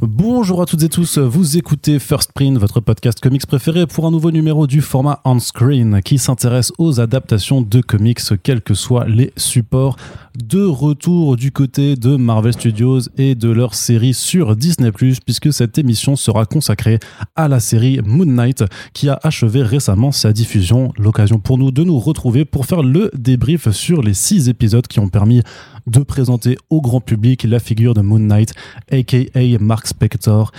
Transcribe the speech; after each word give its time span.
Bonjour 0.00 0.62
à 0.62 0.64
toutes 0.64 0.84
et 0.84 0.88
tous, 0.88 1.18
vous 1.18 1.56
écoutez 1.56 1.98
First 1.98 2.30
Print, 2.32 2.56
votre 2.56 2.78
podcast 2.78 3.18
comics 3.18 3.44
préféré 3.44 3.84
pour 3.84 4.06
un 4.06 4.12
nouveau 4.12 4.30
numéro 4.30 4.68
du 4.68 4.80
format 4.80 5.20
on-screen 5.24 6.02
qui 6.02 6.18
s'intéresse 6.18 6.72
aux 6.78 7.00
adaptations 7.00 7.62
de 7.62 7.80
comics, 7.80 8.20
quels 8.44 8.62
que 8.62 8.74
soient 8.74 9.08
les 9.08 9.32
supports. 9.36 9.96
De 10.36 10.64
retour 10.64 11.34
du 11.34 11.50
côté 11.50 11.96
de 11.96 12.14
Marvel 12.14 12.52
Studios 12.52 13.00
et 13.16 13.34
de 13.34 13.50
leur 13.50 13.74
série 13.74 14.14
sur 14.14 14.54
Disney+, 14.54 14.92
puisque 14.92 15.52
cette 15.52 15.78
émission 15.78 16.14
sera 16.14 16.46
consacrée 16.46 17.00
à 17.34 17.48
la 17.48 17.58
série 17.58 17.98
Moon 18.04 18.24
Knight 18.24 18.62
qui 18.92 19.08
a 19.08 19.18
achevé 19.24 19.64
récemment 19.64 20.12
sa 20.12 20.32
diffusion. 20.32 20.92
L'occasion 20.96 21.40
pour 21.40 21.58
nous 21.58 21.72
de 21.72 21.82
nous 21.82 21.98
retrouver 21.98 22.44
pour 22.44 22.66
faire 22.66 22.84
le 22.84 23.10
débrief 23.14 23.70
sur 23.70 24.00
les 24.00 24.14
six 24.14 24.48
épisodes 24.48 24.86
qui 24.86 25.00
ont 25.00 25.08
permis 25.08 25.42
de 25.88 26.04
présenter 26.04 26.56
au 26.70 26.80
grand 26.80 27.00
public 27.00 27.42
la 27.42 27.58
figure 27.58 27.94
de 27.94 28.00
Moon 28.00 28.20
Knight, 28.20 28.54
aka 28.92 29.58
Mark 29.58 29.87
Spector, 29.88 30.50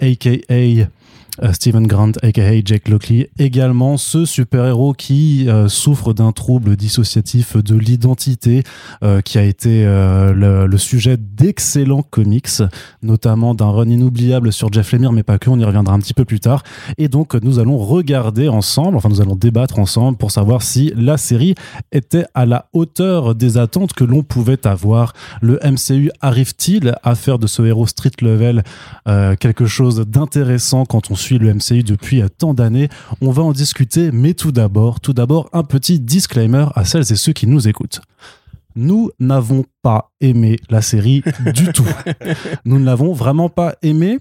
aka 0.00 0.90
Stephen 1.52 1.86
Grant, 1.86 2.12
aka 2.22 2.60
Jake 2.64 2.88
Lockley, 2.88 3.30
également 3.38 3.96
ce 3.96 4.24
super-héros 4.24 4.92
qui 4.92 5.48
euh, 5.48 5.68
souffre 5.68 6.12
d'un 6.12 6.32
trouble 6.32 6.76
dissociatif 6.76 7.56
de 7.56 7.76
l'identité, 7.76 8.62
euh, 9.04 9.20
qui 9.20 9.38
a 9.38 9.44
été 9.44 9.84
le, 9.84 10.66
le, 10.66 10.78
sujet 10.78 11.16
d'excellents 11.16 12.02
comics, 12.02 12.62
notamment 13.02 13.54
d'un 13.54 13.70
run 13.70 13.88
inoubliable 13.88 14.52
sur 14.52 14.72
Jeff 14.72 14.92
Lemire, 14.92 15.12
mais 15.12 15.22
pas 15.22 15.38
que, 15.38 15.50
on 15.50 15.58
y 15.58 15.64
reviendra 15.64 15.94
un 15.94 16.00
petit 16.00 16.14
peu 16.14 16.24
plus 16.24 16.40
tard. 16.40 16.62
Et 16.96 17.08
donc 17.08 17.34
nous 17.34 17.58
allons 17.58 17.78
regarder 17.78 18.48
ensemble, 18.48 18.96
enfin 18.96 19.08
nous 19.08 19.20
allons 19.20 19.36
débattre 19.36 19.78
ensemble 19.78 20.18
pour 20.18 20.30
savoir 20.30 20.62
si 20.62 20.92
la 20.96 21.16
série 21.16 21.54
était 21.92 22.26
à 22.34 22.46
la 22.46 22.66
hauteur 22.72 23.34
des 23.34 23.58
attentes 23.58 23.92
que 23.92 24.04
l'on 24.04 24.22
pouvait 24.22 24.66
avoir. 24.66 25.12
Le 25.40 25.60
MCU 25.64 26.10
arrive-t-il 26.20 26.94
à 27.02 27.14
faire 27.14 27.38
de 27.38 27.46
ce 27.46 27.62
héros 27.62 27.86
street 27.86 28.10
level 28.22 28.62
quelque 29.40 29.66
chose 29.66 30.04
d'intéressant 30.06 30.84
quand 30.84 31.10
on 31.10 31.14
suit 31.14 31.27
le 31.36 31.52
MCU 31.52 31.82
depuis 31.82 32.22
tant 32.38 32.54
d'années. 32.54 32.88
On 33.20 33.30
va 33.30 33.42
en 33.42 33.52
discuter, 33.52 34.10
mais 34.10 34.32
tout 34.32 34.52
d'abord, 34.52 35.00
tout 35.00 35.12
d'abord, 35.12 35.50
un 35.52 35.64
petit 35.64 36.00
disclaimer 36.00 36.66
à 36.74 36.86
celles 36.86 37.12
et 37.12 37.16
ceux 37.16 37.34
qui 37.34 37.46
nous 37.46 37.68
écoutent. 37.68 38.00
Nous 38.74 39.10
n'avons 39.18 39.64
pas 39.82 40.12
aimé 40.20 40.56
la 40.70 40.80
série 40.80 41.22
du 41.52 41.72
tout. 41.72 41.84
Nous 42.64 42.78
ne 42.78 42.84
l'avons 42.84 43.12
vraiment 43.12 43.48
pas 43.48 43.74
aimé. 43.82 44.20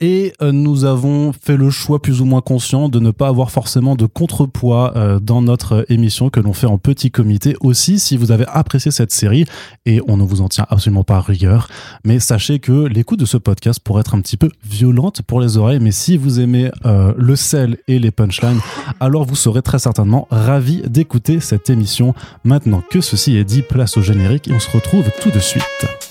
Et 0.00 0.32
euh, 0.42 0.52
nous 0.52 0.84
avons 0.84 1.32
fait 1.32 1.56
le 1.56 1.70
choix 1.70 2.00
plus 2.00 2.20
ou 2.20 2.24
moins 2.24 2.40
conscient 2.40 2.88
de 2.88 3.00
ne 3.00 3.10
pas 3.10 3.28
avoir 3.28 3.50
forcément 3.50 3.96
de 3.96 4.06
contrepoids 4.06 4.92
euh, 4.96 5.18
dans 5.20 5.42
notre 5.42 5.84
émission 5.88 6.30
que 6.30 6.40
l'on 6.40 6.52
fait 6.52 6.66
en 6.66 6.78
petit 6.78 7.10
comité. 7.10 7.56
Aussi, 7.60 7.98
si 7.98 8.16
vous 8.16 8.32
avez 8.32 8.46
apprécié 8.48 8.90
cette 8.90 9.12
série, 9.12 9.44
et 9.84 10.00
on 10.08 10.16
ne 10.16 10.22
vous 10.22 10.40
en 10.40 10.48
tient 10.48 10.66
absolument 10.68 11.04
pas 11.04 11.16
à 11.16 11.20
rigueur, 11.20 11.68
mais 12.04 12.20
sachez 12.20 12.58
que 12.58 12.86
l'écoute 12.86 13.20
de 13.20 13.26
ce 13.26 13.36
podcast 13.36 13.80
pourrait 13.82 14.00
être 14.00 14.14
un 14.14 14.20
petit 14.20 14.36
peu 14.36 14.50
violente 14.64 15.22
pour 15.22 15.40
les 15.40 15.56
oreilles, 15.56 15.80
mais 15.80 15.92
si 15.92 16.16
vous 16.16 16.40
aimez 16.40 16.70
euh, 16.84 17.12
le 17.16 17.36
sel 17.36 17.78
et 17.88 17.98
les 17.98 18.10
punchlines, 18.10 18.60
alors 19.00 19.24
vous 19.24 19.36
serez 19.36 19.62
très 19.62 19.78
certainement 19.78 20.28
ravi 20.30 20.82
d'écouter 20.86 21.40
cette 21.40 21.70
émission. 21.70 22.14
Maintenant 22.44 22.82
que 22.90 23.00
ceci 23.00 23.36
est 23.36 23.44
dit, 23.44 23.62
place 23.62 23.96
au 23.96 24.02
générique 24.02 24.48
et 24.48 24.52
on 24.52 24.60
se 24.60 24.70
retrouve 24.70 25.10
tout 25.20 25.30
de 25.30 25.38
suite. 25.38 26.05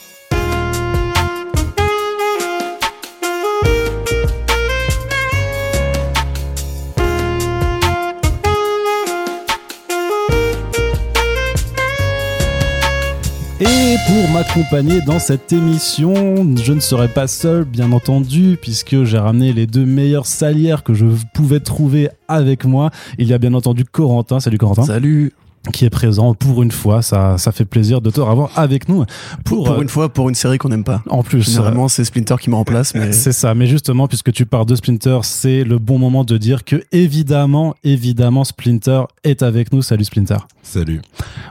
Pour 14.07 14.29
m'accompagner 14.29 15.01
dans 15.01 15.19
cette 15.19 15.51
émission, 15.51 16.13
je 16.55 16.73
ne 16.73 16.79
serai 16.79 17.07
pas 17.07 17.27
seul, 17.27 17.63
bien 17.63 17.91
entendu, 17.91 18.57
puisque 18.61 19.03
j'ai 19.03 19.17
ramené 19.17 19.51
les 19.53 19.67
deux 19.67 19.85
meilleures 19.85 20.27
salières 20.27 20.83
que 20.83 20.93
je 20.93 21.05
pouvais 21.33 21.59
trouver 21.59 22.09
avec 22.27 22.65
moi. 22.65 22.91
Il 23.17 23.27
y 23.27 23.33
a 23.33 23.37
bien 23.37 23.53
entendu 23.53 23.83
Corentin. 23.83 24.39
Salut 24.39 24.57
Corentin. 24.57 24.83
Salut 24.83 25.33
qui 25.71 25.85
est 25.85 25.89
présent 25.89 26.33
pour 26.33 26.63
une 26.63 26.71
fois. 26.71 27.01
Ça, 27.01 27.37
ça 27.37 27.51
fait 27.51 27.65
plaisir 27.65 28.01
de 28.01 28.09
te 28.09 28.21
revoir 28.21 28.51
avec 28.55 28.89
nous. 28.89 29.05
Pour, 29.43 29.65
pour, 29.65 29.81
une 29.81 29.89
fois, 29.89 30.09
pour 30.09 30.29
une 30.29 30.35
série 30.35 30.57
qu'on 30.57 30.69
n'aime 30.69 30.83
pas. 30.83 31.01
En 31.09 31.23
plus. 31.23 31.41
Généralement, 31.41 31.87
c'est 31.87 32.03
Splinter 32.03 32.35
qui 32.39 32.49
me 32.49 32.55
remplace. 32.55 32.93
Mais... 32.95 33.11
C'est 33.25 33.31
ça. 33.31 33.55
Mais 33.55 33.67
justement, 33.67 34.07
puisque 34.07 34.31
tu 34.31 34.45
pars 34.45 34.65
de 34.65 34.75
Splinter, 34.75 35.19
c'est 35.23 35.63
le 35.63 35.79
bon 35.79 35.97
moment 35.97 36.23
de 36.23 36.37
dire 36.37 36.63
que 36.63 36.83
évidemment, 36.91 37.75
évidemment, 37.83 38.43
Splinter 38.43 39.03
est 39.23 39.41
avec 39.41 39.71
nous. 39.73 39.81
Salut 39.81 40.03
Splinter. 40.03 40.37
Salut. 40.65 41.01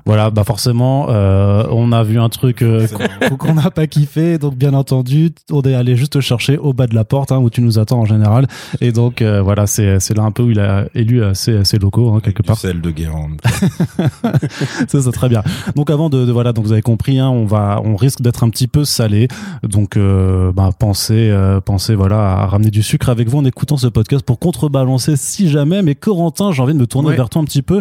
Voilà, 0.07 0.31
bah 0.31 0.43
forcément, 0.43 1.07
euh, 1.09 1.65
on 1.71 1.93
a 1.93 2.03
vu 2.03 2.19
un 2.19 2.29
truc 2.29 2.63
euh, 2.63 2.87
qu'on 3.39 3.55
n'a 3.55 3.71
pas 3.71 3.87
kiffé, 3.87 4.39
donc 4.39 4.57
bien 4.57 4.75
entendu, 4.75 5.31
on 5.53 5.63
est 5.63 5.75
allé 5.75 5.97
juste 5.97 6.21
chercher 6.21 6.59
au 6.59 6.73
bas 6.73 6.89
de 6.89 6.97
la 6.97 7.05
porte 7.05 7.31
hein, 7.31 7.39
où 7.39 7.49
tu 7.49 7.61
nous 7.61 7.79
attends 7.79 8.01
en 8.01 8.05
général, 8.05 8.49
et 8.81 8.91
donc 8.91 9.23
euh, 9.23 9.41
voilà, 9.41 9.69
c'est 9.69 10.01
c'est 10.01 10.17
là 10.17 10.25
un 10.25 10.33
peu 10.33 10.43
où 10.43 10.51
il 10.51 10.59
a 10.59 10.87
élu 10.97 11.23
ses, 11.33 11.65
ses 11.65 11.79
locaux 11.79 12.13
hein, 12.13 12.21
quelque 12.23 12.43
part. 12.43 12.59
Celle 12.59 12.81
de 12.81 12.91
Guérande. 12.91 13.41
ça, 14.89 15.03
c'est 15.03 15.13
très 15.13 15.29
bien. 15.29 15.43
Donc 15.77 15.91
avant 15.91 16.09
de, 16.09 16.25
de, 16.25 16.33
voilà, 16.33 16.53
donc 16.53 16.65
vous 16.65 16.73
avez 16.73 16.83
compris, 16.83 17.19
hein, 17.19 17.29
on 17.29 17.47
va, 17.47 17.81
on 17.85 17.97
risque 17.97 18.21
d'être 18.21 18.45
un 18.45 18.51
petit 18.51 18.69
peu 18.69 18.85
salé, 18.85 19.29
donc 19.63 19.99
bah, 19.99 20.71
pensez, 20.79 21.35
pensez 21.65 21.95
voilà 21.95 22.43
à 22.43 22.47
ramener 22.47 22.71
du 22.71 22.83
sucre 22.83 23.09
avec 23.09 23.29
vous 23.29 23.39
en 23.39 23.45
écoutant 23.45 23.77
ce 23.77 23.87
podcast 23.87 24.25
pour 24.25 24.39
contrebalancer 24.39 25.17
si 25.17 25.49
jamais. 25.49 25.83
Mais 25.83 25.95
Corentin, 25.95 26.53
j'ai 26.53 26.63
envie 26.63 26.75
de 26.75 26.79
me 26.79 26.87
tourner 26.87 27.15
vers 27.15 27.29
toi 27.29 27.43
un 27.43 27.45
petit 27.45 27.63
peu 27.63 27.81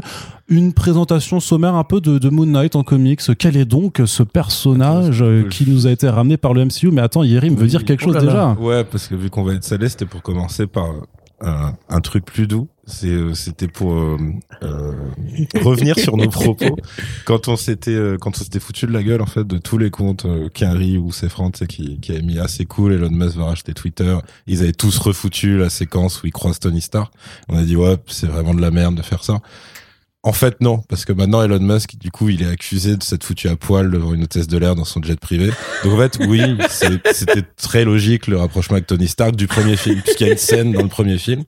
une 0.49 0.73
présentation 0.73 1.39
sommaire 1.39 1.75
un 1.75 1.83
peu 1.83 2.01
de, 2.01 2.17
de, 2.17 2.29
Moon 2.29 2.45
Knight 2.45 2.75
en 2.75 2.83
comics. 2.83 3.21
Quel 3.37 3.57
est 3.57 3.65
donc 3.65 4.01
ce 4.05 4.23
personnage 4.23 5.21
euh, 5.21 5.47
qui 5.49 5.69
nous 5.69 5.87
a 5.87 5.91
été 5.91 6.09
ramené 6.09 6.37
par 6.37 6.53
le 6.53 6.65
MCU 6.65 6.91
Mais 6.91 7.01
attends, 7.01 7.23
Yérim 7.23 7.55
veut 7.55 7.67
dire 7.67 7.85
quelque 7.85 8.03
chose 8.03 8.17
déjà. 8.17 8.55
Ouais, 8.59 8.83
parce 8.83 9.07
que 9.07 9.15
vu 9.15 9.29
qu'on 9.29 9.43
va 9.43 9.53
être 9.53 9.63
salé, 9.63 9.89
c'était 9.89 10.05
pour 10.05 10.21
commencer 10.21 10.67
par 10.67 10.87
un, 11.43 12.01
truc 12.01 12.25
plus 12.25 12.47
doux. 12.47 12.67
Euh, 13.05 13.33
c'était 13.33 13.67
pour 13.69 13.93
euh, 13.93 14.17
euh, 14.61 14.91
revenir 15.61 15.97
sur 15.97 16.17
nos 16.17 16.27
propos. 16.29 16.77
Quand 17.25 17.47
on 17.47 17.55
s'était 17.55 17.97
quand 18.19 18.31
on 18.31 18.43
s'était 18.43 18.59
foutu 18.59 18.87
de 18.87 18.91
la 18.91 19.03
gueule 19.03 19.21
en 19.21 19.25
fait 19.25 19.45
de 19.47 19.57
tous 19.57 19.77
les 19.77 19.89
comptes 19.89 20.25
euh, 20.25 20.49
ou 20.97 21.11
Sefran 21.11 21.51
qui 21.51 21.99
qui 22.01 22.11
avait 22.11 22.21
mis 22.21 22.39
assez 22.39 22.65
cool 22.65 22.93
Elon 22.93 23.09
Musk 23.09 23.37
va 23.37 23.45
racheter 23.45 23.73
Twitter. 23.73 24.17
Ils 24.47 24.63
avaient 24.63 24.73
tous 24.73 24.97
refoutu 24.97 25.57
la 25.57 25.69
séquence 25.69 26.23
où 26.23 26.27
ils 26.27 26.33
croisent 26.33 26.59
Tony 26.59 26.81
Stark. 26.81 27.13
On 27.47 27.57
a 27.57 27.63
dit 27.63 27.77
ouais 27.77 27.97
c'est 28.07 28.27
vraiment 28.27 28.53
de 28.53 28.61
la 28.61 28.71
merde 28.71 28.95
de 28.95 29.01
faire 29.01 29.23
ça 29.23 29.39
en 30.25 30.31
fait, 30.31 30.61
non, 30.61 30.77
parce 30.87 31.03
que 31.03 31.11
maintenant 31.11 31.43
Elon 31.43 31.59
Musk, 31.59 31.97
du 31.97 32.09
coup, 32.09 32.29
il 32.29 32.41
est 32.41 32.49
accusé 32.49 32.95
de 32.95 33.03
s'être 33.03 33.25
foutu 33.25 33.49
à 33.49 33.57
poil 33.57 33.91
devant 33.91 34.13
une 34.13 34.23
hôtesse 34.23 34.47
de 34.47 34.57
l'air 34.57 34.73
dans 34.73 34.85
son 34.85 35.03
jet 35.03 35.19
privé. 35.19 35.51
Donc 35.83 35.93
en 35.93 35.97
fait, 35.97 36.17
oui, 36.27 36.57
c'était 36.69 37.43
très 37.57 37.83
logique 37.83 38.27
le 38.27 38.37
rapprochement 38.37 38.75
avec 38.75 38.87
Tony 38.87 39.09
Stark 39.09 39.35
du 39.35 39.47
premier 39.47 39.75
film, 39.75 40.01
puisqu'il 40.01 40.27
y 40.27 40.29
a 40.29 40.33
une 40.33 40.39
scène 40.39 40.71
dans 40.71 40.81
le 40.81 40.87
premier 40.87 41.17
film 41.17 41.43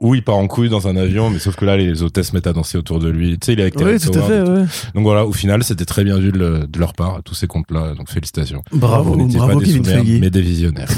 où 0.00 0.14
il 0.14 0.22
part 0.22 0.36
en 0.36 0.46
couille 0.46 0.68
dans 0.68 0.88
un 0.88 0.96
avion, 0.96 1.30
mais 1.30 1.38
sauf 1.38 1.56
que 1.56 1.64
là, 1.64 1.76
les 1.76 2.02
hôtesses 2.02 2.34
mettent 2.34 2.46
à 2.46 2.52
danser 2.52 2.76
autour 2.76 2.98
de 2.98 3.08
lui. 3.08 3.38
Tu 3.38 3.46
sais, 3.46 3.52
il 3.54 3.60
est 3.60 3.62
avec 3.62 3.76
Oui, 3.76 3.98
tout 3.98 4.18
à 4.18 4.22
fait, 4.22 4.42
ouais. 4.42 4.64
Donc 4.94 5.04
voilà, 5.04 5.24
au 5.24 5.32
final, 5.32 5.64
c'était 5.64 5.86
très 5.86 6.04
bien 6.04 6.18
vu 6.18 6.32
de, 6.32 6.68
leur 6.78 6.92
part, 6.92 7.22
tous 7.24 7.34
ces 7.34 7.46
comptes-là. 7.46 7.94
Donc 7.94 8.10
félicitations. 8.10 8.62
Bravo, 8.72 9.14
Vous 9.14 9.26
bravo, 9.28 9.58
pas 9.58 9.64
des 9.64 9.72
souvenirs, 9.72 10.20
mais 10.20 10.28
des 10.28 10.42
visionnaires. 10.42 10.90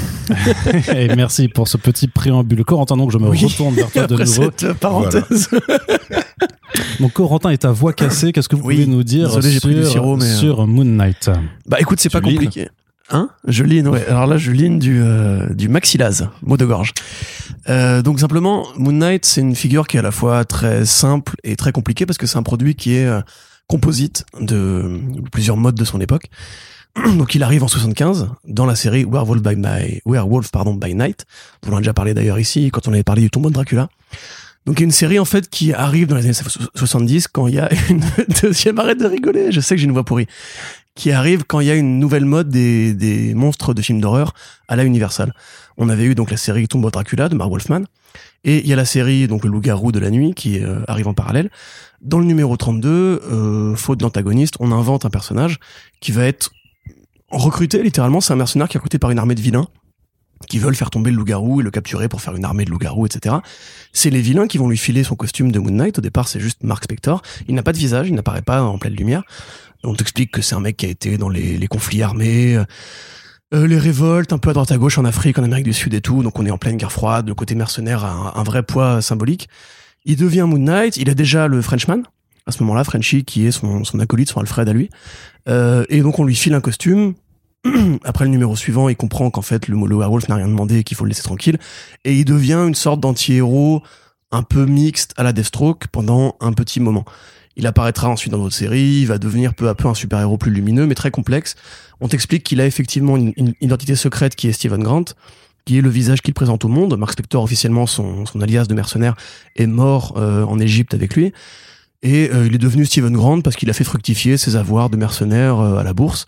Et 0.95 1.15
merci 1.15 1.47
pour 1.47 1.69
ce 1.69 1.77
petit 1.77 2.09
préambule. 2.09 2.65
Corentin, 2.65 2.97
donc 2.97 3.11
je 3.11 3.17
me 3.17 3.29
retourne 3.29 3.73
vers 3.73 3.89
toi 3.89 4.05
de 4.05 4.17
nouveau. 4.17 4.51
Cette 4.57 4.73
parenthèse. 4.73 5.49
donc 6.99 7.13
Corentin 7.13 7.51
et 7.51 7.57
ta 7.57 7.71
voix 7.71 7.93
cassée, 7.93 8.33
qu'est-ce 8.33 8.49
que 8.49 8.57
vous 8.57 8.63
pouvez 8.63 8.85
nous 8.85 9.03
dire 9.03 9.33
Désolé, 9.33 9.59
sur, 9.59 9.91
sirop, 9.91 10.17
mais 10.17 10.25
sur 10.25 10.67
Moon 10.67 10.83
Knight? 10.83 11.29
Bah 11.67 11.77
écoute, 11.79 12.01
c'est 12.01 12.09
pas 12.09 12.21
compliqué. 12.21 12.67
Hein 13.11 13.29
Je 13.47 13.63
line, 13.63 13.87
ouais. 13.87 14.05
Alors 14.05 14.27
là, 14.27 14.37
je 14.37 14.51
line 14.51 14.77
du, 14.77 15.01
euh, 15.01 15.51
du 15.53 15.67
maxillase, 15.67 16.29
mot 16.43 16.57
de 16.57 16.65
gorge. 16.65 16.93
Euh, 17.67 18.01
donc 18.01 18.19
simplement, 18.19 18.67
Moon 18.75 18.91
Knight, 18.91 19.25
c'est 19.25 19.41
une 19.41 19.55
figure 19.55 19.87
qui 19.87 19.97
est 19.97 19.99
à 19.99 20.03
la 20.03 20.11
fois 20.11 20.45
très 20.45 20.85
simple 20.85 21.35
et 21.43 21.55
très 21.55 21.71
compliquée 21.71 22.05
parce 22.05 22.17
que 22.17 22.27
c'est 22.27 22.37
un 22.37 22.43
produit 22.43 22.75
qui 22.75 22.95
est 22.95 23.05
euh, 23.05 23.21
composite 23.67 24.25
de 24.39 25.01
plusieurs 25.31 25.57
modes 25.57 25.75
de 25.75 25.85
son 25.85 25.99
époque. 25.99 26.29
Donc 27.17 27.33
il 27.35 27.43
arrive 27.43 27.63
en 27.63 27.67
75 27.67 28.29
dans 28.47 28.65
la 28.65 28.75
série 28.75 29.05
Werewolf 29.05 29.41
by, 29.41 29.55
by, 29.55 30.01
Werewolf, 30.05 30.51
pardon, 30.51 30.75
by 30.75 30.93
Night. 30.93 31.25
On 31.67 31.73
en 31.73 31.77
a 31.77 31.79
déjà 31.79 31.93
parlé 31.93 32.13
d'ailleurs 32.13 32.39
ici 32.39 32.69
quand 32.71 32.87
on 32.87 32.93
avait 32.93 33.03
parlé 33.03 33.23
du 33.23 33.29
tombeau 33.29 33.49
de 33.49 33.55
Dracula. 33.55 33.89
Donc 34.65 34.79
une 34.79 34.91
série 34.91 35.19
en 35.19 35.25
fait 35.25 35.49
qui 35.49 35.73
arrive 35.73 36.07
dans 36.07 36.15
les 36.15 36.25
années 36.25 36.49
70 36.75 37.27
quand 37.27 37.47
il 37.47 37.55
y 37.55 37.59
a 37.59 37.69
une 37.89 38.01
deuxième 38.41 38.79
arrête 38.79 38.99
de 38.99 39.05
rigoler. 39.05 39.51
Je 39.51 39.59
sais 39.61 39.75
que 39.75 39.81
j'ai 39.81 39.87
une 39.87 39.93
voix 39.93 40.03
pourrie 40.03 40.27
qui 40.95 41.13
arrive 41.13 41.45
quand 41.45 41.61
il 41.61 41.67
y 41.67 41.71
a 41.71 41.75
une 41.75 41.97
nouvelle 41.97 42.25
mode 42.25 42.49
des, 42.49 42.93
des 42.93 43.33
monstres 43.33 43.73
de 43.73 43.81
films 43.81 44.01
d'horreur 44.01 44.33
à 44.67 44.75
la 44.75 44.83
Universal. 44.83 45.33
On 45.77 45.87
avait 45.87 46.03
eu 46.03 46.13
donc 46.13 46.29
la 46.29 46.35
série 46.35 46.67
Tomb 46.67 46.91
Dracula 46.91 47.29
de 47.29 47.35
Mark 47.35 47.49
Wolfman, 47.49 47.83
et 48.43 48.59
il 48.59 48.67
y 48.67 48.73
a 48.73 48.75
la 48.75 48.85
série 48.85 49.27
donc 49.27 49.45
le 49.45 49.49
loup-garou 49.49 49.91
de 49.93 49.99
la 49.99 50.11
nuit 50.11 50.33
qui 50.33 50.59
euh, 50.59 50.81
arrive 50.87 51.07
en 51.07 51.13
parallèle. 51.13 51.49
Dans 52.01 52.19
le 52.19 52.25
numéro 52.25 52.55
32, 52.55 52.89
euh, 52.89 53.75
faute 53.75 53.99
d'antagoniste, 53.99 54.55
on 54.59 54.71
invente 54.71 55.05
un 55.05 55.09
personnage 55.09 55.59
qui 56.01 56.11
va 56.11 56.25
être 56.25 56.51
recruté 57.29 57.81
littéralement. 57.81 58.21
C'est 58.21 58.33
un 58.33 58.37
mercenaire 58.37 58.67
qui 58.67 58.77
est 58.77 58.79
recruté 58.79 58.99
par 58.99 59.11
une 59.11 59.19
armée 59.19 59.35
de 59.35 59.41
vilains 59.41 59.67
qui 60.47 60.59
veulent 60.59 60.75
faire 60.75 60.89
tomber 60.89 61.11
le 61.11 61.17
loup-garou 61.17 61.61
et 61.61 61.63
le 61.63 61.71
capturer 61.71 62.07
pour 62.07 62.21
faire 62.21 62.35
une 62.35 62.45
armée 62.45 62.65
de 62.65 62.69
loup-garou, 62.69 63.05
etc. 63.05 63.35
C'est 63.93 64.09
les 64.09 64.21
vilains 64.21 64.47
qui 64.47 64.57
vont 64.57 64.69
lui 64.69 64.77
filer 64.77 65.03
son 65.03 65.15
costume 65.15 65.51
de 65.51 65.59
Moon 65.59 65.71
Knight. 65.71 65.97
Au 65.97 66.01
départ, 66.01 66.27
c'est 66.27 66.39
juste 66.39 66.63
Mark 66.63 66.83
Spector. 66.83 67.21
Il 67.47 67.55
n'a 67.55 67.63
pas 67.63 67.73
de 67.73 67.77
visage, 67.77 68.07
il 68.07 68.15
n'apparaît 68.15 68.41
pas 68.41 68.61
en 68.61 68.77
pleine 68.77 68.95
lumière. 68.95 69.23
On 69.83 69.93
t'explique 69.93 70.31
que 70.31 70.41
c'est 70.41 70.55
un 70.55 70.59
mec 70.59 70.77
qui 70.77 70.85
a 70.85 70.89
été 70.89 71.17
dans 71.17 71.29
les, 71.29 71.67
conflits 71.67 72.01
armés, 72.03 72.57
Euh, 73.51 73.65
les 73.65 73.79
révoltes, 73.79 74.31
un 74.31 74.37
peu 74.37 74.51
à 74.51 74.53
droite 74.53 74.71
à 74.71 74.77
gauche 74.77 74.99
en 74.99 75.05
Afrique, 75.05 75.39
en 75.39 75.43
Amérique 75.43 75.65
du 75.65 75.73
Sud 75.73 75.95
et 75.95 76.01
tout. 76.01 76.21
Donc 76.21 76.37
on 76.37 76.45
est 76.45 76.51
en 76.51 76.59
pleine 76.59 76.77
guerre 76.77 76.91
froide. 76.91 77.27
Le 77.27 77.33
côté 77.33 77.55
mercenaire 77.55 78.05
a 78.05 78.11
un, 78.11 78.39
un 78.39 78.43
vrai 78.43 78.61
poids 78.61 79.01
symbolique. 79.01 79.49
Il 80.05 80.17
devient 80.17 80.45
Moon 80.47 80.59
Knight. 80.59 80.97
Il 80.97 81.09
a 81.09 81.15
déjà 81.15 81.47
le 81.47 81.59
Frenchman 81.63 82.03
à 82.49 82.51
ce 82.51 82.63
moment-là, 82.63 82.83
Frenchy, 82.83 83.23
qui 83.23 83.45
est 83.45 83.51
son, 83.51 83.83
son 83.83 83.99
acolyte, 83.99 84.29
son 84.29 84.39
Alfred 84.41 84.67
à 84.67 84.73
lui. 84.73 84.89
Euh, 85.47 85.85
et 85.89 86.01
donc 86.01 86.19
on 86.19 86.25
lui 86.25 86.35
file 86.35 86.53
un 86.53 86.61
costume. 86.61 87.13
Après 88.03 88.25
le 88.25 88.31
numéro 88.31 88.55
suivant, 88.55 88.89
il 88.89 88.95
comprend 88.95 89.29
qu'en 89.29 89.41
fait 89.41 89.67
le, 89.67 89.75
le 89.75 89.95
werewolf 89.95 90.27
n'a 90.29 90.35
rien 90.35 90.47
demandé 90.47 90.83
qu'il 90.83 90.95
faut 90.95 91.03
le 91.05 91.09
laisser 91.09 91.23
tranquille. 91.23 91.57
Et 92.05 92.15
il 92.15 92.25
devient 92.25 92.63
une 92.67 92.75
sorte 92.75 92.99
d'anti-héros 92.99 93.83
un 94.31 94.43
peu 94.43 94.65
mixte 94.65 95.13
à 95.17 95.23
la 95.23 95.33
Deathstroke 95.33 95.87
pendant 95.87 96.35
un 96.39 96.53
petit 96.53 96.79
moment. 96.79 97.05
Il 97.55 97.67
apparaîtra 97.67 98.07
ensuite 98.07 98.31
dans 98.31 98.37
d'autres 98.37 98.55
séries, 98.55 99.01
il 99.01 99.07
va 99.07 99.17
devenir 99.17 99.53
peu 99.53 99.67
à 99.67 99.75
peu 99.75 99.87
un 99.87 99.93
super-héros 99.93 100.37
plus 100.37 100.51
lumineux, 100.51 100.87
mais 100.87 100.95
très 100.95 101.11
complexe. 101.11 101.55
On 101.99 102.07
t'explique 102.07 102.43
qu'il 102.43 102.61
a 102.61 102.65
effectivement 102.65 103.17
une, 103.17 103.33
identité 103.59 103.95
secrète 103.95 104.35
qui 104.35 104.47
est 104.47 104.53
Stephen 104.53 104.81
Grant, 104.81 105.05
qui 105.65 105.77
est 105.77 105.81
le 105.81 105.89
visage 105.89 106.21
qu'il 106.21 106.33
présente 106.33 106.63
au 106.63 106.69
monde. 106.69 106.97
Mark 106.97 107.11
Spector, 107.11 107.43
officiellement, 107.43 107.85
son, 107.85 108.23
alias 108.41 108.65
de 108.65 108.73
mercenaire, 108.73 109.15
est 109.57 109.67
mort 109.67 110.13
euh, 110.15 110.45
en 110.45 110.57
Égypte 110.59 110.93
avec 110.93 111.15
lui. 111.15 111.33
Et 112.01 112.29
euh, 112.33 112.47
il 112.47 112.55
est 112.55 112.59
devenu 112.59 112.85
Stephen 112.85 113.13
Grant 113.13 113.41
parce 113.41 113.57
qu'il 113.57 113.69
a 113.69 113.73
fait 113.73 113.83
fructifier 113.83 114.37
ses 114.37 114.55
avoirs 114.55 114.89
de 114.89 114.95
mercenaire 114.95 115.59
euh, 115.59 115.79
à 115.79 115.83
la 115.83 115.93
bourse. 115.93 116.27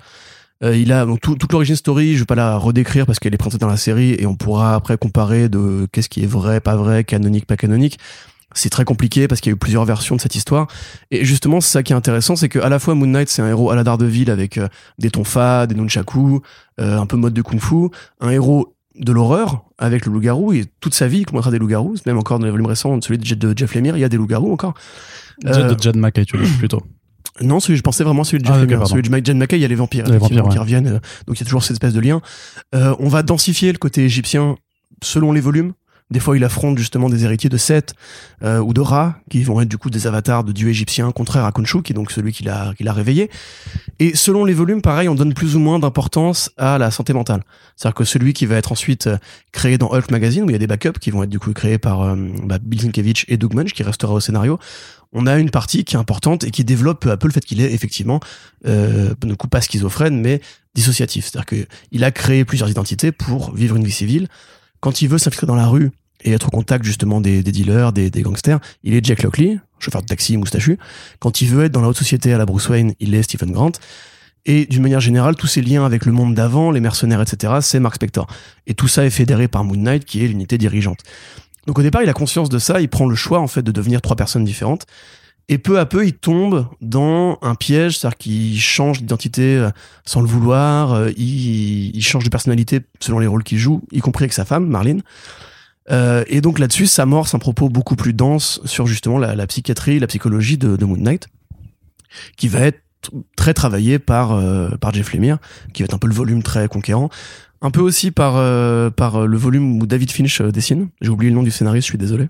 Euh, 0.64 0.76
il 0.78 0.92
a 0.92 1.06
donc 1.06 1.20
tout- 1.22 1.36
toute 1.36 1.52
l'origine 1.52 1.76
story, 1.76 2.14
je 2.14 2.20
vais 2.20 2.26
pas 2.26 2.36
la 2.36 2.58
redécrire 2.58 3.06
parce 3.06 3.20
qu'elle 3.20 3.34
est 3.34 3.38
présentée 3.38 3.62
dans 3.62 3.68
la 3.72 3.78
série 3.78 4.16
et 4.20 4.26
on 4.28 4.36
pourra 4.36 4.76
après 4.76 4.98
comparer 4.98 5.50
de 5.50 5.88
qu'est-ce 5.92 6.10
qui 6.10 6.24
est 6.24 6.28
vrai, 6.28 6.60
pas 6.60 6.76
vrai, 6.76 7.04
canonique, 7.04 7.46
pas 7.46 7.58
canonique. 7.58 7.98
C'est 8.54 8.70
très 8.70 8.84
compliqué 8.84 9.28
parce 9.30 9.40
qu'il 9.40 9.50
y 9.50 9.54
a 9.54 9.56
eu 9.56 9.58
plusieurs 9.58 9.86
versions 9.86 10.16
de 10.18 10.22
cette 10.22 10.36
histoire. 10.36 10.68
Et 11.10 11.24
justement, 11.24 11.62
c'est 11.62 11.72
ça 11.72 11.84
qui 11.84 11.94
est 11.94 11.96
intéressant, 11.96 12.36
c'est 12.36 12.50
que 12.50 12.60
à 12.60 12.68
la 12.70 12.80
fois 12.80 12.96
Moon 12.96 13.08
Knight, 13.08 13.30
c'est 13.30 13.42
un 13.42 13.48
héros 13.48 13.72
à 13.72 13.76
la 13.76 13.84
Daredevil 13.86 14.30
avec 14.30 14.58
euh, 14.58 14.68
des 15.00 15.10
tonfas, 15.10 15.68
des 15.68 15.76
nunchaku, 15.76 16.42
euh, 16.82 17.00
un 17.00 17.06
peu 17.06 17.16
mode 17.16 17.34
de 17.34 17.42
kung-fu, 17.42 17.88
un 18.20 18.30
héros 18.30 18.76
de 19.00 19.14
l'horreur 19.14 19.64
avec 19.78 20.06
le 20.06 20.12
loup-garou 20.12 20.52
et 20.52 20.66
toute 20.82 20.94
sa 20.94 21.08
vie 21.08 21.20
il 21.20 21.26
combattra 21.26 21.50
des 21.50 21.60
loups-garous, 21.60 21.96
même 22.06 22.18
encore 22.18 22.40
dans 22.40 22.46
les 22.46 22.52
volumes 22.52 22.66
récents, 22.66 23.00
celui 23.02 23.18
de 23.20 23.26
Jeff- 23.26 23.40
de 23.40 23.58
Jeff 23.58 23.74
Lemire, 23.74 23.96
il 23.96 24.02
y 24.02 24.04
a 24.04 24.10
des 24.10 24.18
loups-garous 24.18 24.52
encore. 24.52 24.74
Euh, 25.46 25.74
de 25.74 25.82
Jed 25.82 25.96
McKay, 25.96 26.26
plutôt. 26.60 26.84
Non, 27.40 27.60
celui, 27.60 27.78
je 27.78 27.82
pensais 27.82 28.04
vraiment 28.04 28.24
celui 28.24 28.44
de 28.44 28.48
Jeff 28.48 28.56
Ah, 28.82 28.86
celui 28.86 29.02
de 29.04 29.10
Mike 29.10 29.30
McKay, 29.30 29.58
il 29.58 29.62
y 29.62 29.66
a 29.66 29.68
les 29.68 29.76
vampires, 29.76 30.06
Les 30.06 30.18
vampires, 30.18 30.50
qui 30.50 30.58
reviennent. 30.58 30.88
euh, 30.88 31.00
donc 31.28 31.38
il 31.38 31.40
y 31.40 31.44
a 31.44 31.46
toujours 31.46 31.64
cette 31.64 31.76
espèce 31.76 31.94
de 31.94 32.00
lien. 32.02 32.22
Euh, 32.76 32.96
on 33.00 33.08
va 33.08 33.24
densifier 33.24 33.72
le 33.72 33.78
côté 33.78 34.04
égyptien 34.04 34.58
selon 35.02 35.32
les 35.32 35.42
volumes. 35.42 35.74
Des 36.12 36.20
fois, 36.20 36.36
il 36.36 36.44
affronte 36.44 36.78
justement 36.78 37.10
des 37.10 37.24
héritiers 37.24 37.50
de 37.50 37.56
Seth 37.56 37.94
euh, 38.44 38.60
ou 38.60 38.74
de 38.74 38.82
Ra, 38.82 39.16
qui 39.30 39.44
vont 39.44 39.62
être 39.62 39.70
du 39.70 39.78
coup 39.78 39.90
des 39.90 40.08
avatars 40.08 40.44
de 40.44 40.52
dieux 40.52 40.68
égyptiens, 40.68 41.10
contraire 41.14 41.46
à 41.46 41.54
Khonshu, 41.54 41.82
qui 41.84 41.94
est 41.94 41.96
donc 41.96 42.12
celui 42.12 42.34
qui 42.34 42.44
l'a 42.44 42.74
qui 42.78 42.84
l'a 42.84 42.92
réveillé. 42.92 43.30
Et 44.00 44.14
selon 44.14 44.44
les 44.44 44.54
volumes, 44.54 44.82
pareil, 44.82 45.08
on 45.08 45.16
donne 45.16 45.34
plus 45.34 45.56
ou 45.56 45.60
moins 45.60 45.80
d'importance 45.80 46.52
à 46.58 46.78
la 46.78 46.92
santé 46.92 47.14
mentale. 47.14 47.44
C'est-à-dire 47.78 47.96
que 47.96 48.04
celui 48.04 48.34
qui 48.34 48.46
va 48.46 48.58
être 48.58 48.74
ensuite 48.74 49.08
euh, 49.08 49.18
créé 49.54 49.78
dans 49.78 49.88
Hulk 49.88 50.12
Magazine, 50.12 50.44
où 50.44 50.50
il 50.50 50.52
y 50.52 50.56
a 50.56 50.60
des 50.60 50.68
backups 50.68 51.00
qui 51.00 51.12
vont 51.12 51.24
être 51.24 51.30
du 51.30 51.40
coup 51.40 51.54
créés 51.54 51.78
par 51.78 52.02
euh, 52.02 52.16
bah, 52.44 52.58
Bill 52.62 52.82
Sienkiewicz 52.82 53.24
et 53.30 53.38
Doug 53.38 53.54
Munch, 53.54 53.72
qui 53.72 53.84
restera 53.84 54.12
au 54.14 54.20
scénario, 54.20 54.60
on 55.14 55.28
a 55.28 55.38
une 55.38 55.50
partie 55.50 55.84
qui 55.84 55.96
est 55.96 56.00
importante 56.00 56.44
et 56.44 56.52
qui 56.52 56.64
développe 56.64 57.02
peu 57.02 57.12
à 57.12 57.18
peu 57.18 57.28
le 57.28 57.34
fait 57.34 57.44
qu'il 57.44 57.62
est 57.62 57.74
effectivement, 57.74 58.20
euh, 58.66 59.14
ne 59.24 59.34
coup 59.34 59.48
pas 59.48 59.62
schizophrène, 59.62 60.20
mais 60.20 60.42
dissociatif. 60.74 61.26
C'est-à-dire 61.26 61.46
que 61.46 61.68
il 61.92 62.04
a 62.04 62.12
créé 62.12 62.46
plusieurs 62.46 62.70
identités 62.70 63.12
pour 63.12 63.54
vivre 63.54 63.76
une 63.76 63.84
vie 63.84 63.92
civile. 63.92 64.28
Quand 64.80 65.02
il 65.02 65.10
veut 65.10 65.18
s'infiltrer 65.18 65.48
dans 65.48 65.56
la 65.56 65.68
rue 65.68 65.92
et 66.24 66.32
être 66.32 66.48
au 66.48 66.52
contact 66.52 66.86
justement 66.86 67.20
des, 67.20 67.44
dealers, 67.44 67.94
des, 67.94 68.10
des 68.10 68.22
gangsters, 68.22 68.60
il 68.84 68.94
est 68.94 69.04
Jack 69.04 69.24
Lockley, 69.24 69.60
chauffeur 69.80 70.02
de 70.02 70.08
taxi 70.08 70.38
moustachu. 70.38 70.78
Quand 71.20 71.42
il 71.42 71.50
veut 71.50 71.66
être 71.66 71.72
dans 71.72 71.82
la 71.82 71.90
haute 71.90 71.98
société 71.98 72.34
à 72.34 72.38
la 72.38 72.46
Bruce 72.46 72.70
Wayne, 72.70 72.94
il 73.00 73.14
est 73.14 73.24
Stephen 73.24 73.52
Grant. 73.52 73.74
Et 74.46 74.66
d'une 74.66 74.82
manière 74.82 75.02
générale, 75.02 75.36
tous 75.36 75.48
ces 75.48 75.62
liens 75.62 75.86
avec 75.86 76.06
le 76.06 76.12
monde 76.12 76.34
d'avant, 76.34 76.72
les 76.72 76.80
mercenaires, 76.80 77.22
etc., 77.22 77.56
c'est 77.62 77.80
Mark 77.80 77.96
Spector. 77.96 78.28
Et 78.66 78.74
tout 78.74 78.88
ça 78.88 79.06
est 79.06 79.12
fédéré 79.12 79.48
par 79.48 79.64
Moon 79.64 79.76
Knight, 79.76 80.04
qui 80.06 80.24
est 80.24 80.28
l'unité 80.28 80.58
dirigeante. 80.58 81.00
Donc 81.68 81.78
au 81.78 81.82
départ, 81.82 82.02
il 82.02 82.10
a 82.10 82.14
conscience 82.14 82.50
de 82.50 82.60
ça, 82.60 82.82
il 82.82 82.90
prend 82.90 83.08
le 83.08 83.16
choix 83.16 83.40
en 83.40 83.48
fait 83.48 83.62
de 83.62 83.72
devenir 83.72 84.02
trois 84.02 84.16
personnes 84.16 84.44
différentes. 84.44 84.86
Et 85.50 85.58
peu 85.58 85.80
à 85.80 85.86
peu, 85.86 86.06
il 86.06 86.14
tombe 86.14 86.68
dans 86.80 87.38
un 87.42 87.56
piège, 87.56 87.98
c'est-à-dire 87.98 88.18
qu'il 88.18 88.60
change 88.60 89.00
d'identité 89.00 89.58
euh, 89.58 89.70
sans 90.06 90.22
le 90.22 90.28
vouloir, 90.28 90.94
euh, 90.94 91.12
il, 91.18 92.02
change 92.02 92.24
de 92.24 92.30
personnalité 92.30 92.80
selon 93.02 93.20
les 93.20 93.28
rôles 93.28 93.44
qu'il 93.44 93.58
joue, 93.58 93.82
y 93.92 94.00
compris 94.00 94.24
avec 94.24 94.34
sa 94.34 94.46
femme, 94.46 94.66
Marlene. 94.68 95.02
Euh, 95.90 96.24
et 96.28 96.40
donc 96.40 96.58
là-dessus, 96.58 96.88
s'amorce 96.88 97.36
un 97.36 97.40
propos 97.40 97.68
beaucoup 97.68 97.98
plus 97.98 98.14
dense 98.14 98.62
sur 98.64 98.88
justement 98.88 99.18
la, 99.18 99.48
psychiatrie, 99.48 100.00
la 100.00 100.08
psychologie 100.08 100.58
de, 100.58 100.86
Moon 100.86 100.98
Knight, 100.98 101.28
qui 102.38 102.48
va 102.48 102.62
être 102.62 102.80
très 103.36 103.54
travaillé 103.54 104.00
par, 104.00 104.40
par 104.80 104.94
Jeff 104.94 105.12
Lemire, 105.12 105.40
qui 105.74 105.82
va 105.82 105.86
être 105.86 105.96
un 105.96 105.98
peu 105.98 106.08
le 106.08 106.14
volume 106.14 106.44
très 106.44 106.68
conquérant. 106.68 107.10
Un 107.62 107.72
peu 107.72 107.82
aussi 107.82 108.12
par, 108.12 108.38
euh, 108.38 108.90
par 108.90 109.28
le 109.28 109.38
volume 109.38 109.82
où 109.82 109.86
David 109.86 110.12
Finch 110.12 110.42
euh, 110.42 110.52
dessine. 110.52 110.90
J'ai 111.02 111.10
oublié 111.10 111.30
le 111.30 111.36
nom 111.36 111.44
du 111.44 111.52
scénariste, 111.52 111.86
je 111.86 111.92
suis 111.92 111.98
désolé. 111.98 112.28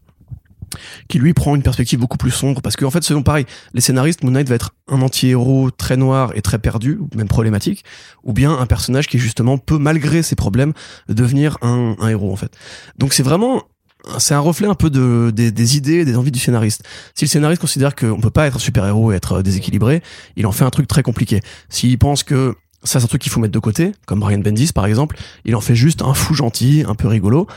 Qui 1.07 1.19
lui 1.19 1.33
prend 1.33 1.55
une 1.55 1.63
perspective 1.63 1.99
beaucoup 1.99 2.17
plus 2.17 2.31
sombre. 2.31 2.61
Parce 2.61 2.75
qu'en 2.75 2.91
fait, 2.91 3.03
selon 3.03 3.23
pareil, 3.23 3.45
les 3.73 3.81
scénaristes, 3.81 4.23
Moon 4.23 4.31
Knight 4.31 4.47
va 4.49 4.55
être 4.55 4.73
un 4.87 5.01
anti-héros 5.01 5.71
très 5.71 5.97
noir 5.97 6.31
et 6.35 6.41
très 6.41 6.59
perdu, 6.59 6.99
même 7.15 7.27
problématique, 7.27 7.83
ou 8.23 8.33
bien 8.33 8.57
un 8.57 8.65
personnage 8.65 9.07
qui 9.07 9.19
justement 9.19 9.57
peut, 9.57 9.77
malgré 9.77 10.23
ses 10.23 10.35
problèmes, 10.35 10.73
devenir 11.09 11.57
un, 11.61 11.95
un 11.99 12.07
héros 12.09 12.31
en 12.31 12.37
fait. 12.37 12.57
Donc 12.97 13.13
c'est 13.13 13.23
vraiment 13.23 13.63
c'est 14.17 14.33
un 14.33 14.39
reflet 14.39 14.67
un 14.67 14.73
peu 14.73 14.89
de, 14.89 15.31
des, 15.33 15.51
des 15.51 15.77
idées 15.77 16.05
des 16.05 16.15
envies 16.15 16.31
du 16.31 16.39
scénariste. 16.39 16.83
Si 17.13 17.25
le 17.25 17.29
scénariste 17.29 17.61
considère 17.61 17.93
qu'on 17.95 18.19
peut 18.19 18.31
pas 18.31 18.47
être 18.47 18.55
un 18.55 18.59
super-héros 18.59 19.11
et 19.11 19.15
être 19.15 19.41
déséquilibré, 19.41 20.01
il 20.35 20.47
en 20.47 20.51
fait 20.51 20.63
un 20.63 20.69
truc 20.69 20.87
très 20.87 21.03
compliqué. 21.03 21.41
S'il 21.69 21.97
pense 21.99 22.23
que 22.23 22.55
ça 22.83 22.99
c'est 22.99 23.05
un 23.05 23.07
truc 23.07 23.21
qu'il 23.21 23.31
faut 23.31 23.39
mettre 23.39 23.53
de 23.53 23.59
côté, 23.59 23.91
comme 24.05 24.19
Brian 24.19 24.39
Bendis 24.39 24.71
par 24.73 24.85
exemple, 24.85 25.17
il 25.45 25.55
en 25.55 25.61
fait 25.61 25.75
juste 25.75 26.01
un 26.01 26.13
fou 26.13 26.33
gentil, 26.33 26.83
un 26.87 26.95
peu 26.95 27.07
rigolo. 27.07 27.47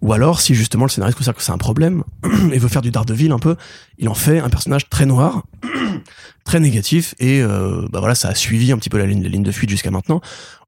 Ou 0.00 0.12
alors, 0.12 0.40
si 0.40 0.54
justement 0.54 0.84
le 0.84 0.90
scénariste 0.90 1.16
considère 1.18 1.36
que 1.36 1.42
c'est 1.42 1.52
un 1.52 1.58
problème 1.58 2.02
et 2.52 2.58
veut 2.58 2.68
faire 2.68 2.82
du 2.82 2.90
Daredevil 2.90 3.32
un 3.32 3.38
peu, 3.38 3.56
il 3.98 4.08
en 4.08 4.14
fait 4.14 4.40
un 4.40 4.48
personnage 4.48 4.88
très 4.88 5.06
noir, 5.06 5.44
très 6.44 6.60
négatif, 6.60 7.14
et 7.18 7.42
euh, 7.42 7.86
bah 7.92 8.00
voilà, 8.00 8.14
ça 8.14 8.28
a 8.28 8.34
suivi 8.34 8.72
un 8.72 8.78
petit 8.78 8.90
peu 8.90 8.98
la 8.98 9.06
ligne, 9.06 9.22
la 9.22 9.28
ligne 9.28 9.44
de 9.44 9.52
fuite 9.52 9.70
jusqu'à 9.70 9.90
maintenant. 9.90 10.20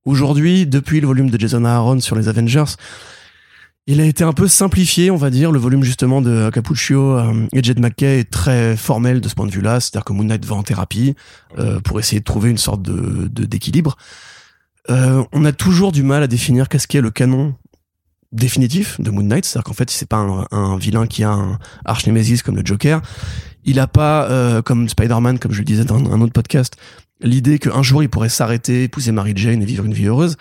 Aujourd'hui, 0.04 0.66
depuis 0.66 1.00
le 1.00 1.06
volume 1.06 1.30
de 1.30 1.40
Jason 1.40 1.64
Aaron 1.64 2.00
sur 2.00 2.14
les 2.14 2.28
Avengers, 2.28 2.76
il 3.86 4.00
a 4.00 4.04
été 4.04 4.24
un 4.24 4.32
peu 4.32 4.48
simplifié, 4.48 5.10
on 5.10 5.16
va 5.16 5.30
dire. 5.30 5.52
Le 5.52 5.58
volume 5.58 5.82
justement 5.82 6.20
de 6.22 6.50
Capuccio 6.50 7.18
euh, 7.18 7.46
et 7.52 7.62
Jed 7.62 7.78
McKay 7.80 8.20
est 8.20 8.30
très 8.30 8.76
formel 8.76 9.20
de 9.20 9.28
ce 9.28 9.34
point 9.34 9.46
de 9.46 9.52
vue-là. 9.52 9.80
C'est-à-dire 9.80 10.04
que 10.04 10.12
Moon 10.12 10.24
Knight 10.24 10.44
va 10.44 10.56
en 10.56 10.62
thérapie 10.62 11.14
euh, 11.58 11.80
pour 11.80 11.98
essayer 11.98 12.20
de 12.20 12.24
trouver 12.24 12.50
une 12.50 12.58
sorte 12.58 12.82
de 12.82 13.28
d'équilibre. 13.28 13.96
Euh, 14.90 15.22
on 15.32 15.44
a 15.44 15.52
toujours 15.52 15.92
du 15.92 16.02
mal 16.02 16.22
à 16.22 16.26
définir 16.26 16.68
qu'est-ce 16.68 16.86
qu'est 16.86 17.00
le 17.00 17.10
canon 17.10 17.54
définitif 18.32 19.00
de 19.00 19.10
Moon 19.10 19.22
Knight. 19.22 19.44
C'est-à-dire 19.44 19.64
qu'en 19.64 19.74
fait, 19.74 19.90
c'est 19.90 20.08
pas 20.08 20.16
un, 20.16 20.46
un 20.50 20.76
vilain 20.76 21.06
qui 21.06 21.22
a 21.24 21.30
un 21.30 21.58
arch 21.84 22.06
némésis 22.06 22.42
comme 22.42 22.56
le 22.56 22.64
Joker. 22.64 23.00
Il 23.64 23.78
a 23.80 23.86
pas, 23.86 24.28
euh, 24.30 24.62
comme 24.62 24.88
Spider-Man, 24.88 25.38
comme 25.38 25.52
je 25.52 25.58
le 25.58 25.64
disais 25.64 25.84
dans 25.84 25.96
un 25.96 26.20
autre 26.20 26.32
podcast, 26.32 26.76
l'idée 27.20 27.58
qu'un 27.58 27.82
jour 27.82 28.02
il 28.02 28.08
pourrait 28.08 28.28
s'arrêter, 28.28 28.84
épouser 28.84 29.12
Mary 29.12 29.32
Jane 29.36 29.62
et 29.62 29.64
vivre 29.64 29.84
une 29.84 29.94
vie 29.94 30.06
heureuse. 30.06 30.36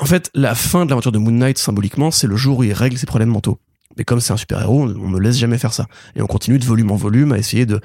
En 0.00 0.06
fait, 0.06 0.30
la 0.34 0.54
fin 0.54 0.84
de 0.84 0.90
l'aventure 0.90 1.12
de 1.12 1.18
Moon 1.18 1.30
Knight, 1.32 1.58
symboliquement, 1.58 2.10
c'est 2.10 2.26
le 2.26 2.36
jour 2.36 2.58
où 2.58 2.64
il 2.64 2.72
règle 2.72 2.98
ses 2.98 3.06
problèmes 3.06 3.30
mentaux. 3.30 3.58
Mais 3.96 4.04
comme 4.04 4.20
c'est 4.20 4.32
un 4.32 4.36
super-héros, 4.36 4.82
on 4.82 5.10
ne 5.10 5.18
laisse 5.20 5.38
jamais 5.38 5.58
faire 5.58 5.72
ça. 5.72 5.86
Et 6.16 6.22
on 6.22 6.26
continue 6.26 6.58
de 6.58 6.64
volume 6.64 6.90
en 6.90 6.96
volume 6.96 7.32
à 7.32 7.38
essayer 7.38 7.64
de 7.64 7.80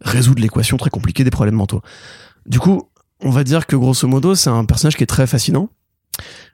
résoudre 0.00 0.40
l'équation 0.40 0.78
très 0.78 0.90
compliquée 0.90 1.24
des 1.24 1.30
problèmes 1.30 1.56
mentaux. 1.56 1.82
Du 2.46 2.58
coup, 2.58 2.88
on 3.20 3.30
va 3.30 3.44
dire 3.44 3.66
que 3.66 3.76
grosso 3.76 4.08
modo, 4.08 4.34
c'est 4.34 4.48
un 4.48 4.64
personnage 4.64 4.96
qui 4.96 5.02
est 5.02 5.06
très 5.06 5.26
fascinant, 5.26 5.68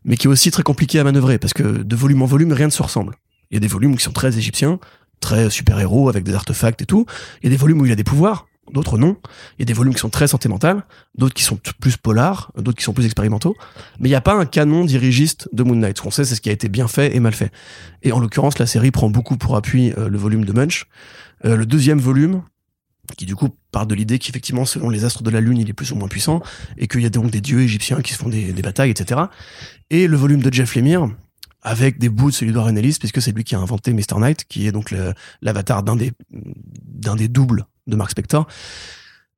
mais 0.04 0.16
qui 0.16 0.26
est 0.26 0.30
aussi 0.30 0.50
très 0.50 0.64
compliqué 0.64 0.98
à 0.98 1.04
manœuvrer, 1.04 1.38
parce 1.38 1.52
que 1.52 1.62
de 1.62 1.96
volume 1.96 2.22
en 2.22 2.26
volume, 2.26 2.52
rien 2.52 2.66
ne 2.66 2.72
se 2.72 2.82
ressemble. 2.82 3.14
Il 3.50 3.54
y 3.54 3.56
a 3.58 3.60
des 3.60 3.68
volumes 3.68 3.96
qui 3.96 4.02
sont 4.02 4.12
très 4.12 4.36
égyptiens, 4.36 4.80
très 5.20 5.50
super-héros, 5.50 6.08
avec 6.08 6.24
des 6.24 6.34
artefacts 6.34 6.82
et 6.82 6.86
tout. 6.86 7.06
Il 7.42 7.44
y 7.44 7.46
a 7.46 7.50
des 7.50 7.56
volumes 7.56 7.80
où 7.80 7.86
il 7.86 7.92
a 7.92 7.96
des 7.96 8.04
pouvoirs, 8.04 8.48
d'autres 8.72 8.98
non. 8.98 9.16
Il 9.58 9.62
y 9.62 9.64
a 9.64 9.66
des 9.66 9.72
volumes 9.72 9.94
qui 9.94 10.00
sont 10.00 10.10
très 10.10 10.28
sentimentales, 10.28 10.84
d'autres 11.16 11.34
qui 11.34 11.42
sont 11.42 11.58
plus 11.80 11.96
polars, 11.96 12.52
d'autres 12.56 12.78
qui 12.78 12.84
sont 12.84 12.92
plus 12.92 13.04
expérimentaux. 13.04 13.56
Mais 14.00 14.08
il 14.08 14.12
n'y 14.12 14.16
a 14.16 14.20
pas 14.20 14.34
un 14.34 14.46
canon 14.46 14.84
dirigiste 14.84 15.48
de 15.52 15.62
Moon 15.62 15.76
Knight. 15.76 15.98
Ce 15.98 16.02
qu'on 16.02 16.10
sait, 16.10 16.24
c'est 16.24 16.34
ce 16.34 16.40
qui 16.40 16.48
a 16.48 16.52
été 16.52 16.68
bien 16.68 16.88
fait 16.88 17.14
et 17.14 17.20
mal 17.20 17.32
fait. 17.32 17.52
Et 18.02 18.12
en 18.12 18.18
l'occurrence, 18.18 18.58
la 18.58 18.66
série 18.66 18.90
prend 18.90 19.10
beaucoup 19.10 19.36
pour 19.36 19.56
appui 19.56 19.92
euh, 19.92 20.08
le 20.08 20.18
volume 20.18 20.44
de 20.44 20.52
Munch. 20.52 20.86
Euh, 21.44 21.56
le 21.56 21.66
deuxième 21.66 21.98
volume, 21.98 22.42
qui 23.16 23.26
du 23.26 23.36
coup 23.36 23.50
parle 23.70 23.86
de 23.86 23.94
l'idée 23.94 24.18
qu'effectivement, 24.18 24.64
selon 24.64 24.90
les 24.90 25.04
astres 25.04 25.22
de 25.22 25.30
la 25.30 25.40
Lune, 25.40 25.58
il 25.58 25.68
est 25.68 25.74
plus 25.74 25.92
ou 25.92 25.96
moins 25.96 26.08
puissant, 26.08 26.42
et 26.76 26.88
qu'il 26.88 27.02
y 27.02 27.06
a 27.06 27.10
donc 27.10 27.30
des 27.30 27.40
dieux 27.40 27.60
égyptiens 27.60 28.00
qui 28.00 28.12
se 28.12 28.18
font 28.18 28.28
des, 28.28 28.52
batailles, 28.62 28.90
etc. 28.90 29.22
Et 29.90 30.06
le 30.06 30.16
volume 30.16 30.42
de 30.42 30.52
Jeff 30.52 30.74
Lemire, 30.74 31.08
avec 31.62 31.98
des 31.98 32.08
bouts 32.08 32.30
de 32.30 32.34
celui 32.34 32.52
Warren 32.52 32.76
Ellis, 32.76 32.96
puisque 32.98 33.20
c'est 33.20 33.32
lui 33.32 33.44
qui 33.44 33.54
a 33.54 33.58
inventé 33.58 33.92
Mr. 33.92 34.18
Knight, 34.18 34.44
qui 34.44 34.66
est 34.66 34.72
donc 34.72 34.94
l'avatar 35.42 35.82
d'un 35.82 35.96
des, 35.96 36.12
d'un 36.30 37.16
des 37.16 37.28
doubles 37.28 37.66
de 37.86 37.96
Mark 37.96 38.10
Spector. 38.10 38.46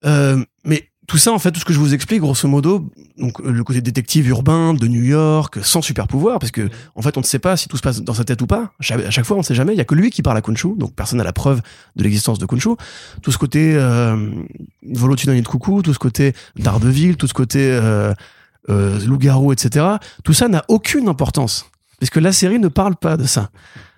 Euh, 0.05 0.45
mais 0.65 0.89
tout 1.09 1.17
ça, 1.17 1.33
en 1.33 1.39
fait, 1.39 1.51
tout 1.53 1.61
ce 1.61 1.65
que 1.65 1.73
je 1.73 1.79
vous 1.79 1.95
explique, 1.95 2.21
grosso 2.21 2.47
modo, 2.47 2.91
donc 3.17 3.41
euh, 3.41 3.51
le 3.51 3.65
côté 3.65 3.81
détective 3.81 4.29
urbain 4.29 4.75
de 4.75 4.87
New 4.87 5.03
York, 5.03 5.59
sans 5.63 5.81
super 5.81 6.07
pouvoir, 6.07 6.39
parce 6.39 6.53
que 6.53 6.69
en 6.95 7.01
fait, 7.01 7.17
on 7.17 7.21
ne 7.21 7.25
sait 7.25 7.39
pas 7.39 7.57
si 7.57 7.67
tout 7.67 7.79
se 7.79 7.83
passe 7.83 8.03
dans 8.03 8.13
sa 8.13 8.25
tête 8.25 8.43
ou 8.43 8.47
pas. 8.47 8.73
À 8.79 9.11
chaque 9.11 9.25
fois, 9.25 9.37
on 9.37 9.41
ne 9.41 9.45
sait 9.45 9.55
jamais. 9.55 9.73
Il 9.73 9.79
y 9.79 9.81
a 9.81 9.87
que 9.87 9.95
lui 9.95 10.11
qui 10.11 10.21
parle 10.21 10.37
à 10.37 10.43
Kunshu, 10.43 10.77
donc 10.77 10.95
personne 10.95 11.17
n'a 11.17 11.25
la 11.25 11.33
preuve 11.33 11.63
de 11.97 12.03
l'existence 12.03 12.39
de 12.39 12.45
Kunshu. 12.45 12.71
Tout 13.23 13.33
ce 13.33 13.39
côté 13.39 13.75
euh, 13.75 14.31
Volo 14.83 15.17
de 15.17 15.49
coucou, 15.49 15.81
tout 15.81 15.95
ce 15.95 15.99
côté 15.99 16.35
Daredevil, 16.57 17.17
tout 17.17 17.27
ce 17.27 17.35
côté 17.35 17.71
euh, 17.73 18.13
euh, 18.69 19.01
loup-garou, 19.07 19.51
etc. 19.55 19.87
Tout 20.25 20.35
ça 20.35 20.49
n'a 20.49 20.63
aucune 20.69 21.09
importance. 21.09 21.71
Parce 22.01 22.11
que 22.11 22.21
la 22.21 22.33
série 22.33 22.59
ne 22.59 22.69
parle 22.69 22.97
pas 22.97 23.17
de 23.17 23.25
ça. 23.25 23.49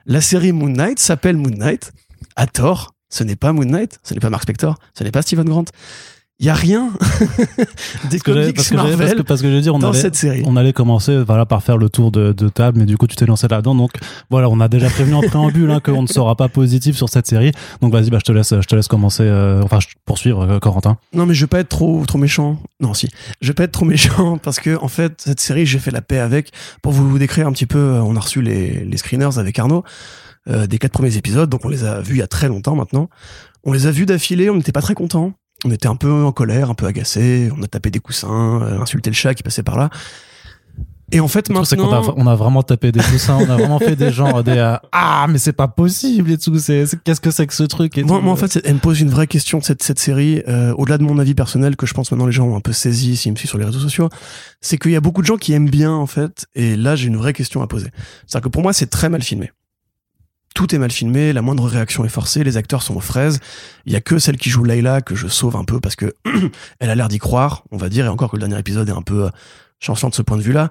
La 0.07 0.21
série 0.21 0.53
Moon 0.53 0.69
Knight 0.69 1.01
s'appelle 1.01 1.37
Moon 1.37 1.51
Knight, 1.51 1.93
à 2.37 2.47
tort. 2.47 2.95
Ce 3.11 3.25
n'est 3.25 3.37
pas 3.37 3.53
Moon 3.53 3.65
Knight, 3.67 3.99
ce 4.03 4.15
n'est 4.15 4.21
pas 4.21 4.31
Mark 4.31 4.43
Spector, 4.45 4.77
ce 4.97 5.05
n'est 5.05 5.11
pas 5.11 5.23
Stephen 5.23 5.49
Grant. 5.49 5.65
Il 6.43 6.47
y 6.47 6.49
a 6.49 6.55
rien 6.55 6.89
des 8.11 8.19
Parce 8.19 8.23
comics 8.23 8.57
parce 8.57 8.69
que 8.71 8.75
parce 8.75 8.89
Marvel 8.89 9.15
que- 9.17 9.23
parce 9.23 9.43
que 9.43 9.49
je 9.51 9.55
veux 9.57 9.61
dire, 9.61 9.75
on 9.75 9.79
dans 9.79 9.91
allait, 9.91 10.01
cette 10.01 10.15
série. 10.15 10.43
on 10.47 10.57
allait 10.57 10.73
commencer 10.73 11.23
voilà, 11.23 11.45
par 11.45 11.63
faire 11.63 11.77
le 11.77 11.91
tour 11.91 12.11
de, 12.11 12.33
de 12.33 12.49
table, 12.49 12.79
mais 12.79 12.87
du 12.87 12.97
coup, 12.97 13.07
tu 13.07 13.15
t'es 13.15 13.27
lancé 13.27 13.47
là-dedans. 13.47 13.75
Donc, 13.75 13.91
voilà, 14.31 14.49
on 14.49 14.59
a 14.61 14.69
déjà 14.69 14.89
prévenu 14.89 15.17
en 15.17 15.21
préambule 15.21 15.71
hein, 15.71 15.81
qu'on 15.81 16.01
ne 16.01 16.07
sera 16.07 16.35
pas 16.37 16.49
positif 16.49 16.97
sur 16.97 17.11
cette 17.11 17.27
série. 17.27 17.53
Donc, 17.83 17.93
vas-y, 17.93 18.09
bah, 18.09 18.17
je 18.21 18.25
te 18.25 18.33
laisse, 18.33 18.55
je 18.59 18.67
te 18.67 18.75
laisse 18.75 18.89
commencer, 18.89 19.25
euh, 19.25 19.61
enfin, 19.63 19.81
poursuivre, 20.07 20.41
euh, 20.51 20.59
Corentin. 20.61 20.97
Non, 21.13 21.27
mais 21.27 21.35
je 21.35 21.43
vais 21.45 21.49
pas 21.49 21.61
être 21.61 21.69
trop, 21.69 22.07
trop 22.07 22.17
méchant. 22.17 22.59
Non, 22.81 22.95
si. 22.95 23.09
Je 23.43 23.49
vais 23.49 23.55
pas 23.55 23.65
être 23.65 23.73
trop 23.73 23.85
méchant 23.85 24.39
parce 24.43 24.61
que, 24.61 24.79
en 24.83 24.89
fait, 24.89 25.13
cette 25.23 25.41
série, 25.41 25.67
j'ai 25.67 25.79
fait 25.79 25.91
la 25.91 26.01
paix 26.01 26.21
avec. 26.21 26.53
Pour 26.81 26.93
vous 26.93 27.19
décrire 27.19 27.49
un 27.49 27.53
petit 27.53 27.67
peu, 27.67 27.77
euh, 27.79 28.01
on 28.03 28.17
a 28.17 28.21
reçu 28.21 28.41
les, 28.41 28.83
les 28.87 28.97
screeners 28.97 29.37
avec 29.39 29.59
Arnaud, 29.59 29.85
euh, 30.49 30.67
des 30.67 30.79
quatre 30.79 30.93
premiers 30.93 31.17
épisodes. 31.17 31.49
Donc, 31.49 31.65
on 31.65 31.69
les 31.69 31.85
a 31.85 32.01
vus 32.01 32.15
il 32.15 32.19
y 32.19 32.23
a 32.23 32.27
très 32.27 32.49
longtemps 32.49 32.75
maintenant. 32.77 33.09
On 33.65 33.73
les 33.73 33.87
a 33.87 33.91
vus 33.91 34.07
d'affilée, 34.07 34.51
on 34.51 34.57
n'était 34.57 34.73
pas 34.73 34.83
très 34.83 34.95
contents. 34.95 35.33
On 35.65 35.71
était 35.71 35.89
un 35.89 35.97
peu 35.97 36.11
en 36.11 36.33
colère, 36.33 36.71
un 36.71 36.75
peu 36.75 36.87
agacé. 36.87 37.51
On 37.57 37.63
a 37.63 37.67
tapé 37.67 37.91
des 37.91 37.99
coussins, 38.01 38.63
euh, 38.63 38.81
insulté 38.81 39.11
le 39.11 39.15
chat 39.15 39.35
qui 39.35 39.43
passait 39.43 39.63
par 39.63 39.77
là. 39.77 39.91
Et 41.13 41.19
en 41.19 41.29
fait, 41.29 41.49
Le 41.49 41.55
maintenant. 41.55 41.93
a, 41.93 42.15
on 42.17 42.27
a 42.29 42.37
vraiment 42.37 42.63
tapé 42.63 42.93
des 42.93 43.01
coussins, 43.01 43.37
on 43.37 43.51
a 43.51 43.57
vraiment 43.57 43.81
fait 43.81 43.97
des 43.97 44.13
genres 44.13 44.45
des 44.45 44.57
euh, 44.59 44.77
ah 44.93 45.27
mais 45.29 45.39
c'est 45.39 45.53
pas 45.53 45.67
possible 45.67 46.31
et 46.31 46.39
tout. 46.39 46.57
C'est 46.61 46.85
qu'est-ce 47.03 47.21
que 47.21 47.33
c'est 47.33 47.49
que 47.49 47.55
ce 47.55 47.65
truc 47.65 47.99
et 47.99 48.05
Moi, 48.05 48.19
tout. 48.19 48.23
moi, 48.25 48.33
en 48.33 48.37
fait, 48.37 48.61
elle 48.65 48.75
me 48.75 48.79
pose 48.79 49.01
une 49.01 49.11
vraie 49.11 49.27
question 49.27 49.61
cette, 49.61 49.83
cette 49.83 49.99
série, 49.99 50.43
euh, 50.47 50.73
au-delà 50.79 50.99
de 50.99 51.03
mon 51.03 51.19
avis 51.19 51.35
personnel 51.35 51.75
que 51.75 51.85
je 51.85 51.95
pense 51.95 52.13
maintenant 52.13 52.27
les 52.27 52.33
gens 52.33 52.47
ont 52.47 52.57
un 52.57 52.61
peu 52.61 52.73
saisi 52.73 53.17
s'ils 53.17 53.33
me 53.33 53.37
suivent 53.37 53.49
sur 53.51 53.59
les 53.59 53.65
réseaux 53.65 53.81
sociaux, 53.81 54.09
c'est 54.61 54.79
qu'il 54.79 54.93
y 54.93 54.97
a 54.97 55.01
beaucoup 55.01 55.21
de 55.21 55.27
gens 55.27 55.37
qui 55.37 55.53
aiment 55.53 55.69
bien 55.69 55.91
en 55.93 56.07
fait, 56.07 56.47
et 56.55 56.77
là 56.77 56.95
j'ai 56.95 57.09
une 57.09 57.17
vraie 57.17 57.33
question 57.33 57.61
à 57.61 57.67
poser. 57.67 57.89
C'est-à-dire 58.29 58.45
que 58.45 58.49
pour 58.51 58.63
moi 58.63 58.73
c'est 58.73 58.87
très 58.89 59.09
mal 59.09 59.23
filmé. 59.23 59.51
Tout 60.55 60.75
est 60.75 60.79
mal 60.79 60.91
filmé, 60.91 61.33
la 61.33 61.43
moindre 61.43 61.67
réaction 61.67 62.05
est 62.05 62.11
forcée, 62.11 62.43
les 62.43 62.57
acteurs 62.57 62.83
sont 62.83 62.97
aux 62.97 63.01
fraises. 63.01 63.39
Il 63.87 63.93
y 63.93 63.97
a 63.97 64.01
que 64.01 64.19
celle 64.19 64.37
qui 64.37 64.51
joue 64.51 64.65
Layla 64.65 65.01
que 65.01 65.15
je 65.15 65.29
sauve 65.29 65.57
un 65.57 65.65
peu 65.65 65.81
parce 65.81 65.97
que 65.97 66.13
elle 66.81 66.91
a 66.91 66.95
l'air 66.95 67.09
d'y 67.09 67.19
croire, 67.19 67.65
on 67.71 67.77
va 67.77 67.89
dire, 67.89 68.07
et 68.07 68.09
encore 68.09 68.31
que 68.31 68.37
le 68.37 68.41
dernier 68.41 68.59
épisode 68.59 68.89
est 68.89 68.93
un 68.93 69.03
peu 69.03 69.27
euh, 69.27 69.31
chancelant 69.79 70.09
de 70.09 70.15
ce 70.15 70.23
point 70.23 70.37
de 70.37 70.43
vue-là. 70.43 70.69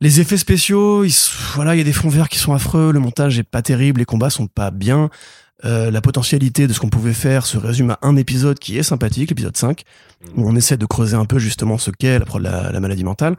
Les 0.00 0.20
effets 0.20 0.36
spéciaux, 0.36 1.04
voilà, 1.54 1.74
il 1.74 1.78
y 1.78 1.80
a 1.80 1.84
des 1.84 1.92
fonds 1.92 2.08
verts 2.08 2.28
qui 2.28 2.38
sont 2.38 2.54
affreux, 2.54 2.92
le 2.92 3.00
montage 3.00 3.38
est 3.38 3.42
pas 3.44 3.62
terrible, 3.62 3.98
les 3.98 4.04
combats 4.04 4.30
sont 4.30 4.46
pas 4.46 4.70
bien. 4.70 5.10
Euh, 5.64 5.90
la 5.90 6.00
potentialité 6.00 6.68
de 6.68 6.72
ce 6.72 6.78
qu'on 6.78 6.88
pouvait 6.88 7.12
faire 7.12 7.44
se 7.44 7.58
résume 7.58 7.90
à 7.90 7.98
un 8.02 8.14
épisode 8.14 8.60
qui 8.60 8.78
est 8.78 8.84
sympathique, 8.84 9.30
l'épisode 9.30 9.56
5, 9.56 9.82
où 10.36 10.48
on 10.48 10.54
essaie 10.54 10.76
de 10.76 10.86
creuser 10.86 11.16
un 11.16 11.24
peu 11.24 11.40
justement 11.40 11.78
ce 11.78 11.90
qu'est 11.90 12.20
la 12.20 12.80
maladie 12.80 13.02
mentale. 13.02 13.36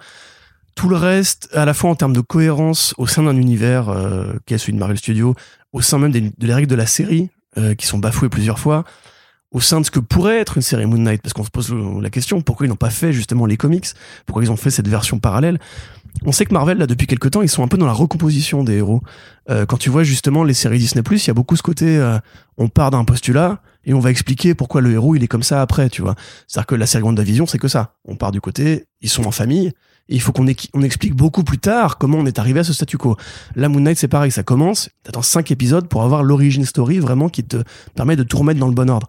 Tout 0.75 0.89
le 0.89 0.95
reste, 0.95 1.49
à 1.53 1.65
la 1.65 1.73
fois 1.73 1.89
en 1.89 1.95
termes 1.95 2.13
de 2.13 2.21
cohérence 2.21 2.93
au 2.97 3.07
sein 3.07 3.23
d'un 3.23 3.35
univers 3.35 3.89
euh, 3.89 4.33
qui 4.45 4.53
est 4.53 4.57
celui 4.57 4.73
de 4.73 4.79
Marvel 4.79 4.97
Studios, 4.97 5.35
au 5.73 5.81
sein 5.81 5.97
même 5.97 6.11
des, 6.11 6.21
de 6.21 6.47
les 6.47 6.53
règles 6.53 6.69
de 6.69 6.75
la 6.75 6.85
série, 6.85 7.29
euh, 7.57 7.75
qui 7.75 7.85
sont 7.85 7.97
bafouées 7.97 8.29
plusieurs 8.29 8.59
fois, 8.59 8.85
au 9.51 9.59
sein 9.59 9.81
de 9.81 9.85
ce 9.85 9.91
que 9.91 9.99
pourrait 9.99 10.37
être 10.39 10.57
une 10.57 10.61
série 10.61 10.85
Moon 10.85 10.99
Knight, 10.99 11.21
parce 11.21 11.33
qu'on 11.33 11.43
se 11.43 11.49
pose 11.49 11.73
la 11.73 12.09
question, 12.09 12.41
pourquoi 12.41 12.67
ils 12.67 12.69
n'ont 12.69 12.75
pas 12.75 12.91
fait 12.91 13.11
justement 13.11 13.45
les 13.45 13.57
comics? 13.57 13.87
Pourquoi 14.25 14.43
ils 14.43 14.51
ont 14.51 14.55
fait 14.55 14.69
cette 14.69 14.87
version 14.87 15.19
parallèle? 15.19 15.59
On 16.25 16.31
sait 16.31 16.45
que 16.45 16.53
Marvel, 16.53 16.77
là, 16.77 16.87
depuis 16.87 17.07
quelques 17.07 17.31
temps, 17.31 17.41
ils 17.41 17.49
sont 17.49 17.63
un 17.63 17.67
peu 17.67 17.77
dans 17.77 17.85
la 17.85 17.93
recomposition 17.93 18.63
des 18.63 18.77
héros. 18.77 19.01
Euh, 19.49 19.65
quand 19.65 19.77
tu 19.77 19.89
vois 19.89 20.03
justement 20.03 20.43
les 20.43 20.53
séries 20.53 20.77
Disney+, 20.77 21.01
il 21.09 21.27
y 21.27 21.29
a 21.29 21.33
beaucoup 21.33 21.55
ce 21.55 21.63
côté, 21.63 21.97
euh, 21.97 22.19
on 22.57 22.67
part 22.67 22.91
d'un 22.91 23.05
postulat 23.05 23.61
et 23.85 23.93
on 23.93 23.99
va 23.99 24.11
expliquer 24.11 24.53
pourquoi 24.53 24.81
le 24.81 24.91
héros 24.91 25.15
il 25.15 25.23
est 25.23 25.27
comme 25.27 25.43
ça 25.43 25.61
après, 25.61 25.89
tu 25.89 26.01
vois. 26.01 26.15
C'est-à-dire 26.47 26.67
que 26.67 26.75
la 26.75 26.85
série 26.85 27.03
WandaVision, 27.03 27.47
c'est 27.47 27.57
que 27.57 27.67
ça. 27.67 27.95
On 28.05 28.15
part 28.15 28.31
du 28.31 28.41
côté, 28.41 28.85
ils 29.01 29.09
sont 29.09 29.25
en 29.25 29.31
famille, 29.31 29.71
il 30.09 30.21
faut 30.21 30.31
qu'on 30.31 30.47
explique 30.47 31.13
beaucoup 31.13 31.43
plus 31.43 31.59
tard 31.59 31.97
comment 31.97 32.17
on 32.17 32.25
est 32.25 32.39
arrivé 32.39 32.59
à 32.59 32.63
ce 32.63 32.73
statu 32.73 32.97
quo. 32.97 33.15
Là, 33.55 33.69
Moon 33.69 33.79
Knight, 33.79 33.97
c'est 33.97 34.07
pareil, 34.07 34.31
ça 34.31 34.43
commence, 34.43 34.89
t'attends 35.03 35.21
cinq 35.21 35.51
épisodes 35.51 35.87
pour 35.87 36.03
avoir 36.03 36.23
l'origine 36.23 36.65
story 36.65 36.99
vraiment 36.99 37.29
qui 37.29 37.43
te 37.43 37.57
permet 37.95 38.15
de 38.15 38.23
tout 38.23 38.37
remettre 38.37 38.59
dans 38.59 38.67
le 38.67 38.73
bon 38.73 38.89
ordre. 38.89 39.07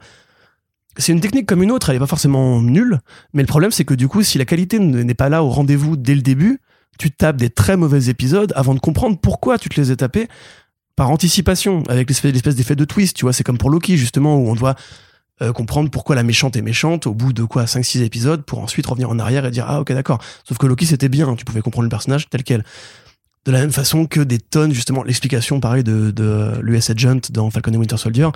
C'est 0.96 1.12
une 1.12 1.20
technique 1.20 1.46
comme 1.46 1.62
une 1.62 1.70
autre, 1.70 1.88
elle 1.88 1.96
est 1.96 2.00
pas 2.00 2.06
forcément 2.06 2.60
nulle, 2.60 2.98
mais 3.32 3.42
le 3.42 3.46
problème 3.46 3.70
c'est 3.70 3.84
que 3.84 3.94
du 3.94 4.08
coup, 4.08 4.22
si 4.22 4.38
la 4.38 4.44
qualité 4.44 4.78
n'est 4.78 5.14
pas 5.14 5.28
là 5.28 5.42
au 5.42 5.48
rendez-vous 5.48 5.96
dès 5.96 6.14
le 6.14 6.22
début, 6.22 6.60
tu 6.98 7.10
tapes 7.10 7.36
des 7.36 7.48
très 7.48 7.76
mauvais 7.76 8.10
épisodes 8.10 8.52
avant 8.54 8.74
de 8.74 8.80
comprendre 8.80 9.18
pourquoi 9.18 9.56
tu 9.58 9.70
te 9.70 9.80
les 9.80 9.90
as 9.90 9.96
tapés 9.96 10.28
par 10.96 11.10
anticipation, 11.10 11.82
avec 11.88 12.10
l'espèce 12.10 12.32
l'espèce 12.32 12.56
d'effet 12.56 12.76
de 12.76 12.84
twist, 12.84 13.16
tu 13.16 13.24
vois, 13.24 13.32
c'est 13.32 13.44
comme 13.44 13.56
pour 13.56 13.70
Loki 13.70 13.96
justement, 13.96 14.36
où 14.36 14.48
on 14.50 14.54
doit 14.54 14.74
euh, 15.42 15.52
comprendre 15.52 15.90
pourquoi 15.90 16.16
la 16.16 16.22
méchante 16.22 16.56
est 16.56 16.62
méchante 16.62 17.06
au 17.06 17.14
bout 17.14 17.32
de 17.32 17.44
quoi 17.44 17.64
5-6 17.64 18.02
épisodes 18.02 18.42
pour 18.42 18.58
ensuite 18.58 18.86
revenir 18.86 19.10
en 19.10 19.18
arrière 19.18 19.46
et 19.46 19.50
dire 19.50 19.66
ah 19.68 19.80
ok 19.80 19.92
d'accord. 19.92 20.18
Sauf 20.44 20.58
que 20.58 20.66
Loki 20.66 20.86
c'était 20.86 21.08
bien, 21.08 21.34
tu 21.34 21.44
pouvais 21.44 21.62
comprendre 21.62 21.84
le 21.84 21.90
personnage 21.90 22.28
tel 22.28 22.42
quel. 22.42 22.64
De 23.46 23.52
la 23.52 23.60
même 23.60 23.72
façon 23.72 24.04
que 24.04 24.20
des 24.20 24.38
tonnes, 24.38 24.74
justement, 24.74 25.02
l'explication 25.02 25.60
pareil 25.60 25.82
de, 25.82 26.10
de 26.10 26.60
l'US 26.60 26.90
Agent 26.90 27.20
dans 27.30 27.50
Falcon 27.50 27.72
et 27.72 27.76
Winter 27.78 27.96
Soldier, 27.96 28.28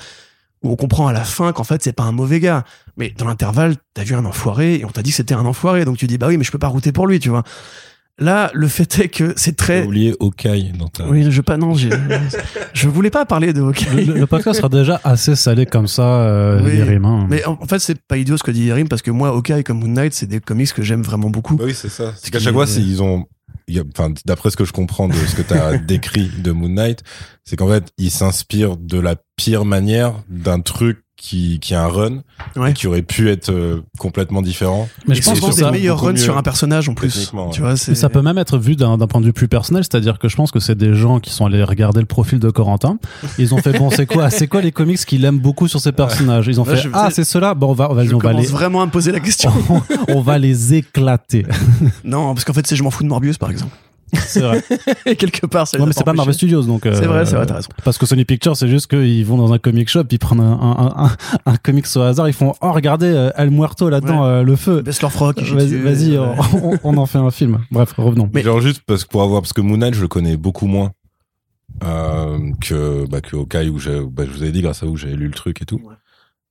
où 0.62 0.72
on 0.72 0.76
comprend 0.76 1.06
à 1.06 1.12
la 1.12 1.24
fin 1.24 1.52
qu'en 1.52 1.64
fait 1.64 1.82
c'est 1.82 1.92
pas 1.92 2.04
un 2.04 2.12
mauvais 2.12 2.40
gars. 2.40 2.64
Mais 2.96 3.10
dans 3.10 3.26
l'intervalle, 3.26 3.76
t'as 3.92 4.04
vu 4.04 4.14
un 4.14 4.24
enfoiré 4.24 4.76
et 4.76 4.84
on 4.86 4.90
t'a 4.90 5.02
dit 5.02 5.10
que 5.10 5.16
c'était 5.16 5.34
un 5.34 5.44
enfoiré, 5.44 5.84
donc 5.84 5.98
tu 5.98 6.06
dis 6.06 6.16
bah 6.16 6.28
oui 6.28 6.38
mais 6.38 6.44
je 6.44 6.50
peux 6.50 6.58
pas 6.58 6.68
router 6.68 6.90
pour 6.90 7.06
lui, 7.06 7.20
tu 7.20 7.28
vois. 7.28 7.44
Là, 8.20 8.50
le 8.54 8.68
fait 8.68 8.98
est 9.00 9.08
que 9.08 9.32
c'est 9.36 9.56
T'as 9.56 9.64
très... 9.64 9.84
oublié 9.86 10.14
Hawkeye 10.20 10.72
dans 10.78 10.86
ta... 10.86 11.04
Oui, 11.08 11.26
je 11.30 11.40
pas 11.40 11.56
non, 11.56 11.74
j'ai- 11.74 11.90
je 12.72 12.88
voulais 12.88 13.10
pas 13.10 13.24
parler 13.26 13.52
de 13.52 13.60
Hawkeye. 13.60 14.04
le, 14.04 14.14
le 14.14 14.26
podcast 14.26 14.58
sera 14.58 14.68
déjà 14.68 15.00
assez 15.02 15.34
salé 15.34 15.66
comme 15.66 15.88
ça, 15.88 16.20
euh, 16.22 16.62
Oui. 16.62 16.76
Yerim, 16.76 17.04
hein. 17.04 17.26
Mais 17.28 17.44
en, 17.44 17.58
en 17.60 17.66
fait, 17.66 17.80
c'est 17.80 18.00
pas 18.00 18.16
idiot 18.16 18.36
ce 18.36 18.44
que 18.44 18.52
dit 18.52 18.64
Yerim 18.66 18.88
parce 18.88 19.02
que 19.02 19.10
moi, 19.10 19.30
Hawkeye 19.30 19.64
comme 19.64 19.80
Moon 19.80 19.88
Knight, 19.88 20.14
c'est 20.14 20.26
des 20.26 20.38
comics 20.40 20.72
que 20.72 20.82
j'aime 20.82 21.02
vraiment 21.02 21.28
beaucoup. 21.28 21.56
Bah 21.56 21.64
oui, 21.66 21.74
c'est 21.74 21.88
ça. 21.88 22.12
C'est 22.16 22.26
Ce 22.26 22.30
qu'à 22.30 22.38
chaque 22.38 22.54
fois, 22.54 22.68
c'est- 22.68 22.80
ils 22.82 23.02
ont, 23.02 23.24
il 23.66 23.80
enfin, 23.80 24.12
d'après 24.24 24.50
ce 24.50 24.56
que 24.56 24.64
je 24.64 24.72
comprends 24.72 25.08
de 25.08 25.14
ce 25.14 25.34
que 25.34 25.42
tu 25.42 25.54
as 25.54 25.76
décrit 25.78 26.30
de 26.38 26.52
Moon 26.52 26.68
Knight, 26.68 27.00
c'est 27.44 27.56
qu'en 27.56 27.68
fait, 27.68 27.84
ils 27.98 28.12
s'inspirent 28.12 28.76
de 28.76 29.00
la 29.00 29.16
pire 29.36 29.64
manière 29.64 30.12
d'un 30.28 30.60
truc 30.60 31.00
qui, 31.26 31.58
qui 31.58 31.74
a 31.74 31.82
un 31.84 31.88
run, 31.88 32.18
Ouais. 32.54 32.70
et 32.70 32.74
qui 32.74 32.86
aurait 32.86 33.00
pu 33.02 33.30
être 33.30 33.50
euh, 33.50 33.82
complètement 33.98 34.42
différent. 34.42 34.88
Mais 35.08 35.16
Et 35.16 35.22
je 35.22 35.24
pense 35.24 35.40
que 35.40 35.70
meilleurs 35.70 35.96
beaucoup 35.96 36.06
runs 36.08 36.12
mieux 36.12 36.18
sur 36.18 36.36
un 36.36 36.42
personnage 36.42 36.88
en 36.90 36.94
plus. 36.94 37.32
Tu 37.52 37.60
vois, 37.62 37.76
c'est 37.78 37.94
ça 37.94 38.10
peut 38.10 38.20
même 38.20 38.36
être 38.36 38.58
vu 38.58 38.76
d'un 38.76 38.98
point 38.98 39.20
de 39.22 39.26
vue 39.26 39.32
plus 39.32 39.48
personnel, 39.48 39.84
c'est-à-dire 39.84 40.18
que 40.18 40.28
je 40.28 40.36
pense 40.36 40.50
que 40.50 40.60
c'est 40.60 40.74
des 40.76 40.92
gens 40.94 41.20
qui 41.20 41.30
sont 41.30 41.46
allés 41.46 41.64
regarder 41.64 42.00
le 42.00 42.06
profil 42.06 42.38
de 42.40 42.50
Corentin. 42.50 42.98
Ils 43.38 43.54
ont 43.54 43.58
fait 43.58 43.78
bon, 43.78 43.88
c'est 43.90 44.04
quoi, 44.06 44.28
c'est 44.28 44.48
quoi 44.48 44.60
les 44.60 44.72
comics 44.72 44.98
qu'il 45.06 45.24
aime 45.24 45.38
beaucoup 45.38 45.66
sur 45.66 45.80
ces 45.80 45.92
personnages? 45.92 46.46
Ils 46.46 46.60
ont 46.60 46.64
Là, 46.64 46.76
fait 46.76 46.82
je- 46.82 46.88
ah 46.92 47.08
c'est 47.10 47.24
cela? 47.24 47.54
Bon, 47.54 47.70
on 47.70 47.72
va, 47.74 47.88
Je 48.04 48.14
on 48.14 48.18
va 48.18 48.32
les, 48.34 48.46
vraiment 48.46 48.82
à 48.82 48.86
me 48.86 48.90
poser 48.90 49.10
la 49.10 49.20
question. 49.20 49.50
on 50.08 50.20
va 50.20 50.36
les 50.38 50.74
éclater. 50.74 51.46
non, 52.04 52.34
parce 52.34 52.44
qu'en 52.44 52.52
fait, 52.52 52.66
c'est 52.66 52.76
je 52.76 52.82
m'en 52.82 52.90
fous 52.90 53.02
de 53.02 53.08
Morbius, 53.08 53.38
par 53.38 53.50
exemple. 53.50 53.74
C'est 54.12 54.40
vrai. 54.40 54.62
Et 55.06 55.16
quelque 55.16 55.46
part, 55.46 55.66
ça 55.66 55.78
Non 55.78 55.86
mais 55.86 55.92
c'est 55.92 56.04
pas. 56.04 56.12
Marvel 56.12 56.34
Studios 56.34 56.62
donc. 56.62 56.82
C'est 56.84 57.04
euh, 57.04 57.06
vrai, 57.06 57.26
c'est 57.26 57.36
vrai, 57.36 57.46
t'as 57.46 57.56
raison. 57.56 57.68
Parce 57.84 57.98
que 57.98 58.06
Sony 58.06 58.24
Pictures, 58.24 58.56
c'est 58.56 58.68
juste 58.68 58.88
qu'ils 58.88 59.24
vont 59.26 59.36
dans 59.36 59.52
un 59.52 59.58
comic 59.58 59.88
shop, 59.88 60.04
ils 60.10 60.18
prennent 60.18 60.40
un, 60.40 60.52
un, 60.52 61.04
un, 61.06 61.16
un 61.46 61.56
comics 61.56 61.86
au 61.96 62.00
hasard, 62.00 62.28
ils 62.28 62.34
font 62.34 62.54
oh 62.60 62.72
regardez 62.72 63.06
euh, 63.06 63.30
El 63.36 63.50
Muerto 63.50 63.88
là-dedans, 63.88 64.24
euh, 64.24 64.42
le 64.42 64.56
feu. 64.56 64.82
Baisse 64.82 65.02
leur 65.02 65.12
froc. 65.12 65.40
Vas-y, 65.40 65.68
tué, 65.68 65.78
vas-y, 65.78 66.18
ouais. 66.18 66.78
on, 66.84 66.96
en 66.96 67.06
fait 67.06 67.18
un 67.18 67.30
film. 67.30 67.60
Bref, 67.70 67.92
revenons. 67.96 68.30
Mais- 68.32 68.42
Genre 68.42 68.60
juste 68.60 68.82
parce 68.86 69.04
que 69.04 69.08
pour 69.08 69.22
avoir, 69.22 69.40
parce 69.42 69.52
que 69.52 69.60
Moon 69.60 69.78
Knight, 69.78 69.94
je 69.94 70.02
le 70.02 70.08
connais 70.08 70.36
beaucoup 70.36 70.66
moins. 70.66 70.92
Euh, 71.82 72.38
que, 72.60 73.04
bah, 73.08 73.20
que 73.20 73.34
Hawkeye 73.36 73.68
où 73.68 73.78
bah, 74.10 74.24
je 74.24 74.30
vous 74.30 74.42
avais 74.42 74.52
dit 74.52 74.62
grâce 74.62 74.82
à 74.82 74.86
vous, 74.86 74.96
j'avais 74.96 75.16
lu 75.16 75.26
le 75.26 75.34
truc 75.34 75.60
et 75.60 75.64
tout. 75.64 75.80
Ouais. 75.82 75.94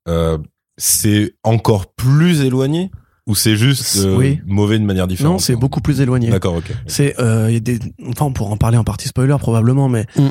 Euh, 0.10 0.38
c'est 0.78 1.36
encore 1.44 1.88
plus 1.94 2.42
éloigné 2.42 2.92
ou 3.28 3.36
c'est 3.36 3.56
juste 3.56 3.98
euh, 4.06 4.18
Oui. 4.18 4.40
mauvais 4.46 4.78
de 4.80 4.84
manière 4.86 5.08
différente 5.08 5.34
Non, 5.34 5.40
c'est 5.40 5.56
beaucoup 5.56 5.80
plus 5.82 6.02
éloigné. 6.02 6.30
D'accord, 6.30 6.56
ok. 6.56 6.72
C'est, 6.88 7.20
euh, 7.20 7.46
il 7.50 7.54
y 7.54 7.58
a 7.58 7.60
des, 7.60 7.80
enfin, 8.08 8.26
on 8.26 8.34
pourra 8.34 8.52
en 8.52 8.58
parler 8.58 8.78
en 8.78 8.84
partie 8.84 9.08
spoiler 9.08 9.36
probablement, 9.40 9.88
mais 9.90 10.06
Mm. 10.18 10.28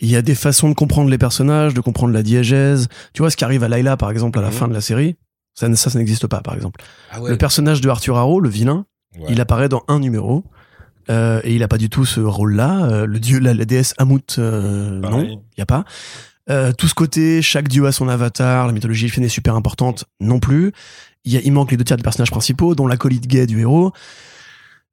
il 0.00 0.10
y 0.10 0.16
a 0.16 0.22
des 0.22 0.34
façons 0.34 0.68
de 0.68 0.74
comprendre 0.74 1.08
les 1.10 1.18
personnages, 1.18 1.72
de 1.74 1.80
comprendre 1.80 2.12
la 2.12 2.22
diégèse. 2.22 2.88
Tu 3.12 3.22
vois, 3.22 3.30
ce 3.30 3.36
qui 3.36 3.44
arrive 3.44 3.64
à 3.64 3.68
Layla, 3.68 3.96
par 3.96 4.10
exemple, 4.10 4.38
à 4.38 4.42
la 4.42 4.48
Mhm. 4.48 4.54
fin 4.54 4.68
de 4.68 4.74
la 4.74 4.80
série, 4.80 5.16
ça, 5.54 5.74
ça, 5.76 5.88
ça 5.90 5.98
n'existe 5.98 6.26
pas, 6.26 6.40
par 6.42 6.54
exemple. 6.54 6.80
Ah 7.12 7.18
Le 7.26 7.36
personnage 7.38 7.80
de 7.80 7.88
Arthur 7.88 8.16
Harrow, 8.18 8.40
le 8.40 8.48
vilain, 8.48 8.86
Ouais. 9.18 9.26
il 9.30 9.40
apparaît 9.40 9.68
dans 9.68 9.82
un 9.88 10.00
numéro. 10.00 10.44
Euh, 11.10 11.40
et 11.44 11.54
il 11.54 11.62
a 11.62 11.68
pas 11.68 11.76
du 11.78 11.90
tout 11.90 12.04
ce 12.06 12.18
rôle-là. 12.20 12.86
Euh, 12.86 13.06
le 13.06 13.20
dieu, 13.20 13.38
la, 13.38 13.52
la 13.54 13.64
déesse 13.66 13.92
Amut, 13.98 14.36
euh, 14.38 15.00
non, 15.00 15.22
il 15.22 15.38
y 15.58 15.60
a 15.60 15.66
pas. 15.66 15.84
Euh, 16.50 16.72
tout 16.72 16.88
ce 16.88 16.94
côté, 16.94 17.42
chaque 17.42 17.68
dieu 17.68 17.86
a 17.86 17.92
son 17.92 18.08
avatar, 18.08 18.66
la 18.66 18.72
mythologie 18.72 19.04
elfienne 19.04 19.24
est 19.26 19.28
super 19.28 19.54
importante, 19.54 20.06
non 20.20 20.40
plus. 20.40 20.72
Il, 21.24 21.32
y 21.32 21.36
a, 21.36 21.40
il 21.42 21.52
manque 21.52 21.70
les 21.70 21.76
deux 21.76 21.84
tiers 21.84 21.96
des 21.96 22.02
personnages 22.02 22.30
principaux, 22.30 22.74
dont 22.74 22.86
l'acolyte 22.86 23.26
gay 23.26 23.46
du 23.46 23.60
héros. 23.60 23.92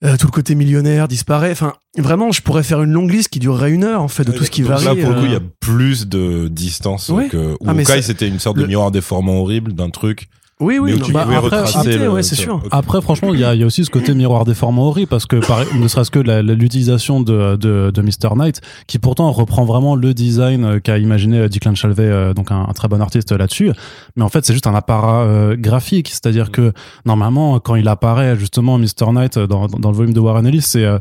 Euh, 0.03 0.17
tout 0.17 0.25
le 0.25 0.31
côté 0.31 0.55
millionnaire 0.55 1.07
disparaît. 1.07 1.51
Enfin, 1.51 1.73
vraiment, 1.97 2.31
je 2.31 2.41
pourrais 2.41 2.63
faire 2.63 2.81
une 2.81 2.91
longue 2.91 3.11
liste 3.11 3.29
qui 3.29 3.37
durerait 3.39 3.69
une 3.71 3.83
heure, 3.83 4.01
en 4.01 4.07
fait, 4.07 4.23
de 4.23 4.31
tout 4.31 4.43
ce 4.43 4.49
qui 4.49 4.61
donc 4.61 4.71
varie. 4.71 4.85
Là, 4.85 4.95
pour 4.95 5.09
le 5.09 5.15
coup, 5.15 5.21
euh, 5.21 5.27
il 5.27 5.33
y 5.33 5.35
a 5.35 5.41
plus 5.59 6.07
de 6.07 6.47
distance 6.47 7.09
Ouais. 7.09 7.27
que. 7.27 7.55
Ah, 7.67 7.73
mais 7.75 7.81
Hawkeye, 7.83 8.01
ça- 8.01 8.07
c'était 8.07 8.27
une 8.27 8.39
sorte 8.39 8.57
de 8.57 8.65
miroir 8.65 8.89
déformant 8.89 9.35
horrible 9.41 9.73
d'un 9.73 9.91
truc 9.91 10.27
Oui, 10.61 10.77
oui, 10.79 10.91
non, 10.99 11.07
bah, 11.13 11.25
après, 11.37 11.59
ouais, 12.07 12.23
c'est 12.23 12.35
sûr. 12.35 12.61
Franchement, 13.01 13.33
il 13.33 13.39
y 13.39 13.43
a, 13.43 13.53
il 13.55 13.59
y 13.61 13.63
a 13.63 13.65
aussi 13.65 13.83
ce 13.83 13.89
côté 13.89 14.13
miroir 14.13 14.45
déformant 14.45 14.87
horrible 14.87 15.07
parce 15.09 15.25
que, 15.25 15.37
par- 15.45 15.65
ne 15.75 15.87
serait-ce 15.87 16.11
que 16.11 16.19
l'utilisation 16.19 17.19
de, 17.19 17.55
de, 17.55 17.91
de 17.93 18.01
Mr. 18.01 18.35
Knight, 18.35 18.61
qui 18.87 18.99
pourtant 18.99 19.31
reprend 19.31 19.65
vraiment 19.65 19.95
le 19.95 20.13
design 20.13 20.63
euh, 20.63 20.79
qu'a 20.79 20.97
imaginé 20.99 21.39
euh, 21.39 21.49
Declan 21.49 21.75
Shalvey, 21.75 22.03
euh, 22.03 22.33
donc 22.33 22.51
un, 22.51 22.61
un 22.69 22.73
très 22.73 22.87
bon 22.87 23.01
artiste 23.01 23.31
là-dessus. 23.31 23.71
Mais 24.15 24.23
en 24.23 24.29
fait, 24.29 24.45
c'est 24.45 24.53
juste 24.53 24.67
un 24.67 24.75
apparat 24.75 25.23
euh, 25.23 25.55
graphique, 25.57 26.09
c'est-à-dire 26.09 26.51
que 26.51 26.73
normalement, 27.05 27.59
quand 27.59 27.75
il 27.75 27.87
apparaît 27.87 28.37
justement 28.37 28.77
Mr. 28.77 29.11
Knight 29.11 29.39
dans, 29.39 29.67
dans 29.67 29.89
le 29.89 29.95
volume 29.97 30.13
de 30.13 30.19
Warren 30.19 30.45
Ellis, 30.45 30.61
c'est 30.61 30.85
euh, 30.85 30.99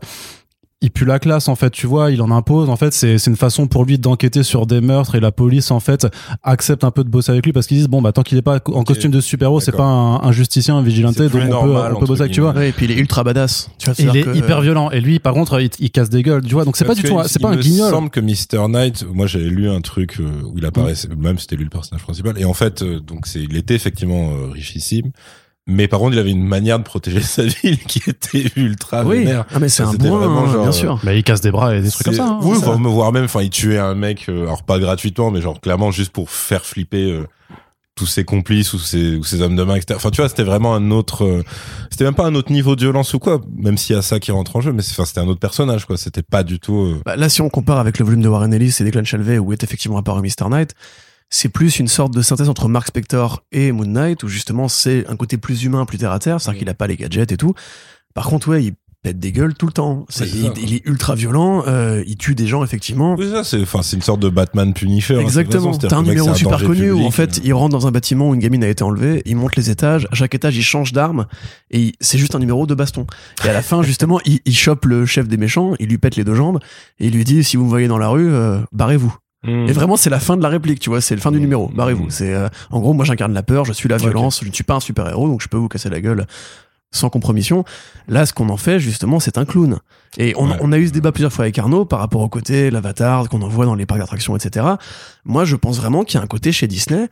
il 0.83 0.91
pue 0.91 1.05
la 1.05 1.19
classe 1.19 1.49
en 1.49 1.57
fait 1.57 1.69
tu 1.71 1.87
vois 1.87 2.11
il 2.11 2.23
en 2.23 2.31
impose. 2.31 2.71
En 2.71 2.77
fait 2.77 2.93
c'est 2.95 3.19
c'est 3.19 3.31
une 3.31 3.37
façon 3.37 3.67
pour 3.67 3.85
lui 3.85 3.99
d'enquêter 3.99 4.43
sur 4.43 4.67
des 4.67 4.81
meurtres 4.81 5.15
et 5.15 5.21
la 5.21 5.31
police 5.31 5.71
en 5.71 5.79
fait 5.81 6.07
accepte 6.43 6.85
un 6.85 6.91
peu 6.91 7.05
de 7.05 7.11
bosser 7.11 7.33
avec 7.33 7.45
lui 7.45 7.53
parce 7.53 7.67
qu'ils 7.67 7.77
disent 7.77 7.89
bon 7.89 8.01
bah 8.01 8.13
tant 8.13 8.23
qu'il 8.23 8.39
est 8.39 8.43
pas 8.43 8.61
en 8.67 8.83
costume 8.83 9.11
de 9.11 9.21
super-héros 9.21 9.61
c'est 9.61 9.73
pas 9.77 9.85
un, 9.85 10.23
un 10.23 10.33
justicien 10.33 10.77
un 10.77 10.83
vigilanté 10.83 11.29
donc 11.29 11.43
on 11.53 11.65
peut 11.65 11.77
on 11.97 12.01
peut 12.01 12.07
bosser 12.07 12.23
avec 12.23 12.33
tu 12.33 12.41
vois. 12.41 12.53
Ouais, 12.55 12.71
et 12.71 12.73
puis 12.73 12.87
il 12.87 12.93
est 12.93 12.97
ultra 12.97 13.25
badass. 13.25 13.71
Tu 13.79 13.91
vois, 13.91 13.95
il 13.99 14.17
est 14.17 14.23
que- 14.23 14.35
hyper 14.37 14.61
violent. 14.63 14.91
Et 14.91 15.01
lui 15.01 15.19
par 15.19 15.35
contre 15.35 15.61
il, 15.61 15.69
il 15.81 15.91
casse 15.91 16.09
des 16.09 16.23
gueules 16.23 16.43
tu 16.45 16.55
vois. 16.55 16.65
Donc 16.65 16.77
c'est 16.79 16.85
pas 16.87 16.95
du 16.95 17.03
tout 17.03 17.19
un- 17.19 17.25
il- 17.25 17.29
c'est 17.29 17.41
pas 17.43 17.51
il 17.51 17.55
un 17.55 17.57
me 17.59 17.63
guignol. 17.63 17.91
semble 17.91 18.09
que 18.11 18.21
Mr. 18.21 18.67
Knight, 18.69 19.05
moi 19.13 19.27
j'avais 19.27 19.51
lu 19.51 19.69
un 19.69 19.83
truc 19.83 20.17
euh, 20.19 20.31
où 20.47 20.57
il 20.57 20.65
apparaissait, 20.65 21.09
même 21.15 21.39
c'était 21.39 21.57
lui 21.57 21.65
le 21.65 21.71
personnage 21.71 22.03
principal, 22.03 22.39
et 22.39 22.45
en 22.47 22.55
fait, 22.55 22.81
euh, 22.83 23.01
donc 23.01 23.27
c'est, 23.27 23.41
il 23.43 23.57
était 23.57 23.75
effectivement 23.75 24.31
euh, 24.33 24.51
richissime, 24.51 25.11
mais 25.71 25.89
par 25.89 26.01
contre 26.01 26.15
il 26.15 26.19
avait 26.19 26.31
une 26.33 26.45
manière 26.45 26.79
de 26.79 26.85
protéger 26.85 27.21
sa 27.23 27.45
ville 27.45 27.79
qui 27.87 28.03
était 28.07 28.51
ultra 28.57 29.05
Oui, 29.05 29.21
vénère. 29.21 29.45
ah, 29.55 29.59
mais 29.59 29.69
c'est 29.69 29.83
un 29.83 29.93
bourrin, 29.95 30.19
vraiment 30.27 30.41
hein, 30.45 30.53
genre, 30.53 30.61
bien 30.63 30.69
euh, 30.69 30.73
sûr. 30.73 31.01
bah 31.03 31.15
il 31.15 31.23
casse 31.25 31.41
des 31.41 31.51
bras 31.51 31.75
et 31.75 31.81
des 31.81 31.91
trucs 31.91 32.05
comme 32.07 32.15
ça 32.15 32.25
hein. 32.27 32.39
oui, 32.43 32.59
Ça. 32.59 32.67
voire, 32.67 32.79
voire 32.79 33.13
même, 33.13 33.25
enfin, 33.25 33.43
il 33.43 33.51
tuait 33.51 33.79
un 33.79 33.95
mec, 33.95 34.27
euh, 34.29 34.43
alors 34.43 34.63
pas 34.63 34.79
gratuitement, 34.79 35.31
mais 35.31 35.41
genre 35.41 35.61
clairement 35.61 35.91
juste 35.91 36.13
pour 36.13 36.31
faire 36.31 36.65
flipper 36.65 37.11
euh, 37.13 37.27
tous 37.97 38.07
ses 38.07 38.25
complices 38.25 38.73
ou 38.73 38.79
ses, 38.79 39.17
ou 39.17 39.25
ses 39.25 39.43
hommes 39.43 39.57
de 39.57 39.63
main, 39.63 39.75
etc. 39.75 39.95
Enfin, 39.97 40.11
tu 40.11 40.23
vois, 40.23 40.29
c'était 40.31 40.43
vraiment 40.45 40.75
un 40.75 40.91
autre, 40.91 41.25
euh, 41.25 41.45
c'était 41.91 42.05
même 42.05 42.15
pas 42.15 42.25
un 42.25 42.35
autre 42.35 42.51
niveau 42.51 42.75
de 42.75 42.81
violence 42.81 43.13
ou 43.13 43.19
quoi, 43.19 43.43
même 43.59 43.77
s'il 43.77 43.95
y 43.95 43.99
a 43.99 44.01
ça 44.03 44.19
qui 44.19 44.33
rentre 44.33 44.57
en 44.57 44.61
jeu, 44.63 44.73
mais 44.73 44.81
c'est- 44.81 44.93
enfin, 44.93 45.05
c'était 45.05 45.21
un 45.21 45.29
autre 45.29 45.41
personnage, 45.41 45.85
quoi. 45.85 45.99
C'était 45.99 46.23
pas 46.23 46.43
du 46.43 46.59
tout. 46.61 46.79
euh, 46.79 47.03
Bah, 47.05 47.17
là, 47.17 47.29
si 47.29 47.43
on 47.43 47.51
compare 47.51 47.79
avec 47.79 47.99
le 47.99 48.07
volume 48.07 48.23
de 48.23 48.29
Warren 48.29 48.55
Ellis 48.55 48.75
et 48.81 48.85
Declan 48.85 49.05
Shalvey, 49.05 49.39
où 49.39 49.53
est 49.53 49.63
effectivement 49.65 49.99
apparu 49.99 50.23
Mr. 50.23 50.49
Knight, 50.49 50.75
c'est 51.31 51.49
plus 51.49 51.79
une 51.79 51.89
sorte 51.89 52.13
de 52.13 52.23
synthèse 52.23 52.49
entre 52.49 52.69
Mark 52.69 52.89
Spector 52.89 53.45
et 53.53 53.71
Moon 53.73 53.87
Knight, 53.87 54.23
où 54.25 54.29
justement 54.29 54.69
c'est 54.69 55.07
un 55.09 55.17
côté 55.17 55.39
plus 55.39 55.63
humain, 55.63 55.87
plus 55.87 55.97
terre 55.97 56.13
à 56.13 56.19
terre, 56.19 56.41
c'est-à-dire 56.41 56.59
qu'il 56.59 56.69
a 56.69 56.75
pas 56.75 56.89
les 56.89 56.97
gadgets 56.97 57.33
et 57.33 57.37
tout. 57.37 57.55
Par 58.15 58.27
contre, 58.27 58.49
ouais, 58.49 58.65
il 58.65 58.75
pète 59.03 59.19
des 59.19 59.33
gueules 59.33 59.55
tout 59.55 59.67
le 59.67 59.73
temps. 59.73 60.07
Il, 60.21 60.75
est 60.75 60.87
ultra 60.87 61.15
violent, 61.15 61.65
euh, 61.67 62.03
il 62.07 62.17
tue 62.17 62.35
des 62.35 62.47
gens 62.47 62.63
effectivement. 62.65 63.15
Oui, 63.17 63.31
ça, 63.31 63.45
c'est, 63.45 63.63
enfin, 63.63 63.83
c'est 63.83 63.97
une 63.97 64.03
sorte 64.03 64.21
de 64.21 64.29
Batman 64.29 64.75
Punisher. 64.75 65.17
hein, 65.17 65.21
Exactement. 65.21 65.77
T'as 65.77 65.97
un 65.97 66.03
numéro 66.03 66.35
super 66.35 66.63
connu 66.63 66.91
où 66.91 67.05
en 67.05 67.11
fait 67.11 67.39
euh. 67.39 67.43
il 67.45 67.55
rentre 67.55 67.71
dans 67.71 67.87
un 67.87 67.93
bâtiment 67.93 68.29
où 68.29 68.35
une 68.35 68.41
gamine 68.41 68.65
a 68.65 68.69
été 68.69 68.83
enlevée, 68.83 69.23
il 69.25 69.37
monte 69.37 69.57
les 69.57 69.71
étages, 69.71 70.07
à 70.11 70.17
chaque 70.17 70.35
étage 70.35 70.57
il 70.57 70.63
change 70.63 70.93
d'arme 70.93 71.27
et 71.71 71.93
c'est 72.01 72.19
juste 72.19 72.35
un 72.35 72.41
numéro 72.41 72.67
de 72.67 72.75
baston. 72.75 73.07
Et 73.45 73.49
à 73.49 73.53
la 73.53 73.63
fin 73.63 73.83
justement 73.85 74.21
il, 74.27 74.41
il 74.45 74.57
chope 74.57 74.85
le 74.85 75.07
chef 75.07 75.29
des 75.29 75.37
méchants, 75.37 75.75
il 75.79 75.89
lui 75.89 75.99
pète 75.99 76.17
les 76.17 76.25
deux 76.25 76.35
jambes 76.35 76.59
et 76.99 77.07
il 77.07 77.15
lui 77.15 77.25
dit 77.25 77.43
si 77.45 77.57
vous 77.57 77.65
me 77.65 77.71
voyez 77.71 77.89
dans 77.89 77.99
la 77.99 78.09
rue, 78.09 78.31
euh, 78.31 78.59
barrez-vous. 78.73 79.15
Mm. 79.43 79.69
Et 79.69 79.73
vraiment 79.73 79.97
c'est 79.97 80.11
la 80.11 80.21
fin 80.21 80.37
de 80.37 80.43
la 80.43 80.49
réplique, 80.49 80.81
tu 80.81 80.91
vois, 80.91 81.01
c'est 81.01 81.15
le 81.15 81.21
fin 81.21 81.31
du 81.33 81.39
Mmh. 81.39 81.41
numéro, 81.41 81.69
barrez-vous. 81.75 82.07
Mmh. 82.07 82.11
C'est 82.11 82.35
euh, 82.35 82.49
en 82.71 82.81
gros 82.81 82.93
moi 82.93 83.05
j'incarne 83.05 83.33
la 83.33 83.43
peur, 83.43 83.65
je 83.65 83.73
suis 83.73 83.89
la 83.89 83.97
violence, 83.97 84.41
je 84.43 84.49
ne 84.49 84.53
suis 84.55 84.65
pas 84.65 84.75
un 84.75 84.81
super 84.81 85.09
héros 85.09 85.29
donc 85.29 85.41
je 85.43 85.49
peux 85.49 85.57
vous 85.57 85.69
casser 85.69 85.89
la 85.89 86.01
gueule 86.01 86.27
sans 86.93 87.09
compromission. 87.09 87.65
Là, 88.09 88.27
ce 88.27 88.33
qu'on 88.33 88.49
en 88.49 88.57
fait, 88.57 88.81
justement, 88.81 89.21
c'est 89.21 89.39
un 89.39 89.45
clown. 89.45 89.79
Et 90.19 90.35
on, 90.37 90.51
Ouais. 90.51 90.57
on 90.61 90.73
a 90.73 90.79
eu 90.79 90.89
ce 90.89 90.93
débat 90.93 91.13
plusieurs 91.13 91.33
fois 91.33 91.45
avec 91.45 91.57
Arnaud 91.57 91.85
par 91.85 92.01
rapport 92.01 92.21
au 92.21 92.29
côté 92.29 92.69
l'avatar 92.73 93.29
qu'on 93.29 93.43
en 93.43 93.49
voit 93.49 93.65
dans 93.65 93.77
les 93.77 93.87
parcs 93.87 94.01
d'attractions, 94.01 94.37
etc. 94.37 94.67
Moi, 95.25 95.45
je 95.45 95.55
pense 95.55 95.77
vraiment 95.79 96.03
qu'il 96.03 96.19
y 96.19 96.21
a 96.21 96.25
un 96.25 96.27
côté 96.27 96.51
chez 96.51 96.67
Disney 96.67 97.09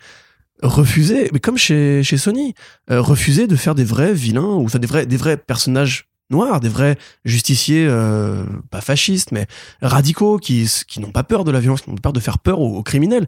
refuser, 0.65 1.31
mais 1.33 1.39
comme 1.39 1.57
chez, 1.57 2.03
chez 2.03 2.17
Sony, 2.17 2.55
euh, 2.91 3.01
refuser 3.01 3.47
de 3.47 3.55
faire 3.55 3.77
des 3.77 3.85
vrais 3.85 4.13
vilains 4.13 4.43
ou 4.43 4.65
enfin, 4.65 4.81
des 4.81 4.89
vrais, 4.89 5.07
des 5.07 5.17
vrais 5.17 5.37
personnages 5.37 6.09
noirs, 6.31 6.61
des 6.61 6.69
vrais 6.69 6.97
justiciers, 7.25 7.87
euh, 7.89 8.45
pas 8.71 8.81
fascistes, 8.81 9.33
mais 9.33 9.47
radicaux, 9.83 10.39
qui, 10.39 10.69
qui 10.87 11.01
n'ont 11.01 11.11
pas 11.11 11.23
peur 11.25 11.45
de 11.45 11.51
la 11.51 11.61
violence, 11.61 11.81
qui 11.83 11.91
n'ont 11.91 11.97
pas 11.97 12.03
peur 12.03 12.13
de 12.13 12.21
faire 12.21 12.39
peur 12.39 12.61
aux, 12.61 12.77
aux 12.79 12.83
criminels. 12.83 13.27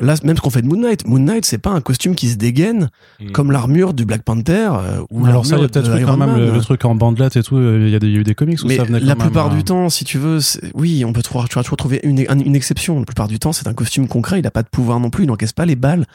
Là, 0.00 0.14
même 0.22 0.36
ce 0.36 0.40
qu'on 0.42 0.50
fait 0.50 0.62
de 0.62 0.68
Moon 0.68 0.76
Knight, 0.80 1.04
Moon 1.08 1.18
Knight, 1.18 1.44
c'est 1.44 1.58
pas 1.58 1.70
un 1.70 1.80
costume 1.80 2.14
qui 2.14 2.28
se 2.28 2.36
dégaine 2.36 2.88
Mm. 3.20 3.32
comme 3.32 3.50
l'armure 3.50 3.94
du 3.94 4.04
Black 4.04 4.22
Panther 4.22 4.68
euh, 4.70 5.02
ou 5.10 5.26
alors 5.26 5.44
ça 5.44 5.56
il 5.56 5.62
y 5.62 5.64
a 5.64 5.68
peut-être 5.68 5.90
quand 6.06 6.16
même 6.16 6.36
le, 6.36 6.60
truc 6.60 6.84
en 6.84 6.94
bandelette 6.94 7.36
et 7.36 7.42
tout 7.42 7.56
euh, 7.56 7.82
il 7.84 7.90
y, 7.90 7.96
a 7.96 7.98
des- 7.98 8.06
il 8.06 8.12
y 8.12 8.16
a 8.16 8.20
eu 8.20 8.22
des 8.22 8.36
comics 8.36 8.62
où 8.62 8.68
Mais 8.68 8.76
ça 8.76 8.84
venait 8.84 9.00
la 9.00 9.14
quand 9.16 9.22
plupart 9.22 9.48
euh, 9.48 9.56
du 9.56 9.64
temps, 9.64 9.90
si 9.90 10.04
tu 10.04 10.18
veux, 10.18 10.38
oui, 10.74 11.04
on 11.04 11.12
peut 11.12 11.22
trouver, 11.22 11.48
tu 11.48 11.56
vas 11.56 11.64
toujours 11.64 11.78
trouver 11.78 11.98
une, 12.04 12.20
un- 12.28 12.38
une 12.38 12.54
exception. 12.54 12.96
La 13.00 13.06
plupart 13.06 13.26
du 13.26 13.40
temps, 13.40 13.52
c'est 13.52 13.66
un 13.66 13.74
costume 13.74 14.06
concret. 14.06 14.38
Il 14.38 14.46
a 14.46 14.52
pas 14.52 14.62
de 14.62 14.68
pouvoir 14.68 15.00
non 15.00 15.10
plus. 15.10 15.24
Il 15.24 15.26
n'encaisse 15.26 15.52
pas 15.52 15.66
les 15.66 15.74
balles. 15.74 16.06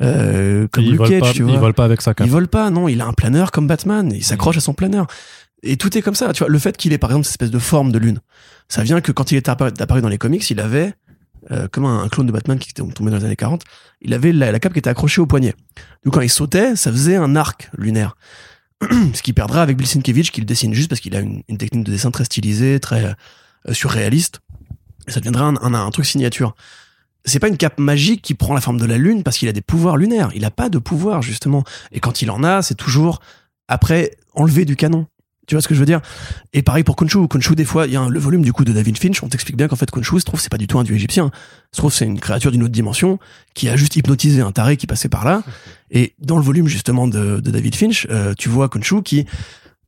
Euh, 0.00 0.68
comme 0.70 0.84
il 0.84 0.92
Luke 0.92 1.08
Cage, 1.08 1.20
pas, 1.20 1.32
tu 1.32 1.38
il 1.38 1.44
vois. 1.44 1.58
vole 1.58 1.74
pas 1.74 1.84
avec 1.84 2.00
sa 2.02 2.14
cape 2.14 2.24
Il 2.28 2.30
vole 2.30 2.46
pas, 2.46 2.70
non. 2.70 2.86
Il 2.86 3.00
a 3.00 3.06
un 3.06 3.12
planeur 3.12 3.50
comme 3.50 3.66
Batman. 3.66 4.12
Il 4.14 4.22
s'accroche 4.22 4.56
à 4.56 4.60
son 4.60 4.74
planeur. 4.74 5.08
Et 5.62 5.76
tout 5.76 5.96
est 5.96 6.02
comme 6.02 6.14
ça. 6.14 6.32
Tu 6.32 6.40
vois, 6.40 6.48
le 6.48 6.58
fait 6.58 6.76
qu'il 6.76 6.92
ait 6.92 6.98
par 6.98 7.10
exemple 7.10 7.24
cette 7.24 7.32
espèce 7.32 7.50
de 7.50 7.58
forme 7.58 7.92
de 7.92 7.98
lune, 7.98 8.20
ça 8.68 8.82
vient 8.82 9.00
que 9.00 9.12
quand 9.12 9.32
il 9.32 9.36
est 9.36 9.48
apparu, 9.48 10.02
dans 10.02 10.08
les 10.08 10.18
comics, 10.18 10.48
il 10.50 10.60
avait 10.60 10.94
euh, 11.50 11.68
comme 11.68 11.84
un, 11.84 12.08
clone 12.08 12.26
de 12.26 12.32
Batman 12.32 12.58
qui 12.58 12.70
était 12.70 12.82
tombé 12.92 13.10
dans 13.10 13.18
les 13.18 13.24
années 13.24 13.36
40. 13.36 13.62
Il 14.00 14.14
avait 14.14 14.32
la, 14.32 14.52
la 14.52 14.60
cape 14.60 14.72
qui 14.72 14.78
était 14.78 14.90
accrochée 14.90 15.20
au 15.20 15.26
poignet. 15.26 15.54
Donc 16.04 16.14
quand 16.14 16.20
il 16.20 16.30
sautait, 16.30 16.76
ça 16.76 16.92
faisait 16.92 17.16
un 17.16 17.34
arc 17.36 17.70
lunaire. 17.76 18.16
Ce 19.14 19.22
qui 19.22 19.32
perdra 19.32 19.62
avec 19.62 19.76
Bill 19.76 19.86
Sienkiewicz 19.86 20.30
qui 20.30 20.40
le 20.40 20.46
dessine 20.46 20.74
juste 20.74 20.88
parce 20.88 21.00
qu'il 21.00 21.16
a 21.16 21.20
une, 21.20 21.42
technique 21.58 21.84
de 21.84 21.90
dessin 21.90 22.10
très 22.10 22.24
stylisée, 22.24 22.78
très 22.78 23.04
euh, 23.68 23.72
surréaliste. 23.72 24.40
Ça 25.08 25.20
deviendra 25.20 25.46
un 25.46 25.90
truc 25.90 26.04
signature. 26.04 26.54
C'est 27.24 27.40
pas 27.40 27.48
une 27.48 27.56
cape 27.56 27.78
magique 27.78 28.22
qui 28.22 28.34
prend 28.34 28.54
la 28.54 28.60
forme 28.60 28.78
de 28.78 28.84
la 28.84 28.98
lune 28.98 29.22
parce 29.22 29.38
qu'il 29.38 29.48
a 29.48 29.52
des 29.52 29.60
pouvoirs 29.62 29.96
lunaires. 29.96 30.30
Il 30.34 30.44
a 30.44 30.50
pas 30.50 30.68
de 30.68 30.78
pouvoir 30.78 31.22
justement. 31.22 31.64
Et 31.92 32.00
quand 32.00 32.22
il 32.22 32.30
en 32.30 32.44
a, 32.44 32.62
c'est 32.62 32.74
toujours 32.74 33.20
après 33.68 34.16
enlevé 34.34 34.64
du 34.64 34.76
canon. 34.76 35.06
Tu 35.48 35.54
vois 35.56 35.62
ce 35.62 35.66
que 35.66 35.74
je 35.74 35.80
veux 35.80 35.86
dire? 35.86 36.00
Et 36.52 36.62
pareil 36.62 36.84
pour 36.84 36.94
Khonshu. 36.94 37.26
Khonshu, 37.26 37.56
des 37.56 37.64
fois, 37.64 37.86
il 37.86 37.92
y 37.92 37.96
a 37.96 38.00
un- 38.00 38.08
le 38.10 38.20
volume 38.20 38.42
du 38.42 38.52
coup 38.52 38.64
de 38.64 38.72
David 38.72 38.96
Finch. 38.98 39.22
On 39.22 39.28
t'explique 39.28 39.56
bien 39.56 39.66
qu'en 39.66 39.76
fait, 39.76 39.90
Khonshu, 39.90 40.20
se 40.20 40.24
trouve, 40.24 40.40
c'est 40.40 40.50
pas 40.50 40.58
du 40.58 40.66
tout 40.68 40.78
un 40.78 40.84
dieu 40.84 40.94
égyptien. 40.94 41.30
Se 41.72 41.78
trouve, 41.78 41.92
c'est 41.92 42.04
une 42.04 42.20
créature 42.20 42.52
d'une 42.52 42.62
autre 42.62 42.72
dimension 42.72 43.18
qui 43.54 43.68
a 43.68 43.74
juste 43.76 43.96
hypnotisé 43.96 44.42
un 44.42 44.52
taré 44.52 44.76
qui 44.76 44.86
passait 44.86 45.08
par 45.08 45.24
là. 45.24 45.42
Et 45.90 46.14
dans 46.20 46.36
le 46.36 46.42
volume 46.44 46.68
justement 46.68 47.08
de, 47.08 47.40
de 47.40 47.50
David 47.50 47.74
Finch, 47.74 48.06
euh, 48.10 48.34
tu 48.38 48.48
vois 48.48 48.68
Khonshu 48.68 49.02
qui 49.02 49.24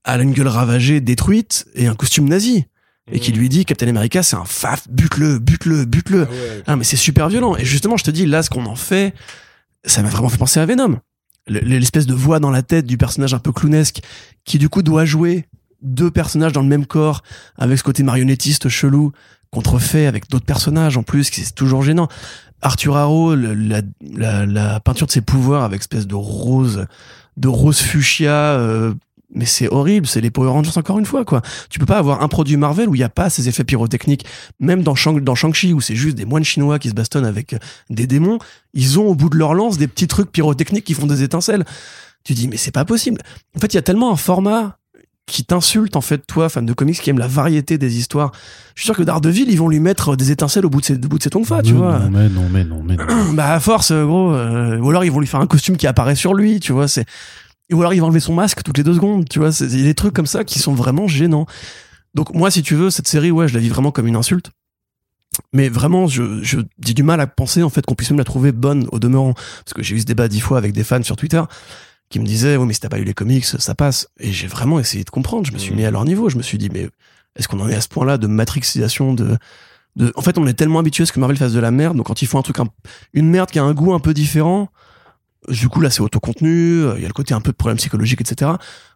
a 0.05 0.16
une 0.18 0.33
gueule 0.33 0.49
ravagée, 0.49 1.01
détruite 1.01 1.66
et 1.75 1.87
un 1.87 1.94
costume 1.94 2.27
nazi. 2.29 2.64
Et 3.12 3.18
qui 3.20 3.33
lui 3.33 3.49
dit 3.49 3.64
Captain 3.64 3.88
America, 3.88 4.23
c'est 4.23 4.37
un 4.37 4.44
faf, 4.44 4.88
bute-le, 4.88 5.38
bute-le, 5.40 5.85
bute-le. 5.85 6.27
Ah 6.29 6.33
ouais. 6.33 6.62
Ah, 6.68 6.77
mais 6.77 6.85
c'est 6.85 6.96
super 6.96 7.29
violent. 7.29 7.57
Et 7.57 7.64
justement, 7.64 7.96
je 7.96 8.05
te 8.05 8.11
dis, 8.11 8.25
là, 8.25 8.42
ce 8.42 8.49
qu'on 8.51 8.64
en 8.66 8.77
fait, 8.77 9.14
ça 9.85 10.01
m'a 10.03 10.09
vraiment 10.09 10.29
fait 10.29 10.38
penser 10.38 10.61
à 10.61 10.64
Venom. 10.66 10.99
Le- 11.46 11.61
L'espèce 11.61 12.07
de 12.07 12.14
voix 12.14 12.38
dans 12.40 12.50
la 12.50 12.62
tête 12.62 12.87
du 12.87 12.96
personnage 12.96 13.35
un 13.35 13.38
peu 13.38 13.53
clownesque 13.53 14.00
qui, 14.44 14.59
du 14.59 14.68
coup, 14.68 14.83
doit 14.83 15.05
jouer 15.05 15.46
deux 15.83 16.11
personnages 16.11 16.53
dans 16.53 16.62
le 16.62 16.68
même 16.68 16.87
corps 16.87 17.22
avec 17.57 17.79
ce 17.79 17.83
côté 17.85 18.03
marionnettiste 18.03 18.68
chelou 18.68 19.12
contrefait 19.50 20.07
avec 20.07 20.29
d'autres 20.31 20.44
personnages 20.44 20.96
en 20.96 21.03
plus, 21.03 21.31
qui 21.31 21.40
c'est 21.40 21.55
toujours 21.55 21.83
gênant. 21.83 22.09
Arthur 22.62 22.96
Harrow, 22.96 23.35
la 23.35 24.81
peinture 24.81 25.07
de 25.07 25.12
ses 25.12 25.22
pouvoirs 25.22 25.64
avec 25.64 25.81
espèce 25.81 26.07
de 26.07 26.14
rose, 26.14 26.87
de 27.37 27.48
rose 27.48 27.79
fuchsia, 27.81 28.33
euh, 28.33 28.94
mais 29.35 29.45
c'est 29.45 29.69
horrible, 29.69 30.07
c'est 30.07 30.21
les 30.21 30.31
Power 30.31 30.49
Rangers 30.51 30.73
encore 30.77 30.99
une 30.99 31.07
fois, 31.07 31.25
quoi. 31.25 31.40
Tu 31.69 31.79
peux 31.79 31.87
pas 31.87 31.99
avoir 31.99 32.23
un 32.23 32.29
produit 32.29 32.57
Marvel 32.57 32.88
où 32.88 32.95
il 32.95 32.99
n'y 32.99 33.05
a 33.05 33.09
pas 33.09 33.31
ces 33.31 33.49
effets 33.49 33.64
pyrotechniques. 33.64 34.25
Même 34.59 34.83
dans, 34.83 34.95
Shang, 34.95 35.21
dans 35.23 35.35
Shang-Chi, 35.35 35.73
où 35.73 35.81
c'est 35.81 35.95
juste 35.97 36.16
des 36.16 36.25
moines 36.25 36.45
chinois 36.45 36.79
qui 36.79 36.88
se 36.88 36.95
bastonnent 36.95 37.27
avec 37.27 37.53
euh, 37.53 37.59
des 37.90 38.07
démons, 38.07 38.38
ils 38.75 38.99
ont 38.99 39.07
au 39.07 39.14
bout 39.14 39.29
de 39.31 39.37
leur 39.37 39.55
lance 39.55 39.79
des 39.79 39.87
petits 39.87 40.09
trucs 40.09 40.33
pyrotechniques 40.33 40.85
qui 40.85 40.95
font 40.95 41.07
des 41.07 41.23
étincelles. 41.23 41.64
Tu 42.25 42.35
dis, 42.35 42.49
mais 42.49 42.57
c'est 42.57 42.71
pas 42.73 42.85
possible. 42.85 43.21
En 43.57 43.61
fait, 43.61 43.73
il 43.73 43.77
y 43.77 43.79
a 43.79 43.83
tellement 43.83 44.12
un 44.12 44.16
format 44.16 44.77
qui 45.27 45.45
t'insulte, 45.45 45.95
en 45.95 46.01
fait, 46.01 46.27
toi, 46.27 46.49
fan 46.49 46.66
de 46.66 46.73
comics, 46.73 47.01
qui 47.01 47.09
aime 47.09 47.19
la 47.21 47.29
variété 47.29 47.79
des 47.79 47.99
histoires. 47.99 48.33
Je 48.75 48.81
suis 48.83 48.87
sûr 48.87 48.97
que 48.97 49.03
Daredevil, 49.05 49.49
ils 49.49 49.57
vont 49.59 49.69
lui 49.69 49.79
mettre 49.79 50.16
des 50.16 50.33
étincelles 50.33 50.66
au 50.66 50.71
bout 50.71 50.81
de 50.81 50.87
ses, 50.87 50.95
au 50.97 50.99
bout 51.09 51.19
de 51.19 51.23
ses 51.23 51.31
tonfa, 51.31 51.62
tu 51.62 51.73
vois. 51.73 52.01
non 52.01 52.11
mais 52.11 52.29
non 52.29 52.49
mais 52.51 52.64
non 52.64 52.83
mais 52.85 52.97
non 52.97 53.33
Bah, 53.35 53.53
à 53.53 53.61
force, 53.61 53.93
euh, 53.93 54.05
gros. 54.05 54.33
euh, 54.35 54.77
ou 54.79 54.90
alors, 54.90 55.05
ils 55.05 55.12
vont 55.12 55.21
lui 55.21 55.29
faire 55.29 55.40
un 55.40 55.47
costume 55.47 55.77
qui 55.77 55.87
apparaît 55.87 56.16
sur 56.16 56.35
lui, 56.35 56.59
tu 56.59 56.73
vois. 56.73 56.88
C'est 56.88 57.07
ou 57.75 57.81
alors, 57.81 57.95
ils 57.95 58.01
vont 58.01 58.07
enlever 58.07 58.21
son 58.21 58.35
masque 58.35 58.63
toutes 58.63 58.79
les 58.79 58.85
deux 58.85 58.95
secondes, 58.95 59.29
tu 59.29 59.39
vois. 59.39 59.51
Il 59.61 59.79
y 59.79 59.83
a 59.83 59.87
des 59.87 59.95
trucs 59.95 60.15
comme 60.15 60.27
ça 60.27 60.45
qui 60.45 60.59
sont 60.59 60.75
vraiment 60.75 61.07
gênants. 61.09 61.47
Donc, 62.15 62.35
moi, 62.35 62.51
si 62.51 62.63
tu 62.63 62.75
veux, 62.75 62.91
cette 62.91 63.07
série, 63.09 63.31
ouais, 63.31 63.49
je 63.49 63.55
la 63.55 63.61
vis 63.61 63.69
vraiment 63.69 63.93
comme 63.93 64.07
une 64.07 64.17
insulte. 64.17 64.51
Mais 65.53 65.69
vraiment, 65.69 66.07
je, 66.09 66.43
je 66.43 66.59
j'ai 66.85 66.95
du 66.95 67.03
mal 67.03 67.21
à 67.21 67.27
penser, 67.27 67.63
en 67.63 67.71
fait, 67.71 67.87
qu'on 67.87 67.95
puisse 67.95 68.11
même 68.11 68.19
la 68.19 68.25
trouver 68.25 68.51
bonne 68.53 68.89
au 68.93 68.99
demeurant. 68.99 69.35
Parce 69.35 69.75
que 69.75 69.83
j'ai 69.83 69.95
eu 69.95 70.01
ce 70.01 70.05
débat 70.07 70.27
dix 70.29 70.41
fois 70.41 70.59
avec 70.59 70.73
des 70.73 70.83
fans 70.85 71.03
sur 71.03 71.17
Twitter 71.17 71.43
qui 72.09 72.19
me 72.19 72.25
disaient, 72.27 72.57
oui, 72.57 72.67
mais 72.67 72.73
si 72.75 72.81
t'as 72.81 72.89
pas 72.89 72.99
lu 72.99 73.05
les 73.05 73.15
comics, 73.15 73.45
ça 73.45 73.75
passe. 73.77 74.09
Et 74.19 74.33
j'ai 74.33 74.49
vraiment 74.49 74.81
essayé 74.81 75.05
de 75.05 75.11
comprendre. 75.11 75.47
Je 75.47 75.53
me 75.53 75.59
suis 75.59 75.71
Mhm. 75.71 75.77
mis 75.79 75.85
à 75.85 75.91
leur 75.93 76.05
niveau. 76.05 76.29
Je 76.29 76.37
me 76.37 76.43
suis 76.43 76.59
dit, 76.59 76.69
mais 76.73 76.89
est-ce 77.37 77.47
qu'on 77.47 77.61
en 77.61 77.69
est 77.69 77.75
à 77.77 77.81
ce 77.81 77.89
point-là 77.89 78.19
de 78.19 78.27
matrixisation 78.27 79.15
de, 79.15 79.39
de, 79.95 80.13
en 80.17 80.23
fait, 80.23 80.37
on 80.37 80.47
est 80.49 80.55
tellement 80.55 80.81
habitué 80.81 81.05
à 81.05 81.07
ce 81.07 81.13
que 81.13 81.21
Marvel 81.21 81.37
fasse 81.37 81.53
de 81.53 81.61
la 81.61 81.71
merde. 81.71 81.97
Donc, 81.97 82.07
quand 82.07 82.21
ils 82.23 82.27
font 82.27 82.41
un 82.41 82.43
truc, 82.43 82.59
un- 82.59 82.67
une 83.13 83.31
merde 83.31 83.51
qui 83.51 83.61
a 83.61 83.63
un 83.63 83.73
goût 83.73 83.95
un 83.95 84.01
peu 84.01 84.13
différent, 84.13 84.69
du 85.48 85.68
coup, 85.68 85.81
là, 85.81 85.90
c'est 85.90 86.00
autocontenu. 86.00 86.83
Il 86.96 87.03
y 87.03 87.05
a 87.05 87.09
le 87.09 87.12
côté 87.12 87.35
un 87.35 87.40
peu 87.40 87.50
de 87.50 87.57
problème 87.57 87.79
psychologique, 87.79 88.20
etc. 88.20 88.53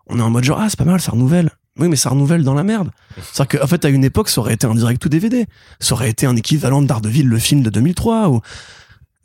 On 0.07 0.19
est 0.19 0.23
en 0.23 0.31
mode 0.31 0.45
genre, 0.45 0.59
ah, 0.61 0.69
c'est 0.69 0.79
pas 0.79 0.85
mal, 0.85 1.01
ça 1.01 1.13
renouvelle. 1.13 1.51
Oui, 1.79 1.89
mais 1.89 1.97
ça 1.97 2.11
renouvelle 2.11 2.45
dans 2.45 2.55
la 2.55 2.63
merde. 2.63 2.91
C'est-à-dire 3.33 3.61
qu'en 3.61 3.67
fait, 3.67 3.85
à 3.85 3.89
une 3.89 4.05
époque, 4.05 4.29
ça 4.29 4.41
aurait 4.41 4.55
été 4.55 4.67
un 4.67 4.75
direct 4.75 5.05
ou 5.05 5.09
DVD. 5.09 5.47
Ça 5.81 5.95
aurait 5.95 6.11
été 6.11 6.27
un 6.27 6.37
équivalent 6.37 6.83
de 6.83 6.89
le 7.29 7.39
film 7.39 7.63
de 7.63 7.71
2003. 7.71 8.29
Ou... 8.29 8.41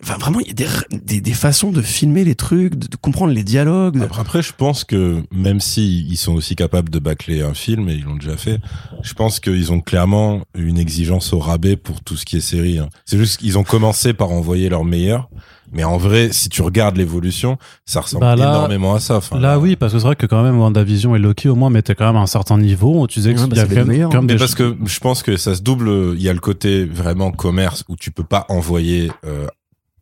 Enfin, 0.01 0.17
vraiment, 0.17 0.39
il 0.39 0.47
y 0.47 0.51
a 0.51 0.53
des, 0.53 0.67
des, 0.91 1.21
des 1.21 1.34
façons 1.34 1.71
de 1.71 1.82
filmer 1.82 2.23
les 2.23 2.34
trucs, 2.34 2.75
de, 2.75 2.95
comprendre 2.95 3.34
les 3.34 3.43
dialogues. 3.43 4.08
Après, 4.17 4.41
je 4.41 4.53
pense 4.53 4.84
que 4.84 5.21
même 5.32 5.60
si 5.60 6.08
sont 6.15 6.34
aussi 6.34 6.55
capables 6.55 6.89
de 6.89 6.99
bâcler 6.99 7.41
un 7.41 7.53
film 7.53 7.88
et 7.89 7.93
ils 7.93 8.03
l'ont 8.03 8.15
déjà 8.15 8.38
fait, 8.38 8.60
je 9.03 9.13
pense 9.13 9.39
qu'ils 9.39 9.71
ont 9.71 9.82
clairement 9.82 10.41
une 10.58 10.79
exigence 10.79 11.34
au 11.34 11.39
rabais 11.39 11.75
pour 11.75 12.01
tout 12.01 12.15
ce 12.15 12.25
qui 12.25 12.38
est 12.38 12.41
série. 12.41 12.79
hein. 12.79 12.89
C'est 13.05 13.17
juste 13.17 13.38
qu'ils 13.38 13.58
ont 13.58 13.63
commencé 13.63 14.13
par 14.13 14.32
envoyer 14.32 14.69
leur 14.69 14.86
meilleur, 14.86 15.29
mais 15.71 15.84
en 15.84 15.97
vrai, 15.97 16.29
si 16.32 16.49
tu 16.49 16.62
regardes 16.62 16.97
l'évolution, 16.97 17.58
ça 17.86 18.01
ressemble 18.01 18.21
Bah 18.21 18.36
là- 18.36 18.49
énormément 18.49 18.95
à 18.95 18.99
ça. 18.99 19.17
Enfin, 19.17 19.39
Là, 19.39 19.60
oui, 19.60 19.75
parce 19.75 19.93
que 19.93 19.99
c'est 19.99 20.05
vrai 20.05 20.15
que 20.15 20.25
quand 20.25 20.43
même 20.43 20.60
WandaVision 20.60 21.15
et 21.15 21.19
Loki 21.19 21.49
au 21.49 21.55
moins 21.55 21.69
mettaient 21.69 21.95
quand 21.95 22.08
même 22.08 22.15
à 22.15 22.21
un 22.21 22.27
certain 22.27 22.58
niveau. 22.58 23.05
Tu 23.08 23.19
disais 23.19 23.32
Ouais, 23.32 23.36
qu'il 23.36 23.47
bah, 23.49 23.55
y 23.55 23.60
a 23.60 23.65
quand 23.67 23.86
même, 23.86 23.88
même 23.88 24.21
Mais 24.21 24.34
des 24.34 24.38
parce 24.38 24.55
que 24.55 24.75
je 24.86 24.99
pense 24.99 25.23
que 25.23 25.38
ça 25.38 25.55
se 25.55 25.62
double. 25.62 25.89
Il 26.15 26.21
y 26.21 26.29
a 26.29 26.34
le 26.34 26.39
côté 26.39 26.86
vraiment 26.86 27.32
commerce 27.32 27.84
où 27.88 27.95
tu 27.95 28.12
peux 28.12 28.23
pas 28.23 28.45
envoyer 28.49 29.12
euh, 29.25 29.47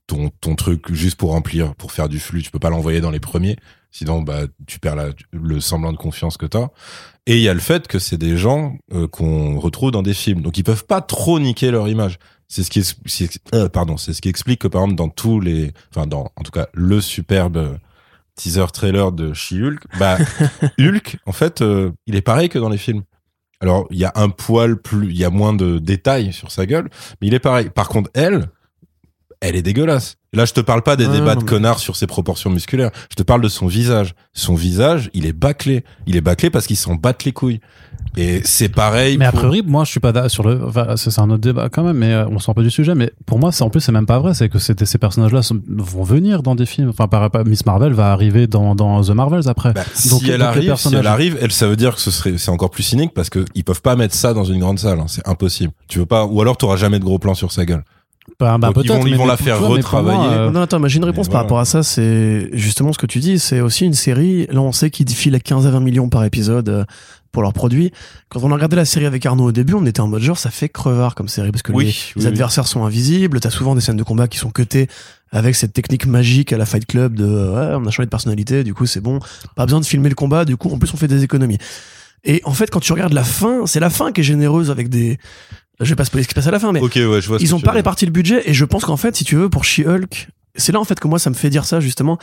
ton 0.08 0.30
ton 0.42 0.56
truc 0.56 0.92
juste 0.94 1.18
pour 1.18 1.32
remplir, 1.32 1.76
pour 1.76 1.92
faire 1.92 2.08
du 2.10 2.20
flux. 2.20 2.42
Tu 2.42 2.52
peux 2.52 2.60
pas 2.60 2.70
l'envoyer 2.70 3.02
dans 3.02 3.12
les 3.12 3.20
premiers, 3.20 3.58
sinon 3.92 4.22
bah 4.22 4.42
tu 4.66 4.80
perds 4.80 4.96
la, 4.96 5.08
le 5.34 5.60
semblant 5.60 5.92
de 5.92 5.98
confiance 5.98 6.38
que 6.38 6.46
t'as. 6.46 6.68
Et 7.26 7.36
il 7.36 7.42
y 7.42 7.50
a 7.50 7.54
le 7.54 7.60
fait 7.60 7.88
que 7.90 8.00
c'est 8.00 8.18
des 8.18 8.38
gens 8.38 8.78
euh, 8.94 9.06
qu'on 9.10 9.60
retrouve 9.60 9.92
dans 9.92 10.02
des 10.04 10.14
films, 10.14 10.42
donc 10.42 10.58
ils 10.58 10.64
peuvent 10.64 10.86
pas 10.86 11.02
trop 11.02 11.40
niquer 11.42 11.72
leur 11.72 11.90
image. 11.90 12.20
C'est 12.48 12.64
ce 12.64 12.70
qui 12.72 12.80
est, 12.80 13.40
euh, 13.54 13.68
pardon, 13.70 13.98
c'est 13.98 14.14
ce 14.14 14.22
qui 14.22 14.30
explique 14.30 14.62
que 14.62 14.68
par 14.68 14.82
exemple 14.84 14.98
dans 14.98 15.10
tous 15.10 15.40
les, 15.40 15.74
enfin 15.94 16.08
dans 16.08 16.32
en 16.36 16.44
tout 16.44 16.52
cas 16.52 16.68
le 16.74 17.02
superbe 17.02 17.78
teaser 18.36 18.68
trailer 18.74 19.12
de 19.12 19.34
She-Hulk, 19.34 19.82
bah 20.00 20.18
Hulk 20.80 21.18
en 21.26 21.32
fait 21.34 21.62
euh, 21.62 21.92
il 22.06 22.16
est 22.16 22.22
pareil 22.22 22.50
que 22.50 22.60
dans 22.60 22.70
les 22.70 22.78
films. 22.78 23.04
Alors, 23.60 23.88
il 23.90 23.98
y 23.98 24.06
a 24.06 24.12
un 24.14 24.30
poil 24.30 24.78
plus, 24.80 25.10
il 25.10 25.18
y 25.18 25.26
a 25.26 25.32
moins 25.32 25.52
de 25.54 25.80
détails 25.80 26.32
sur 26.32 26.52
sa 26.52 26.68
gueule, 26.68 26.90
mais 27.20 27.28
il 27.28 27.34
est 27.34 27.40
pareil. 27.40 27.72
Par 27.74 27.90
contre, 27.90 28.12
elle, 28.14 28.50
elle 29.42 29.56
est 29.56 29.64
dégueulasse. 29.64 30.18
Là, 30.32 30.46
je 30.46 30.54
te 30.54 30.62
parle 30.62 30.84
pas 30.84 30.96
des 30.96 31.08
débats 31.08 31.34
non, 31.34 31.40
de 31.42 31.46
mais- 31.46 31.50
connards 31.50 31.80
sur 31.80 31.96
ses 31.96 32.06
proportions 32.06 32.52
musculaires. 32.52 32.92
Je 33.10 33.16
te 33.16 33.24
parle 33.24 33.42
de 33.42 33.48
son 33.50 33.66
visage. 33.66 34.14
Son 34.34 34.54
visage, 34.54 35.10
il 35.16 35.26
est 35.26 35.34
bâclé. 35.34 35.84
Il 36.06 36.16
est 36.16 36.22
bâclé 36.22 36.52
parce 36.52 36.68
qu'il 36.68 36.78
s'en 36.78 36.94
battent 36.94 37.24
les 37.24 37.32
couilles. 37.32 37.60
Et 38.20 38.42
c'est 38.44 38.70
pareil. 38.70 39.18
Mais 39.18 39.26
a 39.26 39.32
pour- 39.32 39.42
priori, 39.42 39.62
moi, 39.66 39.84
je 39.84 39.92
suis 39.92 40.00
pas 40.00 40.28
sur 40.28 40.44
le. 40.44 40.60
Enfin, 40.68 40.96
c'est 40.98 41.18
un 41.20 41.30
autre 41.30 41.42
débat 41.42 41.70
quand 41.70 41.84
même, 41.84 41.98
mais 41.98 42.14
euh, 42.14 42.26
on 42.30 42.40
sort 42.40 42.56
pas 42.56 42.64
du 42.64 42.72
sujet. 42.72 42.96
Mais 42.96 43.12
pour 43.28 43.38
moi, 43.38 43.52
c'est 43.52 43.64
en 43.64 43.70
plus, 43.70 43.80
c'est 43.80 43.92
même 43.92 44.08
pas 44.08 44.18
vrai. 44.20 44.34
C'est 44.34 44.50
que 44.50 44.58
c'était- 44.60 44.86
ces 44.86 44.98
personnages-là 44.98 45.42
vont 45.70 46.04
venir 46.04 46.42
dans 46.42 46.56
des 46.56 46.66
films. 46.66 46.90
Enfin, 46.90 47.08
par, 47.08 47.30
par- 47.30 47.46
Miss 47.46 47.66
Marvel 47.66 47.94
va 47.94 48.12
arriver 48.12 48.48
dans, 48.48 48.74
dans 48.76 49.02
The 49.04 49.12
Marvels 49.12 49.48
après. 49.48 49.74
Bah, 49.74 49.84
si 49.94 50.10
Donc, 50.10 50.22
elle 50.24 50.30
donc 50.30 50.40
les 50.40 50.44
arrive, 50.70 50.76
si 50.78 50.96
elle 50.96 51.08
arrive, 51.08 51.38
elle, 51.42 51.52
ça 51.52 51.68
veut 51.68 51.76
dire 51.76 51.94
que 51.96 52.02
ce 52.02 52.10
serait, 52.12 52.38
c'est 52.38 52.50
encore 52.52 52.72
plus 52.72 52.84
cynique 52.84 53.14
parce 53.14 53.30
que 53.30 53.46
ils 53.54 53.64
peuvent 53.64 53.82
pas 53.84 53.96
mettre 53.96 54.16
ça 54.16 54.34
dans 54.34 54.46
une 54.46 54.60
grande 54.60 54.80
salle. 54.80 55.00
hein. 55.00 55.06
C'est 55.08 55.28
impossible. 55.28 55.72
Tu 55.88 56.00
veux 56.00 56.06
pas, 56.08 56.26
ou 56.26 56.42
alors 56.42 56.58
t'auras 56.58 56.76
jamais 56.78 56.98
de 57.00 57.06
gros 57.06 57.20
plans 57.20 57.36
sur 57.36 57.52
sa 57.52 57.66
gueule. 57.66 57.84
Bah, 58.42 58.58
bah, 58.60 58.68
Donc, 58.68 58.84
ils 58.84 58.88
peut-être, 58.90 59.00
vont- 59.02 59.08
ils 59.08 59.16
vont 59.16 59.24
mais 59.24 59.30
la 59.30 59.38
faire 59.38 59.56
tu 59.56 59.60
vois, 59.64 59.68
pour 59.68 59.70
moi, 59.70 59.78
retravailler. 59.78 60.34
euh, 60.34 60.52
Non, 60.52 60.62
attends, 60.62 60.80
mais 60.80 60.90
j'ai 60.90 60.98
une 60.98 61.06
réponse 61.06 61.28
mais 61.28 61.32
par 61.32 61.44
voilà. 61.44 61.44
rapport 61.44 61.60
à 61.60 61.66
ça. 61.66 61.82
C'est 61.82 62.50
justement 62.52 62.92
ce 62.92 62.98
que 62.98 63.06
tu 63.06 63.20
dis. 63.20 63.40
C'est 63.40 63.62
aussi 63.62 63.86
une 63.86 63.94
série. 63.94 64.48
Là, 64.52 64.60
on 64.60 64.74
sait 64.74 64.90
qu'ils 64.90 65.10
filent 65.10 65.34
à 65.36 65.40
15 65.40 65.66
à 65.66 65.72
20 65.72 65.80
millions 65.80 66.10
par 66.10 66.26
épisode 66.26 66.68
euh, 66.68 66.84
pour 67.32 67.42
leurs 67.44 67.54
produits. 67.54 67.92
Quand 68.30 68.42
on 68.44 68.52
a 68.52 68.56
regardé 68.56 68.76
la 68.76 68.86
série 68.86 69.06
avec 69.06 69.26
Arnaud 69.26 69.46
au 69.46 69.52
début, 69.52 69.74
on 69.74 69.86
était 69.86 70.00
en 70.02 70.08
mode 70.08 70.22
genre, 70.22 70.38
ça 70.38 70.50
fait 70.50 70.70
crevard 70.70 71.16
comme 71.16 71.28
série 71.28 71.52
parce 71.52 71.62
que 71.62 71.72
les, 71.72 71.78
Oui, 71.78 72.14
les 72.16 72.26
adversaires 72.28 72.68
sont 72.68 72.84
invisibles. 72.86 73.40
T'as 73.40 73.50
souvent 73.50 73.76
des 73.76 73.82
scènes 73.82 73.98
de 73.98 74.04
combat 74.04 74.28
qui 74.28 74.38
sont 74.38 74.50
cutées 74.52 74.88
avec 75.32 75.56
cette 75.56 75.74
technique 75.74 76.06
magique 76.06 76.54
à 76.54 76.58
la 76.58 76.66
Fight 76.66 76.86
Club 76.86 77.16
de 77.16 77.26
ouais, 77.26 77.76
on 77.76 77.86
a 77.86 77.92
changé 77.92 78.06
de 78.06 78.10
personnalité, 78.10 78.64
du 78.64 78.74
coup 78.74 78.86
c'est 78.86 79.02
bon, 79.02 79.20
pas 79.56 79.66
besoin 79.66 79.82
de 79.82 79.86
filmer 79.86 80.08
le 80.10 80.16
combat, 80.16 80.46
du 80.46 80.56
coup 80.56 80.70
en 80.70 80.78
plus 80.80 80.94
on 80.94 80.98
fait 80.98 81.10
des 81.10 81.24
économies. 81.24 81.58
Et 82.24 82.42
en 82.46 82.54
fait, 82.54 82.70
quand 82.72 82.80
tu 82.80 82.92
regardes 82.94 83.14
la 83.14 83.24
fin, 83.24 83.66
c'est 83.66 83.80
la 83.80 83.90
fin 83.90 84.12
qui 84.12 84.22
est 84.22 84.24
généreuse 84.24 84.72
avec 84.72 84.90
des. 84.90 85.18
Je 85.80 85.90
vais 85.90 85.96
pas 85.96 86.06
spoiler 86.06 86.24
ce 86.24 86.28
qui 86.28 86.32
se 86.32 86.36
passe 86.36 86.48
à 86.48 86.52
la 86.52 86.60
fin, 86.60 86.72
mais 86.72 86.80
Ok, 86.80 86.94
ouais, 86.96 87.22
je 87.22 87.28
vois. 87.28 87.38
ils 87.40 87.54
ont 87.54 87.60
pas 87.60 87.72
réparti 87.72 88.06
le 88.06 88.12
budget 88.12 88.42
et 88.50 88.54
je 88.54 88.66
pense 88.66 88.84
qu'en 88.86 88.98
fait 88.98 89.16
si 89.16 89.24
tu 89.26 89.36
veux 89.36 89.50
pour 89.50 89.64
She-Hulk 89.66 90.30
c'est 90.56 90.72
là 90.72 90.80
en 90.80 90.84
fait 90.86 91.00
que 91.00 91.08
moi 91.08 91.20
ça 91.20 91.30
me 91.30 91.36
fait 91.36 91.52
dire 91.52 91.66
ça 91.66 91.80
justement 91.80 92.18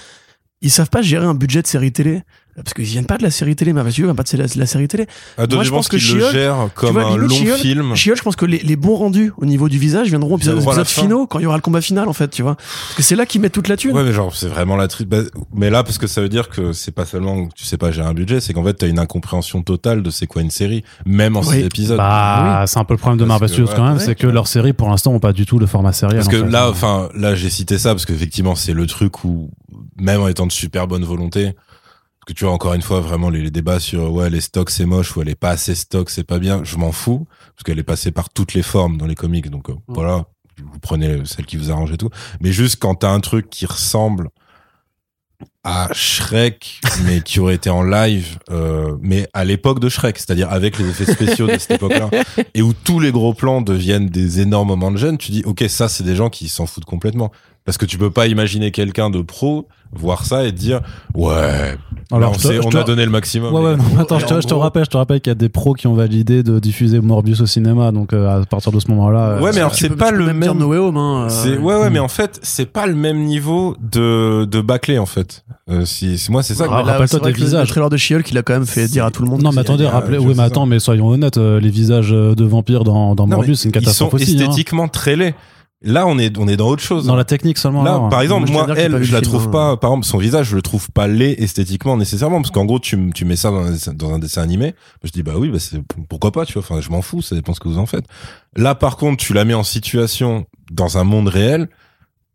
ils 0.60 0.70
savent 0.70 0.90
pas 0.90 1.02
gérer 1.02 1.24
un 1.26 1.34
budget 1.34 1.62
de 1.62 1.66
série 1.68 1.92
télé 1.92 2.22
parce 2.56 2.74
qu'ils 2.74 2.84
viennent 2.84 3.06
pas 3.06 3.18
de 3.18 3.22
la 3.22 3.30
série 3.30 3.56
télé 3.56 3.72
Marvel 3.72 3.92
Studios 3.92 4.06
vient 4.08 4.14
pas 4.14 4.22
de 4.22 4.36
la, 4.36 4.46
de 4.46 4.58
la 4.58 4.66
série 4.66 4.88
télé 4.88 5.06
Ah, 5.38 5.46
Moi, 5.50 5.64
je 5.64 5.70
pense 5.70 5.88
que 5.88 5.96
qu'ils 5.96 6.14
le 6.14 6.20
She-Hulk, 6.20 6.32
gèrent 6.32 6.68
comme 6.74 6.92
vois, 6.92 7.04
un 7.12 7.16
long 7.16 7.28
film. 7.28 7.94
She-Hulk 7.94 8.16
je 8.18 8.22
pense 8.22 8.36
que 8.36 8.46
les, 8.46 8.58
les 8.58 8.76
bons 8.76 8.94
rendus 8.96 9.32
au 9.38 9.44
niveau 9.46 9.68
du 9.68 9.78
visage 9.78 10.08
viendront 10.08 10.34
aux 10.34 10.38
épisodes, 10.38 10.84
finaux 10.86 11.26
quand 11.26 11.38
il 11.38 11.42
y 11.42 11.46
aura 11.46 11.56
le 11.56 11.62
combat 11.62 11.80
final 11.80 12.08
en 12.08 12.12
fait 12.12 12.28
tu 12.28 12.42
vois 12.42 12.54
parce 12.56 12.94
que 12.96 13.02
c'est 13.02 13.16
là 13.16 13.26
qu'ils 13.26 13.40
mettent 13.40 13.52
toute 13.52 13.68
la 13.68 13.76
thune 13.76 13.94
Ouais, 13.96 14.04
mais 14.04 14.12
genre, 14.12 14.34
c'est 14.34 14.48
vraiment 14.48 14.76
la 14.76 14.88
tri... 14.88 15.04
bah, 15.04 15.18
mais 15.54 15.70
là, 15.70 15.82
parce 15.82 15.98
que 15.98 16.06
ça 16.06 16.20
veut 16.20 16.28
dire 16.28 16.48
que 16.48 16.72
c'est 16.72 16.92
pas 16.92 17.04
seulement 17.06 17.46
que 17.46 17.54
tu 17.54 17.64
sais 17.64 17.76
pas 17.76 17.90
gérer 17.90 18.08
un 18.08 18.14
budget, 18.14 18.40
c'est 18.40 18.52
qu'en 18.52 18.64
fait, 18.64 18.74
t'as 18.74 18.88
une 18.88 18.98
incompréhension 18.98 19.62
totale 19.62 20.02
de 20.02 20.10
c'est 20.10 20.26
quoi 20.26 20.42
une 20.42 20.50
série, 20.50 20.84
même 21.06 21.36
en 21.36 21.40
Oui. 21.40 21.56
six 21.58 21.64
épisodes. 21.64 21.96
Bah, 21.96 22.64
c'est 22.66 22.78
un 22.78 22.84
peu 22.84 22.94
le 22.94 22.98
problème 22.98 23.18
de 23.18 23.24
Marvel 23.24 23.48
Studios 23.48 23.66
ouais, 23.68 23.74
quand 23.76 23.84
même, 23.84 23.98
ouais, 23.98 24.04
c'est 24.04 24.14
que 24.14 24.26
leurs 24.26 24.46
séries 24.48 24.72
pour 24.72 24.88
l'instant 24.88 25.12
ont 25.12 25.20
pas 25.20 25.32
du 25.32 25.46
tout 25.46 25.58
le 25.58 25.66
format 25.66 25.92
sériel. 25.92 26.18
parce 26.18 26.28
en 26.28 26.30
que 26.30 26.44
fait. 26.44 26.50
là, 26.50 26.68
enfin, 26.68 27.08
là, 27.14 27.34
j'ai 27.34 27.50
cité 27.50 27.78
ça 27.78 27.90
parce 27.90 28.06
qu'effectivement, 28.06 28.54
c'est 28.54 28.72
le 28.72 28.86
truc 28.86 29.24
où, 29.24 29.50
même 29.96 30.20
en 30.20 30.28
étant 30.28 30.46
de 30.46 30.52
super 30.52 30.86
bonne 30.86 31.04
volonté, 31.04 31.52
que 32.26 32.32
tu 32.32 32.44
vois 32.44 32.52
encore 32.52 32.74
une 32.74 32.82
fois 32.82 33.00
vraiment 33.00 33.30
les, 33.30 33.42
les 33.42 33.50
débats 33.50 33.80
sur 33.80 34.12
ouais 34.12 34.30
les 34.30 34.40
stocks 34.40 34.70
c'est 34.70 34.86
moche 34.86 35.16
ou 35.16 35.22
elle 35.22 35.28
est 35.28 35.34
pas 35.34 35.50
assez 35.50 35.74
stock 35.74 36.10
c'est 36.10 36.24
pas 36.24 36.38
bien, 36.38 36.64
je 36.64 36.76
m'en 36.76 36.92
fous 36.92 37.26
parce 37.54 37.64
qu'elle 37.64 37.78
est 37.78 37.84
passée 37.84 38.10
par 38.10 38.30
toutes 38.30 38.54
les 38.54 38.62
formes 38.62 38.96
dans 38.96 39.06
les 39.06 39.14
comics 39.14 39.50
donc 39.50 39.70
euh, 39.70 39.74
voilà, 39.88 40.24
vous 40.62 40.78
prenez 40.80 41.24
celle 41.24 41.46
qui 41.46 41.56
vous 41.56 41.70
arrange 41.70 41.92
et 41.92 41.96
tout. 41.96 42.10
Mais 42.40 42.52
juste 42.52 42.76
quand 42.76 42.96
t'as 42.96 43.10
un 43.10 43.20
truc 43.20 43.50
qui 43.50 43.66
ressemble 43.66 44.30
à 45.62 45.88
Shrek, 45.92 46.80
mais 47.04 47.20
qui 47.20 47.40
aurait 47.40 47.54
été 47.54 47.70
en 47.70 47.82
live, 47.82 48.38
euh, 48.50 48.96
mais 49.00 49.28
à 49.32 49.44
l'époque 49.44 49.80
de 49.80 49.88
Shrek, 49.88 50.18
c'est-à-dire 50.18 50.50
avec 50.50 50.78
les 50.78 50.88
effets 50.88 51.10
spéciaux 51.10 51.46
de 51.46 51.58
cette 51.58 51.70
époque-là, 51.82 52.10
et 52.54 52.62
où 52.62 52.72
tous 52.72 53.00
les 53.00 53.12
gros 53.12 53.34
plans 53.34 53.62
deviennent 53.62 54.08
des 54.08 54.40
énormes 54.40 54.68
moments 54.68 54.90
de 54.90 54.98
gêne, 54.98 55.18
tu 55.18 55.32
dis, 55.32 55.42
ok, 55.44 55.64
ça, 55.68 55.88
c'est 55.88 56.04
des 56.04 56.16
gens 56.16 56.30
qui 56.30 56.48
s'en 56.48 56.66
foutent 56.66 56.84
complètement. 56.84 57.32
Parce 57.64 57.78
que 57.78 57.86
tu 57.86 57.96
peux 57.96 58.10
pas 58.10 58.26
imaginer 58.26 58.70
quelqu'un 58.70 59.08
de 59.10 59.22
pro 59.22 59.66
voir 59.96 60.24
ça 60.24 60.44
et 60.44 60.52
dire, 60.52 60.80
ouais, 61.14 61.76
Alors, 62.10 62.20
là, 62.20 62.30
on, 62.30 62.38
sait- 62.38 62.58
a 62.78 62.82
donné 62.82 63.04
le 63.04 63.10
maximum. 63.12 63.54
Ouais, 63.54 63.62
ouais, 63.62 63.76
non, 63.76 63.84
attends, 63.98 64.18
je 64.18 64.26
te, 64.26 64.48
je 64.48 64.54
rappelle, 64.54 64.84
je 64.84 64.90
te 64.90 64.96
rappelle 64.96 65.20
qu'il 65.20 65.30
y 65.30 65.32
a 65.32 65.36
des 65.36 65.48
pros 65.48 65.72
qui 65.74 65.86
ont 65.86 65.94
validé 65.94 66.42
de 66.42 66.58
diffuser 66.58 67.00
Morbius 67.00 67.40
au 67.40 67.46
cinéma, 67.46 67.92
donc 67.92 68.12
euh, 68.12 68.42
à 68.42 68.44
partir 68.44 68.72
de 68.72 68.80
ce 68.80 68.88
moment-là. 68.88 69.36
Ouais, 69.40 69.48
euh, 69.48 69.52
mais 69.54 69.60
alors, 69.60 69.74
c'est 69.74 69.90
pas 69.90 70.10
le 70.10 70.26
même 70.26 70.38
même- 70.38 70.58
No 70.58 70.66
Way 70.66 70.78
Home 70.78 70.96
hein, 70.96 71.28
euh, 71.30 71.58
ouais 71.58 71.76
ouais 71.76 71.90
mais 71.90 72.00
en 72.00 72.08
fait 72.08 72.40
c'est 72.42 72.66
pas 72.66 72.86
le 72.86 72.94
même 72.94 73.18
niveau 73.24 73.76
de 73.80 74.44
de 74.44 74.60
bâclé 74.60 74.98
en 74.98 75.06
fait. 75.06 75.44
Euh, 75.70 75.84
si, 75.84 76.20
moi 76.28 76.42
c'est 76.42 76.54
ça. 76.54 76.66
que- 76.66 76.72
Ah, 76.72 76.82
là, 76.82 76.92
rappelle-toi 76.94 77.20
des 77.20 77.32
visages. 77.32 77.68
Le 77.68 77.70
trailer 77.70 77.88
de 77.88 77.96
She-Hulk, 77.96 78.30
il 78.30 78.38
a 78.38 78.42
quand 78.42 78.54
même 78.54 78.66
fait 78.66 78.88
dire 78.88 79.04
à 79.04 79.10
tout 79.10 79.22
le 79.22 79.30
monde. 79.30 79.42
Non, 79.42 79.52
mais 79.52 79.60
attendez, 79.60 79.86
rappelez, 79.86 80.18
oui, 80.18 80.34
mais 80.36 80.42
attends, 80.42 80.66
mais 80.66 80.80
soyons 80.80 81.08
honnêtes, 81.08 81.36
les 81.38 81.70
visages 81.70 82.10
de 82.10 82.44
vampires 82.44 82.84
dans, 82.84 83.14
Morbius, 83.26 83.60
c'est 83.60 83.68
une 83.68 83.72
catastrophe 83.72 84.14
Ils 84.18 84.26
sont 84.26 84.32
hein. 84.32 84.40
esthétiquement 84.40 84.88
très 84.88 85.14
laids. 85.16 85.34
Là 85.84 86.06
on 86.06 86.18
est 86.18 86.36
on 86.38 86.48
est 86.48 86.56
dans 86.56 86.68
autre 86.68 86.82
chose. 86.82 87.06
Dans 87.06 87.14
la 87.16 87.24
technique 87.24 87.58
seulement. 87.58 87.82
Là, 87.82 87.92
alors. 87.92 88.08
par 88.08 88.22
exemple, 88.22 88.50
Moi, 88.50 88.66
elle, 88.76 89.02
je 89.02 89.12
la 89.12 89.20
trouve 89.20 89.48
hein. 89.48 89.50
pas, 89.50 89.76
par 89.76 89.90
exemple, 89.90 90.06
son 90.06 90.18
visage, 90.18 90.46
je 90.48 90.56
le 90.56 90.62
trouve 90.62 90.90
pas 90.90 91.06
laid 91.06 91.34
esthétiquement 91.42 91.96
nécessairement, 91.96 92.40
parce 92.40 92.50
qu'en 92.50 92.64
gros, 92.64 92.78
tu, 92.80 93.10
tu 93.14 93.24
mets 93.24 93.36
ça 93.36 93.50
dans 93.50 93.64
un, 93.66 93.70
dessin- 93.70 93.94
dans 93.94 94.12
un 94.14 94.18
dessin 94.18 94.42
animé, 94.42 94.74
je 95.02 95.10
dis, 95.10 95.22
bah 95.22 95.34
oui, 95.36 95.50
bah 95.50 95.58
c'est, 95.58 95.80
pourquoi 96.08 96.32
pas, 96.32 96.46
tu 96.46 96.54
vois, 96.54 96.62
enfin, 96.62 96.80
je 96.80 96.90
m'en 96.90 97.02
fous, 97.02 97.22
ça 97.22 97.34
dépend 97.34 97.54
ce 97.54 97.60
que 97.60 97.68
vous 97.68 97.78
en 97.78 97.86
faites. 97.86 98.06
Là, 98.56 98.74
par 98.74 98.96
contre, 98.96 99.22
tu 99.22 99.34
la 99.34 99.44
mets 99.44 99.54
en 99.54 99.62
situation 99.64 100.46
dans 100.70 100.98
un 100.98 101.04
monde 101.04 101.28
réel, 101.28 101.68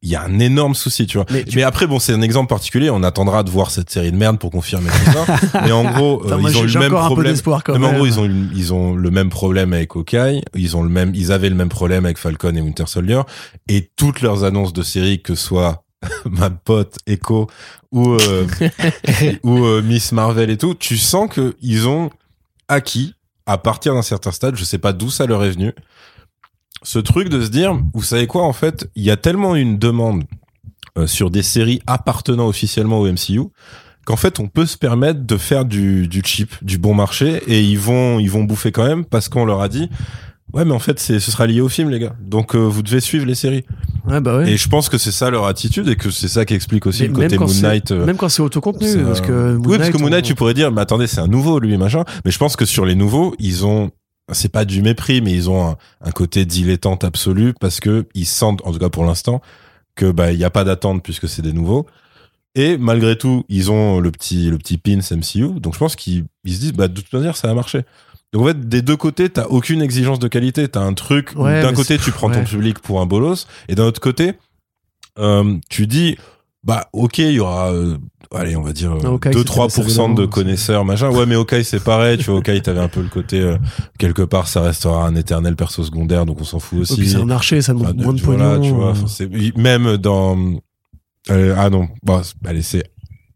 il 0.02 0.10
y 0.10 0.16
a 0.16 0.24
un 0.24 0.40
énorme 0.40 0.76
souci, 0.76 1.08
tu 1.08 1.18
vois. 1.18 1.26
Mais 1.30 1.44
Mais, 1.56 1.64
après, 1.64 1.86
bon, 1.86 2.00
c'est 2.00 2.14
un 2.14 2.22
exemple 2.22 2.48
particulier, 2.48 2.90
on 2.90 3.04
attendra 3.04 3.44
de 3.44 3.50
voir 3.50 3.70
cette 3.70 3.90
série 3.90 4.12
de 4.12 4.18
merde 4.18 4.40
pour 4.40 4.50
confirmer 4.50 4.90
tout 4.90 5.12
ça. 5.12 5.62
mais 5.66 5.72
en 5.74 5.84
gros, 5.92 6.24
euh, 6.26 6.38
moi, 6.38 6.50
ils 6.50 6.58
ont 6.58 6.64
eu 6.64 6.68
le 6.68 6.80
même 6.80 6.92
problème. 6.92 7.36
quand 7.66 7.78
mais 7.78 7.86
en 7.88 7.94
gros, 7.94 8.06
ils 8.06 8.20
ont, 8.20 8.26
eu- 8.26 8.50
ils 8.56 8.74
ont 8.74 8.96
le 8.96 9.12
même 9.12 9.30
problème 9.30 9.74
avec 9.74 9.96
Hawkeye, 9.96 10.42
ils 10.56 10.78
ont 10.78 10.84
le 10.84 10.90
même, 10.90 11.14
ils 11.16 11.32
avaient 11.32 11.50
le 11.50 11.56
même 11.56 11.70
problème 11.70 12.06
avec 12.06 12.18
Falcon 12.18 12.56
et 12.56 12.62
Winter 12.62 12.86
Soldier, 12.88 13.22
et 13.68 13.90
toutes 13.98 14.22
leurs 14.22 14.44
annonces 14.46 14.72
de 14.74 14.84
séries, 14.84 15.22
que 15.22 15.36
ce 15.36 15.46
soit 15.46 15.84
ma 16.26 16.50
pote 16.50 16.96
Echo 17.06 17.48
ou 17.92 18.14
euh, 18.14 18.48
ou 19.44 19.66
euh, 19.66 19.82
Miss 19.82 20.14
Marvel 20.14 20.50
et 20.50 20.58
tout, 20.58 20.76
tu 20.76 20.98
sens 20.98 21.30
que 21.30 21.56
ils 21.62 21.88
ont 21.90 22.10
acquis 22.70 23.16
à 23.46 23.58
partir 23.58 23.96
d'un 23.96 24.02
certain 24.04 24.32
stade, 24.32 24.56
je 24.56 24.64
sais 24.64 24.78
pas 24.78 24.94
d'où 24.94 25.10
ça 25.10 25.26
leur 25.26 25.44
est 25.44 25.50
venu, 25.52 25.74
ce 26.84 27.00
truc 27.00 27.30
de 27.30 27.42
se 27.42 27.50
dire, 27.50 27.78
vous 27.94 28.04
savez 28.04 28.28
quoi, 28.28 28.44
en 28.44 28.54
fait, 28.54 28.90
il 28.96 29.04
y 29.04 29.12
a 29.12 29.18
tellement 29.18 29.56
une 29.56 29.78
demande 29.78 30.24
euh, 30.98 31.08
sur 31.08 31.30
des 31.30 31.44
séries 31.44 31.82
appartenant 31.88 32.48
officiellement 32.48 33.00
au 33.00 33.08
MCU 33.12 33.42
qu'en 34.06 34.16
fait 34.16 34.40
on 34.40 34.48
peut 34.48 34.66
se 34.66 34.76
permettre 34.78 35.24
de 35.24 35.38
faire 35.38 35.66
du, 35.66 36.08
du 36.08 36.22
cheap, 36.26 36.52
du 36.64 36.80
bon 36.80 36.96
marché 36.96 37.44
et 37.48 37.62
ils 37.62 37.78
vont 37.78 38.18
ils 38.18 38.32
vont 38.32 38.44
bouffer 38.44 38.72
quand 38.72 38.86
même 38.88 39.06
parce 39.06 39.30
qu'on 39.30 39.46
leur 39.46 39.62
a 39.62 39.70
dit 39.70 39.88
ouais 40.54 40.66
mais 40.66 40.72
en 40.72 40.80
fait 40.80 41.00
c'est 41.00 41.20
ce 41.20 41.30
sera 41.30 41.46
lié 41.46 41.62
au 41.62 41.70
film 41.70 41.90
les 41.92 42.00
gars. 42.00 42.16
Donc 42.20 42.56
euh, 42.56 42.60
vous 42.60 42.82
devez 42.82 43.02
suivre 43.02 43.28
les 43.28 43.36
séries. 43.36 43.66
Ouais, 44.08 44.20
bah 44.20 44.38
ouais. 44.40 44.52
et 44.52 44.58
je 44.58 44.68
pense 44.68 44.90
que 44.90 44.98
c'est 44.98 45.12
ça 45.12 45.30
leur 45.30 45.46
attitude 45.46 45.88
et 45.90 45.96
que 45.96 46.10
c'est 46.10 46.28
ça 46.30 46.44
qui 46.44 46.56
explique 46.56 46.88
aussi 46.88 47.04
Mais 47.04 47.08
le 47.10 47.14
côté 47.14 47.38
Moon 47.38 47.46
Knight 47.62 47.92
euh, 47.92 48.04
Même 48.06 48.18
quand 48.18 48.30
c'est 48.30 48.42
autocontenu, 48.42 49.04
parce 49.04 49.22
que 49.22 49.58
Moon 49.58 49.62
oui 49.70 49.78
parce 49.78 49.92
que 49.92 49.98
Moon 50.00 50.10
Knight 50.10 50.24
on- 50.26 50.28
tu 50.28 50.34
pourrais 50.34 50.56
dire 50.56 50.72
mais 50.72 50.82
attendez 50.82 51.06
c'est 51.06 51.20
un 51.22 51.28
nouveau 51.28 51.60
lui 51.60 51.78
machin. 51.78 52.04
Mais 52.26 52.32
je 52.32 52.40
pense 52.40 52.56
que 52.56 52.66
sur 52.66 52.86
les 52.86 52.96
nouveaux 52.96 53.36
ils 53.38 53.64
ont 53.64 53.92
c'est 54.32 54.52
pas 54.52 54.66
du 54.66 54.82
mépris 54.82 55.22
mais 55.22 55.32
ils 55.32 55.50
ont 55.50 55.70
un, 55.70 55.78
un 56.02 56.12
côté 56.12 56.46
dilettante 56.46 57.04
absolu 57.04 57.54
parce 57.60 57.80
que 57.80 58.08
ils 58.14 58.26
sentent 58.26 58.66
en 58.66 58.72
tout 58.72 58.80
cas 58.80 58.90
pour 58.90 59.06
l'instant 59.06 59.42
que 59.96 60.12
bah 60.12 60.32
il 60.32 60.40
y 60.40 60.44
a 60.44 60.50
pas 60.50 60.64
d'attente 60.64 61.04
puisque 61.04 61.28
c'est 61.28 61.42
des 61.42 61.54
nouveaux. 61.54 61.86
Et 62.56 62.78
malgré 62.78 63.18
tout 63.18 63.44
ils 63.50 63.72
ont 63.72 64.00
le 64.00 64.12
petit 64.12 64.50
le 64.50 64.58
petit 64.58 64.78
pins 64.78 65.00
MCU 65.00 65.60
donc 65.60 65.74
je 65.74 65.80
pense 65.80 65.96
qu'ils 65.96 66.26
ils 66.44 66.54
se 66.54 66.60
disent 66.60 66.74
bah 66.74 66.88
de 66.88 67.00
toute 67.00 67.14
manière 67.14 67.38
ça 67.38 67.50
a 67.50 67.54
marché. 67.54 67.82
Donc 68.34 68.44
en 68.44 68.46
fait 68.46 68.68
des 68.68 68.82
deux 68.82 68.98
côtés 68.98 69.30
t'as 69.30 69.46
aucune 69.46 69.82
exigence 69.82 70.20
de 70.20 70.28
qualité. 70.28 70.68
T'as 70.68 70.82
un 70.82 70.94
truc 70.94 71.34
Ouais, 71.36 71.62
d'un 71.62 71.74
côté 71.74 71.98
tu 71.98 72.12
prends 72.12 72.30
ton 72.30 72.44
public 72.44 72.80
pour 72.80 73.02
un 73.02 73.06
bolos 73.06 73.48
et 73.68 73.76
d'un 73.76 73.86
autre 73.86 74.02
côté 74.02 74.34
euh, 75.20 75.58
tu 75.70 75.88
dis, 75.88 76.18
bah 76.64 76.88
ok, 76.94 77.18
il 77.20 77.32
y 77.32 77.40
aura, 77.40 77.72
euh, 77.72 77.98
allez, 78.36 78.56
on 78.56 78.62
va 78.62 78.74
dire 78.74 78.92
euh, 78.94 79.00
Ah, 79.04 79.08
Hawkeye, 79.08 79.34
c'était 79.34 79.50
2-3% 79.50 80.14
de 80.16 80.26
connaisseurs, 80.26 80.84
machin. 80.86 81.10
Ouais, 81.10 81.26
mais 81.26 81.36
Hawkeye 81.36 81.64
c'est 81.64 81.84
pareil. 81.84 82.18
Tu 82.18 82.26
vois, 82.26 82.36
Hawkeye 82.40 82.62
t'avais 82.62 82.80
un 82.82 82.90
peu 82.90 83.02
le 83.02 83.08
côté 83.08 83.40
euh, 83.40 83.58
quelque 83.98 84.22
part, 84.24 84.48
ça 84.48 84.62
restera 84.62 85.06
un 85.06 85.16
éternel 85.16 85.56
perso 85.56 85.84
secondaire, 85.84 86.26
donc 86.26 86.42
on 86.42 86.44
s'en 86.44 86.60
fout 86.60 86.80
aussi. 86.82 87.08
c'est 87.08 87.18
un 87.18 87.30
archer, 87.30 87.62
ça 87.62 87.74
demande 87.74 87.88
Enfin, 87.96 88.04
moins 88.04 88.14
de 88.14 88.22
voilà, 88.22 88.60
tu 88.60 88.72
vois, 88.72 88.94
même 89.56 89.98
dans 89.98 90.38
euh, 91.30 91.54
ah 91.58 91.70
non 91.70 91.88
c'est- 92.24 92.36
allez 92.48 92.62
c'est 92.62 92.84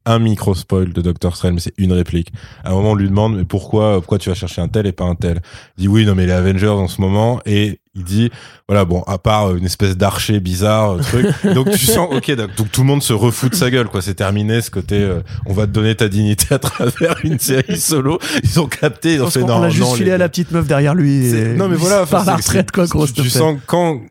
un 0.05 0.19
micro 0.19 0.53
spoil 0.55 0.91
de 0.93 1.01
Doctor 1.01 1.35
Strange 1.35 1.53
mais 1.53 1.59
c'est 1.59 1.73
une 1.77 1.93
réplique 1.93 2.29
à 2.63 2.71
un 2.71 2.73
moment 2.73 2.91
on 2.91 2.95
lui 2.95 3.07
demande 3.07 3.37
mais 3.37 3.45
pourquoi 3.45 3.95
pourquoi 3.99 4.17
tu 4.19 4.29
vas 4.29 4.35
chercher 4.35 4.61
un 4.61 4.67
tel 4.67 4.85
et 4.87 4.91
pas 4.91 5.05
un 5.05 5.15
tel? 5.15 5.41
Il 5.77 5.81
dit 5.81 5.87
oui 5.87 6.05
non 6.05 6.13
mais 6.15 6.25
les 6.25 6.31
Avengers 6.33 6.67
en 6.67 6.87
ce 6.87 6.99
moment 6.99 7.39
et 7.45 7.79
il 7.95 8.03
dit 8.03 8.31
voilà 8.67 8.85
bon 8.85 9.03
à 9.03 9.17
part 9.19 9.47
euh, 9.49 9.57
une 9.57 9.65
espèce 9.65 9.95
d'archer 9.95 10.39
bizarre 10.39 10.93
euh, 10.93 10.99
truc 11.01 11.27
donc 11.53 11.69
tu 11.71 11.85
sens 11.85 12.07
ok 12.11 12.31
donc 12.31 12.55
donc 12.55 12.71
tout 12.71 12.81
le 12.81 12.87
monde 12.87 13.03
se 13.03 13.13
refout 13.13 13.51
de 13.51 13.55
sa 13.55 13.69
gueule 13.69 13.87
quoi 13.87 14.01
c'est 14.01 14.15
terminé 14.15 14.61
ce 14.61 14.71
côté 14.71 14.95
euh, 14.99 15.21
on 15.45 15.53
va 15.53 15.67
te 15.67 15.71
donner 15.71 15.93
ta 15.95 16.07
dignité 16.09 16.55
à 16.55 16.59
travers 16.59 17.15
une 17.23 17.37
série 17.37 17.79
solo 17.79 18.17
ils 18.43 18.59
ont 18.59 18.67
capté 18.67 19.13
ils 19.13 19.19
ont 19.21 19.25
Parce 19.25 19.35
fait 19.35 19.43
non 19.43 19.59
l'a 19.59 19.69
juste 19.69 19.81
non, 19.87 19.93
filé 19.93 20.05
les 20.05 20.11
à 20.13 20.17
la 20.17 20.27
petite 20.29 20.51
meuf 20.51 20.65
derrière 20.65 20.95
lui. 20.95 21.27
et- 21.27 21.53
Non 21.53 21.67
mais 21.67 21.75
voilà, 21.75 22.05
Par 22.07 22.25
la 22.25 22.35
retraite, 22.37 22.71
quoi, 22.71 22.85
c'est- 22.87 22.91
gros. 22.91 23.05
Tu, 23.05 23.13
tu 23.13 23.29
sens 23.29 23.57
quand 23.67 24.01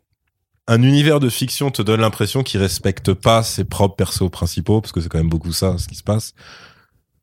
un 0.69 0.83
univers 0.83 1.19
de 1.19 1.29
fiction 1.29 1.71
te 1.73 1.83
donne 1.83 2.01
l'impression 2.03 2.45
qu'il 2.45 2.61
respecte 2.61 3.13
pas 3.15 3.43
ses 3.43 3.65
propres 3.65 3.97
persos 3.97 4.31
principaux, 4.31 4.81
parce 4.81 4.93
que 4.93 5.01
c'est 5.01 5.09
quand 5.09 5.19
même 5.19 5.29
beaucoup 5.29 5.53
ça, 5.53 5.77
ce 5.77 5.89
qui 5.89 5.97
se 5.97 6.05
passe. 6.05 6.35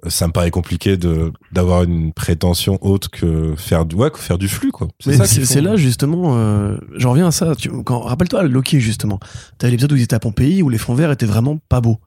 Euh, 0.05 0.09
Ça 0.09 0.27
me 0.27 0.31
paraît 0.33 0.51
compliqué 0.51 0.97
de 0.97 1.31
d'avoir 1.51 1.83
une 1.83 2.13
prétention 2.13 2.77
haute 2.81 3.09
que 3.09 3.53
faire 3.57 3.85
du 3.85 3.95
ouais, 3.95 4.11
que 4.11 4.19
faire 4.19 4.37
du 4.37 4.47
flux 4.47 4.71
quoi. 4.71 4.87
C'est 4.99 5.61
là 5.61 5.75
justement, 5.75 6.37
euh, 6.37 6.77
j'en 6.95 7.11
reviens 7.11 7.27
à 7.27 7.31
ça. 7.31 7.55
Tu, 7.55 7.69
quand 7.83 7.99
rappelle-toi 7.99 8.43
Loki 8.43 8.79
justement. 8.79 9.19
T'as 9.57 9.69
l'épisode 9.69 9.91
où 9.91 9.95
ils 9.95 10.03
étaient 10.03 10.15
à 10.15 10.19
Pompéi 10.19 10.61
où 10.61 10.69
les 10.69 10.77
fonds 10.77 10.95
verts 10.95 11.11
étaient 11.11 11.25
vraiment 11.25 11.59
pas 11.69 11.81
beaux. 11.81 11.99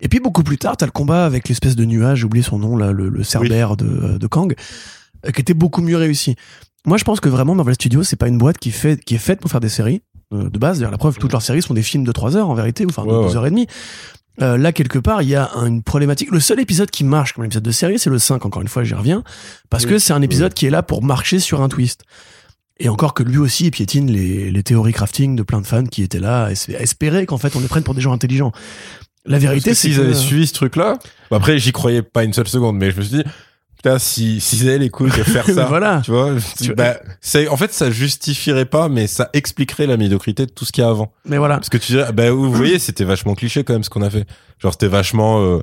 Et 0.00 0.08
puis 0.08 0.20
beaucoup 0.20 0.42
plus 0.42 0.58
tard, 0.58 0.76
t'as 0.76 0.86
le 0.86 0.92
combat 0.92 1.26
avec 1.26 1.48
l'espèce 1.48 1.76
de 1.76 1.84
nuage, 1.84 2.20
j'ai 2.20 2.24
oublié 2.24 2.42
son 2.42 2.58
nom 2.58 2.76
là, 2.76 2.92
le, 2.92 3.08
le 3.08 3.22
cerbère 3.22 3.76
de, 3.76 4.16
de 4.16 4.26
Kang, 4.26 4.54
euh, 5.26 5.30
qui 5.30 5.40
était 5.40 5.54
beaucoup 5.54 5.82
mieux 5.82 5.96
réussi. 5.96 6.36
Moi, 6.86 6.96
je 6.96 7.04
pense 7.04 7.20
que 7.20 7.28
vraiment 7.28 7.54
Marvel 7.54 7.74
Studios, 7.74 8.02
c'est 8.04 8.16
pas 8.16 8.28
une 8.28 8.38
boîte 8.38 8.56
qui 8.58 8.70
fait 8.70 8.98
qui 9.04 9.14
est 9.14 9.18
faite 9.18 9.40
pour 9.40 9.50
faire 9.50 9.60
des 9.60 9.68
séries 9.68 10.00
euh, 10.32 10.48
de 10.48 10.58
base. 10.58 10.78
D'ailleurs, 10.78 10.92
la 10.92 10.96
preuve, 10.98 11.18
toutes 11.18 11.32
leurs 11.32 11.42
séries 11.42 11.60
sont 11.60 11.74
des 11.74 11.82
films 11.82 12.04
de 12.04 12.12
3 12.12 12.36
heures 12.38 12.48
en 12.48 12.54
vérité, 12.54 12.86
ou 12.86 12.88
enfin 12.88 13.04
de 13.04 13.10
Ouais, 13.10 13.28
2 13.28 13.36
heures 13.36 13.46
et 13.46 13.50
demie. 13.50 13.66
Euh, 14.40 14.56
là, 14.56 14.72
quelque 14.72 14.98
part, 14.98 15.22
il 15.22 15.28
y 15.28 15.34
a 15.34 15.50
un- 15.54 15.66
une 15.66 15.82
problématique. 15.82 16.30
Le 16.30 16.40
seul 16.40 16.60
épisode 16.60 16.90
qui 16.90 17.04
marche 17.04 17.34
comme 17.34 17.44
épisode 17.44 17.62
de 17.62 17.70
série, 17.70 17.98
c'est 17.98 18.10
le 18.10 18.18
5, 18.18 18.44
encore 18.46 18.62
une 18.62 18.68
fois, 18.68 18.84
j'y 18.84 18.94
reviens. 18.94 19.22
Parce 19.68 19.84
Oui. 19.84 19.90
que 19.90 19.98
c'est 19.98 20.12
un 20.12 20.22
épisode 20.22 20.54
qui 20.54 20.66
est 20.66 20.70
là 20.70 20.82
pour 20.82 21.02
marcher 21.02 21.40
sur 21.40 21.60
un 21.62 21.68
twist. 21.68 22.02
Et 22.78 22.88
encore 22.88 23.12
que 23.12 23.22
lui 23.22 23.36
aussi 23.36 23.66
il 23.66 23.70
piétine 23.70 24.10
les, 24.10 24.50
les 24.50 24.62
théories 24.62 24.94
crafting 24.94 25.36
de 25.36 25.42
plein 25.42 25.60
de 25.60 25.66
fans 25.66 25.84
qui 25.84 26.02
étaient 26.02 26.18
là 26.20 26.44
à 26.46 26.50
es- 26.52 26.74
à 26.76 26.80
espérer 26.80 27.26
qu'en 27.26 27.36
fait 27.36 27.54
on 27.54 27.60
les 27.60 27.68
prenne 27.68 27.82
pour 27.82 27.94
des 27.94 28.00
gens 28.00 28.12
intelligents. 28.12 28.52
La 29.26 29.38
vérité, 29.38 29.74
c'est 29.74 29.88
s'ils 29.88 29.96
que... 29.96 30.00
avaient 30.00 30.14
suivi 30.14 30.46
ce 30.46 30.54
truc-là, 30.54 30.98
bah 31.30 31.36
après 31.36 31.58
j'y 31.58 31.72
croyais 31.72 32.00
pas 32.00 32.24
une 32.24 32.32
seule 32.32 32.48
seconde, 32.48 32.78
mais 32.78 32.90
je 32.90 32.96
me 32.96 33.02
suis 33.02 33.16
dit 33.18 33.24
putain 33.82 33.98
si 33.98 34.40
s'ils 34.40 34.68
avaient 34.68 34.78
les 34.78 34.90
couilles 34.90 35.10
de 35.10 35.22
faire 35.22 35.46
ça, 35.54 35.64
voilà. 35.64 36.02
tu 36.04 36.10
vois, 36.10 36.34
Tu- 36.60 36.74
bah 36.74 36.96
c'est 37.20 37.48
en 37.48 37.56
fait 37.56 37.72
ça 37.72 37.90
justifierait 37.90 38.66
pas, 38.66 38.88
mais 38.88 39.06
ça 39.06 39.30
expliquerait 39.32 39.86
la 39.86 39.96
médiocrité 39.96 40.44
de 40.46 40.50
tout 40.50 40.64
ce 40.64 40.72
qu'il 40.72 40.82
y 40.82 40.86
a 40.86 40.90
avant. 40.90 41.12
Mais 41.24 41.38
voilà. 41.38 41.54
Parce 41.56 41.70
que 41.70 41.78
tu 41.78 41.92
dirais, 41.92 42.12
bah, 42.12 42.30
vous 42.30 42.52
voyez, 42.52 42.78
c'était 42.78 43.04
vachement 43.04 43.34
cliché 43.34 43.64
quand 43.64 43.72
même 43.72 43.82
ce 43.84 43.90
qu'on 43.90 44.02
a 44.02 44.10
fait. 44.10 44.26
Genre, 44.58 44.72
c'était 44.72 44.88
vachement 44.88 45.40
euh, 45.42 45.60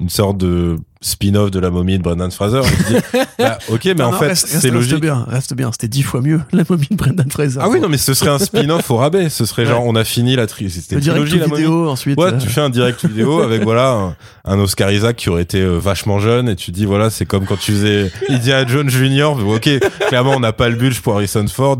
une 0.00 0.08
sorte 0.08 0.38
de 0.38 0.76
spin-off 1.00 1.50
de 1.50 1.60
la 1.60 1.70
momie 1.70 1.96
de 1.98 2.02
Brendan 2.02 2.30
Fraser. 2.30 2.60
Dis, 2.88 2.96
bah, 3.38 3.58
ok, 3.68 3.84
mais 3.84 4.02
en 4.02 4.10
Non, 4.12 4.18
fait, 4.18 4.28
reste- 4.28 4.42
reste- 4.44 4.46
c'est 4.60 4.68
reste 4.68 4.74
logique. 4.74 5.00
bien, 5.00 5.24
reste 5.28 5.54
bien. 5.54 5.70
C'était 5.72 5.86
dix 5.88 6.02
fois 6.02 6.20
mieux 6.20 6.40
la 6.52 6.64
momie 6.68 6.88
de 6.90 6.96
Brendan 6.96 7.30
Fraser. 7.30 7.58
Ah 7.62 7.68
oui, 7.68 7.80
non, 7.80 7.88
mais 7.88 7.98
ce 7.98 8.14
serait 8.14 8.30
un 8.30 8.38
spin-off 8.38 8.90
au 8.90 8.96
rabais. 8.96 9.28
Ce 9.30 9.44
serait 9.44 9.64
genre, 9.66 9.84
on 9.84 9.94
a 9.94 10.04
fini 10.04 10.34
la 10.36 10.46
tri 10.46 10.68
c'était 10.70 10.96
direct 10.96 11.30
la 11.32 11.46
momie. 11.46 11.56
vidéo 11.62 11.88
ensuite. 11.88 12.18
Ouais, 12.18 12.32
euh, 12.32 12.38
tu 12.38 12.48
fais 12.48 12.60
un 12.60 12.70
direct 12.70 13.04
vidéo 13.04 13.40
avec 13.42 13.62
voilà 13.62 13.90
un, 13.92 14.16
un 14.44 14.58
Oscar 14.58 14.90
Isaac 14.90 15.16
qui 15.16 15.30
aurait 15.30 15.42
été 15.42 15.60
euh, 15.60 15.78
vachement 15.78 16.18
jeune 16.18 16.48
et 16.48 16.56
tu 16.56 16.72
dis 16.72 16.84
voilà 16.84 17.10
c'est 17.10 17.26
comme 17.26 17.44
quand 17.46 17.56
tu 17.58 17.72
faisais 17.72 18.10
Indiana 18.28 18.66
Jones 18.68 18.90
Junior. 18.90 19.38
Ok, 19.46 19.68
clairement 20.08 20.32
on 20.36 20.40
n'a 20.40 20.52
pas 20.52 20.68
le 20.68 20.76
budget 20.76 21.00
pour 21.00 21.14
Harrison 21.14 21.46
Ford. 21.48 21.78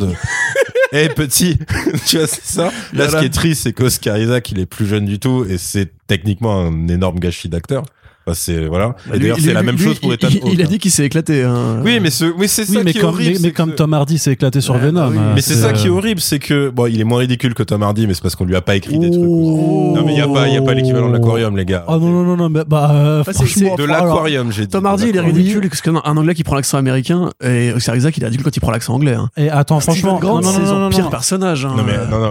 Eh 0.93 1.09
petit, 1.11 1.59
tu 2.07 2.17
vois 2.19 2.27
c'est 2.27 2.45
ça. 2.45 2.65
Là 2.65 2.71
Voilà. 2.95 3.11
ce 3.11 3.17
qui 3.19 3.25
est 3.27 3.35
triste 3.35 3.63
c'est 3.65 3.73
qu'Oscar 3.73 4.17
Isaac 4.17 4.51
il 4.53 4.59
est 4.61 4.67
plus 4.67 4.87
jeune 4.87 5.05
du 5.05 5.19
tout 5.19 5.45
et 5.49 5.59
c'est 5.59 5.91
techniquement 6.07 6.59
un 6.67 6.89
énorme 6.89 7.19
gâchis 7.19 7.49
d'acteur. 7.49 7.83
Enfin, 8.29 8.35
c'est 8.41 8.67
voilà. 8.67 8.95
Et 9.07 9.13
lui- 9.15 9.21
d'ailleurs 9.21 9.37
lui- 9.39 9.45
c'est 9.45 9.53
la 9.53 9.61
lui- 9.61 9.67
même 9.67 9.77
lui, 9.77 9.85
chose 9.85 9.99
pour 9.99 10.11
il, 10.11 10.15
Ethan 10.15 10.29
il- 10.31 10.37
Hawke, 10.39 10.51
il 10.53 10.61
a 10.61 10.65
hein. 10.65 10.69
dit 10.69 10.79
qu'il 10.79 10.91
s'est 10.91 11.05
éclaté. 11.05 11.43
Hein. 11.43 11.81
Oui 11.85 11.99
mais 12.01 12.11
ce, 12.11 12.25
oui 12.27 12.47
c'est 12.49 12.65
ça 12.65 12.81
mais 12.85 12.93
qui 12.93 12.99
est 12.99 13.01
comme, 13.01 13.11
horrible. 13.11 13.39
mais, 13.43 13.51
que- 13.53 13.57
comme 13.57 13.75
Tom 13.75 13.95
Hardy 13.95 14.19
s'est 14.19 14.33
éclaté 14.33 14.61
sur 14.61 14.75
Ouais, 14.75 14.81
Venom. 14.81 15.01
bah 15.01 15.09
oui. 15.11 15.19
euh, 15.19 15.33
mais 15.35 15.41
c'est 15.41 15.55
ça 15.55 15.73
qui 15.73 15.87
est 15.87 15.91
euh, 15.91 15.95
horrible, 15.95 16.21
c'est 16.21 16.39
que 16.39 16.69
bon, 16.71 16.87
il 16.87 17.01
est 17.01 17.05
moins 17.05 17.21
ridicule 17.21 17.55
que 17.55 17.63
Tom 17.63 17.83
Hardy, 17.83 18.07
mais 18.07 18.15
c'est 18.15 18.23
parce 18.23 18.37
qu'on 18.37 18.45
lui 18.45 18.57
a 18.57 18.61
pas 18.61 18.77
écrit 18.77 18.99
des 18.99 19.11
trucs. 19.11 19.23
Non 19.23 20.03
mais 20.05 20.13
il 20.13 20.19
y 20.19 20.21
a 20.21 20.29
pas, 20.29 20.47
il 20.49 20.55
y 20.55 20.57
a 20.57 20.63
pas 20.63 20.75
l'équivalent 20.75 21.09
de 21.09 21.15
l'aquarium, 21.15 21.57
les 21.57 21.65
gars. 21.65 21.85
Oh 21.89 21.97
non, 21.99 22.09
non, 22.11 22.23
non, 22.25 22.37
non, 22.37 22.49
mais 22.49 22.61
bah, 22.67 22.91
euh, 22.93 23.19
Bah, 23.25 23.33
c'est- 23.33 23.45
franchement, 23.45 23.77
De 23.77 23.85
l'aquarium, 23.85 24.53
j'ai 24.53 24.63
dit. 24.63 24.69
Tom 24.69 24.87
Hardy, 24.87 25.07
il 25.09 25.17
est 25.17 25.21
ridicule 25.21 25.69
parce 25.69 25.81
qu'un 25.81 26.01
un 26.05 26.17
anglais 26.17 26.35
qui 26.35 26.45
prend 26.45 26.55
l'accent 26.57 26.79
américain 26.79 27.31
et 27.43 27.73
Oscar 27.73 27.97
Isaac, 27.97 28.17
il 28.17 28.23
est 28.23 28.27
ridicule 28.27 28.45
quand 28.45 28.57
il 28.57 28.61
prend 28.61 28.71
l'accent 28.73 28.95
anglais. 28.95 29.15
Hein. 29.15 29.29
Et 29.37 29.49
attends, 29.51 29.81
franchement, 29.81 30.21
c'est 30.43 30.67
son 30.67 30.89
pire 30.91 31.11
personnage. 31.11 31.65
hein. 31.65 31.75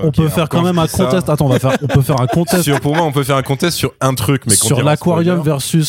On 0.03 0.11
peut 0.11 0.27
faire 0.29 0.49
quand 0.49 0.61
même 0.61 0.77
un 0.79 0.87
contest. 0.87 1.29
Attends, 1.29 1.45
on 1.45 1.49
va 1.49 1.59
faire, 1.59 1.77
on 1.81 1.87
peut 1.87 2.01
faire 2.01 2.19
un 2.21 2.27
contest 2.37 2.63
Sur, 2.63 2.79
pour 2.79 2.95
moi, 2.95 3.05
on 3.05 3.11
peut 3.11 3.23
faire 3.23 3.37
un 3.37 3.41
contest 3.43 3.77
sur 3.77 3.93
un 4.01 4.13
truc, 4.13 4.43
mais 4.47 4.55
sur 4.55 4.81
l'aquarium 4.83 5.37
spoiler. 5.37 5.41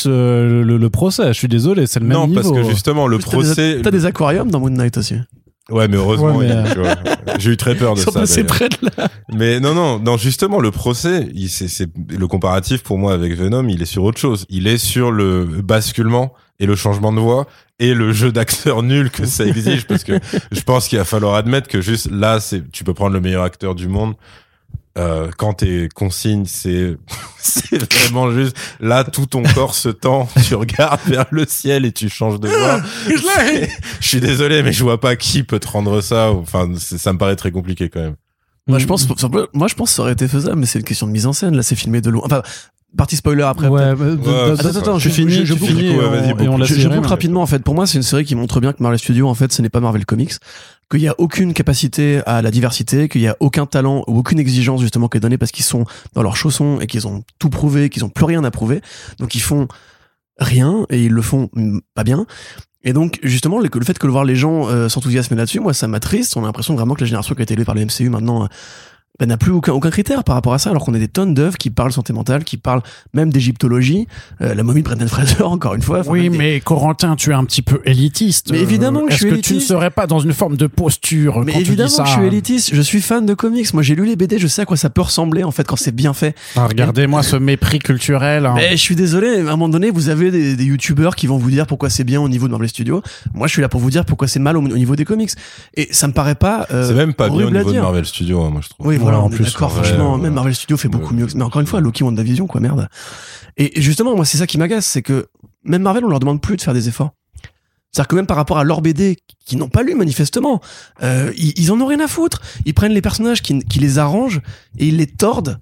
Euh, 0.06 0.62
le, 0.62 0.76
le 0.76 0.90
procès. 0.90 1.28
Je 1.28 1.32
suis 1.38 1.48
désolé, 1.48 1.86
c'est 1.86 2.00
le 2.00 2.06
même 2.06 2.16
Non, 2.18 2.26
niveau. 2.28 2.40
parce 2.52 2.54
que 2.66 2.70
justement, 2.70 3.06
le 3.06 3.18
T'as 3.18 3.24
des- 3.24 3.30
procès. 3.30 3.80
T'as 3.82 3.90
des 3.90 4.06
aquariums 4.06 4.50
dans 4.50 4.60
Moon 4.60 4.70
Knight 4.70 4.96
aussi. 4.98 5.16
Ouais, 5.70 5.86
mais 5.86 5.96
heureusement, 5.98 6.34
Ouais, 6.36 6.46
mais, 6.48 6.54
il 6.54 6.82
y 6.82 6.86
a- 6.86 6.92
euh, 6.92 6.94
j'ai 7.38 7.50
eu 7.50 7.56
très 7.58 7.74
peur 7.74 7.94
de 7.94 8.00
Ils 8.00 8.02
sont 8.04 8.10
ça. 8.10 8.20
passés 8.20 8.42
près 8.44 8.70
de 8.70 8.76
là. 8.96 9.08
Mais 9.34 9.60
non, 9.60 9.74
non, 9.74 9.98
non, 9.98 10.16
justement, 10.16 10.60
le 10.60 10.70
procès, 10.70 11.28
il, 11.34 11.50
c'est, 11.50 11.68
c'est, 11.68 11.88
le 12.08 12.26
comparatif 12.26 12.82
pour 12.82 12.96
moi 12.96 13.12
avec 13.12 13.34
Venom, 13.36 13.68
il 13.68 13.82
est 13.82 13.86
sur 13.86 14.02
autre 14.04 14.18
chose. 14.18 14.46
Il 14.48 14.66
est 14.66 14.78
sur 14.78 15.10
le 15.10 15.44
basculement 15.44 16.32
et 16.58 16.64
le 16.64 16.74
changement 16.74 17.12
de 17.12 17.20
voix 17.20 17.46
et 17.78 17.92
le 17.92 18.12
jeu 18.12 18.32
d'acteur 18.32 18.82
nul 18.82 19.10
que 19.10 19.26
ça 19.26 19.44
exige 19.44 19.86
parce 19.86 20.04
que 20.04 20.12
je 20.52 20.60
pense 20.62 20.88
qu'il 20.88 20.96
va 20.98 21.04
falloir 21.04 21.34
admettre 21.34 21.68
que 21.68 21.82
juste 21.82 22.10
là, 22.10 22.40
c'est, 22.40 22.70
tu 22.72 22.82
peux 22.82 22.94
prendre 22.94 23.12
le 23.12 23.20
meilleur 23.20 23.42
acteur 23.42 23.74
du 23.74 23.88
monde. 23.88 24.14
Euh, 24.96 25.28
quand 25.36 25.54
tes 25.54 25.88
consignes, 25.94 26.44
c'est, 26.46 26.96
c'est 27.38 27.82
vraiment 28.00 28.30
juste, 28.32 28.56
là, 28.80 29.04
tout 29.04 29.26
ton 29.26 29.42
corps 29.42 29.74
se 29.74 29.88
tend, 29.90 30.28
tu 30.46 30.54
regardes 30.54 31.00
vers 31.06 31.26
le 31.30 31.44
ciel 31.46 31.84
et 31.84 31.92
tu 31.92 32.08
changes 32.08 32.40
de 32.40 32.48
voix. 32.48 32.80
je 34.00 34.06
suis 34.06 34.20
désolé, 34.20 34.62
mais 34.62 34.72
je 34.72 34.82
vois 34.82 34.98
pas 35.00 35.14
qui 35.16 35.42
peut 35.44 35.58
te 35.60 35.68
rendre 35.68 36.00
ça. 36.00 36.32
Enfin, 36.32 36.68
ça 36.76 37.12
me 37.12 37.18
paraît 37.18 37.36
très 37.36 37.50
compliqué 37.52 37.88
quand 37.88 38.00
même. 38.00 38.16
Moi, 38.66 38.78
je 38.78 38.86
pense, 38.86 39.06
moi, 39.54 39.66
je 39.68 39.74
pense 39.74 39.90
que 39.90 39.94
ça 39.96 40.02
aurait 40.02 40.12
été 40.12 40.28
faisable, 40.28 40.56
mais 40.56 40.66
c'est 40.66 40.78
une 40.80 40.84
question 40.84 41.06
de 41.06 41.12
mise 41.12 41.26
en 41.26 41.32
scène. 41.32 41.56
Là, 41.56 41.62
c'est 41.62 41.74
filmé 41.76 42.00
de 42.02 42.10
loin. 42.10 42.22
Enfin, 42.26 42.42
partie 42.96 43.16
spoiler 43.16 43.42
après. 43.42 43.68
Ouais, 43.68 43.94
bah, 43.94 44.04
de- 44.04 44.16
Ouais, 44.16 44.50
Attends, 44.60 44.78
attends, 44.78 44.98
je- 44.98 45.08
finis, 45.08 45.46
je- 45.46 45.54
finis, 45.54 45.94
coup, 45.94 46.00
et 46.02 46.06
on- 46.06 46.38
et 46.38 46.48
on 46.48 46.64
je, 46.64 46.74
je 46.74 46.88
rapidement 46.88 47.42
en 47.42 47.46
fait. 47.46 47.60
Pour 47.60 47.74
moi, 47.74 47.86
c'est 47.86 47.96
une 47.96 48.02
série 48.02 48.24
qui 48.24 48.34
montre 48.34 48.60
bien 48.60 48.72
que 48.72 48.82
Marvel 48.82 48.98
Studios 48.98 49.28
en 49.28 49.34
fait, 49.34 49.52
ce 49.52 49.62
n'est 49.62 49.68
pas 49.70 49.80
Marvel 49.80 50.04
Comics, 50.04 50.32
qu'il 50.90 51.02
y 51.02 51.08
a 51.08 51.14
aucune 51.18 51.52
capacité 51.52 52.22
à 52.26 52.40
la 52.42 52.50
diversité, 52.50 53.08
qu'il 53.08 53.20
y 53.20 53.28
a 53.28 53.36
aucun 53.40 53.66
talent 53.66 54.04
ou 54.06 54.18
aucune 54.18 54.38
exigence 54.38 54.80
justement 54.80 55.08
qui 55.08 55.18
est 55.18 55.20
donnée 55.20 55.38
parce 55.38 55.52
qu'ils 55.52 55.64
sont 55.64 55.84
dans 56.14 56.22
leurs 56.22 56.36
chaussons 56.36 56.80
et 56.80 56.86
qu'ils 56.86 57.06
ont 57.06 57.24
tout 57.38 57.50
prouvé, 57.50 57.90
qu'ils 57.90 58.04
ont 58.04 58.08
plus 58.08 58.24
rien 58.24 58.42
à 58.44 58.50
prouver. 58.50 58.80
Donc 59.18 59.34
ils 59.34 59.42
font 59.42 59.68
rien 60.38 60.86
et 60.88 61.04
ils 61.04 61.12
le 61.12 61.22
font 61.22 61.50
pas 61.94 62.04
bien. 62.04 62.26
Et 62.84 62.92
donc 62.92 63.18
justement 63.22 63.60
le, 63.60 63.68
fait 63.84 63.98
que 63.98 64.06
le 64.06 64.12
voir 64.12 64.24
les 64.24 64.36
gens 64.36 64.68
euh, 64.68 64.88
s'enthousiasmer 64.88 65.36
là-dessus, 65.36 65.60
moi 65.60 65.74
ça 65.74 65.88
m'attriste. 65.88 66.36
On 66.36 66.42
a 66.42 66.46
l'impression 66.46 66.74
vraiment 66.74 66.94
que 66.94 67.00
la 67.00 67.06
génération 67.06 67.34
qui 67.34 67.40
a 67.40 67.44
été 67.44 67.54
élevée 67.54 67.66
par 67.66 67.74
le 67.74 67.84
MCU 67.84 68.08
maintenant. 68.08 68.48
Euh, 69.20 69.24
ben, 69.24 69.28
n'a 69.28 69.36
plus 69.36 69.50
aucun, 69.52 69.72
aucun 69.72 69.90
critère 69.90 70.24
par 70.24 70.34
rapport 70.34 70.54
à 70.54 70.58
ça, 70.58 70.70
alors 70.70 70.84
qu'on 70.84 70.94
a 70.94 70.98
des 70.98 71.08
tonnes 71.08 71.34
d'œuvres 71.34 71.56
qui 71.58 71.70
parlent 71.70 71.92
santé 71.92 72.12
mentale, 72.12 72.44
qui 72.44 72.56
parlent 72.56 72.82
même 73.14 73.32
d'égyptologie. 73.32 74.06
Euh, 74.40 74.54
la 74.54 74.62
momie 74.62 74.80
de 74.82 74.84
Brendan 74.86 75.08
Fraser, 75.08 75.42
encore 75.42 75.74
une 75.74 75.82
fois. 75.82 76.02
Oui, 76.06 76.28
des- 76.30 76.36
mais 76.36 76.60
Corentin, 76.60 77.16
tu 77.16 77.30
es 77.30 77.34
un 77.34 77.44
petit 77.44 77.62
peu 77.62 77.80
élitiste. 77.84 78.50
Mais 78.52 78.60
évidemment 78.60 79.00
que 79.06 79.10
je 79.10 79.14
Est-ce 79.14 79.18
suis 79.26 79.30
que 79.30 79.34
tu 79.40 79.52
ne 79.52 79.56
élitiste. 79.56 79.68
serais 79.68 79.90
pas 79.90 80.06
dans 80.06 80.20
une 80.20 80.32
forme 80.32 80.56
de 80.56 80.66
posture 80.66 81.40
Mais 81.44 81.52
quand 81.52 81.58
tu 81.58 81.64
dis 81.64 81.68
évidemment 81.70 81.88
ça 81.90 82.02
que 82.04 82.08
je 82.08 82.14
suis 82.14 82.26
élitiste, 82.26 82.70
je 82.74 82.80
suis 82.82 83.00
fan 83.00 83.26
de 83.26 83.34
comics. 83.34 83.72
Moi, 83.74 83.82
j'ai 83.82 83.94
lu 83.94 84.04
les 84.06 84.16
BD, 84.16 84.38
je 84.38 84.46
sais 84.46 84.62
à 84.62 84.64
quoi 84.64 84.76
ça 84.76 84.90
peut 84.90 85.00
ressembler 85.02 85.44
en 85.44 85.50
fait 85.50 85.64
quand 85.66 85.76
c'est 85.76 85.94
bien 85.94 86.12
fait. 86.12 86.34
Ah, 86.56 86.66
Regardez-moi 86.66 87.22
ce 87.22 87.36
mépris 87.36 87.78
culturel. 87.80 88.46
hein. 88.46 88.54
Mais 88.56 88.70
je 88.72 88.76
suis 88.82 88.96
désolé, 88.96 89.38
à 89.38 89.40
un 89.40 89.42
moment 89.44 89.68
donné, 89.68 89.90
vous 89.90 90.08
avez 90.08 90.30
des, 90.30 90.56
des 90.56 90.64
youtubeurs 90.64 91.16
qui 91.16 91.26
vont 91.26 91.38
vous 91.38 91.50
dire 91.50 91.66
pourquoi 91.66 91.90
c'est 91.90 92.04
bien 92.04 92.20
au 92.20 92.28
niveau 92.28 92.46
de 92.46 92.52
Marvel 92.52 92.68
Studios. 92.68 93.02
Moi, 93.34 93.46
je 93.46 93.52
suis 93.52 93.62
là 93.62 93.68
pour 93.68 93.80
vous 93.80 93.90
dire 93.90 94.04
pourquoi 94.04 94.28
c'est 94.28 94.38
mal 94.38 94.56
au, 94.56 94.60
au 94.60 94.68
niveau 94.68 94.96
des 94.96 95.04
comics. 95.04 95.30
Et 95.74 95.88
ça 95.90 96.06
me 96.08 96.12
paraît 96.12 96.34
pas. 96.34 96.66
euh, 96.70 96.86
c'est 96.88 96.94
même 96.94 97.14
pas 97.14 97.28
bien 97.28 97.46
au 97.46 97.50
niveau 97.50 97.64
de 97.68 97.72
dire. 97.72 97.82
Marvel 97.82 98.04
Studios, 98.04 98.42
hein, 98.42 98.50
moi 98.50 98.60
je 98.62 98.68
trouve. 98.68 98.86
Oui, 98.86 98.96
voilà, 99.10 99.20
en 99.24 99.30
plus, 99.30 99.44
d'accord, 99.52 99.68
ouais, 99.76 99.82
franchement, 99.84 100.14
ouais. 100.16 100.20
même 100.22 100.34
Marvel 100.34 100.54
Studios 100.54 100.76
fait 100.76 100.88
beaucoup 100.88 101.14
mieux. 101.14 101.26
que- 101.26 101.36
Mais 101.36 101.44
encore 101.44 101.60
une 101.60 101.66
fois, 101.66 101.80
Loki 101.80 102.02
WandaVision, 102.04 102.46
quoi, 102.46 102.60
merde. 102.60 102.88
Et 103.56 103.80
justement, 103.80 104.14
moi, 104.16 104.24
c'est 104.24 104.38
ça 104.38 104.46
qui 104.46 104.58
m'agace, 104.58 104.86
c'est 104.86 105.02
que 105.02 105.26
même 105.64 105.82
Marvel, 105.82 106.04
on 106.04 106.08
leur 106.08 106.20
demande 106.20 106.40
plus 106.40 106.56
de 106.56 106.62
faire 106.62 106.74
des 106.74 106.88
efforts. 106.88 107.10
C'est-à-dire 107.90 108.08
que 108.08 108.16
même 108.16 108.26
par 108.26 108.36
rapport 108.36 108.58
à 108.58 108.64
leurs 108.64 108.82
BD, 108.82 109.16
qui 109.46 109.56
n'ont 109.56 109.68
pas 109.70 109.82
lu 109.82 109.94
manifestement, 109.94 110.60
euh, 111.02 111.32
ils, 111.36 111.58
ils 111.58 111.72
en 111.72 111.80
ont 111.80 111.86
rien 111.86 112.00
à 112.00 112.06
foutre. 112.08 112.42
Ils 112.66 112.74
prennent 112.74 112.92
les 112.92 113.00
personnages 113.00 113.40
qui, 113.42 113.58
qui 113.60 113.78
les 113.80 113.98
arrangent 113.98 114.40
et 114.78 114.86
ils 114.88 114.96
les 114.98 115.06
tordent 115.06 115.58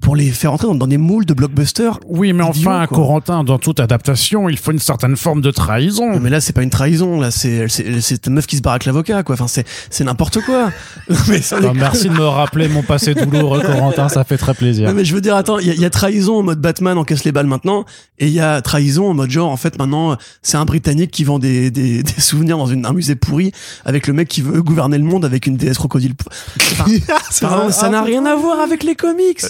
pour 0.00 0.14
les 0.16 0.30
faire 0.30 0.52
entrer 0.52 0.68
dans, 0.68 0.74
dans 0.74 0.86
des 0.86 0.96
moules 0.96 1.24
de 1.24 1.34
blockbusters. 1.34 1.98
Oui, 2.06 2.32
mais 2.32 2.44
enfin, 2.44 2.86
quoi. 2.86 2.98
Corentin, 2.98 3.44
dans 3.44 3.58
toute 3.58 3.80
adaptation, 3.80 4.48
il 4.48 4.56
faut 4.56 4.70
une 4.70 4.78
certaine 4.78 5.16
forme 5.16 5.40
de 5.40 5.50
trahison. 5.50 6.12
Non, 6.12 6.20
mais 6.20 6.30
là, 6.30 6.40
c'est 6.40 6.52
pas 6.52 6.62
une 6.62 6.70
trahison, 6.70 7.20
là, 7.20 7.30
c'est, 7.30 7.68
c'est, 7.68 8.26
une 8.26 8.34
meuf 8.34 8.46
qui 8.46 8.56
se 8.56 8.62
barre 8.62 8.74
avec 8.74 8.84
l'avocat, 8.84 9.22
quoi. 9.22 9.34
Enfin, 9.34 9.48
c'est, 9.48 9.66
c'est 9.90 10.04
n'importe 10.04 10.40
quoi. 10.42 10.70
Mais 11.28 11.40
ça, 11.40 11.60
Non, 11.60 11.72
merci 11.74 12.08
de 12.08 12.14
me 12.14 12.26
rappeler 12.26 12.68
mon 12.68 12.82
passé 12.82 13.14
douloureux, 13.14 13.60
Corentin, 13.60 14.08
ça 14.08 14.24
fait 14.24 14.38
très 14.38 14.54
plaisir. 14.54 14.88
Non, 14.88 14.94
mais 14.94 15.04
je 15.04 15.14
veux 15.14 15.20
dire, 15.20 15.36
attends, 15.36 15.58
il 15.58 15.72
y, 15.72 15.80
y 15.80 15.84
a 15.84 15.90
trahison 15.90 16.38
en 16.38 16.42
mode 16.42 16.60
Batman 16.60 16.96
encaisse 16.96 17.24
les 17.24 17.32
balles 17.32 17.46
maintenant, 17.46 17.84
et 18.18 18.26
il 18.26 18.32
y 18.32 18.40
a 18.40 18.60
trahison 18.62 19.10
en 19.10 19.14
mode 19.14 19.30
genre, 19.30 19.50
en 19.50 19.56
fait, 19.56 19.78
maintenant, 19.78 20.16
c'est 20.42 20.56
un 20.56 20.64
Britannique 20.64 21.10
qui 21.10 21.24
vend 21.24 21.38
des, 21.38 21.70
des, 21.70 22.02
des 22.02 22.20
souvenirs 22.20 22.58
dans 22.58 22.66
une, 22.66 22.86
un 22.86 22.92
musée 22.92 23.14
pourri 23.14 23.52
avec 23.84 24.06
le 24.06 24.12
mec 24.12 24.28
qui 24.28 24.42
veut 24.42 24.62
gouverner 24.62 24.98
le 24.98 25.04
monde 25.04 25.24
avec 25.24 25.46
une 25.46 25.56
déesse 25.56 25.78
crocodile. 25.78 26.14
Enfin, 26.70 26.84
pardon, 27.40 27.70
ça 27.70 27.88
n'a 27.88 28.02
rien 28.02 28.24
à 28.26 28.34
voir 28.36 28.60
avec 28.60 28.82
les 28.82 28.94
comics. 28.94 29.42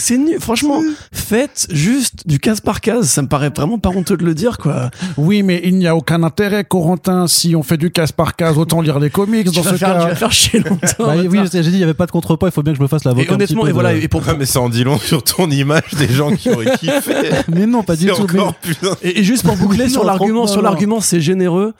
C'est 0.00 0.16
nul. 0.18 0.36
Franchement, 0.40 0.80
faites 1.12 1.66
juste 1.70 2.26
du 2.26 2.38
case 2.38 2.60
par 2.60 2.80
case. 2.80 3.08
Ça 3.08 3.22
me 3.22 3.28
paraît 3.28 3.50
vraiment 3.54 3.78
pas 3.78 3.90
honteux 3.90 4.16
de 4.16 4.24
le 4.24 4.34
dire, 4.34 4.58
quoi. 4.58 4.90
Oui, 5.16 5.42
mais 5.42 5.60
il 5.64 5.76
n'y 5.76 5.86
a 5.86 5.94
aucun 5.94 6.22
intérêt, 6.22 6.64
Corentin. 6.64 7.26
Si 7.26 7.54
on 7.54 7.62
fait 7.62 7.76
du 7.76 7.90
case 7.90 8.10
par 8.12 8.34
case, 8.36 8.56
autant 8.58 8.80
lire 8.80 8.98
les 8.98 9.10
comics 9.10 9.46
Tu 9.48 9.54
dans 9.56 9.60
vas, 9.62 9.70
ce 9.72 9.76
faire, 9.76 9.88
tu 9.94 10.02
cas. 10.02 10.08
vas 10.08 10.14
faire 10.14 10.32
chier 10.32 10.60
longtemps. 10.60 10.86
Bah, 10.98 11.14
oui, 11.28 11.38
j'ai 11.52 11.60
dit, 11.62 11.68
il 11.70 11.76
n'y 11.76 11.82
avait 11.82 11.94
pas 11.94 12.06
de 12.06 12.10
contrepoids, 12.10 12.48
il 12.48 12.52
faut 12.52 12.62
bien 12.62 12.72
que 12.72 12.78
je 12.78 12.82
me 12.82 12.88
fasse 12.88 13.04
l'avocat. 13.04 13.30
et 13.30 13.34
honnêtement, 13.34 13.62
petit 13.62 13.70
et 13.70 13.72
voilà, 13.72 13.92
de- 13.94 13.98
et 14.00 14.08
pour, 14.08 14.26
Ouais, 14.26 14.36
mais 14.38 14.46
c'est 14.46 14.58
en 14.58 14.68
dit 14.68 14.84
long 14.84 14.98
sur 14.98 15.22
ton 15.22 15.50
image 15.50 15.94
des 15.98 16.08
gens 16.08 16.34
qui 16.34 16.50
auraient 16.50 16.76
kiffé. 16.78 17.14
Mais 17.48 17.66
non, 17.66 17.82
pas 17.82 17.96
du 17.96 18.06
tout. 18.06 18.26
mais- 18.32 18.40
encore 18.40 18.54
plus. 18.54 18.76
Et, 19.02 19.20
et 19.20 19.24
juste 19.24 19.44
pour 19.44 19.56
boucler 19.56 19.88
sur 19.88 20.04
l'argument, 20.04 20.46
sur 20.46 20.62
l'argument, 20.62 21.00
c'est 21.00 21.20
généreux. 21.20 21.74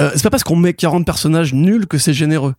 Euh, 0.00 0.10
c'est 0.14 0.22
pas 0.22 0.30
parce 0.30 0.42
qu'on 0.44 0.56
met 0.56 0.72
40 0.72 1.04
personnages 1.04 1.52
nuls 1.52 1.86
que 1.86 1.98
c'est 1.98 2.14
généreux. 2.14 2.54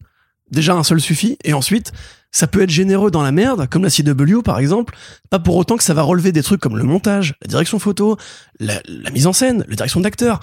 Déjà, 0.53 0.73
un 0.75 0.83
seul 0.83 1.01
suffit. 1.01 1.37
Et 1.43 1.53
ensuite, 1.53 1.91
ça 2.31 2.47
peut 2.47 2.61
être 2.61 2.69
généreux 2.69 3.11
dans 3.11 3.21
la 3.23 3.31
merde, 3.31 3.67
comme 3.69 3.83
la 3.83 3.89
CW 3.89 4.41
par 4.43 4.59
exemple. 4.59 4.95
Pas 5.29 5.39
pour 5.39 5.55
autant 5.57 5.75
que 5.77 5.83
ça 5.83 5.93
va 5.93 6.01
relever 6.03 6.31
des 6.31 6.41
trucs 6.43 6.61
comme 6.61 6.77
le 6.77 6.83
montage, 6.83 7.35
la 7.41 7.47
direction 7.47 7.77
photo, 7.79 8.17
la, 8.59 8.81
la 8.87 9.11
mise 9.11 9.27
en 9.27 9.33
scène, 9.33 9.65
la 9.67 9.75
direction 9.75 9.99
d'acteur, 9.99 10.39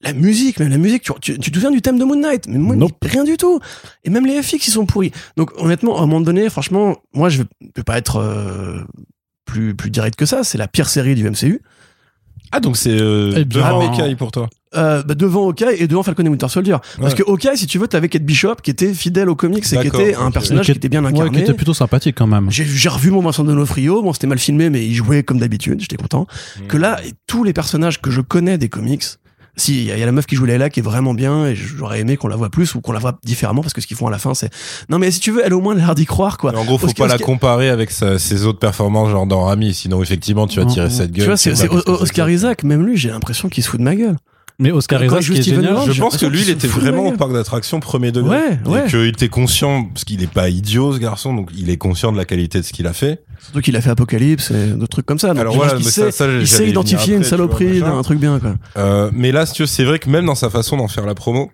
la 0.00 0.12
musique, 0.12 0.60
même 0.60 0.68
la 0.70 0.76
musique. 0.78 1.02
Tu, 1.04 1.12
tu, 1.20 1.38
tu 1.38 1.50
te 1.50 1.56
souviens 1.56 1.70
du 1.70 1.80
thème 1.82 1.98
de 1.98 2.04
Moon 2.04 2.16
Knight 2.20 2.46
Mais 2.46 2.58
moi, 2.58 2.76
Nope. 2.76 2.92
rien 3.02 3.24
du 3.24 3.36
tout. 3.36 3.58
Et 4.04 4.10
même 4.10 4.26
les 4.26 4.42
FX, 4.42 4.68
ils 4.68 4.70
sont 4.72 4.86
pourris. 4.86 5.12
Donc 5.36 5.50
honnêtement, 5.56 5.96
à 5.98 6.02
un 6.02 6.06
moment 6.06 6.20
donné, 6.20 6.48
franchement, 6.50 6.96
moi, 7.14 7.30
je 7.30 7.42
peux 7.74 7.82
pas 7.82 7.96
être 7.98 8.16
euh, 8.16 8.82
plus, 9.44 9.74
plus 9.74 9.90
direct 9.90 10.16
que 10.16 10.26
ça. 10.26 10.44
C'est 10.44 10.58
la 10.58 10.68
pire 10.68 10.88
série 10.88 11.14
du 11.14 11.28
MCU. 11.28 11.62
Ah, 12.52 12.60
donc 12.60 12.76
c'est 12.76 12.90
euh, 13.00 13.32
Eh 13.36 13.44
bien, 13.44 13.66
devant 13.66 13.80
Hawkeye 13.80 14.14
pour 14.14 14.30
toi. 14.30 14.48
Euh, 14.76 15.02
bah, 15.02 15.14
devant 15.14 15.46
Hawkeye 15.48 15.76
et 15.78 15.86
devant 15.86 16.02
Falcon 16.02 16.24
et 16.24 16.28
Winter 16.28 16.48
Soldier. 16.48 16.76
Parce 17.00 17.12
Ouais. 17.14 17.18
que 17.22 17.30
Hawkeye, 17.30 17.56
si 17.56 17.66
tu 17.66 17.78
veux, 17.78 17.86
t'avais 17.88 18.08
Kate 18.08 18.22
Bishop 18.24 18.56
qui 18.62 18.70
était 18.70 18.92
fidèle 18.92 19.28
aux 19.28 19.36
comics 19.36 19.64
et 19.72 19.78
qui 19.78 19.86
était 19.86 20.14
un 20.16 20.30
personnage 20.30 20.66
qui 20.66 20.72
était 20.72 20.88
bien 20.88 21.02
Ouais, 21.04 21.10
incarné. 21.10 21.30
qui 21.38 21.42
était 21.44 21.54
plutôt 21.54 21.74
sympathique 21.74 22.16
quand 22.18 22.26
même. 22.26 22.50
J'ai 22.50 22.64
j'ai 22.64 22.88
revu 22.88 23.10
mon 23.10 23.20
Vincent 23.20 23.44
D'Onofrio, 23.44 24.02
bon 24.02 24.12
c'était 24.12 24.26
mal 24.26 24.38
filmé 24.38 24.70
mais 24.70 24.84
il 24.84 24.94
jouait 24.94 25.22
comme 25.22 25.38
d'habitude, 25.38 25.80
j'étais 25.80 25.96
content. 25.96 26.26
Que 26.68 26.76
là, 26.76 26.98
tous 27.26 27.44
les 27.44 27.52
personnages 27.52 28.00
que 28.02 28.10
je 28.10 28.20
connais 28.20 28.58
des 28.58 28.68
comics, 28.68 29.04
si 29.56 29.82
il 29.82 29.84
y, 29.84 29.92
a- 29.92 29.96
il 29.96 30.00
y 30.00 30.02
a 30.02 30.06
la 30.06 30.10
meuf 30.10 30.26
qui 30.26 30.34
joue 30.34 30.44
Layla 30.46 30.68
qui 30.68 30.80
est 30.80 30.82
vraiment 30.82 31.14
bien 31.14 31.46
et 31.46 31.54
j'aurais 31.54 32.00
aimé 32.00 32.16
qu'on 32.16 32.26
la 32.26 32.34
voit 32.34 32.50
plus 32.50 32.74
ou 32.74 32.80
qu'on 32.80 32.90
la 32.90 32.98
voit 32.98 33.18
différemment 33.22 33.62
parce 33.62 33.72
que 33.72 33.80
ce 33.80 33.86
qu'ils 33.86 33.96
font 33.96 34.08
à 34.08 34.10
la 34.10 34.18
fin 34.18 34.34
c'est 34.34 34.50
non 34.88 34.98
mais 34.98 35.12
si 35.12 35.20
tu 35.20 35.30
veux 35.30 35.42
elle 35.44 35.52
a 35.52 35.56
au 35.56 35.60
moins 35.60 35.76
l'air 35.76 35.94
d'y 35.94 36.06
croire 36.06 36.38
quoi. 36.38 36.50
Mais 36.50 36.58
en 36.58 36.64
gros, 36.64 36.76
faut 36.76 36.86
Oscar- 36.88 37.04
pas 37.06 37.08
la 37.08 37.14
Oscar- 37.14 37.26
comparer 37.26 37.68
avec 37.68 37.92
sa- 37.92 38.18
ses 38.18 38.46
autres 38.46 38.58
performances, 38.58 39.10
genre 39.10 39.26
dans 39.28 39.44
Rami. 39.44 39.72
Sinon, 39.72 40.02
effectivement, 40.02 40.48
tu 40.48 40.58
vas 40.58 40.66
tirer 40.66 40.88
non. 40.88 40.92
cette 40.94 41.12
gueule. 41.12 41.24
Tu 41.24 41.28
vois 41.30 41.36
c'est 41.36 41.52
Oscar. 41.86 42.28
Isaac 42.30 42.64
même 42.64 42.84
lui 42.84 42.96
j'ai 42.96 43.10
l'impression 43.10 43.48
qu'il 43.48 43.62
se 43.62 43.68
fout 43.68 43.78
de 43.78 43.84
ma 43.84 43.94
gueule. 43.94 44.16
Mais 44.60 44.70
Oscar 44.70 45.02
Isaac, 45.04 45.18
il 45.20 45.22
ce 45.22 45.26
joue 45.26 45.32
qui 45.34 45.38
est 45.40 45.42
Steven 45.42 45.62
génial, 45.62 45.74
Yeun, 45.84 45.92
Je 45.92 46.00
pense 46.00 46.16
que 46.16 46.26
lui, 46.26 46.42
il 46.42 46.50
était 46.50 46.68
vraiment 46.68 47.06
au 47.08 47.12
parc 47.12 47.32
d'attractions 47.32 47.80
premier 47.80 48.12
degré. 48.12 48.36
Ouais 48.38 48.58
ouais. 48.66 48.84
Et 48.86 48.88
qu'il 48.90 49.04
était 49.06 49.28
conscient, 49.28 49.84
parce 49.84 50.04
qu'il 50.04 50.22
est 50.22 50.30
pas 50.32 50.48
idiot, 50.48 50.92
ce 50.94 50.98
garçon, 50.98 51.34
donc 51.34 51.50
il 51.56 51.70
est 51.70 51.76
conscient 51.76 52.12
de 52.12 52.16
la 52.16 52.24
qualité 52.24 52.60
de 52.60 52.64
ce 52.64 52.72
qu'il 52.72 52.86
a 52.86 52.92
fait. 52.92 53.24
Surtout 53.40 53.60
qu'il 53.60 53.74
a 53.76 53.80
fait 53.80 53.90
Apocalypse 53.90 54.52
et 54.52 54.68
d'autres 54.68 54.88
trucs 54.88 55.06
comme 55.06 55.18
ça. 55.18 55.28
Donc, 55.28 55.38
Alors 55.38 55.56
voilà, 55.56 55.74
qu'il 55.74 55.84
mais 55.84 55.90
sait- 55.90 56.12
ça, 56.12 56.26
ça, 56.26 56.32
il 56.32 56.46
sait 56.46 56.68
identifier 56.68 57.14
une 57.14 57.20
après, 57.20 57.30
saloperie 57.30 57.80
d'un 57.80 58.02
truc 58.02 58.20
bien 58.20 58.38
quoi. 58.38 58.54
Euh, 58.76 59.10
mais 59.12 59.32
là, 59.32 59.44
si 59.44 59.54
tu 59.54 59.62
veux, 59.62 59.66
c'est 59.66 59.84
vrai 59.84 59.98
que 59.98 60.08
même 60.08 60.26
dans 60.26 60.34
sa 60.36 60.50
façon 60.50 60.76
d'en 60.76 60.88
faire 60.88 61.04
la 61.04 61.14
promo, 61.14 61.50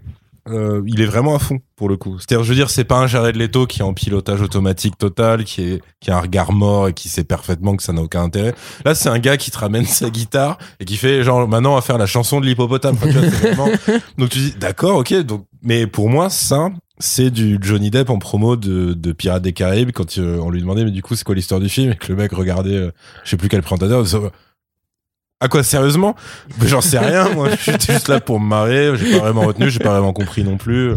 euh, 0.48 0.82
il 0.86 1.00
est 1.00 1.06
vraiment 1.06 1.34
à 1.34 1.38
fond 1.38 1.58
pour 1.76 1.88
le 1.88 1.96
coup. 1.96 2.18
C'est-à-dire, 2.18 2.44
je 2.44 2.48
veux 2.48 2.54
dire, 2.54 2.70
c'est 2.70 2.84
pas 2.84 2.98
un 2.98 3.06
Jared 3.06 3.36
Leto 3.36 3.66
qui 3.66 3.80
est 3.80 3.84
en 3.84 3.94
pilotage 3.94 4.40
automatique 4.42 4.96
total, 4.98 5.44
qui 5.44 5.62
est 5.62 5.80
qui 6.00 6.10
a 6.10 6.16
un 6.16 6.20
regard 6.20 6.52
mort 6.52 6.88
et 6.88 6.92
qui 6.94 7.08
sait 7.08 7.24
parfaitement 7.24 7.76
que 7.76 7.82
ça 7.82 7.92
n'a 7.92 8.02
aucun 8.02 8.22
intérêt. 8.22 8.54
Là, 8.84 8.94
c'est 8.94 9.08
un 9.08 9.18
gars 9.18 9.36
qui 9.36 9.50
te 9.50 9.58
ramène 9.58 9.84
sa 9.86 10.10
guitare 10.10 10.58
et 10.80 10.84
qui 10.84 10.96
fait 10.96 11.22
genre 11.22 11.46
maintenant 11.48 11.72
on 11.72 11.76
va 11.76 11.80
faire 11.82 11.98
la 11.98 12.06
chanson 12.06 12.40
de 12.40 12.46
l'hippopotame. 12.46 12.94
Enfin, 12.94 13.08
vraiment- 13.10 13.68
Donc 14.18 14.30
tu 14.30 14.38
dis 14.38 14.54
d'accord, 14.58 14.96
ok. 14.96 15.12
Donc, 15.22 15.46
mais 15.62 15.86
pour 15.86 16.08
moi, 16.08 16.30
ça, 16.30 16.70
c'est 16.98 17.30
du 17.30 17.58
Johnny 17.60 17.90
Depp 17.90 18.10
en 18.10 18.18
promo 18.18 18.56
de, 18.56 18.92
de 18.94 19.12
Pirates 19.12 19.42
des 19.42 19.52
Caraïbes 19.52 19.90
quand 19.92 20.18
euh, 20.18 20.38
on 20.42 20.50
lui 20.50 20.60
demandait 20.60 20.84
mais 20.84 20.90
du 20.90 21.02
coup 21.02 21.14
c'est 21.14 21.24
quoi 21.24 21.34
l'histoire 21.34 21.60
du 21.60 21.68
film? 21.68 21.92
Et 21.92 21.96
que 21.96 22.08
le 22.08 22.16
mec 22.16 22.32
regardait, 22.32 22.74
euh, 22.76 22.90
je 23.24 23.30
sais 23.30 23.36
plus 23.36 23.48
quel 23.48 23.62
présentateur. 23.62 24.04
À 25.42 25.48
quoi 25.48 25.62
sérieusement? 25.62 26.16
J'en 26.66 26.82
sais 26.82 26.98
rien. 26.98 27.30
Moi, 27.30 27.48
j'étais 27.64 27.94
juste 27.94 28.08
là 28.08 28.20
pour 28.20 28.38
me 28.40 28.46
marrer. 28.46 28.92
J'ai 28.96 29.12
pas 29.12 29.24
vraiment 29.24 29.40
retenu. 29.42 29.70
J'ai 29.70 29.78
pas 29.78 29.90
vraiment 29.92 30.12
compris 30.12 30.44
non 30.44 30.58
plus. 30.58 30.92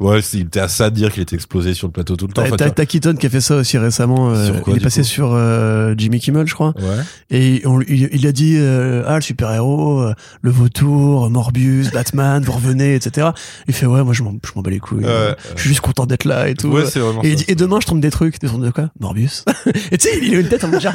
Ouais, 0.00 0.20
il 0.32 0.40
était 0.42 0.60
à 0.60 0.68
ça 0.68 0.90
de 0.90 0.94
dire 0.96 1.12
qu'il 1.12 1.22
était 1.22 1.36
explosé 1.36 1.72
sur 1.74 1.86
le 1.86 1.92
plateau 1.92 2.16
tout 2.16 2.26
le 2.26 2.32
temps. 2.32 2.42
T'as 2.42 2.54
Enfin, 2.66 2.70
tu 2.70 2.86
Keaton 2.86 3.14
qui 3.14 3.26
a 3.26 3.30
fait 3.30 3.40
ça 3.40 3.56
aussi 3.56 3.78
récemment. 3.78 4.30
euh, 4.30 4.46
Sur 4.46 4.62
quoi, 4.62 4.72
il 4.74 4.80
est 4.80 4.82
passé 4.82 5.02
sur 5.04 5.32
euh, 5.32 5.94
Jimmy 5.96 6.18
Kimmel, 6.18 6.46
je 6.46 6.54
crois. 6.54 6.74
Ouais. 6.78 7.02
Et 7.30 7.62
on, 7.66 7.80
il, 7.82 8.08
il 8.12 8.26
a 8.26 8.32
dit 8.32 8.56
euh, 8.58 9.04
ah 9.06 9.16
le 9.16 9.20
super 9.20 9.52
héros, 9.52 10.04
le 10.42 10.50
vautour, 10.50 11.30
Morbius, 11.30 11.92
Batman, 11.92 12.42
vous 12.42 12.52
revenez, 12.52 12.94
etc. 12.94 13.28
Il 13.68 13.74
fait 13.74 13.86
ouais 13.86 14.02
moi 14.02 14.12
je 14.14 14.22
m'en 14.22 14.32
je 14.44 14.50
m'en 14.56 14.62
bats 14.62 14.70
les 14.70 14.80
couilles. 14.80 15.04
Ouais, 15.04 15.36
je 15.54 15.60
suis 15.60 15.68
juste 15.68 15.80
content 15.82 16.06
d'être 16.06 16.24
là 16.24 16.48
et 16.48 16.54
tout. 16.54 16.68
Ouais, 16.68 16.86
c'est 16.86 17.00
vraiment 17.00 17.22
et, 17.22 17.28
il 17.28 17.38
ça. 17.38 17.44
dit, 17.44 17.52
et 17.52 17.54
demain 17.54 17.78
je 17.80 17.86
tombe 17.86 18.00
des 18.00 18.10
trucs. 18.10 18.40
Des 18.40 18.48
trucs 18.48 18.60
de 18.62 18.70
quoi? 18.70 18.90
Morbius. 18.98 19.44
et 19.92 19.98
tu 19.98 20.08
sais 20.08 20.18
il 20.22 20.34
a 20.34 20.40
une 20.40 20.48
tête 20.48 20.64
en 20.64 20.68
mode 20.68 20.80
genre. 20.80 20.92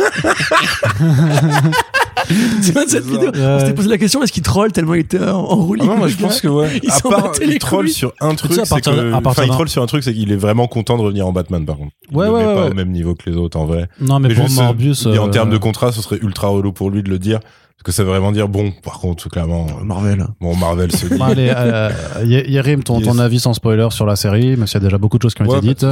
tu 2.66 2.72
vois 2.72 2.86
de 2.86 2.90
cette 2.90 3.06
vidéo 3.06 3.32
ça. 3.34 3.56
On 3.56 3.60
s'était 3.60 3.74
posé 3.74 3.90
la 3.90 3.98
question 3.98 4.24
est-ce 4.24 4.32
qu'il 4.32 4.44
troll 4.44 4.72
tellement 4.72 4.94
il 4.96 5.02
était 5.02 5.20
en, 5.20 5.38
en 5.40 5.56
roue 5.56 5.76
Ah 5.80 5.86
non, 5.86 5.98
moi 5.98 6.08
je 6.08 6.18
pense 6.18 6.42
que 6.42 6.48
ouais. 6.48 6.70
Il 6.84 6.90
à 6.92 7.00
part, 7.02 7.32
il 7.42 7.60
troll 7.60 7.90
sur 7.90 8.14
un 8.22 8.36
truc, 8.36 8.54
sais, 8.54 8.64
c'est 8.66 8.70
partir 8.70 8.96
de- 8.96 9.02
que, 9.02 9.14
à 9.14 9.22
partir 9.22 9.44
enfin, 9.44 9.52
il 9.52 9.54
troll 9.54 9.70
sur 9.70 9.82
un 9.84 9.86
truc, 9.88 10.04
c'est 10.04 10.14
qu'il 10.14 10.32
est 10.32 10.36
vraiment 10.38 10.68
content 10.68 10.98
de 10.98 11.04
revenir 11.04 11.28
en 11.28 11.32
Batman, 11.32 11.66
par 11.66 11.78
contre. 11.78 11.92
Ouais, 12.12 12.28
il 12.28 12.32
ouais, 12.32 12.40
le 12.42 12.46
met 12.46 12.48
ouais, 12.48 12.56
pas 12.56 12.66
ouais. 12.66 12.72
au 12.72 12.76
même 12.76 12.92
niveau 12.92 13.16
que 13.16 13.30
les 13.30 13.36
autres, 13.38 13.58
en 13.60 13.66
vrai. 13.66 13.88
Non, 14.02 14.20
mais, 14.20 14.34
pour 14.34 14.46
juste, 14.48 14.60
Morbius. 14.60 15.06
et 15.06 15.18
en 15.20 15.28
euh, 15.28 15.32
termes 15.32 15.50
de 15.50 15.58
contrat, 15.58 15.92
ce 15.92 16.02
serait 16.02 16.20
ultra 16.22 16.48
relou 16.48 16.72
pour 16.72 16.90
lui 16.90 17.04
de 17.04 17.10
le 17.10 17.20
dire. 17.20 17.40
Parce 17.40 17.84
que 17.86 17.92
ça 17.94 18.04
veut 18.04 18.10
vraiment 18.10 18.34
dire, 18.34 18.50
bon, 18.50 18.74
par 18.84 19.00
contre, 19.00 19.30
clairement, 19.30 19.66
euh, 19.68 19.86
Marvel. 19.86 20.26
bon, 20.42 20.54
Marvel 20.54 20.92
se 20.92 21.06
dit. 21.06 21.16
Bon, 21.18 21.24
allez, 21.24 21.50
euh, 21.56 21.90
Ye- 22.26 22.44
Yerim, 22.52 22.84
ton, 22.84 23.20
avis 23.20 23.40
sans 23.40 23.54
spoiler 23.54 23.88
sur 23.92 24.06
la 24.06 24.18
série, 24.18 24.58
même 24.58 24.68
s'il 24.68 24.82
y 24.82 24.84
a 24.84 24.86
déjà 24.86 24.98
beaucoup 24.98 25.18
de 25.18 25.22
choses 25.24 25.34
qui 25.34 25.44
ont 25.44 25.46
Ouais, 25.46 25.60
été 25.60 25.68
dites. 25.70 25.86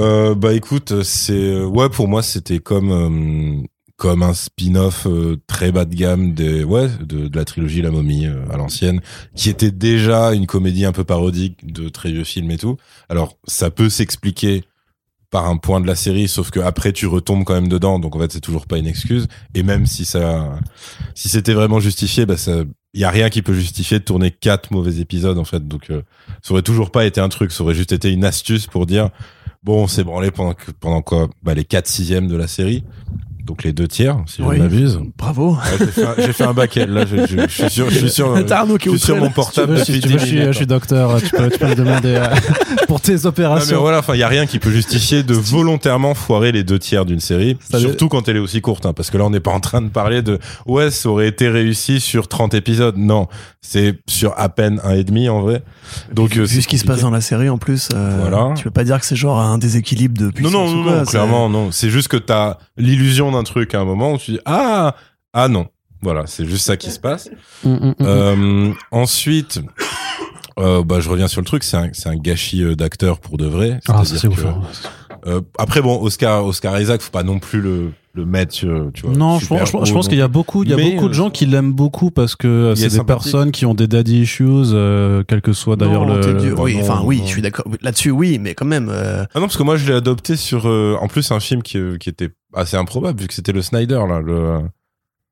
Euh, 0.00 0.34
bah 0.34 0.52
écoute, 0.54 1.02
c'est 1.04 1.32
euh, 1.34 1.64
ouais 1.64 1.88
pour 1.90 2.08
moi 2.08 2.22
c'était 2.22 2.58
comme 2.58 2.90
euh, 2.90 3.66
comme 3.98 4.22
un 4.22 4.32
spin-off 4.32 5.06
euh, 5.06 5.36
très 5.48 5.72
bas 5.72 5.84
de 5.84 5.94
gamme 5.94 6.32
des 6.32 6.62
ouais 6.62 6.88
de, 7.00 7.26
de 7.26 7.36
la 7.36 7.44
trilogie 7.44 7.82
La 7.82 7.90
Momie 7.90 8.26
euh, 8.26 8.48
à 8.48 8.56
l'ancienne, 8.56 9.00
qui 9.34 9.50
était 9.50 9.72
déjà 9.72 10.32
une 10.32 10.46
comédie 10.46 10.84
un 10.84 10.92
peu 10.92 11.02
parodique 11.02 11.70
de 11.70 11.88
très 11.88 12.12
vieux 12.12 12.24
films 12.24 12.52
et 12.52 12.58
tout. 12.58 12.76
Alors 13.08 13.36
ça 13.46 13.70
peut 13.70 13.90
s'expliquer 13.90 14.62
par 15.30 15.46
un 15.46 15.56
point 15.56 15.80
de 15.80 15.86
la 15.86 15.96
série, 15.96 16.28
sauf 16.28 16.50
que 16.50 16.60
après 16.60 16.92
tu 16.92 17.06
retombes 17.06 17.42
quand 17.44 17.54
même 17.54 17.68
dedans, 17.68 17.98
donc 17.98 18.14
en 18.14 18.20
fait 18.20 18.32
c'est 18.32 18.40
toujours 18.40 18.66
pas 18.66 18.78
une 18.78 18.86
excuse. 18.86 19.26
Et 19.54 19.64
même 19.64 19.84
si 19.84 20.04
ça, 20.04 20.58
si 21.16 21.28
c'était 21.28 21.52
vraiment 21.52 21.80
justifié, 21.80 22.24
bah 22.24 22.36
ça, 22.36 22.62
y 22.94 23.02
a 23.04 23.10
rien 23.10 23.30
qui 23.30 23.42
peut 23.42 23.52
justifier 23.52 23.98
de 23.98 24.04
tourner 24.04 24.30
quatre 24.30 24.70
mauvais 24.70 25.00
épisodes 25.00 25.38
en 25.38 25.44
fait. 25.44 25.66
Donc 25.66 25.90
euh, 25.90 26.02
ça 26.40 26.52
aurait 26.52 26.62
toujours 26.62 26.92
pas 26.92 27.04
été 27.04 27.20
un 27.20 27.28
truc, 27.28 27.50
ça 27.50 27.64
aurait 27.64 27.74
juste 27.74 27.92
été 27.92 28.10
une 28.12 28.24
astuce 28.24 28.68
pour 28.68 28.86
dire 28.86 29.10
bon, 29.64 29.82
on 29.82 29.86
s'est 29.88 30.04
branlé 30.04 30.30
pendant 30.30 30.54
que- 30.54 30.70
pendant 30.70 31.02
quoi? 31.02 31.28
Bah 31.42 31.52
les 31.52 31.64
quatre 31.64 31.88
sixièmes 31.88 32.28
de 32.28 32.36
la 32.36 32.46
série, 32.46 32.84
donc 33.48 33.64
les 33.64 33.72
deux 33.72 33.88
tiers, 33.88 34.16
si 34.26 34.42
Oui. 34.42 34.56
je 34.56 34.62
ne 34.62 34.68
m'abuse. 34.68 35.00
Bravo. 35.16 35.52
Ouais, 35.52 35.58
j'ai 35.78 35.86
fait, 35.86 36.04
un- 36.04 36.14
j'ai 36.18 36.32
fait 36.34 36.44
un 36.44 36.52
là, 36.92 37.04
je, 37.06 37.16
je- 37.26 37.42
je 37.42 37.46
suis 37.48 37.70
sur, 37.70 37.88
je 37.90 37.96
suis 37.98 38.10
sur, 38.10 38.36
je 38.36 38.42
est 38.42 38.52
suis 38.90 39.06
sur 39.06 39.16
mon 39.16 39.30
portable 39.30 39.78
Si 39.84 39.92
depuis 39.92 40.00
tu 40.02 40.08
veux, 40.08 40.14
10 40.16 40.20
je 40.20 40.26
suis, 40.26 40.34
minutes. 40.36 40.52
je 40.52 40.56
suis 40.58 40.66
docteur, 40.66 41.20
tu 41.22 41.30
peux, 41.30 41.48
tu 41.50 41.58
peux 41.58 41.66
me 41.68 41.74
demander 41.74 42.14
euh, 42.16 42.26
pour 42.86 43.00
tes 43.00 43.12
Non, 43.14 43.18
mais 43.22 43.26
opérations. 43.26 43.80
voilà, 43.80 44.00
enfin, 44.00 44.14
il 44.14 44.18
y 44.20 44.22
a 44.22 44.28
rien 44.28 44.44
qui 44.46 44.58
peut 44.58 44.70
justifier 44.70 45.22
de 45.22 45.32
volontairement 45.34 46.14
foirer 46.14 46.52
les 46.52 46.62
deux 46.62 46.78
tiers 46.78 47.06
d'une 47.06 47.20
série, 47.20 47.56
Ça 47.70 47.78
surtout 47.80 48.08
quand 48.08 48.28
elle 48.28 48.36
est 48.36 48.40
aussi 48.40 48.60
courte, 48.60 48.84
hein, 48.84 48.92
parce 48.92 49.10
que 49.10 49.16
là, 49.16 49.24
on 49.24 49.30
n'est 49.30 49.40
pas 49.40 49.50
en 49.52 49.60
train 49.60 49.80
de 49.80 49.88
parler 49.88 50.20
de 50.20 50.38
ouais, 50.66 50.90
ça 50.90 51.08
aurait 51.08 51.28
été 51.28 51.48
réussi 51.48 52.00
sur 52.00 52.28
30 52.28 52.52
épisodes. 52.54 52.96
Non, 52.98 53.28
c'est 53.62 53.98
sur 54.06 54.34
à 54.38 54.48
peine 54.50 54.80
un 54.84 54.94
et 54.94 55.04
demi 55.04 55.28
en 55.30 55.40
vrai. 55.40 55.62
Donc, 56.12 56.36
euh, 56.36 56.42
Vu 56.42 56.46
c'est 56.56 56.60
ce 56.60 56.68
qui 56.68 56.76
se 56.78 56.84
passe 56.84 57.00
dans 57.00 57.10
la 57.10 57.22
série 57.22 57.48
en 57.48 57.56
plus, 57.58 57.88
euh, 57.94 58.18
Voilà. 58.20 58.52
tu 58.54 58.64
peux 58.64 58.70
pas 58.70 58.84
dire 58.84 59.00
que 59.00 59.06
c'est 59.06 59.16
genre 59.16 59.40
un 59.40 59.56
déséquilibre 59.56 60.18
de 60.20 60.30
puissance 60.30 60.52
non, 60.52 60.70
non, 60.70 60.82
quoi, 60.84 60.96
non, 60.98 61.04
clairement, 61.04 61.48
non. 61.48 61.70
C'est 61.72 61.88
juste 61.90 62.08
que 62.08 62.16
t'as 62.18 62.58
l'illusion 62.76 63.32
d'un 63.32 63.37
truc 63.42 63.74
à 63.74 63.80
un 63.80 63.84
moment 63.84 64.12
où 64.14 64.18
tu 64.18 64.32
dis 64.32 64.40
ah, 64.44 64.94
ah 65.32 65.48
non. 65.48 65.68
Voilà, 66.00 66.26
c'est 66.26 66.44
juste 66.46 66.64
ça 66.64 66.76
qui 66.76 66.90
se 66.90 66.98
passe. 67.00 67.28
Mm, 67.64 67.70
mm, 67.74 67.88
mm. 67.88 67.94
Euh, 68.06 68.72
ensuite, 68.92 69.60
euh, 70.60 70.84
bah, 70.84 71.00
je 71.00 71.10
reviens 71.10 71.26
sur 71.26 71.40
le 71.40 71.44
truc, 71.46 71.64
c'est 71.64 71.76
un, 71.76 71.90
c'est 71.92 72.08
un 72.08 72.14
gâchis 72.16 72.62
euh, 72.62 72.76
d'acteur 72.76 73.18
pour 73.18 73.36
de 73.36 73.46
vrai. 73.46 73.80
ah, 73.88 74.02
que- 74.04 74.46
hein. 74.46 74.60
Euh, 75.26 75.40
après 75.58 75.82
bon, 75.82 76.00
Oscar, 76.00 76.44
Oscar 76.46 76.80
Isaac, 76.80 77.00
faut 77.00 77.10
pas 77.10 77.24
non 77.24 77.40
plus 77.40 77.60
le, 77.60 77.92
le 78.18 78.26
mettre 78.26 78.52
tu 78.54 78.66
vois. 78.66 79.16
Non, 79.16 79.38
je 79.38 79.44
super 79.44 79.58
pense, 79.60 79.68
je, 79.68 79.72
pense- 79.72 79.86
je 79.88 79.92
haut, 79.92 79.94
pense 79.94 80.04
donc- 80.06 80.10
qu'il 80.10 80.18
y 80.18 80.22
a 80.22 80.28
beaucoup, 80.28 80.62
il 80.64 80.70
y 80.70 80.72
a 80.72 80.76
beaucoup 80.76 81.06
de 81.08 81.12
euh, 81.12 81.16
gens 81.16 81.30
qui 81.30 81.46
l'aiment 81.46 81.72
beaucoup 81.72 82.10
parce 82.10 82.36
que 82.36 82.46
euh, 82.48 82.72
Il 82.74 82.76
c'est 82.78 82.86
est 82.94 82.98
des 82.98 83.04
personnes 83.04 83.50
qui 83.52 83.64
ont 83.66 83.74
des 83.74 83.86
daddy 83.86 84.20
issues, 84.22 84.44
euh, 84.48 85.22
quel 85.26 85.40
que 85.40 85.52
soit 85.52 85.76
d'ailleurs 85.76 86.04
le. 86.04 86.34
dur. 86.40 86.58
Oui, 86.60 86.74
non, 86.76 86.80
enfin, 86.82 87.02
oui, 87.04 87.18
non. 87.18 87.24
je 87.26 87.28
suis 87.30 87.42
d'accord. 87.42 87.64
Là-dessus, 87.80 88.10
oui, 88.10 88.38
mais 88.38 88.54
quand 88.54 88.64
même. 88.66 88.88
euh, 88.90 89.24
Ah 89.34 89.40
non, 89.40 89.42
parce 89.46 89.56
que 89.56 89.62
moi, 89.62 89.76
je 89.76 89.86
l'ai 89.90 89.96
adopté 89.96 90.36
sur, 90.36 90.68
euh, 90.68 90.96
en 91.00 91.08
plus, 91.08 91.30
un 91.30 91.40
film 91.40 91.62
qui, 91.62 91.78
qui 92.00 92.08
était 92.08 92.30
assez 92.54 92.76
improbable, 92.76 93.20
vu 93.20 93.26
que 93.28 93.34
c'était 93.34 93.52
le 93.52 93.62
Snyder, 93.62 94.00
là, 94.08 94.20
le, 94.20 94.60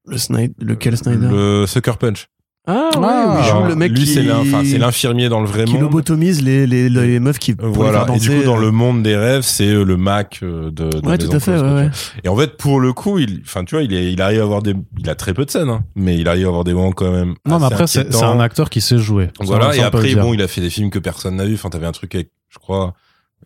le 0.06 0.18
Snyder, 0.18 0.54
lequel 0.60 0.96
Snyder? 0.96 1.28
le 1.30 1.66
Sucker 1.66 1.92
Punch. 1.98 2.28
Ah, 2.68 2.90
ouais, 2.98 3.06
Ah, 3.08 3.40
il 3.40 3.44
joue 3.48 3.62
le 3.68 3.76
mec 3.76 3.92
lui, 3.92 4.00
qui, 4.00 4.06
c'est 4.06 4.28
enfin, 4.30 4.62
l'infirmier 4.64 5.28
dans 5.28 5.40
le 5.40 5.46
vrai 5.46 5.64
qui 5.66 5.74
monde. 5.74 5.82
lobotomise 5.82 6.42
les, 6.42 6.66
les, 6.66 6.88
les 6.88 7.20
meufs 7.20 7.38
qui 7.38 7.52
les 7.52 7.56
Voilà. 7.60 8.04
faire 8.06 8.14
Et 8.16 8.18
du 8.18 8.28
coup, 8.30 8.42
dans 8.42 8.56
euh. 8.56 8.60
le 8.60 8.70
monde 8.72 9.04
des 9.04 9.16
rêves, 9.16 9.42
c'est 9.42 9.68
euh, 9.68 9.84
le 9.84 9.96
Mac 9.96 10.40
euh, 10.42 10.72
de, 10.72 10.88
de 10.90 11.06
Ouais, 11.08 11.16
tout 11.16 11.30
à 11.30 11.38
fait, 11.38 11.56
ouais, 11.60 11.72
ouais. 11.74 11.90
Et 12.24 12.28
en 12.28 12.36
fait, 12.36 12.56
pour 12.56 12.80
le 12.80 12.92
coup, 12.92 13.18
il, 13.20 13.40
enfin, 13.44 13.64
tu 13.64 13.76
vois, 13.76 13.84
il, 13.84 13.92
est, 13.94 14.12
il 14.12 14.20
arrive 14.20 14.40
à 14.40 14.42
avoir 14.42 14.62
des, 14.62 14.74
il 14.98 15.08
a 15.08 15.14
très 15.14 15.32
peu 15.32 15.44
de 15.44 15.50
scènes, 15.50 15.68
hein, 15.68 15.84
mais 15.94 16.18
il 16.18 16.26
arrive 16.28 16.46
à 16.46 16.48
avoir 16.48 16.64
des 16.64 16.74
moments 16.74 16.90
quand 16.92 17.12
même. 17.12 17.36
Non, 17.46 17.60
mais 17.60 17.66
après, 17.66 17.86
c'est 17.86 18.14
un 18.16 18.40
acteur 18.40 18.68
qui 18.68 18.80
sait 18.80 18.98
jouer. 18.98 19.30
Voilà. 19.40 19.70
ça, 19.72 19.76
Et 19.78 19.82
après, 19.82 20.14
bon, 20.16 20.34
il 20.34 20.42
a 20.42 20.48
fait 20.48 20.60
des 20.60 20.70
films 20.70 20.90
que 20.90 20.98
personne 20.98 21.36
n'a 21.36 21.44
vu. 21.44 21.54
Enfin, 21.54 21.70
t'avais 21.70 21.86
un 21.86 21.92
truc 21.92 22.14
avec, 22.16 22.30
je 22.48 22.58
crois, 22.58 22.94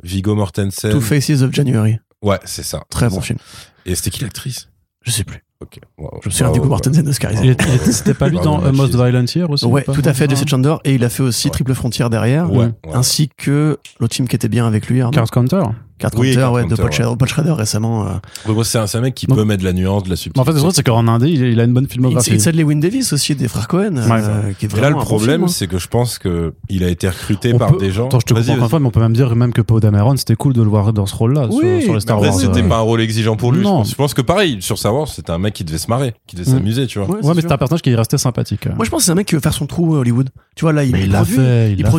Vigo 0.03 0.35
Mortensen. 0.35 0.93
Two 0.93 1.01
Faces 1.03 1.43
of 1.43 1.53
January. 1.53 1.99
Ouais, 2.23 2.39
c'est 2.45 2.63
ça. 2.65 2.85
Très 2.91 3.09
bon 3.11 3.17
ça. 3.17 3.23
film. 3.23 3.39
Et 3.85 3.95
c'était 3.95 4.11
qui 4.11 4.23
l'actrice? 4.23 4.69
Je 5.03 5.11
sais 5.11 5.25
plus. 5.25 5.43
Ok. 5.63 5.79
Wow. 5.99 6.21
Je 6.23 6.29
me 6.29 6.33
souviens 6.33 6.47
Wow, 6.49 6.53
du 6.55 6.59
coup 6.61 6.65
wow. 6.65 6.71
Mortensen 6.71 7.07
oscarisé. 7.09 7.45
Il 7.45 7.51
était- 7.51 7.65
il 7.69 7.75
était- 7.75 7.93
C'était 7.93 8.15
pas 8.15 8.29
lui 8.29 8.39
dans 8.39 8.61
Most. 8.73 8.95
Violent 8.95 9.25
Year 9.35 9.51
aussi 9.51 9.67
Ouais, 9.67 9.83
ou 9.83 9.85
pas 9.85 9.93
tout 9.93 10.03
à 10.09 10.15
fait. 10.15 10.29
Jesse 10.29 10.45
Chandler. 10.47 10.77
Et 10.85 10.95
il 10.95 11.05
a 11.05 11.09
fait 11.11 11.23
aussi 11.23 11.49
Ouais. 11.49 11.53
Triple 11.53 11.75
Frontière 11.75 12.09
derrière. 12.09 12.51
Ouais, 12.51 12.59
ouais. 12.67 12.71
Ainsi 12.95 13.29
que 13.37 13.79
l'autre 14.01 14.15
film 14.15 14.27
qui 14.27 14.37
était 14.37 14.49
bien 14.49 14.67
avec 14.67 14.89
lui, 14.89 15.01
Arnaud. 15.03 15.13
Card 15.15 15.31
Counter. 15.31 15.63
Card 16.01 16.11
Oui, 16.17 16.35
Counter, 16.35 16.47
ouais, 16.53 16.65
de 16.67 16.75
Paul 16.75 16.87
ouais. 16.87 16.93
Schrader, 16.93 17.15
Paul 17.19 17.29
Schrader 17.29 17.53
récemment. 17.53 18.07
euh. 18.07 18.63
C'est 18.65 18.79
un, 18.79 18.87
c'est 18.87 18.99
un 18.99 19.01
mec 19.03 19.15
qui 19.15 19.27
Donc- 19.27 19.39
peut 19.39 19.45
mettre 19.45 19.61
de 19.61 19.67
la 19.67 19.73
nuance, 19.73 20.03
de 20.05 20.11
la 20.11 20.17
subtilité. 20.17 20.41
En 20.41 20.45
fait, 20.45 20.53
le 20.53 20.59
truc, 20.61 20.73
c'est 20.75 20.83
qu'en 20.83 21.07
indé, 21.09 21.29
il 21.29 21.43
il 21.45 21.61
a 21.61 21.65
une 21.65 21.73
bonne 21.73 21.87
filmographie. 21.89 22.35
It's 22.35 22.47
Lewin 22.47 22.77
Davis 22.77 23.13
aussi, 23.13 23.35
des 23.35 23.49
frères 23.49 23.69
Cohen, 23.69 23.97
euh, 23.97 24.09
Ouais. 24.09 24.55
qui 24.59 24.67
est 24.67 24.77
Et 24.77 24.81
là, 24.81 24.89
le 24.89 24.95
bon 24.97 25.01
problème, 25.03 25.45
hein. 25.45 25.49
c'est 25.49 25.67
que 25.67 25.79
je 25.79 25.89
pense 25.89 26.19
que 26.19 26.53
il 26.69 26.83
a 26.85 26.89
été 26.89 27.09
recruté 27.09 27.53
On 27.55 27.59
par 27.59 27.73
peut- 27.73 27.79
des 27.79 27.91
gens. 27.93 28.07
Attends, 28.07 28.21
je 28.21 28.27
te 28.27 28.35
comprends 28.35 28.53
encore 28.53 28.65
une 28.65 28.71
fois, 28.71 28.81
mais 28.81 28.87
on 28.87 28.91
peut 28.91 29.01
même 29.01 29.13
dire 29.15 29.35
même 29.37 29.53
que 29.53 29.63
Poe 29.63 29.81
Dameron, 29.81 30.17
c'était 30.17 30.37
cool 30.37 30.53
de 30.55 30.63
le 30.63 30.69
voir 30.69 30.93
dans 30.93 31.07
ce 31.07 31.15
rôle-là 31.15 31.49
sur, 31.51 31.61
Oui, 31.63 31.83
sur 31.83 31.95
les 31.95 32.01
Star 32.01 32.21
Wars. 32.21 32.33
c'était 32.35 32.61
euh. 32.63 32.69
pas 32.69 32.77
un 32.79 32.81
rôle 32.81 33.01
exigeant 33.01 33.37
pour 33.37 33.53
lui. 33.53 33.61
Je 33.61 33.65
Non. 33.65 33.79
pense. 33.79 33.91
je 33.91 33.95
pense 33.95 34.15
que 34.15 34.23
pareil, 34.23 34.59
sur 34.61 34.79
Star 34.79 34.95
Wars, 34.95 35.09
c'était 35.09 35.31
un 35.33 35.39
mec 35.39 35.55
qui 35.55 35.65
devait 35.65 35.79
se 35.79 35.89
marrer, 35.89 36.15
qui 36.27 36.37
devait 36.37 36.51
Mm. 36.51 36.55
s'amuser, 36.55 36.87
tu 36.87 36.99
vois. 36.99 37.09
Ouais, 37.11 37.19
c'est 37.23 37.29
mais 37.35 37.41
c'était 37.43 37.53
un 37.53 37.59
personnage 37.59 37.83
qui 37.83 37.95
restait 37.95 38.19
sympathique. 38.19 38.67
Moi, 38.75 38.85
je 38.85 38.91
pense 38.91 39.01
que 39.01 39.05
c'est 39.07 39.13
un 39.13 39.17
mec 39.17 39.27
qui 39.27 39.35
veut 39.35 39.41
faire 39.41 39.53
son 39.55 39.67
trou 39.67 39.95
à 39.97 39.99
Hollywood. 39.99 40.31
Tu 40.57 40.65
vois, 40.65 40.73
là, 40.73 40.85
il, 40.85 40.95
il 40.97 41.07
il 41.07 41.11
produit, 41.11 41.37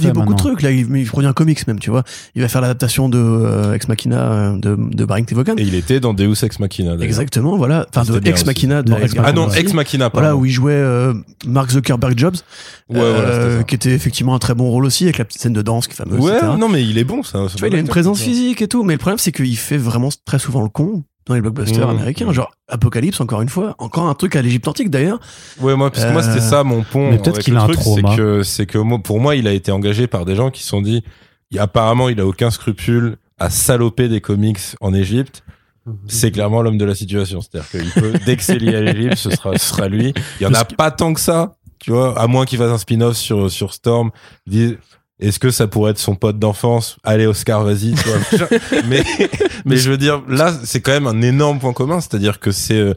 il 0.08 0.10
il 0.10 0.14
beaucoup 0.14 0.34
de 0.34 0.38
trucs. 0.38 0.62
Là, 0.62 0.72
il, 0.72 0.88
il 0.96 1.06
produit 1.08 1.28
un 1.28 1.34
comics 1.34 1.66
même, 1.68 1.80
tu 1.80 1.90
vois. 1.90 2.04
Il 2.36 2.42
va 2.42 2.48
faire 2.48 2.62
l'adaptation 2.62 3.10
de 3.10 3.18
euh, 3.18 3.74
Machina 3.92 4.32
euh, 4.32 4.58
de, 4.58 4.76
de 4.78 5.06
Barrington 5.06 5.36
Vaughan. 5.36 5.54
Et 5.58 5.64
il 5.64 5.76
était 5.76 6.00
dans 6.00 6.14
Deus 6.14 6.44
Ex 6.44 6.60
Machina. 6.60 6.92
d'ailleurs. 6.92 7.04
Exactement, 7.04 7.58
voilà. 7.58 7.86
Enfin, 7.94 8.12
de 8.12 8.20
Ex. 8.28 8.46
Machina 8.46 8.82
de 8.82 8.92
Non, 8.92 8.98
Edgar 8.98 9.26
Ah 9.28 9.32
non. 9.34 9.50
Ex 9.52 9.74
Machina, 9.74 10.10
Voilà, 10.12 10.30
pardon. 10.30 10.42
où 10.42 10.46
il 10.46 10.52
jouait 10.52 10.74
euh, 10.74 11.14
Mark 11.46 11.70
Zuckerberg 11.72 12.18
Jobs, 12.18 12.36
Ouais, 12.90 13.00
voilà, 13.00 13.10
euh, 13.30 13.64
qui 13.64 13.76
était 13.76 13.92
effectivement 13.92 14.34
un 14.36 14.40
très 14.40 14.54
bon 14.56 14.70
rôle 14.70 14.86
aussi, 14.86 15.04
avec 15.04 15.18
la 15.18 15.26
petite 15.26 15.42
scène 15.42 15.54
de 15.54 15.62
danse 15.62 15.88
qui 15.88 15.94
est 15.94 15.98
fameuse, 15.98 16.20
Ouais, 16.20 16.38
etc. 16.38 16.54
non, 16.58 16.70
mais 16.70 16.84
il 16.84 16.98
est 16.98 17.04
bon, 17.04 17.24
ça. 17.24 17.46
Tu 17.54 17.60
vois, 17.60 17.68
il 17.68 17.76
a 17.76 17.80
une 17.80 17.88
présence 17.88 18.22
physique 18.22 18.62
et 18.62 18.68
tout, 18.68 18.84
mais 18.84 18.94
le 18.94 19.00
problème, 19.00 19.18
c'est 19.20 19.32
qu'il 19.32 19.56
fait 19.58 19.78
vraiment 19.78 20.10
très 20.26 20.40
souvent 20.40 20.62
le 20.64 20.70
con 20.70 21.04
dans 21.28 21.36
les 21.36 21.42
blockbusters 21.42 21.86
Mmh. 21.88 21.90
américains. 21.92 22.32
Genre, 22.32 22.52
Apocalypse, 22.68 23.22
encore 23.22 23.42
une 23.42 23.50
fois. 23.50 23.76
Encore 23.78 24.08
un 24.08 24.14
truc 24.16 24.36
à 24.36 24.42
l'Égypte 24.42 24.68
antique, 24.68 24.90
d'ailleurs. 24.90 25.20
Ouais, 25.60 25.76
moi, 25.76 25.92
parce 25.92 26.04
que 26.06 26.12
moi, 26.12 26.24
c'était 26.24 26.40
ça 26.40 26.64
mon 26.64 26.82
pont. 26.84 27.12
mais 27.12 27.18
peut-être 27.20 27.40
qu'il 27.40 27.54
le 27.54 27.60
a 27.60 27.64
un 27.64 27.68
truc, 27.68 27.78
c'est 27.80 28.02
trauma. 28.02 28.16
que, 28.16 28.42
c'est 28.44 28.66
que 28.66 28.78
moi, 28.80 28.98
pour 28.98 29.20
moi, 29.20 29.36
il 29.36 29.48
a 29.48 29.52
été 29.54 29.72
engagé 29.72 30.08
par 30.08 30.26
des 30.26 30.36
gens 30.36 30.50
qui 30.50 30.64
se 30.64 30.70
sont 30.70 30.82
dit, 30.82 31.04
apparemment, 31.58 32.10
il 32.10 32.20
a 32.20 32.26
aucun 32.26 32.50
scrupule 32.50 33.18
à 33.42 33.50
saloper 33.50 34.08
des 34.08 34.22
comics 34.22 34.60
en 34.82 34.94
Égypte. 34.94 35.44
C'est 36.08 36.30
clairement 36.30 36.62
l'homme 36.62 36.78
de 36.78 36.86
la 36.86 36.94
situation. 36.94 37.42
C'est-à-dire 37.42 37.70
qu'il 37.72 37.90
peut, 37.90 38.14
dès 38.24 38.38
que 38.38 38.44
c'est 38.44 38.60
lié 38.60 38.76
à 38.76 38.82
l'Égypte, 38.82 39.16
ce 39.16 39.32
sera, 39.32 39.58
ce 39.58 39.66
sera 39.66 39.88
lui. 39.88 40.14
Il 40.40 40.44
y 40.44 40.46
en 40.46 40.54
a 40.54 40.64
pas 40.64 40.92
tant 40.92 41.12
que 41.14 41.20
ça, 41.20 41.56
tu 41.80 41.90
vois, 41.90 42.20
à 42.20 42.28
moins 42.28 42.46
qu'il 42.46 42.60
fasse 42.60 42.70
un 42.70 42.78
spin-off 42.78 43.18
sur, 43.18 43.50
sur 43.50 43.74
Storm. 43.74 44.12
Est-ce 45.20 45.40
que 45.40 45.50
ça 45.50 45.66
pourrait 45.66 45.92
être 45.92 45.98
son 45.98 46.16
pote 46.16 46.38
d'enfance? 46.38 46.98
Allez, 47.04 47.26
Oscar, 47.26 47.64
vas-y. 47.64 47.96
mais, 48.88 49.04
mais 49.66 49.78
je 49.78 49.90
veux 49.90 49.98
dire, 49.98 50.22
là, 50.28 50.54
c'est 50.64 50.82
quand 50.82 50.92
même 50.92 51.08
un 51.08 51.24
énorme 51.24 51.58
point 51.58 51.74
commun. 51.74 52.00
C'est-à-dire 52.00 52.40
que 52.40 52.52
c'est, 52.52 52.80
euh, 52.80 52.94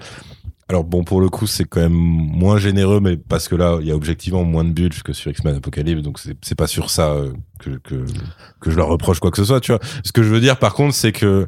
alors 0.68 0.84
bon, 0.84 1.04
pour 1.04 1.20
le 1.20 1.28
coup, 1.28 1.46
c'est 1.46 1.64
quand 1.64 1.80
même 1.80 1.92
moins 1.92 2.56
généreux, 2.58 3.00
mais 3.00 3.16
parce 3.16 3.48
que 3.48 3.54
là, 3.54 3.78
il 3.80 3.86
y 3.86 3.90
a 3.90 3.94
objectivement 3.96 4.44
moins 4.44 4.64
de 4.64 4.70
bulles 4.70 5.02
que 5.02 5.12
sur 5.12 5.30
X-Men 5.30 5.56
Apocalypse, 5.56 6.02
donc 6.02 6.18
c'est 6.40 6.54
pas 6.54 6.66
sur 6.66 6.88
ça 6.90 7.12
euh, 7.12 7.32
que, 7.58 7.70
que 7.78 8.04
que 8.60 8.70
je 8.70 8.76
leur 8.76 8.88
reproche 8.88 9.20
quoi 9.20 9.30
que 9.30 9.36
ce 9.36 9.44
soit, 9.44 9.60
tu 9.60 9.72
vois. 9.72 9.80
Ce 10.04 10.12
que 10.12 10.22
je 10.22 10.28
veux 10.30 10.40
dire, 10.40 10.58
par 10.58 10.72
contre, 10.74 10.94
c'est 10.94 11.12
que 11.12 11.46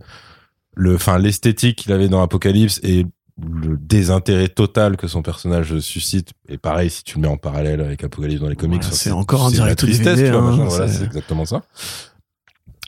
le, 0.74 0.94
enfin, 0.96 1.18
l'esthétique 1.18 1.78
qu'il 1.78 1.92
avait 1.92 2.08
dans 2.08 2.20
Apocalypse 2.22 2.78
et 2.82 3.06
le 3.42 3.76
désintérêt 3.78 4.48
total 4.48 4.96
que 4.98 5.08
son 5.08 5.22
personnage 5.22 5.78
suscite, 5.80 6.32
et 6.48 6.58
pareil, 6.58 6.90
si 6.90 7.02
tu 7.04 7.16
le 7.16 7.22
mets 7.22 7.28
en 7.28 7.36
parallèle 7.38 7.80
avec 7.80 8.04
Apocalypse 8.04 8.40
dans 8.42 8.48
les 8.48 8.56
comics, 8.56 8.82
Ouais, 8.82 8.88
c'est 8.92 9.10
encore 9.10 9.42
en 9.44 9.50
direct 9.50 9.82
ou 9.82 9.86
tristesse, 9.86 10.16
DVD, 10.16 10.30
tu 10.30 10.36
vois, 10.38 10.50
hein, 10.52 10.64
voilà, 10.66 10.88
c'est- 10.88 10.98
c'est 10.98 11.04
exactement 11.04 11.44
ça. 11.46 11.62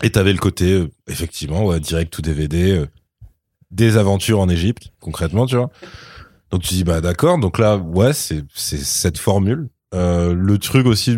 Et 0.03 0.11
t'avais 0.11 0.33
le 0.33 0.39
côté, 0.39 0.73
euh, 0.73 0.91
effectivement, 1.09 1.65
ouais, 1.65 1.81
direct 1.81 2.17
ou 2.19 2.23
DVD, 2.23 2.73
euh, 2.73 2.87
des 3.71 3.97
aventures 3.97 4.41
en 4.41 4.49
Égypte, 4.49 4.91
concrètement, 5.01 5.45
tu 5.47 5.57
vois. 5.57 5.71
Donc 6.51 6.63
tu 6.63 6.75
dis 6.75 6.85
bah 6.85 7.01
d'accord, 7.01 7.39
donc 7.39 7.59
là 7.59 7.77
ouais 7.77 8.13
c'est 8.13 8.45
c'est 8.55 8.79
cette 8.79 9.19
formule. 9.19 9.69
Euh, 9.95 10.35
le 10.35 10.59
truc 10.59 10.87
aussi 10.87 11.17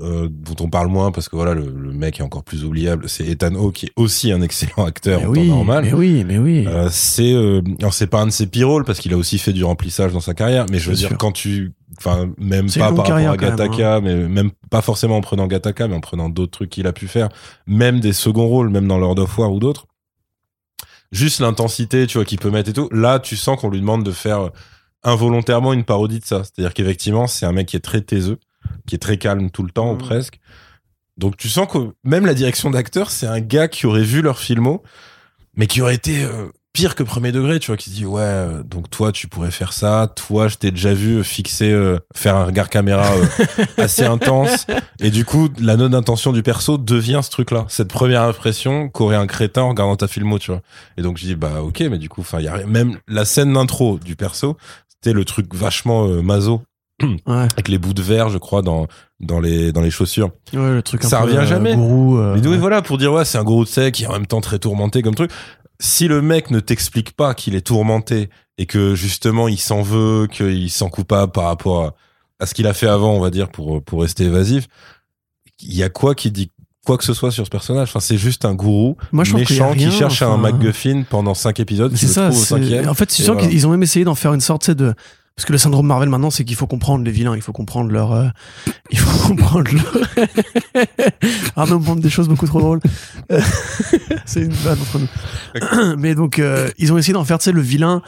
euh, 0.00 0.28
dont 0.28 0.64
on 0.64 0.68
parle 0.68 0.88
moins 0.88 1.12
parce 1.12 1.28
que 1.28 1.36
voilà 1.36 1.54
le, 1.54 1.72
le 1.72 1.92
mec 1.92 2.18
est 2.18 2.22
encore 2.22 2.42
plus 2.42 2.64
oubliable, 2.64 3.08
c'est 3.08 3.24
Ethan 3.24 3.54
Hawke 3.54 3.74
qui 3.74 3.86
est 3.86 3.92
aussi 3.94 4.32
un 4.32 4.42
excellent 4.42 4.84
acteur 4.86 5.20
Mais 5.20 5.26
en 5.26 5.32
temps 5.32 5.40
oui, 5.40 5.48
normal. 5.48 5.84
mais 5.84 5.92
oui, 5.92 6.24
mais 6.26 6.38
oui. 6.38 6.66
Euh, 6.66 6.88
c'est 6.90 7.32
euh, 7.32 7.62
alors 7.78 7.94
c'est 7.94 8.08
pas 8.08 8.20
un 8.20 8.26
de 8.26 8.32
ses 8.32 8.46
pires 8.48 8.68
rôles 8.68 8.84
parce 8.84 8.98
qu'il 8.98 9.12
a 9.12 9.16
aussi 9.16 9.38
fait 9.38 9.52
du 9.52 9.62
remplissage 9.64 10.12
dans 10.12 10.20
sa 10.20 10.34
carrière, 10.34 10.66
mais 10.70 10.78
je 10.78 10.90
veux 10.90 10.96
dire 10.96 11.08
sûr. 11.08 11.18
quand 11.18 11.30
tu 11.32 11.72
enfin 11.96 12.28
même 12.38 12.66
pas 12.70 12.78
par 12.80 12.96
rapport 12.96 13.12
à 13.12 13.20
même, 13.20 13.36
Gattaca, 13.36 14.00
mais 14.00 14.16
même 14.28 14.50
pas 14.70 14.82
forcément 14.82 15.16
en 15.16 15.20
prenant 15.20 15.46
Gattaca, 15.46 15.86
mais 15.86 15.94
en 15.94 16.00
prenant 16.00 16.28
d'autres 16.28 16.52
trucs 16.52 16.70
qu'il 16.70 16.86
a 16.88 16.92
pu 16.92 17.06
faire, 17.06 17.28
même 17.66 18.00
des 18.00 18.12
seconds 18.12 18.46
rôles, 18.46 18.70
même 18.70 18.88
dans 18.88 18.98
Lord 18.98 19.18
of 19.18 19.38
War 19.38 19.52
ou 19.52 19.60
d'autres. 19.60 19.86
Juste 21.12 21.40
l'intensité, 21.40 22.06
tu 22.06 22.18
vois, 22.18 22.24
qu'il 22.24 22.38
peut 22.38 22.50
mettre 22.50 22.70
et 22.70 22.72
tout. 22.72 22.88
Là, 22.92 23.18
tu 23.18 23.36
sens 23.36 23.58
qu'on 23.60 23.70
lui 23.70 23.80
demande 23.80 24.04
de 24.04 24.12
faire 24.12 24.50
involontairement 25.02 25.72
une 25.72 25.84
parodie 25.84 26.20
de 26.20 26.24
ça. 26.24 26.42
C'est-à-dire 26.44 26.74
qu'effectivement, 26.74 27.26
c'est 27.26 27.46
un 27.46 27.52
mec 27.52 27.68
qui 27.68 27.76
est 27.76 27.80
très 27.80 28.00
taiseux, 28.00 28.38
qui 28.86 28.94
est 28.94 28.98
très 28.98 29.16
calme 29.16 29.50
tout 29.50 29.62
le 29.62 29.70
temps, 29.70 29.90
ou 29.90 29.94
Mhm. 29.94 29.98
presque. 29.98 30.40
Donc 31.16 31.36
tu 31.36 31.48
sens 31.48 31.66
que 31.72 31.78
même 32.04 32.26
la 32.26 32.34
direction 32.34 32.70
d'acteur, 32.70 33.10
c'est 33.10 33.26
un 33.26 33.40
gars 33.40 33.68
qui 33.68 33.86
aurait 33.86 34.02
vu 34.02 34.22
leur 34.22 34.38
filmo, 34.38 34.82
mais 35.56 35.66
qui 35.66 35.80
aurait 35.80 35.94
été 35.94 36.22
euh, 36.24 36.48
pire 36.78 36.94
que 36.94 37.02
premier 37.02 37.32
degré, 37.32 37.58
tu 37.58 37.66
vois, 37.72 37.76
qui 37.76 37.90
se 37.90 37.94
dit 37.96 38.06
ouais, 38.06 38.20
euh, 38.22 38.62
donc 38.62 38.88
toi 38.88 39.10
tu 39.10 39.26
pourrais 39.26 39.50
faire 39.50 39.72
ça, 39.72 40.12
toi 40.14 40.46
je 40.46 40.54
t'ai 40.58 40.70
déjà 40.70 40.94
vu 40.94 41.24
fixer, 41.24 41.72
euh, 41.72 41.98
faire 42.14 42.36
un 42.36 42.44
regard 42.44 42.68
caméra 42.70 43.04
euh, 43.16 43.64
assez 43.82 44.04
intense, 44.04 44.64
et 45.00 45.10
du 45.10 45.24
coup 45.24 45.48
la 45.58 45.76
note 45.76 45.90
d'intention 45.90 46.32
du 46.32 46.44
perso 46.44 46.78
devient 46.78 47.18
ce 47.24 47.30
truc-là, 47.30 47.64
cette 47.66 47.88
première 47.88 48.22
impression 48.22 48.88
qu'aurait 48.90 49.16
un 49.16 49.26
crétin 49.26 49.62
en 49.62 49.70
regardant 49.70 49.96
ta 49.96 50.06
filmo, 50.06 50.38
tu 50.38 50.52
vois. 50.52 50.60
Et 50.96 51.02
donc 51.02 51.18
je 51.18 51.24
dis 51.26 51.34
bah 51.34 51.62
ok, 51.64 51.80
mais 51.90 51.98
du 51.98 52.08
coup, 52.08 52.20
enfin 52.20 52.38
il 52.38 52.44
y 52.44 52.48
a 52.48 52.64
même 52.64 52.98
la 53.08 53.24
scène 53.24 53.52
d'intro 53.54 53.98
du 53.98 54.14
perso, 54.14 54.56
c'était 54.88 55.12
le 55.12 55.24
truc 55.24 55.52
vachement 55.56 56.06
euh, 56.06 56.22
maso 56.22 56.62
Ouais, 57.00 57.46
avec 57.52 57.68
les 57.68 57.78
bouts 57.78 57.94
de 57.94 58.02
verre, 58.02 58.28
je 58.28 58.38
crois, 58.38 58.60
dans 58.60 58.88
dans 59.20 59.38
les 59.38 59.70
dans 59.70 59.82
les 59.82 59.90
chaussures. 59.92 60.30
ouais, 60.52 60.72
le 60.72 60.82
truc 60.82 61.04
un 61.04 61.08
Ça 61.08 61.18
peu, 61.18 61.26
revient 61.26 61.36
euh, 61.36 61.46
jamais. 61.46 61.76
Gourou. 61.76 62.18
euh, 62.18 62.34
Mais 62.34 62.40
oui, 62.40 62.48
ouais. 62.48 62.56
voilà, 62.56 62.82
pour 62.82 62.98
dire 62.98 63.12
ouais, 63.12 63.24
c'est 63.24 63.38
un 63.38 63.44
gros 63.44 63.62
de 63.62 63.68
sec 63.68 63.94
qui 63.94 64.02
est 64.02 64.08
en 64.08 64.12
même 64.14 64.26
temps 64.26 64.40
très 64.40 64.58
tourmenté 64.58 65.00
comme 65.00 65.14
truc. 65.14 65.30
Si 65.80 66.08
le 66.08 66.22
mec 66.22 66.50
ne 66.50 66.60
t'explique 66.60 67.12
pas 67.12 67.34
qu'il 67.34 67.54
est 67.54 67.66
tourmenté 67.66 68.30
et 68.56 68.66
que 68.66 68.94
justement 68.94 69.48
il 69.48 69.58
s'en 69.58 69.82
veut, 69.82 70.26
qu'il 70.30 70.70
s'en 70.70 70.88
coupable 70.88 71.32
par 71.32 71.44
rapport 71.44 71.84
à, 71.84 71.94
à 72.40 72.46
ce 72.46 72.54
qu'il 72.54 72.66
a 72.66 72.74
fait 72.74 72.88
avant, 72.88 73.12
on 73.14 73.20
va 73.20 73.30
dire 73.30 73.48
pour 73.48 73.82
pour 73.82 74.02
rester 74.02 74.24
évasif, 74.24 74.66
il 75.60 75.74
y 75.74 75.82
a 75.82 75.88
quoi 75.88 76.14
qui 76.14 76.30
dit 76.30 76.50
quoi 76.88 76.96
que 76.96 77.04
ce 77.04 77.12
soit 77.12 77.30
sur 77.30 77.44
ce 77.44 77.50
personnage? 77.50 77.88
Enfin, 77.90 78.00
c'est 78.00 78.16
juste 78.16 78.46
un 78.46 78.54
gourou 78.54 78.96
Moi, 79.12 79.24
je 79.24 79.34
méchant 79.34 79.74
qui 79.74 79.90
cherche 79.90 80.22
un 80.22 80.28
enfin, 80.28 80.38
MacGuffin 80.38 81.02
pendant 81.08 81.34
cinq 81.34 81.60
épisodes, 81.60 81.94
c'est 81.94 82.06
ça. 82.06 82.30
au 82.30 82.32
c'est-. 82.32 82.86
En 82.86 82.94
fait, 82.94 83.10
sens 83.10 83.26
voilà. 83.26 83.46
qu'ils 83.46 83.66
ont 83.66 83.70
même 83.70 83.82
essayé 83.82 84.06
d'en 84.06 84.14
faire 84.14 84.32
une 84.32 84.40
sorte 84.40 84.70
de. 84.70 84.94
Parce 85.38 85.46
que 85.46 85.52
le 85.52 85.58
syndrome 85.58 85.86
Marvel 85.86 86.08
maintenant, 86.08 86.30
c'est 86.30 86.44
qu'il 86.44 86.56
faut 86.56 86.66
comprendre 86.66 87.04
les 87.04 87.12
vilains, 87.12 87.36
il 87.36 87.42
faut 87.42 87.52
comprendre 87.52 87.92
leur, 87.92 88.10
euh, 88.10 88.26
il 88.90 88.98
faut 88.98 89.28
comprendre 89.28 89.70
leur. 89.72 90.26
Arnaud 91.56 91.78
me 91.78 91.84
montre 91.84 92.00
des 92.00 92.10
choses 92.10 92.26
beaucoup 92.26 92.48
trop 92.48 92.58
drôles. 92.58 92.80
C'est 94.26 94.40
une 94.40 94.50
vanne 94.50 94.80
entre 94.80 94.98
nous. 94.98 95.96
Mais 95.96 96.16
donc, 96.16 96.40
euh, 96.40 96.68
ils 96.76 96.92
ont 96.92 96.98
essayé 96.98 97.12
d'en 97.12 97.22
faire, 97.22 97.38
tu 97.38 97.44
sais, 97.44 97.52
le 97.52 97.60
vilain 97.60 98.02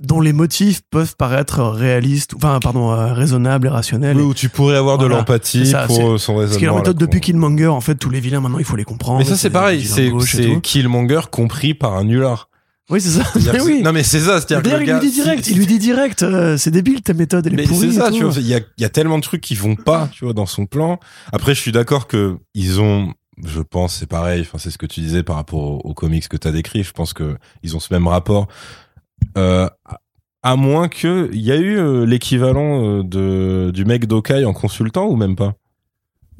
dont 0.00 0.20
les 0.20 0.32
motifs 0.32 0.82
peuvent 0.88 1.16
paraître 1.16 1.64
réalistes, 1.64 2.34
enfin, 2.36 2.60
pardon, 2.62 2.92
euh, 2.92 3.12
raisonnables 3.12 3.66
et 3.66 3.70
rationnels. 3.70 4.16
Oui, 4.16 4.22
où 4.22 4.34
tu 4.34 4.48
pourrais 4.48 4.76
avoir 4.76 4.98
de 4.98 5.06
l'empathie 5.06 5.66
ça, 5.66 5.88
pour 5.88 6.12
euh, 6.12 6.16
son 6.16 6.36
raisonnement. 6.36 6.46
Parce 6.46 6.58
que 6.58 6.64
la 6.64 6.70
à 6.70 6.74
la 6.74 6.78
méthode 6.78 6.98
depuis 6.98 7.20
Killmonger, 7.20 7.66
en 7.66 7.80
fait, 7.80 7.96
tous 7.96 8.10
les 8.10 8.20
vilains 8.20 8.40
maintenant, 8.40 8.60
il 8.60 8.64
faut 8.64 8.76
les 8.76 8.84
comprendre. 8.84 9.18
Mais 9.18 9.24
ça, 9.24 9.36
c'est 9.36 9.50
pareil. 9.50 9.84
C'est. 9.84 10.60
Killmonger 10.62 11.22
compris 11.32 11.74
par 11.74 11.94
un 11.94 12.04
nulard. 12.04 12.48
Oui, 12.90 13.00
c'est 13.00 13.10
ça. 13.10 13.22
Mais 13.52 13.60
oui. 13.60 13.82
Non, 13.82 13.92
mais 13.92 14.02
c'est 14.02 14.20
ça. 14.20 14.40
C'est-à-dire 14.40 14.80
il 14.80 14.90
lui 14.92 15.00
dit 15.00 15.10
direct, 15.12 15.46
il 15.48 15.58
lui 15.58 15.66
dit 15.66 15.78
direct, 15.78 16.22
euh, 16.22 16.56
c'est 16.56 16.70
débile 16.70 17.02
ta 17.02 17.12
méthode, 17.12 17.46
elle 17.46 17.52
est 17.52 17.56
Mais 17.56 17.62
pourrie. 17.64 17.92
c'est 17.92 17.98
ça, 17.98 18.08
et 18.08 18.12
tu 18.12 18.24
vois. 18.24 18.32
Il 18.38 18.46
y 18.46 18.54
a, 18.54 18.60
il 18.78 18.82
y 18.82 18.84
a 18.84 18.88
tellement 18.88 19.18
de 19.18 19.22
trucs 19.22 19.42
qui 19.42 19.54
vont 19.54 19.76
pas, 19.76 20.08
tu 20.12 20.24
vois, 20.24 20.32
dans 20.32 20.46
son 20.46 20.64
plan. 20.66 20.98
Après, 21.32 21.54
je 21.54 21.60
suis 21.60 21.72
d'accord 21.72 22.06
que 22.06 22.38
ils 22.54 22.80
ont, 22.80 23.12
je 23.44 23.60
pense, 23.60 23.94
c'est 23.96 24.06
pareil. 24.08 24.40
Enfin, 24.40 24.56
c'est 24.56 24.70
ce 24.70 24.78
que 24.78 24.86
tu 24.86 25.00
disais 25.00 25.22
par 25.22 25.36
rapport 25.36 25.60
aux, 25.60 25.78
aux 25.84 25.92
comics 25.94 26.26
que 26.28 26.38
t'as 26.38 26.50
décrit. 26.50 26.82
Je 26.82 26.92
pense 26.92 27.12
que 27.12 27.36
ils 27.62 27.76
ont 27.76 27.80
ce 27.80 27.92
même 27.92 28.06
rapport 28.08 28.48
Euh, 29.36 29.68
à 30.42 30.56
moins 30.56 30.88
que 30.88 31.28
il 31.32 31.40
y 31.42 31.52
a 31.52 31.56
eu 31.56 31.76
euh, 31.78 32.06
l'équivalent 32.06 32.84
euh, 33.00 33.02
de 33.02 33.70
du 33.74 33.84
mec 33.84 34.06
d'Okai 34.06 34.44
en 34.44 34.52
consultant 34.54 35.06
ou 35.08 35.16
même 35.16 35.36
pas? 35.36 35.54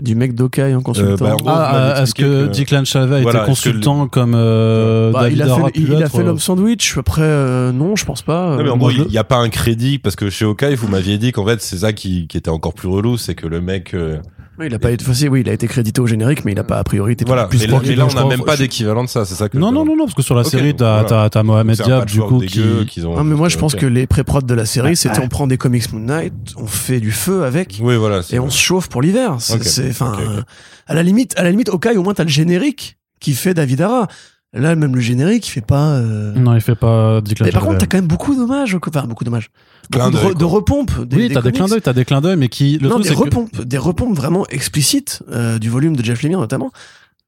Du 0.00 0.14
mec 0.14 0.34
d'Okai 0.34 0.74
en 0.76 0.80
consultant. 0.80 1.24
bah, 1.24 1.32
en 1.34 1.36
vous 1.42 1.48
Ah, 1.48 1.74
euh, 1.98 2.02
est-ce 2.02 2.14
que 2.14 2.46
que- 2.46 2.56
Declan 2.56 2.84
Chalvet 2.84 3.22
Voilà, 3.22 3.40
était 3.40 3.48
consultant 3.48 4.06
comme 4.06 4.32
euh, 4.36 5.10
Bah, 5.10 5.22
David 5.22 5.36
il 5.38 5.42
a 5.42 5.46
fait, 5.46 5.62
il 5.74 6.02
a 6.02 6.08
fait 6.08 6.18
euh, 6.18 6.22
l'homme 6.22 6.38
sandwich. 6.38 6.96
Après, 6.98 7.22
euh, 7.22 7.72
non, 7.72 7.96
je 7.96 8.04
pense 8.04 8.22
pas. 8.22 8.50
Non, 8.56 8.62
mais 8.62 8.68
Euh, 8.68 8.72
en 8.72 8.76
gros, 8.76 8.90
il 8.92 9.06
n'y 9.08 9.18
a 9.18 9.24
pas 9.24 9.38
un 9.38 9.48
crédit 9.48 9.98
parce 9.98 10.14
que 10.14 10.30
chez 10.30 10.44
Okai, 10.44 10.76
vous 10.76 10.86
m'aviez 10.86 11.18
dit 11.18 11.32
qu'en 11.32 11.44
fait, 11.44 11.60
c'est 11.60 11.78
ça 11.78 11.92
qui, 11.92 12.28
qui 12.28 12.36
était 12.36 12.48
encore 12.48 12.74
plus 12.74 12.88
relou, 12.88 13.16
c'est 13.16 13.34
que 13.34 13.48
le 13.48 13.60
mec, 13.60 13.92
euh, 13.94 14.18
oui, 14.58 14.66
il 14.66 14.74
a 14.74 14.78
pas 14.78 14.90
été 14.90 15.04
facile. 15.04 15.28
Oui, 15.28 15.40
il 15.40 15.48
a 15.48 15.52
été 15.52 15.68
crédité 15.68 16.00
au 16.00 16.06
générique, 16.06 16.44
mais 16.44 16.52
il 16.52 16.58
a 16.58 16.64
pas 16.64 16.78
a 16.78 16.84
priori 16.84 17.12
été 17.12 17.24
voilà. 17.24 17.46
plus 17.46 17.60
Mais 17.60 17.66
là, 17.66 17.80
mais 17.82 17.94
là, 17.94 18.06
on 18.06 18.14
n'a 18.14 18.24
même 18.24 18.44
pas 18.44 18.56
d'équivalent 18.56 19.04
de 19.04 19.08
ça, 19.08 19.24
c'est 19.24 19.34
ça 19.34 19.48
que. 19.48 19.56
Non, 19.56 19.70
non, 19.72 19.84
non, 19.84 19.96
non, 19.96 20.04
parce 20.04 20.14
que 20.14 20.22
sur 20.22 20.34
la 20.34 20.44
série, 20.44 20.74
t'as, 20.74 21.02
voilà. 21.02 21.08
t'as, 21.08 21.30
t'as 21.30 21.42
Mohamed 21.42 21.80
Diab, 21.80 22.06
du 22.06 22.20
coup, 22.20 22.40
qui... 22.40 22.86
qu'ils 22.86 23.06
ont. 23.06 23.16
Ah, 23.16 23.24
mais 23.24 23.36
moi, 23.36 23.48
je 23.48 23.58
pense 23.58 23.74
que 23.74 23.86
les 23.86 24.06
pré-prod 24.06 24.44
de 24.44 24.54
la 24.54 24.66
série, 24.66 24.96
c'était 24.96 25.20
on 25.20 25.28
prend 25.28 25.46
des 25.46 25.58
comics 25.58 25.92
Moon 25.92 26.00
Knight, 26.00 26.32
on 26.56 26.66
fait 26.66 27.00
du 27.00 27.12
feu 27.12 27.44
avec. 27.44 27.78
Oui, 27.80 27.96
voilà. 27.96 28.20
et 28.30 28.38
on 28.38 28.50
se 28.50 28.58
chauffe 28.58 28.88
pour 28.88 29.02
l'hiver. 29.02 29.36
C'est, 29.38 29.90
enfin, 29.90 30.16
euh, 30.20 30.42
à 30.86 30.94
la 30.94 31.02
limite, 31.02 31.38
à 31.38 31.42
la 31.42 31.50
limite, 31.50 31.68
Okai, 31.68 31.96
au 31.96 32.02
moins 32.02 32.14
t'as 32.14 32.24
le 32.24 32.28
générique 32.28 32.98
qui 33.20 33.34
fait 33.34 33.54
David 33.54 33.82
Ara. 33.82 34.08
Là, 34.54 34.74
même 34.74 34.94
le 34.94 35.00
générique, 35.02 35.46
il 35.46 35.50
fait 35.50 35.60
pas. 35.60 35.90
euh, 35.96 36.32
Non, 36.32 36.54
il 36.54 36.60
fait 36.62 36.74
pas 36.74 37.20
Mais 37.42 37.50
par 37.52 37.64
contre, 37.64 37.78
t'as 37.78 37.86
quand 37.86 37.98
même 37.98 38.06
beaucoup 38.06 38.34
d'hommages, 38.34 38.74
au- 38.74 38.80
enfin 38.88 39.04
beaucoup 39.06 39.24
d'hommages, 39.24 39.50
de, 39.90 39.98
re- 39.98 40.34
de 40.36 40.44
repompes. 40.44 40.92
Oui, 41.12 41.30
t'as 41.32 41.42
des 41.42 41.52
clins 41.52 41.66
d'œil, 41.66 41.82
t'as 41.82 41.92
des 41.92 42.06
clins 42.06 42.22
d'œil, 42.22 42.36
mais 42.36 42.48
qui... 42.48 42.78
Le 42.78 42.88
non, 42.88 42.94
truc, 42.94 43.02
des 43.02 43.08
c'est 43.10 43.14
que... 43.14 43.20
repompes, 43.20 43.60
des 43.62 43.76
repompes 43.78 44.16
vraiment 44.16 44.46
explicites 44.48 45.22
euh, 45.30 45.58
du 45.58 45.68
volume 45.68 45.96
de 45.96 46.02
Jeff 46.04 46.22
Lemire 46.22 46.38
notamment. 46.40 46.72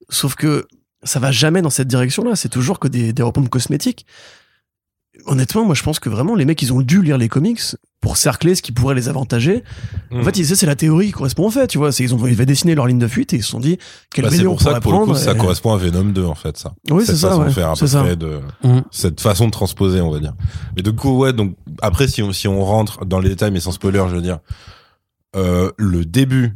Sauf 0.08 0.34
que 0.34 0.66
ça 1.02 1.20
va 1.20 1.30
jamais 1.30 1.60
dans 1.60 1.68
cette 1.70 1.88
direction-là. 1.88 2.36
C'est 2.36 2.48
toujours 2.48 2.78
que 2.78 2.88
des, 2.88 3.12
des 3.12 3.22
repompes 3.22 3.50
cosmétiques. 3.50 4.06
Honnêtement, 5.26 5.64
moi, 5.64 5.74
je 5.74 5.82
pense 5.82 5.98
que 5.98 6.08
vraiment 6.08 6.34
les 6.34 6.44
mecs, 6.44 6.60
ils 6.62 6.72
ont 6.72 6.80
dû 6.80 7.02
lire 7.02 7.18
les 7.18 7.28
comics 7.28 7.60
pour 8.00 8.16
cercler 8.16 8.54
ce 8.54 8.62
qui 8.62 8.72
pourrait 8.72 8.94
les 8.94 9.08
avantager. 9.08 9.62
En 10.10 10.18
Mm. 10.18 10.24
fait, 10.24 10.42
c'est 10.44 10.66
la 10.66 10.76
théorie 10.76 11.06
qui 11.06 11.12
correspond 11.12 11.46
au 11.46 11.50
fait, 11.50 11.66
tu 11.66 11.78
vois. 11.78 11.92
C'est, 11.92 12.02
ils 12.04 12.14
ont, 12.14 12.26
ils 12.26 12.32
avaient 12.32 12.46
dessiné 12.46 12.74
leur 12.74 12.86
ligne 12.86 12.98
de 12.98 13.06
fuite 13.08 13.32
et 13.32 13.36
ils 13.36 13.42
se 13.42 13.50
sont 13.50 13.60
dit, 13.60 13.78
quel 14.14 14.24
Bah, 14.24 14.30
c'est 14.30 14.46
on 14.46 14.50
pour 14.52 14.62
ça 14.62 14.74
que 14.74 14.80
pour 14.80 14.92
le 14.92 15.04
coup, 15.06 15.14
ça 15.14 15.34
correspond 15.34 15.72
à 15.74 15.76
Venom 15.76 16.04
2, 16.04 16.24
en 16.24 16.34
fait, 16.34 16.56
ça. 16.56 16.72
Oui, 16.90 17.04
c'est 17.06 17.14
ça, 17.16 17.28
façon 17.30 17.42
ouais. 17.42 17.50
faire 17.50 17.70
à 17.70 17.74
peu 17.76 17.86
ça. 17.86 18.02
près 18.02 18.16
de, 18.16 18.40
Mhm. 18.64 18.82
cette 18.90 19.20
façon 19.20 19.46
de 19.46 19.50
transposer, 19.50 20.00
on 20.00 20.10
va 20.10 20.18
dire. 20.18 20.34
Mais 20.76 20.82
du 20.82 20.94
coup, 20.94 21.18
ouais, 21.18 21.32
donc, 21.32 21.56
après, 21.82 22.08
si 22.08 22.22
on, 22.22 22.32
si 22.32 22.48
on 22.48 22.64
rentre 22.64 23.04
dans 23.04 23.20
les 23.20 23.28
détails, 23.28 23.50
mais 23.50 23.60
sans 23.60 23.72
spoiler, 23.72 24.02
je 24.08 24.14
veux 24.16 24.22
dire, 24.22 24.38
euh, 25.36 25.70
le 25.76 26.04
début, 26.04 26.54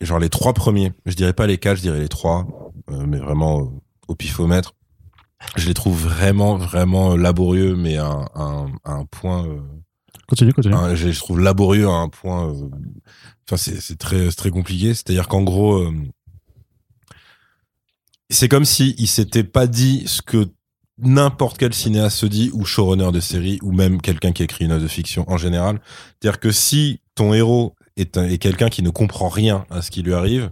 genre 0.00 0.18
les 0.18 0.28
trois 0.28 0.52
premiers, 0.52 0.92
je 1.06 1.14
dirais 1.14 1.32
pas 1.32 1.46
les 1.46 1.58
quatre, 1.58 1.76
je 1.76 1.82
dirais 1.82 2.00
les 2.00 2.08
trois, 2.08 2.46
euh, 2.90 3.04
mais 3.06 3.18
vraiment 3.18 3.60
euh, 3.60 3.64
au 4.08 4.14
pifomètre, 4.14 4.74
je 5.56 5.66
les 5.68 5.74
trouve 5.74 6.00
vraiment, 6.02 6.56
vraiment 6.56 7.16
laborieux, 7.16 7.76
mais 7.76 7.96
à, 7.98 8.24
un- 8.34 9.04
point, 9.10 9.46
euh, 9.46 9.60
Continue, 10.28 10.52
continue. 10.52 10.74
un- 10.74 10.94
je 10.94 11.10
je 11.10 11.18
trouve 11.18 11.40
laborieux 11.40 11.88
à 11.88 11.92
un 11.92 12.08
point, 12.08 12.48
euh, 12.50 12.68
enfin, 13.46 13.56
c'est, 13.56 13.80
c'est 13.80 13.96
très, 13.98 14.30
très 14.30 14.50
compliqué. 14.50 14.94
C'est-à-dire 14.94 15.28
qu'en 15.28 15.42
gros, 15.42 15.74
euh, 15.78 15.92
c'est 18.30 18.48
comme 18.48 18.64
si 18.64 18.94
il 18.98 19.08
s'était 19.08 19.44
pas 19.44 19.66
dit 19.66 20.04
ce 20.06 20.22
que 20.22 20.48
n'importe 20.98 21.58
quel 21.58 21.74
cinéaste 21.74 22.16
se 22.18 22.26
dit 22.26 22.50
ou 22.52 22.64
showrunner 22.64 23.10
de 23.12 23.20
série 23.20 23.58
ou 23.62 23.72
même 23.72 24.00
quelqu'un 24.00 24.32
qui 24.32 24.42
écrit 24.42 24.64
une 24.64 24.72
œuvre 24.72 24.82
de 24.82 24.88
fiction 24.88 25.24
en 25.30 25.36
général. 25.36 25.80
C'est-à-dire 26.20 26.40
que 26.40 26.50
si 26.50 27.00
ton 27.14 27.34
héros 27.34 27.74
est, 27.96 28.16
est 28.16 28.38
quelqu'un 28.38 28.68
qui 28.68 28.82
ne 28.82 28.90
comprend 28.90 29.28
rien 29.28 29.66
à 29.70 29.82
ce 29.82 29.90
qui 29.90 30.02
lui 30.02 30.14
arrive, 30.14 30.50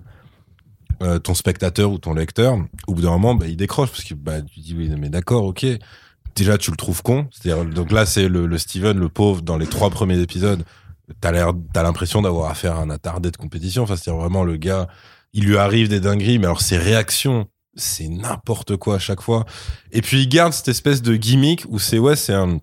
euh, 1.03 1.19
ton 1.19 1.35
spectateur 1.35 1.91
ou 1.93 1.99
ton 1.99 2.15
lecteur, 2.15 2.59
au 2.87 2.95
bout 2.95 3.03
d'un 3.03 3.11
moment, 3.11 3.35
bah, 3.35 3.47
il 3.47 3.57
décroche 3.57 3.91
parce 3.91 4.05
que 4.05 4.15
bah, 4.15 4.43
tu 4.43 4.61
dis 4.61 4.75
oui, 4.77 4.91
mais 4.99 5.09
d'accord, 5.09 5.45
ok. 5.45 5.67
Déjà, 6.37 6.59
tu 6.59 6.71
le 6.71 6.77
trouves 6.77 7.03
con. 7.03 7.29
C'est-à-dire, 7.31 7.65
donc 7.65 7.91
là, 7.91 8.07
c'est 8.07 8.29
le, 8.29 8.47
le 8.47 8.59
Steven, 8.59 8.99
le 8.99 9.09
pauvre, 9.09 9.43
dans 9.43 9.57
les 9.57 9.67
trois 9.67 9.91
premiers 9.91 10.21
épisodes. 10.21 10.65
T'as 11.21 11.33
l'air, 11.33 11.53
t'as 11.73 11.83
l'impression 11.83 12.23
d'avoir 12.23 12.51
affaire 12.51 12.77
à 12.77 12.83
un 12.83 12.91
attardé 12.91 13.31
de 13.31 13.37
compétition. 13.37 13.83
Enfin, 13.83 13.97
c'est 13.97 14.11
vraiment 14.11 14.45
le 14.45 14.57
gars, 14.57 14.87
il 15.33 15.45
lui 15.45 15.57
arrive 15.57 15.89
des 15.89 16.01
dingueries, 16.01 16.39
mais 16.39 16.47
alors 16.47 16.61
ses 16.61 16.77
réactions, 16.77 17.49
c'est 17.75 18.09
n'importe 18.09 18.77
quoi 18.77 18.97
à 18.97 18.99
chaque 18.99 19.21
fois. 19.21 19.45
Et 19.93 20.03
puis 20.03 20.23
il 20.23 20.29
garde 20.29 20.53
cette 20.53 20.69
espèce 20.69 21.03
de 21.03 21.17
gimmick 21.17 21.65
où 21.69 21.79
c'est 21.79 21.99
ouais, 21.99 22.15
c'est 22.15 22.35
un 22.35 22.61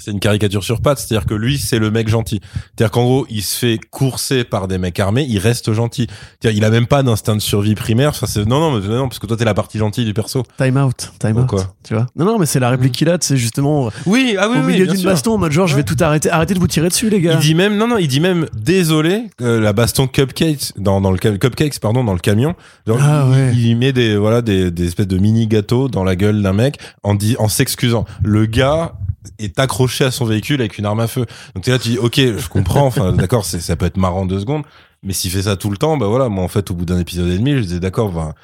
c'est 0.00 0.10
une 0.10 0.20
caricature 0.20 0.64
sur 0.64 0.80
pattes, 0.80 0.98
c'est-à-dire 0.98 1.26
que 1.26 1.34
lui, 1.34 1.58
c'est 1.58 1.78
le 1.78 1.90
mec 1.90 2.08
gentil. 2.08 2.40
C'est-à-dire 2.76 2.90
qu'en 2.90 3.04
gros, 3.04 3.26
il 3.30 3.42
se 3.42 3.58
fait 3.58 3.78
courser 3.90 4.44
par 4.44 4.68
des 4.68 4.78
mecs 4.78 4.98
armés, 5.00 5.26
il 5.28 5.38
reste 5.38 5.72
gentil. 5.72 6.06
C'est-à-dire, 6.40 6.58
il 6.58 6.64
a 6.64 6.70
même 6.70 6.86
pas 6.86 7.02
d'instinct 7.02 7.36
de 7.36 7.40
survie 7.40 7.74
primaire. 7.74 8.10
Enfin, 8.10 8.26
c'est, 8.26 8.46
non, 8.46 8.60
non, 8.60 8.78
mais 8.80 8.86
non, 8.88 9.08
parce 9.08 9.18
que 9.18 9.26
toi, 9.26 9.36
t'es 9.36 9.44
la 9.44 9.54
partie 9.54 9.78
gentille 9.78 10.04
du 10.04 10.14
perso. 10.14 10.42
Time 10.58 10.76
out, 10.76 11.12
time 11.18 11.30
out. 11.36 11.46
Pourquoi 11.46 11.74
Tu 11.84 11.94
vois 11.94 12.06
Non, 12.16 12.24
non, 12.24 12.38
mais 12.38 12.46
c'est 12.46 12.60
la 12.60 12.70
réplique 12.70 12.92
qu'il 12.92 13.08
a, 13.08 13.18
c'est 13.20 13.36
justement 13.36 13.90
Oui, 14.06 14.36
ah 14.38 14.48
au 14.48 14.62
milieu 14.62 14.86
d'une 14.86 15.02
baston 15.02 15.34
en 15.34 15.38
mode 15.38 15.52
genre, 15.52 15.66
je 15.66 15.76
vais 15.76 15.84
tout 15.84 15.96
arrêter, 16.00 16.30
arrêtez 16.30 16.54
de 16.54 16.58
vous 16.60 16.68
tirer 16.68 16.88
dessus, 16.88 17.10
les 17.10 17.20
gars. 17.20 17.34
Il 17.34 17.38
dit 17.40 17.54
même, 17.54 17.76
non, 17.76 17.86
non, 17.88 17.98
il 17.98 18.08
dit 18.08 18.20
même, 18.20 18.46
désolé, 18.54 19.24
euh, 19.42 19.60
la 19.60 19.72
baston 19.72 20.06
cupcakes, 20.06 20.72
dans, 20.76 21.00
dans 21.00 21.10
le, 21.10 21.18
ca- 21.22 21.36
cupcakes, 21.38 21.78
pardon, 21.80 22.04
dans 22.04 22.12
le 22.14 22.18
camion. 22.18 22.54
Genre, 22.86 22.98
Ah 23.00 23.24
il, 23.26 23.30
ouais. 23.32 23.52
il 23.56 23.76
met 23.76 23.92
des, 23.92 24.16
voilà, 24.16 24.42
des, 24.42 24.70
des 24.70 24.86
espèces 24.86 25.06
de 25.08 25.18
mini 25.18 25.46
gâteaux 25.46 25.88
dans 25.88 26.04
la 26.04 26.16
gueule 26.16 26.42
d'un 26.42 26.52
mec 26.52 26.76
en 27.02 27.14
dit, 27.14 27.36
en 27.38 27.48
s'excusant. 27.48 28.04
Le 28.22 28.46
gars 28.46 28.92
est 29.38 29.58
accroché 29.58 30.04
à 30.04 30.10
son 30.10 30.24
véhicule 30.24 30.60
avec 30.60 30.78
une 30.78 30.86
arme 30.86 31.00
à 31.00 31.06
feu. 31.06 31.26
Donc 31.54 31.64
t'es 31.64 31.70
là, 31.70 31.78
tu 31.78 31.90
dis, 31.90 31.98
ok, 31.98 32.16
je 32.16 32.48
comprends, 32.48 32.86
enfin, 32.86 33.12
d'accord, 33.16 33.44
c'est, 33.44 33.60
ça 33.60 33.76
peut 33.76 33.86
être 33.86 33.96
marrant 33.96 34.26
deux 34.26 34.40
secondes, 34.40 34.64
mais 35.02 35.12
s'il 35.12 35.30
fait 35.30 35.42
ça 35.42 35.56
tout 35.56 35.70
le 35.70 35.76
temps, 35.76 35.96
bah 35.96 36.06
voilà, 36.06 36.28
moi, 36.28 36.44
en 36.44 36.48
fait, 36.48 36.70
au 36.70 36.74
bout 36.74 36.84
d'un 36.84 36.98
épisode 36.98 37.28
et 37.28 37.38
demi, 37.38 37.52
je 37.52 37.60
disais, 37.60 37.80
d'accord, 37.80 38.12
bah, 38.12 38.34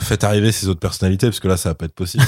faites 0.00 0.24
arriver 0.24 0.52
ces 0.52 0.68
autres 0.68 0.80
personnalités 0.80 1.26
parce 1.26 1.40
que 1.40 1.48
là 1.48 1.58
ça 1.58 1.70
va 1.70 1.74
pas 1.74 1.84
être 1.84 1.94
possible 1.94 2.24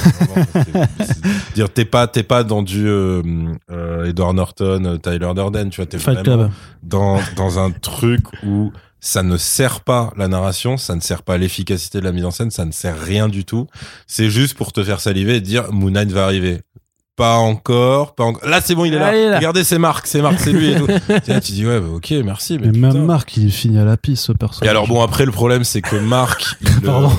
dire 1.54 1.72
t'es 1.72 1.86
pas 1.86 2.06
t'es 2.06 2.22
pas 2.22 2.44
dans 2.44 2.62
du 2.62 2.86
euh, 2.86 3.22
euh, 3.70 4.04
Edward 4.04 4.34
Norton 4.34 4.84
euh, 4.84 4.98
Tyler 4.98 5.32
Durden 5.34 5.70
tu 5.70 5.80
vois 5.80 5.86
t'es 5.86 5.96
vraiment 5.96 6.22
Club. 6.22 6.50
dans 6.82 7.20
dans 7.36 7.58
un 7.58 7.70
truc 7.70 8.24
où 8.42 8.70
ça 9.04 9.22
ne 9.22 9.36
sert 9.36 9.82
pas 9.82 10.14
la 10.16 10.28
narration, 10.28 10.78
ça 10.78 10.96
ne 10.96 11.00
sert 11.00 11.22
pas 11.22 11.36
l'efficacité 11.36 12.00
de 12.00 12.04
la 12.04 12.12
mise 12.12 12.24
en 12.24 12.30
scène, 12.30 12.50
ça 12.50 12.64
ne 12.64 12.72
sert 12.72 12.98
rien 12.98 13.28
du 13.28 13.44
tout. 13.44 13.66
C'est 14.06 14.30
juste 14.30 14.56
pour 14.56 14.72
te 14.72 14.82
faire 14.82 14.98
saliver 14.98 15.36
et 15.36 15.42
te 15.42 15.46
dire 15.46 15.70
Moon 15.72 15.90
Knight 15.90 16.10
va 16.10 16.24
arriver. 16.24 16.62
Pas 17.16 17.36
encore, 17.36 18.16
pas 18.16 18.24
encore. 18.24 18.48
Là, 18.48 18.60
c'est 18.60 18.74
bon, 18.74 18.84
il 18.84 18.92
est 18.94 18.98
là. 18.98 19.06
Allez, 19.06 19.28
là. 19.28 19.36
Regardez, 19.36 19.62
c'est 19.62 19.78
Marc, 19.78 20.08
c'est 20.08 20.20
Marc, 20.20 20.40
c'est 20.40 20.50
lui 20.52 20.72
et 20.72 20.74
tout. 20.74 20.86
Et 21.28 21.30
là, 21.32 21.40
tu 21.40 21.52
dis, 21.52 21.64
ouais, 21.64 21.78
bah, 21.78 21.86
ok, 21.94 22.10
merci. 22.24 22.58
Mais, 22.60 22.72
même 22.76 23.04
Marc, 23.04 23.36
il 23.36 23.52
finit 23.52 23.78
à 23.78 23.84
la 23.84 23.96
pisse, 23.96 24.22
ce 24.22 24.32
personnage. 24.32 24.66
Et 24.66 24.70
alors 24.70 24.88
bon 24.88 25.00
après 25.00 25.24
le 25.24 25.30
problème 25.30 25.62
c'est 25.62 25.80
que 25.80 25.94
Marc, 25.94 26.56
Pardon. 26.84 27.12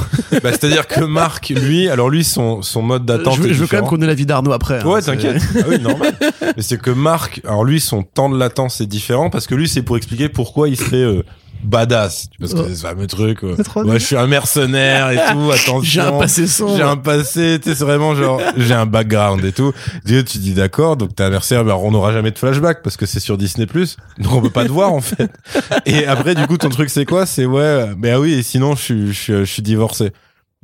bah, 0.43 0.51
c'est-à-dire 0.51 0.87
que 0.87 0.99
Marc 1.05 1.47
lui, 1.49 1.87
alors 1.89 2.09
lui 2.09 2.25
son 2.25 2.61
son 2.61 2.81
mode 2.81 3.05
d'attente 3.05 3.35
je 3.37 3.41
veux, 3.43 3.49
est 3.51 3.53
je 3.53 3.59
veux 3.61 3.67
quand 3.67 3.77
même 3.77 3.85
qu'on 3.85 4.01
ait 4.01 4.05
l'avis 4.07 4.25
d'Arnaud 4.25 4.51
après. 4.51 4.81
hein, 4.81 4.85
Ouais, 4.85 5.01
c'est- 5.01 5.11
t'inquiète. 5.15 5.41
Ah 5.57 5.63
oui, 5.69 5.79
normal. 5.79 6.13
Mais 6.57 6.61
c'est 6.61 6.77
que 6.81 6.91
Marc, 6.91 7.39
alors 7.47 7.63
lui, 7.63 7.79
son 7.79 8.03
temps 8.03 8.29
de 8.29 8.37
latence 8.37 8.81
est 8.81 8.87
différent 8.87 9.29
parce 9.29 9.47
que 9.47 9.55
lui, 9.55 9.69
c'est 9.69 9.81
pour 9.81 9.95
expliquer 9.95 10.27
pourquoi 10.27 10.67
il 10.67 10.75
serait 10.75 10.97
euh, 10.97 11.23
badass. 11.63 12.27
Parce 12.39 12.53
que 12.53 12.59
Oh. 12.59 12.65
c'est 12.67 12.75
ce 12.75 12.81
fameux 12.81 13.07
truc. 13.07 13.43
euh, 13.43 13.53
C'est 13.57 13.63
trop 13.63 13.83
ouais, 13.83 13.99
je 13.99 14.05
suis 14.05 14.15
un 14.17 14.27
mercenaire 14.27 15.11
et 15.11 15.17
tout. 15.31 15.51
Attention. 15.51 15.81
J'ai 15.83 16.01
un 16.01 16.11
passé 16.19 16.47
sombre. 16.47 16.75
J'ai 16.77 16.83
un 16.83 16.97
passé, 16.97 17.59
tu 17.61 17.69
sais, 17.69 17.75
c'est 17.75 17.83
vraiment 17.85 18.15
genre, 18.15 18.39
j'ai 18.57 18.73
un 18.73 18.85
background 18.85 19.43
et 19.45 19.51
tout. 19.51 19.73
Dieu, 20.05 20.23
tu 20.23 20.37
dis 20.37 20.53
d'accord, 20.53 20.97
donc 20.97 21.15
t'es 21.15 21.23
un 21.23 21.29
mercenaire, 21.29 21.63
mais 21.63 21.71
alors 21.71 21.83
on 21.83 21.91
n'aura 21.91 22.11
jamais 22.13 22.31
de 22.31 22.37
flashback 22.37 22.81
parce 22.83 22.97
que 22.97 23.05
c'est 23.05 23.19
sur 23.19 23.37
Disney+, 23.37 23.65
donc 23.65 24.33
on 24.33 24.41
peut 24.41 24.49
pas 24.49 24.63
te 24.65 24.71
voir 24.71 24.93
en 24.93 25.01
fait. 25.01 25.31
Et 25.85 26.05
après, 26.05 26.35
du 26.35 26.45
coup, 26.47 26.57
ton 26.57 26.69
truc 26.69 26.89
c'est 26.89 27.05
quoi? 27.05 27.25
C'est 27.25 27.45
ouais, 27.45 27.87
mais 27.97 28.11
ah 28.11 28.19
oui, 28.19 28.33
et 28.33 28.43
sinon 28.43 28.75
je 28.75 28.81
suis, 28.81 29.07
je 29.07 29.13
suis, 29.19 29.33
je 29.33 29.43
suis 29.45 29.61
divorcé. 29.61 30.11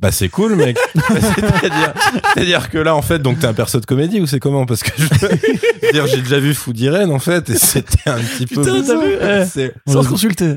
Bah 0.02 0.10
c'est 0.10 0.28
cool 0.28 0.56
mec. 0.56 0.76
c'est-à-dire, 0.94 1.94
c'est-à-dire 2.34 2.70
que 2.70 2.78
là 2.78 2.96
en 2.96 3.02
fait, 3.02 3.20
donc 3.20 3.38
t'es 3.38 3.46
un 3.46 3.54
perso 3.54 3.78
de 3.78 3.86
comédie 3.86 4.20
ou 4.20 4.26
c'est 4.26 4.40
comment? 4.40 4.66
Parce 4.66 4.82
que 4.82 4.90
je 5.00 5.92
dire, 5.92 6.06
j'ai 6.08 6.20
déjà 6.22 6.40
vu 6.40 6.54
Food 6.54 6.78
Irene 6.80 7.10
en 7.12 7.20
fait, 7.20 7.48
et 7.50 7.56
c'était 7.56 8.10
un 8.10 8.18
petit 8.18 8.46
peu. 8.46 8.62
Putain, 8.62 8.82
t'as 8.82 9.00
vu? 9.00 9.12
Eh, 9.20 9.44
C'est- 9.46 9.74
Sans 9.86 10.02
se 10.02 10.08
consulter. 10.08 10.56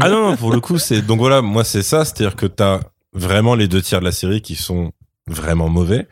ah 0.00 0.08
non, 0.08 0.30
non, 0.30 0.36
pour 0.36 0.52
le 0.52 0.60
coup, 0.60 0.78
c'est 0.78 1.02
donc 1.02 1.18
voilà, 1.18 1.42
moi 1.42 1.64
c'est 1.64 1.82
ça, 1.82 2.04
c'est-à-dire 2.04 2.36
que 2.36 2.46
t'as 2.46 2.78
vraiment 3.12 3.56
les 3.56 3.66
deux 3.66 3.82
tiers 3.82 3.98
de 3.98 4.04
la 4.04 4.12
série 4.12 4.42
qui 4.42 4.54
sont 4.54 4.92
vraiment 5.26 5.68
mauvais. 5.68 6.06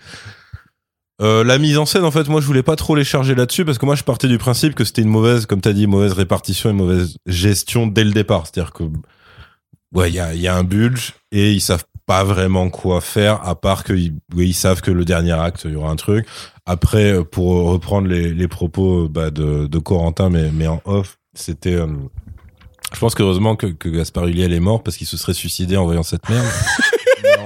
Euh, 1.23 1.45
la 1.45 1.59
mise 1.59 1.79
en 1.79 1.87
scène, 1.87 2.05
en 2.05 2.11
fait, 2.11 2.29
moi 2.29 2.41
je 2.41 2.47
voulais 2.47 2.65
pas 2.65 2.75
trop 2.77 2.97
les 2.97 3.05
charger 3.05 3.35
là-dessus 3.37 3.65
parce 3.65 3.79
que 3.79 3.87
moi 3.87 3.95
je 3.95 4.03
partais 4.03 4.29
du 4.29 4.39
principe 4.39 4.75
que 4.75 4.85
c'était 4.85 5.03
une 5.03 5.09
mauvaise, 5.09 5.47
comme 5.47 5.61
t'as 5.61 5.73
dit, 5.73 5.87
mauvaise 5.87 6.13
répartition 6.13 6.69
et 6.69 6.73
mauvaise 6.73 7.17
gestion 7.27 7.87
dès 7.87 8.03
le 8.05 8.11
départ. 8.13 8.45
C'est-à-dire 8.47 8.73
que 8.73 8.83
ouais, 9.95 10.11
il 10.11 10.15
y 10.17 10.21
a, 10.21 10.35
il 10.35 10.41
y 10.41 10.49
a 10.49 10.55
un 10.57 10.65
bulge 10.65 11.15
et 11.33 11.53
ils 11.53 11.61
savent 11.61 11.85
pas 12.07 12.23
vraiment 12.23 12.71
quoi 12.71 13.01
faire 13.01 13.47
à 13.47 13.57
part 13.57 13.85
qu'ils 13.85 14.15
ils 14.37 14.55
savent 14.55 14.81
que 14.81 14.93
le 14.93 15.05
dernier 15.05 15.33
acte 15.33 15.63
il 15.65 15.73
y 15.73 15.77
aura 15.77 15.91
un 15.91 15.97
truc. 15.97 16.27
Après, 16.65 17.13
euh, 17.13 17.25
pour 17.25 17.71
reprendre 17.71 18.09
les, 18.09 18.49
propos 18.49 19.05
euh, 19.05 19.09
bah, 19.09 19.31
de, 19.31 19.79
Corentin, 19.79 20.31
mais, 20.31 20.51
mais 20.53 20.67
en 20.67 20.81
off, 20.85 21.19
c'était 21.35 21.75
euh, 21.75 21.87
je 22.93 23.01
pense 23.01 23.15
qu'heureusement 23.15 23.57
que, 23.57 23.67
que 23.67 23.89
Gaspard 23.89 24.27
Ulliel 24.27 24.53
est 24.53 24.61
mort 24.61 24.83
parce 24.83 24.97
qu'il 24.97 25.07
se 25.07 25.17
serait 25.17 25.35
suicidé 25.35 25.77
en 25.77 25.85
voyant 25.85 26.05
cette 26.05 26.29
merde. 26.29 26.47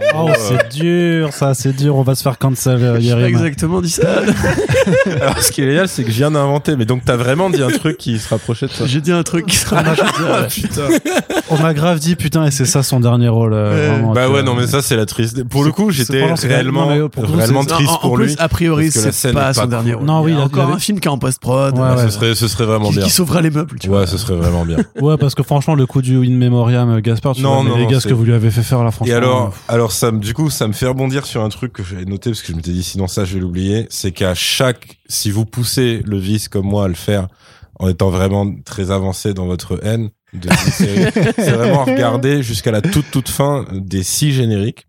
Mais 0.00 0.06
Oh, 0.14 0.28
c'est 0.36 0.68
dur, 0.78 1.32
ça, 1.32 1.54
c'est 1.54 1.72
dur. 1.74 1.96
On 1.96 2.02
va 2.02 2.14
se 2.14 2.22
faire 2.22 2.38
cancel, 2.38 2.82
euh, 2.82 3.00
J'ai 3.00 3.12
pas 3.14 3.28
exactement 3.28 3.80
dit 3.80 3.90
ça. 3.90 4.02
Alors, 5.20 5.38
ce 5.38 5.52
qui 5.52 5.62
est 5.62 5.66
génial, 5.66 5.88
c'est 5.88 6.04
que 6.04 6.10
je 6.10 6.16
viens 6.16 6.30
d'inventer. 6.30 6.76
Mais 6.76 6.84
donc, 6.84 7.02
t'as 7.04 7.16
vraiment 7.16 7.50
dit 7.50 7.62
un 7.62 7.68
truc 7.70 7.96
qui 7.96 8.18
se 8.18 8.28
rapprochait 8.28 8.66
de 8.66 8.72
ça. 8.72 8.86
J'ai 8.86 9.00
dit 9.00 9.12
un 9.12 9.22
truc 9.22 9.46
qui 9.46 9.56
sera. 9.56 9.82
Ah, 9.86 10.42
putain. 10.48 10.88
On 11.50 11.58
m'a 11.58 11.74
grave 11.74 11.98
dit, 11.98 12.16
putain, 12.16 12.46
et 12.46 12.50
c'est 12.50 12.64
ça 12.64 12.82
son 12.82 13.00
dernier 13.00 13.28
rôle. 13.28 13.52
euh, 13.54 13.70
Ouais. 13.70 13.88
vraiment, 13.94 14.12
Bah 14.12 14.28
ouais, 14.28 14.42
non, 14.42 14.54
mais 14.54 14.66
ça, 14.66 14.82
c'est 14.82 14.96
la 14.96 15.06
triste. 15.06 15.44
Pour 15.44 15.64
le 15.64 15.72
coup, 15.72 15.90
j'étais 15.90 16.24
réellement, 16.42 16.86
réellement- 16.86 17.08
pour 17.08 17.24
triste 17.24 17.52
en, 17.90 17.94
en 17.94 17.98
pour 17.98 18.14
plus, 18.14 18.26
lui. 18.26 18.36
a 18.38 18.48
priori, 18.48 18.90
c'est 18.90 19.32
pas 19.32 19.52
son 19.54 19.66
dernier 19.66 19.94
rôle. 19.94 20.04
Non, 20.06 20.22
oui, 20.22 20.32
il 20.32 20.38
y 20.38 20.40
a 20.40 20.44
encore 20.44 20.70
un 20.70 20.78
film 20.78 21.00
qui 21.00 21.08
est 21.08 21.10
en 21.10 21.18
post-prod. 21.18 21.76
Ouais, 21.76 21.84
Ah, 21.84 21.96
ouais. 21.96 22.02
ce 22.04 22.10
serait, 22.10 22.34
ce 22.34 22.48
serait 22.48 22.64
vraiment 22.64 22.90
bien. 22.90 23.02
qui 23.02 23.10
sauvera 23.10 23.40
les 23.42 23.50
meubles, 23.50 23.78
tu 23.78 23.88
Ouais, 23.88 23.98
vois. 23.98 24.06
ce 24.06 24.18
serait 24.18 24.34
vraiment 24.36 24.64
bien. 24.64 24.78
Ouais, 25.00 25.16
parce 25.18 25.34
que 25.34 25.42
franchement, 25.42 25.74
le 25.74 25.86
coup 25.86 26.02
du 26.02 26.16
In 26.16 26.30
Memoriam, 26.36 26.88
euh, 26.90 27.00
Gaspard, 27.00 27.34
tu 27.34 27.42
Non, 27.42 27.62
vois, 27.62 27.70
non, 27.70 27.76
les 27.76 27.84
non, 27.84 27.90
gars, 27.90 28.00
ce 28.00 28.08
que 28.08 28.14
vous 28.14 28.24
lui 28.24 28.32
avez 28.32 28.50
fait 28.50 28.62
faire 28.62 28.82
là, 28.84 28.90
franchement. 28.90 29.12
Et 29.14 29.16
alors, 29.16 29.52
euh, 29.68 29.72
alors 29.90 29.98
ça, 29.98 30.12
me- 30.12 30.20
du 30.20 30.34
coup, 30.34 30.50
ça 30.50 30.68
me 30.68 30.72
fait 30.72 30.86
rebondir 30.86 31.26
sur 31.26 31.42
un 31.42 31.48
truc 31.48 31.72
que 31.72 31.82
j'avais 31.82 32.04
noté 32.04 32.30
parce 32.30 32.42
que 32.42 32.52
je 32.52 32.56
m'étais 32.56 32.70
dit 32.70 32.84
sinon 32.84 33.08
ça 33.08 33.24
je 33.24 33.34
vais 33.34 33.40
l'oublier. 33.40 33.86
C'est 33.90 34.12
qu'à 34.12 34.34
chaque, 34.34 34.98
si 35.08 35.32
vous 35.32 35.44
poussez 35.44 36.00
le 36.06 36.16
vice 36.16 36.48
comme 36.48 36.66
moi 36.66 36.84
à 36.84 36.88
le 36.88 36.94
faire, 36.94 37.26
en 37.80 37.88
étant 37.88 38.08
vraiment 38.10 38.46
très 38.64 38.92
avancé 38.92 39.34
dans 39.34 39.46
votre 39.46 39.80
haine 39.84 40.10
de 40.32 40.48
c'est 40.70 41.50
vraiment 41.50 41.84
regarder 41.84 42.40
jusqu'à 42.44 42.70
la 42.70 42.82
toute 42.82 43.10
toute 43.10 43.28
fin 43.28 43.66
des 43.72 44.04
six 44.04 44.30
génériques. 44.32 44.86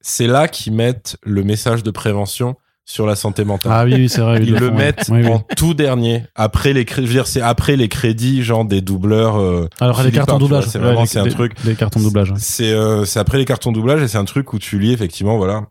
C'est 0.00 0.26
là 0.26 0.48
qu'ils 0.48 0.72
mettent 0.72 1.18
le 1.24 1.44
message 1.44 1.82
de 1.82 1.90
prévention 1.90 2.56
sur 2.84 3.06
la 3.06 3.14
santé 3.16 3.44
mentale. 3.44 3.72
Ah 3.74 3.84
oui, 3.84 3.94
oui, 3.94 4.08
c'est 4.08 4.20
vrai. 4.20 4.40
Ils 4.42 4.52
le 4.52 4.68
font, 4.68 4.74
mettent 4.74 5.08
ouais. 5.08 5.20
Oui, 5.20 5.26
oui. 5.26 5.32
en 5.32 5.38
tout 5.56 5.72
dernier, 5.74 6.24
après 6.34 6.72
les, 6.72 6.84
je 6.88 7.00
veux 7.00 7.06
dire, 7.06 7.26
c'est 7.26 7.40
après 7.40 7.76
les 7.76 7.88
crédits, 7.88 8.42
genre 8.42 8.64
des 8.64 8.80
doubleurs. 8.80 9.36
euh, 9.40 9.68
Alors, 9.80 10.02
les 10.02 10.10
cartons 10.10 10.38
doublage. 10.38 10.66
c'est 10.66 10.78
vraiment, 10.78 11.02
un 11.14 11.24
les- 11.24 11.30
truc. 11.30 11.52
Les 11.64 11.74
cartons 11.74 12.00
doublage. 12.00 12.30
ouais. 12.32 12.36
C'est 12.40 12.72
euh, 12.72 13.04
c'est 13.04 13.20
après 13.20 13.38
les 13.38 13.44
cartons 13.44 13.72
doublage 13.72 14.02
et 14.02 14.08
c'est 14.08 14.18
un 14.18 14.24
truc 14.24 14.52
où 14.52 14.58
tu 14.58 14.78
lis 14.78 14.92
effectivement 14.92 15.36
voilà 15.36 15.62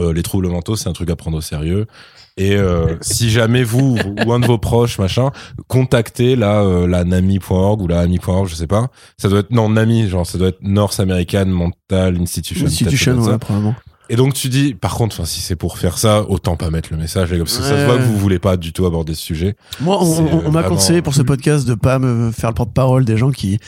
euh, 0.00 0.12
les 0.14 0.22
troubles 0.22 0.48
mentaux 0.48 0.74
c'est 0.74 0.88
un 0.88 0.92
truc 0.94 1.10
à 1.10 1.16
prendre 1.16 1.36
au 1.36 1.40
sérieux 1.42 1.86
et 2.38 2.56
euh, 2.56 2.96
si 3.02 3.30
jamais 3.30 3.62
vous 3.62 3.98
ou 4.26 4.32
un 4.32 4.40
de 4.40 4.46
vos 4.46 4.56
proches 4.56 4.98
machin 4.98 5.30
contactez 5.68 6.34
la 6.34 6.60
euh, 6.62 6.86
la 6.88 7.04
nami.org 7.04 7.82
ou 7.82 7.88
la 7.88 8.00
ami.org 8.00 8.48
je 8.48 8.54
sais 8.54 8.66
pas 8.66 8.88
ça 9.18 9.28
doit 9.28 9.40
être 9.40 9.50
non 9.50 9.68
nami 9.68 10.08
genre 10.08 10.26
ça 10.26 10.38
doit 10.38 10.48
être 10.48 10.62
North 10.62 10.98
American 10.98 11.44
Mental 11.46 12.16
Institution 12.18 12.66
Institution, 12.66 13.18
ouais, 13.18 13.36
probablement. 13.38 13.74
Et 14.12 14.16
donc 14.16 14.34
tu 14.34 14.48
dis 14.48 14.74
par 14.74 14.94
contre 14.94 15.16
enfin 15.16 15.24
si 15.24 15.40
c'est 15.40 15.56
pour 15.56 15.78
faire 15.78 15.96
ça 15.98 16.22
autant 16.28 16.54
pas 16.56 16.68
mettre 16.70 16.90
le 16.92 16.98
message 16.98 17.30
parce 17.30 17.40
que 17.56 17.62
ça 17.62 17.68
se 17.70 17.72
Ouais. 17.74 17.86
voit 17.86 17.96
que 17.96 18.02
vous 18.02 18.18
voulez 18.18 18.38
pas 18.38 18.56
du 18.56 18.72
tout 18.72 18.84
aborder 18.86 19.14
ce 19.14 19.22
sujet 19.22 19.56
Moi, 19.80 19.98
on, 20.00 20.04
euh, 20.04 20.42
m'a 20.50 20.60
vraiment- 20.60 20.68
conseillé 20.68 21.00
pour 21.02 21.14
ce 21.14 21.22
podcast 21.22 21.66
de 21.66 21.74
pas 21.74 21.98
me 21.98 22.30
faire 22.30 22.50
le 22.50 22.54
porte-parole 22.54 23.04
des 23.04 23.16
gens 23.16 23.30
qui 23.30 23.58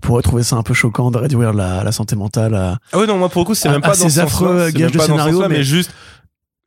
pourraient 0.00 0.22
trouver 0.22 0.42
ça 0.42 0.56
un 0.56 0.62
peu 0.62 0.74
choquant 0.74 1.10
de 1.12 1.18
réduire 1.18 1.52
la, 1.54 1.84
la 1.84 1.92
santé 1.92 2.16
mentale 2.16 2.54
à. 2.54 2.78
Ah 2.92 2.98
oui, 2.98 3.06
non, 3.06 3.16
moi 3.16 3.28
pour 3.28 3.42
le 3.42 3.46
coup, 3.46 3.54
c'est 3.54 3.68
même 3.68 3.78
à 3.78 3.80
pas 3.80 3.96
dans 3.96 4.02
ces 4.02 4.10
ce 4.10 4.20
affreux 4.20 4.70
gages 4.70 4.90
de 4.92 4.98
scénario, 4.98 5.40
mais... 5.42 5.48
mais- 5.48 5.62
juste 5.64 5.92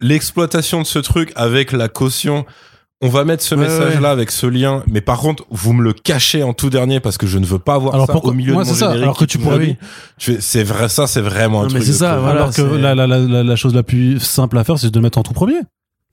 l'exploitation 0.02 0.82
de 0.82 0.86
ce 0.86 1.00
truc 1.00 1.32
avec 1.36 1.72
la 1.72 1.88
caution. 1.90 2.46
On 3.02 3.10
va 3.10 3.26
mettre 3.26 3.44
ce 3.44 3.56
Ouais, 3.56 3.62
message-là 3.66 4.10
avec 4.10 4.32
ce 4.32 4.48
lien, 4.48 4.82
mais 4.88 5.02
par 5.02 5.20
contre, 5.20 5.44
vous 5.52 5.74
me 5.74 5.84
le 5.84 5.92
cachez 5.92 6.44
en 6.44 6.54
tout 6.54 6.70
dernier 6.70 7.02
parce 7.02 7.18
que 7.18 7.28
je 7.28 7.38
ne 7.38 7.46
veux 7.46 7.60
pas 7.60 7.76
avoir 7.76 7.94
Alors 7.94 8.08
ça 8.08 8.14
pourquoi- 8.14 8.32
au 8.32 8.34
milieu 8.34 8.54
moi, 8.54 8.64
de 8.64 8.70
mon 8.70 8.74
c'est 8.74 8.80
ça, 8.80 8.86
générique. 8.88 9.04
alors 9.04 9.18
que 9.18 9.26
tu 9.26 9.38
pourrais- 9.38 9.78
C'est 10.40 10.64
vrai, 10.64 10.88
ça, 10.88 11.06
c'est 11.06 11.20
vraiment 11.22 11.60
un 11.60 11.64
Non, 11.68 11.74
mais 11.74 11.80
truc. 11.82 11.84
c'est 11.92 12.00
ça, 12.00 12.18
voilà. 12.20 12.42
Alors 12.44 12.54
que 12.54 12.62
la, 12.62 12.96
la, 12.96 13.06
la, 13.06 13.44
la, 13.44 13.56
chose 13.58 13.76
la 13.76 13.84
plus 13.84 14.20
simple 14.20 14.58
à 14.58 14.64
faire, 14.64 14.80
c'est 14.80 14.90
de 14.90 14.98
le 14.98 15.02
mettre 15.04 15.18
en 15.18 15.24
tout 15.24 15.34
premier. 15.34 15.58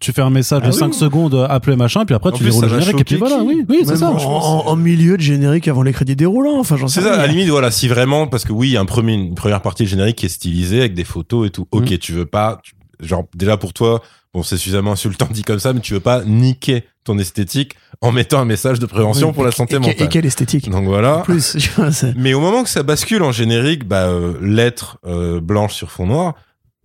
Tu 0.01 0.11
fais 0.11 0.23
un 0.23 0.31
message 0.31 0.63
Ah 0.65 0.67
de 0.69 0.73
oui. 0.73 0.79
5 0.81 0.93
secondes, 0.95 1.35
euh, 1.35 1.47
appelé 1.49 1.77
machin, 1.77 2.05
puis 2.05 2.17
après 2.17 2.31
En 2.31 2.33
tu 2.33 2.43
déroules 2.43 2.63
le 2.65 2.69
générique, 2.69 3.01
et 3.01 3.05
puis 3.05 3.15
voilà, 3.17 3.37
qui 3.37 3.43
oui, 3.43 3.65
oui, 3.69 3.83
c'est 3.87 3.97
ça. 3.99 4.11
en, 4.11 4.17
en- 4.17 4.67
en 4.67 4.77
milieu 4.77 5.17
de 5.17 5.23
générique 5.23 5.69
avant 5.69 5.85
les 5.85 5.93
crédits 5.93 6.17
déroulants. 6.17 6.59
Enfin, 6.59 6.77
j'en 6.77 6.89
sais 6.89 7.01
C'est 7.01 7.07
ça, 7.07 7.15
à 7.15 7.19
la 7.19 7.27
limite, 7.29 7.49
voilà, 7.49 7.71
si 7.71 7.87
vraiment, 7.87 8.27
parce 8.27 8.45
que 8.45 8.53
oui, 8.53 8.71
il 8.71 8.73
y 8.73 8.77
a 8.77 8.81
un 8.81 8.85
premier, 8.87 9.13
une 9.13 9.37
première 9.37 9.63
partie 9.63 9.85
de 9.85 9.89
générique 9.89 10.17
qui 10.17 10.27
est 10.27 10.31
stylisée 10.31 10.81
avec 10.81 10.95
des 10.95 11.05
photos 11.05 11.47
et 11.47 11.51
tout. 11.51 11.69
Ok, 11.71 11.93
Mm. 11.93 11.99
tu 11.99 12.13
veux 12.13 12.27
pas, 12.27 12.61
genre, 12.99 13.27
déjà 13.37 13.57
pour 13.57 13.73
toi, 13.73 14.03
bon, 14.35 14.43
c'est 14.43 14.57
suffisamment 14.57 14.93
insultant 14.93 15.29
dit 15.31 15.43
comme 15.43 15.59
ça, 15.59 15.73
mais 15.73 15.81
tu 15.81 15.95
veux 15.95 16.01
pas 16.01 16.25
niquer 16.25 16.85
ton 17.05 17.19
esthétique 17.19 17.75
en 18.01 18.13
mettant 18.13 18.41
un 18.41 18.45
message 18.45 18.79
de 18.79 18.87
prévention 18.87 19.29
Oui, 19.29 19.35
pour 19.35 19.45
la 19.45 19.53
santé 19.53 19.77
et, 19.77 19.79
mentale. 19.79 19.97
Et 19.99 20.09
quelle 20.09 20.27
esthétique. 20.27 20.67
Donc 20.71 20.83
En 20.83 20.85
voilà. 20.85 21.19
plus, 21.19 21.57
tu 21.59 21.71
vois, 21.71 21.93
c'est- 21.93 22.15
Mais 22.17 22.35
au 22.35 22.41
moment 22.41 22.63
que 22.63 22.69
ça 22.69 22.83
bascule 22.83 23.23
en 23.23 23.33
générique, 23.33 23.85
bah, 23.87 24.07
euh, 24.09 24.35
lettre 24.41 24.99
euh, 25.07 25.41
blanche 25.41 25.75
sur 25.75 25.91
fond 25.91 26.07
noir, 26.07 26.35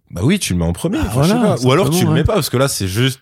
bah 0.09 0.21
oui, 0.23 0.39
tu 0.39 0.53
le 0.53 0.59
mets 0.59 0.65
en 0.65 0.73
premier. 0.73 0.97
Bah 0.99 1.05
sais 1.05 1.13
voilà, 1.13 1.35
pas. 1.35 1.61
Ou 1.63 1.71
alors 1.71 1.85
tu 1.85 1.91
le 1.91 1.97
simplement, 1.97 2.13
mets 2.13 2.19
ouais. 2.21 2.25
pas, 2.25 2.33
parce 2.33 2.49
que 2.49 2.57
là, 2.57 2.67
c'est 2.67 2.87
juste 2.87 3.19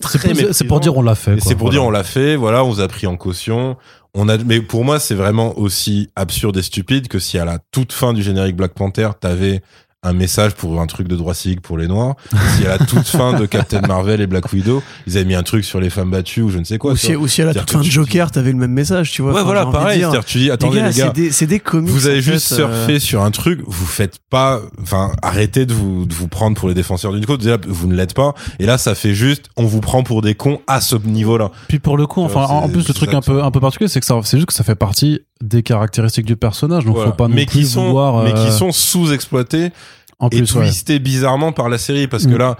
C'est 0.00 0.64
pour, 0.66 0.80
dire 0.80 0.96
on 0.96 1.02
l'a 1.02 1.14
fait. 1.14 1.40
C'est 1.40 1.54
pour 1.56 1.70
dire 1.70 1.80
on 1.82 1.84
voilà. 1.86 1.98
l'a 1.98 2.04
fait, 2.04 2.36
voilà, 2.36 2.64
on 2.64 2.70
vous 2.70 2.80
a 2.80 2.88
pris 2.88 3.06
en 3.06 3.16
caution. 3.16 3.76
On 4.14 4.28
a, 4.28 4.38
mais 4.38 4.60
pour 4.60 4.84
moi, 4.84 4.98
c'est 4.98 5.14
vraiment 5.14 5.58
aussi 5.58 6.08
absurde 6.16 6.56
et 6.56 6.62
stupide 6.62 7.08
que 7.08 7.18
si 7.18 7.38
à 7.38 7.44
la 7.44 7.58
toute 7.70 7.92
fin 7.92 8.12
du 8.12 8.22
générique 8.22 8.56
Black 8.56 8.72
Panther, 8.72 9.10
t'avais 9.20 9.62
un 10.06 10.12
message 10.12 10.54
pour 10.54 10.80
un 10.80 10.86
truc 10.86 11.08
de 11.08 11.16
droit 11.16 11.34
civique 11.34 11.60
pour 11.60 11.78
les 11.78 11.88
noirs, 11.88 12.14
si 12.56 12.66
à 12.66 12.70
la 12.70 12.78
toute 12.78 13.06
fin 13.06 13.38
de 13.38 13.46
Captain 13.46 13.80
Marvel 13.80 14.20
et 14.20 14.26
Black 14.26 14.52
Widow, 14.52 14.82
ils 15.06 15.16
avaient 15.16 15.26
mis 15.26 15.34
un 15.34 15.42
truc 15.42 15.64
sur 15.64 15.80
les 15.80 15.90
femmes 15.90 16.10
battues 16.10 16.42
ou 16.42 16.50
je 16.50 16.58
ne 16.58 16.64
sais 16.64 16.78
quoi. 16.78 16.92
ou, 16.92 16.96
si, 16.96 17.16
ou 17.16 17.26
si 17.26 17.42
à 17.42 17.46
la 17.46 17.54
toute 17.54 17.70
fin 17.70 17.80
de 17.80 17.84
Joker, 17.84 18.30
t'avais 18.30 18.52
le 18.52 18.58
même 18.58 18.72
message, 18.72 19.10
tu 19.10 19.22
vois. 19.22 19.32
Ouais, 19.34 19.42
voilà, 19.42 19.66
pareil. 19.66 19.98
dire, 19.98 20.24
tu 20.24 20.38
dis, 20.38 20.50
attendez, 20.50 20.76
les 20.76 20.80
gars, 20.82 20.88
les 20.88 20.94
gars, 20.94 21.32
c'est 21.32 21.46
des, 21.46 21.54
des 21.54 21.60
comics. 21.60 21.90
vous 21.90 22.06
avez 22.06 22.22
juste 22.22 22.48
fait, 22.48 22.62
euh, 22.62 22.86
surfé 22.86 22.98
sur 23.00 23.22
un 23.22 23.30
truc, 23.30 23.60
vous 23.66 23.86
faites 23.86 24.18
pas, 24.30 24.60
enfin, 24.80 25.12
arrêtez 25.22 25.66
de 25.66 25.74
vous, 25.74 26.06
de 26.06 26.14
vous 26.14 26.28
prendre 26.28 26.56
pour 26.56 26.68
les 26.68 26.74
défenseurs 26.74 27.12
d'une 27.12 27.26
cause. 27.26 27.38
Déjà, 27.38 27.58
vous 27.66 27.88
ne 27.88 27.94
l'êtes 27.94 28.14
pas. 28.14 28.34
Et 28.58 28.66
là, 28.66 28.78
ça 28.78 28.94
fait 28.94 29.14
juste, 29.14 29.46
on 29.56 29.64
vous 29.64 29.80
prend 29.80 30.02
pour 30.02 30.22
des 30.22 30.34
cons 30.34 30.60
à 30.66 30.80
ce 30.80 30.96
niveau-là. 30.96 31.50
Puis 31.68 31.78
pour 31.78 31.96
le 31.96 32.06
coup, 32.06 32.22
enfin, 32.22 32.42
en 32.42 32.68
plus, 32.68 32.86
le 32.86 32.94
truc 32.94 33.14
un 33.14 33.20
peu, 33.20 33.42
un 33.42 33.50
peu 33.50 33.60
particulier, 33.60 33.88
c'est 33.88 34.00
que 34.00 34.06
ça, 34.06 34.18
c'est 34.24 34.36
juste 34.36 34.48
que 34.48 34.54
ça 34.54 34.64
fait 34.64 34.74
partie 34.74 35.20
des 35.42 35.62
caractéristiques 35.62 36.26
du 36.26 36.36
personnage. 36.36 36.84
Donc 36.84 36.94
Voilà. 36.96 37.10
faut 37.10 37.16
pas 37.16 37.28
non 37.28 37.34
mais 37.34 37.46
plus 37.46 37.60
qui 37.60 37.66
sont, 37.66 37.86
vouloir. 37.88 38.22
mais 38.24 38.32
qui 38.32 38.38
euh, 38.38 38.50
sont 38.50 38.72
sous-exploités 38.72 39.70
en 40.18 40.28
et 40.30 40.38
plus, 40.42 40.54
ouais. 40.54 40.98
bizarrement 40.98 41.52
par 41.52 41.68
la 41.68 41.78
série 41.78 42.06
parce 42.08 42.24
que 42.26 42.30
Mm. 42.34 42.38
là, 42.38 42.56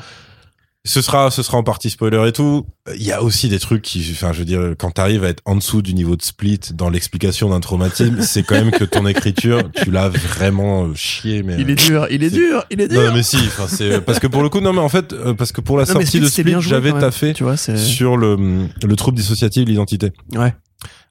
ce 0.84 1.02
sera, 1.02 1.32
ce 1.32 1.42
sera 1.42 1.58
en 1.58 1.64
partie 1.64 1.90
spoiler 1.90 2.28
et 2.28 2.32
tout. 2.32 2.64
Il 2.94 3.02
y 3.02 3.10
a 3.10 3.20
aussi 3.20 3.48
des 3.48 3.58
trucs 3.58 3.82
qui, 3.82 4.06
enfin, 4.12 4.32
je 4.32 4.38
veux 4.38 4.44
dire, 4.44 4.60
quand 4.78 4.92
t'arrives 4.92 5.24
à 5.24 5.28
être 5.30 5.42
en 5.44 5.56
dessous 5.56 5.82
du 5.82 5.94
niveau 5.94 6.14
de 6.14 6.22
split 6.22 6.60
dans 6.74 6.90
l'explication 6.90 7.50
d'un 7.50 7.58
traumatisme, 7.58 8.18
c'est 8.22 8.44
quand 8.44 8.54
même 8.54 8.70
que 8.70 8.84
ton 8.84 9.04
écriture, 9.04 9.62
tu 9.74 9.90
l'as 9.90 10.08
vraiment 10.10 10.84
euh, 10.84 10.94
chié, 10.94 11.42
mais. 11.42 11.56
Il 11.58 11.70
est 11.70 11.74
dur, 11.74 12.06
il 12.10 12.22
est 12.22 12.30
dur, 12.30 12.64
il 12.70 12.80
est 12.80 12.86
dur. 12.86 13.02
Non, 13.02 13.12
mais 13.14 13.24
si, 13.24 13.36
enfin, 13.38 13.64
c'est, 13.68 14.00
parce 14.02 14.20
que 14.20 14.28
pour 14.28 14.42
le 14.44 14.48
coup, 14.48 14.60
non, 14.60 14.72
mais 14.72 14.78
en 14.80 14.88
fait, 14.88 15.12
euh, 15.12 15.34
parce 15.34 15.50
que 15.50 15.60
pour 15.60 15.76
la 15.76 15.86
Non, 15.86 15.92
sortie 15.94 16.20
de 16.20 16.26
Split, 16.28 16.44
bien 16.44 16.60
joué, 16.60 16.70
j'avais 16.70 16.92
taffé 16.92 17.32
Tu 17.32 17.42
vois, 17.42 17.56
c'est. 17.56 17.76
sur 17.76 18.16
le, 18.16 18.36
le 18.84 18.96
trouble 18.96 19.16
dissociatif 19.16 19.64
de 19.64 19.70
l'identité. 19.70 20.12
Ouais. 20.36 20.54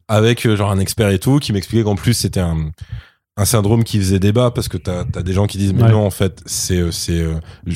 Avec, 0.07 0.45
euh, 0.45 0.55
genre, 0.55 0.71
un 0.71 0.79
expert 0.79 1.09
et 1.09 1.19
tout, 1.19 1.39
qui 1.39 1.51
m'expliquait 1.53 1.83
qu'en 1.83 1.95
plus, 1.95 2.13
c'était 2.13 2.39
un, 2.41 2.71
un 3.37 3.45
syndrome 3.45 3.83
qui 3.83 3.97
faisait 3.97 4.19
débat 4.19 4.51
parce 4.51 4.67
que 4.67 4.77
t'as 4.77 5.03
as 5.15 5.23
des 5.23 5.33
gens 5.33 5.45
qui 5.47 5.57
disent 5.57 5.73
mais 5.73 5.83
Ouais. 5.83 5.91
non 5.91 6.05
en 6.05 6.09
fait 6.09 6.41
c'est 6.45 6.77
euh, 6.79 6.91
c'est 6.91 7.19
euh, 7.19 7.33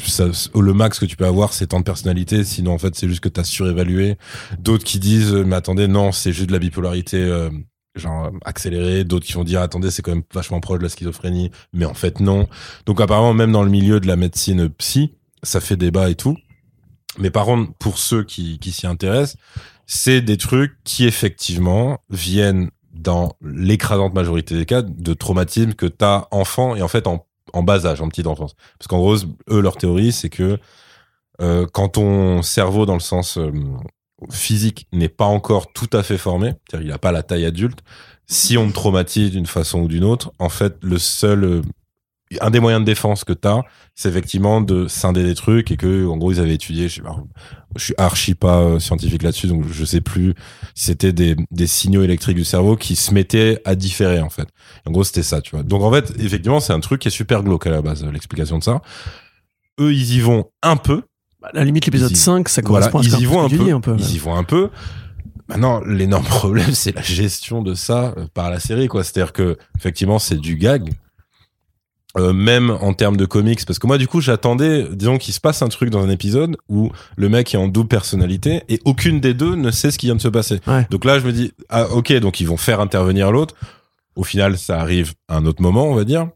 ça- 0.07 0.29
le 0.55 0.73
max 0.73 0.99
que 0.99 1.05
tu 1.05 1.17
peux 1.17 1.25
avoir 1.25 1.51
c'est 1.51 1.67
tant 1.67 1.79
de 1.79 1.83
personnalité 1.83 2.45
sinon 2.45 2.71
en 2.71 2.77
fait 2.77 2.95
c'est 2.95 3.09
juste 3.09 3.19
que 3.19 3.27
t'as 3.27 3.43
surévalué. 3.43 4.17
D'autres 4.59 4.85
qui 4.85 4.99
disent 4.99 5.33
mais 5.33 5.57
attendez 5.57 5.89
non 5.89 6.13
c'est 6.13 6.31
juste 6.31 6.47
de 6.47 6.53
la 6.53 6.59
bipolarité 6.59 7.17
euh, 7.17 7.49
genre 7.95 8.31
accélérée. 8.45 9.03
D'autres 9.03 9.25
qui 9.25 9.33
vont 9.33 9.43
dire 9.43 9.59
attendez 9.61 9.91
c'est 9.91 10.01
quand 10.01 10.11
même 10.13 10.23
vachement 10.33 10.61
proche 10.61 10.77
de 10.79 10.83
la 10.83 10.89
schizophrénie 10.89 11.51
mais 11.73 11.83
en 11.83 11.93
fait 11.93 12.21
non. 12.21 12.47
Donc 12.85 13.01
apparemment 13.01 13.33
même 13.33 13.51
dans 13.51 13.63
le 13.63 13.69
milieu 13.69 13.99
de 13.99 14.07
la 14.07 14.15
médecine 14.15 14.69
psy 14.69 15.11
ça 15.43 15.59
fait 15.59 15.75
débat 15.75 16.09
et 16.09 16.15
tout. 16.15 16.37
Mais 17.17 17.31
par 17.31 17.43
contre 17.43 17.73
pour 17.79 17.97
ceux 17.97 18.23
qui 18.23 18.59
qui 18.59 18.71
s'y 18.71 18.87
intéressent 18.87 19.35
c'est 19.91 20.21
des 20.21 20.37
trucs 20.37 20.77
qui 20.83 21.05
effectivement 21.05 21.97
viennent 22.11 22.69
dans 22.93 23.33
l'écrasante 23.41 24.13
majorité 24.13 24.55
des 24.55 24.67
cas 24.67 24.83
de 24.83 25.13
traumatisme 25.15 25.73
que 25.73 25.87
t'as 25.87 26.27
enfant 26.29 26.75
et 26.75 26.83
en 26.83 26.87
fait 26.87 27.07
en, 27.07 27.25
en 27.53 27.63
bas 27.63 27.87
âge, 27.87 27.99
en 27.99 28.07
petite 28.07 28.27
enfance. 28.27 28.53
Parce 28.77 28.87
qu'en 28.87 28.99
gros, 28.99 29.15
eux, 29.49 29.59
leur 29.59 29.77
théorie, 29.77 30.11
c'est 30.11 30.29
que 30.29 30.59
euh, 31.41 31.65
quand 31.73 31.89
ton 31.89 32.43
cerveau, 32.43 32.85
dans 32.85 32.93
le 32.93 32.99
sens 32.99 33.39
euh, 33.39 33.51
physique, 34.29 34.85
n'est 34.93 35.09
pas 35.09 35.25
encore 35.25 35.73
tout 35.73 35.89
à 35.91 36.03
fait 36.03 36.19
formé, 36.19 36.53
c'est-à-dire 36.69 36.87
il 36.87 36.91
n'a 36.91 36.99
pas 36.99 37.11
la 37.11 37.23
taille 37.23 37.45
adulte, 37.45 37.79
si 38.27 38.59
on 38.59 38.67
te 38.67 38.73
traumatise 38.73 39.31
d'une 39.31 39.47
façon 39.47 39.79
ou 39.79 39.87
d'une 39.87 40.03
autre, 40.03 40.31
en 40.37 40.49
fait, 40.49 40.77
le 40.83 40.99
seul... 40.99 41.63
un 42.41 42.51
des 42.51 42.59
moyens 42.59 42.81
de 42.81 42.85
défense 42.85 43.23
que 43.23 43.33
t'as, 43.33 43.61
c'est 43.95 44.07
effectivement 44.09 44.61
de 44.61 44.87
scinder 44.87 45.23
des 45.23 45.33
trucs 45.35 45.71
et 45.71 45.77
que, 45.77 46.05
en 46.07 46.15
gros, 46.17 46.31
ils 46.31 46.39
avaient 46.39 46.53
étudié, 46.53 46.87
je 46.87 46.95
sais 46.95 47.01
pas, 47.01 47.15
je 47.75 47.83
suis 47.85 47.93
archi 47.97 48.35
pas 48.35 48.59
euh, 48.61 48.79
scientifique 48.79 49.23
là-dessus, 49.23 49.47
donc 49.47 49.65
je 49.71 49.83
sais 49.85 50.01
plus 50.01 50.35
si 50.75 50.85
c'était 50.85 51.11
des, 51.13 51.35
des 51.49 51.65
signaux 51.67 52.03
électriques 52.03 52.35
du 52.37 52.43
cerveau 52.45 52.75
qui 52.75 52.95
se 52.95 53.13
mettaient 53.13 53.61
à 53.65 53.75
différer, 53.75 54.19
en 54.21 54.29
fait. 54.29 54.47
En 54.85 54.91
gros, 54.91 55.03
c'était 55.03 55.23
ça, 55.23 55.41
tu 55.41 55.51
vois. 55.55 55.63
Donc, 55.63 55.81
en 55.81 55.91
fait, 55.91 56.13
effectivement, 56.19 56.59
c'est 56.59 56.73
un 56.73 56.79
truc 56.79 57.01
qui 57.01 57.07
est 57.07 57.11
super 57.11 57.41
glauque 57.43 57.65
à 57.67 57.71
la 57.71 57.81
base, 57.81 58.03
euh, 58.03 58.11
l'explication 58.11 58.59
de 58.59 58.63
ça. 58.63 58.81
Eux, 59.79 59.93
ils 59.93 60.15
y 60.15 60.19
vont 60.19 60.45
un 60.61 60.75
peu. 60.77 61.01
À 61.41 61.49
la 61.53 61.63
limite, 61.63 61.85
l'épisode 61.85 62.11
Ils 62.11 62.15
y- 62.15 62.19
5, 62.19 62.49
ça 62.49 62.61
Voilà, 62.65 62.89
correspond 62.89 62.99
à 62.99 63.03
ce 63.03 63.17
ils 63.17 63.23
y 63.23 63.25
vont 63.25 63.41
un 63.43 63.49
peu. 63.49 63.73
un 63.73 63.79
peu. 63.81 63.95
Ils 63.97 64.15
y 64.15 64.17
vont 64.19 64.35
un 64.35 64.43
peu. 64.43 64.69
Maintenant, 65.47 65.81
l'énorme 65.85 66.25
problème, 66.29 66.73
c'est 66.73 66.93
la 66.93 67.01
gestion 67.01 67.61
de 67.63 67.73
ça 67.73 68.13
euh, 68.17 68.27
par 68.33 68.51
la 68.51 68.59
série, 68.59 68.87
quoi. 68.87 69.03
C'est-à-dire 69.03 69.33
que, 69.33 69.57
effectivement, 69.79 70.19
c'est 70.19 70.37
du 70.37 70.57
gag. 70.57 70.93
Euh, 72.17 72.33
même 72.33 72.71
en 72.71 72.93
termes 72.95 73.17
de 73.17 73.25
comics, 73.25 73.63
parce 73.67 73.77
que 73.77 73.85
moi, 73.85 73.99
du 73.99 74.07
coup, 74.07 74.19
j'attendais, 74.19 74.87
disons 74.91 75.19
qu'il 75.19 75.31
se 75.31 75.39
passe 75.39 75.61
un 75.61 75.67
truc 75.67 75.91
dans 75.91 76.03
un 76.03 76.09
épisode 76.09 76.57
où 76.67 76.89
le 77.15 77.29
mec 77.29 77.53
est 77.53 77.57
en 77.57 77.67
double 77.67 77.87
personnalité 77.87 78.63
et 78.67 78.79
aucune 78.83 79.19
des 79.19 79.35
deux 79.35 79.53
ne 79.53 79.69
sait 79.69 79.91
ce 79.91 79.99
qui 79.99 80.07
vient 80.07 80.15
de 80.15 80.21
se 80.21 80.27
passer. 80.27 80.59
Ouais. 80.65 80.87
Donc 80.89 81.05
là, 81.05 81.19
je 81.19 81.25
me 81.27 81.31
dis, 81.31 81.53
ah, 81.69 81.87
ok, 81.91 82.11
donc 82.13 82.39
ils 82.39 82.47
vont 82.47 82.57
faire 82.57 82.79
intervenir 82.81 83.31
l'autre. 83.31 83.53
Au 84.15 84.23
final, 84.23 84.57
ça 84.57 84.79
arrive 84.79 85.13
à 85.27 85.37
un 85.37 85.45
autre 85.45 85.61
moment, 85.61 85.85
on 85.85 85.93
va 85.93 86.03
dire. 86.03 86.29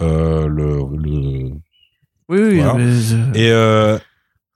euh, 0.00 0.46
le, 0.46 0.78
le 0.96 1.50
Oui, 2.30 2.38
oui, 2.40 2.56
Voilà. 2.60 2.74
mais 2.74 2.90
je- 2.92 3.38
et 3.38 3.50
euh, 3.52 3.98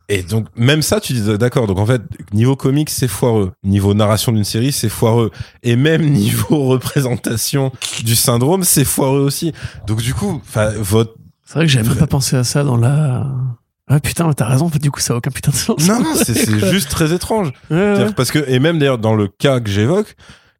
et 0.08 0.22
donc 0.22 0.46
même 0.56 0.82
ça 0.82 1.00
tu 1.00 1.12
dis 1.14 1.38
d'accord 1.38 1.66
donc 1.66 1.78
en 1.78 1.86
fait 1.86 2.02
niveau 2.32 2.56
comics 2.56 2.90
c'est 2.90 3.08
foireux 3.08 3.52
niveau 3.62 3.94
narration 3.94 4.32
d'une 4.32 4.44
série 4.44 4.70
c'est 4.72 4.88
foireux 4.88 5.30
et 5.62 5.76
même 5.76 6.02
niveau 6.10 6.64
représentation 6.64 7.72
du 8.04 8.14
syndrome 8.14 8.64
c'est 8.64 8.84
foireux 8.84 9.20
aussi 9.20 9.52
donc 9.86 10.02
du 10.02 10.12
coup 10.12 10.40
enfin 10.46 10.70
votre 10.78 11.14
c'est 11.44 11.54
vrai 11.54 11.66
que 11.66 11.72
j'avais 11.72 11.88
même 11.88 11.98
pas 11.98 12.06
pensé 12.06 12.36
à 12.36 12.44
ça 12.44 12.64
dans 12.64 12.76
la. 12.76 13.26
Ah 13.86 14.00
putain, 14.00 14.32
t'as 14.32 14.46
raison, 14.46 14.64
en 14.66 14.68
fait, 14.70 14.78
du 14.78 14.90
coup, 14.90 15.00
ça 15.00 15.12
a 15.12 15.16
aucun 15.18 15.30
putain 15.30 15.50
de 15.50 15.56
sens. 15.56 15.86
non 15.86 16.00
non, 16.00 16.14
c'est 16.14 16.70
juste 16.70 16.90
très 16.90 17.12
étrange 17.12 17.52
Ouais, 17.70 17.76
ouais. 17.76 17.94
C'est-à-dire 17.96 18.14
parce 18.14 18.30
que 18.30 18.42
et 18.48 18.58
même 18.58 18.78
d'ailleurs 18.78 18.98
dans 18.98 19.14
le 19.14 19.28
cas 19.28 19.60
que 19.60 19.68
j'évoque 19.68 20.16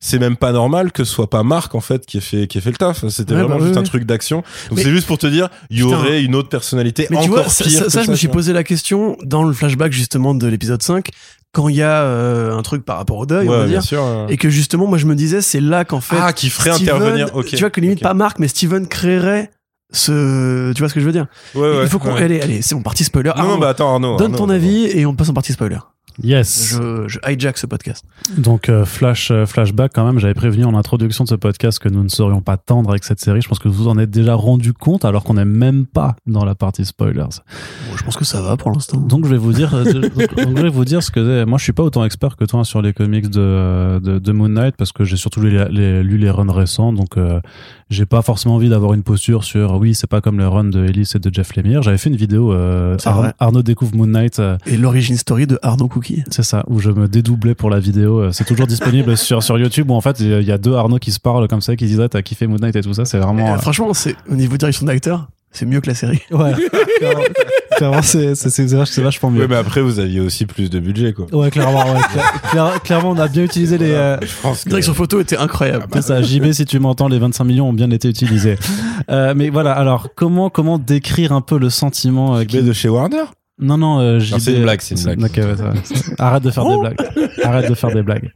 c'est 0.07 0.19
même 0.19 0.37
pas 0.37 0.53
normal 0.53 0.93
que 0.93 1.03
ce 1.03 1.11
soit 1.15 1.31
pas 1.31 1.43
Marc 1.43 1.75
en 1.75 1.81
fait 1.81 2.05
qui 2.05 2.19
ait 2.19 2.21
fait 2.21 2.47
qui 2.47 2.59
ait 2.59 2.61
fait 2.61 2.71
le 2.73 2.77
taf 2.77 3.07
c'était 3.09 3.33
Ouais, 3.33 3.41
vraiment 3.41 3.59
bah, 3.59 3.65
juste 3.65 3.79
un 3.79 3.83
truc 3.85 4.05
d'action 4.05 4.43
donc 4.69 4.79
c'est 4.79 4.91
juste 4.91 5.07
pour 5.07 5.17
te 5.17 5.27
dire 5.27 5.49
il 5.71 5.79
y 5.79 5.83
aurait 5.83 6.23
une 6.23 6.35
autre 6.35 6.51
personnalité 6.51 7.07
Mais 7.11 7.17
tu 7.17 7.23
encore 7.31 7.45
vois, 7.45 7.49
ça, 7.49 7.65
pire 7.65 7.79
ça- 7.79 7.85
que 7.87 7.91
ça, 7.91 8.03
je 8.03 8.11
me 8.11 8.15
suis 8.15 8.27
tu 8.27 8.33
vois. 8.33 8.35
posé 8.35 8.53
la 8.53 8.65
question 8.65 9.17
dans 9.25 9.45
le 9.45 9.55
flashback 9.55 9.93
justement 9.93 10.35
de 10.35 10.47
l'épisode 10.47 10.83
5, 10.83 11.09
quand 11.53 11.69
il 11.69 11.77
y 11.77 11.83
a 11.83 12.03
euh, 12.03 12.55
un 12.55 12.61
truc 12.63 12.85
par 12.85 12.99
rapport 12.99 13.17
au 13.17 13.25
deuil, 13.27 13.49
on 13.49 13.53
va 13.53 13.67
dire. 13.67 13.83
sûr 13.83 14.03
euh. 14.05 14.27
Et 14.29 14.37
que 14.37 14.51
justement, 14.51 14.87
moi 14.87 14.99
je 14.99 15.07
me 15.07 15.15
disais, 15.15 15.41
c'est 15.41 15.61
là 15.61 15.85
qu'en 15.87 16.01
fait. 16.03 16.17
ah 16.21 16.33
qui 16.35 16.51
ferait 16.51 16.73
Steven- 16.73 16.97
intervenir 16.97 17.31
ok 17.35 17.47
Tu 17.47 17.57
vois 17.57 17.71
que 17.71 17.81
limite 17.81 18.01
pas 18.03 18.13
Marc, 18.13 18.39
mais 18.41 18.49
Steven 18.49 18.87
créerait 18.89 19.51
ce. 19.93 20.73
Tu 20.73 20.81
vois 20.81 20.89
ce 20.89 20.95
que 20.95 21.01
je 21.01 21.07
veux 21.07 21.13
dire? 21.13 21.27
Ouais, 21.55 21.63
ouais, 21.63 21.83
Il 21.85 21.89
faut 21.89 21.99
qu'on. 21.99 22.13
ouais. 22.15 22.23
Allez, 22.23 22.41
allez, 22.41 22.61
c'est 22.63 22.75
mon 22.75 22.83
parti 22.83 23.05
spoiler. 23.05 23.31
non 23.37 23.43
non 23.43 23.49
Arnaud, 23.51 23.61
bah 23.61 23.69
attends 23.71 23.93
Arnaud 23.95 24.17
donne 24.17 24.35
Arnaud, 24.35 24.47
ton 24.47 24.51
avis 24.51 24.87
et 24.87 25.07
on 25.07 25.15
passe 25.15 25.29
en 25.29 25.35
partie 25.35 25.53
spoiler. 25.53 25.79
Yes. 26.23 26.77
Je, 26.77 27.09
je 27.09 27.19
hijack 27.29 27.59
ce 27.59 27.67
podcast. 27.67 28.05
Donc 28.39 28.69
euh, 28.69 28.85
flash 28.85 29.31
euh, 29.31 29.47
flashback 29.47 29.93
quand 29.95 30.05
même, 30.07 30.19
j'avais 30.19 30.35
prévenu 30.35 30.65
en 30.65 30.75
introduction 30.75 31.25
de 31.25 31.29
ce 31.29 31.35
podcast 31.35 31.79
que 31.79 31.89
nous 31.89 32.03
ne 32.05 32.09
serions 32.09 32.41
pas 32.41 32.57
tendres 32.57 32.91
avec 32.91 33.05
cette 33.05 33.21
série. 33.21 33.41
Je 33.43 33.49
pense 33.49 33.59
que 33.59 33.69
vous 33.69 33.89
en 33.89 33.99
êtes 33.99 34.11
déjà 34.11 34.35
rendu 34.35 34.73
compte 34.73 35.05
alors 35.05 35.25
qu'on 35.25 35.35
n'est 35.35 35.45
même 35.45 35.87
pas 35.87 36.17
dans 36.27 36.45
la 36.45 36.55
partie 36.55 36.85
spoilers. 36.85 37.23
Bon, 37.91 37.97
je 37.97 38.03
pense 38.05 38.17
que 38.17 38.25
ça 38.25 38.41
va 38.43 38.57
pour 38.57 38.71
l'instant. 38.71 38.99
Donc 38.99 39.25
je 39.25 39.31
vais 39.31 39.37
vous 39.39 39.53
dire, 39.53 39.75
euh, 39.75 39.85
donc, 39.85 40.15
donc, 40.37 40.57
je 40.59 40.63
vais 40.63 40.69
vous 40.71 40.85
dire 40.85 41.03
ce 41.03 41.11
que 41.11 41.45
moi 41.45 41.59
je 41.59 41.65
suis 41.65 41.73
pas 41.73 41.83
autant 41.83 42.05
expert 42.05 42.37
que 42.37 42.45
toi 42.45 42.61
hein, 42.61 42.65
sur 42.65 42.81
les 42.83 42.93
comics 42.93 43.29
de, 43.29 43.99
de, 44.03 44.19
de 44.19 44.33
Moon 44.33 44.49
Knight 44.49 44.77
parce 44.77 44.93
que 44.93 45.05
j'ai 45.05 45.17
surtout 45.17 45.41
lu 45.41 45.51
les, 45.51 45.65
les- 45.71 46.03
lu 46.03 46.17
les 46.19 46.31
runs 46.31 46.53
récents 46.53 46.93
donc 46.93 47.17
euh, 47.17 47.41
j'ai 47.91 48.07
pas 48.07 48.23
forcément 48.23 48.55
envie 48.57 48.69
d'avoir 48.69 48.95
une 48.95 49.03
posture 49.03 49.45
sur 49.45 49.75
oui 49.79 49.95
c'est 49.95 50.07
pas 50.09 50.21
comme 50.21 50.39
le 50.39 50.49
run 50.49 50.65
de 50.65 50.85
Ellis 50.85 51.11
et 51.15 51.19
de 51.19 51.33
Jeff 51.35 51.55
Lemire. 51.57 51.83
J'avais 51.83 51.99
fait 51.99 52.11
une 52.11 52.17
vidéo 52.17 52.53
Ar- 52.53 52.97
vrai. 53.17 53.33
Arnaud 53.39 53.63
découvre 53.63 53.95
Moon 53.97 54.07
Knight. 54.07 54.41
Et 54.67 54.77
l'origine 54.77 55.17
story 55.17 55.47
de 55.47 55.59
Arnaud 55.63 55.89
Cookie. 56.05 56.23
c'est 56.31 56.43
ça, 56.43 56.65
où 56.69 56.81
je 56.81 56.91
me 56.91 57.09
dédoublais 57.09 57.55
pour 57.55 57.71
la 57.71 57.81
vidéo. 57.81 58.21
Euh, 58.21 58.33
C'est 58.33 58.45
toujours 58.45 58.67
disponible 58.67 59.17
sur, 59.17 59.43
sur 59.43 59.59
YouTube 59.59 59.91
où 59.91 59.95
en 59.95 60.01
fait 60.01 60.21
il 60.21 60.43
y 60.43 60.53
a 60.53 60.59
deux 60.59 60.75
Arnaud 60.75 60.99
qui 60.99 61.13
se 61.13 61.21
parlent 61.21 61.49
comme 61.49 61.61
ça, 61.61 61.77
qui 61.77 61.87
disent 61.87 62.01
ah, 62.01 62.09
t'as 62.09 62.23
kiffé 62.23 62.47
Moon 62.47 62.59
Knight 62.59 62.77
et 62.77 62.81
tout 62.83 62.95
ça. 62.95 63.05
C'est 63.05 63.19
vraiment. 63.19 63.55
Euh, 63.55 63.59
franchement, 63.59 63.93
c'est 63.95 64.15
au 64.31 64.35
niveau 64.35 64.57
direction 64.57 64.87
d'acteur, 64.87 65.29
c'est 65.51 65.67
mieux 65.67 65.81
que 65.81 65.89
la 65.89 65.95
série. 65.95 66.21
euh, 66.33 66.37
Ouais, 66.37 66.53
clairement, 67.77 68.03
c'est 68.03 68.35
c'est- 68.35 68.51
c'est 68.51 68.67
vach- 68.67 68.87
c'est 68.91 69.03
vachement 69.03 69.31
mieux. 69.31 69.41
Ouais, 69.43 69.49
mais 69.49 69.57
après 69.57 69.81
vous 69.83 69.99
aviez 69.99 70.21
aussi 70.21 70.47
plus 70.47 70.71
de 70.71 70.79
budget 70.79 71.13
quoi 71.13 71.27
Ouais, 71.33 71.51
clairement, 71.51 71.85
ouais. 71.93 72.01
Cla- 72.15 72.51
cla- 72.53 72.81
clairement, 72.81 73.11
on 73.11 73.19
a 73.19 73.29
bien 73.29 73.45
utilisé 73.45 73.79
les. 73.79 73.91
euh, 73.93 74.17
je 74.21 74.27
pense 74.43 74.65
que 74.65 74.69
Direction 74.69 74.95
photo 74.95 75.21
était 75.21 75.37
incroyable. 75.37 75.87
c'est 75.95 76.03
ça, 76.03 76.23
JB, 76.23 76.53
si 76.53 76.65
tu 76.67 76.79
m'entends, 76.79 77.09
les 77.09 77.19
25 77.19 77.45
millions 77.45 77.69
ont 77.69 77.73
bien 77.73 77.91
été 77.91 78.09
utilisés. 78.09 78.57
Euh, 79.11 79.35
mais 79.37 79.49
voilà, 79.51 79.73
alors, 79.73 80.09
comment, 80.15 80.51
comment 80.51 80.79
décrire 80.79 81.33
un 81.33 81.41
peu 81.41 81.59
le 81.59 81.71
sentiment 81.71 82.37
euh, 82.37 82.45
qui- 82.45 82.63
de 82.63 82.73
chez 82.73 82.89
Warner? 82.89 83.25
Non, 83.59 83.79
non, 83.79 84.01
euh. 84.01 84.19
Non, 84.31 84.39
c'est 84.39 84.53
une 84.55 84.63
blague, 84.63 84.81
c'est 84.81 84.97
une 84.97 85.15
blague. 85.15 85.23
Ok, 85.23 85.37
ouais, 85.37 85.57
ça. 85.57 85.73
Arrête 86.19 86.43
de 86.43 86.51
faire 86.51 86.69
des 86.69 86.77
blagues. 86.77 86.97
Arrête 87.45 87.69
de 87.69 87.75
faire 87.75 87.91
des 87.91 88.03
blagues. 88.03 88.33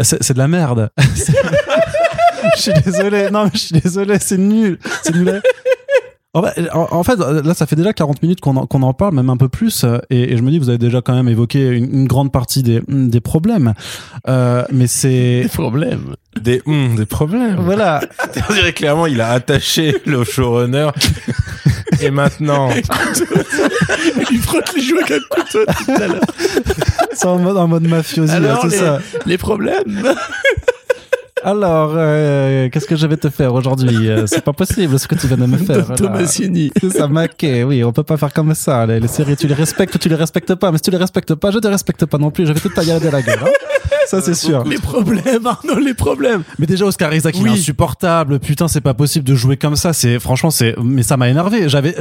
C'est 0.00 0.22
c'est 0.22 0.34
de 0.34 0.38
la 0.38 0.48
merde. 0.48 0.90
Je 2.56 2.60
suis 2.62 2.72
désolé. 2.84 3.30
Non, 3.30 3.44
mais 3.44 3.50
je 3.52 3.58
suis 3.58 3.80
désolé. 3.80 4.18
C'est 4.20 4.38
nul. 4.38 4.78
C'est 5.02 5.14
nul. 5.14 5.42
En 6.34 6.42
fait, 6.42 6.68
en- 6.74 6.88
en 6.90 7.02
fait, 7.04 7.16
là, 7.16 7.54
ça 7.54 7.64
fait 7.66 7.74
déjà 7.74 7.94
40 7.94 8.22
minutes 8.22 8.40
qu'on 8.40 8.56
en, 8.58 8.92
parle, 8.92 9.14
même 9.14 9.30
un 9.30 9.38
peu 9.38 9.48
plus, 9.48 9.84
euh, 9.84 9.98
et, 10.10 10.34
et 10.34 10.36
je 10.36 10.42
me 10.42 10.50
dis, 10.50 10.58
vous 10.58 10.68
avez 10.68 10.76
déjà 10.76 11.00
quand 11.00 11.14
même 11.14 11.28
évoqué 11.28 11.68
une, 11.68 11.90
une 11.92 12.06
grande 12.06 12.30
partie 12.30 12.62
des, 12.62 12.82
des 12.86 13.20
problèmes. 13.20 13.72
Euh, 14.28 14.62
mais 14.70 14.86
c'est... 14.86 15.48
problème. 15.54 16.14
des 16.40 16.60
hum, 16.66 16.94
des 16.96 17.06
problèmes 17.06 17.56
Voilà. 17.60 18.00
on 18.50 18.52
dirait 18.52 18.72
clairement 18.74 19.06
il 19.06 19.20
a 19.20 19.30
attaché 19.30 19.96
le 20.06 20.22
showrunner 20.22 20.90
et 22.00 22.10
maintenant 22.12 22.68
Il 24.30 24.38
frotte 24.38 24.72
les 24.76 24.82
jouets 24.82 25.02
avec 25.02 25.10
un 25.12 25.20
couteau 25.30 25.64
tout 25.64 25.92
à 25.92 26.06
l'heure. 26.06 26.20
C'est 27.12 27.26
en 27.26 27.38
mode, 27.38 27.56
en 27.56 27.66
mode 27.66 27.88
mafiosi, 27.88 28.32
c'est 28.32 28.68
les, 28.68 28.76
ça. 28.76 29.00
les 29.26 29.38
problèmes. 29.38 30.04
Alors, 31.44 31.92
euh, 31.94 32.68
qu'est-ce 32.70 32.86
que 32.86 32.96
je 32.96 33.06
vais 33.06 33.16
te 33.16 33.30
faire 33.30 33.54
aujourd'hui 33.54 34.08
Euh, 34.08 34.26
C'est 34.26 34.42
pas 34.44 34.52
possible 34.52 34.98
ce 34.98 35.06
que 35.06 35.14
tu 35.14 35.26
viens 35.26 35.36
de 35.36 35.46
me 35.46 35.56
faire. 35.68 35.86
C'est 36.26 36.90
ça, 36.90 37.08
maquet. 37.08 37.62
Oui, 37.64 37.82
on 37.84 37.92
peut 37.92 38.02
pas 38.02 38.16
faire 38.16 38.32
comme 38.32 38.54
ça. 38.54 38.86
Les, 38.86 39.00
les 39.00 39.08
séries, 39.08 39.36
tu 39.36 39.46
les 39.46 39.54
respectes 39.54 39.94
ou 39.94 39.98
tu 39.98 40.08
les 40.08 40.14
respectes 40.14 40.54
pas. 40.54 40.70
Mais 40.72 40.78
si 40.78 40.82
tu 40.82 40.90
les 40.90 40.96
respectes 40.96 41.34
pas, 41.34 41.50
je 41.50 41.58
te 41.58 41.68
respecte 41.68 42.04
pas 42.06 42.18
non 42.18 42.30
plus. 42.30 42.46
Je 42.46 42.52
vais 42.52 42.60
tout 42.60 42.68
tailler 42.70 42.98
la 43.10 43.22
gueule. 43.22 43.38
hein. 43.42 43.48
Ça, 44.06 44.22
c'est 44.22 44.34
sûr. 44.34 44.64
Les 44.64 44.78
problèmes, 44.78 45.46
Arnaud, 45.46 45.78
les 45.78 45.92
problèmes. 45.92 46.42
Mais 46.58 46.66
déjà, 46.66 46.86
Oscar 46.86 47.12
Isaac, 47.12 47.34
il 47.36 47.40
est 47.46 47.50
Oui. 47.50 47.58
insupportable. 47.58 48.38
Putain, 48.38 48.66
c'est 48.66 48.80
pas 48.80 48.94
possible 48.94 49.24
de 49.26 49.34
jouer 49.34 49.58
comme 49.58 49.76
ça. 49.76 49.92
C'est 49.92 50.18
franchement, 50.18 50.50
c'est. 50.50 50.74
Mais 50.82 51.02
ça 51.02 51.16
m'a 51.18 51.28
énervé. 51.28 51.68
J'avais. 51.68 51.94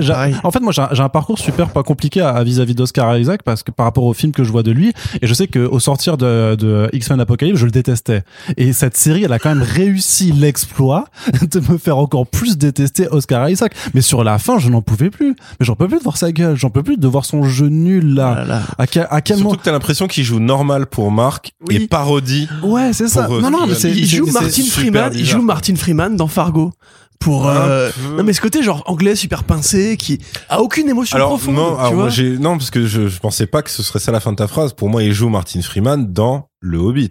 En 0.44 0.52
fait, 0.52 0.62
moi, 0.62 0.72
j'ai 0.72 1.02
un, 1.04 1.10
parcours 1.10 1.38
super 1.38 1.70
pas 1.70 1.84
compliqué 1.84 2.22
à 2.22 2.30
à 2.38 2.44
vis-à-vis 2.44 2.76
d'Oscar 2.76 3.18
Isaac 3.18 3.42
parce 3.44 3.64
que 3.64 3.72
par 3.72 3.86
rapport 3.86 4.04
au 4.06 4.14
film 4.14 4.32
que 4.32 4.44
je 4.44 4.52
vois 4.52 4.64
de 4.64 4.72
lui, 4.72 4.94
et 5.22 5.28
je 5.28 5.34
sais 5.34 5.48
que 5.48 5.60
au 5.60 5.80
sortir 5.80 6.18
de, 6.18 6.56
de 6.56 6.88
X-Men 6.94 7.20
Apocalypse, 7.20 7.60
je 7.60 7.66
le 7.66 7.72
détestais. 7.72 8.24
Et 8.58 8.74
cette 8.74 8.96
série, 8.96 9.27
elle 9.28 9.34
a 9.34 9.40
quand 9.40 9.50
même 9.54 9.62
réussi 9.64 10.32
l'exploit 10.32 11.06
de 11.52 11.60
me 11.72 11.78
faire 11.78 11.98
encore 11.98 12.26
plus 12.28 12.58
détester 12.58 13.08
Oscar 13.10 13.50
Isaac. 13.50 13.74
Mais 13.94 14.02
sur 14.02 14.24
la 14.24 14.40
fin, 14.40 14.58
je 14.58 14.70
n'en 14.70 14.82
pouvais 14.82 15.10
plus. 15.10 15.36
Mais 15.60 15.66
j'en 15.66 15.76
peux 15.76 15.88
plus 15.88 16.00
de 16.00 16.04
voir 16.04 16.18
sa 16.18 16.32
gueule. 16.32 16.56
J'en 16.56 16.70
peux 16.70 16.84
plus 16.84 16.98
de 16.98 17.08
voir 17.08 17.26
son 17.26 17.44
jeu 17.44 17.68
nul 17.68 18.16
là. 18.16 18.34
Voilà. 18.34 18.62
À 18.78 18.88
quel, 18.88 19.08
à 19.10 19.22
quel 19.22 19.36
surtout 19.38 19.50
moment 19.50 19.58
que 19.60 19.64
t'as 19.66 19.72
l'impression 19.72 20.08
qu'il 20.08 20.24
joue 20.24 20.40
normal 20.40 20.88
pour 20.88 21.12
Marc 21.12 21.52
Oui. 21.68 21.76
et 21.76 21.88
parodie 21.88 22.48
Ouais, 22.64 22.94
c'est 22.94 23.08
ça. 23.08 23.28
Euh, 23.30 23.42
Non, 23.42 23.52
non, 23.52 23.68
mais 23.68 23.76
c'est. 23.76 23.92
Il 23.92 24.06
joue 24.08 24.26
Martin 24.32 24.64
Freeman. 24.64 25.12
Il 25.14 25.26
joue 25.26 25.42
Martin 25.42 25.76
Freeman 25.76 26.16
dans 26.16 26.28
Fargo. 26.28 26.72
Pour 27.20 27.50
Un 27.50 27.56
euh, 27.68 27.92
non 28.16 28.24
mais 28.24 28.32
ce 28.32 28.40
côté 28.42 28.62
genre 28.62 28.84
anglais 28.86 29.16
super 29.16 29.44
pincé 29.44 29.98
qui 29.98 30.20
a 30.50 30.62
aucune 30.62 30.88
émotion 30.88 31.16
alors 31.16 31.30
profonde. 31.30 31.56
non 31.56 31.74
tu 31.74 31.80
alors 31.80 31.94
vois 31.94 32.02
moi 32.04 32.10
j'ai 32.10 32.38
non 32.38 32.60
parce 32.60 32.70
que 32.70 32.86
je, 32.86 33.08
je 33.08 33.20
pensais 33.20 33.48
pas 33.48 33.64
que 33.64 33.72
ce 33.72 33.82
serait 33.82 33.98
ça 33.98 34.12
la 34.12 34.20
fin 34.20 34.30
de 34.34 34.36
ta 34.38 34.48
phrase 34.48 34.74
pour 34.74 34.88
moi 34.88 35.02
il 35.02 35.14
joue 35.14 35.28
Martin 35.28 35.64
Freeman 35.64 36.14
dans 36.14 36.50
Le 36.60 36.78
Hobbit 36.78 37.10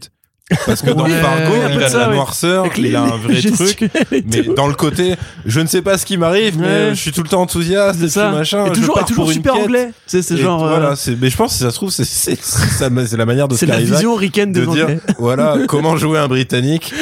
parce 0.64 0.80
que 0.82 0.90
dans 0.90 1.04
Ouais, 1.04 1.20
Fargo 1.20 1.52
peu 1.52 1.58
il 1.74 1.82
a 1.82 1.86
de 1.86 1.90
ça, 1.90 1.98
la 1.98 2.08
ouais. 2.10 2.14
noirceur 2.14 2.64
Avec 2.66 2.78
il 2.78 2.84
les- 2.84 2.94
a 2.94 3.02
un 3.02 3.16
vrai 3.16 3.34
les 3.34 3.50
truc 3.50 3.90
mais 4.12 4.42
dans 4.54 4.68
le 4.68 4.74
côté 4.74 5.16
je 5.44 5.60
ne 5.60 5.66
sais 5.66 5.82
pas 5.82 5.98
ce 5.98 6.06
qui 6.06 6.16
m'arrive 6.18 6.58
mais 6.60 6.66
Ouais. 6.66 6.90
je 6.90 6.94
suis 7.00 7.10
tout 7.12 7.22
le 7.24 7.28
temps 7.28 7.40
enthousiaste 7.42 7.98
et 8.00 8.02
c'est 8.08 8.20
ça. 8.20 8.30
machin 8.30 8.64
et 8.64 8.68
je 8.68 8.74
toujours, 8.74 8.94
pars 8.94 9.02
et 9.04 9.06
toujours 9.06 9.32
super 9.32 9.56
anglais. 9.56 9.90
C'est 10.06 10.22
c'est 10.22 10.36
genre 10.36 10.64
euh, 10.64 10.68
voilà 10.68 10.94
c'est 10.94 11.20
mais 11.20 11.30
je 11.30 11.36
pense 11.36 11.50
que 11.52 11.56
si 11.58 11.62
ça 11.64 11.70
se 11.70 11.74
trouve 11.76 11.90
c'est 11.90 12.04
c'est 12.04 12.38
c'est 12.40 13.16
la 13.16 13.26
manière 13.26 13.48
de 13.48 13.56
c'est 13.56 13.66
la 13.66 13.78
vision 13.78 14.14
ricaine 14.14 14.52
des 14.52 14.60
de 14.60 14.66
dire 14.66 14.84
anglais. 14.84 15.00
voilà 15.18 15.56
comment 15.66 15.96
jouer 15.96 16.18
un 16.18 16.28
britannique 16.28 16.92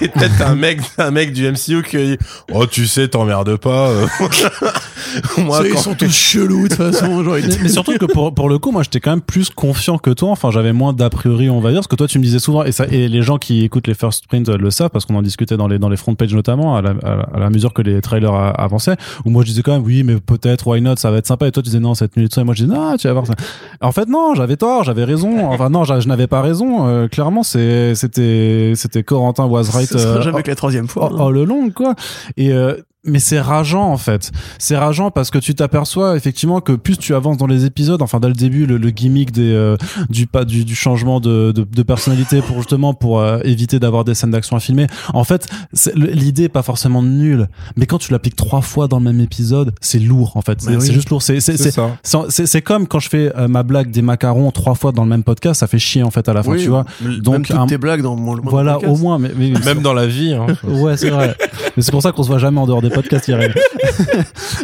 et 0.00 0.08
peut-être 0.08 0.40
un 0.40 0.54
mec 0.54 0.80
un 0.96 1.10
mec 1.10 1.32
du 1.34 1.50
MCU 1.50 1.82
qui 1.82 2.16
oh 2.52 2.66
tu 2.66 2.86
sais 2.86 3.08
t'emmerdes 3.08 3.56
pas 3.56 3.88
euh. 3.90 4.06
moi 5.38 5.58
Ça, 5.58 5.68
Ils 5.68 5.78
sont 5.78 5.94
tous 5.94 6.10
chelous 6.12 6.68
de 6.68 6.74
toute 6.74 6.92
façon. 6.92 7.22
Mais 7.62 7.68
surtout 7.68 7.96
que 7.98 8.04
pour, 8.06 8.34
pour 8.34 8.48
le 8.48 8.58
coup, 8.58 8.70
moi, 8.70 8.82
j'étais 8.82 9.00
quand 9.00 9.10
même 9.10 9.20
plus 9.20 9.50
confiant 9.50 9.98
que 9.98 10.10
toi. 10.10 10.30
Enfin, 10.30 10.50
j'avais 10.50 10.72
moins 10.72 10.92
d'a 10.92 11.10
priori, 11.10 11.50
on 11.50 11.60
va 11.60 11.70
dire, 11.70 11.78
parce 11.80 11.86
que 11.88 11.96
toi, 11.96 12.06
tu 12.06 12.18
me 12.18 12.24
disais 12.24 12.38
souvent, 12.38 12.64
et 12.70 12.72
ça, 12.72 12.86
et 12.90 13.08
les 13.08 13.22
gens 13.22 13.36
qui 13.38 13.64
écoutent 13.64 13.86
les 13.86 13.94
first 13.94 14.26
print 14.26 14.48
le 14.48 14.70
savent, 14.70 14.90
parce 14.90 15.04
qu'on 15.04 15.16
en 15.16 15.22
discutait 15.22 15.56
dans 15.56 15.68
les 15.68 15.78
dans 15.78 15.88
les 15.88 15.96
front 15.96 16.14
pages 16.14 16.34
notamment, 16.34 16.76
à 16.76 16.82
la, 16.82 16.90
à 17.34 17.38
la- 17.38 17.50
mesure 17.50 17.74
que 17.74 17.82
les 17.82 18.00
trailers 18.00 18.32
avançaient, 18.58 18.96
où 19.24 19.30
moi 19.30 19.42
je 19.42 19.48
disais 19.48 19.62
quand 19.62 19.72
même, 19.72 19.82
oui, 19.84 20.02
mais 20.04 20.16
peut-être, 20.20 20.66
why 20.66 20.80
not, 20.80 20.96
ça 20.96 21.10
va 21.10 21.18
être 21.18 21.26
sympa. 21.26 21.46
Et 21.48 21.52
toi, 21.52 21.62
tu 21.62 21.68
disais 21.68 21.80
non, 21.80 21.94
cette 21.94 22.12
ça. 22.32 22.40
Et 22.40 22.44
moi, 22.44 22.54
je 22.54 22.64
disais 22.64 22.74
non, 22.74 22.96
tu 22.96 23.06
vas 23.06 23.12
voir 23.12 23.26
ça. 23.26 23.34
En 23.80 23.92
fait, 23.92 24.08
non, 24.08 24.34
j'avais 24.34 24.56
tort, 24.56 24.84
j'avais 24.84 25.04
raison. 25.04 25.46
Enfin, 25.50 25.68
non, 25.68 25.84
je 25.84 26.08
n'avais 26.08 26.26
pas 26.26 26.40
raison. 26.42 26.86
Euh, 26.86 27.08
clairement, 27.08 27.42
c'est 27.42 27.94
c'était 27.94 28.72
c'était 28.76 29.02
Corentin 29.02 29.46
was 29.46 29.64
right. 29.74 29.92
Euh, 29.94 30.22
jamais 30.22 30.42
que 30.42 30.50
la 30.50 30.56
troisième 30.56 30.88
fois. 30.88 31.08
oh, 31.10 31.14
hein. 31.16 31.24
oh, 31.26 31.30
le 31.30 31.44
long 31.44 31.70
quoi 31.70 31.94
et 32.36 32.52
euh, 32.52 32.74
mais 33.04 33.18
c'est 33.18 33.40
rageant 33.40 33.90
en 33.90 33.96
fait. 33.96 34.30
C'est 34.58 34.76
rageant 34.76 35.10
parce 35.10 35.30
que 35.30 35.38
tu 35.38 35.54
t'aperçois 35.54 36.16
effectivement 36.16 36.60
que 36.60 36.72
plus 36.72 36.98
tu 36.98 37.14
avances 37.14 37.38
dans 37.38 37.46
les 37.46 37.64
épisodes 37.64 38.02
enfin 38.02 38.20
dès 38.20 38.28
le 38.28 38.34
début 38.34 38.66
le, 38.66 38.76
le 38.76 38.90
gimmick 38.90 39.32
des 39.32 39.52
euh, 39.54 39.76
du 40.10 40.26
pas 40.26 40.44
du, 40.44 40.64
du 40.66 40.74
changement 40.74 41.18
de, 41.20 41.52
de, 41.52 41.64
de 41.64 41.82
personnalité 41.82 42.42
pour 42.42 42.56
justement 42.58 42.92
pour 42.92 43.20
euh, 43.20 43.38
éviter 43.44 43.78
d'avoir 43.78 44.04
des 44.04 44.14
scènes 44.14 44.32
d'action 44.32 44.56
à 44.56 44.60
filmer. 44.60 44.86
En 45.14 45.24
fait 45.24 45.48
l'idée 45.94 46.44
est 46.44 46.48
pas 46.50 46.62
forcément 46.62 47.02
nulle. 47.02 47.48
Mais 47.76 47.86
quand 47.86 47.98
tu 47.98 48.12
l'appliques 48.12 48.36
trois 48.36 48.60
fois 48.60 48.86
dans 48.86 48.98
le 48.98 49.04
même 49.04 49.20
épisode 49.20 49.72
c'est 49.80 49.98
lourd 49.98 50.32
en 50.36 50.42
fait. 50.42 50.60
C'est 50.60 50.76
oui. 50.76 50.92
juste 50.92 51.08
lourd. 51.10 51.22
C'est 51.22 51.40
c'est 51.42 52.62
comme 52.62 52.86
quand 52.86 52.98
je 52.98 53.08
fais 53.08 53.32
euh, 53.36 53.48
ma 53.48 53.62
blague 53.62 53.90
des 53.90 54.02
macarons 54.02 54.50
trois 54.50 54.74
fois 54.74 54.92
dans 54.92 55.04
le 55.04 55.08
même 55.10 55.22
podcast 55.24 55.60
ça 55.60 55.66
fait 55.66 55.78
chier 55.78 56.02
en 56.02 56.10
fait 56.10 56.28
à 56.28 56.32
la 56.34 56.42
fin 56.42 56.52
Oui, 56.52 56.62
tu 56.62 56.68
vois. 56.68 56.84
même 57.00 57.18
donc, 57.20 57.46
toutes 57.46 57.56
un- 57.56 57.66
tes 57.66 57.78
blagues 57.78 58.02
dans 58.02 58.16
mon 58.16 58.34
le 58.34 58.42
voilà 58.44 58.78
au 58.78 58.96
moins 58.96 59.18
mais, 59.18 59.30
mais- 59.36 59.52
même 59.64 59.80
dans 59.80 59.94
la 59.94 60.06
vie 60.06 60.34
hein. 60.34 60.46
Ouais, 60.68 60.96
c'est 60.96 61.10
vrai. 61.10 61.34
mais 61.76 61.82
c'est 61.82 61.92
pour 61.92 62.02
ça 62.02 62.12
qu'on 62.12 62.22
se 62.22 62.28
voit 62.28 62.38
jamais 62.38 62.58
en 62.60 62.66
dehors 62.66 62.82
des 62.82 62.89
podcasts, 62.90 63.28
Irène. 63.28 63.52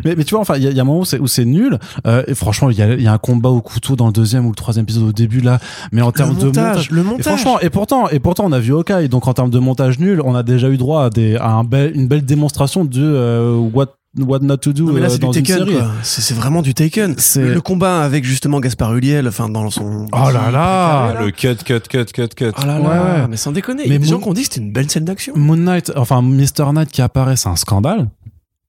mais, 0.04 0.14
mais 0.16 0.24
tu 0.24 0.32
vois, 0.34 0.40
enfin, 0.40 0.56
il 0.56 0.62
y, 0.64 0.66
a- 0.66 0.70
il 0.70 0.76
y 0.76 0.78
a 0.78 0.82
un 0.82 0.86
moment 0.86 1.00
où 1.00 1.04
c'est, 1.04 1.18
où 1.18 1.26
c'est 1.26 1.44
nul. 1.44 1.78
Euh, 2.06 2.22
et 2.26 2.34
franchement, 2.34 2.70
il 2.70 2.78
y 2.78 2.82
a, 2.82 2.94
il 2.94 3.02
y 3.02 3.06
a 3.06 3.12
un 3.12 3.18
combat 3.18 3.48
au 3.50 3.60
couteau 3.60 3.96
dans 3.96 4.06
le 4.06 4.12
deuxième 4.12 4.46
ou 4.46 4.50
le 4.50 4.54
troisième 4.54 4.84
épisode 4.84 5.04
au 5.04 5.12
début 5.12 5.40
là. 5.40 5.58
Mais 5.92 6.02
en 6.02 6.12
termes 6.12 6.36
de 6.36 6.46
montage. 6.46 6.90
le 6.90 7.00
Et 7.00 7.04
montage. 7.04 7.24
franchement, 7.24 7.60
et 7.60 7.70
pourtant, 7.70 8.08
et 8.08 8.18
pourtant, 8.20 8.44
on 8.46 8.52
a 8.52 8.58
vu 8.58 8.72
Hawkeye. 8.72 9.08
Donc 9.08 9.26
en 9.28 9.34
termes 9.34 9.50
de 9.50 9.58
montage 9.58 9.98
nul, 9.98 10.20
on 10.24 10.34
a 10.34 10.42
déjà 10.42 10.68
eu 10.68 10.76
droit 10.76 11.04
à, 11.04 11.10
des, 11.10 11.36
à 11.36 11.50
un 11.52 11.64
bel, 11.64 11.92
une 11.96 12.08
belle 12.08 12.24
démonstration 12.24 12.84
de 12.84 13.00
euh, 13.02 13.56
what 13.56 13.95
what 14.18 14.38
not 14.40 14.58
to 14.58 14.72
do 14.72 14.84
Non, 14.86 14.92
mais 14.92 15.00
là, 15.00 15.06
euh, 15.06 15.10
c'est 15.10 15.18
dans 15.18 15.30
du 15.30 15.38
une 15.40 15.44
Taken, 15.44 15.66
série. 15.66 15.78
C'est 16.02 16.20
c'est 16.22 16.34
vraiment 16.34 16.62
du 16.62 16.74
Taken. 16.74 17.14
C'est- 17.18 17.40
Le 17.46 17.60
combat 17.60 18.02
avec 18.02 18.24
justement 18.24 18.60
Gaspard 18.60 18.94
Ulliel, 18.94 19.28
enfin, 19.28 19.48
dans 19.48 19.70
son. 19.70 20.06
Oh 20.12 20.30
là 20.30 20.50
là 20.50 21.14
le 21.20 21.30
cut, 21.30 21.56
cut, 21.64 21.80
cut, 21.88 22.04
cut, 22.12 22.28
cut. 22.36 22.50
Oh 22.62 22.66
là 22.66 22.80
Ouais, 22.80 22.82
là, 22.88 23.04
ouais. 23.22 23.28
mais 23.28 23.36
sans 23.36 23.52
déconner. 23.52 23.82
Mais 23.84 23.88
il 23.88 23.92
y 23.92 23.96
a 23.96 23.98
des 23.98 24.06
gens 24.06 24.18
qui 24.20 24.28
ont 24.28 24.32
dit 24.32 24.42
que 24.42 24.48
c'était 24.52 24.60
une 24.64 24.72
belle 24.72 24.90
scène 24.90 25.04
d'action. 25.04 25.32
Moon 25.36 25.56
Knight, 25.56 25.92
enfin 25.96 26.22
Mr. 26.22 26.72
Knight 26.72 26.90
qui 26.90 27.02
apparaît, 27.02 27.36
c'est 27.36 27.48
un 27.48 27.56
scandale. 27.56 28.08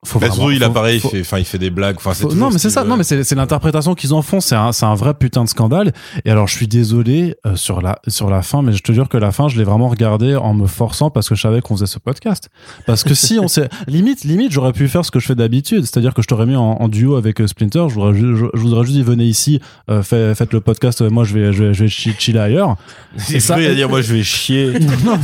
Faut 0.05 0.19
Bah, 0.19 0.27
vraiment- 0.27 0.51
il 0.51 0.59
faut- 0.59 0.65
apparaît, 0.65 0.95
il 0.97 0.99
fait, 1.01 1.21
enfin, 1.21 1.39
il 1.39 1.43
fait 1.45 1.57
des 1.57 1.71
blagues. 1.71 1.95
Enfin, 1.97 2.13
c'est 2.13 2.21
Faut- 2.21 2.33
non 2.35 2.47
mais 2.47 2.53
ce 2.53 2.59
c'est 2.59 2.69
ça 2.69 2.83
veut. 2.83 2.89
non 2.89 2.97
mais 2.97 3.03
c'est 3.03 3.23
c'est 3.23 3.33
l'interprétation 3.33 3.95
qu'ils 3.95 4.13
en 4.13 4.21
font 4.21 4.39
c'est 4.39 4.53
un 4.55 4.71
c'est 4.71 4.85
un 4.85 4.93
vrai 4.93 5.15
putain 5.15 5.43
de 5.43 5.49
scandale 5.49 5.91
et 6.23 6.29
alors 6.29 6.47
je 6.47 6.53
suis 6.55 6.67
désolé 6.67 7.35
euh, 7.47 7.55
sur 7.55 7.81
la 7.81 7.97
sur 8.07 8.29
la 8.29 8.43
fin 8.43 8.61
mais 8.61 8.73
je 8.73 8.83
te 8.83 8.91
jure 8.91 9.09
que 9.09 9.17
la 9.17 9.31
fin 9.31 9.47
je 9.47 9.57
l'ai 9.57 9.63
vraiment 9.63 9.87
regardé 9.89 10.35
en 10.35 10.53
me 10.53 10.67
forçant 10.67 11.09
parce 11.09 11.27
que 11.27 11.33
je 11.33 11.41
savais 11.41 11.61
qu'on 11.61 11.73
faisait 11.75 11.87
ce 11.87 11.97
podcast 11.97 12.49
parce 12.85 13.03
que 13.03 13.15
si 13.15 13.39
on 13.39 13.47
s'est 13.47 13.69
limite 13.87 14.23
limite 14.23 14.51
j'aurais 14.51 14.71
pu 14.71 14.87
faire 14.87 15.03
ce 15.03 15.09
que 15.09 15.19
je 15.19 15.25
fais 15.25 15.35
d'habitude 15.35 15.81
c'est-à-dire 15.81 16.13
que 16.13 16.21
je 16.21 16.27
t'aurais 16.27 16.45
mis 16.45 16.55
en, 16.55 16.61
en 16.79 16.87
duo 16.89 17.15
avec 17.15 17.41
euh, 17.41 17.47
Splinter 17.47 17.85
je 17.89 17.95
voudrais 17.95 18.13
je, 18.13 18.35
je 18.53 18.59
voudrais 18.61 18.83
juste 18.83 18.95
dire 18.97 19.03
venez 19.05 19.25
ici 19.25 19.59
euh, 19.89 20.03
fait- 20.03 20.35
faites 20.35 20.53
le 20.53 20.61
podcast 20.61 21.01
euh, 21.01 21.09
moi 21.09 21.23
je 21.23 21.33
vais 21.33 21.51
je 21.51 21.63
vais, 21.63 21.73
je 21.73 21.83
vais 21.85 21.89
chi- 21.89 22.13
chiller 22.19 22.39
ailleurs 22.39 22.77
C'est 23.17 23.39
ça-. 23.39 23.59
Il 23.59 23.75
dire, 23.75 23.89
moi, 23.89 24.01
je 24.01 24.13
vais 24.13 24.21
chier. 24.23 24.73
Non, 25.03 25.17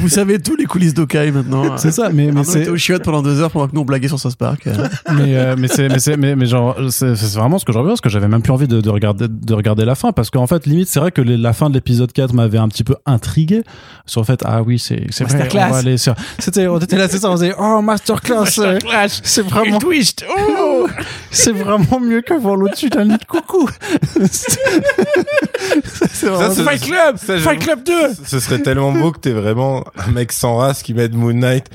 Vous 0.00 0.08
savez 0.08 0.40
tous 0.40 0.56
les 0.56 0.64
coulisses 0.64 0.92
d'Okai 0.94 1.30
maintenant. 1.30 1.76
c'est 1.76 1.92
ça 1.92 2.10
mais 2.12 2.32
mais 2.32 2.42
c'est 2.44 2.68
au 2.68 2.76
chiottes 2.76 3.04
pendant 3.04 3.22
deux 3.22 3.27
heures 3.40 3.50
pendant 3.50 3.68
que 3.68 3.74
nous 3.74 3.82
on 3.82 3.84
blaguait 3.84 4.08
sur 4.08 4.18
South 4.18 4.36
Park. 4.36 4.66
Euh, 4.66 4.88
mais 5.14 5.36
euh, 5.36 5.56
mais 5.58 5.68
c'est 5.68 5.88
mais 5.88 5.98
c'est 5.98 6.16
mais, 6.16 6.36
mais 6.36 6.46
genre 6.46 6.76
c'est 6.90 7.14
c'est 7.16 7.38
vraiment 7.38 7.58
ce 7.58 7.64
que 7.64 7.72
j'en 7.72 7.82
veux 7.82 7.88
parce 7.88 8.00
que 8.00 8.08
j'avais 8.08 8.28
même 8.28 8.42
plus 8.42 8.52
envie 8.52 8.68
de, 8.68 8.80
de 8.80 8.90
regarder 8.90 9.26
de 9.28 9.54
regarder 9.54 9.84
la 9.84 9.94
fin 9.94 10.12
parce 10.12 10.30
qu'en 10.30 10.46
fait 10.46 10.66
limite 10.66 10.88
c'est 10.88 11.00
vrai 11.00 11.10
que 11.12 11.20
les- 11.20 11.36
la 11.36 11.52
fin 11.52 11.68
de 11.70 11.74
l'épisode 11.74 12.12
4 12.12 12.32
m'avait 12.34 12.58
un 12.58 12.68
petit 12.68 12.84
peu 12.84 12.96
intrigué 13.06 13.62
sur 14.06 14.20
le 14.20 14.26
fait 14.26 14.40
ah 14.44 14.62
oui 14.62 14.78
c'est 14.78 15.06
c'est 15.10 15.24
vrai 15.24 15.34
Masterclass. 15.34 15.66
on 15.68 15.72
va 15.72 15.78
aller 15.78 15.98
sur 15.98 16.14
c'était 16.38 16.66
on 16.66 16.78
était 16.78 16.96
là 16.96 17.08
c'est 17.08 17.18
ça 17.18 17.30
on 17.30 17.34
disait 17.34 17.54
oh 17.58 17.80
masterclass. 17.82 18.44
Euh, 18.58 18.78
c'est 19.22 19.42
vraiment 19.46 19.78
twist. 19.78 20.24
Oh. 20.28 20.88
C'est 21.30 21.52
vraiment 21.52 22.00
mieux 22.00 22.22
que 22.22 22.32
voir 22.34 22.56
l'au-dessus 22.56 22.88
d'un 22.88 23.04
lit 23.04 23.18
de 23.18 23.24
coucou. 23.24 23.68
C'est 24.24 26.26
vraiment 26.26 26.50
c'est- 26.54 26.62
Fight 26.64 26.82
Club. 26.82 27.16
Ça, 27.18 27.36
je- 27.36 27.42
Fight 27.42 27.60
Club 27.60 27.84
2 27.84 27.92
Ce 28.24 28.40
serait 28.40 28.60
tellement 28.62 28.92
beau 28.92 29.12
que 29.12 29.18
t'es 29.18 29.32
vraiment 29.32 29.84
un 29.96 30.10
mec 30.10 30.32
sans 30.32 30.56
race 30.56 30.82
qui 30.82 30.94
mette 30.94 31.12
Moon 31.14 31.32
Knight 31.34 31.66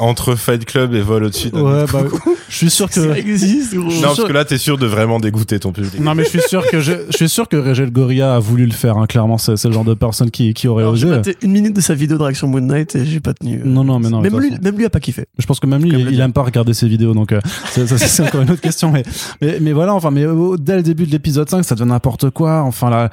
entre 0.00 0.34
Fight 0.34 0.64
Club 0.64 0.94
et 0.94 1.00
vol 1.00 1.24
au-dessus. 1.24 1.50
d'un 1.50 1.62
ouais 1.62 1.84
bah 1.92 2.02
je 2.48 2.56
suis 2.56 2.70
sûr 2.70 2.88
que 2.90 2.94
Ça 2.94 3.18
existe, 3.18 3.74
gros. 3.74 3.90
Non, 3.92 4.00
parce 4.02 4.24
que 4.24 4.32
là, 4.32 4.44
t'es 4.44 4.58
sûr 4.58 4.76
de 4.78 4.86
vraiment 4.86 5.20
dégoûter 5.20 5.60
ton 5.60 5.72
public. 5.72 6.00
non 6.00 6.14
mais 6.14 6.24
je 6.24 6.30
suis 6.30 6.40
sûr 6.48 6.66
que 6.66 6.80
je, 6.80 6.92
je 7.10 7.16
suis 7.16 7.28
sûr 7.28 7.48
que 7.48 7.56
Régel 7.56 7.90
Goria 7.92 8.34
a 8.34 8.38
voulu 8.38 8.66
le 8.66 8.72
faire 8.72 8.96
hein, 8.98 9.06
clairement 9.06 9.38
c'est 9.38 9.56
c'est 9.56 9.68
le 9.68 9.74
genre 9.74 9.84
de 9.84 9.94
personne 9.94 10.30
qui 10.30 10.54
qui 10.54 10.66
aurait 10.68 10.82
Alors, 10.82 10.96
J'ai 10.96 11.06
osé 11.06 11.16
maté 11.16 11.36
une 11.42 11.52
minute 11.52 11.74
de 11.76 11.80
sa 11.80 11.94
vidéo 11.94 12.18
de 12.18 12.22
réaction 12.24 12.48
Moon 12.48 12.60
Knight 12.60 12.96
et 12.96 13.04
j'ai 13.04 13.20
pas 13.20 13.34
tenu. 13.34 13.60
non 13.64 13.84
non 13.84 13.98
mais 14.00 14.08
non 14.08 14.20
mais 14.20 14.28
de 14.30 14.34
même, 14.34 14.42
lui, 14.42 14.50
façon. 14.50 14.62
même 14.62 14.76
lui 14.76 14.84
a 14.84 14.90
pas 14.90 15.00
kiffé. 15.00 15.26
Je 15.38 15.46
pense 15.46 15.60
que 15.60 15.66
même 15.66 15.82
lui, 15.82 15.90
il, 15.92 16.10
il 16.12 16.20
aime 16.20 16.32
pas 16.32 16.42
regarder 16.42 16.74
ses 16.74 16.88
vidéos, 16.88 17.14
donc 17.14 17.32
euh, 17.32 17.40
c'est 17.70 17.86
ça, 17.86 17.98
c'est 17.98 18.22
encore 18.26 18.42
une 18.42 18.50
autre 18.50 18.60
question. 18.60 18.90
Mais, 18.90 19.02
mais, 19.40 19.58
mais 19.60 19.72
voilà, 19.72 19.94
enfin, 19.94 20.10
mais 20.10 20.24
euh, 20.24 20.56
dès 20.58 20.76
le 20.76 20.82
début 20.82 21.06
de 21.06 21.10
l'épisode 21.12 21.48
5, 21.48 21.62
ça 21.64 21.74
devient 21.74 21.88
n'importe 21.88 22.30
quoi. 22.30 22.62
Enfin 22.62 22.90
là, 22.90 23.10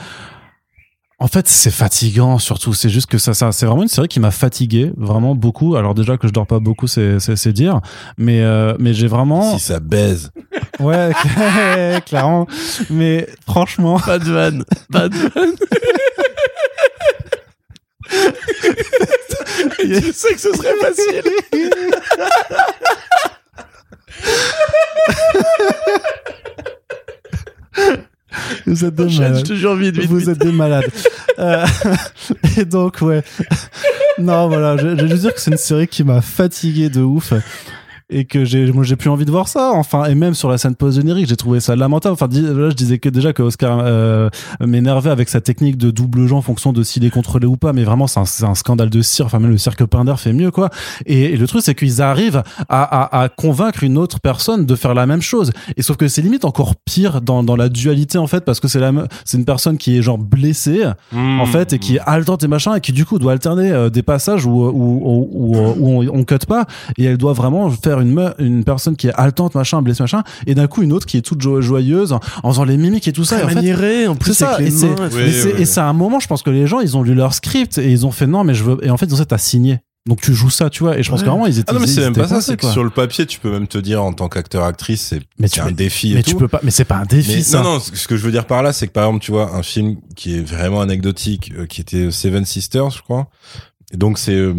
en 1.20 1.28
fait, 1.28 1.48
c'est 1.48 1.72
fatigant 1.72 2.38
surtout. 2.38 2.74
C'est 2.74 2.90
juste 2.90 3.08
que 3.08 3.18
ça, 3.18 3.34
ça 3.34 3.52
c'est 3.52 3.66
vraiment 3.66 3.82
une 3.82 3.88
série 3.88 4.08
qui 4.08 4.20
m'a 4.20 4.30
fatigué, 4.32 4.92
vraiment 4.98 5.34
beaucoup. 5.34 5.76
Alors 5.76 5.96
déjà 5.96 6.18
que 6.18 6.28
je 6.28 6.34
dors 6.34 6.46
pas 6.46 6.60
beaucoup, 6.60 6.86
c'est 6.88 7.20
c'est 7.20 7.36
c'est 7.36 7.54
dire. 7.54 7.82
Mais 8.18 8.42
euh, 8.44 8.76
mais 8.80 8.94
j'ai 8.94 9.08
vraiment, 9.08 9.58
Si 9.58 9.64
ça 9.66 9.80
baise. 9.80 10.32
ouais, 10.80 11.12
clairement. 12.06 12.46
Mais 12.92 13.28
franchement, 13.48 14.00
Pas 14.00 14.20
de 14.20 14.32
vanne. 14.32 14.64
Pas 14.92 15.10
de 15.10 15.16
vanne. 15.18 15.56
Je 19.80 20.12
sais 20.12 20.34
que 20.34 20.40
ce 20.40 20.54
serait 20.54 20.76
facile. 20.82 21.24
vous 28.66 28.86
êtes 28.86 28.96
des 28.96 29.06
Enchaîne, 29.06 29.16
je 29.16 29.22
malades. 29.30 29.44
te 29.48 29.54
jure 29.54 29.76
vite, 29.76 29.98
vite, 29.98 30.10
Vous 30.10 30.18
vite. 30.18 30.28
êtes 30.30 30.40
des 30.40 30.52
malades. 30.52 30.86
Euh, 31.40 31.68
et 32.58 32.66
donc, 32.66 32.98
ouais. 33.02 33.22
Non, 34.18 34.48
voilà, 34.48 34.76
je, 34.76 34.98
je 34.98 35.06
veux 35.06 35.18
dire 35.20 35.36
que 35.36 35.40
c'est 35.40 35.52
une 35.52 35.58
série 35.58 35.88
qui 35.88 36.04
m'a 36.04 36.22
fatigué 36.22 36.90
de 36.90 37.02
ouf. 37.02 37.32
Et 38.10 38.24
que 38.24 38.46
j'ai, 38.46 38.72
moi, 38.72 38.86
j'ai 38.86 38.96
plus 38.96 39.10
envie 39.10 39.26
de 39.26 39.32
voir 39.32 39.50
ça. 39.50 39.72
Enfin, 39.74 40.06
et 40.06 40.16
même 40.16 40.34
sur 40.34 40.50
la 40.50 40.58
scène 40.58 40.76
post-générique, 40.76 41.28
j'ai 41.28 41.36
trouvé 41.36 41.60
ça 41.60 41.76
lamentable. 41.76 42.14
Enfin, 42.14 42.28
là, 42.32 42.70
je 42.70 42.76
disais 42.76 43.00
que 43.00 43.10
déjà 43.10 43.34
que 43.34 43.44
Oscar 43.44 43.80
euh, 43.82 44.30
m'énervait 44.62 45.10
avec 45.10 45.28
sa 45.28 45.42
technique 45.42 45.78
de 45.78 45.92
double 45.92 46.26
jeu 46.26 46.34
en 46.34 46.42
fonction 46.42 46.72
de 46.72 46.84
s'il 46.84 47.04
est 47.04 47.10
contrôlé 47.10 47.46
ou 47.46 47.58
pas. 47.58 47.74
Mais 47.74 47.84
vraiment, 47.84 48.08
c'est 48.08 48.46
un, 48.46 48.56
scandale 48.56 48.90
de 48.90 49.02
cire. 49.02 49.26
Enfin, 49.26 49.40
même 49.40 49.52
le 49.52 49.58
cirque 49.58 49.84
Pinder 49.86 50.16
fait 50.18 50.32
mieux, 50.32 50.52
quoi. 50.52 50.70
Et, 51.06 51.34
et 51.34 51.38
le 51.38 51.48
truc, 51.48 51.62
c'est 51.62 51.76
qu'ils 51.76 52.02
arrivent 52.02 52.44
à, 52.70 52.84
à, 52.84 53.24
à 53.24 53.28
convaincre 53.28 53.84
une 53.84 53.98
autre 53.98 54.22
personne 54.22 54.66
de 54.66 54.76
faire 54.76 54.94
la 54.94 55.06
même 55.06 55.22
chose. 55.22 55.52
Et 55.76 55.82
sauf 55.82 55.98
que 55.98 56.08
c'est 56.08 56.22
limite 56.22 56.46
encore 56.46 56.76
pire 56.78 57.22
dans, 57.22 57.44
dans 57.44 57.58
la 57.58 57.68
dualité, 57.68 58.18
en 58.18 58.28
fait, 58.28 58.46
parce 58.46 58.62
que 58.62 58.70
c'est 58.70 58.80
la, 58.80 58.94
c'est 59.26 59.38
une 59.38 59.46
personne 59.46 59.78
qui 59.78 59.98
est 59.98 60.02
genre 60.02 60.18
blessée, 60.18 60.86
en 61.14 61.46
fait, 61.46 61.74
et 61.74 61.80
qui 61.80 61.98
est 61.98 62.02
haletante 62.06 62.42
et 62.42 62.48
machin, 62.48 62.76
et 62.76 62.80
qui 62.80 62.94
du 62.94 63.06
coup 63.06 63.20
doit 63.20 63.34
alterner 63.34 63.70
euh, 63.70 63.90
des 63.90 64.02
passages 64.04 64.46
où, 64.46 64.52
où, 64.52 64.70
où, 64.72 65.30
où, 65.34 65.58
où 65.58 66.04
on, 66.04 66.20
on 66.20 66.24
cut 66.24 66.38
pas, 66.48 66.66
et 66.98 67.04
elle 67.04 67.18
doit 67.18 67.34
vraiment 67.34 67.70
faire 67.70 67.97
une, 68.02 68.14
me- 68.14 68.34
une 68.40 68.64
personne 68.64 68.96
qui 68.96 69.08
est 69.08 69.14
haletante, 69.16 69.56
machin, 69.56 69.82
blessée, 69.82 70.04
machin, 70.04 70.24
et 70.46 70.56
d'un 70.56 70.68
coup 70.68 70.82
une 70.84 70.94
autre 70.94 71.06
qui 71.06 71.18
est 71.18 71.22
toute 71.22 71.42
jo- 71.42 71.62
joyeuse, 71.62 72.14
en, 72.14 72.20
en 72.44 72.52
faisant 72.52 72.64
les 72.66 72.78
mimiques 72.78 73.08
et 73.08 73.14
tout 73.14 73.24
ça. 73.24 73.40
Et 73.40 73.44
en 73.44 73.48
fait, 73.50 73.58
en 74.08 74.14
c'est 74.14 74.20
plus 74.20 74.34
ça, 74.34 74.50
avec 74.56 74.68
et 74.68 74.70
les 74.72 74.76
c'est. 74.78 74.88
Oui, 74.88 75.54
oui. 75.58 75.66
c'est 75.66 75.80
à 75.80 75.88
un 75.88 75.94
moment, 75.94 76.20
je 76.20 76.28
pense 76.28 76.42
que 76.44 76.50
les 76.50 76.68
gens, 76.68 76.80
ils 76.80 76.96
ont 76.98 77.04
lu 77.04 77.14
leur 77.14 77.34
script 77.34 77.78
et 77.78 77.90
ils 77.92 78.06
ont 78.06 78.12
fait 78.12 78.28
non, 78.28 78.44
mais 78.44 78.54
je 78.54 78.64
veux, 78.64 78.78
et 78.86 78.90
en 78.90 78.98
fait, 78.98 79.06
ils 79.08 79.14
ont 79.14 79.18
fait, 79.18 79.26
t'as 79.26 79.38
signé. 79.38 79.80
Donc 80.08 80.22
tu 80.22 80.34
joues 80.34 80.50
ça, 80.50 80.70
tu 80.70 80.84
vois, 80.84 80.98
et 80.98 81.04
je 81.04 81.10
pense 81.10 81.20
Ouais. 81.20 81.26
que 81.26 81.30
vraiment, 81.32 81.48
ils 81.48 81.60
étaient. 81.60 81.70
Ah 81.70 81.74
non, 81.74 81.82
mais 81.82 81.88
c'est 81.88 82.00
même 82.00 82.14
pas 82.16 82.30
ça, 82.30 82.40
c'est 82.40 82.56
que 82.56 82.66
sur 82.72 82.82
le 82.82 82.90
papier, 82.90 83.26
tu 83.26 83.40
peux 83.42 83.52
même 83.52 83.68
te 83.68 83.78
dire 83.78 84.02
en 84.02 84.14
tant 84.14 84.30
qu'acteur-actrice, 84.30 85.02
c'est 85.02 85.20
Mais 85.38 85.50
c'est 85.50 85.56
tu 85.56 85.60
un 85.60 85.66
peux- 85.66 85.72
défi 85.74 86.14
Mais 86.16 86.24
tu 86.24 86.36
peux 86.36 86.48
pas, 86.48 86.62
mais 86.64 86.72
c'est 86.72 86.86
pas 86.86 86.96
un 86.96 87.04
défi, 87.06 87.36
Mais 87.36 87.42
ça. 87.42 87.58
non, 87.62 87.74
non, 87.74 87.80
ce 87.82 88.08
que 88.08 88.16
je 88.16 88.24
veux 88.24 88.32
dire 88.32 88.46
par 88.48 88.64
là, 88.64 88.72
c'est 88.72 88.88
que 88.88 88.94
par 88.94 89.04
exemple, 89.08 89.26
tu 89.26 89.32
vois, 89.34 89.54
un 89.54 89.64
film 89.64 89.98
qui 90.16 90.38
est 90.38 90.42
vraiment 90.42 90.80
anecdotique, 90.80 91.52
euh, 91.58 91.66
qui 91.66 91.82
était 91.82 92.10
Seven 92.10 92.46
Sisters, 92.46 92.90
je 92.92 93.02
crois. 93.02 93.28
Et 93.94 93.98
donc 93.98 94.18
c'est 94.20 94.34
euh, 94.36 94.54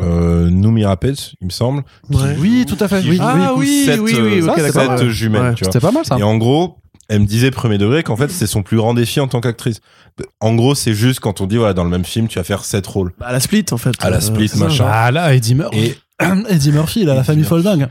euh, 0.00 0.48
Noomi 0.50 0.84
Rapace, 0.84 1.32
il 1.40 1.46
me 1.46 1.50
semble. 1.50 1.82
qui- 2.10 2.16
Ouais. 2.16 2.36
Oui, 2.38 2.64
tout 2.66 2.76
à 2.80 2.88
fait. 2.88 3.02
qui 3.02 3.10
Oui, 3.10 3.16
joue, 3.16 3.22
Ah 3.24 3.34
du 3.38 3.46
coup, 3.54 3.60
oui, 3.60 3.82
sept, 3.84 4.00
oui, 4.00 4.12
oui, 4.14 4.40
euh, 4.40 4.46
ok, 4.48 4.58
sept 4.58 4.74
d'accord, 4.74 5.00
ouais. 5.00 5.10
jumelles, 5.10 5.42
Ouais. 5.42 5.54
tu 5.54 5.64
vois. 5.64 5.72
C'était 5.72 5.84
pas 5.86 5.92
mal, 5.92 6.04
ça. 6.06 6.16
Et 6.18 6.22
en 6.22 6.36
gros, 6.38 6.78
elle 7.08 7.20
me 7.20 7.26
disait 7.26 7.50
premier 7.50 7.76
degré 7.76 8.02
qu'en 8.02 8.16
fait 8.16 8.30
c'est 8.30 8.46
son 8.46 8.62
plus 8.62 8.78
grand 8.78 8.94
défi 8.94 9.20
en 9.20 9.28
tant 9.28 9.40
qu'actrice. 9.42 9.80
En 10.40 10.54
gros, 10.54 10.74
c'est 10.74 10.94
juste 10.94 11.20
quand 11.20 11.40
on 11.42 11.46
dit 11.46 11.56
voilà 11.58 11.74
dans 11.74 11.84
le 11.84 11.90
même 11.90 12.04
film 12.06 12.28
tu 12.28 12.38
vas 12.38 12.44
faire 12.44 12.64
sept 12.64 12.86
rôles. 12.86 13.12
Bah, 13.18 13.26
à 13.26 13.32
la 13.32 13.40
split, 13.40 13.66
en 13.72 13.76
fait. 13.76 13.92
À 14.00 14.08
la 14.08 14.16
Euh, 14.16 14.20
split, 14.20 14.48
c'est 14.48 14.56
ça. 14.58 14.64
machin. 14.64 14.86
Ah 14.88 15.10
là, 15.10 15.34
Eddie 15.34 15.54
Murphy. 15.56 15.78
Et 15.78 15.96
Eddie 16.48 16.72
Murphy, 16.72 17.00
il 17.02 17.10
a 17.10 17.14
la 17.14 17.20
Eddie 17.20 17.26
famille. 17.26 17.44
Folding. 17.44 17.86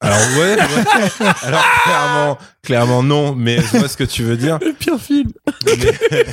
Alors 0.00 0.18
ouais, 0.38 0.56
ouais. 0.56 1.26
alors 1.42 1.64
clairement, 1.84 2.38
clairement 2.62 3.02
non, 3.02 3.34
mais 3.34 3.60
je 3.60 3.78
vois 3.78 3.88
ce 3.88 3.96
que 3.96 4.04
tu 4.04 4.22
veux 4.22 4.36
dire. 4.36 4.58
Le 4.60 4.72
pire 4.72 4.98
film. 4.98 5.30
mais, 5.66 6.26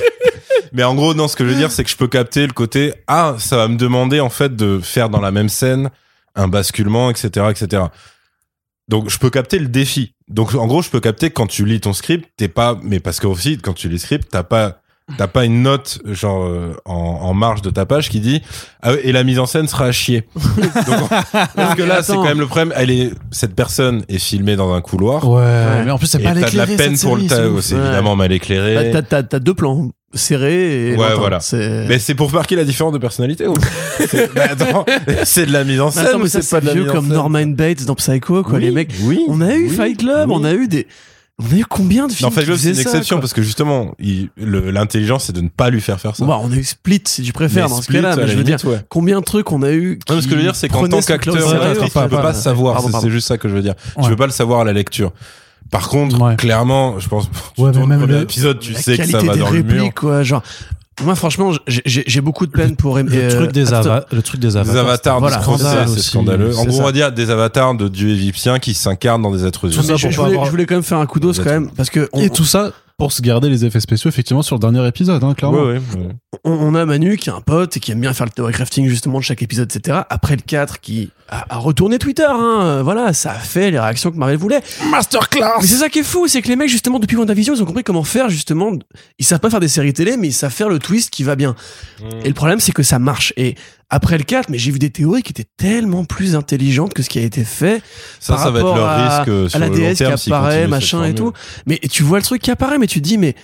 mais 0.72 0.82
en 0.84 0.94
gros, 0.94 1.14
non, 1.14 1.28
ce 1.28 1.36
que 1.36 1.44
je 1.44 1.50
veux 1.50 1.56
dire, 1.56 1.70
c'est 1.70 1.84
que 1.84 1.90
je 1.90 1.96
peux 1.96 2.08
capter 2.08 2.46
le 2.46 2.52
côté 2.52 2.94
ah, 3.06 3.36
ça 3.38 3.56
va 3.56 3.68
me 3.68 3.76
demander 3.76 4.20
en 4.20 4.30
fait 4.30 4.56
de 4.56 4.80
faire 4.80 5.10
dans 5.10 5.20
la 5.20 5.30
même 5.30 5.48
scène 5.48 5.90
un 6.34 6.48
basculement, 6.48 7.10
etc., 7.10 7.46
etc. 7.50 7.82
Donc, 8.88 9.10
je 9.10 9.18
peux 9.18 9.30
capter 9.30 9.58
le 9.58 9.68
défi. 9.68 10.14
Donc, 10.28 10.54
en 10.54 10.66
gros, 10.66 10.82
je 10.82 10.88
peux 10.88 11.00
capter 11.00 11.28
que 11.28 11.34
quand 11.34 11.46
tu 11.46 11.64
lis 11.64 11.80
ton 11.80 11.92
script, 11.92 12.30
t'es 12.36 12.48
pas, 12.48 12.78
mais 12.82 13.00
parce 13.00 13.20
que 13.20 13.26
aussi, 13.26 13.58
quand 13.58 13.74
tu 13.74 13.88
lis 13.88 13.94
le 13.94 13.98
script, 13.98 14.28
t'as 14.30 14.42
pas, 14.42 14.80
t'as 15.16 15.26
pas 15.26 15.44
une 15.44 15.62
note 15.62 16.00
genre 16.04 16.44
euh, 16.44 16.74
en, 16.84 16.92
en 16.94 17.34
marge 17.34 17.62
de 17.62 17.70
ta 17.70 17.86
page 17.86 18.10
qui 18.10 18.20
dit 18.20 18.42
ah 18.82 18.92
et 19.02 19.12
la 19.12 19.24
mise 19.24 19.38
en 19.38 19.46
scène 19.46 19.66
sera 19.68 19.86
à 19.86 19.92
chier. 19.92 20.28
Donc, 20.36 21.08
parce 21.56 21.74
que 21.74 21.82
là, 21.82 22.02
c'est 22.02 22.12
quand 22.14 22.24
même 22.24 22.40
le 22.40 22.46
problème. 22.46 22.72
Elle 22.76 22.90
est, 22.90 23.12
cette 23.30 23.54
personne 23.54 24.04
est 24.08 24.18
filmée 24.18 24.56
dans 24.56 24.72
un 24.74 24.80
couloir. 24.80 25.28
Ouais, 25.28 25.84
mais 25.84 25.90
en 25.90 25.98
plus, 25.98 26.06
c'est 26.06 26.18
pas 26.18 26.34
t'as 26.34 26.50
de 26.50 26.56
la 26.56 26.66
peine 26.66 26.98
pour 26.98 27.16
le 27.16 27.28
série, 27.28 27.54
tas, 27.54 27.62
c'est 27.62 27.74
Ouais. 27.74 27.80
évidemment 27.82 28.16
mal 28.16 28.32
éclairé. 28.32 28.74
Bah, 28.74 28.84
t'as- 28.92 29.02
T'as 29.02 29.22
t'as 29.22 29.38
deux 29.38 29.54
plans 29.54 29.90
serrés 30.14 30.90
et. 30.92 30.96
Ouais, 30.96 31.14
voilà. 31.16 31.38
Mais 31.52 31.98
c'est 31.98 32.14
pour 32.14 32.32
marquer 32.32 32.56
la 32.56 32.64
différence 32.64 32.92
de 32.92 32.98
personnalité. 32.98 33.46
ou 33.46 33.54
C'est 34.08 34.32
bah, 34.34 34.42
c'est 35.24 35.46
de 35.46 35.52
la 35.52 35.64
mise 35.64 35.80
en 35.80 35.86
Mais 35.86 35.92
scène. 35.92 36.18
mais 36.22 36.28
ça, 36.28 36.42
c'est 36.42 36.50
pas 36.56 36.60
de 36.60 36.66
la 36.66 36.72
vieux 36.74 36.82
mise 36.82 36.90
en 36.90 36.94
comme 36.94 37.06
scène 37.06 37.14
Norman 37.14 37.46
Bates 37.46 37.84
dans 37.84 37.94
Psycho, 37.94 38.42
quoi, 38.42 38.54
Oui, 38.58 38.60
les 38.62 38.70
mecs. 38.70 38.92
Oui. 39.02 39.20
On 39.28 39.40
a 39.40 39.54
eu 39.54 39.68
oui, 39.68 39.74
Fight 39.76 39.98
Club, 39.98 40.28
oui. 40.30 40.36
on 40.38 40.44
a 40.44 40.52
eu 40.52 40.68
des. 40.68 40.86
On 41.40 41.54
a 41.54 41.58
eu 41.58 41.64
combien 41.64 42.08
de 42.08 42.12
films 42.12 42.28
Non, 42.28 42.34
Fight 42.34 42.44
qui 42.44 42.50
Club, 42.50 42.58
c'est 42.58 42.68
une 42.70 42.74
ça, 42.74 42.80
exception 42.82 43.16
quoi 43.16 43.20
parce 43.20 43.32
que 43.32 43.42
justement, 43.42 43.94
il- 44.00 44.28
le- 44.36 44.70
l'intelligence, 44.72 45.24
c'est 45.26 45.32
de 45.32 45.40
ne 45.40 45.48
pas 45.48 45.70
lui 45.70 45.80
faire 45.80 46.00
faire 46.00 46.16
ça. 46.16 46.24
Bah, 46.26 46.38
on 46.42 46.50
a 46.50 46.54
eu 46.56 46.64
Split, 46.64 47.02
si 47.06 47.22
tu 47.22 47.32
préfères, 47.32 47.68
Mais 47.68 47.76
dans 47.76 47.80
ce 47.82 47.92
cas-là. 47.92 48.16
Mais 48.16 48.26
je 48.26 48.36
veux 48.36 48.42
dire, 48.42 48.58
ouais. 48.64 48.80
combien 48.88 49.20
de 49.20 49.24
trucs 49.24 49.52
on 49.52 49.62
a 49.62 49.70
eu. 49.70 50.00
Non, 50.08 50.16
mais 50.16 50.20
ce 50.22 50.26
que 50.26 50.32
je 50.32 50.36
veux 50.36 50.42
dire, 50.42 50.56
c'est 50.56 50.68
qu'en 50.68 50.88
tant 50.88 51.00
qu'acteur, 51.00 51.34
Ouais, 51.34 51.40
ouais, 51.40 51.54
actrice, 51.54 51.78
ouais, 51.80 51.86
tu 51.86 51.92
peux 52.08 52.16
ouais, 52.16 52.22
pas 52.22 52.28
ouais. 52.28 52.34
savoir. 52.34 52.72
Pardon, 52.74 52.88
c'est- 52.88 52.92
pardon. 52.92 53.06
C'est 53.06 53.12
juste 53.12 53.28
ça 53.28 53.38
que 53.38 53.48
je 53.48 53.54
veux 53.54 53.62
dire. 53.62 53.74
Ouais. 53.96 54.02
Tu 54.02 54.08
peux 54.10 54.16
pas 54.16 54.26
le 54.26 54.32
savoir 54.32 54.60
à 54.62 54.64
la 54.64 54.72
lecture. 54.72 55.12
Par 55.70 55.88
contre, 55.88 56.20
Ouais. 56.20 56.34
clairement, 56.34 56.98
je 56.98 57.08
pense, 57.08 57.28
tu 57.54 57.60
Ouais, 57.60 57.68
mais 57.68 57.72
tournes 57.74 57.88
même 57.88 58.00
le 58.00 58.06
premier 58.06 58.18
le- 58.18 58.24
épisode, 58.24 58.58
tu 58.58 58.72
la 58.72 58.80
sais 58.80 58.96
que 58.96 59.04
ça 59.04 59.12
qualité 59.12 59.26
va 59.28 59.34
des 59.34 59.40
dans 59.40 59.50
le 59.50 59.62
mur. 59.62 59.72
répliques, 59.74 59.94
quoi. 59.94 60.22
Genre, 60.24 60.42
moi, 61.04 61.14
franchement, 61.14 61.52
j'ai- 61.66 61.82
j'ai 61.86 62.04
j'ai 62.06 62.20
beaucoup 62.20 62.46
de 62.46 62.50
peine 62.52 62.76
pour 62.76 62.98
aimer. 62.98 63.10
Le 63.10 63.22
euh, 63.22 63.30
truc 63.36 63.52
des 63.52 63.72
attends, 63.74 63.90
ava- 63.90 64.06
le 64.12 64.22
truc 64.22 64.40
des 64.40 64.48
Des 64.48 64.56
avatars. 64.56 64.84
avatars 64.86 65.20
Voilà, 65.20 65.86
c'est 65.86 66.00
scandaleux. 66.00 66.56
En 66.56 66.64
gros, 66.64 66.76
ça. 66.76 66.82
on 66.82 66.84
va 66.84 66.92
dire 66.92 67.12
des 67.12 67.30
avatars 67.30 67.74
de 67.74 67.88
dieux 67.88 68.10
égyptiens 68.10 68.58
qui 68.58 68.74
s'incarnent 68.74 69.22
dans 69.22 69.30
des 69.30 69.44
êtres 69.46 69.68
Tout 69.68 69.74
humains. 69.74 69.82
je, 69.82 69.88
pour 69.88 69.98
je 70.12 70.16
pas 70.16 70.22
voulais, 70.22 70.32
avoir- 70.34 70.46
je 70.46 70.50
voulais 70.50 70.66
quand 70.66 70.74
même 70.74 70.82
faire 70.82 70.98
un 70.98 71.06
coup 71.06 71.20
d'os 71.20 71.38
quand 71.38 71.44
même 71.50 71.70
parce 71.76 71.90
que 71.90 72.08
on, 72.12 72.20
Et 72.20 72.30
tout 72.30 72.44
ça, 72.44 72.72
pour 72.98 73.12
se 73.12 73.22
garder 73.22 73.48
les 73.48 73.64
effets 73.64 73.78
spéciaux 73.78 74.10
effectivement 74.10 74.42
sur 74.42 74.56
le 74.56 74.60
dernier 74.60 74.84
épisode, 74.86 75.22
hein, 75.22 75.32
clairement. 75.32 75.62
Ouais, 75.62 75.74
ouais, 75.74 75.80
ouais. 75.96 76.08
on, 76.42 76.50
on 76.50 76.74
a 76.74 76.84
Manu 76.84 77.16
qui 77.16 77.30
est 77.30 77.32
un 77.32 77.40
pote 77.40 77.76
et 77.76 77.80
qui 77.80 77.92
aime 77.92 78.00
bien 78.00 78.12
faire 78.12 78.26
le 78.26 78.32
théorie 78.32 78.52
crafting 78.52 78.88
justement 78.88 79.18
de 79.18 79.24
chaque 79.24 79.40
épisode, 79.40 79.72
etc. 79.72 80.00
Après 80.10 80.34
le 80.34 80.42
4 80.42 80.80
qui 80.80 81.10
a, 81.28 81.46
a 81.48 81.58
retourné 81.58 81.98
Twitter, 81.98 82.26
hein. 82.28 82.60
euh, 82.62 82.82
voilà, 82.82 83.12
ça 83.12 83.30
a 83.30 83.38
fait 83.38 83.70
les 83.70 83.78
réactions 83.78 84.10
que 84.10 84.16
Marvel 84.16 84.36
voulait. 84.36 84.60
Masterclass 84.90 85.58
Mais 85.60 85.66
c'est 85.68 85.76
ça 85.76 85.88
qui 85.88 86.00
est 86.00 86.04
fou, 86.04 86.26
c'est 86.26 86.42
que 86.42 86.48
les 86.48 86.56
mecs 86.56 86.68
justement 86.68 86.98
depuis 86.98 87.16
WandaVision, 87.16 87.54
ils 87.54 87.62
ont 87.62 87.66
compris 87.66 87.84
comment 87.84 88.02
faire 88.02 88.28
justement. 88.30 88.72
Ils 89.20 89.24
savent 89.24 89.38
pas 89.38 89.48
faire 89.50 89.60
des 89.60 89.68
séries 89.68 89.92
télé, 89.92 90.16
mais 90.16 90.26
ils 90.26 90.32
savent 90.32 90.52
faire 90.52 90.68
le 90.68 90.80
twist 90.80 91.10
qui 91.10 91.22
va 91.22 91.36
bien. 91.36 91.54
Et 92.24 92.28
le 92.28 92.34
problème, 92.34 92.58
c'est 92.58 92.72
que 92.72 92.82
ça 92.82 92.98
marche. 92.98 93.32
Et 93.36 93.54
après 93.90 94.18
le 94.18 94.24
4, 94.24 94.50
mais 94.50 94.58
j'ai 94.58 94.70
vu 94.70 94.78
des 94.78 94.90
théories 94.90 95.22
qui 95.22 95.32
étaient 95.32 95.48
tellement 95.56 96.04
plus 96.04 96.34
intelligentes 96.36 96.92
que 96.94 97.02
ce 97.02 97.08
qui 97.08 97.18
a 97.18 97.22
été 97.22 97.42
fait. 97.44 97.82
Ça, 98.20 98.34
par 98.34 98.42
ça 98.44 98.50
va 98.50 98.58
être 98.60 98.66
rapport 98.66 98.76
leur 98.78 98.86
à- 98.88 99.16
risque 99.18 99.28
euh, 99.30 99.48
sur 99.48 99.56
à 99.56 99.60
la 99.60 99.68
le 99.68 99.72
long 99.72 99.78
DS 99.78 99.90
qui 99.92 99.96
terme 99.98 100.16
s'ils 100.16 100.32
apparaît, 100.32 100.60
cette 100.62 100.68
machin 100.70 101.04
et 101.04 101.14
tout. 101.14 101.32
Mais 101.66 101.78
tu 101.90 102.02
vois 102.02 102.18
le 102.18 102.24
truc 102.24 102.42
qui 102.42 102.50
apparaît, 102.50 102.78
mais 102.78 102.86
tu 102.86 103.00
te 103.00 103.04
dis, 103.04 103.16
mais, 103.18 103.34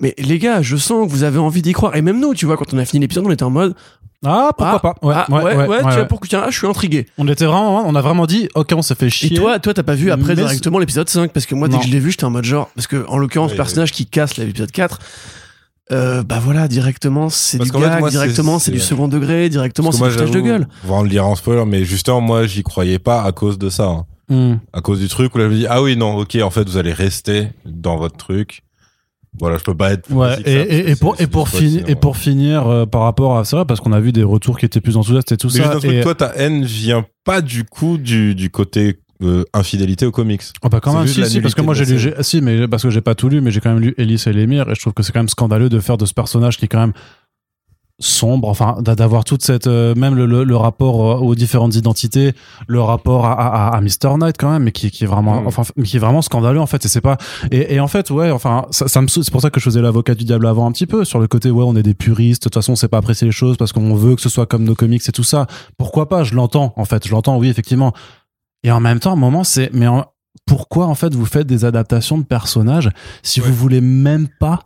mais 0.00 0.14
les 0.18 0.38
gars, 0.38 0.62
je 0.62 0.76
sens 0.76 1.06
que 1.06 1.12
vous 1.12 1.22
avez 1.22 1.38
envie 1.38 1.62
d'y 1.62 1.72
croire. 1.72 1.94
Et 1.96 2.02
même 2.02 2.18
nous, 2.20 2.34
tu 2.34 2.44
vois, 2.46 2.56
quand 2.56 2.72
on 2.74 2.78
a 2.78 2.84
fini 2.84 3.00
l'épisode, 3.02 3.24
on 3.26 3.30
était 3.30 3.44
en 3.44 3.50
mode, 3.50 3.74
Ah, 4.26 4.50
pourquoi 4.56 4.80
ah, 4.82 4.94
pas 5.00 5.06
Ouais, 5.06 5.14
ah, 5.16 5.26
ouais, 5.30 5.42
ouais, 5.44 5.54
ouais, 5.68 5.78
tu 5.78 5.84
ouais. 5.86 5.94
vois, 5.94 6.04
pour 6.06 6.20
tiens, 6.22 6.46
je 6.50 6.58
suis 6.58 6.66
intrigué. 6.66 7.06
On 7.16 7.28
était 7.28 7.44
vraiment, 7.44 7.86
on 7.86 7.94
a 7.94 8.00
vraiment 8.02 8.26
dit, 8.26 8.48
ok, 8.56 8.72
on 8.74 8.82
s'est 8.82 8.96
fait 8.96 9.10
chier. 9.10 9.32
Et 9.32 9.36
toi, 9.36 9.60
toi, 9.60 9.74
t'as 9.74 9.84
pas 9.84 9.94
vu 9.94 10.10
après 10.10 10.34
directement 10.34 10.80
l'épisode 10.80 11.08
5 11.08 11.32
parce 11.32 11.46
que 11.46 11.54
moi, 11.54 11.68
dès 11.68 11.74
Non. 11.74 11.80
que 11.80 11.86
je 11.86 11.92
l'ai 11.92 12.00
vu, 12.00 12.10
j'étais 12.10 12.24
en 12.24 12.30
mode 12.30 12.44
genre, 12.44 12.68
parce 12.74 12.88
que 12.88 13.06
en 13.06 13.16
l'occurrence, 13.16 13.50
Oui, 13.52 13.56
le 13.56 13.62
personnage 13.62 13.92
qui 13.92 14.06
casse 14.06 14.36
l'épisode 14.38 14.72
4, 14.72 14.98
euh, 15.92 16.22
bah 16.22 16.38
voilà, 16.42 16.68
directement, 16.68 17.28
c'est 17.30 17.58
du 17.58 17.70
fait, 17.70 17.78
gag, 17.78 18.00
moi, 18.00 18.10
directement, 18.10 18.58
c'est 18.58 18.70
du 18.72 18.80
second 18.80 19.08
degré, 19.08 19.48
directement, 19.48 19.90
c'est 19.92 20.04
du 20.04 20.10
foutage 20.10 20.30
de 20.30 20.40
gueule. 20.40 20.68
On 20.84 20.88
va 20.88 20.94
en 20.96 21.02
le 21.02 21.08
dire 21.08 21.26
en 21.26 21.34
spoiler, 21.34 21.64
mais 21.66 21.84
justement, 21.84 22.20
moi, 22.20 22.46
j'y 22.46 22.62
croyais 22.62 22.98
pas 22.98 23.22
à 23.22 23.32
cause 23.32 23.58
de 23.58 23.70
ça. 23.70 23.86
hein. 23.86 24.06
Hmm. 24.30 24.56
À 24.74 24.82
cause 24.82 25.00
du 25.00 25.08
truc 25.08 25.34
où 25.34 25.38
là, 25.38 25.44
je 25.44 25.50
me 25.50 25.56
dis, 25.56 25.66
ah 25.68 25.82
oui, 25.82 25.96
non, 25.96 26.16
ok, 26.18 26.36
en 26.42 26.50
fait, 26.50 26.68
vous 26.68 26.76
allez 26.76 26.92
rester 26.92 27.48
dans 27.64 27.96
votre 27.96 28.16
truc. 28.18 28.62
Voilà, 29.40 29.56
je 29.56 29.62
peux 29.62 29.74
pas 29.76 29.92
être 29.92 30.02
plus 30.02 30.14
Ouais, 30.14 30.34
et, 30.44 30.44
ça, 30.44 30.90
et, 30.90 30.96
pour, 30.96 31.20
et 31.20 31.26
pour, 31.26 31.44
du 31.44 31.50
finir 31.50 31.80
spoil, 31.80 31.90
et 31.90 31.94
pour 31.94 32.16
finir, 32.16 32.66
euh, 32.66 32.86
par 32.86 33.02
rapport 33.02 33.38
à 33.38 33.44
ça, 33.44 33.64
parce 33.64 33.80
qu'on 33.80 33.92
a 33.92 34.00
vu 34.00 34.10
des 34.12 34.22
retours 34.24 34.58
qui 34.58 34.66
étaient 34.66 34.80
plus 34.80 34.96
enthousiastes 34.96 35.32
et 35.32 35.36
tout 35.36 35.46
Mais 35.48 35.52
ça. 35.60 35.62
juste 35.64 35.76
un 35.76 35.78
truc, 35.78 35.92
et- 35.92 36.00
toi, 36.02 36.14
ta 36.14 36.32
haine 36.36 36.64
vient 36.64 37.04
pas 37.24 37.40
du 37.40 37.64
coup 37.64 37.98
du, 37.98 38.34
du 38.34 38.50
côté 38.50 38.98
euh, 39.22 39.44
infidélité 39.52 40.06
aux 40.06 40.12
comics. 40.12 40.42
Ah 40.62 40.68
bah 40.68 40.80
quand 40.80 40.92
même, 40.96 41.06
si, 41.06 41.24
si, 41.26 41.40
parce 41.40 41.54
que 41.54 41.62
moi 41.62 41.74
j'ai 41.74 41.84
lu, 41.84 42.12
si, 42.20 42.40
mais 42.40 42.68
parce 42.68 42.82
que 42.84 42.90
j'ai 42.90 43.00
pas 43.00 43.14
tout 43.14 43.28
lu, 43.28 43.40
mais 43.40 43.50
j'ai 43.50 43.60
quand 43.60 43.70
même 43.72 43.80
lu 43.82 43.94
Ellis 43.98 44.22
et 44.26 44.32
l'émir, 44.32 44.68
et 44.70 44.74
je 44.74 44.80
trouve 44.80 44.92
que 44.92 45.02
c'est 45.02 45.12
quand 45.12 45.20
même 45.20 45.28
scandaleux 45.28 45.68
de 45.68 45.80
faire 45.80 45.96
de 45.98 46.06
ce 46.06 46.14
personnage 46.14 46.56
qui 46.58 46.66
est 46.66 46.68
quand 46.68 46.78
même 46.80 46.92
sombre, 48.00 48.46
enfin 48.48 48.76
d'a- 48.80 48.94
d'avoir 48.94 49.24
toute 49.24 49.42
cette, 49.42 49.66
euh, 49.66 49.92
même 49.96 50.14
le, 50.14 50.24
le, 50.24 50.44
le 50.44 50.56
rapport 50.56 51.04
euh, 51.04 51.16
aux 51.16 51.34
différentes 51.34 51.74
identités, 51.74 52.32
le 52.68 52.80
rapport 52.80 53.26
à, 53.26 53.32
à, 53.32 53.76
à 53.76 53.80
Mr 53.80 54.16
Knight 54.18 54.36
quand 54.38 54.52
même, 54.52 54.62
mais 54.62 54.70
qui, 54.70 54.92
qui 54.92 55.02
est 55.02 55.06
vraiment, 55.08 55.40
Mm. 55.42 55.46
enfin, 55.48 55.62
mais 55.74 55.82
qui 55.82 55.96
est 55.96 55.98
vraiment 55.98 56.22
scandaleux 56.22 56.60
en 56.60 56.66
fait, 56.66 56.84
et 56.84 56.88
c'est 56.88 57.00
pas, 57.00 57.16
et, 57.50 57.74
et 57.74 57.80
en 57.80 57.88
fait 57.88 58.10
ouais, 58.10 58.30
enfin 58.30 58.66
ça, 58.70 58.86
ça 58.86 59.02
me, 59.02 59.08
c'est 59.08 59.28
pour 59.32 59.40
ça 59.40 59.50
que 59.50 59.58
je 59.58 59.64
faisais 59.64 59.82
l'avocat 59.82 60.14
du 60.14 60.22
diable 60.24 60.46
avant 60.46 60.66
un 60.68 60.70
petit 60.70 60.86
peu 60.86 61.04
sur 61.04 61.18
le 61.18 61.26
côté 61.26 61.50
ouais 61.50 61.64
on 61.66 61.74
est 61.74 61.82
des 61.82 61.94
puristes, 61.94 62.42
de 62.42 62.44
toute 62.44 62.54
façon 62.54 62.74
on 62.74 62.76
sait 62.76 62.86
pas 62.86 62.98
apprécier 62.98 63.24
les 63.26 63.32
choses 63.32 63.56
parce 63.56 63.72
qu'on 63.72 63.92
veut 63.96 64.14
que 64.14 64.22
ce 64.22 64.28
soit 64.28 64.46
comme 64.46 64.62
nos 64.62 64.76
comics 64.76 65.02
et 65.08 65.12
tout 65.12 65.24
ça, 65.24 65.48
pourquoi 65.76 66.08
pas, 66.08 66.22
je 66.22 66.36
l'entends 66.36 66.74
en 66.76 66.84
fait, 66.84 67.04
je 67.04 67.10
l'entends 67.10 67.36
oui 67.36 67.48
effectivement, 67.48 67.94
et 68.64 68.70
en 68.70 68.80
même 68.80 69.00
temps, 69.00 69.10
à 69.10 69.12
un 69.14 69.16
moment, 69.16 69.44
c'est 69.44 69.70
mais 69.72 69.86
en- 69.86 70.06
pourquoi 70.46 70.86
en 70.86 70.94
fait 70.94 71.14
vous 71.14 71.26
faites 71.26 71.46
des 71.46 71.64
adaptations 71.64 72.18
de 72.18 72.24
personnages 72.24 72.90
si 73.22 73.40
Ouais. 73.40 73.48
vous 73.48 73.54
voulez 73.54 73.80
même 73.80 74.28
pas 74.40 74.60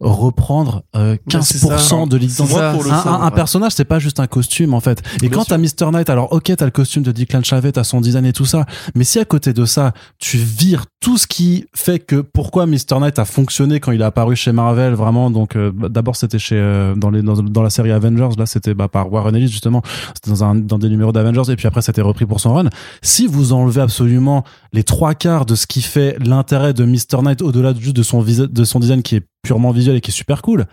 reprendre 0.00 0.82
euh, 0.96 1.16
Bah, 1.32 1.40
c'est 1.42 1.58
ça. 1.58 1.76
15% 1.76 2.08
de 2.08 2.16
l'identité 2.16 2.58
un, 2.58 2.72
un- 3.06 3.22
un 3.22 3.30
personnage 3.30 3.72
c'est 3.72 3.84
pas 3.84 3.98
juste 3.98 4.18
un 4.20 4.26
costume 4.26 4.74
en 4.74 4.80
fait. 4.80 5.02
Et 5.22 5.28
Bien 5.28 5.30
quand 5.38 5.44
t'as 5.44 5.58
Mr 5.58 5.90
Knight 5.92 6.08
alors 6.10 6.32
ok 6.32 6.52
t'as 6.56 6.64
le 6.64 6.70
costume 6.70 7.02
de 7.02 7.12
Declan 7.12 7.42
Chavez 7.42 7.72
t'as 7.72 7.84
son 7.84 8.00
design 8.00 8.24
et 8.26 8.32
tout 8.32 8.46
ça 8.46 8.64
mais 8.94 9.04
si 9.04 9.18
à 9.18 9.24
côté 9.24 9.52
de 9.52 9.64
ça 9.64 9.92
tu 10.18 10.38
vires 10.38 10.86
tout 11.00 11.18
ce 11.18 11.26
qui 11.26 11.66
fait 11.74 11.98
que 11.98 12.16
pourquoi 12.16 12.66
Mr 12.66 12.98
Knight 13.00 13.18
a 13.18 13.24
fonctionné 13.24 13.78
quand 13.80 13.92
il 13.92 14.00
est 14.00 14.04
apparu 14.04 14.36
chez 14.36 14.52
Marvel 14.52 14.94
vraiment 14.94 15.30
donc 15.30 15.56
euh, 15.56 15.70
bah, 15.74 15.88
d'abord 15.88 16.16
c'était 16.16 16.38
chez 16.38 16.56
euh, 16.58 16.94
dans 16.94 17.10
les 17.10 17.22
dans, 17.22 17.34
dans 17.42 17.62
la 17.62 17.70
série 17.70 17.92
Avengers 17.92 18.30
là 18.38 18.46
c'était 18.46 18.74
bah, 18.74 18.88
par 18.88 19.12
Warren 19.12 19.34
Ellis 19.36 19.48
justement. 19.48 19.82
C'était 20.14 20.30
dans 20.30 20.44
un 20.44 20.54
dans 20.54 20.78
des 20.78 20.88
numéros 20.88 21.12
d'Avengers 21.12 21.50
et 21.52 21.56
puis 21.56 21.66
après 21.66 21.82
c'était 21.82 22.00
repris 22.02 22.26
pour 22.26 22.40
son 22.40 22.54
run. 22.54 22.68
Si 23.02 23.26
vous 23.26 23.52
enlevez 23.52 23.80
absolument 23.80 24.44
les 24.72 24.82
trois 24.84 25.14
quarts 25.14 25.46
de 25.46 25.54
ce 25.54 25.66
qui 25.66 25.82
fait 25.82 26.16
l'intérêt 26.24 26.72
de 26.72 26.84
Mr 26.84 27.22
Knight 27.22 27.42
au-delà 27.42 27.72
de 27.72 27.80
juste 27.80 27.96
de 27.96 28.02
son 28.02 28.20
visa- 28.20 28.46
de 28.46 28.64
son 28.64 28.80
design 28.80 29.02
qui 29.02 29.16
est 29.16 29.24
purement 29.42 29.70
visuel 29.72 29.96
et 29.96 30.00
qui 30.00 30.10
est 30.10 30.14
super 30.14 30.42
cool. 30.42 30.66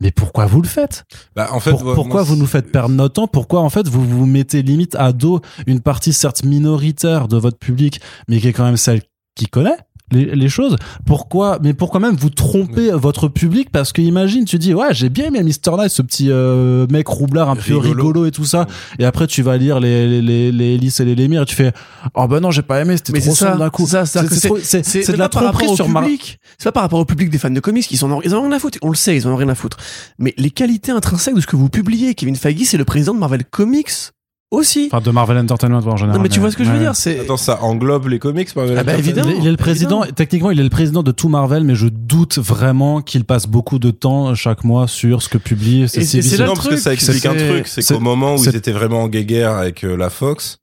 Mais 0.00 0.12
pourquoi 0.12 0.46
vous 0.46 0.62
le 0.62 0.68
faites? 0.68 1.04
Bah, 1.34 1.48
en 1.52 1.58
fait, 1.60 1.70
pour- 1.70 1.80
pourquoi 1.94 2.20
moi, 2.20 2.22
vous 2.22 2.36
nous 2.36 2.46
faites 2.46 2.70
perdre 2.70 2.94
notre 2.94 3.14
temps? 3.14 3.26
Pourquoi 3.26 3.60
en 3.62 3.68
fait 3.70 3.88
vous 3.88 4.04
vous 4.06 4.26
mettez 4.26 4.62
limite 4.62 4.94
à 4.94 5.12
dos 5.12 5.40
une 5.66 5.80
partie 5.80 6.12
certes 6.12 6.44
minoritaire 6.44 7.26
de 7.26 7.36
votre 7.36 7.58
public, 7.58 8.00
mais 8.28 8.38
qui 8.38 8.48
est 8.48 8.52
quand 8.52 8.64
même 8.64 8.76
celle 8.76 9.02
qui 9.34 9.46
connaît? 9.46 9.76
Les, 10.10 10.34
les 10.34 10.48
choses 10.48 10.76
Pourquoi 11.06 11.58
Mais 11.62 11.74
pourquoi 11.74 12.00
même 12.00 12.16
vous 12.16 12.30
trompez 12.30 12.90
votre 12.92 13.28
public? 13.28 13.70
Parce 13.70 13.92
que 13.92 14.00
imagine, 14.02 14.44
tu 14.44 14.58
dis 14.58 14.74
ouais 14.74 14.92
j'ai 14.92 15.08
bien 15.08 15.26
aimé 15.26 15.42
Mr 15.42 15.76
Nice, 15.78 15.92
ce 15.92 16.02
petit 16.02 16.30
euh, 16.30 16.86
mec 16.90 17.06
roublard 17.08 17.50
un 17.50 17.56
peu 17.56 17.76
Rigolo. 17.76 17.88
rigolo 17.88 18.26
et 18.26 18.30
tout 18.30 18.44
ça, 18.44 18.66
et 18.98 19.04
après 19.04 19.26
tu 19.26 19.42
vas 19.42 19.56
lire 19.56 19.80
les 19.80 20.06
les 20.08 20.22
les, 20.22 20.52
les 20.52 20.74
Ellis 20.74 20.94
et 21.00 21.04
les 21.04 21.14
Lémir 21.14 21.42
et 21.42 21.46
tu 21.46 21.54
fais 21.54 21.72
oh 22.14 22.26
bah 22.26 22.40
non 22.40 22.50
j'ai 22.50 22.62
pas 22.62 22.80
aimé, 22.80 22.96
c'était 22.96 23.18
trop 23.20 23.34
sombre 23.34 23.58
d'un 23.58 23.70
coup. 23.70 23.86
c'est 23.86 25.12
de 25.12 25.16
la 25.16 25.28
tromperie 25.28 25.74
sur 25.74 25.86
public. 25.86 26.38
C'est 26.58 26.64
pas 26.64 26.72
par 26.72 26.82
rapport 26.82 27.00
au 27.00 27.04
public 27.04 27.30
des 27.30 27.38
fans 27.38 27.50
de 27.50 27.60
comics 27.60 27.86
qui 27.86 27.96
sont 27.96 28.10
en, 28.10 28.22
ils 28.22 28.34
en 28.34 28.38
ont 28.38 28.42
rien 28.42 28.52
à 28.52 28.58
foutre. 28.58 28.78
On 28.82 28.90
le 28.90 28.96
sait, 28.96 29.16
ils 29.16 29.26
en 29.26 29.32
ont 29.32 29.36
rien 29.36 29.48
à 29.48 29.54
foutre. 29.54 29.76
Mais 30.18 30.34
les 30.36 30.50
qualités 30.50 30.92
intrinsèques 30.92 31.34
de 31.34 31.40
ce 31.40 31.46
que 31.46 31.56
vous 31.56 31.68
publiez, 31.68 32.14
Kevin 32.14 32.36
Feige, 32.36 32.62
c'est 32.64 32.76
le 32.76 32.84
président 32.84 33.14
de 33.14 33.18
Marvel 33.18 33.44
Comics 33.44 33.90
aussi. 34.50 34.88
Enfin 34.90 35.02
de 35.02 35.10
Marvel 35.10 35.36
Entertainment 35.38 35.78
en 35.86 35.96
général. 35.96 36.16
non, 36.16 36.22
mais 36.22 36.28
tu 36.28 36.40
vois 36.40 36.50
ce 36.50 36.56
que 36.56 36.64
je 36.64 36.70
veux 36.70 36.78
dire, 36.78 36.94
c'est. 36.96 37.20
Attends, 37.20 37.36
ça 37.36 37.62
englobe 37.62 38.06
les 38.08 38.18
comics, 38.18 38.54
Marvel 38.56 38.78
Ah 38.78 38.82
bah, 38.84 38.96
évidemment. 38.96 39.30
Il 39.38 39.46
est, 39.46 39.50
le 39.50 39.56
président, 39.56 39.98
évidemment. 40.02 40.14
techniquement, 40.16 40.50
il 40.50 40.60
est 40.60 40.64
le 40.64 40.70
président 40.70 41.02
de 41.02 41.12
tout 41.12 41.28
Marvel, 41.28 41.64
mais 41.64 41.74
je 41.74 41.86
doute 41.88 42.38
vraiment 42.38 43.02
qu'il 43.02 43.24
passe 43.24 43.46
beaucoup 43.46 43.78
de 43.78 43.90
temps 43.90 44.34
chaque 44.34 44.64
mois 44.64 44.88
sur 44.88 45.22
ce 45.22 45.28
que 45.28 45.38
publie. 45.38 45.88
C'est 45.88 46.02
c'est- 46.04 46.36
parce 46.38 46.60
que 46.60 46.64
truc, 46.68 46.78
ça 46.78 46.92
explique 46.92 47.26
un 47.26 47.32
c'est- 47.38 47.48
truc, 47.48 47.66
c'est 47.68 47.82
c'est- 47.82 47.94
qu'au 47.94 48.00
moment 48.00 48.34
où 48.34 48.38
c'est- 48.38 48.50
ils 48.50 48.56
étaient 48.56 48.72
vraiment 48.72 49.02
en 49.02 49.08
guéguerre 49.08 49.52
avec 49.52 49.84
euh, 49.84 49.96
la 49.96 50.08
Fox, 50.10 50.58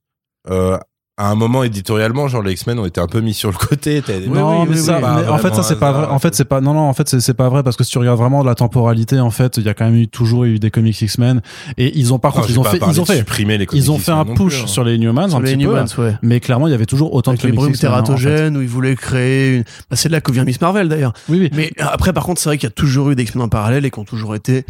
euh, 0.49 0.77
à 1.18 1.30
un 1.32 1.36
moment 1.36 1.63
éditorialement, 1.63 2.28
genre 2.28 2.41
les 2.43 2.51
X-Men 2.51 2.78
ont 2.78 2.86
été 2.86 2.99
un 2.99 3.07
peu 3.07 3.22
mis 3.22 3.34
sur 3.34 3.49
le 3.49 3.55
côté. 3.55 4.01
t'as 4.05 4.20
des- 4.20 4.28
Oui, 4.28 4.38
non, 4.38 4.63
oui, 4.63 4.68
mais 4.70 4.76
oui, 4.76 4.82
ça, 4.82 4.97
oui. 4.97 5.03
mais 5.24 5.28
en 5.30 5.38
fait, 5.38 5.55
ça 5.55 5.63
c'est 5.63 5.80
pas 5.80 5.93
vrai. 5.93 6.07
En 6.07 6.20
fait, 6.20 6.36
c'est 6.36 6.43
pas. 6.43 6.59
Non, 6.59 6.74
non. 6.74 6.82
En 6.82 6.93
fait, 6.93 7.07
c'est 7.07 7.22
c'est 7.22 7.34
pas 7.34 7.47
vrai 7.47 7.63
parce 7.63 7.78
que 7.78 7.86
si 7.86 7.91
tu 7.91 7.97
regardes 7.99 8.20
vraiment 8.20 8.43
la 8.43 8.53
temporalité, 8.53 9.20
en 9.22 9.30
fait, 9.32 9.55
il 9.55 9.63
y 9.63 9.70
a 9.70 9.74
quand 9.74 9.86
même 9.86 9.95
eu 9.95 10.07
toujours 10.09 10.43
eu 10.43 10.59
des 10.59 10.72
comics 10.72 11.01
X-Men 11.01 11.41
et 11.78 11.97
ils 11.97 12.13
ont 12.13 12.20
par 12.20 12.32
Non, 12.36 12.41
contre 12.41 12.49
ils 12.51 12.59
ont 12.59 12.63
fait 12.66 12.80
ils 12.91 12.99
ont 12.99 13.03
de 13.03 13.07
fait 13.07 13.18
supprimer 13.20 13.57
les 13.57 13.66
comics 13.66 13.82
ils 13.82 13.91
ont 13.91 13.97
fait 13.97 14.11
un 14.11 14.26
push 14.26 14.36
plus, 14.55 14.63
hein. 14.63 14.68
sur 14.68 14.84
les 14.84 14.95
Inhumans 14.95 15.30
Sur 15.30 15.38
un 15.38 15.41
les 15.41 15.55
petit 15.55 15.66
peu. 15.66 15.72
Inhumans, 15.72 15.86
ouais. 15.99 16.16
Mais 16.22 16.41
clairement, 16.41 16.68
il 16.68 16.72
y 16.72 16.74
avait 16.74 16.86
toujours 16.86 17.13
autant 17.13 17.32
Avec 17.32 17.41
de 17.41 17.47
les 17.47 17.51
comics 17.53 17.59
brumes 17.61 17.74
X-Men, 17.76 17.91
hein, 17.91 17.95
en 17.95 17.97
fait. 17.99 18.03
tératogènes 18.24 18.57
où 18.57 18.61
ils 18.61 18.68
voulaient 18.68 18.95
créer 18.97 19.55
une. 19.55 19.63
Bah, 19.89 19.95
c'est 19.95 20.09
de 20.09 20.13
là 20.13 20.20
que 20.20 20.34
vient 20.34 20.43
Miss 20.43 20.59
Marvel 20.59 20.89
d'ailleurs. 20.89 21.13
Oui, 21.30 21.38
oui. 21.39 21.49
Mais 21.53 21.72
après, 21.80 22.11
par 22.11 22.26
contre, 22.26 22.41
c'est 22.41 22.49
vrai 22.49 22.57
qu'il 22.57 22.68
y 22.68 22.72
a 22.72 22.76
toujours 22.76 23.09
eu 23.11 23.16
des 23.16 23.24
X-Men 23.24 23.45
en 23.45 23.47
parallèle 23.47 23.86
et 23.86 23.89
qui 23.91 23.99
ont 23.99 24.03
toujours 24.03 24.36
été. 24.36 24.66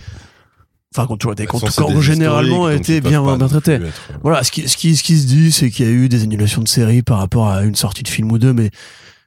Enfin, 0.97 1.07
qui 1.07 1.13
ont 1.13 1.17
toujours 1.17 1.33
été. 1.33 1.45
Qui 1.45 1.55
ont 1.83 2.01
généralement 2.01 2.69
été 2.75 3.01
bien, 3.09 3.21
bien 3.37 3.47
traités. 3.47 3.73
être- 3.73 4.19
Voilà, 4.23 4.43
ce 4.43 4.51
qui, 4.51 4.67
ce 4.69 4.77
qui, 4.77 4.95
ce 4.95 5.03
qui 5.03 5.17
se 5.17 5.27
dit, 5.27 5.51
c'est 5.51 5.69
qu'il 5.69 5.85
y 5.85 5.89
a 5.89 5.91
eu 5.91 6.07
des 6.09 6.23
annulations 6.23 6.61
de 6.61 6.67
séries 6.67 7.01
par 7.01 7.17
rapport 7.19 7.49
à 7.49 7.63
une 7.63 7.75
sortie 7.75 8.03
de 8.03 8.07
film 8.07 8.31
ou 8.31 8.37
deux, 8.39 8.53
mais 8.53 8.69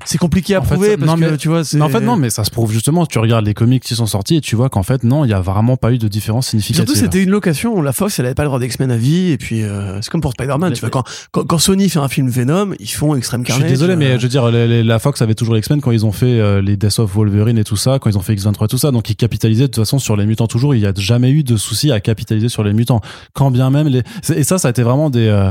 c'est 0.04 0.16
compliqué 0.18 0.54
à 0.54 0.60
En 0.60 0.62
prouver 0.62 0.96
parce 0.96 1.10
non, 1.10 1.16
que 1.16 1.30
mais- 1.32 1.36
tu 1.36 1.48
vois, 1.48 1.60
en 1.80 1.88
fait, 1.88 2.00
non, 2.00 2.16
mais 2.16 2.30
ça 2.30 2.44
se 2.44 2.50
prouve 2.50 2.70
justement. 2.72 3.04
Tu 3.04 3.18
regardes 3.18 3.44
les 3.44 3.52
comics 3.52 3.82
qui 3.82 3.94
sont 3.96 4.06
sortis 4.06 4.36
et 4.36 4.40
tu 4.40 4.54
vois 4.54 4.68
qu'en 4.68 4.84
fait, 4.84 5.02
non, 5.02 5.24
il 5.24 5.30
y 5.30 5.34
a 5.34 5.40
vraiment 5.40 5.76
pas 5.76 5.92
eu 5.92 5.98
de 5.98 6.06
différence 6.06 6.48
significative. 6.48 6.86
Surtout, 6.86 6.98
c'était 6.98 7.22
une 7.22 7.30
location. 7.30 7.82
La 7.82 7.92
Fox, 7.92 8.18
elle 8.18 8.26
avait 8.26 8.34
pas 8.36 8.44
le 8.44 8.48
droit 8.48 8.60
d'X-Men 8.60 8.92
à 8.92 8.96
vie. 8.96 9.30
Et 9.32 9.38
puis, 9.38 9.62
euh, 9.64 10.00
c'est 10.00 10.08
comme 10.10 10.20
pour 10.20 10.32
Spider-Man. 10.32 10.72
Tu 10.72 10.80
vois, 10.80 10.90
quand, 10.90 11.02
quand, 11.32 11.44
quand 11.44 11.58
Sony 11.58 11.88
fait 11.88 11.98
un 11.98 12.08
film 12.08 12.28
Venom, 12.30 12.74
ils 12.78 12.88
font 12.88 13.16
Extreme 13.16 13.42
Je 13.42 13.48
Carnage. 13.48 13.66
suis 13.66 13.72
désolé, 13.72 13.94
euh, 13.94 13.96
mais 13.96 14.16
je 14.18 14.22
veux 14.22 14.28
dire, 14.28 14.48
les- 14.50 14.68
les- 14.68 14.84
la 14.84 14.98
Fox 15.00 15.20
avait 15.20 15.34
toujours 15.34 15.58
X-Men 15.58 15.80
quand 15.80 15.90
ils 15.90 16.06
ont 16.06 16.12
fait 16.12 16.26
euh, 16.40 16.62
les 16.62 16.76
Death 16.76 17.00
of 17.00 17.12
Wolverine 17.14 17.58
et 17.58 17.64
tout 17.64 17.76
ça, 17.76 17.98
quand 17.98 18.08
ils 18.08 18.16
ont 18.16 18.22
fait 18.22 18.34
X23 18.34 18.66
et 18.66 18.68
tout 18.68 18.78
ça. 18.78 18.92
Donc 18.92 19.10
ils 19.10 19.16
capitalisaient 19.16 19.62
de 19.62 19.66
toute 19.72 19.82
façon 19.84 19.98
sur 19.98 20.16
les 20.16 20.26
mutants 20.26 20.46
toujours. 20.46 20.76
Il 20.76 20.80
y 20.80 20.86
a 20.86 20.92
jamais 20.96 21.30
eu 21.30 21.42
de 21.42 21.56
souci 21.56 21.90
à 21.90 21.98
capitaliser 22.00 22.48
sur 22.48 22.62
les 22.62 22.72
mutants. 22.72 23.00
Quand 23.32 23.50
bien 23.50 23.70
même 23.70 23.88
les. 23.88 24.02
Et 24.34 24.44
ça, 24.44 24.58
ça 24.58 24.68
a 24.68 24.70
été 24.70 24.82
vraiment 24.84 25.10
des. 25.10 25.26
euh, 25.26 25.50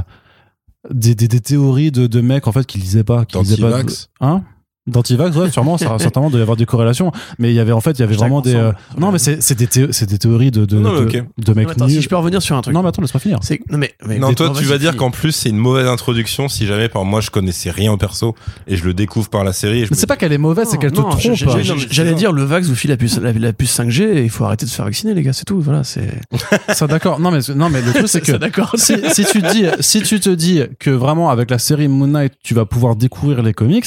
des, 0.91 1.15
des, 1.15 1.27
des 1.27 1.39
théories 1.39 1.91
de, 1.91 2.07
de 2.07 2.21
mecs 2.21 2.47
en 2.47 2.51
fait 2.51 2.65
qui 2.65 2.77
lisaient 2.77 3.03
pas 3.03 3.25
qui 3.25 3.37
lisaient 3.39 3.57
pas 3.57 3.81
hein? 4.21 4.43
D'antivax, 4.87 5.35
ouais, 5.35 5.51
sûrement, 5.51 5.77
ça, 5.77 5.95
certainement, 5.99 6.29
doit 6.29 6.39
y 6.39 6.41
avoir 6.41 6.57
des 6.57 6.65
corrélations. 6.65 7.11
Mais 7.39 7.51
il 7.51 7.55
y 7.55 7.59
avait, 7.59 7.71
en 7.73 7.81
fait, 7.81 7.91
il 7.91 7.99
y 7.99 8.03
avait 8.03 8.15
vraiment 8.15 8.41
des, 8.41 8.55
euh, 8.55 8.71
non, 8.97 9.11
mais 9.11 9.19
c'est, 9.19 9.41
c'est 9.43 9.55
des, 9.55 9.67
c'est 9.91 10.07
des 10.09 10.17
théories 10.17 10.51
de, 10.51 10.65
de, 10.65 10.77
Non, 10.79 10.93
de, 10.93 10.97
ok. 11.05 11.11
de 11.11 11.17
Non, 11.19 11.25
mecs 11.55 11.55
mais 11.67 11.71
attends, 11.71 11.85
nuls. 11.85 11.95
si 11.95 12.01
je 12.01 12.09
peux 12.09 12.15
revenir 12.15 12.41
sur 12.41 12.55
un 12.55 12.61
truc. 12.61 12.73
Non, 12.73 12.81
mais 12.81 12.89
attends, 12.89 13.01
laisse-moi 13.01 13.19
finir. 13.19 13.39
C'est, 13.41 13.59
non, 13.69 13.77
mais, 13.77 13.93
mais- 14.05 14.17
Non, 14.17 14.29
mais- 14.29 14.35
toi, 14.35 14.47
non, 14.47 14.53
tu 14.53 14.59
vas-y, 14.59 14.69
vas 14.69 14.77
dire 14.77 14.91
finis. 14.91 14.99
qu'en 14.99 15.11
plus, 15.11 15.31
c'est 15.33 15.49
une 15.49 15.57
mauvaise 15.57 15.87
introduction 15.87 16.47
si 16.47 16.65
jamais, 16.65 16.87
par 16.89 17.03
moi, 17.05 17.21
je 17.21 17.29
connaissais 17.29 17.69
rien 17.69 17.91
au 17.91 17.97
perso 17.97 18.33
et 18.67 18.75
je 18.77 18.85
le 18.85 18.93
découvre 18.93 19.29
par 19.29 19.43
la 19.43 19.53
série. 19.53 19.81
et 19.81 19.85
je 19.85 19.91
me 19.91 19.97
c'est 19.97 20.07
pas 20.07 20.15
qu'elle 20.15 20.31
est 20.33 20.37
mauvaise, 20.37 20.67
c'est 20.69 20.77
qu'elle 20.77 20.91
te 20.91 20.97
Non, 21.01 21.09
trompe. 21.09 21.19
j'ai- 21.21 21.35
j'ai- 21.35 21.45
Non, 21.45 21.57
j'ai- 21.61 21.73
mais 21.73 21.79
c'est 21.81 21.93
J'allais 21.93 22.13
dire, 22.13 22.31
le 22.31 22.43
Vax 22.43 22.67
vous 22.67 22.75
file 22.75 22.89
la 22.91 22.97
puce, 22.97 23.17
la, 23.19 23.33
la 23.33 23.53
puce 23.53 23.71
5G 23.77 24.03
et 24.03 24.23
il 24.23 24.29
faut 24.29 24.45
arrêter 24.45 24.65
de 24.65 24.69
se 24.71 24.75
faire 24.75 24.85
vacciner, 24.85 25.13
les 25.13 25.21
gars, 25.23 25.33
c'est 25.33 25.45
tout. 25.45 25.59
Voilà, 25.59 25.83
c'est. 25.83 26.07
Ça, 26.73 26.87
d'accord. 26.87 27.19
Non, 27.19 27.31
mais, 27.31 27.39
non, 27.55 27.69
mais 27.69 27.81
le 27.81 27.91
truc, 27.91 28.07
c'est 28.07 28.21
que, 28.21 28.27
Ça, 28.27 28.37
d'accord. 28.37 28.71
si, 28.75 28.95
si 29.13 29.25
tu 29.25 29.41
te 29.41 29.51
dis, 29.51 29.65
si 29.81 30.01
tu 30.01 30.19
te 30.19 30.29
dis 30.29 30.61
que 30.79 30.89
vraiment 30.91 31.29
avec 31.29 31.49
la 31.51 31.59
série 31.59 31.87
Moon 31.87 32.07
Knight, 32.07 32.33
tu 32.43 32.53
vas 32.53 32.65
pouvoir 32.65 32.95
découvrir 32.95 33.41
les 33.43 33.53
comics, 33.53 33.85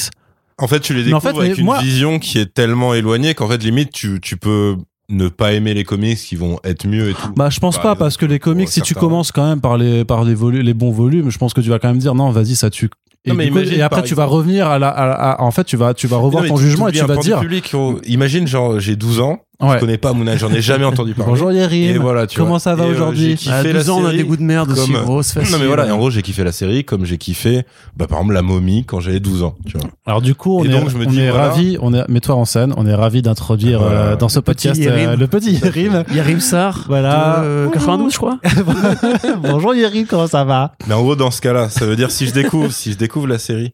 En 0.61 0.67
fait, 0.67 0.79
tu 0.79 0.93
les 0.93 1.03
Mais 1.05 1.13
en 1.13 1.17
découvres 1.19 1.41
fait, 1.41 1.45
avec 1.47 1.57
une 1.57 1.65
moi- 1.65 1.79
vision 1.79 2.19
qui 2.19 2.37
est 2.39 2.53
tellement 2.53 2.93
éloignée 2.93 3.33
qu'en 3.33 3.47
fait, 3.47 3.61
limite, 3.63 3.91
tu, 3.91 4.19
tu 4.21 4.37
peux 4.37 4.75
ne 5.09 5.27
pas 5.27 5.51
aimer 5.53 5.73
les 5.73 5.83
comics 5.83 6.17
qui 6.17 6.35
vont 6.37 6.59
être 6.63 6.87
mieux 6.87 7.09
et 7.09 7.13
tout. 7.13 7.33
bah, 7.35 7.49
je 7.49 7.59
pense 7.59 7.75
Bah, 7.77 7.81
pas 7.83 7.95
parce 7.95 8.15
que 8.15 8.25
les 8.25 8.39
comics, 8.39 8.69
si 8.69 8.81
tu 8.81 8.93
commences 8.95 9.31
quand 9.33 9.45
même 9.47 9.59
par 9.59 9.77
les, 9.77 10.05
par 10.05 10.23
les 10.23 10.33
volumes, 10.35 10.61
les 10.61 10.73
bons 10.73 10.91
volumes, 10.91 11.29
je 11.29 11.37
pense 11.37 11.53
que 11.53 11.59
tu 11.61 11.69
vas 11.69 11.79
quand 11.79 11.89
même 11.89 11.97
dire 11.97 12.15
non, 12.15 12.29
vas-y, 12.31 12.55
ça 12.55 12.69
tue. 12.69 12.89
Et, 13.25 13.29
Non, 13.29 13.35
mais 13.35 13.45
du 13.45 13.51
coup- 13.51 13.57
imagine, 13.59 13.79
et 13.79 13.81
après, 13.81 14.01
tu 14.03 14.15
vas 14.15 14.25
revenir 14.25 14.67
à 14.67 14.79
la, 14.79 14.87
à- 14.87 15.31
à- 15.33 15.41
en 15.43 15.51
fait, 15.51 15.63
tu 15.65 15.77
vas, 15.77 15.93
tu 15.93 16.07
vas 16.07 16.17
revoir 16.17 16.43
Non, 16.43 16.49
ton 16.49 16.57
jugement 16.57 16.87
et 16.87 16.91
tu 16.91 17.03
vas 17.03 17.17
dire, 17.17 17.39
public, 17.39 17.71
imagine, 18.05 18.47
genre, 18.47 18.79
j'ai 18.79 18.95
12 18.95 19.19
ans, 19.19 19.39
ouais. 19.67 19.75
je 19.75 19.79
connais 19.79 19.97
pas 19.97 20.13
Moon 20.13 20.23
Knight, 20.25 20.39
j'en 20.39 20.51
ai 20.51 20.61
jamais 20.61 20.85
entendu 20.91 21.13
parler. 21.13 21.29
bonjour 21.31 21.51
Et 21.51 21.55
Yerim, 21.55 21.97
voilà, 22.01 22.27
tu 22.27 22.37
comment 22.37 22.51
vois. 22.51 22.59
ça 22.59 22.75
va 22.75 22.85
Et, 22.85 22.89
euh, 22.89 22.91
aujourd'hui 22.93 23.29
j'ai 23.31 23.35
kiffé 23.35 23.51
À 23.51 23.63
la 23.63 23.73
12 23.73 23.89
ans, 23.89 23.99
on 24.01 24.05
a 24.05 24.11
des 24.13 24.23
goûts 24.23 24.37
de 24.37 24.41
merde 24.43 24.71
aussi, 24.71 24.91
comme- 24.91 25.01
grosse 25.03 25.31
facile. 25.33 25.51
Non 25.55 25.59
mais 25.59 25.67
voilà, 25.67 25.87
et 25.87 25.91
en 25.91 25.97
gros 25.97 26.09
j'ai 26.09 26.21
kiffé 26.21 26.43
la 26.43 26.51
série 26.51 26.83
comme 26.83 27.05
j'ai 27.05 27.17
kiffé 27.17 27.63
bah, 27.95 28.07
par 28.07 28.19
exemple 28.19 28.33
la 28.33 28.41
momie 28.41 28.85
quand 28.85 28.99
j'avais 28.99 29.19
12 29.19 29.43
ans, 29.43 29.55
tu 29.65 29.77
vois. 29.77 29.89
Alors 30.05 30.21
du 30.21 30.35
coup, 30.35 30.59
on 30.59 30.63
Et 30.63 30.67
est, 30.67 30.71
donc, 30.71 30.89
je 30.89 30.97
me 30.97 31.05
on 31.05 31.09
dis, 31.09 31.19
est 31.21 31.29
voilà. 31.29 31.49
ravis, 31.49 31.77
on 31.81 31.93
est, 31.93 32.07
mets-toi 32.09 32.35
en 32.35 32.45
scène, 32.45 32.73
on 32.77 32.85
est 32.85 32.93
ravis 32.95 33.21
d'introduire 33.21 33.79
Voilà. 33.81 33.99
euh, 33.99 34.15
dans 34.15 34.29
ce 34.29 34.39
Le 34.39 34.41
petit 34.43 34.67
podcast 34.67 34.79
Yerim. 34.81 35.09
euh, 35.09 35.15
le 35.15 35.27
petit 35.27 35.53
Yerim. 35.53 36.03
Yarim 36.13 36.39
Sar, 36.39 36.85
Voilà. 36.87 37.39
de, 37.41 37.45
euh, 37.45 37.69
92, 37.69 38.11
je 38.13 38.17
crois. 38.17 38.39
bonjour 39.41 39.75
Yerim, 39.75 40.05
comment 40.07 40.27
ça 40.27 40.43
va? 40.43 40.73
Mais 40.87 40.93
en 40.93 41.01
gros 41.01 41.15
dans 41.15 41.31
ce 41.31 41.41
cas-là, 41.41 41.69
ça 41.69 41.85
veut 41.85 41.95
dire 41.95 42.11
si 42.11 42.27
je 42.27 42.33
découvre 42.33 42.71
si 42.71 42.91
je 42.91 42.97
découvre 42.97 43.27
la 43.27 43.37
série 43.39 43.73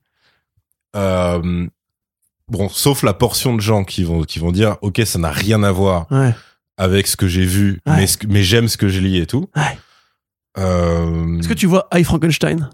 euh, 0.96 1.66
bon, 2.52 2.70
sauf 2.70 3.04
la 3.04 3.14
portion 3.14 3.56
de 3.56 3.62
gens 3.62 3.84
qui 3.84 4.04
vont 4.04 4.22
qui 4.24 4.40
vont 4.40 4.52
dire 4.52 4.78
OK, 4.82 5.02
ça 5.06 5.20
n'a 5.20 5.32
rien 5.32 5.64
à 5.64 5.72
voir 5.72 6.08
Ouais. 6.12 6.34
avec 6.78 7.08
ce 7.08 7.16
que 7.18 7.28
j'ai 7.28 7.46
vu, 7.46 7.82
Ouais. 7.86 7.96
mais 7.98 8.08
ce 8.08 8.18
mais 8.28 8.44
j'aime 8.44 8.68
ce 8.68 8.78
que 8.78 8.88
je 8.90 9.00
lis 9.00 9.18
et 9.18 9.26
tout. 9.26 9.48
Ouais. 9.56 9.78
Euh, 10.58 11.38
Est-ce 11.40 11.48
que 11.48 11.54
tu 11.54 11.68
vois 11.68 11.88
I 11.94 12.04
Frankenstein? 12.04 12.70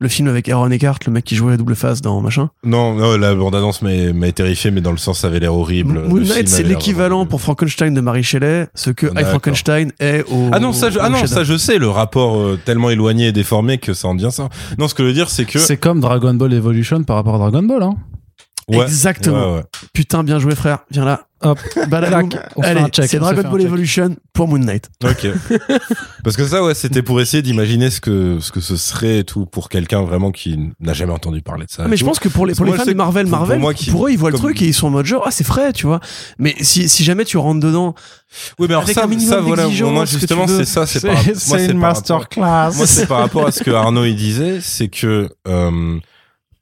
Le 0.00 0.06
film 0.08 0.28
avec 0.28 0.48
Aaron 0.48 0.70
Eckhart, 0.70 1.00
le 1.06 1.12
mec 1.12 1.24
qui 1.24 1.34
jouait 1.34 1.50
la 1.50 1.56
double 1.56 1.74
face 1.74 2.00
dans 2.02 2.20
machin? 2.20 2.50
non, 2.62 2.94
non, 2.94 3.16
la 3.18 3.34
bande-annonce 3.34 3.82
m'a 3.82 4.12
m'a 4.12 4.30
terrifié 4.30 4.70
mais 4.70 4.80
dans 4.80 4.92
le 4.92 4.96
sens 4.96 5.18
ça 5.20 5.26
avait 5.26 5.40
l'air 5.40 5.52
horrible. 5.52 6.04
Moon 6.06 6.20
Knight, 6.20 6.46
c'est 6.46 6.62
l'équivalent 6.62 7.26
pour 7.26 7.40
Frankenstein 7.40 7.92
de 7.94 8.00
Mary 8.00 8.22
Shelley, 8.22 8.68
ce 8.76 8.90
que 8.90 9.06
I. 9.06 9.24
Frankenstein 9.24 9.90
est 9.98 10.22
au. 10.30 10.50
Ah 10.52 10.60
non, 10.60 10.72
ça 10.72 10.90
je, 10.90 11.00
ah 11.00 11.08
non, 11.08 11.26
ça 11.26 11.42
je 11.42 11.56
sais, 11.56 11.78
le 11.78 11.88
rapport 11.88 12.38
euh, 12.38 12.60
tellement 12.64 12.90
éloigné 12.90 13.28
et 13.28 13.32
déformé 13.32 13.78
que 13.78 13.92
ça 13.92 14.06
en 14.06 14.14
devient 14.14 14.30
ça. 14.30 14.48
Non, 14.78 14.86
ce 14.86 14.94
que 14.94 15.02
je 15.02 15.08
veux 15.08 15.14
dire 15.14 15.30
c'est 15.30 15.46
que 15.46 15.58
C'est 15.58 15.78
comme 15.78 15.98
Dragon 16.00 16.34
Ball 16.34 16.52
Evolution 16.52 17.02
par 17.02 17.16
rapport 17.16 17.34
à 17.34 17.38
Dragon 17.50 17.64
Ball. 17.66 17.82
Hein. 17.82 17.96
Ouais. 18.68 18.84
Exactement. 18.84 19.52
Ouais, 19.52 19.56
ouais. 19.58 19.64
Putain, 19.92 20.22
bien 20.24 20.38
joué, 20.38 20.54
frère. 20.54 20.80
Viens 20.90 21.04
là. 21.04 21.24
Hop, 21.40 21.56
Allez, 22.62 22.80
c'est 23.06 23.18
Dragon 23.20 23.48
Ball. 23.48 23.62
Evolution 23.62 24.16
pour 24.32 24.48
Moon 24.48 24.58
Knight. 24.58 24.90
Ok. 25.04 25.28
Parce 26.24 26.36
que 26.36 26.44
ça, 26.44 26.64
ouais, 26.64 26.74
c'était 26.74 27.02
pour 27.02 27.20
essayer 27.20 27.42
d'imaginer 27.44 27.90
ce 27.90 28.00
que 28.00 28.38
ce 28.40 28.50
que 28.50 28.60
ce 28.60 28.76
serait 28.76 29.18
et 29.20 29.24
tout 29.24 29.46
pour 29.46 29.68
quelqu'un 29.68 30.02
vraiment 30.02 30.32
qui 30.32 30.58
n'a 30.80 30.94
jamais 30.94 31.12
entendu 31.12 31.40
parler 31.40 31.66
de 31.66 31.70
ça. 31.70 31.86
mais 31.86 31.96
je 31.96 32.04
pense 32.04 32.18
que 32.18 32.28
pour 32.28 32.44
les, 32.44 32.54
pour 32.54 32.64
les 32.64 32.72
moi, 32.72 32.78
fans 32.78 32.86
de 32.90 32.96
Marvel, 32.96 33.26
pour- 33.26 33.38
Marvel, 33.38 33.46
pour 33.46 33.54
pour, 33.60 33.62
moi 33.62 33.74
qui- 33.74 33.90
eux, 33.90 34.12
ils 34.12 34.18
voient 34.18 34.30
le 34.32 34.36
truc 34.38 34.60
et 34.62 34.66
ils 34.66 34.74
sont 34.74 34.88
en 34.88 34.90
mode 34.90 35.06
genre, 35.06 35.22
ah, 35.26 35.30
c'est 35.30 35.44
frais, 35.44 35.72
tu 35.72 35.86
vois. 35.86 36.00
Mais 36.38 36.56
si, 36.60 36.88
si 36.88 37.04
jamais 37.04 37.24
tu 37.24 37.36
rentres 37.36 37.60
dedans, 37.64 37.94
oui, 38.58 38.66
mais 38.68 38.74
alors 38.74 38.82
avec 38.82 38.94
ça, 38.96 39.04
un 39.04 39.18
ça 39.20 39.40
voilà, 39.40 39.62
moi 39.92 40.04
justement, 40.06 40.46
c'est 40.48 40.64
ça, 40.64 40.86
c'est 40.86 41.00
par, 41.06 41.22
c'est 41.22 41.68
par 41.80 41.80
rapport- 42.16 42.28
Moi, 42.76 42.86
c'est 42.86 43.06
par 43.06 43.18
rapport 43.20 43.46
à 43.46 43.52
ce 43.52 43.62
que 43.62 43.70
Arnaud 43.70 44.04
il 44.04 44.16
disait, 44.16 44.58
c'est 44.60 44.88
que 44.88 45.28
euh, 45.46 45.98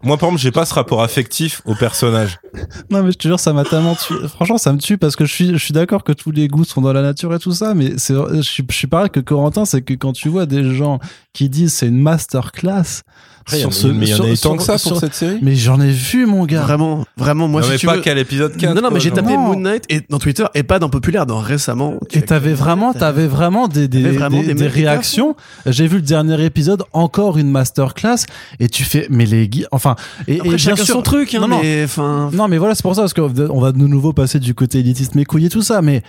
moi, 0.06 0.16
par 0.16 0.28
exemple, 0.28 0.40
j'ai 0.40 0.52
pas 0.52 0.64
ce 0.64 0.72
rapport 0.72 1.02
affectif 1.02 1.62
au 1.64 1.74
personnage. 1.74 2.38
Non 2.90 3.02
mais 3.02 3.12
je 3.12 3.18
te 3.18 3.28
jure, 3.28 3.38
ça 3.38 3.52
m'a 3.52 3.64
tellement 3.64 3.94
tué. 3.94 4.14
Franchement, 4.28 4.56
ça 4.56 4.72
me 4.72 4.78
tue 4.78 4.96
parce 4.96 5.14
que 5.14 5.26
je 5.26 5.32
suis, 5.32 5.52
je 5.52 5.62
suis 5.62 5.74
d'accord 5.74 6.04
que 6.04 6.12
tous 6.12 6.30
les 6.30 6.48
goûts 6.48 6.64
sont 6.64 6.80
dans 6.80 6.92
la 6.92 7.02
nature 7.02 7.34
et 7.34 7.38
tout 7.38 7.52
ça, 7.52 7.74
mais 7.74 7.98
c'est, 7.98 8.14
je 8.14 8.40
suis, 8.40 8.64
je 8.70 8.74
suis 8.74 8.86
pareil 8.86 9.10
que 9.10 9.20
Corentin, 9.20 9.66
c'est 9.66 9.82
que 9.82 9.92
quand 9.92 10.12
tu 10.12 10.28
vois 10.30 10.46
des 10.46 10.74
gens 10.74 10.98
qui 11.34 11.50
disent 11.50 11.74
c'est 11.74 11.88
une 11.88 12.00
masterclass 12.00 13.02
Après, 13.46 13.58
sur 13.60 13.72
ce, 13.72 13.86
mais 13.86 14.06
il 14.06 14.08
y 14.10 14.14
en 14.14 14.24
a 14.24 14.28
eu 14.28 14.36
tant 14.36 14.56
que 14.56 14.62
ça 14.64 14.76
sur- 14.76 14.90
pour 14.90 14.98
cette 15.00 15.14
série. 15.14 15.38
Mais 15.40 15.54
j'en 15.54 15.80
ai 15.80 15.90
vu 15.92 16.26
mon 16.26 16.44
gars. 16.46 16.62
vraiment, 16.62 17.04
vraiment, 17.16 17.46
moi, 17.46 17.60
non, 17.60 17.66
si 17.68 17.72
mais 17.74 17.78
tu 17.78 17.86
pas 17.86 17.94
veux. 17.94 18.00
qu'à 18.02 18.12
l'épisode 18.14 18.56
4. 18.56 18.74
non, 18.74 18.82
non, 18.82 18.90
mais 18.92 18.98
j'ai 18.98 19.12
tapé. 19.12 19.36
Moon 19.36 19.54
Knight 19.54 19.84
et 19.88 20.00
dans 20.10 20.18
Twitter 20.18 20.44
et 20.54 20.64
pas 20.64 20.80
dans 20.80 20.88
populaire, 20.88 21.26
dans 21.26 21.38
récemment. 21.38 21.94
Et 22.12 22.22
t'avais 22.22 22.54
vraiment, 22.54 22.92
t'avais 22.92 23.28
vraiment 23.28 23.68
des, 23.68 23.86
des, 23.86 24.02
vraiment 24.10 24.40
des- 24.40 24.48
des 24.48 24.54
des 24.54 24.66
réactions. 24.66 25.36
J'ai 25.64 25.86
vu 25.86 25.96
le 25.96 26.02
dernier 26.02 26.44
épisode, 26.44 26.82
encore 26.92 27.38
une 27.38 27.48
masterclass, 27.50 28.24
et 28.58 28.68
tu 28.68 28.82
fais, 28.82 29.06
mais 29.10 29.26
les 29.26 29.48
gui- 29.48 29.66
enfin, 29.70 29.94
et, 30.26 30.40
Après, 30.40 30.48
et 30.54 30.56
bien 30.56 30.74
sûr, 30.76 30.84
son 30.86 31.02
truc, 31.02 31.32
hein, 31.34 31.40
non, 31.40 31.48
non. 31.48 31.60
mais 31.62 31.84
enfin. 31.84 32.30
Non, 32.32 32.48
mais 32.48 32.58
voilà, 32.58 32.74
c'est 32.74 32.82
pour 32.82 32.96
ça, 32.96 33.02
parce 33.02 33.14
qu'on 33.14 33.60
va 33.60 33.70
de 33.72 33.78
nouveau 33.86 34.12
passer 34.12 34.40
du 34.40 34.54
côté 34.54 34.80
élitiste, 34.80 35.14
mes 35.14 35.24
couilles 35.24 35.46
et 35.46 35.50
tout 35.50 35.62
ça, 35.62 35.82
mais 35.82 36.02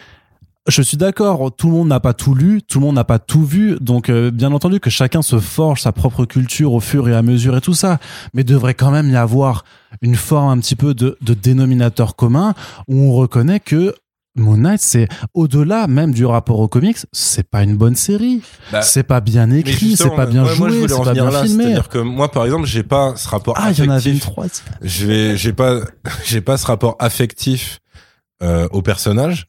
je 0.68 0.82
suis 0.82 0.98
d'accord, 0.98 1.52
tout 1.56 1.68
le 1.68 1.74
monde 1.74 1.88
n'a 1.88 2.00
pas 2.00 2.14
tout 2.14 2.36
lu, 2.36 2.62
tout 2.62 2.80
le 2.80 2.86
monde 2.86 2.96
n'a 2.96 3.04
pas 3.04 3.20
tout 3.20 3.46
vu, 3.46 3.78
donc 3.80 4.10
euh, 4.10 4.32
bien 4.32 4.52
entendu 4.52 4.80
que 4.80 4.90
chacun 4.90 5.22
se 5.22 5.40
forge 5.40 5.82
sa 5.82 5.92
propre 5.92 6.26
culture 6.26 6.74
au 6.74 6.80
fur 6.80 7.08
et 7.08 7.16
à 7.16 7.22
mesure 7.22 7.58
et 7.58 7.62
tout 7.62 7.74
ça, 7.74 8.00
mais 8.34 8.44
devrait 8.44 8.74
quand 8.74 8.92
même 8.92 9.10
y 9.10 9.16
avoir 9.16 9.64
une 10.02 10.16
forme 10.16 10.50
un 10.50 10.60
petit 10.60 10.76
peu 10.76 10.94
de, 10.94 11.18
de 11.22 11.34
dénominateur 11.34 12.16
commun 12.16 12.54
où 12.88 12.96
on 12.96 13.14
reconnaît 13.14 13.60
que 13.60 13.96
Moon 14.38 14.58
Knight, 14.58 14.82
c'est 14.82 15.08
au-delà 15.34 15.88
même 15.88 16.14
du 16.14 16.26
rapport 16.26 16.60
aux 16.60 16.68
comics, 16.68 16.98
c'est 17.12 17.50
pas 17.50 17.64
une 17.64 17.76
bonne 17.76 17.96
série, 17.96 18.42
Bah, 18.72 18.82
c'est 18.82 19.04
pas 19.04 19.20
bien 19.20 19.50
écrit, 19.52 19.98
c'est 19.98 20.16
pas 20.16 20.26
bien 20.26 20.46
ouais, 20.46 20.56
joué, 20.56 20.88
c'est 20.88 21.04
pas 21.04 21.14
bien 21.14 21.30
là, 21.30 21.44
filmé. 21.44 21.64
C'est-à-dire 21.64 21.90
que 21.90 21.98
moi, 21.98 22.30
par 22.30 22.46
exemple, 22.46 22.68
j'ai 22.68 22.84
pas 22.84 23.16
ce 23.16 23.28
rapport 23.28 23.56
Ah, 23.58 23.72
il 23.72 23.84
y 23.84 23.88
en 23.88 23.90
avait 23.90 24.12
une 24.12 24.20
troisième. 24.20 24.68
J'ai 24.84 25.54
pas, 25.54 25.80
j'ai 26.26 26.42
pas 26.42 26.58
ce 26.58 26.68
rapport 26.68 26.96
affectif 27.00 27.80
euh, 28.44 28.68
au 28.72 28.82
personnage. 28.82 29.48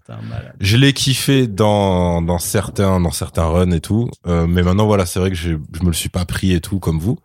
Je 0.61 0.77
l'ai 0.77 0.93
kiffé 0.93 1.47
dans 1.47 2.23
dans 2.23 2.39
certains 2.39 3.01
dans 3.01 3.11
certains 3.11 3.45
runs 3.47 3.71
et 3.73 3.81
tout, 3.81 4.09
euh, 4.27 4.47
mais 4.47 4.63
maintenant 4.63 4.87
voilà, 4.87 5.05
c'est 5.07 5.19
vrai 5.21 5.29
que 5.31 5.37
j'ai- 5.37 5.59
je 5.73 5.81
me 5.83 5.89
le 5.89 5.93
suis 5.93 6.09
pas 6.09 6.25
pris 6.25 6.53
et 6.53 6.61
tout 6.61 6.79
comme 6.79 6.99
vous. 6.99 7.19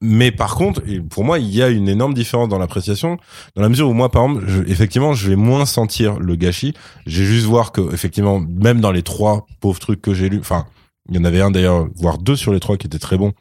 Mais 0.00 0.30
par 0.30 0.54
contre, 0.54 0.80
pour 1.10 1.24
moi, 1.24 1.40
il 1.40 1.52
y 1.52 1.60
a 1.60 1.68
une 1.68 1.88
énorme 1.88 2.14
différence 2.14 2.48
dans 2.48 2.58
l'appréciation, 2.58 3.18
dans 3.56 3.62
la 3.62 3.68
mesure 3.68 3.88
où 3.88 3.92
moi, 3.94 4.10
par 4.12 4.22
exemple, 4.26 4.44
je, 4.46 4.62
effectivement, 4.70 5.12
je 5.12 5.28
vais 5.30 5.34
moins 5.36 5.66
sentir 5.66 6.20
le 6.20 6.36
gâchis. 6.36 6.72
J'ai 7.06 7.24
juste 7.24 7.46
voir 7.46 7.72
que, 7.72 7.92
effectivement, 7.92 8.38
même 8.38 8.80
dans 8.80 8.92
les 8.92 9.02
trois 9.02 9.46
pauvres 9.58 9.80
trucs 9.80 10.00
que 10.00 10.14
j'ai 10.14 10.28
lus, 10.28 10.38
enfin, 10.38 10.66
il 11.08 11.16
y 11.16 11.18
en 11.18 11.24
avait 11.24 11.40
un 11.40 11.50
d'ailleurs, 11.50 11.88
voire 11.96 12.18
deux 12.18 12.36
sur 12.36 12.52
les 12.52 12.60
trois 12.60 12.76
qui 12.76 12.86
étaient 12.86 13.00
très 13.00 13.18
bons. 13.18 13.32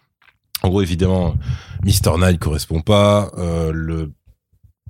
En 0.64 0.70
gros, 0.70 0.82
évidemment, 0.82 1.36
Mr. 1.84 2.18
Knight 2.18 2.40
correspond 2.40 2.82
pas, 2.82 3.30
euh, 3.38 3.72
le 3.72 4.12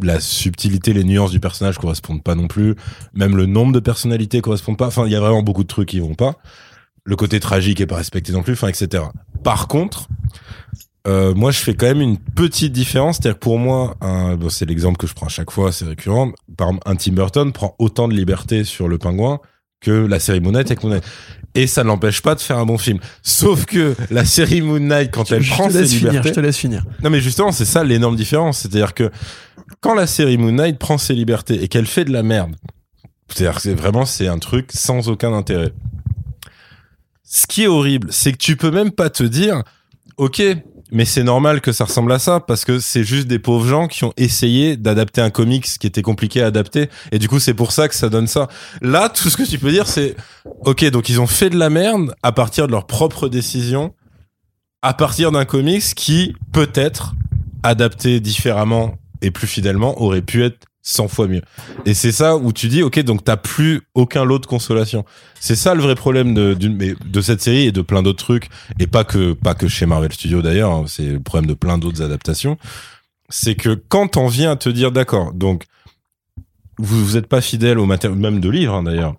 la 0.01 0.19
subtilité, 0.19 0.93
les 0.93 1.03
nuances 1.03 1.31
du 1.31 1.39
personnage 1.39 1.77
correspondent 1.77 2.23
pas 2.23 2.35
non 2.35 2.47
plus. 2.47 2.75
Même 3.13 3.35
le 3.35 3.45
nombre 3.45 3.73
de 3.73 3.79
personnalités 3.79 4.41
correspondent 4.41 4.77
pas. 4.77 4.87
Enfin, 4.87 5.05
il 5.05 5.11
y 5.11 5.15
a 5.15 5.19
vraiment 5.19 5.43
beaucoup 5.43 5.63
de 5.63 5.67
trucs 5.67 5.89
qui 5.89 5.99
vont 5.99 6.15
pas. 6.15 6.35
Le 7.03 7.15
côté 7.15 7.39
tragique 7.39 7.79
est 7.81 7.85
pas 7.87 7.95
respecté 7.95 8.31
non 8.33 8.43
plus. 8.43 8.53
Enfin, 8.53 8.67
etc. 8.67 9.03
Par 9.43 9.67
contre, 9.67 10.07
euh, 11.07 11.33
moi, 11.33 11.51
je 11.51 11.59
fais 11.59 11.73
quand 11.73 11.85
même 11.85 12.01
une 12.01 12.17
petite 12.17 12.73
différence. 12.73 13.17
C'est-à-dire 13.17 13.35
que 13.39 13.43
pour 13.43 13.59
moi, 13.59 13.95
un- 14.01 14.35
bon, 14.35 14.49
c'est 14.49 14.65
l'exemple 14.65 14.97
que 14.97 15.07
je 15.07 15.13
prends 15.13 15.27
à 15.27 15.29
chaque 15.29 15.51
fois, 15.51 15.71
c'est 15.71 15.85
récurrent. 15.85 16.31
Par 16.57 16.67
exemple, 16.67 16.83
un 16.89 16.95
Tim 16.97 17.13
Burton 17.13 17.51
prend 17.53 17.75
autant 17.79 18.07
de 18.09 18.13
liberté 18.13 18.63
sur 18.65 18.87
le 18.89 18.97
pingouin 18.97 19.39
que 19.79 19.91
la 19.91 20.19
série 20.19 20.41
Moon 20.41 20.51
Knight 20.51 20.67
avec 20.67 20.83
Moon 20.83 20.89
Knight. 20.91 21.03
Et 21.55 21.65
ça 21.65 21.83
ne 21.83 21.87
l'empêche 21.87 22.21
pas 22.21 22.35
de 22.35 22.39
faire 22.41 22.57
un 22.57 22.65
bon 22.65 22.77
film. 22.77 22.99
Sauf 23.23 23.65
que 23.65 23.95
la 24.11 24.25
série 24.25 24.61
Moon 24.61 24.79
Knight, 24.79 25.11
quand 25.11 25.31
elle 25.31 25.41
je 25.41 25.51
prend 25.51 25.67
te 25.67 25.73
ses 25.73 25.79
laisse 25.81 25.93
finir, 25.93 26.11
libertés, 26.11 26.29
je 26.29 26.33
te 26.33 26.39
laisse 26.39 26.57
finir. 26.57 26.83
non 27.03 27.09
mais 27.09 27.21
justement, 27.21 27.51
c'est 27.51 27.65
ça 27.65 27.83
l'énorme 27.83 28.15
différence. 28.15 28.59
C'est-à-dire 28.59 28.93
que 28.93 29.09
quand 29.81 29.93
la 29.93 30.07
série 30.07 30.37
Moon 30.37 30.51
Knight 30.51 30.79
prend 30.79 30.97
ses 30.97 31.13
libertés 31.13 31.63
et 31.63 31.67
qu'elle 31.67 31.87
fait 31.87 32.05
de 32.05 32.11
la 32.11 32.23
merde, 32.23 32.55
c'est-à-dire 33.27 33.55
que 33.55 33.61
c'est 33.61 33.73
vraiment 33.73 34.05
c'est 34.05 34.27
un 34.27 34.39
truc 34.39 34.71
sans 34.73 35.09
aucun 35.09 35.33
intérêt. 35.33 35.73
Ce 37.23 37.45
qui 37.45 37.63
est 37.63 37.67
horrible, 37.67 38.07
c'est 38.11 38.31
que 38.31 38.37
tu 38.37 38.55
peux 38.55 38.71
même 38.71 38.91
pas 38.91 39.09
te 39.09 39.23
dire, 39.23 39.63
ok, 40.15 40.41
mais 40.91 41.03
c'est 41.03 41.23
normal 41.23 41.59
que 41.59 41.73
ça 41.73 41.83
ressemble 41.83 42.13
à 42.13 42.19
ça 42.19 42.39
parce 42.39 42.63
que 42.63 42.79
c'est 42.79 43.03
juste 43.03 43.27
des 43.27 43.39
pauvres 43.39 43.67
gens 43.67 43.87
qui 43.87 44.05
ont 44.05 44.13
essayé 44.15 44.77
d'adapter 44.77 45.19
un 45.19 45.29
comics 45.29 45.65
qui 45.65 45.85
était 45.85 46.01
compliqué 46.01 46.41
à 46.41 46.45
adapter 46.45 46.89
et 47.11 47.19
du 47.19 47.27
coup 47.27 47.39
c'est 47.39 47.53
pour 47.53 47.73
ça 47.73 47.89
que 47.89 47.95
ça 47.95 48.07
donne 48.07 48.27
ça. 48.27 48.47
Là, 48.81 49.09
tout 49.09 49.29
ce 49.29 49.35
que 49.35 49.43
tu 49.43 49.59
peux 49.59 49.71
dire 49.71 49.87
c'est, 49.87 50.15
ok, 50.61 50.85
donc 50.85 51.09
ils 51.09 51.19
ont 51.19 51.27
fait 51.27 51.49
de 51.49 51.57
la 51.57 51.69
merde 51.69 52.15
à 52.23 52.31
partir 52.31 52.67
de 52.67 52.71
leurs 52.71 52.87
propres 52.87 53.27
décisions 53.27 53.93
à 54.81 54.93
partir 54.93 55.31
d'un 55.31 55.43
comics 55.43 55.95
qui, 55.95 56.35
peut-être, 56.53 57.15
adapté 57.63 58.19
différemment 58.19 58.95
et 59.21 59.31
plus 59.31 59.47
fidèlement, 59.47 60.01
aurait 60.01 60.21
pu 60.21 60.43
être 60.43 60.67
100 60.87 61.09
fois 61.09 61.27
mieux. 61.27 61.41
Et 61.85 61.93
c'est 61.93 62.13
ça 62.13 62.37
où 62.37 62.53
tu 62.53 62.69
dis, 62.69 62.81
ok, 62.81 62.99
donc 63.01 63.23
t'as 63.23 63.35
plus 63.35 63.81
aucun 63.93 64.23
lot 64.23 64.39
de 64.39 64.45
consolation. 64.45 65.03
C'est 65.39 65.55
ça 65.55 65.75
le 65.75 65.81
vrai 65.81 65.95
problème 65.95 66.33
de, 66.33 66.53
de 66.53 67.21
cette 67.21 67.41
série 67.41 67.65
et 67.65 67.71
de 67.71 67.81
plein 67.81 68.01
d'autres 68.01 68.23
trucs, 68.23 68.49
et 68.79 68.87
pas 68.87 69.03
que, 69.03 69.33
pas 69.33 69.53
que 69.53 69.67
chez 69.67 69.85
Marvel 69.85 70.13
Studios 70.13 70.41
d'ailleurs, 70.41 70.71
hein, 70.71 70.85
c'est 70.87 71.07
le 71.07 71.19
problème 71.19 71.47
de 71.47 71.53
plein 71.53 71.77
d'autres 71.77 72.01
adaptations. 72.01 72.57
C'est 73.29 73.55
que 73.55 73.75
quand 73.75 74.15
on 74.15 74.27
vient 74.27 74.51
à 74.51 74.55
te 74.55 74.69
dire, 74.69 74.93
d'accord, 74.93 75.33
donc, 75.33 75.65
vous, 76.79 77.03
vous 77.03 77.17
êtes 77.17 77.27
pas 77.27 77.41
fidèle 77.41 77.79
au 77.79 77.85
matériel, 77.85 78.17
même 78.17 78.39
de 78.39 78.49
livres 78.49 78.75
hein, 78.75 78.83
d'ailleurs, 78.83 79.15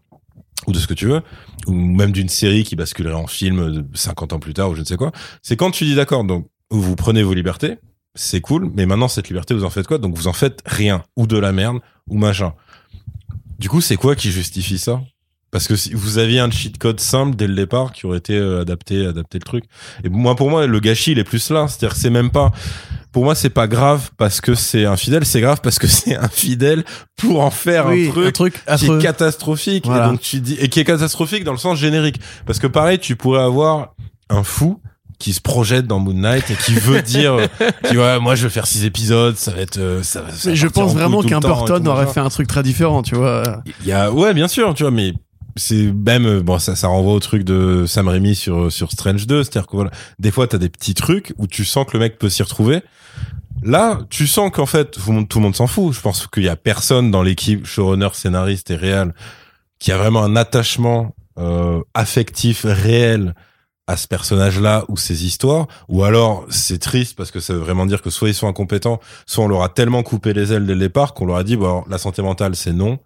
ou 0.67 0.73
de 0.73 0.79
ce 0.79 0.87
que 0.87 0.95
tu 0.95 1.07
veux, 1.07 1.21
ou 1.67 1.73
même 1.73 2.13
d'une 2.13 2.31
série 2.31 2.65
qui 2.65 2.77
basculerait 2.77 3.15
en 3.15 3.27
film 3.27 3.71
de 3.71 3.85
50 3.95 4.33
ans 4.33 4.39
plus 4.39 4.55
tard 4.55 4.71
ou 4.71 4.75
je 4.75 4.81
ne 4.81 4.87
sais 4.87 4.97
quoi, 4.97 5.13
c'est 5.43 5.57
quand 5.57 5.71
tu 5.71 5.85
dis 5.85 5.95
d'accord, 5.95 6.25
donc 6.25 6.47
vous 6.71 6.97
prenez 6.97 7.23
vos 7.23 7.35
libertés, 7.35 7.77
c'est 8.15 8.41
cool, 8.41 8.71
mais 8.75 8.87
maintenant 8.87 9.09
cette 9.09 9.29
liberté 9.29 9.55
vous 9.55 9.65
en 9.65 9.71
faites 9.71 9.87
quoi? 9.87 9.99
Donc 9.99 10.17
vous 10.17 10.29
en 10.29 10.33
faites 10.33 10.61
rien, 10.67 11.03
ou 11.17 11.27
de 11.27 11.39
la 11.39 11.53
merde, 11.53 11.79
ou 12.09 12.19
machin. 12.19 12.53
Du 13.59 13.69
coup, 13.69 13.81
c'est 13.81 13.97
quoi 13.97 14.15
qui 14.15 14.31
justifie 14.31 14.79
ça? 14.79 15.01
Parce 15.51 15.67
que 15.67 15.77
si 15.77 15.95
vous 15.95 16.19
aviez 16.19 16.41
un 16.41 16.51
cheat 16.51 16.77
code 16.79 17.01
simple 17.01 17.35
dès 17.35 17.47
le 17.47 17.55
départ 17.55 17.93
qui 17.93 18.05
aurait 18.07 18.19
été 18.19 18.37
euh, 18.37 18.61
adapté, 18.61 19.07
adapté 19.07 19.39
le 19.39 19.45
truc. 19.45 19.65
Et 20.05 20.11
moi, 20.11 20.37
pour 20.37 20.51
moi, 20.51 20.67
le 20.67 20.79
gâchis, 20.79 21.13
il 21.13 21.19
est 21.19 21.25
plus 21.25 21.51
là. 21.51 21.67
C'est-à-dire, 21.69 21.97
c'est 21.97 22.11
même 22.11 22.31
pas. 22.31 22.53
Pour 23.13 23.25
moi, 23.25 23.35
c'est 23.35 23.49
pas 23.51 23.67
grave 23.67 24.11
parce 24.19 24.43
que 24.43 24.55
c'est 24.55 24.85
infidèle. 24.85 25.25
C'est 25.25 25.41
grave 25.41 25.61
parce 25.63 25.79
que 25.79 25.87
c'est 25.89 26.15
infidèle 26.17 26.85
pour 27.17 27.41
en 27.41 27.51
faire 27.51 27.87
Oui, 27.87 28.09
un 28.09 28.13
truc 28.13 28.27
un 28.27 28.33
truc 28.33 28.55
qui 28.55 28.61
affreux. 28.67 28.99
est 28.99 29.03
catastrophique 29.03 29.87
Voilà. 29.87 30.05
et 30.05 30.09
donc 30.11 30.21
tu 30.21 30.41
dis 30.41 30.55
et 30.61 30.69
qui 30.69 30.81
est 30.81 30.85
catastrophique 30.85 31.45
dans 31.45 31.53
le 31.53 31.59
sens 31.59 31.79
générique 31.79 32.21
parce 32.45 32.59
que 32.59 32.67
pareil 32.67 32.99
tu 32.99 33.17
pourrais 33.17 33.43
avoir 33.43 33.95
un 34.29 34.43
fou 34.43 34.81
qui 35.19 35.33
se 35.33 35.41
projette 35.41 35.87
dans 35.87 35.99
Moon 35.99 36.15
Knight 36.15 36.51
et 36.51 36.55
qui 36.55 36.75
veut 36.75 37.03
dire, 37.03 37.35
euh, 37.35 37.47
qui 37.85 37.97
ouais, 37.97 38.21
moi 38.21 38.35
je 38.35 38.45
veux 38.45 38.49
faire 38.49 38.67
six 38.67 38.85
épisodes, 38.85 39.37
ça 39.37 39.51
va 39.51 39.61
être, 39.61 39.79
euh, 39.79 40.03
ça, 40.03 40.25
ça 40.31 40.55
je 40.55 40.67
pense 40.69 40.95
vraiment 40.95 41.23
qu'un 41.23 41.41
Burton 41.41 41.87
aurait 41.89 42.07
fait 42.07 42.21
un 42.21 42.29
truc 42.29 42.47
très 42.47 42.63
différent, 42.63 43.03
tu 43.03 43.17
vois. 43.17 43.63
Il 43.81 43.87
y 43.87 43.93
a, 43.93 44.13
ouais, 44.13 44.35
bien 44.35 44.49
sûr, 44.49 44.75
tu 44.75 44.85
vois, 44.85 44.93
mais 44.93 45.15
c'est 45.59 45.93
même, 45.93 46.27
euh, 46.27 46.41
bon, 46.41 46.59
ça, 46.59 46.77
ça 46.77 46.89
renvoie 46.89 47.13
au 47.13 47.21
truc 47.21 47.45
de 47.45 47.85
Sam 47.87 48.09
Raimi 48.09 48.35
sur, 48.35 48.73
sur 48.73 48.91
Strange 48.93 49.27
2. 49.27 49.43
C'est-à-dire 49.43 49.67
que 49.67 49.77
voilà, 49.77 49.91
des 50.19 50.31
fois, 50.31 50.47
t'as 50.47 50.59
des 50.59 50.69
petits 50.69 50.95
trucs 50.95 51.35
où 51.37 51.47
tu 51.47 51.65
sens 51.65 51.85
que 51.87 51.93
le 51.95 51.99
mec 51.99 52.19
peut 52.19 52.29
s'y 52.29 52.43
retrouver. 52.43 52.83
Là, 53.63 54.01
tu 54.09 54.27
sens 54.27 54.51
qu'en 54.53 54.67
fait, 54.67 54.93
tout 54.93 55.01
le 55.09 55.15
monde, 55.17 55.29
tout 55.29 55.39
le 55.39 55.45
monde 55.45 55.57
s'en 55.57 55.67
fout. 55.67 55.93
Je 55.93 56.01
pense 56.01 56.27
qu'il 56.29 56.45
y 56.45 56.49
a 56.49 56.57
personne 56.57 57.11
dans 57.11 57.23
l'équipe, 57.23 57.67
showrunner, 57.67 58.11
scénariste 58.13 58.71
et 58.71 58.77
réel, 58.77 59.15
qui 59.81 59.91
a 59.91 59.99
vraiment 59.99 60.23
un 60.23 60.37
attachement 60.37 61.15
euh, 61.39 61.81
affectif 61.95 62.65
réel 62.65 63.35
à 63.89 63.97
ce 63.97 64.07
personnage-là 64.07 64.85
ou 64.89 64.97
ses 64.99 65.25
histoires, 65.25 65.67
ou 65.89 66.05
alors 66.05 66.47
c'est 66.51 66.79
triste 66.79 67.17
parce 67.17 67.31
que 67.31 67.41
ça 67.41 67.55
veut 67.55 67.59
vraiment 67.59 67.87
dire 67.87 68.03
que 68.03 68.11
soit 68.11 68.29
ils 68.29 68.35
sont 68.35 68.47
incompétents, 68.47 69.01
soit 69.27 69.45
on 69.45 69.49
leur 69.49 69.63
a 69.63 69.71
tellement 69.71 70.03
coupé 70.03 70.35
les 70.35 70.53
ailes 70.53 70.67
dès 70.67 70.75
le 70.75 70.81
départ 70.81 71.15
qu'on 71.15 71.25
leur 71.25 71.37
a 71.37 71.43
dit 71.43 71.57
bon 71.57 71.83
la 71.89 71.97
santé 71.97 72.21
mentale 72.21 72.55
c'est 72.55 72.75
non, 72.75 72.99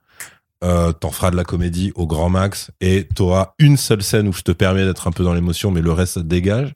euh, 0.64 0.92
t'en 0.92 1.12
feras 1.12 1.30
de 1.30 1.36
la 1.36 1.44
comédie 1.44 1.92
au 1.94 2.08
grand 2.08 2.28
max 2.28 2.72
et 2.80 3.06
t'auras 3.14 3.54
une 3.60 3.76
seule 3.76 4.02
scène 4.02 4.26
où 4.26 4.32
je 4.32 4.42
te 4.42 4.50
permets 4.50 4.84
d'être 4.84 5.06
un 5.06 5.12
peu 5.12 5.22
dans 5.22 5.34
l'émotion 5.34 5.70
mais 5.70 5.82
le 5.82 5.92
reste 5.92 6.14
ça 6.14 6.20
te 6.20 6.26
dégage. 6.26 6.74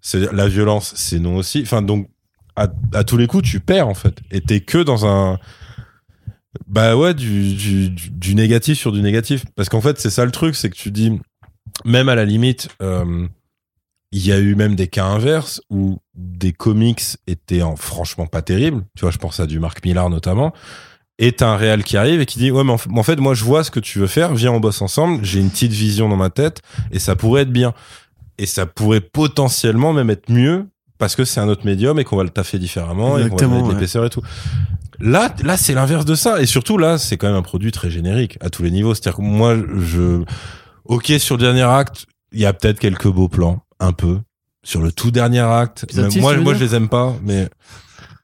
C'est 0.00 0.32
la 0.32 0.48
violence 0.48 0.94
c'est 0.96 1.18
non 1.18 1.36
aussi. 1.36 1.60
Enfin 1.62 1.82
donc 1.82 2.08
à, 2.56 2.68
tous 3.04 3.18
les 3.18 3.26
coups 3.26 3.46
tu 3.46 3.60
perds 3.60 3.86
en 3.86 3.94
fait 3.94 4.18
et 4.30 4.40
t'es 4.40 4.60
que 4.60 4.78
dans 4.78 5.06
un 5.06 5.38
bah 6.66 6.96
ouais 6.96 7.12
du, 7.12 7.90
du 7.90 8.34
négatif 8.34 8.78
sur 8.78 8.92
du 8.92 9.02
négatif 9.02 9.44
parce 9.56 9.68
qu'en 9.68 9.80
fait 9.82 9.98
c'est 9.98 10.10
ça 10.10 10.24
le 10.24 10.30
truc 10.30 10.54
c'est 10.54 10.68
que 10.68 10.76
tu 10.76 10.90
dis 10.90 11.18
même 11.84 12.08
à 12.08 12.14
la 12.14 12.24
limite 12.24 12.68
euh, 12.82 13.26
il 14.12 14.26
y 14.26 14.32
a 14.32 14.38
eu 14.38 14.54
même 14.54 14.76
des 14.76 14.88
cas 14.88 15.04
inverses 15.04 15.62
où 15.70 15.98
des 16.14 16.52
comics 16.52 17.02
étaient 17.26 17.62
en, 17.62 17.76
franchement 17.76 18.26
pas 18.26 18.42
terribles. 18.42 18.84
Tu 18.94 19.02
vois, 19.02 19.10
je 19.10 19.18
pense 19.18 19.40
à 19.40 19.46
du 19.46 19.58
Mark 19.58 19.84
Millar 19.84 20.10
notamment. 20.10 20.52
Et 21.18 21.32
t'as 21.32 21.48
un 21.48 21.56
réel 21.56 21.84
qui 21.84 21.96
arrive 21.96 22.20
et 22.20 22.26
qui 22.26 22.38
dit 22.38 22.50
ouais 22.50 22.64
mais 22.64 22.72
en 22.72 23.02
fait 23.02 23.16
moi 23.16 23.34
je 23.34 23.44
vois 23.44 23.64
ce 23.64 23.70
que 23.70 23.80
tu 23.80 23.98
veux 23.98 24.06
faire, 24.06 24.34
viens 24.34 24.52
on 24.52 24.60
bosse 24.60 24.82
ensemble, 24.82 25.24
j'ai 25.24 25.40
une 25.40 25.50
petite 25.50 25.72
vision 25.72 26.08
dans 26.08 26.16
ma 26.16 26.30
tête 26.30 26.62
et 26.90 26.98
ça 26.98 27.16
pourrait 27.16 27.42
être 27.42 27.52
bien. 27.52 27.74
Et 28.38 28.46
ça 28.46 28.66
pourrait 28.66 29.00
potentiellement 29.00 29.92
même 29.92 30.10
être 30.10 30.30
mieux 30.30 30.66
parce 30.98 31.16
que 31.16 31.24
c'est 31.24 31.40
un 31.40 31.48
autre 31.48 31.66
médium 31.66 31.98
et 31.98 32.04
qu'on 32.04 32.16
va 32.16 32.22
le 32.22 32.30
taffer 32.30 32.58
différemment 32.58 33.18
et 33.18 33.28
qu'on 33.28 33.36
va 33.36 33.46
ouais. 33.46 33.74
l'épaisseur 33.74 34.04
et 34.04 34.10
tout. 34.10 34.22
Là, 35.00 35.34
là, 35.42 35.56
c'est 35.56 35.74
l'inverse 35.74 36.04
de 36.04 36.14
ça. 36.14 36.40
Et 36.40 36.46
surtout, 36.46 36.78
là, 36.78 36.96
c'est 36.96 37.16
quand 37.16 37.26
même 37.26 37.36
un 37.36 37.42
produit 37.42 37.72
très 37.72 37.90
générique 37.90 38.38
à 38.40 38.50
tous 38.50 38.62
les 38.62 38.70
niveaux. 38.70 38.94
C'est-à-dire 38.94 39.16
que 39.16 39.22
moi, 39.22 39.56
je, 39.80 40.22
ok, 40.84 41.12
sur 41.18 41.36
le 41.36 41.42
dernier 41.42 41.62
acte, 41.62 42.06
il 42.30 42.40
y 42.40 42.46
a 42.46 42.52
peut-être 42.52 42.78
quelques 42.78 43.08
beaux 43.08 43.28
plans, 43.28 43.62
un 43.82 43.92
peu. 43.92 44.18
Sur 44.64 44.80
le 44.80 44.92
tout 44.92 45.10
dernier 45.10 45.40
acte, 45.40 45.84
même 45.96 46.10
six, 46.10 46.20
moi, 46.20 46.36
moi, 46.36 46.54
je 46.54 46.60
les 46.64 46.74
aime 46.74 46.88
pas, 46.88 47.14
mais 47.24 47.48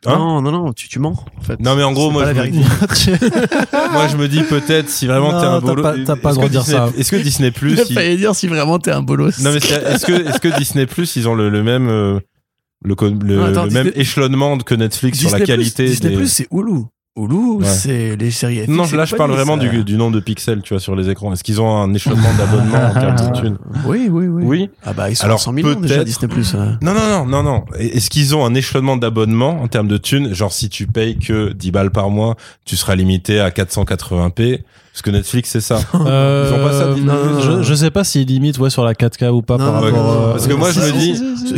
Hein 0.07 0.17
non, 0.17 0.41
non, 0.41 0.53
non, 0.53 0.73
tu, 0.73 0.89
tu 0.89 1.01
mens, 1.01 1.25
en 1.37 1.43
fait. 1.43 1.59
non, 1.59 1.75
mais 1.75 1.83
en 1.83 1.91
gros, 1.93 2.13
moi, 2.13 2.25
je 2.33 2.41
me, 2.41 3.93
moi, 3.93 4.07
je 4.07 4.17
me 4.17 4.29
dis 4.29 4.43
peut-être 4.43 4.89
si 4.89 5.09
vraiment 5.09 5.31
t'es 5.31 5.47
un 5.47 5.55
t'as 5.55 5.61
bolo. 5.61 5.83
pas- 5.83 5.95
t'as 6.07 6.15
pas 6.17 6.31
est-ce 6.31 6.31
le 6.31 6.35
droit 6.35 6.43
que 6.45 6.47
de 6.47 6.51
dire 6.53 6.61
Disney- 6.63 6.77
ça. 6.79 6.93
Est-ce 6.97 7.11
que 7.11 7.17
Disney 7.17 7.51
Plus, 7.59 7.73
Il 7.73 7.81
a 7.81 7.85
ils- 7.89 7.95
failli 7.95 8.17
dire 8.17 8.35
si 8.37 8.47
vraiment 8.47 8.79
t'es 8.79 8.93
un 8.93 9.03
bolos. 9.03 9.41
non 9.41 9.51
mais 9.51 9.57
est-ce 9.57 10.07
que 10.07 10.13
est-ce 10.13 10.39
que 10.39 10.57
Disney 10.57 10.87
Plus, 10.87 11.17
ils 11.17 11.29
ont 11.29 11.35
le, 11.35 11.49
le 11.51 11.63
même 11.65 11.89
euh, 11.89 12.21
le, 12.85 12.95
le, 13.01 13.37
Non, 13.37 13.45
attends, 13.47 13.63
le 13.65 13.69
Disney- 13.71 13.85
même 13.85 13.93
échelonnement 13.97 14.57
que 14.59 14.75
Netflix 14.77 15.19
sur 15.19 15.31
la 15.31 15.39
Disney+, 15.41 15.47
qualité 15.47 15.85
Disney 15.87 16.11
des- 16.11 16.17
Plus, 16.17 16.29
c'est 16.29 16.47
Hulu. 16.53 16.83
Hulu, 17.19 17.59
Ouais. 17.59 17.65
c'est 17.67 18.17
les 18.17 18.31
séries 18.31 18.61
FX 18.65 18.69
Non, 18.69 18.85
là, 18.93 19.05
je 19.05 19.17
parle 19.17 19.33
vraiment 19.33 19.57
du, 19.57 19.85
du 19.85 19.97
nombre 19.97 20.15
de 20.15 20.21
pixels, 20.21 20.63
tu 20.63 20.75
vois, 20.75 20.81
sur 20.81 20.95
les 20.97 21.11
écrans. 21.11 21.33
Est-ce 21.33 21.43
qu'ils 21.45 21.61
ont 21.61 21.77
un 21.77 21.93
échelonnement 21.95 22.29
d'abonnement 22.39 22.79
en 22.91 22.93
termes 22.95 23.17
de 23.33 23.41
thunes 23.41 23.59
Oui, 23.87 24.09
oui, 24.11 24.27
oui. 24.29 24.43
Oui. 24.45 24.71
Ah 24.85 24.93
bah, 24.93 25.11
ils 25.11 25.17
sont 25.17 25.25
Alors, 25.25 25.37
à 25.39 25.43
100 25.43 25.53
millions 25.53 25.81
déjà, 25.81 25.97
peut-être- 25.97 26.07
Disney 26.07 26.29
Plus. 26.33 26.55
euh. 26.55 26.67
Non, 26.81 26.95
non, 26.95 27.09
non, 27.09 27.27
non, 27.27 27.43
non. 27.43 27.65
Est-ce 27.79 28.09
qu'ils 28.11 28.35
ont 28.37 28.45
un 28.47 28.55
échelonnement 28.55 28.97
d'abonnement 28.97 29.61
en 29.63 29.69
termes 29.69 29.89
de 29.89 29.97
thunes 29.99 30.33
Genre, 30.35 30.53
si 30.53 30.69
tu 30.69 30.87
payes 30.87 31.19
que 31.19 31.53
10 31.53 31.71
balles 31.73 31.91
par 31.91 32.11
mois, 32.11 32.37
tu 32.65 32.77
seras 32.77 32.95
limité 32.95 33.41
à 33.41 33.51
480p. 33.51 34.63
Parce 34.93 35.03
que 35.03 35.11
Netflix, 35.11 35.51
c'est 35.51 35.61
ça. 35.61 35.79
Euh, 35.95 36.49
Ils 36.51 36.55
ont 36.61 36.65
pas 36.65 36.73
ça, 36.73 36.87
non, 36.87 36.97
non, 37.35 37.41
je, 37.41 37.51
non. 37.51 37.63
je 37.63 37.75
sais 37.75 37.91
pas 37.91 38.03
s'ils 38.05 38.27
limitent 38.27 38.59
ouais, 38.59 38.71
sur 38.71 38.85
la 38.85 38.95
4K 38.95 39.29
ou 39.31 39.43
pas 39.43 39.57
Non, 39.59 39.65
par 39.73 39.81
non, 39.81 39.87
rapport. 39.87 40.03
non, 40.15 40.23
euh, 40.29 40.33
parce 40.33 40.47
que 40.47 40.55
moi, 40.55 40.71
je 40.73 40.81
me 40.81 40.93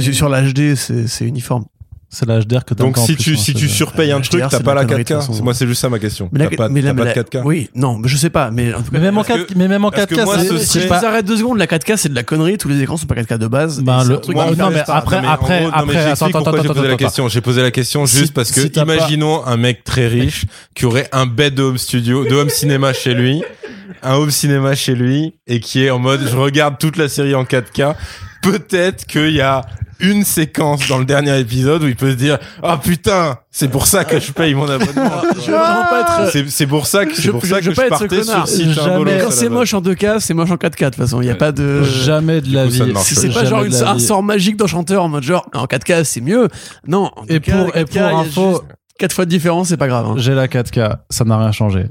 dis-. 0.00 0.14
Sur 0.14 0.28
l'HD, 0.28 0.74
c'est 0.74 1.06
c'est 1.06 1.24
uniforme. 1.24 1.64
C'est 2.12 2.26
la 2.26 2.40
HDR 2.40 2.64
que 2.64 2.74
t'as 2.74 2.82
Donc, 2.84 2.98
en 2.98 3.06
si 3.06 3.14
tu, 3.16 3.34
hein, 3.34 3.36
si 3.38 3.54
tu 3.54 3.68
surpayes 3.68 4.10
un 4.10 4.20
truc, 4.20 4.42
t'as 4.50 4.58
pas 4.60 4.74
la 4.74 4.80
la 4.82 4.86
connerie, 4.86 5.04
de 5.04 5.08
toute 5.08 5.16
4K. 5.18 5.26
façon. 5.28 5.44
Moi, 5.44 5.54
c'est 5.54 5.66
juste 5.68 5.80
ça 5.80 5.88
ma 5.88 6.00
question. 6.00 6.28
Mais 6.32 6.40
T'as 6.48 6.56
pas, 6.56 6.68
de 6.68 6.74
la- 7.04 7.12
4K. 7.14 7.42
Oui, 7.44 7.70
non, 7.76 7.98
mais 7.98 8.08
je 8.08 8.16
sais 8.16 8.30
pas. 8.30 8.50
Mais 8.50 8.74
en 8.74 8.78
tout 8.82 8.84
cas, 8.84 8.88
Mais 8.92 8.98
même 8.98 9.16
en 9.16 9.22
Parce 9.22 9.38
4 9.38 9.46
que- 9.46 9.54
mais 9.58 9.68
même 9.68 9.84
en 9.84 9.90
parce 9.92 10.06
que 10.06 10.14
4K, 10.16 10.24
moi, 10.24 10.38
c'est- 10.38 10.44
ce 10.48 10.48
c'est 10.48 10.64
serait- 10.64 10.66
si 10.66 10.80
je 10.80 10.88
pas- 10.88 10.98
vous 10.98 11.06
arrête 11.06 11.24
deux 11.24 11.36
secondes, 11.36 11.58
la 11.58 11.66
4K, 11.68 11.96
c'est 11.96 12.08
de 12.08 12.14
la 12.16 12.24
connerie. 12.24 12.58
Tous 12.58 12.68
les 12.68 12.80
écrans 12.82 12.96
sont 12.96 13.06
pas 13.06 13.14
4K 13.14 13.38
de 13.38 13.46
base. 13.46 13.80
Ben, 13.80 14.02
le- 14.04 14.16
truc 14.18 14.36
hyper 14.36 14.56
non, 14.56 14.70
mais 14.70 14.80
après- 14.80 15.16
après- 15.18 15.18
après, 15.72 15.92
j'explique 15.92 16.10
attends, 16.10 16.30
pourquoi 16.42 16.50
attends, 16.60 16.62
j'ai 16.62 16.68
posé 16.74 16.88
la 16.88 16.96
question. 16.96 17.28
J'ai 17.28 17.40
posé 17.40 17.62
la 17.62 17.70
question 17.70 18.06
juste 18.06 18.34
parce 18.34 18.50
que 18.50 18.60
imaginons 18.80 19.46
un 19.46 19.56
mec 19.56 19.84
très 19.84 20.08
riche 20.08 20.46
qui 20.74 20.86
aurait 20.86 21.08
un 21.12 21.26
bed 21.26 21.54
de 21.54 21.62
home 21.62 21.78
studio, 21.78 22.24
de 22.24 22.34
home 22.34 22.48
cinéma 22.50 22.92
chez 22.92 23.14
lui, 23.14 23.42
un 24.02 24.14
home 24.14 24.30
cinéma 24.32 24.74
chez 24.74 24.94
lui 24.96 25.34
et 25.46 25.60
qui 25.60 25.84
est 25.84 25.90
en 25.90 25.98
mode 26.00 26.20
je 26.28 26.36
regarde 26.36 26.76
toute 26.78 26.96
la 26.96 27.08
série 27.08 27.34
en 27.36 27.44
4K. 27.44 27.94
Peut-être 28.42 29.06
qu'il 29.06 29.30
y 29.32 29.40
a 29.40 29.62
une 30.02 30.24
séquence 30.24 30.86
dans 30.88 30.98
le 30.98 31.04
dernier 31.04 31.38
épisode 31.38 31.82
où 31.82 31.86
il 31.86 31.96
peut 31.96 32.10
se 32.10 32.16
dire 32.16 32.38
ah 32.62 32.78
putain 32.82 33.38
c'est 33.50 33.68
pour 33.68 33.86
ça 33.86 34.04
que 34.04 34.18
je 34.20 34.32
paye 34.32 34.54
mon 34.54 34.68
abonnement. 34.68 35.22
Je 35.34 35.50
veux 35.50 35.56
vraiment 35.56 35.84
pas 35.90 36.00
être. 36.24 36.32
C'est 36.32 36.48
c'est 36.50 36.66
pour 36.66 36.86
ça 36.86 37.06
que 37.06 37.14
c'est 37.14 37.22
Je- 37.22 37.30
pour 37.30 37.40
je- 37.44 37.46
ça 37.48 37.60
je 37.60 37.70
que 37.70 37.70
veux 37.70 37.74
pas 37.74 37.84
je 37.84 37.88
partais 37.88 38.22
sur 38.22 38.48
site 38.48 38.68
Quand 38.76 39.30
c'est 39.30 39.48
moche 39.48 39.74
en 39.74 39.80
2K, 39.80 40.20
c'est 40.20 40.34
moche 40.34 40.50
en 40.50 40.56
4K. 40.56 40.80
De 40.80 40.84
toute 40.86 40.94
façon, 40.96 41.20
il 41.20 41.26
y 41.26 41.30
a 41.30 41.34
pas 41.34 41.52
de. 41.52 41.82
Jamais 41.82 42.40
de 42.40 42.54
la 42.54 42.66
vie. 42.66 42.82
C'est 42.96 43.32
pas 43.32 43.44
genre 43.44 43.64
un 43.86 43.98
sort 43.98 44.22
magique 44.22 44.56
d'enchanteur 44.56 45.02
en 45.04 45.08
mode 45.08 45.22
genre 45.22 45.48
en 45.54 45.64
4K 45.66 46.04
c'est 46.04 46.20
mieux. 46.20 46.48
Non. 46.86 47.10
En 47.16 47.24
Et 47.28 47.38
2K, 47.38 47.50
pour, 47.50 47.76
et 47.76 47.84
4K, 47.84 48.08
pour 48.10 48.18
info, 48.18 48.50
juste 48.50 48.62
quatre 48.98 49.12
fois 49.14 49.24
de 49.24 49.30
différence, 49.30 49.68
c'est 49.68 49.76
pas 49.76 49.88
grave. 49.88 50.06
hein. 50.06 50.14
j'ai 50.18 50.34
la 50.34 50.46
4K, 50.46 50.96
ça 51.10 51.24
n'a 51.24 51.38
rien 51.38 51.52
changé. 51.52 51.86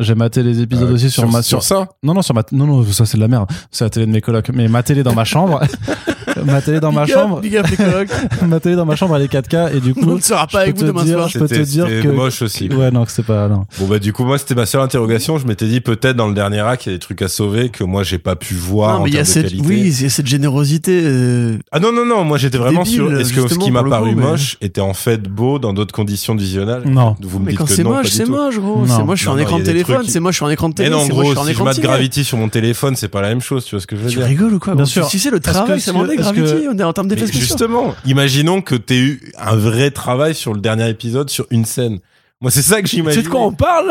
J'ai 0.00 0.16
maté 0.16 0.42
les 0.42 0.60
épisodes 0.60 0.90
Euh, 0.90 0.94
aussi 0.94 1.08
sur, 1.08 1.28
ma 1.28 1.40
sur 1.42 1.62
ça? 1.62 1.86
Non 2.02 2.14
non 2.14 2.22
sur 2.22 2.34
ma 2.34 2.42
non 2.50 2.66
non 2.66 2.84
ça 2.92 3.06
c'est 3.06 3.16
de 3.16 3.22
la 3.22 3.28
merde. 3.28 3.48
C'est 3.70 3.84
la 3.84 3.90
télé 3.90 4.06
de 4.06 4.10
mes 4.10 4.20
colocs 4.20 4.48
mais 4.52 4.66
ma 4.66 4.82
télé 4.82 5.04
dans 5.04 5.14
ma 5.14 5.24
chambre 5.24 5.60
ma 6.44 6.60
télé 6.62 6.80
dans 6.80 6.92
ma 6.92 7.04
Big 7.04 7.14
up, 7.14 7.20
chambre 7.20 7.40
ma 8.46 8.60
télé 8.60 8.76
dans 8.76 8.84
ma 8.86 8.96
chambre 8.96 9.16
elle 9.16 9.22
est 9.22 9.32
4K 9.32 9.76
et 9.76 9.80
du 9.80 9.94
coup 9.94 10.00
On 10.06 10.14
ne 10.16 10.20
sera 10.20 10.46
je 10.48 10.52
pas 10.52 10.60
avec 10.62 10.76
vous 10.78 10.84
demain 10.86 11.04
dire- 11.04 11.16
soir. 11.18 11.28
je 11.28 11.38
peux 11.38 11.48
te 11.48 11.54
C'était- 11.54 11.66
dire 11.66 11.86
que 12.02 12.08
moche 12.08 12.42
aussi. 12.42 12.68
ouais 12.68 12.90
non 12.90 13.04
c'est 13.08 13.24
pas 13.24 13.48
non. 13.48 13.64
Bon 13.78 13.86
bah 13.86 13.98
du 13.98 14.12
coup 14.12 14.24
moi 14.24 14.38
c'était 14.38 14.54
ma 14.54 14.66
seule 14.66 14.80
interrogation. 14.80 15.38
Je 15.38 15.46
m'étais 15.46 15.66
dit 15.66 15.80
peut-être 15.80 16.16
dans 16.16 16.28
le 16.28 16.34
dernier 16.34 16.60
acte 16.60 16.86
il 16.86 16.90
y 16.90 16.92
a 16.92 16.96
des 16.96 17.00
trucs 17.00 17.22
à 17.22 17.28
sauver 17.28 17.68
que 17.68 17.84
moi 17.84 18.02
j'ai 18.02 18.18
pas 18.18 18.36
pu 18.36 18.54
voir 18.54 18.94
Non, 18.94 19.00
en 19.00 19.04
mais 19.04 19.10
il 19.10 19.14
y 19.14 19.18
a 19.18 19.22
termes 19.24 19.26
de 19.28 19.32
cette, 19.32 19.42
qualité. 19.50 19.66
oui, 19.68 19.80
il 19.98 20.02
y 20.02 20.06
a 20.06 20.10
cette 20.10 20.26
générosité. 20.26 21.02
euh, 21.04 21.58
Ah 21.72 21.80
non 21.80 21.92
non 21.92 22.04
non 22.06 22.24
moi 22.24 22.38
j'étais 22.38 22.58
vraiment 22.58 22.82
Débile, 22.82 22.94
sûr. 22.96 23.20
Est-ce 23.20 23.32
que 23.32 23.48
ce 23.48 23.54
qui 23.58 23.70
m'a 23.70 23.82
paru 23.84 24.10
coup, 24.14 24.20
mais- 24.20 24.26
moche 24.26 24.56
était 24.60 24.80
en 24.80 24.94
fait 24.94 25.22
beau 25.22 25.58
dans 25.58 25.72
d'autres 25.72 25.94
conditions 25.94 26.34
de 26.34 26.40
visionnage 26.40 26.84
Non. 26.86 27.16
Vous 27.22 27.38
me 27.38 27.46
Mais 27.46 27.50
dites 27.52 27.58
quand 27.60 27.66
c'est 27.68 27.84
moche, 27.84 28.08
c'est 28.10 28.28
moche, 28.28 28.58
gros. 28.58 28.84
C'est 28.86 28.92
sur 28.92 29.30
Non, 29.30 29.34
un 29.34 29.36
non, 29.36 29.42
écran 29.42 29.58
de 29.58 29.64
téléphone, 29.64 30.04
c'est 30.08 30.20
moche 30.20 30.36
sur 30.36 30.46
un 30.46 30.50
écran 30.50 30.68
de 30.68 30.74
Mais 30.78 30.84
télé, 30.84 30.90
non, 30.96 31.02
en 31.02 31.06
gros, 31.08 31.24
sur 31.32 31.40
un 31.40 31.44
si 31.44 31.48
je 31.48 31.52
écran 31.52 31.64
de 31.64 31.68
mate. 31.70 31.80
Gravity 31.80 32.24
sur 32.24 32.38
mon 32.38 32.48
téléphone, 32.48 32.96
c'est 32.96 33.08
pas 33.08 33.20
la 33.22 33.28
même 33.28 33.40
chose, 33.40 33.64
tu 33.64 33.74
vois 33.74 33.80
ce 33.80 33.86
que 33.86 33.96
je 33.96 34.02
veux 34.02 34.08
Tu 34.10 34.16
dire 34.18 34.26
rigoles 34.26 34.54
ou 34.54 34.58
quoi 34.58 34.74
Bien 34.74 34.84
sûr. 34.84 35.06
Si 35.06 35.18
c'est 35.18 35.30
le 35.30 35.40
travail, 35.40 35.80
c'est 35.80 35.92
demandé 35.92 36.13
Gravity, 36.16 36.66
on 36.70 36.78
est 36.78 36.82
en 36.82 36.92
termes 36.92 37.08
d'effets 37.08 37.26
spéciaux. 37.26 37.46
justement, 37.46 37.94
imaginons 38.06 38.60
que 38.62 38.74
t'aies 38.74 38.98
eu 38.98 39.32
un 39.38 39.56
vrai 39.56 39.90
travail 39.90 40.34
sur 40.34 40.52
le 40.54 40.60
dernier 40.60 40.88
épisode 40.88 41.30
sur 41.30 41.46
une 41.50 41.64
scène. 41.64 41.98
Moi, 42.40 42.50
c'est 42.50 42.62
ça 42.62 42.82
que 42.82 42.88
Tu 42.88 42.96
j'imagine. 42.96 43.22
sais 43.22 43.26
de 43.26 43.30
quoi 43.32 43.40
on 43.46 43.52
parle 43.52 43.88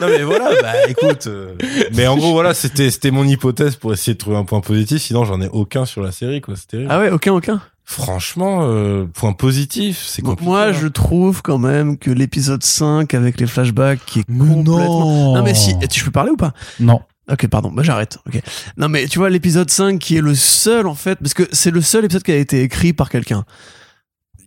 Non 0.00 0.06
mais 0.08 0.22
voilà, 0.22 0.50
bah 0.62 0.72
écoute. 0.88 1.26
euh, 1.26 1.54
Mais 1.94 2.06
en 2.06 2.16
gros, 2.16 2.32
voilà, 2.32 2.54
c'était 2.54 2.90
c'était 2.90 3.10
mon 3.10 3.24
hypothèse 3.24 3.74
pour 3.76 3.92
essayer 3.92 4.12
de 4.14 4.18
trouver 4.18 4.36
un 4.36 4.44
point 4.44 4.60
positif. 4.60 5.02
Sinon, 5.02 5.24
j'en 5.24 5.40
ai 5.40 5.48
aucun 5.48 5.86
sur 5.86 6.02
la 6.02 6.12
série, 6.12 6.40
quoi. 6.40 6.54
C'est 6.56 6.68
terrible. 6.68 6.88
Ah 6.92 7.00
ouais, 7.00 7.10
aucun, 7.10 7.32
aucun? 7.32 7.60
Franchement, 7.88 8.60
euh, 8.62 9.06
point 9.12 9.32
positif, 9.32 10.04
c'est 10.06 10.20
Donc, 10.22 10.32
compliqué. 10.32 10.50
Moi, 10.50 10.62
hein. 10.66 10.72
je 10.72 10.86
trouve 10.88 11.40
quand 11.42 11.58
même 11.58 11.98
que 11.98 12.10
l'épisode 12.10 12.62
5 12.62 13.14
avec 13.14 13.40
les 13.40 13.46
flashbacks 13.46 14.00
qui 14.06 14.20
est 14.20 14.24
Mais 14.28 14.40
complètement... 14.54 15.04
non. 15.04 15.34
Non 15.36 15.42
mais 15.42 15.54
si, 15.54 15.74
et 15.80 15.88
tu 15.88 16.00
je 16.00 16.04
peux 16.04 16.10
parler 16.10 16.30
ou 16.32 16.36
pas? 16.36 16.52
Non. 16.78 17.00
Ok, 17.30 17.46
pardon, 17.48 17.70
bah 17.72 17.82
j'arrête. 17.82 18.18
Ok. 18.26 18.40
Non 18.76 18.88
mais 18.88 19.06
tu 19.08 19.18
vois 19.18 19.30
l'épisode 19.30 19.68
5 19.70 19.98
qui 19.98 20.16
est 20.16 20.20
le 20.20 20.34
seul 20.34 20.86
en 20.86 20.94
fait, 20.94 21.16
parce 21.16 21.34
que 21.34 21.42
c'est 21.52 21.70
le 21.72 21.80
seul 21.80 22.04
épisode 22.04 22.22
qui 22.22 22.32
a 22.32 22.36
été 22.36 22.62
écrit 22.62 22.92
par 22.92 23.10
quelqu'un. 23.10 23.44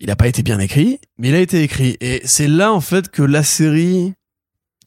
Il 0.02 0.10
a 0.12 0.16
pas 0.16 0.28
été 0.28 0.44
bien 0.44 0.60
écrit, 0.60 1.00
mais 1.18 1.30
il 1.30 1.36
a 1.36 1.40
été 1.40 1.62
écrit. 1.62 1.98
Et 2.00 2.22
c'est 2.24 2.48
là 2.48 2.72
en 2.72 2.80
fait 2.80 3.10
que 3.10 3.22
la 3.22 3.44
série, 3.44 4.14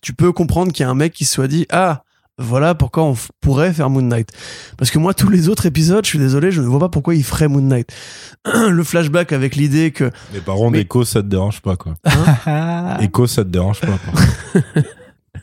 tu 0.03 0.15
peux 0.15 0.33
comprendre 0.33 0.73
qu'il 0.73 0.85
y 0.85 0.87
a 0.87 0.91
un 0.91 0.95
mec 0.95 1.13
qui 1.13 1.27
se 1.27 1.35
soit 1.35 1.49
dit 1.49 1.67
ah 1.71 2.03
voilà 2.39 2.75
pourquoi 2.75 3.05
on 3.05 3.15
pourrait 3.43 3.75
faire 3.75 3.91
Moon 3.91 4.01
Knight. 4.01 4.31
Parce 4.79 4.91
que 4.91 4.99
moi 4.99 5.13
tous 5.13 5.29
les 5.29 5.51
autres 5.51 5.67
épisodes, 5.67 6.03
je 6.03 6.09
suis 6.09 6.19
désolé, 6.19 6.51
je 6.51 6.63
ne 6.63 6.67
vois 6.67 6.81
pas 6.81 6.89
pourquoi 6.89 7.15
il 7.15 7.23
ferait 7.23 7.47
Moon 7.47 7.61
Knight. 7.61 7.93
le 8.71 8.83
flashback 8.83 9.33
avec 9.33 9.55
l'idée 9.55 9.91
que 9.91 10.11
Mais 10.33 10.41
par 10.41 10.57
contre, 10.57 10.71
Mais- 10.73 10.81
Echo, 10.81 11.05
ça 11.05 11.21
te 11.23 11.27
dérange 11.29 11.61
pas, 11.61 11.77
quoi. 11.77 11.95
Ah. 12.05 12.97
Echo, 13.03 13.27
ça 13.27 13.45
te 13.45 13.51
dérange 13.51 13.81
pas, 13.83 13.99
quoi. 13.99 14.73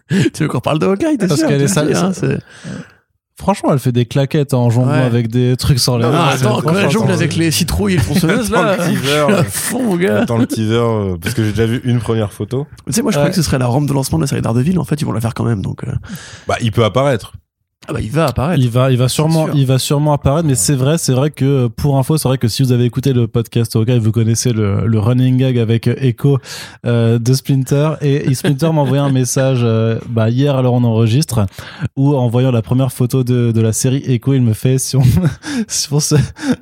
tu 0.33 0.43
veux 0.43 0.47
qu'on 0.47 0.59
parle 0.59 0.79
de 0.79 0.87
Hawkeye, 0.87 1.17
Parce 1.17 1.43
qu'elle 1.43 1.61
est 1.61 1.67
sale, 1.67 1.95
hein, 1.95 2.11
Franchement, 3.37 3.69
elle 3.71 3.79
fait 3.79 3.93
des 3.93 4.05
claquettes 4.05 4.53
en 4.53 4.69
jonglant 4.69 4.91
Ouais. 4.91 4.99
avec 4.99 5.29
des 5.29 5.55
trucs 5.55 5.79
sur 5.79 5.97
les 5.97 6.03
Non, 6.05 6.11
attends, 6.13 6.59
quand 6.61 6.75
elle 6.75 6.89
jongle 6.89 7.05
attends, 7.05 7.13
avec 7.19 7.37
les 7.37 7.51
citrouilles 7.51 7.93
et 7.93 7.97
le 7.97 8.03
tronçonneuse 8.03 8.49
Dans 8.49 8.61
là, 8.61 8.75
le 8.75 8.83
je 8.83 8.89
teaser, 8.89 8.99
suis 9.07 9.33
à 9.33 9.43
fond 9.45 9.81
mon 9.83 9.95
gars. 9.95 10.25
Dans 10.25 10.37
le 10.37 10.45
teaser, 10.45 10.73
euh, 10.75 11.15
parce 11.21 11.33
que 11.35 11.45
j'ai 11.45 11.51
déjà 11.51 11.65
vu 11.65 11.79
une 11.85 11.99
première 11.99 12.33
photo. 12.33 12.67
Tu 12.85 12.91
sais, 12.91 13.01
moi, 13.01 13.11
je 13.11 13.15
Ouais. 13.15 13.21
croyais 13.21 13.29
que 13.31 13.37
ce 13.37 13.41
serait 13.41 13.57
la 13.57 13.67
rampe 13.67 13.87
de 13.87 13.93
lancement 13.93 14.17
de 14.17 14.23
la 14.23 14.27
série 14.27 14.41
d'Ardeville. 14.41 14.77
En 14.77 14.83
fait, 14.83 14.95
ils 15.01 15.05
vont 15.05 15.13
la 15.13 15.21
faire 15.21 15.33
quand 15.33 15.45
même. 15.45 15.61
Donc, 15.61 15.85
euh, 15.85 15.91
Bah, 16.49 16.55
il 16.59 16.73
peut 16.73 16.83
apparaître. 16.83 17.31
Ah 17.89 17.93
bah 17.93 18.01
il 18.01 18.11
va 18.11 18.27
apparaître. 18.27 18.61
Il 18.61 18.69
va, 18.69 18.91
il 18.91 18.97
va 18.99 19.07
sûrement, 19.07 19.45
sûr. 19.45 19.55
il 19.55 19.65
va 19.65 19.79
sûrement 19.79 20.13
apparaître, 20.13 20.47
mais 20.47 20.53
c'est 20.53 20.75
vrai, 20.75 20.99
c'est 20.99 21.13
vrai 21.13 21.31
que 21.31 21.65
pour 21.67 21.97
info, 21.97 22.17
c'est 22.17 22.27
vrai 22.27 22.37
que 22.37 22.47
si 22.47 22.61
vous 22.61 22.71
avez 22.71 22.83
écouté 22.85 23.13
le 23.13 23.27
podcast 23.27 23.75
auquel 23.75 23.97
vous 23.99 24.11
connaissez 24.11 24.53
le, 24.53 24.85
le 24.85 24.99
running 24.99 25.37
gag 25.37 25.57
avec 25.57 25.87
Echo 25.87 26.37
euh, 26.85 27.17
de 27.17 27.33
Splinter 27.33 27.93
et, 28.01 28.29
et 28.29 28.33
Splinter 28.35 28.71
m'a 28.73 28.81
envoyé 28.81 29.01
un 29.01 29.09
message 29.09 29.61
euh, 29.63 29.97
bah, 30.07 30.29
hier 30.29 30.55
alors 30.55 30.75
on 30.75 30.83
enregistre 30.83 31.47
où 31.95 32.15
en 32.15 32.27
voyant 32.29 32.51
la 32.51 32.61
première 32.61 32.91
photo 32.91 33.23
de, 33.23 33.51
de 33.51 33.61
la 33.61 33.73
série 33.73 34.03
Echo, 34.05 34.35
il 34.35 34.41
me 34.43 34.53
fait 34.53 34.77
si 34.77 34.95
on 34.95 35.01
si 35.67 35.91
on 35.91 35.99
se 35.99 36.13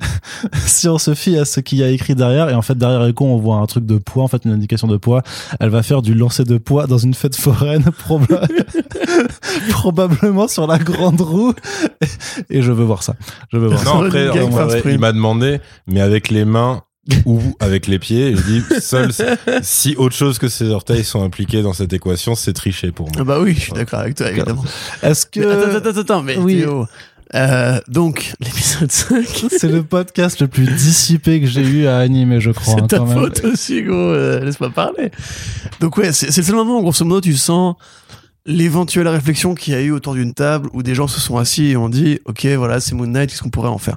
si 0.66 0.88
on 0.88 0.96
se 0.96 1.12
fie 1.14 1.36
à 1.36 1.44
ce 1.44 1.60
qu'il 1.60 1.76
y 1.78 1.82
a 1.82 1.90
écrit 1.90 2.14
derrière 2.14 2.48
et 2.48 2.54
en 2.54 2.62
fait 2.62 2.78
derrière 2.78 3.04
Echo 3.04 3.26
on 3.26 3.36
voit 3.36 3.56
un 3.56 3.66
truc 3.66 3.84
de 3.84 3.98
poids 3.98 4.22
en 4.24 4.28
fait 4.28 4.46
une 4.46 4.52
indication 4.52 4.88
de 4.88 4.96
poids. 4.96 5.22
Elle 5.60 5.68
va 5.68 5.82
faire 5.82 6.00
du 6.00 6.14
lancer 6.14 6.44
de 6.44 6.56
poids 6.56 6.86
dans 6.86 6.96
une 6.98 7.12
fête 7.12 7.36
foraine 7.36 7.84
proba- 8.08 8.48
probablement 9.70 10.48
sur 10.48 10.66
la 10.66 10.78
grande 10.78 11.17
et 12.50 12.62
je 12.62 12.72
veux 12.72 12.84
voir 12.84 13.02
ça. 13.02 13.14
Je 13.52 13.58
veux 13.58 13.68
voir 13.68 13.78
ça. 13.80 13.84
Non, 13.86 14.02
après, 14.04 14.26
first 14.50 14.80
print. 14.80 14.94
il 14.94 14.98
m'a 14.98 15.12
demandé, 15.12 15.60
mais 15.86 16.00
avec 16.00 16.30
les 16.30 16.44
mains 16.44 16.82
ou 17.24 17.40
avec 17.60 17.86
les 17.86 17.98
pieds. 17.98 18.36
Je 18.36 18.42
dis, 18.42 18.62
seul, 18.80 19.10
si 19.62 19.94
autre 19.96 20.14
chose 20.14 20.38
que 20.38 20.48
ses 20.48 20.68
orteils 20.70 21.04
sont 21.04 21.22
impliqués 21.24 21.62
dans 21.62 21.72
cette 21.72 21.92
équation, 21.92 22.34
c'est 22.34 22.52
tricher 22.52 22.92
pour 22.92 23.08
Ah 23.14 23.22
moi. 23.22 23.24
bah 23.24 23.40
oui, 23.42 23.54
je 23.54 23.60
suis 23.60 23.72
d'accord 23.72 24.00
avec 24.00 24.14
toi, 24.14 24.30
évidemment. 24.30 24.64
Est-ce 25.02 25.24
que 25.26 25.40
Mais 25.40 25.46
attends, 25.76 25.88
attends, 25.88 26.00
attends, 26.00 26.22
mais 26.22 26.36
oui. 26.36 26.60
Théo, 26.60 26.86
euh, 27.34 27.78
donc, 27.88 28.32
l'épisode 28.40 28.90
5, 28.90 29.24
c'est 29.50 29.68
le 29.70 29.82
podcast 29.82 30.40
le 30.40 30.48
plus 30.48 30.66
dissipé 30.66 31.40
que 31.42 31.46
j'ai 31.46 31.60
eu 31.62 31.86
à 31.86 31.98
animer, 31.98 32.40
je 32.40 32.50
crois. 32.50 32.74
hein, 32.74 32.76
c'est 32.80 32.86
ta 32.88 32.98
quand 32.98 33.06
même. 33.06 33.18
faute 33.18 33.44
aussi, 33.44 33.82
gros, 33.82 33.94
euh, 33.96 34.40
laisse-moi 34.44 34.70
parler. 34.70 35.10
Donc 35.80 35.96
ouais, 35.98 36.12
c'est 36.12 36.30
c'est 36.30 36.40
le 36.40 36.46
seul 36.46 36.56
moment 36.56 36.78
où, 36.78 36.82
grosso 36.82 37.04
modo, 37.04 37.20
tu 37.20 37.34
sens 37.36 37.74
l'éventuelle 38.48 39.06
réflexion 39.08 39.54
qu'il 39.54 39.74
y 39.74 39.76
a 39.76 39.80
eu 39.80 39.92
autour 39.92 40.14
d'une 40.14 40.34
table 40.34 40.68
où 40.72 40.82
des 40.82 40.94
gens 40.96 41.06
se 41.06 41.20
sont 41.20 41.36
assis 41.36 41.66
et 41.66 41.76
ont 41.76 41.88
dit, 41.88 42.18
ok, 42.24 42.46
voilà, 42.56 42.80
c'est 42.80 42.94
Moon 42.96 43.06
Knight, 43.06 43.30
qu'est-ce 43.30 43.42
qu'on 43.42 43.50
pourrait 43.50 43.68
en 43.68 43.78
faire? 43.78 43.96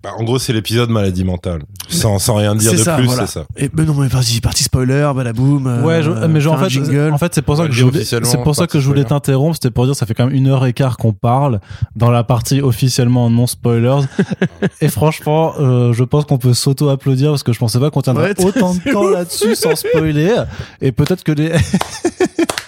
Bah, 0.00 0.10
en 0.16 0.22
gros, 0.22 0.38
c'est 0.38 0.52
l'épisode 0.52 0.90
maladie 0.90 1.24
mentale. 1.24 1.62
Sans, 1.88 2.20
sans 2.20 2.36
rien 2.36 2.54
dire 2.54 2.70
de 2.70 2.76
ça, 2.76 2.94
plus, 2.96 3.06
voilà. 3.06 3.26
c'est 3.26 3.40
ça. 3.40 3.46
Et 3.56 3.68
ben 3.68 3.84
non, 3.84 3.94
mais 3.94 4.06
vas-y, 4.06 4.40
partie 4.40 4.62
spoiler, 4.62 5.10
badaboum. 5.12 5.66
euh, 5.66 5.82
Ouais, 5.82 6.04
je- 6.04 6.10
mais 6.12 6.40
genre, 6.40 6.54
en 6.54 6.68
fait, 6.68 7.10
en 7.10 7.18
fait, 7.18 7.34
c'est 7.34 7.42
pour 7.42 7.56
ça 7.56 7.64
On 7.64 7.66
que 7.66 7.72
je 7.72 7.84
voulais, 7.84 8.04
c'est 8.04 8.20
pour 8.44 8.54
ça 8.54 8.68
que 8.68 8.78
je 8.78 8.86
voulais 8.86 9.02
t'interrompre. 9.04 9.56
C'était 9.56 9.72
pour 9.72 9.86
dire, 9.86 9.96
ça 9.96 10.06
fait 10.06 10.14
quand 10.14 10.26
même 10.26 10.34
une 10.36 10.46
heure 10.46 10.64
et 10.66 10.72
quart 10.72 10.98
qu'on 10.98 11.12
parle 11.12 11.58
dans 11.96 12.12
la 12.12 12.22
partie 12.22 12.60
officiellement 12.60 13.28
non 13.28 13.48
spoilers. 13.48 14.02
et 14.80 14.86
franchement, 14.88 15.54
euh, 15.58 15.92
je 15.92 16.04
pense 16.04 16.26
qu'on 16.26 16.38
peut 16.38 16.54
s'auto-applaudir 16.54 17.30
parce 17.30 17.42
que 17.42 17.52
je 17.52 17.58
pensais 17.58 17.80
pas 17.80 17.90
qu'on 17.90 18.00
tiendrait 18.02 18.34
Ouais, 18.38 18.44
autant 18.46 18.74
de 18.74 18.80
temps 18.92 19.08
là-dessus 19.08 19.56
sans 19.56 19.74
spoiler. 19.74 20.32
Et 20.80 20.92
peut-être 20.92 21.24
que 21.24 21.32
les, 21.32 21.50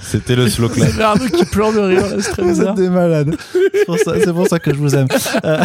C'était 0.00 0.36
le 0.36 0.48
slow 0.48 0.68
clap. 0.68 0.88
C'est 0.94 1.02
Arnaud 1.02 1.26
qui 1.26 1.44
pleure 1.44 1.72
de 1.72 1.80
rire, 1.80 2.04
c'est 2.20 2.30
très 2.30 2.42
Vous 2.42 2.60
êtes 2.62 2.74
des 2.74 2.88
malades. 2.88 3.34
C'est 3.72 3.84
pour 3.86 3.98
ça, 3.98 4.12
c'est 4.22 4.32
pour 4.32 4.46
ça 4.46 4.58
que 4.58 4.72
je 4.72 4.78
vous 4.78 4.94
aime. 4.94 5.08
Euh, 5.44 5.62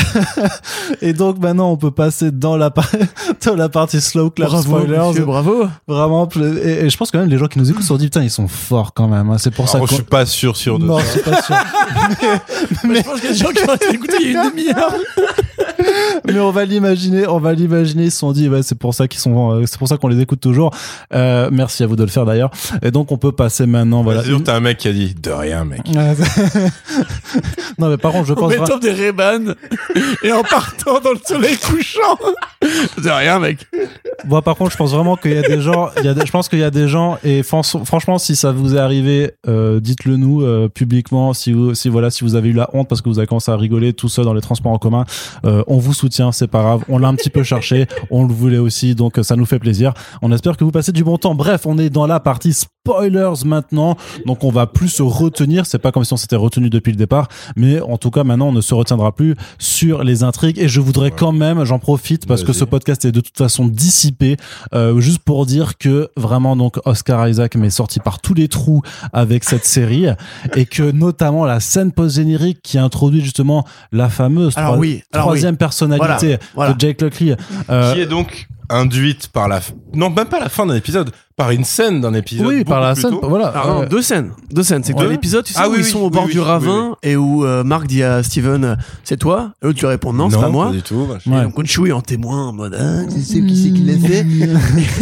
et 1.02 1.14
donc 1.14 1.40
maintenant, 1.40 1.72
on 1.72 1.78
peut 1.78 1.92
passer 1.92 2.32
dans 2.32 2.58
la, 2.58 2.72
par- 2.72 2.90
dans 3.46 3.56
la 3.56 3.70
partie 3.70 4.02
slow 4.02 4.30
clap 4.32 4.50
Bravo, 4.50 4.64
spoilers. 4.80 5.08
monsieur, 5.10 5.26
bravo. 5.26 5.66
Vraiment. 5.88 6.28
Et, 6.64 6.86
et 6.86 6.90
je 6.90 6.98
pense 6.98 7.12
que 7.12 7.18
même 7.18 7.30
les 7.30 7.38
gens 7.38 7.48
qui 7.48 7.60
nous 7.60 7.70
écoutent 7.70 7.84
se 7.84 7.88
sont 7.90 7.98
dit, 7.98 8.06
putain, 8.06 8.24
ils 8.24 8.30
sont 8.32 8.48
forts 8.48 8.94
quand 8.94 9.08
même. 9.08 9.30
hein. 9.30 9.38
C'est 9.38 9.54
pour 9.54 9.70
ça 9.70 9.78
Alors, 9.78 9.88
que. 9.88 9.92
je 9.92 9.96
suis 9.98 10.04
pas 10.04 10.26
sûr, 10.26 10.58
sûr 10.58 10.80
de 10.80 10.86
Non, 10.86 10.98
ça. 11.00 11.04
je 11.06 11.10
suis 11.12 11.22
pas 11.22 11.42
sûr. 11.42 11.56
Mais 12.86 12.96
je 12.96 13.04
pense 13.04 13.20
qu'il 13.22 13.26
y 13.26 13.28
a 13.28 13.32
des 13.34 13.38
gens 13.38 13.50
qui 13.52 13.70
ont 13.70 13.92
écouté 13.94 14.14
il 14.22 14.32
y 14.32 14.38
a 14.38 14.44
une 14.44 14.50
demi-heure. 14.50 14.94
Mais 16.26 16.40
on 16.40 16.52
va 16.52 16.66
l'imaginer, 16.66 17.28
on 17.28 17.40
va 17.40 17.54
l'imaginer. 17.54 18.06
Ils 18.06 18.12
se 18.12 18.20
sont 18.20 18.32
dit, 18.32 18.50
ouais, 18.50 18.64
c'est 18.64 18.78
pour 18.78 18.94
ça 18.94 19.08
qu'ils 19.08 19.20
sont, 19.20 19.52
euh, 19.52 19.64
c'est 19.66 19.78
pour 19.78 19.88
ça 19.88 19.98
qu'on 19.98 20.08
les 20.08 20.20
écoute 20.22 20.40
toujours. 20.40 20.72
Euh, 21.14 21.50
merci 21.52 21.84
à 21.84 21.88
vous 21.88 21.96
de 21.96 22.04
le 22.04 22.10
faire 22.10 22.26
d'ailleurs. 22.26 22.52
Et 22.82 22.92
donc, 22.92 23.12
on 23.12 23.18
peut 23.18 23.32
passer 23.32 23.66
maintenant, 23.66 24.02
voilà. 24.04 24.23
Sûr, 24.24 24.44
t'as 24.44 24.56
un 24.56 24.60
mec 24.60 24.78
qui 24.78 24.88
a 24.88 24.94
dit 24.94 25.14
de 25.14 25.32
rien, 25.32 25.66
mec. 25.66 25.82
Non, 27.80 27.90
mais 27.90 27.98
par 27.98 28.12
contre, 28.12 28.28
je 28.28 28.34
En 28.34 28.36
pense. 28.36 28.54
vra- 28.54 28.60
mettant 28.62 28.78
des 28.78 28.92
Ray-Ban 28.92 29.54
et 30.24 30.32
en 30.32 30.44
partant 30.44 31.00
dans 31.00 31.12
le 31.12 31.20
soleil 31.26 31.58
couchant. 31.58 32.18
De 33.02 33.10
rien, 33.10 33.40
mec. 33.40 33.68
Moi, 34.26 34.42
par 34.42 34.56
contre, 34.56 34.72
je 34.72 34.78
pense 34.78 34.92
vraiment 34.94 35.16
qu'il 35.18 35.32
y 35.34 35.38
a 35.38 35.42
des 35.42 35.60
gens. 35.60 35.90
Il 35.98 36.06
y 36.06 36.08
a 36.08 36.14
des- 36.14 36.26
je 36.26 36.32
pense 36.32 36.50
qu'il 36.50 36.60
y 36.60 36.64
a 36.64 36.70
des 36.70 36.88
gens 36.88 37.18
et 37.24 37.42
fran- 37.44 37.64
franchement, 37.64 38.20
si 38.20 38.36
ça 38.36 38.52
vous 38.52 38.76
est 38.76 38.80
arrivé, 38.80 39.32
euh, 39.48 39.80
dites-le 39.80 40.18
nous 40.18 40.44
euh, 40.44 40.70
publiquement. 40.70 41.34
Si 41.34 41.52
vous, 41.52 41.74
si 41.74 41.90
voilà, 41.90 42.12
si 42.12 42.24
vous 42.24 42.36
avez 42.36 42.50
eu 42.50 42.54
la 42.54 42.70
honte 42.74 42.88
parce 42.88 43.02
que 43.02 43.10
vous 43.10 43.18
avez 43.18 43.28
commencé 43.28 43.52
à 43.52 43.58
rigoler 43.58 43.94
tout 43.94 44.08
seul 44.10 44.26
dans 44.26 44.34
les 44.34 44.42
transports 44.42 44.72
en 44.72 44.78
commun, 44.78 45.06
euh, 45.46 45.64
on 45.68 45.78
vous 45.80 45.94
soutient, 45.94 46.32
c'est 46.32 46.48
pas 46.48 46.62
grave. 46.62 46.84
On 46.90 47.00
l'a 47.00 47.08
un 47.08 47.16
petit 47.16 47.30
peu 47.32 47.44
cherché, 47.44 47.88
on 48.12 48.26
le 48.26 48.34
voulait 48.34 48.58
aussi, 48.60 48.94
donc 48.96 49.18
euh, 49.18 49.24
ça 49.24 49.36
nous 49.36 49.46
fait 49.46 49.60
plaisir. 49.60 49.94
On 50.22 50.32
espère 50.32 50.58
que 50.58 50.64
vous 50.64 50.72
passez 50.72 50.92
du 50.92 51.04
bon 51.04 51.18
temps. 51.18 51.34
Bref, 51.36 51.62
on 51.66 51.78
est 51.80 51.90
dans 51.90 52.06
la 52.08 52.20
partie 52.20 52.54
spoilers 52.94 53.46
maintenant, 53.46 53.96
donc 54.26 54.44
on 54.44 54.52
va 54.52 54.68
plus 54.68 54.90
se 54.90 55.02
retenir. 55.04 55.66
C'est 55.66 55.80
pas 55.80 55.92
comme 55.94 56.04
si 56.04 56.12
on 56.12 56.18
s'était 56.18 56.36
retenu 56.36 56.70
depuis 56.70 56.92
le 56.92 56.98
départ, 56.98 57.30
mais 57.56 57.80
en 57.80 57.98
tout 57.98 58.12
cas 58.12 58.26
maintenant 58.26 58.48
on 58.50 58.52
ne 58.52 58.60
se 58.62 58.74
retiendra 58.74 59.14
plus 59.16 59.36
sur 59.58 60.04
les 60.04 60.24
intrigues. 60.24 60.60
Et 60.60 60.68
je 60.68 60.82
voudrais 60.82 61.12
quand 61.12 61.32
même, 61.32 61.64
j'en 61.64 61.80
profite 61.80 62.26
parce 62.28 62.44
que 62.44 62.52
ce 62.52 62.66
podcast 62.66 63.06
est 63.06 63.14
de 63.14 63.22
toute 63.22 63.38
façon 63.38 63.68
dissipé, 63.68 64.36
euh, 64.74 65.00
juste 65.00 65.20
pour 65.20 65.46
dire 65.46 65.78
que 65.78 66.10
vraiment 66.18 66.58
donc 66.58 66.78
Oscar 66.86 67.28
Isaac 67.30 67.56
m'est 67.56 67.70
sorti 67.70 68.02
par 68.02 68.20
tous 68.20 68.34
les 68.34 68.50
trous 68.50 68.82
avec 69.14 69.46
cette 69.46 69.66
série 69.66 70.08
et 70.56 70.66
que 70.66 70.84
notamment 70.92 71.46
la 71.46 71.62
scène 71.62 71.94
post-générique 71.94 72.60
qui 72.62 72.78
introduit 72.78 73.22
justement 73.22 73.66
la 73.94 74.10
fameuse 74.10 74.58
Alors 74.58 74.74
troi- 74.74 74.80
oui, 74.80 75.04
alors 75.14 75.28
troisième 75.28 75.56
personnalité 75.56 76.06
Voilà, 76.06 76.38
voilà. 76.54 76.74
de 76.74 76.80
Jake 76.82 77.02
Lockley. 77.02 77.38
Euh, 77.70 77.94
Qui 77.94 78.02
est 78.02 78.06
donc 78.08 78.48
induite 78.70 79.28
par 79.28 79.48
la, 79.48 79.60
non, 79.94 80.10
même 80.10 80.28
pas 80.28 80.40
la 80.40 80.50
fin 80.50 80.66
d'un 80.66 80.76
épisode, 80.76 81.12
par 81.36 81.50
une 81.52 81.64
scène 81.64 82.00
d'un 82.02 82.14
épisode. 82.14 82.46
oui, 82.48 82.64
par 82.64 82.80
la 82.80 82.94
plus 82.94 83.02
scène, 83.02 83.12
tôt. 83.12 83.22
voilà. 83.28 83.54
Non, 83.66 83.82
euh, 83.82 83.86
deux 83.88 84.02
scènes. 84.02 84.32
Deux 84.52 84.62
scènes. 84.64 84.84
C'est 84.84 84.94
que 84.94 85.00
Ouais. 85.00 85.06
dans 85.06 85.12
l'épisode, 85.12 85.44
tu 85.44 85.54
sais, 85.54 85.60
Ah 85.62 85.68
où 85.68 85.72
oui, 85.72 85.80
ils 85.80 85.84
oui, 85.84 85.90
sont 85.90 86.00
au 86.02 86.10
bord 86.10 86.26
oui, 86.26 86.32
du 86.34 86.40
oui, 86.40 86.46
ravin 86.46 86.96
et 87.02 87.16
où 87.16 87.44
euh, 87.44 87.64
Marc 87.64 87.88
dit 87.88 88.04
à 88.04 88.22
Steven, 88.24 88.78
c'est 89.04 89.18
toi 89.18 89.54
Et 89.62 89.66
l'autre 89.66 89.80
lui 89.80 89.88
répond, 89.88 90.14
non, 90.14 90.30
c'est 90.30 90.38
pas 90.40 90.50
moi. 90.50 90.72
du 90.72 90.82
tout. 90.84 91.06
machin. 91.08 91.32
Ouais. 91.32 91.40
Et 91.40 91.44
donc 91.44 91.56
Khonshu 91.56 91.88
est 91.88 91.92
en 91.92 92.02
témoin 92.02 92.48
en 92.50 92.54
mode, 92.54 92.78
ah, 92.80 93.04
tu 93.12 93.20
sais 93.22 93.42
qui 93.42 93.56
c'est 93.64 93.72
qui 93.72 93.84
l'a 93.84 93.98
fait 94.08 94.26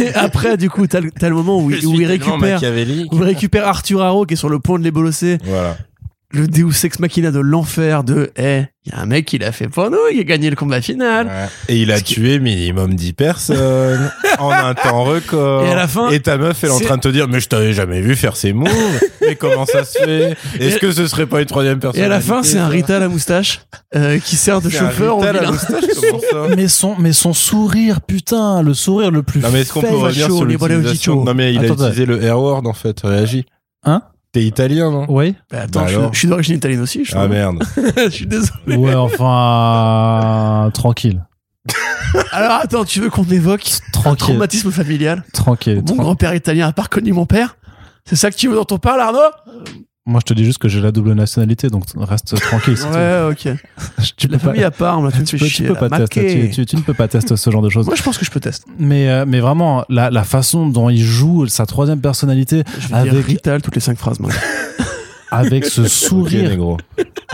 Et 0.04 0.14
après, 0.14 0.56
du 0.56 0.70
coup, 0.70 0.86
t'as 0.86 1.00
le, 1.00 1.34
moment 1.34 1.58
où, 1.58 1.66
où 1.66 1.70
il 2.00 2.06
récupère, 2.06 2.60
où 3.12 3.16
il 3.16 3.22
récupère 3.22 3.68
Arthur 3.68 4.00
Harrow 4.02 4.24
qui 4.24 4.34
est 4.34 4.36
sur 4.36 4.48
le 4.48 4.58
point 4.58 4.78
de 4.78 4.84
les 4.84 4.90
bolosser. 4.90 5.38
Voilà. 5.44 5.76
Le 6.34 6.48
Deus 6.48 6.84
Ex 6.84 6.98
Machina 6.98 7.30
de 7.30 7.40
l'enfer 7.40 8.04
de, 8.04 8.32
eh, 8.36 8.62
il 8.86 8.92
y 8.92 8.96
a 8.96 9.00
un 9.00 9.06
mec 9.06 9.26
qui 9.26 9.36
l'a 9.36 9.52
fait 9.52 9.68
pour 9.68 9.90
nous, 9.90 9.98
il 10.12 10.18
a 10.20 10.24
gagné 10.24 10.48
le 10.48 10.56
combat 10.56 10.80
final. 10.80 11.26
Ouais. 11.26 11.32
Et 11.68 11.82
il 11.82 11.90
a 11.90 11.94
Parce 11.94 12.08
que- 12.08 12.14
tué 12.14 12.38
minimum 12.38 12.94
10 12.94 13.12
personnes 13.12 14.10
en 14.38 14.50
un 14.50 14.72
temps 14.72 15.04
record. 15.04 15.66
Et 15.66 15.70
à 15.70 15.74
la 15.74 15.86
fin, 15.86 16.08
Et 16.08 16.20
ta 16.20 16.38
meuf, 16.38 16.64
elle 16.64 16.70
est 16.70 16.72
en 16.72 16.80
train 16.80 16.96
de 16.96 17.02
te 17.02 17.08
dire, 17.08 17.28
mais 17.28 17.38
je 17.38 17.48
t'avais 17.48 17.74
jamais 17.74 18.00
vu 18.00 18.16
faire 18.16 18.36
ces 18.36 18.54
moves. 18.54 18.70
mais 19.20 19.36
comment 19.36 19.66
ça 19.66 19.84
se 19.84 19.98
fait 19.98 20.36
Est-ce 20.58 20.78
que 20.78 20.90
ce 20.90 21.06
serait 21.06 21.26
pas 21.26 21.40
une 21.40 21.46
troisième 21.46 21.78
personne 21.78 22.00
Et 22.00 22.04
à 22.04 22.08
la 22.08 22.20
fin, 22.20 22.42
c'est 22.42 22.58
un 22.58 22.68
Rita 22.68 22.96
à 22.96 23.00
la 23.00 23.08
moustache 23.08 23.60
euh, 23.94 24.18
qui 24.18 24.36
sert 24.36 24.62
de 24.62 24.70
chauffeur 24.70 25.18
au 25.18 25.20
vilain. 25.20 25.52
mais 26.56 26.68
son, 26.68 26.96
mais 26.98 27.12
son 27.12 27.34
sourire, 27.34 28.00
putain, 28.00 28.62
le 28.62 28.72
sourire 28.72 29.10
le 29.10 29.22
plus 29.22 29.40
Non 29.40 29.50
mais 29.52 29.60
est-ce 29.60 29.72
qu'on 29.74 29.82
peut 29.82 29.88
revenir 29.94 30.26
sur 30.26 30.44
l'utilisation. 30.46 31.24
Non 31.24 31.34
mais 31.34 31.52
il 31.52 31.60
a 31.60 31.68
utilisé 31.68 32.06
le 32.06 32.16
R-word 32.32 32.66
en 32.66 32.72
fait, 32.72 33.00
réagis. 33.02 33.44
Hein 33.84 34.02
T'es 34.32 34.42
italien 34.44 34.90
non? 34.90 35.04
Oui. 35.08 35.34
Bah, 35.50 35.62
attends, 35.62 35.80
Bah 35.82 35.86
je, 35.88 35.96
alors. 35.98 36.12
je 36.14 36.18
suis 36.20 36.28
d'origine 36.28 36.56
italienne 36.56 36.80
aussi. 36.80 37.04
Je, 37.04 37.14
Ah 37.16 37.28
merde. 37.28 37.62
je 37.96 38.08
suis 38.08 38.26
désolé. 38.26 38.76
Ouais, 38.76 38.94
enfin, 38.94 40.70
tranquille. 40.72 41.22
Alors 42.32 42.52
attends, 42.62 42.84
tu 42.84 43.00
veux 43.00 43.10
qu'on 43.10 43.24
évoque 43.24 43.62
un 43.88 43.90
Tranquille. 43.92 44.18
traumatisme 44.18 44.70
familial? 44.70 45.22
Tranquille. 45.32 45.76
Mon 45.76 45.82
tranquille. 45.82 46.02
grand-père 46.02 46.34
italien 46.34 46.68
a 46.68 46.72
pas 46.72 46.82
reconnu 46.82 47.12
mon 47.12 47.26
père 47.26 47.56
C'est 48.04 48.16
ça 48.16 48.30
que 48.30 48.36
tu 48.36 48.48
veux 48.48 48.54
dont 48.56 48.66
on 48.70 48.78
parle, 48.78 49.00
Arnaud? 49.00 49.18
Moi, 50.04 50.18
je 50.20 50.32
te 50.32 50.34
dis 50.34 50.44
juste 50.44 50.58
que 50.58 50.66
j'ai 50.68 50.80
la 50.80 50.90
double 50.90 51.12
nationalité, 51.12 51.68
donc 51.68 51.84
reste 51.96 52.34
tranquille. 52.40 52.76
Ouais, 52.92 53.28
ok. 53.30 53.48
Tu 54.16 54.26
La 54.26 54.38
pas, 54.38 54.46
famille 54.46 54.64
à 54.64 54.70
part, 54.72 54.98
on 54.98 55.02
m'a 55.02 55.10
fait 55.12 55.22
tu 55.22 55.36
peux, 55.38 55.46
tu 55.46 55.62
peux 55.62 55.74
là. 55.74 55.88
pas 55.88 55.98
tester, 55.98 56.48
tu, 56.48 56.50
tu- 56.50 56.66
tu 56.66 56.76
ne 56.76 56.80
peux 56.82 56.94
pas 56.94 57.06
tester 57.06 57.36
ce 57.36 57.50
genre 57.50 57.62
de 57.62 57.68
choses. 57.68 57.86
Moi, 57.86 57.94
je 57.94 58.02
pense 58.02 58.18
que 58.18 58.24
je 58.24 58.30
peux 58.32 58.40
tester. 58.40 58.68
Mais, 58.80 59.08
euh, 59.08 59.24
mais 59.28 59.38
vraiment, 59.38 59.84
la, 59.88 60.10
la 60.10 60.24
façon 60.24 60.66
dont 60.66 60.90
il 60.90 61.02
joue 61.04 61.46
sa 61.46 61.66
troisième 61.66 62.00
personnalité 62.00 62.64
Je 62.80 62.88
vais 62.88 63.02
dire 63.04 63.12
Avec- 63.12 63.26
Rital 63.26 63.62
toutes 63.62 63.76
les 63.76 63.80
cinq 63.80 63.96
phrases, 63.96 64.18
moi. 64.18 64.30
avec 65.30 65.64
ce 65.64 65.86
sourire, 65.86 66.50
négro. 66.50 66.78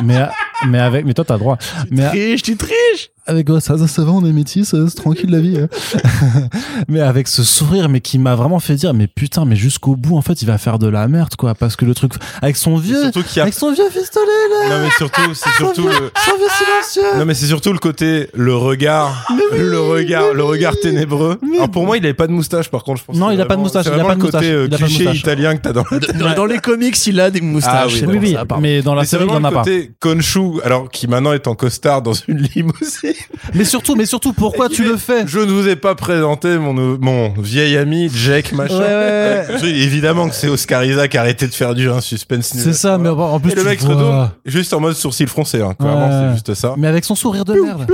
mais, 0.05 0.27
mais 0.67 0.79
avec, 0.79 1.05
mais 1.07 1.15
toi 1.15 1.25
t'as 1.25 1.39
droit. 1.39 1.57
Mais 1.91 2.07
Triche, 2.09 2.43
tu 2.43 2.57
triches 2.57 3.11
avec 3.29 3.49
ça, 3.61 3.79
ça, 3.79 3.87
ça 3.87 4.03
va, 4.05 4.11
on 4.13 4.25
est 4.25 4.33
métis, 4.33 4.69
c'est 4.71 4.95
tranquille 4.97 5.31
la 5.31 5.39
vie. 5.41 5.59
hein. 5.59 5.69
mais 6.89 7.01
avec 7.01 7.29
ce 7.29 7.43
sourire, 7.45 7.89
mais 7.89 8.01
qui 8.01 8.19
m'a 8.19 8.35
vraiment 8.35 8.59
fait 8.59 8.75
dire, 8.75 8.95
mais 8.95 9.07
putain, 9.07 9.45
mais 9.45 9.55
jusqu'au 9.57 9.95
bout, 9.97 10.17
en 10.17 10.23
fait, 10.23 10.43
il 10.43 10.47
va 10.47 10.59
faire 10.59 10.79
de 10.79 10.89
la 10.89 11.07
merde, 11.09 11.37
quoi, 11.37 11.55
parce 11.55 11.77
que 11.77 11.85
le 11.85 11.95
truc, 11.95 12.13
avec 12.43 12.57
son 12.57 12.77
vieux, 12.77 13.03
Surtout 13.05 13.23
qu'il 13.23 13.37
y 13.37 13.41
a. 13.41 13.43
avec 13.45 13.55
son 13.55 13.73
vieux 13.73 13.85
pistolet, 13.93 14.27
là, 14.51 14.77
Non 14.79 14.83
mais 14.85 14.91
surtout, 14.97 15.35
c'est 15.35 15.51
surtout 15.57 15.87
le. 15.87 15.93
son 15.95 16.37
vieux 16.37 16.49
silencieux. 16.59 17.19
Non 17.19 17.25
mais 17.25 17.35
c'est 17.35 17.47
surtout 17.47 17.73
le 17.73 17.79
côté 17.79 18.29
le 18.35 18.55
regard, 18.55 19.27
le 19.57 19.81
regard, 19.81 20.33
le 20.35 20.43
regard 20.45 20.75
ténébreux. 20.83 21.39
Mais- 21.43 21.57
Alors 21.59 21.71
pour 21.71 21.85
moi, 21.87 21.97
il 21.99 22.05
avait 22.05 22.15
pas 22.15 22.27
de 22.27 22.33
moustache 22.33 22.69
par 22.71 22.83
contre, 22.85 23.01
je 23.01 23.05
pense. 23.07 23.17
Non, 23.17 23.31
il 23.31 23.41
a 23.41 23.47
pas 23.47 23.57
de 23.57 23.61
moustache, 23.61 23.85
C'est 23.85 23.91
il 23.91 24.01
a 24.01 24.03
vraiment 24.03 24.09
pas 24.09 24.15
de 24.15 24.21
le 24.21 24.25
côté 24.27 24.37
moustache, 24.39 24.55
euh, 24.55 24.67
il 24.69 24.75
a 24.75 24.79
pas 24.79 24.85
de 24.85 24.89
cliché 24.89 25.05
moustache. 25.05 25.21
italien 25.21 25.57
que 25.57 25.63
t'as 25.63 25.73
dans 25.73 25.85
dans, 26.19 26.35
dans 26.37 26.47
les 26.47 26.59
comics, 26.59 27.07
il 27.07 27.21
a 27.21 27.31
des 27.31 27.41
moustaches. 27.41 28.03
Ah 28.03 28.07
oui. 28.09 28.19
Oui, 28.21 28.37
mais 28.61 28.83
dans 28.83 28.95
la 28.95 29.03
Mais 29.03 29.07
série, 29.07 29.25
il 29.25 29.31
en 29.31 29.45
a 29.45 29.49
le 29.51 29.55
pas. 29.55 29.63
côté 29.65 29.93
Konshu, 30.01 30.61
alors 30.65 30.89
qui 30.91 31.07
maintenant 31.09 31.33
est 31.33 31.47
en 31.47 31.55
costard 31.55 32.03
dans 32.03 32.13
une 32.15 32.39
limousine. 32.55 33.13
Mais 33.55 33.65
surtout, 33.65 33.95
mais 33.95 34.05
surtout, 34.07 34.33
pourquoi 34.35 34.69
tu 34.69 34.85
le 34.85 34.97
fais? 34.97 35.27
Je 35.27 35.39
ne 35.39 35.51
vous 35.51 35.69
ai 35.69 35.77
pas 35.77 35.95
présenté 35.95 36.59
mon, 36.59 36.75
mon 36.75 37.31
vieil 37.41 37.77
ami 37.79 38.11
Jake 38.15 38.53
machin. 38.53 38.79
Ouais, 38.79 38.85
ouais, 38.85 39.47
ouais. 39.49 39.59
Oui, 39.63 39.69
Évidemment 39.83 40.29
que 40.29 40.35
c'est 40.35 40.49
Oscar 40.49 40.85
Isaac, 40.85 41.15
arrêtez 41.15 41.47
de 41.47 41.55
faire 41.55 41.75
du 41.75 41.89
suspense. 42.01 42.53
C'est 42.55 42.73
ça, 42.75 42.99
mais 42.99 43.09
en 43.09 43.41
plus 43.41 43.53
Et 43.53 43.55
le 43.55 43.65
mec 43.65 43.81
se 43.81 43.87
vois- 43.87 44.33
juste 44.45 44.73
en 44.75 44.81
mode 44.81 44.95
sourcil 44.97 45.27
froncé, 45.29 45.61
hein. 45.63 45.75
Clairement, 45.79 46.09
Ouais. 46.09 46.27
c'est 46.29 46.33
juste 46.35 46.55
ça. 46.55 46.75
Mais 46.77 46.87
avec 46.89 47.05
son 47.05 47.15
sourire 47.15 47.45
de 47.45 47.55
merde. 47.55 47.87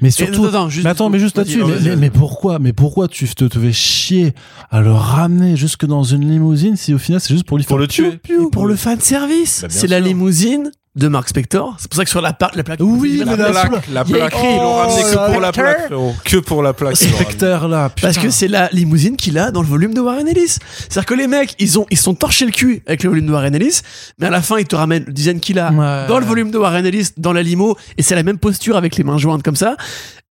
Mais 0.00 0.10
surtout, 0.10 0.46
attends, 0.46 0.68
juste- 0.68 0.84
mais 0.84 0.90
attends, 0.90 1.08
mais 1.10 1.18
juste 1.18 1.36
là-dessus, 1.36 1.62
mais, 1.98 2.10
pourquoi, 2.10 2.58
mais 2.58 2.72
pourquoi 2.72 3.08
tu 3.08 3.26
te, 3.28 3.44
te 3.44 3.58
fais 3.58 3.72
chier 3.72 4.32
à 4.70 4.80
le 4.80 4.92
ramener 4.92 5.56
jusque 5.56 5.84
dans 5.86 6.02
une 6.04 6.28
limousine 6.28 6.76
si 6.76 6.94
au 6.94 6.98
final 6.98 7.20
c'est 7.20 7.32
juste 7.34 7.46
pour 7.46 7.58
lui 7.58 7.64
Pour 7.64 7.76
faire 7.76 7.78
le 7.78 7.88
tuer. 7.88 8.20
Pour 8.52 8.66
le 8.66 8.76
fan 8.76 9.00
service, 9.00 9.60
Bah, 9.62 9.68
c'est 9.70 9.86
la 9.88 10.00
limousine 10.00 10.70
de 10.96 11.08
Mark 11.08 11.28
Spector. 11.28 11.74
C'est 11.78 11.90
pour 11.90 11.96
ça 11.96 12.04
que 12.04 12.10
sur 12.10 12.20
la, 12.20 12.32
pa- 12.32 12.50
la 12.54 12.62
plaque. 12.62 12.78
Oui, 12.80 13.16
la 13.18 13.24
mais 13.24 13.36
La 13.36 13.50
plaque, 13.50 13.88
la 13.92 14.04
plaque. 14.04 14.32
écrit, 14.34 14.46
Ils 14.52 14.56
l'ont 14.58 14.74
ramené 14.76 15.02
que 15.02 15.32
pour 15.32 15.40
la 15.40 15.52
plaque, 15.52 15.86
frérot. 15.86 16.14
Que 16.24 16.36
pour 16.36 16.62
la 16.62 16.72
plaque. 16.72 16.96
Spectre 16.96 17.66
là, 17.68 17.88
putain. 17.88 18.08
Parce 18.08 18.18
que 18.18 18.30
c'est 18.30 18.46
la 18.48 18.68
limousine 18.72 19.16
qu'il 19.16 19.36
a 19.38 19.50
dans 19.50 19.60
le 19.62 19.66
volume 19.66 19.92
de 19.92 20.00
Warren 20.00 20.28
Ellis. 20.28 20.58
C'est-à-dire 20.78 21.06
que 21.06 21.14
les 21.14 21.26
mecs, 21.26 21.54
ils 21.58 21.78
ont, 21.80 21.86
ils 21.90 21.96
se 21.96 22.04
sont 22.04 22.14
torchés 22.14 22.46
le 22.46 22.52
cul 22.52 22.82
avec 22.86 23.02
le 23.02 23.08
volume 23.10 23.26
de 23.26 23.32
Warren 23.32 23.54
Ellis, 23.54 23.80
mais 24.18 24.26
à 24.26 24.30
la 24.30 24.40
fin, 24.42 24.58
ils 24.58 24.66
te 24.66 24.76
ramènent 24.76 25.04
le 25.06 25.12
design 25.12 25.40
qu'il 25.40 25.58
a 25.58 25.70
Ouais. 25.72 26.06
dans 26.06 26.18
le 26.20 26.26
volume 26.26 26.50
de 26.52 26.58
Warren 26.58 26.86
Ellis, 26.86 27.08
dans 27.16 27.32
la 27.32 27.42
limo, 27.42 27.76
et 27.98 28.02
c'est 28.02 28.14
la 28.14 28.22
même 28.22 28.38
posture 28.38 28.76
avec 28.76 28.96
les 28.96 29.02
mains 29.04 29.18
jointes 29.18 29.42
comme 29.42 29.56
ça, 29.56 29.76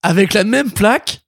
avec 0.02 0.34
la 0.34 0.44
même 0.45 0.72
plaque. 0.72 1.23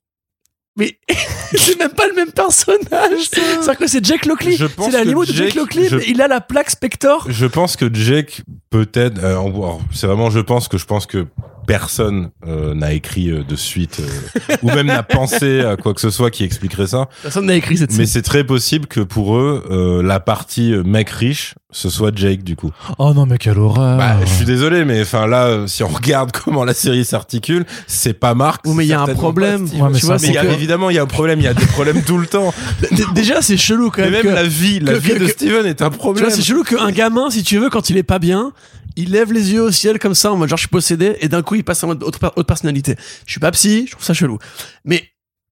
Mais 0.77 0.97
c'est 1.55 1.79
même 1.79 1.91
pas 1.91 2.07
le 2.07 2.13
même 2.15 2.31
personnage. 2.31 3.29
C'est-à-dire 3.31 3.77
que 3.77 3.87
c'est 3.87 4.03
Jack 4.05 4.25
Lockley. 4.25 4.57
C'est 4.57 4.91
la 4.91 5.03
que 5.03 5.07
limo 5.07 5.23
de 5.25 5.31
Jack 5.31 5.47
Jake- 5.47 5.55
Lockley. 5.55 5.87
je- 5.89 5.97
Il 6.09 6.21
a 6.21 6.27
la 6.27 6.41
plaque 6.41 6.69
Spector. 6.69 7.25
Je 7.29 7.45
pense 7.45 7.77
que 7.77 7.93
Jake, 7.93 8.41
peut-être, 8.69 9.23
euh, 9.23 9.39
c'est 9.93 10.07
vraiment, 10.07 10.29
je 10.29 10.39
pense 10.41 10.67
que 10.67 10.77
je 10.77 10.85
pense 10.85 11.05
que 11.05 11.25
personne 11.65 12.29
euh, 12.47 12.73
n'a 12.73 12.93
écrit 12.93 13.29
euh, 13.31 13.43
de 13.43 13.55
suite 13.55 13.99
euh, 14.01 14.55
ou 14.63 14.67
même 14.67 14.87
n'a 14.87 15.03
pensé 15.03 15.61
à 15.61 15.75
quoi 15.77 15.93
que 15.93 16.01
ce 16.01 16.09
soit 16.09 16.31
qui 16.31 16.43
expliquerait 16.43 16.87
ça. 16.87 17.07
Personne 17.21 17.45
n'a 17.45 17.55
écrit 17.55 17.77
cette 17.77 17.95
Mais 17.97 18.05
c'est 18.05 18.21
très 18.21 18.43
possible 18.43 18.87
que 18.87 18.99
pour 19.01 19.35
eux, 19.37 19.63
euh, 19.69 20.03
la 20.03 20.19
partie 20.19 20.73
euh, 20.73 20.83
mec 20.83 21.09
riche, 21.09 21.55
ce 21.71 21.89
soit 21.89 22.11
Jake 22.15 22.43
du 22.43 22.55
coup. 22.55 22.71
Oh 22.99 23.13
non, 23.13 23.25
mais 23.25 23.37
quelle 23.37 23.59
horreur. 23.59 23.97
Bah, 23.97 24.17
je 24.23 24.29
suis 24.31 24.45
désolé, 24.45 24.85
mais 24.85 25.01
enfin 25.01 25.27
là, 25.27 25.45
euh, 25.47 25.67
si 25.67 25.83
on 25.83 25.87
regarde 25.87 26.31
comment 26.43 26.63
la 26.63 26.73
série 26.73 27.03
s'articule, 27.05 27.65
c'est 27.87 28.13
pas 28.13 28.33
Mark. 28.33 28.61
Oui, 28.65 28.73
mais 28.75 28.85
il 28.85 28.89
y 28.89 28.93
a 28.93 29.01
un 29.01 29.07
problème. 29.07 29.63
Ouais, 29.65 29.89
mais 29.91 29.99
tu 29.99 30.05
vois, 30.05 30.17
Mais 30.21 30.27
il 30.29 30.33
y 30.33 30.37
a- 30.37 30.45
évidemment, 30.45 30.89
il 30.89 30.95
y 30.95 30.99
a 30.99 31.03
un 31.03 31.07
problème. 31.07 31.39
Il 31.39 31.43
y 31.45 31.47
a 31.47 31.53
des 31.53 31.65
problèmes 31.65 32.01
tout 32.03 32.17
le 32.17 32.27
temps. 32.27 32.53
Déjà, 33.13 33.41
c'est 33.41 33.57
chelou 33.57 33.89
quand 33.91 34.01
Mais 34.03 34.09
même. 34.11 34.23
même 34.23 34.31
que- 34.33 34.35
la 34.39 34.43
vie, 34.43 34.79
la 34.79 34.93
que- 34.93 34.97
vie 34.99 35.13
que- 35.13 35.19
de 35.19 35.27
Steven 35.27 35.65
est 35.65 35.81
un 35.81 35.89
Tu 35.89 35.97
problème. 35.97 36.25
vois, 36.25 36.33
c'est 36.33 36.41
chelou 36.43 36.63
qu'un 36.63 36.91
gamin, 36.91 37.29
si 37.29 37.43
tu 37.43 37.57
veux, 37.57 37.69
quand 37.69 37.89
il 37.89 37.97
est 37.97 38.03
pas 38.03 38.19
bien, 38.19 38.51
il 38.95 39.11
lève 39.11 39.31
les 39.33 39.51
yeux 39.53 39.61
au 39.61 39.71
ciel 39.71 39.99
comme 39.99 40.15
ça, 40.15 40.31
en 40.31 40.37
mode 40.37 40.49
genre 40.49 40.57
je 40.57 40.63
suis 40.63 40.69
possédé, 40.69 41.15
et 41.21 41.27
d'un 41.27 41.41
coup 41.41 41.55
il 41.55 41.63
passe 41.63 41.83
en 41.83 41.87
mode 41.87 42.03
autre, 42.03 42.19
autre 42.23 42.43
personnalité. 42.43 42.95
Je 43.25 43.31
suis 43.31 43.39
pas 43.39 43.51
psy, 43.51 43.85
je 43.87 43.91
trouve 43.91 44.03
ça 44.03 44.13
chelou. 44.13 44.37
Mais 44.83 45.03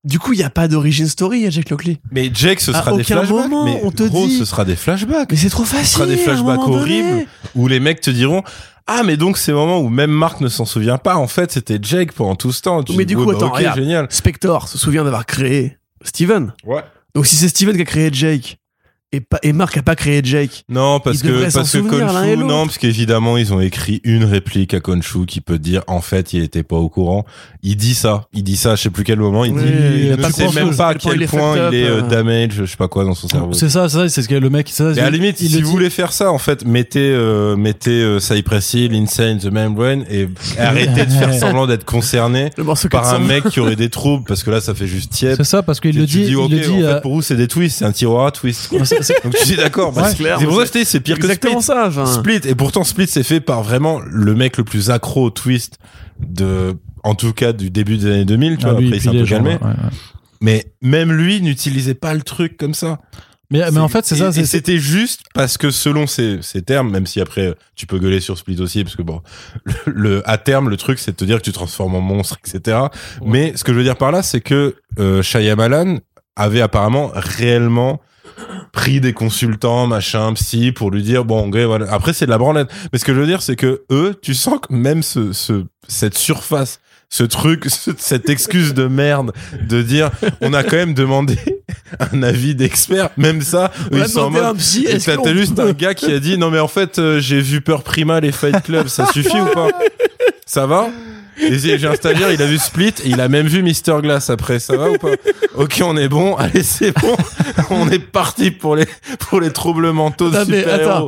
du 0.06 0.20
coup, 0.20 0.34
il 0.34 0.40
y 0.40 0.44
a 0.44 0.50
pas 0.50 0.68
d'origine 0.68 1.08
story 1.08 1.46
à 1.48 1.50
Jack 1.50 1.70
Lockley. 1.70 1.98
Mais 2.12 2.30
Jake, 2.34 2.60
ce 2.60 2.72
À 2.72 2.80
sera 2.82 2.98
des 2.98 3.04
flashbacks. 3.06 3.30
moment, 3.30 3.64
mais 3.66 3.80
on 3.84 3.92
te 3.92 4.04
gros, 4.04 4.28
dit- 4.28 4.38
ce 4.38 4.44
sera 4.44 4.66
des 4.66 4.76
flashbacks. 4.76 5.32
Mais 5.32 5.38
c'est 5.38 5.50
trop 5.50 5.64
facile. 5.64 5.88
Ce 5.88 5.94
sera 5.94 6.06
des 6.06 6.18
flashbacks 6.18 6.60
horribles 6.68 7.26
où 7.56 7.68
les 7.70 7.80
mecs 7.80 8.02
te 8.02 8.10
diront 8.10 8.44
ah 8.86 9.04
mais 9.06 9.16
donc 9.16 9.38
ces 9.38 9.54
moments 9.54 9.80
où 9.80 9.88
même 9.88 10.12
Mark 10.12 10.42
ne 10.42 10.50
s'en 10.50 10.66
souvient 10.66 10.98
pas 10.98 11.16
en 11.16 11.28
fait 11.28 11.54
c'était 11.54 11.80
Jake 11.82 12.12
pendant 12.12 12.36
tout 12.36 12.52
ce 12.52 12.62
temps 12.62 12.84
Tu 12.84 12.92
Mais 12.98 13.06
dis, 13.06 13.14
du 13.14 13.16
coup, 13.16 13.24
ouais, 13.24 13.32
bah, 13.32 13.38
attends, 13.38 13.48
ok, 13.48 13.56
regarde. 13.60 13.80
génial 13.80 14.08
Spector 14.10 14.68
se 14.68 14.78
souvient 14.78 15.06
d'avoir 15.06 15.26
créé 15.26 15.78
Steven. 16.04 16.52
ouais 16.66 16.82
Donc 17.16 17.26
si 17.26 17.38
c'est 17.38 17.48
Steven 17.48 17.74
qui 17.78 17.82
a 17.84 17.86
créé 17.86 18.10
Jake, 18.12 18.58
et, 19.14 19.22
pas, 19.22 19.40
et 19.44 19.54
Mark 19.54 19.78
a 19.78 19.82
pas 19.82 19.96
créé 19.96 20.22
Jake, 20.24 20.66
non 20.70 21.00
parce 21.00 21.20
Ils 21.20 21.24
que 21.24 21.54
parce 21.54 21.72
que 21.72 21.78
Konshu 21.78 22.38
non 22.38 22.66
parce 22.66 22.78
qu'évidemment 22.78 23.38
ils 23.38 23.54
ont 23.54 23.60
écrit 23.62 24.02
une 24.04 24.26
réplique 24.26 24.74
à 24.74 24.80
Konshu 24.80 25.26
qui 25.26 25.40
peut 25.40 25.60
dire 25.60 25.84
en 25.88 26.02
fait 26.02 26.34
il 26.34 26.44
était 26.44 26.64
pas 26.64 26.78
au 26.78 26.90
courant 26.90 27.26
il 27.62 27.78
dit 27.78 27.96
ça 27.96 28.28
il 28.34 28.44
dit 28.44 28.58
ça 28.58 28.74
à 28.74 28.76
je 28.76 28.84
sais 28.84 28.90
plus 28.90 29.04
quel 29.04 29.20
moment 29.20 29.46
il 29.46 29.54
Oui, 29.54 29.64
dit 29.64 29.72
il 29.72 30.16
ne 30.18 30.32
sait 30.32 30.52
même 30.52 30.76
pas 30.76 30.90
à 30.90 30.96
quel 30.96 31.02
point 31.02 31.16
il 31.16 31.24
est 31.24 31.28
point 31.28 31.54
fucked 31.54 31.74
il 31.74 31.80
est 31.80 31.88
euh, 31.88 32.02
euh. 32.02 32.02
damage 32.02 32.54
je 32.54 32.66
sais 32.66 32.78
pas 32.78 32.88
quoi 32.88 33.04
dans 33.06 33.14
son 33.14 33.28
cerveau 33.28 33.54
C'est 33.54 33.70
ça, 33.70 33.88
c'est 33.90 33.98
ça, 33.98 34.10
c'est 34.10 34.22
ce 34.22 34.28
que 34.28 34.36
le 34.36 34.50
mec. 34.50 34.70
Ça, 34.70 34.90
à 34.90 34.94
la 34.94 35.10
limite, 35.10 35.42
il 35.42 35.50
si 35.50 35.62
vous 35.62 35.72
voulez 35.72 35.90
faire 35.90 36.12
ça, 36.12 36.32
en 36.32 36.38
fait, 36.38 36.66
mettez, 36.66 37.12
euh, 37.12 37.56
mettez 37.56 38.02
euh, 38.02 38.20
Cypress 38.20 38.74
Hill, 38.74 38.94
Insane, 38.96 39.40
The 39.40 39.52
Membrane 39.52 40.06
et 40.10 40.28
arrêtez 40.58 41.06
de 41.06 41.12
faire 41.12 41.34
semblant 41.40 41.68
d'être 41.68 41.86
concerné 41.86 42.50
par 42.56 43.04
400. 43.04 43.16
un 43.16 43.20
mec 43.20 43.50
qui 43.50 43.60
aurait 43.60 43.76
des 43.76 43.90
troubles 43.90 44.24
parce 44.28 44.44
que 44.44 44.52
là, 44.52 44.62
ça 44.62 44.74
fait 44.74 44.88
juste 44.88 45.12
tiède. 45.12 45.36
C'est 45.38 45.44
ça, 45.44 45.64
parce 45.64 45.80
qu'il 45.80 45.98
le 45.98 46.06
dit. 46.06 46.26
il 46.26 46.36
le 46.36 46.48
dit. 46.48 46.84
en 46.84 46.90
fait, 46.90 47.02
pour 47.02 47.14
vous, 47.14 47.22
c'est 47.22 47.36
des 47.36 47.48
twists, 47.48 47.80
c'est 47.80 47.86
un 47.86 47.92
tiroir 47.92 48.28
à 48.28 48.32
twist. 48.32 48.74
Donc 49.24 49.36
tu 49.36 49.46
dis 49.46 49.56
d'accord, 49.56 49.92
bah, 49.92 50.04
Ouais, 50.04 50.10
c'est 50.10 50.16
clair, 50.18 50.40
c'est 50.86 51.00
pire 51.00 51.20
que 51.20 51.32
Split. 51.34 51.62
ça. 51.62 51.88
enfin. 51.88 52.06
Split, 52.06 52.42
et 52.46 52.56
pourtant 52.56 52.84
Split, 52.84 53.08
c'est 53.08 53.24
fait 53.24 53.40
par 53.42 53.64
vraiment 53.64 54.00
le 54.06 54.34
mec 54.36 54.58
le 54.58 54.64
plus 54.64 54.90
accro 54.90 55.26
au 55.26 55.30
twist 55.30 55.78
de, 56.20 56.76
en 57.04 57.16
tout 57.16 57.34
cas, 57.34 57.54
du 57.54 57.70
début 57.70 57.98
des 57.98 58.08
années 58.08 58.26
2000, 58.26 58.58
tu 58.58 58.66
Ah, 58.66 58.72
vois, 58.72 58.80
lui, 58.80 58.88
après 58.88 58.98
il 58.98 59.02
s'est 59.02 59.10
un 59.10 59.12
peu 59.14 59.26
gens, 59.26 59.36
calmé. 59.38 59.52
ouais, 59.56 59.68
ouais. 59.68 59.74
Mais 60.42 60.66
même 60.82 61.12
lui 61.12 61.42
n'utilisait 61.42 61.94
pas 61.96 62.14
le 62.14 62.22
truc 62.22 62.58
comme 62.58 62.74
ça. 62.74 63.00
Mais, 63.52 63.60
mais 63.72 63.80
en 63.80 63.88
fait, 63.88 64.04
c'est 64.06 64.16
ça. 64.16 64.30
et 64.30 64.32
c'est- 64.34 64.46
C'était 64.46 64.80
juste 64.80 65.22
parce 65.36 65.58
que 65.60 65.70
selon 65.70 66.08
ces, 66.08 66.40
ces 66.42 66.64
termes, 66.64 66.90
même 66.90 67.06
si 67.06 67.22
après 67.22 67.54
tu 67.76 67.86
peux 67.86 68.00
gueuler 68.00 68.20
sur 68.20 68.36
Split 68.38 68.60
aussi, 68.62 68.84
parce 68.84 68.96
que 68.96 69.04
bon, 69.04 69.22
le, 69.64 69.74
le- 69.86 70.30
à 70.30 70.38
terme 70.40 70.70
le 70.70 70.78
truc 70.78 70.98
c'est 70.98 71.12
de 71.12 71.16
te 71.18 71.24
dire 71.26 71.38
que 71.38 71.44
tu 71.44 71.52
te 71.52 71.56
transformes 71.56 71.94
en 71.96 72.02
monstre, 72.02 72.38
etc. 72.44 72.78
Mais 73.24 73.54
ce 73.56 73.64
que 73.64 73.72
je 73.72 73.78
veux 73.78 73.84
dire 73.84 73.98
par 73.98 74.12
là, 74.12 74.24
c'est 74.24 74.42
que 74.42 74.76
euh, 74.98 75.22
Shyamalan 75.22 76.00
avait 76.36 76.62
apparemment 76.62 77.12
réellement 77.14 78.02
pris 78.72 79.00
des 79.02 79.14
consultants, 79.14 79.88
machin, 79.88 80.34
psy, 80.34 80.72
pour 80.72 80.92
lui 80.92 81.04
dire 81.04 81.26
bon, 81.26 81.50
voilà. 81.50 81.92
Après 81.92 82.14
c'est 82.14 82.26
de 82.26 82.32
la 82.32 82.38
branlette. 82.38 82.70
Mais 82.92 83.00
ce 83.00 83.06
que 83.06 83.14
je 83.14 83.20
veux 83.20 83.28
dire, 83.28 83.42
c'est 83.42 83.56
que 83.56 83.84
eux, 83.92 84.16
tu 84.22 84.34
sens 84.34 84.60
que 84.60 84.74
même 84.74 85.04
ce, 85.04 85.34
ce 85.34 85.64
cette 85.88 86.18
surface 86.18 86.80
ce 87.10 87.24
truc, 87.24 87.66
ce- 87.70 87.92
cette 87.98 88.28
excuse 88.30 88.74
de 88.74 88.88
merde 88.88 89.34
de 89.70 89.84
dire 89.84 90.10
on 90.42 90.52
a 90.54 90.64
quand 90.64 90.78
même 90.78 90.96
demandé 90.96 91.38
un 92.12 92.24
avis 92.24 92.56
d'expert, 92.56 93.10
même 93.18 93.42
ça, 93.42 93.72
On 93.92 93.98
ils 93.98 94.08
sont 94.08 94.22
en 94.22 94.30
mode 94.32 94.58
T'as 95.24 95.34
juste 95.34 95.60
un 95.60 95.74
gars 95.74 95.94
qui 95.94 96.12
a 96.12 96.20
dit 96.20 96.40
non 96.40 96.50
mais 96.50 96.60
en 96.60 96.68
fait 96.68 96.98
euh, 96.98 97.20
j'ai 97.20 97.40
vu 97.40 97.62
Peur 97.62 97.84
Primal 97.84 98.26
et 98.26 98.32
Fight 98.32 98.64
Club, 98.64 98.88
ça 98.88 99.06
suffit 99.12 99.40
ou 99.40 99.46
pas? 99.46 99.68
Ça 100.54 100.68
va 100.68 100.88
j'ai 101.36 101.88
un 101.88 101.96
stagiaire, 101.96 102.32
il 102.32 102.40
a 102.44 102.46
vu 102.46 102.60
Split 102.60 102.94
et 103.04 103.10
il 103.10 103.20
a 103.20 103.28
même 103.28 103.48
vu 103.48 103.64
Mister 103.64 103.96
Glass 104.04 104.30
après, 104.30 104.60
ça 104.60 104.78
va 104.78 104.92
ou 104.92 105.00
pas 105.00 105.10
Ok, 105.56 105.82
on 105.84 105.98
est 105.98 106.08
bon, 106.08 106.36
allez 106.36 106.62
c'est 106.62 106.92
bon, 106.92 107.16
on 107.72 107.90
est 107.90 107.98
parti 107.98 108.52
pour 108.52 108.76
les 108.76 108.86
pour 109.20 109.42
les 109.42 109.52
troubles 109.52 109.92
mentaux 109.92 110.30
de 110.30 110.36
Non, 110.36 110.46
mais 110.48 110.60
super 110.60 111.08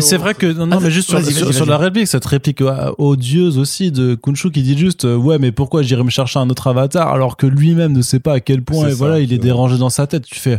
c'est 0.00 0.16
bon, 0.16 0.22
vrai 0.22 0.32
que 0.32 0.46
non, 0.46 0.66
non 0.66 0.76
Attends, 0.76 0.84
mais 0.84 0.90
juste 0.90 1.10
sur, 1.10 1.52
sur, 1.52 1.66
la 1.66 1.76
réplique 1.76 2.06
cette 2.06 2.24
réplique 2.24 2.62
euh, 2.62 2.92
odieuse 2.96 3.58
aussi 3.58 3.92
de 3.92 4.14
Kunshu 4.14 4.50
qui 4.50 4.62
dit 4.62 4.78
juste 4.78 5.04
euh, 5.04 5.16
ouais 5.16 5.38
mais 5.38 5.52
pourquoi 5.52 5.82
j'irais 5.82 6.02
me 6.02 6.08
chercher 6.08 6.38
un 6.38 6.48
autre 6.48 6.66
avatar 6.66 7.12
alors 7.12 7.36
que 7.36 7.46
lui-même 7.46 7.92
ne 7.92 8.00
sait 8.02 8.20
pas 8.20 8.32
à 8.32 8.40
quel 8.40 8.62
point 8.62 8.84
C'est 8.84 8.88
et 8.88 8.92
ça, 8.92 8.96
voilà 8.96 9.20
il 9.20 9.34
est 9.34 9.38
dérangé 9.38 9.76
dans 9.76 9.90
sa 9.90 10.06
tête. 10.06 10.24
Tu 10.24 10.40
fais 10.40 10.56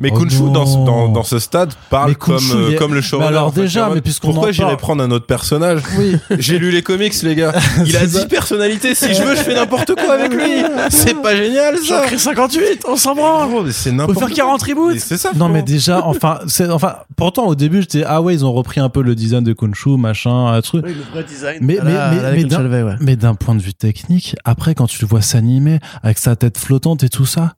Mais 0.00 0.10
Oh 0.12 0.18
Kunshu 0.18 0.50
dans, 0.50 0.84
dans, 0.84 1.08
dans 1.08 1.22
ce 1.22 1.38
stade 1.38 1.72
parle 1.90 2.16
comme 2.16 2.38
euh, 2.54 2.70
est- 2.72 2.76
comme 2.76 2.94
le 2.94 3.02
showrunner. 3.02 3.28
Alors 3.28 3.48
en 3.48 3.52
fait, 3.52 3.60
déjà, 3.60 3.90
mais 3.94 4.00
puisqu'on 4.00 4.32
pourquoi 4.32 4.50
j'irais 4.50 4.68
parle- 4.68 4.76
prendre 4.78 5.02
un 5.04 5.10
autre 5.10 5.26
personnage 5.26 5.82
oui 5.98 6.16
J'ai 6.38 6.58
lu 6.58 6.70
les 6.70 6.82
comics 6.82 7.12
les 7.22 7.34
gars. 7.34 7.52
Il 7.84 7.96
a 7.96 8.00
C'est 8.06 8.08
ça. 8.08 8.20
10 8.20 8.26
personnalités. 8.28 8.94
Si 8.94 9.12
je 9.14 9.22
veux, 9.22 9.36
je 9.36 9.42
fais 9.42 9.54
n'importe 9.54 9.94
quoi 9.94 10.14
avec 10.14 10.32
lui. 10.32 10.62
C'est 10.90 11.20
pas 11.20 11.36
génial 11.36 11.76
ça. 11.78 12.00
J'en 12.00 12.02
crée 12.06 12.18
58, 12.18 12.84
on 12.88 12.96
s'en 12.96 13.14
branle. 13.14 13.72
C'est 13.72 13.90
Faut 13.90 13.96
n'importe 13.96 14.18
faire 14.18 14.36
40 14.36 14.62
reboots. 14.62 14.98
C'est 14.98 15.16
ça. 15.18 15.30
non 15.36 15.48
mais 15.48 15.62
déjà 15.62 16.04
enfin 16.06 16.40
c'est 16.46 16.68
enfin 16.70 16.96
pourtant 17.16 17.46
au 17.46 17.54
début 17.54 17.82
j'étais 17.82 18.04
ah 18.06 18.22
ouais 18.22 18.34
ils 18.34 18.44
ont 18.44 18.52
repris 18.52 18.80
un 18.80 18.88
peu 18.88 19.02
le 19.02 19.14
design 19.14 19.44
de 19.44 19.52
Kunshu 19.52 19.96
machin 19.98 20.46
un 20.46 20.60
truc 20.62 20.84
Oui, 20.86 20.94
le 20.94 21.02
vrai 21.12 21.24
design. 21.24 21.58
Mais- 21.60 21.78
mais- 21.84 21.92
mais- 22.32 22.44
d'un- 22.44 22.70
ouais. 22.86 22.94
mais 23.00 23.16
d'un 23.16 23.34
point 23.34 23.54
de 23.54 23.60
vue 23.62 23.74
technique 23.74 24.34
après 24.44 24.74
quand 24.74 24.86
tu 24.86 25.02
le 25.02 25.06
vois 25.08 25.20
s'animer 25.20 25.78
avec 26.02 26.18
sa 26.18 26.36
tête 26.36 26.56
flottante 26.58 27.02
et 27.04 27.08
tout 27.08 27.26
ça 27.26 27.52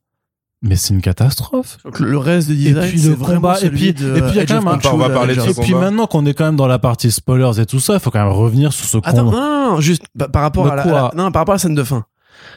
mais 0.62 0.76
c'est 0.76 0.94
une 0.94 1.00
catastrophe 1.02 1.78
Donc, 1.84 1.98
le 2.00 2.16
reste 2.16 2.48
du 2.48 2.54
et 2.54 2.56
design, 2.56 2.88
puis 2.88 2.98
c'est 3.00 3.08
le 3.08 3.14
vraiment 3.14 3.34
combat 3.52 3.60
et 3.62 3.70
puis 3.70 3.92
de 3.92 4.16
et 4.16 4.20
puis 4.22 4.30
il 4.30 4.36
y 4.36 4.40
a 4.40 4.46
quand 4.46 4.58
of 4.58 4.64
même 4.64 4.68
un 4.68 4.76
Control 4.78 4.94
On 4.94 4.96
va 4.98 5.10
parler 5.10 5.34
de 5.34 5.40
Avengers. 5.40 5.54
ce 5.54 5.60
et 5.60 5.62
puis 5.64 5.72
combat. 5.72 5.84
maintenant 5.86 6.06
qu'on 6.06 6.24
est 6.26 6.34
quand 6.34 6.44
même 6.44 6.56
dans 6.56 6.66
la 6.68 6.78
partie 6.78 7.10
spoilers 7.10 7.60
et 7.60 7.66
tout 7.66 7.80
ça 7.80 7.94
il 7.94 8.00
faut 8.00 8.10
quand 8.10 8.22
même 8.24 8.32
revenir 8.32 8.72
sur 8.72 8.86
ce 8.86 8.98
Attends, 8.98 9.24
con 9.24 9.30
non, 9.32 9.32
non, 9.32 9.70
non, 9.74 9.80
juste 9.80 10.04
pa- 10.18 10.28
par 10.28 10.42
rapport 10.42 10.66
à 10.70 10.76
la, 10.76 10.82
quoi 10.84 10.92
à 10.98 11.02
la- 11.16 11.22
non, 11.24 11.30
par 11.32 11.40
rapport 11.40 11.52
à 11.52 11.56
la 11.56 11.58
scène 11.58 11.74
de 11.74 11.82
fin. 11.84 12.04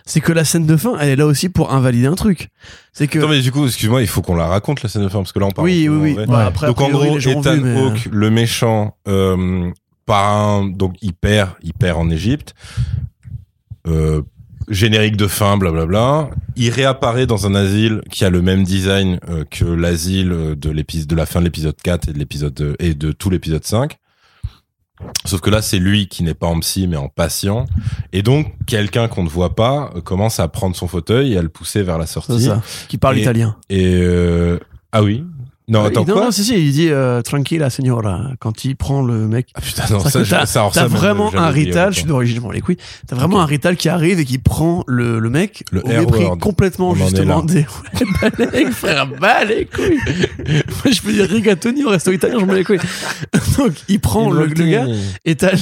C'est 0.08 0.22
que 0.22 0.32
la 0.32 0.46
scène 0.46 0.66
de 0.68 0.78
fin, 0.78 0.98
elle 1.00 1.10
est 1.10 1.16
là 1.16 1.26
aussi 1.26 1.50
pour 1.50 1.72
invalider 1.74 2.06
un 2.08 2.14
truc. 2.16 2.50
C'est 2.94 3.08
que 3.08 3.18
Attends, 3.20 3.28
mais 3.30 3.42
du 3.42 3.52
coup, 3.52 3.66
excuse-moi, 3.66 4.02
il 4.02 4.08
faut 4.08 4.22
qu'on 4.22 4.36
la 4.36 4.48
raconte 4.48 4.84
la 4.84 4.90
scène 4.90 5.04
de 5.04 5.10
fin 5.10 5.20
parce 5.20 5.32
que 5.32 5.40
là 5.40 5.48
on 5.48 5.52
parle. 5.52 5.66
oui, 5.66 5.88
oui, 5.90 6.16
oui. 6.18 6.26
Bah, 6.28 6.38
Ouais. 6.38 6.44
après, 6.44 6.68
Donc 6.68 6.82
en 6.82 6.90
gros, 6.90 7.18
Ethan 7.20 7.42
vu, 7.54 7.62
mais, 7.62 7.70
euh, 7.82 7.88
Hawke, 7.90 8.08
le 8.12 8.30
méchant, 8.30 8.96
euh, 9.08 9.72
par 10.06 10.24
un, 10.38 10.66
donc 10.70 10.96
il 11.02 11.14
perd, 11.14 11.52
il 11.64 11.74
perd 11.74 11.98
en 12.00 12.10
Égypte. 12.12 12.54
Euh, 13.88 14.22
générique 14.70 15.18
de 15.18 15.28
fin, 15.28 15.58
blablabla. 15.58 16.30
Il 16.56 16.70
réapparaît 16.72 17.26
dans 17.28 17.46
un 17.48 17.56
asile 17.56 18.02
qui 18.12 18.26
a 18.26 18.30
le 18.30 18.42
même 18.42 18.64
design 18.64 19.20
euh, 19.30 19.44
que 19.50 19.66
l'asile 19.66 20.32
euh, 20.32 20.56
de 20.56 20.70
l'épisode 20.70 21.08
de 21.08 21.16
la 21.16 21.26
fin 21.26 21.40
de 21.40 21.46
l'épisode 21.46 21.76
4 21.84 22.10
et 22.10 22.14
de 22.14 22.20
l'épisode 22.20 22.60
euh, 22.62 22.76
et 22.80 22.94
de 22.94 23.12
tout 23.12 23.30
l'épisode 23.30 23.64
5. 23.64 23.98
Sauf 25.26 25.42
que 25.42 25.50
là, 25.50 25.62
c'est 25.62 25.78
lui 25.78 26.08
qui 26.08 26.24
n'est 26.24 26.34
pas 26.34 26.48
en 26.48 26.60
psy, 26.62 26.88
mais 26.88 26.96
en 26.96 27.10
patient. 27.10 27.66
Et 28.14 28.22
donc, 28.22 28.54
quelqu'un 28.66 29.10
qu'on 29.10 29.24
ne 29.24 29.30
voit 29.30 29.54
pas 29.54 29.92
commence 30.06 30.40
à 30.40 30.48
prendre 30.48 30.76
son 30.76 30.88
fauteuil 30.88 31.34
et 31.34 31.38
à 31.38 31.42
le 31.42 31.50
pousser 31.50 31.84
vers 31.84 31.98
la 31.98 32.06
c'est 32.06 32.14
sortie. 32.14 32.42
ça. 32.46 32.62
Qui 32.88 32.98
parle 32.98 33.18
Et- 33.18 33.22
italien. 33.22 33.58
Et 33.70 33.96
euh, 34.02 34.58
ah 34.94 35.04
oui, 35.04 35.26
Non, 35.68 35.86
attends 35.86 36.06
non, 36.06 36.14
quoi 36.14 36.24
non, 36.26 36.32
si, 36.32 36.44
si, 36.44 36.54
il 36.56 36.72
dit 36.72 36.90
euh, 36.90 37.22
tranquilla 37.24 37.70
signora 37.72 38.30
quand 38.40 38.66
il 38.66 38.76
prend 38.76 39.02
le 39.02 39.28
mec. 39.28 39.48
Ah 39.56 39.62
putain, 39.62 39.84
non, 39.90 40.00
ça, 40.00 40.12
t'as- 40.24 40.46
ça, 40.46 40.70
T'as 40.72 40.82
ça, 40.82 40.88
même, 40.88 40.92
vraiment 40.98 41.32
un 41.36 41.50
rital, 41.50 41.92
je 41.92 41.98
suis 42.00 42.08
d'origine, 42.08 42.40
bon, 42.40 42.52
les 42.52 42.62
couilles. 42.62 42.78
T'as 43.08 43.16
vraiment 43.16 43.42
un 43.42 43.46
rital 43.46 43.76
qui 43.76 43.90
arrive 43.90 44.20
et 44.20 44.26
qui 44.26 44.38
prend 44.38 44.84
le, 44.86 45.18
le 45.20 45.30
mec 45.32 45.64
Le 45.72 45.84
au 45.84 45.88
mépris 45.88 46.26
complètement 46.40 46.90
On 46.92 46.96
justement 46.96 47.42
des 47.42 47.60
ouais, 48.02 48.06
bah, 48.22 48.46
les- 48.54 48.72
frère, 48.72 49.08
bah 49.20 49.44
les 49.44 49.66
couilles. 49.66 50.00
Je 50.92 51.02
peux 51.02 51.12
dire 51.12 51.28
rigatoni 51.28 51.84
au 51.84 51.90
resto 51.90 52.12
italien, 52.12 52.38
je 52.40 52.46
me 52.46 52.56
les 52.56 52.64
couilles. 52.64 52.80
Donc 53.58 53.72
il 53.88 54.00
prend 54.00 54.30
le, 54.32 54.46
le 54.46 54.66
gars 54.66 54.86
et 55.26 55.36
t'as 55.36 55.52
les, 55.52 55.60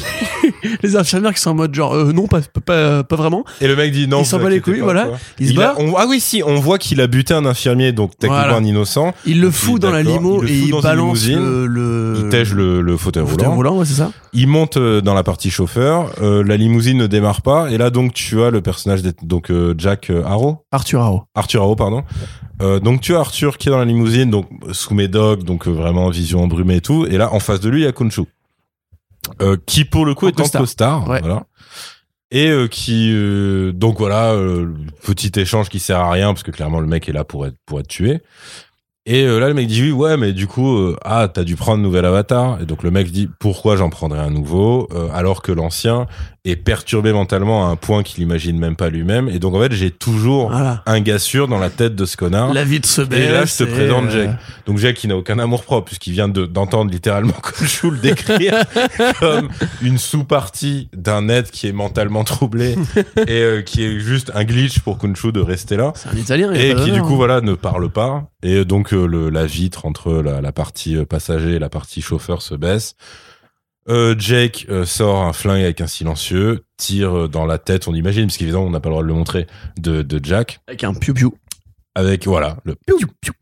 les 0.82 0.96
infirmières 0.96 1.34
qui 1.34 1.42
sont 1.42 1.52
en 1.52 1.56
mode 1.56 1.74
genre 1.74 1.94
euh, 1.96 2.12
non 2.12 2.28
pas 2.28 2.42
pas, 2.66 3.04
pas 3.04 3.16
vraiment. 3.16 3.44
Et 3.62 3.68
le 3.68 3.76
mec 3.76 3.92
dit 3.92 4.08
non. 4.08 4.22
Il 4.22 4.26
s'en 4.26 4.40
bat 4.40 4.50
les 4.50 4.60
couilles, 4.62 4.80
pas, 4.80 4.84
voilà. 4.86 5.06
quoi. 5.06 5.18
Il 5.40 5.48
se 5.50 5.54
a- 5.54 5.58
bat, 5.58 5.76
on- 5.78 5.94
ah 5.96 6.06
oui, 6.08 6.20
si, 6.20 6.44
on 6.46 6.56
voit 6.60 6.78
qu'il 6.78 7.00
a 7.02 7.08
buté 7.08 7.34
un 7.34 7.46
infirmier, 7.46 7.92
donc 7.92 8.12
techniquement 8.18 8.42
Voilà. 8.44 8.56
un 8.58 8.64
innocent. 8.64 9.14
il 9.26 9.42
le 9.42 9.52
fout 9.52 9.82
dans 9.82 9.92
la 9.92 10.04
limo 10.04 10.44
Il 10.44 10.50
et 10.52 10.60
il 10.60 10.82
balance 10.82 11.28
le, 11.28 11.66
le 11.68 12.16
Il 12.24 12.30
tège 12.30 12.54
le, 12.54 12.82
le 12.82 12.98
fauteuil 12.98 13.26
fauteuil 13.26 13.46
roulant. 13.48 13.56
roulant, 13.56 13.78
ouais, 13.78 13.86
c'est 13.86 13.94
ça. 13.94 14.12
Il 14.34 14.48
monte 14.48 14.78
euh, 14.78 15.02
dans 15.02 15.14
la 15.14 15.24
partie 15.24 15.50
chauffeur. 15.52 16.12
euh, 16.22 16.44
la 16.44 16.58
limousine 16.58 16.98
ne 16.98 17.08
démarre 17.08 17.42
pas. 17.42 17.70
Et 17.72 17.78
là, 17.78 17.90
donc, 17.90 18.14
tu 18.14 18.42
as 18.42 18.50
le 18.50 18.62
personnage, 18.62 19.02
donc 19.22 19.52
euh, 19.52 19.74
Jack 19.78 20.12
Harrow, 20.26 20.66
Arthur 20.72 21.02
Haro. 21.02 21.24
Arthur 21.36 21.62
Harrow, 21.62 21.76
pardon. 21.76 22.04
Euh, 22.62 22.80
donc, 22.80 23.02
tu 23.02 23.16
as 23.16 23.20
Arthur 23.20 23.58
qui 23.58 23.68
est 23.70 23.72
dans 23.72 23.78
la 23.78 23.86
limousine, 23.86 24.30
donc 24.30 24.48
sous 24.72 24.94
donc 25.14 25.68
euh, 25.68 25.72
vraiment 25.72 26.10
vision 26.10 26.44
embrumée 26.44 26.78
et 26.78 26.82
tout. 26.82 27.06
Et 27.06 27.18
là, 27.18 27.34
en 27.34 27.40
face 27.40 27.60
de 27.60 27.70
lui, 27.70 27.82
il 27.82 27.86
y 27.86 27.88
a 27.88 27.92
Kunshu, 27.92 28.24
euh, 29.42 29.58
qui 29.66 29.86
pour 29.86 30.06
le 30.06 30.14
coup 30.14 30.26
En 30.26 30.30
est 30.30 30.40
en 30.40 30.60
costard. 30.60 31.08
Ouais. 31.08 31.22
Voilà. 31.22 31.46
Et 32.34 32.50
euh, 32.50 32.68
qui, 32.68 33.12
euh, 33.14 33.72
donc 33.72 34.00
voilà, 34.00 34.34
euh, 34.34 34.74
petit 35.04 35.32
échange 35.40 35.70
qui 35.70 35.80
sert 35.80 36.00
à 36.00 36.10
rien 36.10 36.34
parce 36.34 36.42
que 36.42 36.50
clairement 36.50 36.80
le 36.80 36.88
mec 36.88 37.08
est 37.08 37.14
là 37.14 37.24
pour 37.24 37.46
être 37.46 37.56
pour 37.68 37.80
être 37.80 37.88
tué. 37.88 38.22
Et 39.06 39.26
là, 39.26 39.50
le 39.50 39.54
mec 39.54 39.68
dit 39.68 39.84
oui, 39.84 39.92
ouais, 39.92 40.16
mais 40.16 40.32
du 40.32 40.48
coup, 40.48 40.96
ah, 41.04 41.28
t'as 41.28 41.44
dû 41.44 41.58
prendre 41.58 41.80
un 41.80 41.84
nouvel 41.84 42.06
avatar. 42.06 42.62
Et 42.62 42.66
donc 42.66 42.84
le 42.84 42.90
mec 42.90 43.12
dit 43.12 43.30
pourquoi 43.38 43.76
j'en 43.76 43.90
prendrais 43.90 44.22
un 44.22 44.30
nouveau 44.30 44.88
alors 45.12 45.42
que 45.42 45.52
l'ancien 45.52 46.08
est 46.46 46.58
perturbé 46.58 47.14
mentalement 47.14 47.66
à 47.66 47.72
un 47.72 47.78
point 47.78 48.04
qu'il 48.04 48.22
imagine 48.22 48.60
même 48.60 48.76
pas 48.76 48.90
lui-même. 48.90 49.30
Et 49.30 49.40
donc 49.40 49.56
en 49.56 49.62
fait, 49.62 49.72
j'ai 49.72 49.92
toujours 49.92 50.50
Voilà. 50.52 50.84
un 50.86 51.00
gars 51.00 51.18
sûr 51.20 51.48
dans 51.48 51.58
la 51.58 51.70
tête 51.70 51.96
de 51.96 52.04
ce 52.06 52.18
connard. 52.18 52.54
La 52.54 52.66
vie 52.66 52.82
de 52.82 52.86
ce 52.86 53.02
Et 53.02 53.30
là, 53.30 53.46
je 53.46 53.56
te 53.56 53.64
baisse 53.64 53.74
présente 53.74 54.06
euh, 54.08 54.26
Jack. 54.26 54.38
Donc 54.66 54.78
Jack, 54.78 55.02
il 55.06 55.08
n'a 55.08 55.16
aucun 55.16 55.40
amour 55.40 55.64
propre 55.64 55.86
puisqu'il 55.88 56.12
vient 56.12 56.28
de- 56.28 56.46
d'entendre 56.46 56.92
littéralement 56.92 57.32
Khonshu 57.42 57.92
le 57.92 57.98
décrire 57.98 58.56
comme 59.22 59.48
une 59.82 59.98
sous-partie 59.98 60.90
d'un 60.94 61.30
être 61.30 61.50
qui 61.50 61.68
est 61.68 61.72
mentalement 61.72 62.26
troublé 62.26 62.76
et 63.28 63.42
euh, 63.42 63.62
qui 63.62 63.86
est 63.86 64.00
juste 64.00 64.30
un 64.36 64.44
glitch 64.44 64.80
pour 64.80 64.98
Khonshu 64.98 65.32
de 65.32 65.40
rester 65.40 65.78
là 65.78 65.94
C'est 65.96 66.10
un 66.10 66.18
italien. 66.18 66.52
et 66.52 66.76
qui 66.76 66.92
du 66.92 67.02
coup 67.02 67.14
hein. 67.14 67.16
voilà 67.16 67.40
ne 67.42 67.54
parle 67.54 67.90
pas 67.90 68.26
et 68.42 68.66
donc 68.66 68.94
euh, 68.94 69.06
le, 69.06 69.30
la 69.30 69.46
vitre 69.46 69.86
entre 69.86 70.12
la, 70.22 70.42
la 70.42 70.52
partie 70.52 70.98
euh, 70.98 71.06
passager 71.06 71.54
et 71.54 71.60
la 71.60 71.70
partie 71.70 72.02
chauffeur 72.02 72.42
se 72.42 72.54
baisse. 72.56 72.96
Euh, 73.90 74.16
Jake 74.18 74.66
euh, 74.70 74.86
sort 74.86 75.24
un 75.24 75.34
flingue 75.34 75.62
avec 75.64 75.82
un 75.82 75.88
silencieux, 75.88 76.64
tire 76.78 77.18
euh, 77.18 77.28
dans 77.28 77.46
la 77.46 77.58
tête, 77.58 77.88
on 77.88 77.94
imagine, 77.94 78.28
parce 78.28 78.38
qu'évidemment 78.38 78.64
on 78.66 78.70
n'a 78.70 78.80
pas 78.80 78.88
le 78.90 78.94
droit 78.94 79.04
de 79.04 79.08
le 79.10 79.14
montrer, 79.14 79.46
de, 79.78 80.02
de 80.02 80.20
Jack, 80.24 80.60
Avec 80.68 80.84
un 80.86 80.94
piou-piou. 80.94 81.34
avec 81.96 82.26
voilà 82.26 82.58
le 82.64 82.76
Piou, 82.76 82.98
piou. 83.20 83.34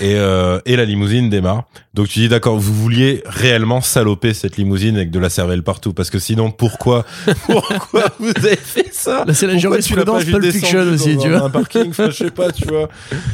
et, 0.00 0.14
euh, 0.14 0.60
et 0.66 0.76
la 0.76 0.84
limousine 0.84 1.30
démarre. 1.30 1.64
Donc 1.94 2.06
tu 2.08 2.20
dis 2.20 2.28
d'accord, 2.28 2.56
vous 2.58 2.72
vouliez 2.74 3.22
réellement 3.26 3.80
saloper 3.80 4.34
cette 4.34 4.56
limousine 4.56 4.94
avec 4.96 5.10
de 5.10 5.18
la 5.18 5.30
cervelle 5.30 5.64
partout, 5.64 5.92
parce 5.94 6.10
que 6.10 6.20
sinon 6.20 6.52
pourquoi 6.52 7.04
pourquoi 7.46 8.04
vous 8.20 8.30
avez 8.36 8.54
fait 8.54 8.94
ça? 8.94 9.24
Là, 9.26 9.34
c'est 9.34 9.48
la 9.48 9.56
jurisprudence 9.58 10.24
Pulp 10.26 10.44
Fiction 10.52 10.82
aussi, 10.92 11.16
dans 11.16 11.22
tu 11.22 11.28
vois. 11.30 11.42
Un 11.42 11.50
parking, 11.50 11.90
enfin, 11.90 12.10
je 12.10 12.16
sais 12.24 12.30
pas, 12.30 12.52
tu 12.52 12.66
vois. 12.68 12.88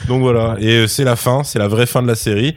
Donc 0.09 0.23
voilà, 0.23 0.57
et 0.61 0.79
euh, 0.79 0.87
c'est 0.87 1.05
la 1.05 1.17
fin, 1.17 1.45
c'est 1.45 1.59
la 1.59 1.69
vraie 1.69 1.87
fin 1.87 2.01
de 2.01 2.09
la 2.09 2.15
série. 2.15 2.55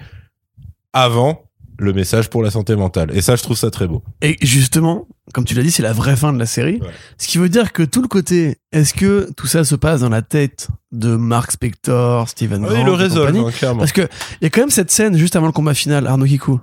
Avant 0.94 1.44
le 1.80 1.94
message 1.94 2.30
pour 2.30 2.42
la 2.44 2.52
santé 2.52 2.76
mentale. 2.76 3.12
Et 3.16 3.22
ça, 3.22 3.36
je 3.36 3.44
trouve 3.44 3.58
ça 3.58 3.70
très 3.70 3.88
beau. 3.88 4.04
Et 4.22 4.38
justement, 4.42 5.08
comme 5.34 5.46
tu 5.46 5.54
l'as 5.56 5.64
dit, 5.64 5.72
c'est 5.72 5.84
la 5.84 5.94
vraie 5.94 6.16
fin 6.16 6.34
de 6.34 6.40
la 6.40 6.46
série. 6.46 6.80
Ouais. 6.82 6.88
Ce 7.18 7.28
qui 7.28 7.38
veut 7.38 7.50
dire 7.50 7.72
que 7.74 7.84
tout 7.84 8.02
le 8.02 8.08
côté, 8.08 8.58
est-ce 8.72 8.94
que 8.94 9.30
tout 9.38 9.48
ça 9.48 9.64
se 9.64 9.76
passe 9.76 10.02
dans 10.02 10.10
la 10.10 10.22
tête 10.22 10.70
de 10.92 11.16
Mark 11.16 11.52
Spector, 11.52 12.28
Steven 12.30 12.64
Grant 12.64 12.74
oui, 12.76 12.84
le 12.84 12.94
résolve, 12.94 13.38
hein, 13.38 13.52
clairement. 13.52 13.80
Parce 13.80 13.92
que 13.92 14.02
il 14.42 14.44
y 14.44 14.46
a 14.48 14.50
quand 14.50 14.62
même 14.62 14.70
cette 14.70 14.92
scène 14.92 15.18
juste 15.18 15.36
avant 15.36 15.48
le 15.48 15.52
combat 15.52 15.74
final, 15.74 16.08
Arno 16.08 16.26
Kiku. 16.26 16.60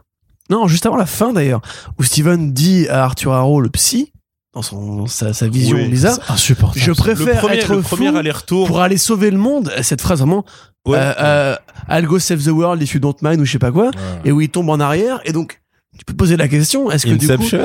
Non, 0.50 0.66
juste 0.68 0.84
avant 0.86 0.96
la 0.96 1.06
fin 1.06 1.32
d'ailleurs, 1.32 1.62
où 1.98 2.02
Steven 2.02 2.52
dit 2.52 2.86
à 2.88 3.04
Arthur 3.04 3.32
Harrow, 3.32 3.60
le 3.60 3.70
psy, 3.70 4.12
dans 4.54 4.62
son, 4.62 5.06
sa, 5.06 5.32
sa 5.32 5.48
vision 5.48 5.76
Oui, 5.76 5.88
bizarre, 5.88 6.18
insupportable. 6.28 6.84
je 6.84 6.90
Le 6.90 6.94
préfère 6.94 7.40
premier, 7.40 7.56
être 7.56 7.74
le 7.74 7.82
fou 7.82 7.96
premier 7.96 8.16
aller-retour. 8.16 8.66
pour 8.68 8.80
aller 8.80 8.98
sauver 8.98 9.30
le 9.30 9.38
monde. 9.38 9.72
Cette 9.82 10.00
phrase 10.00 10.18
vraiment, 10.20 10.44
Ouais. 10.86 10.98
euh, 10.98 11.14
euh, 11.18 11.56
I'll 11.88 12.06
go 12.06 12.18
save 12.18 12.42
the 12.42 12.48
world 12.48 12.82
if 12.82 12.92
you 12.94 13.00
don't 13.00 13.14
mind 13.22 13.40
ou 13.40 13.44
je 13.44 13.52
sais 13.52 13.58
pas 13.58 13.72
quoi. 13.72 13.86
Ouais. 13.86 13.92
Et 14.26 14.32
où 14.32 14.40
il 14.40 14.48
tombe 14.48 14.68
en 14.68 14.80
arrière. 14.80 15.20
Et 15.24 15.32
donc, 15.32 15.60
tu 15.98 16.04
peux 16.04 16.14
poser 16.14 16.36
la 16.36 16.48
question, 16.48 16.90
est-ce 16.90 17.06
que 17.06 17.12
du 17.12 17.26
coup, 17.28 17.44
c'est 17.48 17.60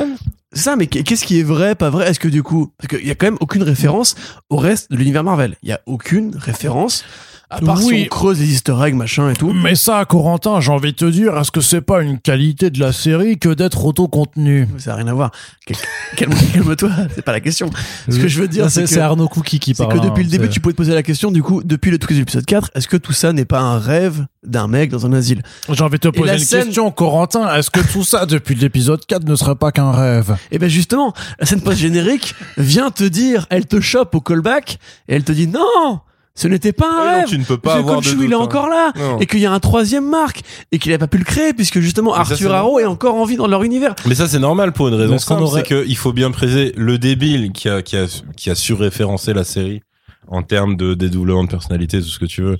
ça, 0.52 0.74
mais 0.74 0.88
qu'est-ce 0.88 1.24
qui 1.24 1.38
est 1.38 1.44
vrai, 1.44 1.76
pas 1.76 1.90
vrai 1.90 2.08
Est-ce 2.08 2.18
que 2.18 2.26
du 2.28 2.42
coup, 2.42 2.72
parce 2.76 2.88
qu'il 2.88 3.06
y 3.06 3.10
a 3.10 3.14
quand 3.14 3.26
même 3.26 3.38
aucune 3.40 3.62
référence 3.62 4.16
au 4.48 4.56
reste 4.56 4.90
de 4.90 4.96
l'univers 4.96 5.22
Marvel. 5.22 5.56
Il 5.62 5.68
y 5.68 5.72
a 5.72 5.80
aucune 5.86 6.34
référence, 6.34 7.04
à 7.50 7.60
part 7.60 7.78
Oui. 7.84 8.02
si 8.02 8.04
on 8.04 8.08
creuse 8.08 8.38
les 8.40 8.52
Easter 8.52 8.74
eggs, 8.84 8.94
machin 8.94 9.30
et 9.30 9.34
tout. 9.34 9.52
Mais 9.52 9.74
ça, 9.74 10.04
Corentin, 10.04 10.60
j'ai 10.60 10.70
envie 10.70 10.92
de 10.92 10.96
te 10.96 11.04
dire, 11.04 11.36
est-ce 11.36 11.50
que 11.50 11.60
c'est 11.60 11.80
pas 11.80 12.00
une 12.02 12.18
qualité 12.18 12.70
de 12.70 12.78
la 12.80 12.92
série 12.92 13.38
que 13.38 13.48
d'être 13.48 13.84
autocontenu? 13.84 14.68
Ça 14.78 14.90
n'a 14.92 14.96
rien 14.98 15.08
à 15.08 15.14
voir. 15.14 15.30
Calme-toi, 16.16 16.90
c'est 17.14 17.22
pas 17.22 17.32
la 17.32 17.40
question. 17.40 17.70
Ce 18.08 18.18
que 18.18 18.28
je 18.28 18.40
veux 18.40 18.48
dire, 18.48 18.64
c'est 18.70 18.80
c'est 18.80 18.82
que, 18.82 18.88
c'est 18.90 19.00
Arnaud 19.00 19.28
Cookie 19.28 19.58
qui 19.60 19.74
c'est 19.74 19.84
parle. 19.86 20.00
que 20.00 20.04
depuis 20.06 20.22
hein, 20.22 20.24
le 20.24 20.30
début, 20.30 20.44
c'est- 20.46 20.50
tu 20.50 20.60
pouvais 20.60 20.72
te 20.72 20.76
poser 20.78 20.94
la 20.94 21.02
question, 21.02 21.30
du 21.30 21.42
coup, 21.42 21.62
depuis 21.62 21.90
le 21.90 21.98
tout 21.98 22.06
début 22.06 22.14
de 22.14 22.20
l'épisode 22.20 22.46
4, 22.46 22.70
est-ce 22.74 22.88
que 22.88 22.96
tout 22.96 23.12
ça 23.12 23.32
n'est 23.32 23.44
pas 23.44 23.60
un 23.60 23.78
rêve 23.78 24.26
d'un 24.44 24.66
mec 24.68 24.90
dans 24.90 25.06
un 25.06 25.12
asile? 25.12 25.42
J'ai 25.70 25.82
envie 25.82 25.98
de 25.98 25.98
te 25.98 26.08
poser 26.08 26.26
la 26.26 26.38
une 26.38 26.44
scène- 26.44 26.64
question, 26.66 26.90
Corentin. 26.90 27.52
Est-ce 27.54 27.70
que 27.70 27.80
tout 27.80 28.04
ça, 28.04 28.26
depuis 28.26 28.54
l'épisode 28.54 29.04
4, 29.06 29.24
ne 29.24 29.34
serait 29.36 29.54
pas 29.56 29.72
qu'un 29.72 29.92
rêve? 29.92 30.36
Et 30.50 30.58
ben 30.58 30.68
justement, 30.68 31.12
la 31.38 31.46
scène 31.46 31.60
post-générique 31.62 32.34
vient 32.56 32.90
te 32.90 33.04
dire, 33.04 33.46
elle 33.50 33.66
te 33.66 33.80
chope 33.80 34.14
au 34.14 34.20
callback, 34.20 34.78
et 35.08 35.14
elle 35.16 35.24
te 35.24 35.32
dit 35.32 35.46
non, 35.46 36.00
ce 36.34 36.48
n'était 36.48 36.72
pas 36.72 36.86
un 36.86 36.98
Ouais, 37.00 37.04
non, 37.12 37.18
rêve. 37.20 37.28
tu 37.28 37.38
ne 37.38 37.44
peux 37.44 37.58
pas 37.58 37.70
Parce 37.70 37.74
que 37.76 37.80
avoir 37.88 38.00
de 38.00 38.24
il 38.24 38.30
est 38.32 38.34
hein. 38.34 38.38
encore 38.38 38.68
là. 38.68 38.92
Non. 38.96 39.18
et 39.18 39.26
qu'il 39.26 39.40
y 39.40 39.46
a 39.46 39.52
un 39.52 39.58
troisième 39.60 40.08
Marc 40.08 40.42
et 40.72 40.78
qu'il 40.78 40.92
n'a 40.92 40.98
pas 40.98 41.06
pu 41.08 41.18
le 41.18 41.24
créer 41.24 41.52
puisque 41.52 41.80
justement 41.80 42.12
Mais 42.14 42.20
Arthur 42.20 42.52
Harrow 42.54 42.78
est 42.78 42.86
encore 42.86 43.14
en 43.16 43.24
vie 43.24 43.36
dans 43.36 43.46
leur 43.48 43.62
univers. 43.62 43.94
Mais 44.06 44.14
ça, 44.14 44.28
c'est 44.28 44.38
normal 44.38 44.72
pour 44.72 44.88
une 44.88 44.94
raison 44.94 45.12
Parce 45.14 45.24
qu'on 45.24 45.34
simple, 45.34 45.42
aurait- 45.44 45.64
c'est 45.68 45.84
qu'il 45.84 45.96
faut 45.96 46.12
bien 46.12 46.30
préciser 46.30 46.72
le 46.76 46.98
débile 46.98 47.52
qui 47.52 47.68
a, 47.68 47.82
qui 47.82 47.96
a, 47.96 48.06
qui 48.36 48.48
a 48.50 48.54
surréférencé 48.54 49.34
la 49.34 49.44
série 49.44 49.82
en 50.28 50.42
termes 50.42 50.76
de 50.76 50.94
dédoublement 50.94 51.42
de 51.44 51.48
personnalité, 51.50 52.00
tout 52.00 52.06
ce 52.08 52.18
que 52.18 52.26
tu 52.26 52.42
veux. 52.42 52.56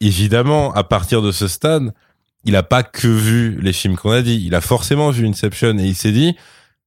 Évidemment, 0.00 0.72
à 0.74 0.84
partir 0.84 1.22
de 1.22 1.32
ce 1.32 1.48
stade, 1.48 1.92
il 2.44 2.56
a 2.56 2.62
pas 2.62 2.82
que 2.82 3.08
vu 3.08 3.58
les 3.60 3.72
films 3.72 3.96
qu'on 3.96 4.10
a 4.12 4.22
dit. 4.22 4.42
Il 4.46 4.54
a 4.54 4.60
forcément 4.60 5.10
vu 5.10 5.26
Inception 5.26 5.76
et 5.78 5.84
il 5.84 5.94
s'est 5.94 6.12
dit, 6.12 6.36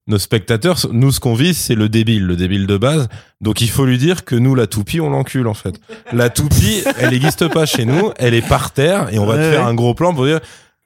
nos 0.07 0.17
spectateurs, 0.17 0.77
nous, 0.91 1.11
ce 1.11 1.19
qu'on 1.19 1.35
vise, 1.35 1.57
c'est 1.57 1.75
le 1.75 1.87
débile, 1.87 2.25
le 2.25 2.35
débile 2.35 2.65
de 2.67 2.77
base. 2.77 3.07
Donc, 3.39 3.61
il 3.61 3.69
faut 3.69 3.85
lui 3.85 3.97
dire 3.97 4.25
que 4.25 4.35
nous, 4.35 4.55
la 4.55 4.67
toupie, 4.67 4.99
on 4.99 5.09
l'encule, 5.09 5.47
en 5.47 5.53
fait. 5.53 5.75
La 6.11 6.29
toupie, 6.29 6.83
elle 6.99 7.11
n'existe 7.11 7.47
pas 7.47 7.65
chez 7.65 7.85
nous, 7.85 8.11
elle 8.17 8.33
est 8.33 8.47
par 8.47 8.71
terre 8.71 9.13
et 9.13 9.19
on 9.19 9.25
va 9.25 9.35
Ouais, 9.35 9.43
te 9.43 9.51
faire 9.51 9.63
ouais. 9.63 9.69
un 9.69 9.73
gros 9.75 9.93
plan 9.93 10.13
pour 10.13 10.25
dire, 10.25 10.39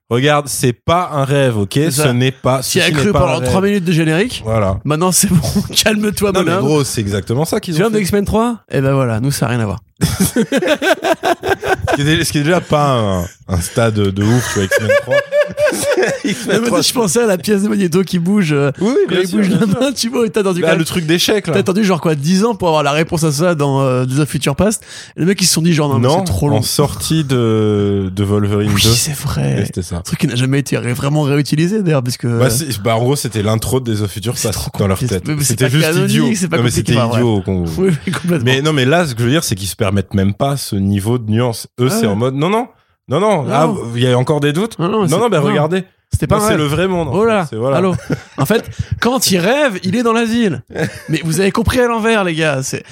regarde, 0.09 0.47
c'est 0.47 0.73
pas 0.73 1.09
un 1.13 1.23
rêve, 1.25 1.57
ok? 1.57 1.79
Ce 1.89 2.07
n'est 2.09 2.31
pas, 2.31 2.61
S'il 2.61 2.81
a 2.81 2.91
cru 2.91 3.11
pendant 3.11 3.37
rêve. 3.39 3.47
3 3.49 3.61
minutes 3.61 3.85
de 3.85 3.91
générique, 3.93 4.41
Voilà. 4.45 4.79
maintenant 4.83 5.11
c'est 5.11 5.29
bon, 5.31 5.41
calme-toi 5.83 6.31
bonhomme. 6.31 6.59
gros, 6.63 6.83
c'est 6.83 7.01
exactement 7.01 7.45
ça 7.45 7.59
Tu 7.59 7.71
qu'ils 7.71 7.75
viens 7.75 7.87
ont 7.87 7.89
de 7.89 7.95
fait. 7.95 8.01
X-Men 8.01 8.25
3 8.25 8.59
Eh 8.69 8.81
ben 8.81 8.93
voilà, 8.93 9.19
nous 9.21 9.31
ça 9.31 9.45
n'a 9.47 9.51
rien 9.53 9.59
à 9.61 9.65
voir. 9.65 9.79
Ce 11.97 12.01
qui 12.03 12.09
est, 12.09 12.23
ce 12.23 12.31
qui 12.31 12.37
est 12.39 12.43
déjà 12.43 12.61
pas 12.61 12.97
un, 13.47 13.53
un 13.55 13.61
stade 13.61 13.95
de 13.95 14.23
ouf, 14.23 14.47
tu 14.53 14.59
vois, 14.59 14.63
X-Men 14.65 14.91
3. 15.01 15.15
X-Men 16.25 16.55
Non, 16.57 16.61
mais 16.63 16.67
3, 16.67 16.81
je 16.81 16.93
pensais 16.93 17.21
à 17.23 17.25
la 17.27 17.37
pièce 17.37 17.63
de 17.63 17.67
Magneto 17.69 18.03
qui 18.03 18.19
bouge, 18.19 18.51
euh, 18.51 18.71
Oui, 18.79 18.87
oui, 18.89 18.95
quand 19.07 19.15
bien 19.15 19.21
il 19.21 19.27
sûr, 19.27 19.37
bouge 19.37 19.47
bien 19.49 19.59
la 19.59 19.65
sûr. 19.67 19.79
main, 19.79 19.91
tu 19.93 20.09
vois, 20.09 20.25
et 20.25 20.29
t'as 20.29 20.39
attendu 20.41 20.61
Bah, 20.61 20.67
quand 20.67 20.73
même- 20.73 20.79
le 20.79 20.85
truc 20.85 21.05
d'échec, 21.05 21.45
T'as 21.45 21.51
là. 21.53 21.59
attendu 21.59 21.83
genre 21.83 22.01
quoi 22.01 22.15
10 22.15 22.43
ans 22.45 22.55
pour 22.55 22.67
avoir 22.69 22.83
la 22.83 22.91
réponse 22.91 23.23
à 23.23 23.31
ça 23.31 23.55
dans 23.55 23.81
euh, 23.81 24.05
The 24.05 24.25
Future 24.25 24.55
Past? 24.55 24.83
Et 25.15 25.19
les 25.21 25.25
mecs 25.25 25.41
ils 25.41 25.45
se 25.45 25.53
sont 25.53 25.61
dit 25.61 25.73
genre 25.73 25.89
non, 25.89 25.99
mais 25.99 26.09
c'est 26.09 26.23
trop 26.25 26.49
long. 26.49 26.57
en 26.57 26.61
sortie 26.61 27.23
de, 27.23 28.11
de 28.13 28.23
Wolverine 28.23 28.71
Oui 28.73 28.81
2. 28.81 28.89
c'est 28.89 29.15
vrai. 29.15 29.63
C'était 29.65 29.81
ça. 29.83 29.97
Un 29.97 30.01
truc 30.01 30.19
qui 30.19 30.27
n'a 30.27 30.35
jamais 30.35 30.59
été 30.59 30.77
ré- 30.77 30.93
vraiment 30.93 31.21
réutilisé 31.21 31.81
d'ailleurs 31.81 32.03
parce 32.03 32.17
que 32.17 32.27
Bah, 32.39 32.49
c'est- 32.49 32.81
bah, 32.81 32.95
en 32.95 32.99
gros, 32.99 33.15
c'était 33.15 33.43
l'intro 33.43 33.79
de 33.79 34.01
of 34.01 34.11
Future 34.11 34.37
C'est 34.37 34.49
Past 34.49 34.59
trop 34.59 34.71
dans 34.79 34.87
leur 34.87 34.97
compliqué. 34.97 35.21
tête. 35.21 35.27
Mais 35.27 35.35
c'est 35.39 35.45
C'était 35.55 35.65
pas 35.65 35.69
juste 35.69 35.85
canonique, 35.85 36.09
idiot. 36.11 36.29
c'est 36.35 36.47
pas 36.47 36.57
non, 36.57 36.63
mais 36.63 36.69
compliqué, 36.69 36.93
c'était 36.93 37.07
idiot. 37.17 37.41
qu'on- 37.41 37.65
oui, 37.77 37.89
oui, 38.05 38.11
complètement. 38.11 38.39
Mais 38.45 38.61
non, 38.61 38.73
mais 38.73 38.85
là, 38.85 39.05
ce 39.05 39.13
que 39.13 39.19
je 39.21 39.25
veux 39.25 39.31
dire, 39.31 39.43
c'est 39.43 39.55
qu'ils 39.55 39.67
se 39.69 39.75
permettent 39.75 40.13
même 40.13 40.33
pas 40.33 40.57
ce 40.57 40.75
niveau 40.75 41.17
de 41.17 41.29
nuance. 41.29 41.67
Eux, 41.79 41.84
Ah 41.91 41.97
c'est 41.99 42.07
en 42.07 42.15
mode, 42.15 42.35
non, 42.35 42.49
non, 42.49 42.67
non, 43.07 43.19
non, 43.19 43.43
Non. 43.43 43.51
ah, 43.53 43.73
il 43.95 44.01
y 44.03 44.07
a 44.11 44.17
encore 44.17 44.39
des 44.39 44.53
doutes. 44.53 44.77
non, 44.79 44.89
non, 44.89 45.07
Non, 45.07 45.29
bah, 45.29 45.39
regardez. 45.39 45.83
C'était 46.13 46.27
pas 46.27 46.37
un 46.37 46.47
c'est 46.49 46.55
le 46.57 46.63
vrai 46.63 46.87
monde. 46.87 47.09
en 47.09 47.13
Oh 47.13 47.21
fait. 47.23 47.27
là, 47.27 47.45
C'est- 47.49 47.55
voilà. 47.57 47.77
allô. 47.77 47.93
En 48.37 48.45
fait, 48.45 48.69
quand 49.01 49.31
il 49.31 49.37
rêve, 49.37 49.79
il 49.83 49.95
est 49.97 50.03
dans 50.03 50.13
l'asile. 50.13 50.63
Mais 51.09 51.19
vous 51.25 51.39
avez 51.41 51.51
compris 51.51 51.79
à 51.79 51.87
l'envers, 51.87 52.23
les 52.23 52.35
gars. 52.35 52.61
C'est 52.63 52.83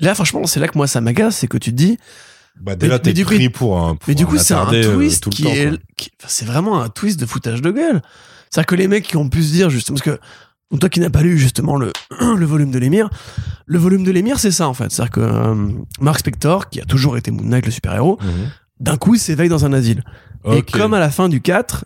là, 0.00 0.14
franchement, 0.14 0.44
c'est 0.46 0.60
là 0.60 0.68
que 0.68 0.76
moi 0.76 0.86
ça 0.86 1.00
m'agace, 1.00 1.36
c'est 1.36 1.46
que 1.46 1.56
tu 1.58 1.70
te 1.70 1.76
dis, 1.76 1.96
Bah, 2.60 2.74
déjà, 2.76 2.98
t'es 2.98 3.14
pris 3.24 3.48
pour 3.48 3.78
un, 3.78 3.94
pour 3.96 4.08
mais 4.08 4.14
du 4.14 4.26
coup, 4.26 4.36
c'est 4.36 4.52
un 4.54 4.70
euh, 4.72 4.94
twist 4.94 5.22
tout 5.22 5.30
le 5.30 5.36
qui 5.36 5.42
temps, 5.44 5.50
est, 5.50 5.68
quoi. 5.68 5.78
qui- 5.96 6.10
enfin, 6.20 6.28
c'est 6.28 6.44
vraiment 6.44 6.82
un 6.82 6.88
twist 6.90 7.18
de 7.18 7.24
foutage 7.24 7.62
de 7.62 7.70
gueule. 7.70 8.02
C'est-à-dire 8.50 8.66
que 8.66 8.74
les 8.74 8.88
mecs 8.88 9.04
qui 9.06 9.16
ont 9.16 9.28
pu 9.28 9.42
se 9.42 9.52
dire 9.52 9.70
justement, 9.70 9.96
parce 9.98 10.16
que 10.16 10.20
donc 10.70 10.80
toi 10.80 10.88
qui 10.88 11.00
n'as 11.00 11.10
pas 11.10 11.22
lu 11.22 11.38
justement 11.38 11.76
le 11.76 11.92
le 12.36 12.44
volume 12.46 12.70
de 12.70 12.78
l'émir, 12.78 13.08
le 13.66 13.78
volume 13.78 14.04
de 14.04 14.10
l'émir, 14.10 14.38
c'est 14.38 14.50
ça 14.50 14.68
en 14.68 14.74
fait. 14.74 14.90
C'est-à-dire 14.90 15.10
que 15.12 15.20
euh, 15.20 15.54
Mark 16.00 16.18
Spector, 16.18 16.68
qui 16.70 16.80
a 16.80 16.84
toujours 16.84 17.16
été 17.16 17.30
Moon 17.30 17.44
Knight 17.44 17.66
le 17.66 17.72
super 17.72 17.94
héros, 17.94 18.18
Mhm. 18.22 18.50
d'un 18.80 18.96
coup, 18.96 19.14
il 19.14 19.18
s'éveille 19.20 19.48
dans 19.48 19.64
un 19.64 19.72
asile. 19.72 20.02
Et 20.52 20.62
comme 20.62 20.94
à 20.94 21.00
la 21.00 21.10
fin 21.10 21.28
du 21.28 21.40
4, 21.40 21.84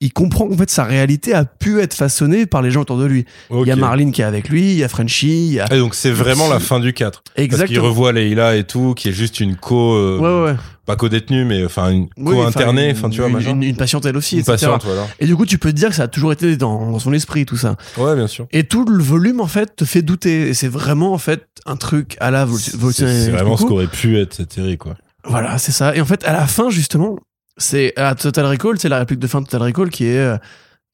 il 0.00 0.12
comprend 0.12 0.46
qu'en 0.46 0.56
fait 0.58 0.68
sa 0.68 0.84
réalité 0.84 1.32
a 1.32 1.46
pu 1.46 1.80
être 1.80 1.94
façonnée 1.94 2.44
par 2.44 2.60
les 2.60 2.70
gens 2.70 2.82
autour 2.82 2.98
de 2.98 3.06
lui. 3.06 3.24
Il 3.50 3.66
y 3.66 3.70
a. 3.70 3.76
Marlene 3.76 4.12
qui 4.12 4.20
est 4.20 4.24
avec 4.24 4.50
lui, 4.50 4.72
il 4.72 4.76
y 4.76 4.84
a 4.84 4.88
Frenchie, 4.88 5.46
il 5.46 5.52
y 5.54 5.60
a 5.60 5.72
Et 5.72 5.78
donc 5.78 5.94
c'est 5.94 6.10
vraiment 6.10 6.48
la 6.48 6.60
fin 6.60 6.78
du 6.80 6.92
4. 6.92 7.22
Parce 7.22 7.34
qu'il 7.34 7.44
exactement. 7.44 7.84
revoit 7.84 8.12
Leila 8.12 8.56
et 8.56 8.64
tout, 8.64 8.92
qui 8.94 9.08
est 9.08 9.12
juste 9.12 9.40
une 9.40 9.56
co, 9.56 9.94
euh, 9.94 10.18
Ouais, 10.18 10.28
ouais, 10.28 10.52
ouais. 10.52 10.58
Pas 10.86 10.96
co-détenue, 10.96 11.44
mais 11.44 11.64
enfin 11.64 11.90
une 11.90 12.08
Oui, 12.16 12.34
co-internée, 12.36 12.92
enfin 12.92 13.10
tu 13.10 13.20
vois, 13.20 13.28
une, 13.28 13.40
une, 13.40 13.62
une 13.62 13.76
patiente 13.76 14.06
elle 14.06 14.16
aussi, 14.16 14.36
Une 14.36 14.40
etc. 14.40 14.52
patiente, 14.52 14.84
voilà. 14.84 15.06
Et 15.18 15.26
du 15.26 15.36
coup, 15.36 15.44
tu 15.44 15.58
peux 15.58 15.70
te 15.72 15.76
dire 15.76 15.88
que 15.90 15.94
ça 15.96 16.04
a 16.04 16.08
toujours 16.08 16.32
été 16.32 16.56
dans, 16.56 16.92
dans 16.92 16.98
son 16.98 17.12
esprit 17.12 17.44
tout 17.44 17.56
ça. 17.56 17.76
Ouais, 17.98 18.14
bien 18.14 18.26
sûr. 18.28 18.46
Et 18.52 18.64
tout 18.64 18.84
le 18.84 19.02
volume 19.02 19.40
en 19.40 19.46
fait 19.48 19.74
te 19.76 19.84
fait 19.84 20.02
douter. 20.02 20.48
Et 20.48 20.54
c'est 20.54 20.68
vraiment 20.68 21.12
en 21.12 21.18
fait 21.18 21.46
un 21.66 21.76
truc 21.76 22.16
à 22.20 22.30
la 22.30 22.44
Voltaire 22.44 23.08
c'est 23.08 23.30
vraiment 23.30 23.56
ce 23.56 23.64
qu'aurait 23.66 23.86
pu 23.88 24.18
être 24.18 24.34
cette 24.34 24.52
série, 24.52 24.78
quoi. 24.78 24.94
Voilà, 25.24 25.58
c'est 25.58 25.72
ça. 25.72 25.94
Et 25.96 26.00
en 26.00 26.04
fait, 26.06 26.24
à 26.24 26.32
la 26.32 26.46
fin, 26.46 26.70
justement, 26.70 27.18
c'est 27.56 27.92
à 27.96 28.14
Total 28.14 28.46
Recall, 28.46 28.78
c'est 28.78 28.88
la 28.88 28.98
réplique 28.98 29.18
de 29.18 29.26
fin 29.26 29.40
de 29.40 29.46
Total 29.46 29.62
Recall 29.62 29.90
qui 29.90 30.04
est 30.06 30.18
euh, 30.18 30.36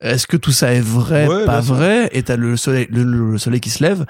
est-ce 0.01 0.27
que 0.27 0.37
tout 0.39 0.53
ça 0.53 0.73
est 0.73 0.81
vrai, 0.81 1.27
Ouais, 1.29 1.45
pas 1.45 1.61
vrai? 1.61 2.09
Et 2.13 2.23
t'as 2.23 2.37
le 2.37 2.57
soleil, 2.57 2.87
le, 2.91 3.03
le 3.05 3.39
soleil 3.39 3.61
qui 3.61 3.69
se 3.71 3.83
lève. 3.85 4.07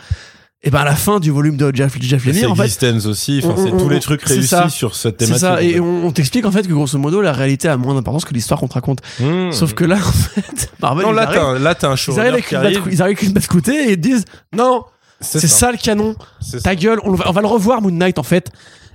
Et 0.65 0.71
ben 0.71 0.79
à 0.81 0.85
la 0.85 0.95
fin 0.95 1.19
du 1.19 1.31
volume 1.33 1.57
de 1.57 1.73
Jeff, 1.75 1.97
Jeff 2.01 2.23
C'est 2.25 2.31
Lemire, 2.33 2.53
en 2.53 2.55
fait, 2.55 2.63
Existence 2.65 3.07
aussi, 3.07 3.41
enfin 3.43 3.55
on- 3.59 3.65
c'est 3.65 3.77
tous 3.83 3.89
les 3.89 3.99
trucs 3.99 4.21
c'est 4.25 4.35
réussis 4.35 4.49
ça. 4.49 4.69
sur 4.69 4.95
cette 4.95 5.17
c'est 5.19 5.27
thématique. 5.27 5.41
ça. 5.41 5.55
en 5.55 5.59
Et 5.59 5.81
on, 5.81 6.07
on 6.07 6.13
t'explique 6.13 6.45
en 6.47 6.53
fait 6.53 6.67
que 6.69 6.73
grosso 6.73 6.97
modo, 6.99 7.21
la 7.21 7.33
réalité 7.33 7.67
a 7.69 7.77
moins 7.77 7.95
d'importance 7.95 8.25
que 8.25 8.33
l'histoire 8.33 8.61
qu'on 8.61 8.69
te 8.69 8.75
raconte. 8.75 9.01
Mmh. 9.19 9.51
Sauf 9.51 9.75
que 9.75 9.85
là, 9.85 9.97
en 9.97 10.13
fait, 10.13 10.71
Marvel, 10.81 11.05
non, 11.07 11.13
ils 11.13 11.17
là 11.17 11.23
arrivent- 11.23 11.41
t'as 11.41 11.47
un- 11.47 11.59
là 11.59 11.75
t'as 11.75 11.89
un 11.91 11.95
ils 11.97 12.21
arrivent 12.21 12.33
avec 12.35 12.53
arrive. 12.53 12.79
ils 12.93 13.03
arrivent 13.03 13.17
avec 13.19 13.23
une 13.23 13.33
batte 13.33 13.69
et 13.69 13.93
ils 13.93 13.97
disent 14.01 14.25
non, 14.57 14.85
c'est 15.21 15.47
ça. 15.49 15.73
le 15.73 15.79
canon. 15.79 16.15
C'est 16.41 16.59
ça. 16.59 16.63
Ta 16.63 16.77
gueule, 16.77 17.01
on 17.03 17.13
va, 17.15 17.29
on 17.29 17.33
va 17.33 17.41
le 17.41 17.49
revoir 17.49 17.83
Moon 17.83 17.91
Knight 17.91 18.21
en 18.21 18.23
fait. 18.23 18.51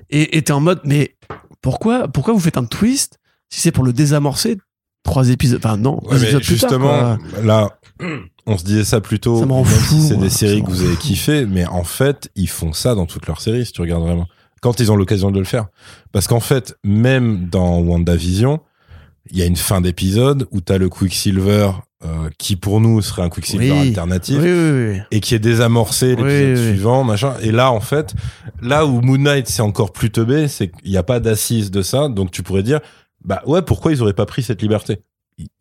Et 0.09 0.37
et 0.37 0.41
t'es 0.43 0.53
en 0.53 0.61
mode 0.61 0.79
mais 0.85 1.15
pourquoi 1.61 2.07
pourquoi 2.07 2.33
vous 2.33 2.39
faites 2.39 2.57
un 2.57 2.63
twist 2.63 3.17
si 3.49 3.59
c'est 3.59 3.71
pour 3.71 3.83
le 3.83 3.91
désamorcer 3.91 4.57
trois 5.03 5.27
épisodes 5.29 5.59
enfin 5.61 5.75
non 5.75 5.99
Ouais, 6.03 6.11
deux 6.17 6.21
mais 6.21 6.31
épisodes 6.33 6.43
plus 6.43 6.59
tard, 6.59 6.69
justement, 6.69 7.17
là, 7.43 7.77
on 8.47 8.57
se 8.57 8.63
disait 8.63 8.83
ça 8.85 9.01
plus 9.01 9.19
tôt. 9.19 9.39
Ça 9.39 9.45
même 9.45 9.63
fou, 9.65 9.95
si 9.95 10.01
c'est 10.07 10.17
des 10.17 10.29
séries 10.29 10.63
que 10.63 10.69
vous 10.69 10.81
avez 10.83 10.95
kiffé, 10.95 11.45
mais 11.45 11.65
en 11.67 11.83
fait, 11.83 12.29
ils 12.35 12.49
font 12.49 12.73
ça 12.73 12.95
dans 12.95 13.05
toutes 13.05 13.27
leurs 13.27 13.41
séries, 13.41 13.65
si 13.65 13.71
tu 13.73 13.81
regardes 13.81 14.03
vraiment. 14.03 14.27
Quand 14.61 14.79
ils 14.79 14.91
ont 14.91 14.95
l'occasion 14.95 15.29
de 15.31 15.37
le 15.39 15.45
faire. 15.45 15.67
Parce 16.11 16.27
qu'en 16.27 16.39
fait, 16.39 16.75
même 16.83 17.47
dans 17.49 17.77
WandaVision, 17.79 18.59
il 19.29 19.37
y 19.37 19.41
a 19.43 19.45
une 19.45 19.55
fin 19.57 19.81
d'épisode 19.81 20.47
où 20.51 20.61
t'as 20.61 20.77
le 20.77 20.89
Quicksilver, 20.89 21.71
euh, 22.05 22.29
qui 22.37 22.55
pour 22.55 22.79
nous 22.79 23.01
serait 23.01 23.23
un 23.23 23.29
Quicksilver 23.29 23.71
Oui. 23.71 23.79
alternatif. 23.89 24.37
oui 24.39 24.49
oui 24.51 24.71
oui 24.95 25.01
et 25.11 25.19
qui 25.19 25.35
est 25.35 25.39
désamorcé 25.39 26.15
l'épisode 26.15 26.55
suivant, 26.71 27.03
machin. 27.03 27.33
Et 27.41 27.51
là, 27.51 27.71
en 27.71 27.79
fait, 27.81 28.13
là 28.61 28.85
où 28.85 29.01
Moon 29.01 29.17
Knight 29.17 29.47
c'est 29.47 29.61
encore 29.61 29.91
plus 29.91 30.09
teubé, 30.11 30.47
c'est 30.47 30.69
qu'il 30.69 30.91
n'y 30.91 30.97
a 30.97 31.03
pas 31.03 31.19
d'assise 31.19 31.69
de 31.71 31.81
ça, 31.81 32.07
donc 32.07 32.31
tu 32.31 32.43
pourrais 32.43 32.63
dire, 32.63 32.79
bah 33.25 33.41
ouais, 33.45 33.61
pourquoi 33.61 33.91
ils 33.91 34.01
auraient 34.01 34.13
pas 34.13 34.25
pris 34.27 34.43
cette 34.43 34.61
liberté? 34.61 34.99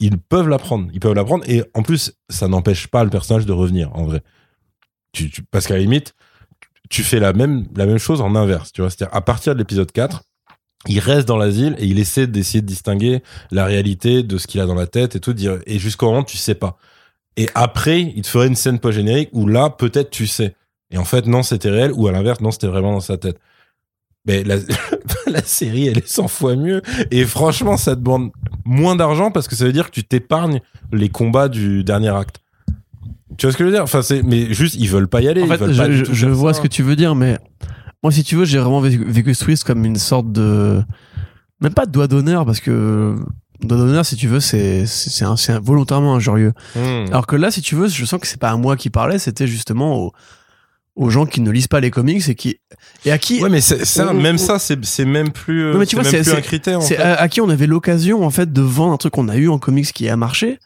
Ils- 0.00 0.18
peuvent 0.18 0.48
la 0.48 0.58
prendre, 0.58 0.88
ils 0.92 1.00
peuvent 1.00 1.14
la 1.14 1.24
prendre, 1.24 1.44
et 1.48 1.62
en 1.74 1.82
plus, 1.82 2.12
ça 2.30 2.48
n'empêche 2.48 2.86
pas 2.86 3.04
le 3.04 3.10
personnage 3.10 3.46
de 3.46 3.52
revenir, 3.52 3.94
en 3.94 4.04
vrai. 4.04 4.22
Tu, 5.12 5.30
parce 5.50 5.66
qu'à 5.66 5.74
la 5.74 5.80
limite, 5.80 6.14
tu 6.88 7.02
fais 7.02 7.20
la 7.20 7.32
même, 7.32 7.66
la 7.76 7.86
même 7.86 7.98
chose 7.98 8.20
en 8.20 8.34
inverse, 8.34 8.72
tu 8.72 8.80
vois. 8.80 8.90
C'est-à-dire, 8.90 9.14
à 9.14 9.20
partir 9.20 9.54
de 9.54 9.58
l'épisode 9.58 9.92
4, 9.92 10.22
il 10.88 10.98
reste 10.98 11.26
dans 11.26 11.36
l'asile 11.36 11.74
et 11.78 11.86
il 11.86 11.98
essaie 11.98 12.26
d'essayer 12.26 12.62
de 12.62 12.66
distinguer 12.66 13.22
la 13.50 13.64
réalité 13.64 14.22
de 14.22 14.38
ce 14.38 14.46
qu'il 14.46 14.60
a 14.60 14.66
dans 14.66 14.74
la 14.74 14.86
tête 14.86 15.16
et 15.16 15.20
tout, 15.20 15.32
dire, 15.32 15.58
et 15.66 15.78
jusqu'au 15.78 16.06
moment, 16.06 16.22
tu 16.22 16.36
sais 16.36 16.54
pas. 16.54 16.78
Et 17.36 17.48
après, 17.54 18.00
il 18.00 18.22
te 18.22 18.28
ferait 18.28 18.46
une 18.46 18.54
scène 18.54 18.78
post-générique 18.78 19.28
où 19.32 19.46
là, 19.46 19.68
peut-être 19.70 20.10
tu 20.10 20.26
sais. 20.26 20.54
Et 20.90 20.98
en 20.98 21.04
fait, 21.04 21.26
non, 21.26 21.42
c'était 21.42 21.70
réel, 21.70 21.92
ou 21.92 22.06
à 22.06 22.12
l'inverse, 22.12 22.40
non, 22.40 22.50
c'était 22.50 22.68
vraiment 22.68 22.92
dans 22.92 23.00
sa 23.00 23.18
tête. 23.18 23.38
Mais 24.26 24.42
la, 24.44 24.58
série, 25.44 25.88
elle 25.88 25.98
est 25.98 26.08
100 26.08 26.28
fois 26.28 26.56
mieux. 26.56 26.82
Et 27.10 27.24
franchement, 27.24 27.76
ça 27.76 27.94
demande 27.94 28.30
moins 28.66 28.96
d'argent 28.96 29.30
parce 29.30 29.48
que 29.48 29.54
ça 29.56 29.64
veut 29.64 29.72
dire 29.72 29.86
que 29.86 29.92
tu 29.92 30.04
t'épargnes 30.04 30.60
les 30.92 31.08
combats 31.08 31.48
du 31.48 31.84
dernier 31.84 32.08
acte. 32.14 32.40
Tu 33.38 33.46
vois 33.46 33.52
ce 33.52 33.56
que 33.56 33.64
je 33.64 33.68
veux 33.68 33.74
dire? 33.74 33.82
Enfin, 33.82 34.02
c'est, 34.02 34.22
mais 34.22 34.52
juste, 34.52 34.74
ils 34.76 34.88
veulent 34.88 35.08
pas 35.08 35.20
y 35.20 35.28
aller. 35.28 35.42
en 35.42 35.46
fait 35.46 35.72
je, 35.72 36.26
vois 36.26 36.52
ça. 36.52 36.58
ce 36.58 36.62
que 36.62 36.68
tu 36.68 36.82
veux 36.82 36.96
dire 36.96 37.14
mais 37.14 37.38
moi 38.02 38.12
si 38.12 38.22
tu 38.24 38.36
veux 38.36 38.44
j'ai 38.44 38.58
vraiment 38.58 38.80
vécu, 38.80 39.04
vécu 39.06 39.34
ce 39.34 39.44
twist 39.44 39.64
comme 39.64 39.84
une 39.84 39.96
sorte 39.96 40.30
de 40.32 40.82
même 41.60 41.74
pas 41.74 41.86
de 41.86 41.90
doigt 41.92 42.06
d'honneur 42.06 42.44
parce 42.46 42.60
que 42.60 43.16
doigt 43.62 43.78
d'honneur 43.78 44.04
si 44.06 44.16
tu 44.16 44.28
veux 44.28 44.40
c'est 44.40 44.86
c'est 44.86 45.10
c'est 45.36 45.52
un- 45.52 45.60
volontairement 45.60 46.14
injurieux 46.14 46.52
Hmm. 46.74 47.06
Alors 47.08 47.26
que 47.26 47.36
là, 47.36 47.50
si 47.50 47.62
tu 47.62 47.74
veux, 47.74 47.88
je 47.88 48.04
sens 48.04 48.20
que 48.20 48.26
c'est 48.26 48.40
pas 48.40 48.50
à 48.50 48.56
moi 48.56 48.76
qui 48.76 48.90
parlais, 48.90 49.18
c'était 49.18 49.46
justement 49.46 49.96
aux, 49.98 50.12
aux 50.96 51.10
gens 51.10 51.26
qui 51.26 51.40
ne 51.42 51.50
lisent 51.50 51.68
pas 51.68 51.80
les 51.80 51.90
comics 51.90 52.26
et 52.28 52.34
qui 52.34 52.58
et 53.04 53.12
à 53.12 53.18
qui 53.18 53.40
Ouais, 53.42 53.48
mais 53.50 53.60
c'est, 53.60 53.84
ça, 53.84 54.08
on- 54.10 54.14
même 54.14 54.34
on- 54.36 54.38
ça, 54.38 54.58
c'est, 54.58 54.82
c'est 54.84 55.04
même 55.04 55.30
plus, 55.30 55.72
Non, 55.72 55.78
mais 55.78 55.86
tu 55.86 55.90
c'est 55.96 56.02
vois, 56.02 56.10
même 56.10 56.24
c'est- 56.24 56.30
plus 56.30 56.38
un 56.38 56.42
critère. 56.42 56.82
c'est 56.82 56.96
à, 56.98 57.14
à 57.20 57.28
qui 57.28 57.40
on 57.40 57.48
avait 57.50 57.66
l'occasion 57.66 58.24
en 58.24 58.30
fait 58.30 58.52
de 58.52 58.62
vendre 58.62 58.92
un 58.94 58.96
truc 58.96 59.12
qu'on 59.12 59.28
a 59.28 59.36
eu 59.36 59.48
en 59.48 59.58
comics 59.58 59.92
qui 59.92 60.08
a 60.08 60.16
marché, 60.16 60.58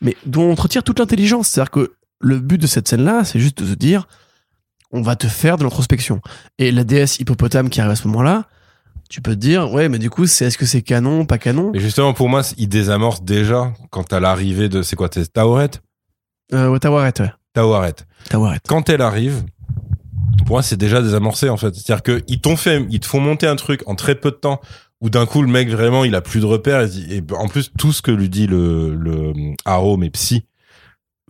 mais 0.00 0.16
dont 0.26 0.42
on 0.50 0.54
retire 0.54 0.82
toute 0.82 0.98
l'intelligence. 0.98 1.48
C'est-à-dire 1.48 1.70
que 1.70 1.92
le 2.20 2.38
but 2.40 2.58
de 2.60 2.66
cette 2.66 2.88
scène-là, 2.88 3.24
c'est 3.24 3.38
juste 3.38 3.62
de 3.62 3.68
se 3.68 3.74
dire, 3.74 4.08
on 4.92 5.02
va 5.02 5.14
te 5.16 5.26
faire 5.26 5.58
de 5.58 5.62
l'introspection. 5.64 6.20
Et 6.58 6.72
la 6.72 6.84
déesse 6.84 7.18
hippopotame 7.20 7.68
qui 7.68 7.80
arrive 7.80 7.92
à 7.92 7.96
ce 7.96 8.08
moment-là, 8.08 8.46
tu 9.10 9.20
peux 9.20 9.32
te 9.32 9.40
dire, 9.40 9.70
ouais, 9.72 9.88
mais 9.88 9.98
du 9.98 10.10
coup, 10.10 10.26
c'est 10.26 10.46
est-ce 10.46 10.56
que 10.58 10.66
c'est 10.66 10.82
canon, 10.82 11.26
pas 11.26 11.38
canon? 11.38 11.70
Et 11.74 11.80
justement, 11.80 12.12
pour 12.14 12.28
moi, 12.28 12.42
il 12.56 12.68
désamorce 12.68 13.22
déjà 13.22 13.72
quand 13.90 14.12
à 14.12 14.20
l'arrivée 14.20 14.68
de, 14.68 14.82
c'est 14.82 14.96
quoi, 14.96 15.08
t'es 15.08 15.24
Taoret? 15.26 15.70
euh, 16.54 16.68
ouais, 16.70 16.78
Tawaret, 16.78 17.12
ouais. 17.20 17.30
Tawaret. 17.52 17.94
Tawaret. 18.28 18.58
quand 18.68 18.88
elle 18.88 19.00
arrive, 19.02 19.44
pour 20.44 20.56
moi, 20.56 20.62
c'est 20.62 20.76
déjà 20.76 21.02
désamorcé, 21.02 21.48
en 21.48 21.56
fait. 21.56 21.74
C'est-à-dire 21.74 22.02
qu'ils 22.02 22.40
t'ont 22.40 22.56
fait, 22.56 22.84
ils 22.90 23.00
te 23.00 23.06
font 23.06 23.20
monter 23.20 23.46
un 23.46 23.56
truc 23.56 23.82
en 23.86 23.94
très 23.94 24.14
peu 24.14 24.30
de 24.30 24.36
temps, 24.36 24.60
où 25.00 25.10
d'un 25.10 25.26
coup, 25.26 25.42
le 25.42 25.48
mec, 25.48 25.68
vraiment, 25.68 26.04
il 26.04 26.14
a 26.14 26.20
plus 26.20 26.40
de 26.40 26.46
repères, 26.46 26.82
et, 26.82 27.22
en 27.30 27.48
plus, 27.48 27.72
tout 27.78 27.92
ce 27.92 28.02
que 28.02 28.10
lui 28.10 28.28
dit 28.28 28.46
le, 28.46 28.94
le 28.94 29.32
Arrow, 29.64 29.96
mais 29.96 30.10
psy, 30.10 30.44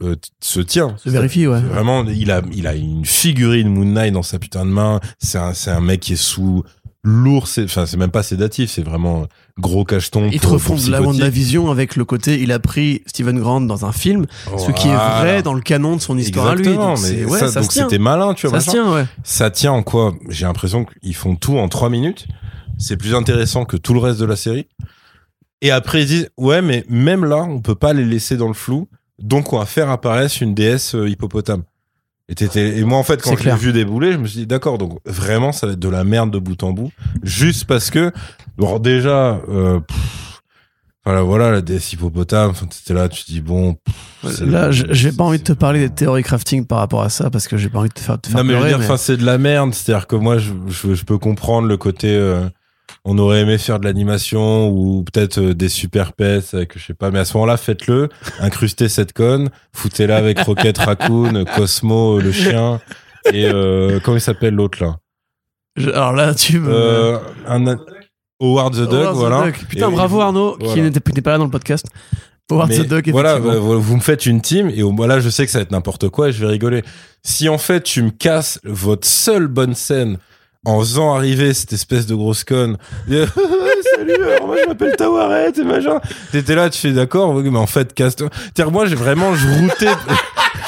euh, 0.02 0.14
se 0.40 0.60
tient. 0.60 0.94
Se 0.98 1.08
vérifie, 1.08 1.46
ouais. 1.46 1.60
Vraiment, 1.60 2.04
il 2.04 2.30
a, 2.30 2.42
il 2.52 2.66
a 2.66 2.74
une 2.74 3.06
figurine 3.06 3.68
Moon 3.68 3.86
Knight 3.86 4.12
dans 4.12 4.22
sa 4.22 4.38
putain 4.38 4.66
de 4.66 4.70
main. 4.70 5.00
C'est 5.18 5.38
un, 5.38 5.54
c'est 5.54 5.70
un 5.70 5.80
mec 5.80 6.00
qui 6.00 6.12
est 6.12 6.16
sous 6.16 6.64
lourd, 7.06 7.46
c'est, 7.46 7.64
enfin, 7.64 7.86
c'est 7.86 7.96
même 7.96 8.10
pas 8.10 8.22
sédatif, 8.22 8.70
c'est 8.70 8.82
vraiment 8.82 9.26
gros 9.58 9.84
cacheton. 9.84 10.28
Ils 10.32 10.40
te 10.40 10.46
refont 10.46 10.74
de 10.74 10.90
la. 10.90 11.00
WandaVision 11.00 11.70
avec 11.70 11.94
le 11.96 12.04
côté, 12.04 12.40
il 12.42 12.50
a 12.50 12.58
pris 12.58 13.02
Steven 13.06 13.38
Grant 13.38 13.60
dans 13.60 13.86
un 13.86 13.92
film, 13.92 14.26
ce 14.58 14.72
qui 14.72 14.88
est 14.88 14.94
vrai 14.94 15.42
dans 15.42 15.54
le 15.54 15.60
canon 15.60 15.96
de 15.96 16.00
son 16.00 16.18
histoire 16.18 16.52
Exactement, 16.52 16.94
à 16.94 16.96
lui. 16.96 17.02
Donc, 17.02 17.10
mais 17.12 17.24
ouais, 17.24 17.38
ça, 17.38 17.60
donc 17.60 17.72
c'était 17.72 17.98
malin, 17.98 18.34
tu 18.34 18.48
vois. 18.48 18.60
Ça 18.60 18.72
tient, 18.72 18.92
ouais. 18.92 19.06
ça 19.22 19.50
tient 19.50 19.72
en 19.72 19.82
quoi? 19.82 20.14
J'ai 20.28 20.46
l'impression 20.46 20.84
qu'ils 20.84 21.14
font 21.14 21.36
tout 21.36 21.58
en 21.58 21.68
trois 21.68 21.88
minutes. 21.88 22.26
C'est 22.78 22.96
plus 22.96 23.14
intéressant 23.14 23.64
que 23.64 23.76
tout 23.76 23.94
le 23.94 24.00
reste 24.00 24.20
de 24.20 24.26
la 24.26 24.36
série. 24.36 24.66
Et 25.62 25.70
après, 25.70 26.02
ils 26.02 26.06
disent, 26.06 26.28
ouais, 26.36 26.60
mais 26.60 26.84
même 26.88 27.24
là, 27.24 27.38
on 27.38 27.60
peut 27.60 27.74
pas 27.74 27.92
les 27.92 28.04
laisser 28.04 28.36
dans 28.36 28.48
le 28.48 28.54
flou. 28.54 28.88
Donc, 29.18 29.52
on 29.52 29.58
va 29.58 29.64
faire 29.64 29.90
apparaître 29.90 30.42
une 30.42 30.54
déesse 30.54 30.94
euh, 30.94 31.08
hippopotame. 31.08 31.62
Et, 32.28 32.78
et 32.80 32.84
moi, 32.84 32.98
en 32.98 33.04
fait, 33.04 33.22
quand 33.22 33.30
C'est 33.30 33.36
je 33.36 33.38
l'ai 33.40 33.42
clair. 33.44 33.56
vu 33.56 33.72
débouler, 33.72 34.12
je 34.12 34.18
me 34.18 34.26
suis 34.26 34.40
dit, 34.40 34.46
d'accord, 34.46 34.78
donc 34.78 34.98
vraiment, 35.06 35.52
ça 35.52 35.66
va 35.68 35.74
être 35.74 35.78
de 35.78 35.88
la 35.88 36.02
merde 36.02 36.32
de 36.32 36.38
bout 36.40 36.60
en 36.64 36.72
bout. 36.72 36.90
Juste 37.22 37.66
parce 37.66 37.90
que, 37.90 38.10
bon, 38.56 38.80
déjà, 38.80 39.40
euh, 39.48 39.78
pff, 39.78 40.40
voilà, 41.04 41.22
voilà, 41.22 41.52
la 41.52 41.60
déesse 41.60 41.92
hippopotame, 41.92 42.52
t'étais 42.54 42.94
là, 42.94 43.08
tu 43.08 43.22
te 43.24 43.30
dis, 43.30 43.40
bon, 43.40 43.74
pff, 43.74 44.40
Là, 44.40 44.72
j'ai 44.72 45.12
pas 45.12 45.22
envie 45.22 45.38
de 45.38 45.44
te 45.44 45.52
parler 45.52 45.78
des 45.78 45.90
théories 45.94 46.24
crafting 46.24 46.66
par 46.66 46.78
rapport 46.78 47.02
à 47.02 47.10
ça 47.10 47.30
parce 47.30 47.46
que 47.46 47.56
j'ai 47.56 47.68
pas 47.68 47.78
envie 47.78 47.90
de 47.90 47.94
te 47.94 48.00
faire, 48.00 48.20
te 48.20 48.26
faire 48.28 48.38
non 48.38 48.44
mais 48.44 48.54
je 48.54 48.58
veux 48.58 48.66
dire 48.68 48.78
mais- 48.80 48.84
enfin 48.86 48.96
c'est 48.96 49.16
de 49.16 49.24
la 49.24 49.38
merde 49.38 49.72
c'est 49.72 49.92
à 49.92 49.98
dire 49.98 50.08
que 50.08 50.16
moi 50.16 50.38
je, 50.38 50.50
je, 50.66 50.94
je 50.94 51.04
peux 51.04 51.16
comprendre 51.16 51.68
le 51.68 51.76
côté 51.76 52.08
euh, 52.10 52.48
on 53.08 53.16
aurait 53.18 53.40
aimé 53.42 53.56
faire 53.56 53.78
de 53.80 53.84
l'animation 53.84 54.68
ou 54.68 55.02
peut-être 55.04 55.38
euh, 55.38 55.54
des 55.54 55.68
super 55.68 56.12
pets 56.12 56.52
avec 56.52 56.76
je 56.78 56.84
sais 56.84 56.94
pas 56.94 57.10
mais 57.10 57.20
à 57.20 57.24
ce 57.24 57.34
moment-là 57.36 57.56
faites-le 57.56 58.08
incrustez 58.40 58.88
cette 58.88 59.12
conne 59.12 59.48
foutez-la 59.72 60.16
avec 60.16 60.40
Rocket 60.40 60.76
Raccoon 60.76 61.44
Cosmo 61.56 62.18
euh, 62.18 62.22
le 62.22 62.32
chien 62.32 62.80
et 63.32 63.46
euh, 63.46 64.00
comment 64.04 64.16
il 64.16 64.20
s'appelle 64.20 64.54
l'autre 64.54 64.82
là? 64.84 64.96
Je- 65.76 65.90
alors 65.90 66.12
là, 66.12 66.34
tu 66.34 66.58
me. 66.58 66.68
euh, 66.72 67.18
un 67.46 67.76
Howard 68.40 68.74
the 68.74 68.78
Duck 68.88 68.92
Howard 68.92 69.12
the 69.14 69.18
voilà 69.18 69.44
Duck. 69.46 69.66
Putain, 69.68 69.88
Et- 69.88 69.92
bravo 69.92 70.20
Arnaud, 70.20 70.56
qui 70.58 70.64
voilà. 70.66 70.82
n'était 70.82 71.00
n'était 71.06 71.22
pas 71.22 71.32
là 71.32 71.38
dans 71.38 71.44
le 71.44 71.50
podcast. 71.50 71.86
Howard 72.50 72.68
Mais 72.70 72.78
the 72.78 72.86
Duck, 72.88 73.08
voilà, 73.08 73.38
vous 73.38 73.80
vous 73.80 73.96
me 73.96 74.00
faites 74.00 74.24
une 74.26 74.40
team 74.40 74.70
et 74.74 74.82
au 74.82 74.90
moins 74.92 75.06
là, 75.06 75.18
je 75.20 75.28
sais 75.28 75.44
que 75.44 75.50
ça 75.52 75.58
va 75.58 75.62
être 75.62 75.72
n'importe 75.72 76.08
quoi 76.08 76.28
et 76.28 76.32
je 76.32 76.40
vais 76.44 76.50
rigoler. 76.50 76.82
Si 77.24 77.48
en 77.48 77.58
fait 77.58 77.82
tu 77.82 78.02
me 78.02 78.10
casses 78.10 78.60
votre 78.64 79.06
seule 79.06 79.48
bonne 79.48 79.74
scène 79.74 80.18
en 80.66 80.80
faisant 80.80 81.14
arriver 81.14 81.55
cette 81.55 81.72
espèce 81.72 82.06
de 82.06 82.14
grosse 82.14 82.44
conne, 82.44 82.76
salut, 83.09 84.14
alors 84.22 84.47
moi 84.47 84.56
je 84.62 84.68
m'appelle 84.68 84.94
Tawaret 84.97 85.52
et 85.59 85.64
machin. 85.64 86.01
T'étais 86.32 86.55
là, 86.55 86.68
tu 86.70 86.78
fais 86.78 86.93
d'accord, 86.93 87.34
oui, 87.34 87.48
mais 87.51 87.59
en 87.59 87.66
fait 87.66 87.94
casse-toi. 87.94 88.28
C'est-à-dire 88.55 88.72
moi 88.72 88.86
j'ai 88.86 88.97
vraiment 88.97 89.34
je 89.34 89.47
routais. 89.47 89.86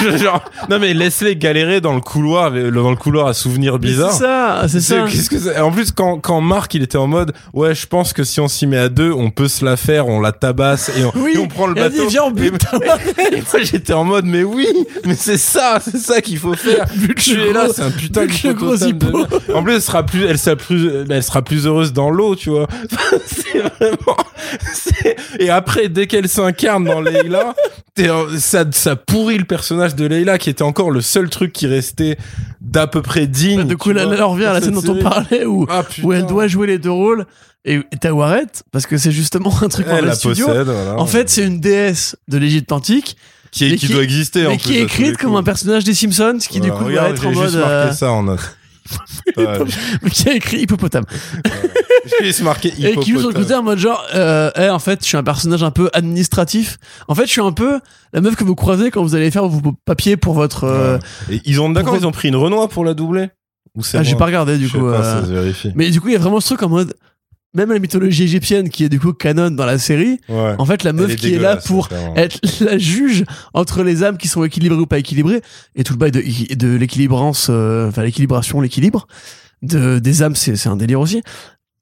Genre, 0.01 0.45
non 0.70 0.79
mais 0.79 0.95
laisse-les 0.95 1.35
galérer 1.35 1.81
dans 1.81 1.95
le 1.95 2.01
couloir, 2.01 2.45
avec- 2.45 2.69
dans 2.73 2.91
le 2.91 2.95
couloir 2.97 3.27
à 3.27 3.35
souvenirs 3.35 3.81
bizarres. 3.81 4.12
C'est 4.12 4.19
ça, 4.25 4.62
c'est 4.69 4.81
ça. 4.81 5.05
Qu'est-ce 5.11 5.29
que 5.29 5.39
c'est? 5.39 5.59
En 5.59 5.73
plus, 5.73 5.91
quand, 5.91 6.19
quand 6.20 6.41
Marc, 6.41 6.75
il 6.75 6.85
était 6.85 6.99
en 6.99 7.09
mode, 7.09 7.33
ouais, 7.53 7.75
je 7.75 7.85
pense 7.87 8.12
que 8.12 8.23
si 8.23 8.39
on 8.39 8.47
s'y 8.47 8.69
met 8.69 8.77
à 8.77 8.89
deux, 8.89 9.11
on 9.11 9.31
peut 9.31 9.49
se 9.49 9.65
la 9.65 9.77
faire, 9.77 10.07
on 10.07 10.20
la 10.20 10.31
tabasse 10.31 10.93
et 10.97 11.05
on, 11.05 11.12
Oui, 11.16 11.33
et 11.35 11.39
on 11.39 11.49
prend 11.49 11.66
le 11.66 11.81
a 11.83 11.89
dit, 11.89 11.97
bateau. 11.97 12.09
viens, 12.11 12.23
on 12.25 12.31
bute 12.31 12.65
Et- 13.33 13.39
et 13.39 13.41
moi, 13.41 13.61
j'étais 13.62 13.93
en 13.93 14.05
mode, 14.05 14.25
mais 14.27 14.45
oui, 14.45 14.69
mais 15.05 15.16
c'est 15.16 15.39
ça, 15.39 15.79
c'est 15.83 15.99
ça 15.99 16.20
qu'il 16.20 16.39
faut 16.39 16.55
faire. 16.55 16.87
Bute 16.95 17.19
Tu 17.19 17.41
es 17.43 17.53
là, 17.53 17.66
c'est 17.75 17.83
un 17.83 17.91
putain 17.91 18.27
de 18.27 18.93
de. 18.93 19.53
En 19.55 19.65
plus, 19.65 19.88
sera 19.89 20.05
plus, 20.06 20.24
elle 20.27 20.39
sera 20.39 20.56
plus, 20.56 20.90
elle 21.10 21.23
sera 21.23 21.43
plus 21.43 21.66
heureuse 21.66 21.93
dans 21.93 22.10
l'eau, 22.10 22.36
tu 22.36 22.51
vois. 22.51 22.66
c'est 23.27 23.59
vraiment, 23.59 24.16
et 25.39 25.51
après, 25.51 25.89
dès 25.89 26.06
qu'elle 26.06 26.28
s'incarne 26.28 26.85
dans 26.85 27.01
Leila, 27.01 27.55
ça, 28.39 28.65
ça 28.70 28.97
pourrit 28.97 29.39
le 29.39 29.44
personnage 29.44 29.94
de 29.97 30.06
Leila, 30.06 30.39
qui 30.39 30.51
était 30.51 30.62
encore 30.62 30.90
le 30.90 31.01
seul 31.01 31.28
truc 31.28 31.52
qui 31.52 31.66
restait 31.66 32.16
d'à 32.60 32.86
peu 32.86 33.02
près 33.02 33.27
digne. 33.27 33.65
du 33.65 33.77
coup, 33.77 33.90
là, 33.90 34.06
on 34.06 34.32
revient 34.32 34.44
à 34.47 34.52
la 34.55 34.60
scène 34.60 34.81
dont 34.81 34.93
on 34.94 35.02
parlait 35.02 35.44
où, 35.44 35.66
Ah, 35.69 35.82
où 36.02 36.12
elle 36.12 36.27
doit 36.27 36.47
jouer 36.47 36.66
les 36.66 36.78
deux 36.78 36.90
rôles. 36.90 37.27
Et 37.65 37.74
et 37.74 37.97
t'as 38.01 38.12
Waret, 38.12 38.47
parce 38.70 38.86
que 38.86 38.97
c'est 38.97 39.10
justement 39.10 39.52
un 39.62 39.69
truc 39.69 39.86
Elle 39.90 40.02
le 40.02 40.06
la 40.06 40.15
studio. 40.15 40.47
possède, 40.47 40.69
voilà. 40.69 40.97
En 40.98 41.06
fait, 41.06 41.28
c'est 41.28 41.44
une 41.44 41.59
déesse 41.60 42.16
de 42.28 42.39
l'Égypte 42.39 42.70
antique, 42.73 43.16
qui, 43.51 43.65
est- 43.66 43.70
mais 43.70 43.77
qui, 43.77 43.86
qui- 43.89 43.93
doit 43.93 44.02
exister 44.05 44.47
en 44.47 44.51
mais 44.51 44.56
qui 44.59 44.78
est 44.78 44.82
écrite 44.82 45.16
comme 45.16 45.35
un 45.35 45.43
personnage 45.43 45.82
des 45.85 45.93
Simpsons, 45.93 46.39
qui 46.48 46.60
du 46.60 46.70
coup 46.70 46.85
regarde, 46.85 47.09
doit 47.16 47.16
être 47.16 47.27
en 47.27 47.32
mode. 47.32 47.44
juste 47.44 47.56
marqué 47.56 47.73
euh, 47.73 47.93
ça 47.93 48.12
en 48.12 48.23
note. 48.23 48.56
Voilà. 49.36 49.65
qui 50.10 50.28
a 50.28 50.32
écrit 50.35 50.60
hippopotame. 50.62 51.05
J'ai 52.20 52.27
juste 52.27 52.43
marqué 52.43 52.69
Et 52.78 52.97
qui 52.97 53.12
joue 53.12 53.20
sur 53.20 53.28
le 53.28 53.35
côté 53.35 53.47
hippopotame. 53.55 53.60
en 53.60 53.62
mode 53.62 53.78
genre, 53.78 54.05
euh, 54.15 54.51
eh, 54.56 54.69
en 54.70 54.78
fait, 54.78 55.01
je 55.02 55.06
suis 55.06 55.16
un 55.16 55.23
personnage 55.23 55.62
un 55.62 55.70
peu 55.70 55.90
administratif. 55.93 56.78
En 57.09 57.15
fait, 57.15 57.27
je 57.27 57.31
suis 57.32 57.40
un 57.40 57.52
peu 57.52 57.81
la 58.12 58.20
meuf 58.20 58.36
que 58.36 58.44
vous 58.44 58.55
croisez 58.55 58.90
quand 58.90 59.02
vous 59.02 59.15
allez 59.15 59.31
faire 59.31 59.47
vos 59.47 59.73
papiers 59.85 60.16
pour 60.16 60.35
votre. 60.35 60.65
euh, 60.65 60.98
Et 61.31 61.40
ils 61.44 61.60
ont 61.60 61.69
d'accord, 61.70 61.97
ils 61.97 62.06
ont 62.06 62.12
pris 62.12 62.28
une 62.28 62.36
Renoir 62.36 62.69
pour 62.69 62.85
la 62.85 62.94
doubler? 62.94 63.28
Ou 63.77 63.82
Ah, 63.94 64.02
j'ai 64.02 64.16
pas 64.16 64.27
regardé 64.27 64.56
du 64.59 64.66
Je 64.66 64.77
coup. 64.78 64.85
pas, 64.85 65.01
euh, 65.01 65.20
ça 65.20 65.27
se 65.27 65.32
vérifie. 65.32 65.73
Mais 65.77 65.90
du 65.90 66.01
coup, 66.01 66.09
il 66.09 66.12
y 66.15 66.16
a 66.16 66.19
vraiment 66.19 66.40
ce 66.40 66.47
truc 66.48 66.62
en 66.62 66.69
mode. 66.69 66.94
Même 67.55 67.73
la 67.73 67.79
mythologie 67.79 68.25
égyptienne 68.25 68.69
qui 68.69 68.85
est 68.85 68.89
du 68.91 69.01
coup 69.01 69.12
canon 69.15 69.51
dans 69.51 69.65
la 69.65 69.79
série, 69.79 70.20
Ouais. 70.29 70.55
en 70.59 70.66
fait, 70.66 70.85
la 70.85 70.93
meuf 70.93 71.16
qui 71.16 71.35
est 71.35 71.39
là 71.39 71.57
pour 71.57 71.89
clairement. 71.89 72.15
être 72.16 72.39
la 72.61 72.77
juge 72.77 73.25
entre 73.55 73.83
les 73.83 74.03
âmes 74.05 74.19
qui 74.19 74.29
sont 74.29 74.45
équilibrées 74.45 74.79
ou 74.79 74.87
pas 74.87 74.99
équilibrées 74.99 75.41
et 75.75 75.83
tout 75.83 75.95
le 75.95 75.99
bail 75.99 76.11
de, 76.11 76.23
de 76.55 76.77
l'équilibrance, 76.77 77.49
euh, 77.51 77.89
enfin 77.89 78.03
l'équilibration, 78.03 78.61
l'équilibre 78.61 79.07
de, 79.62 79.99
des 79.99 80.23
âmes, 80.23 80.37
c'est 80.37 80.57
c'est 80.57 80.69
un 80.69 80.77
délire 80.77 81.01
aussi. 81.01 81.23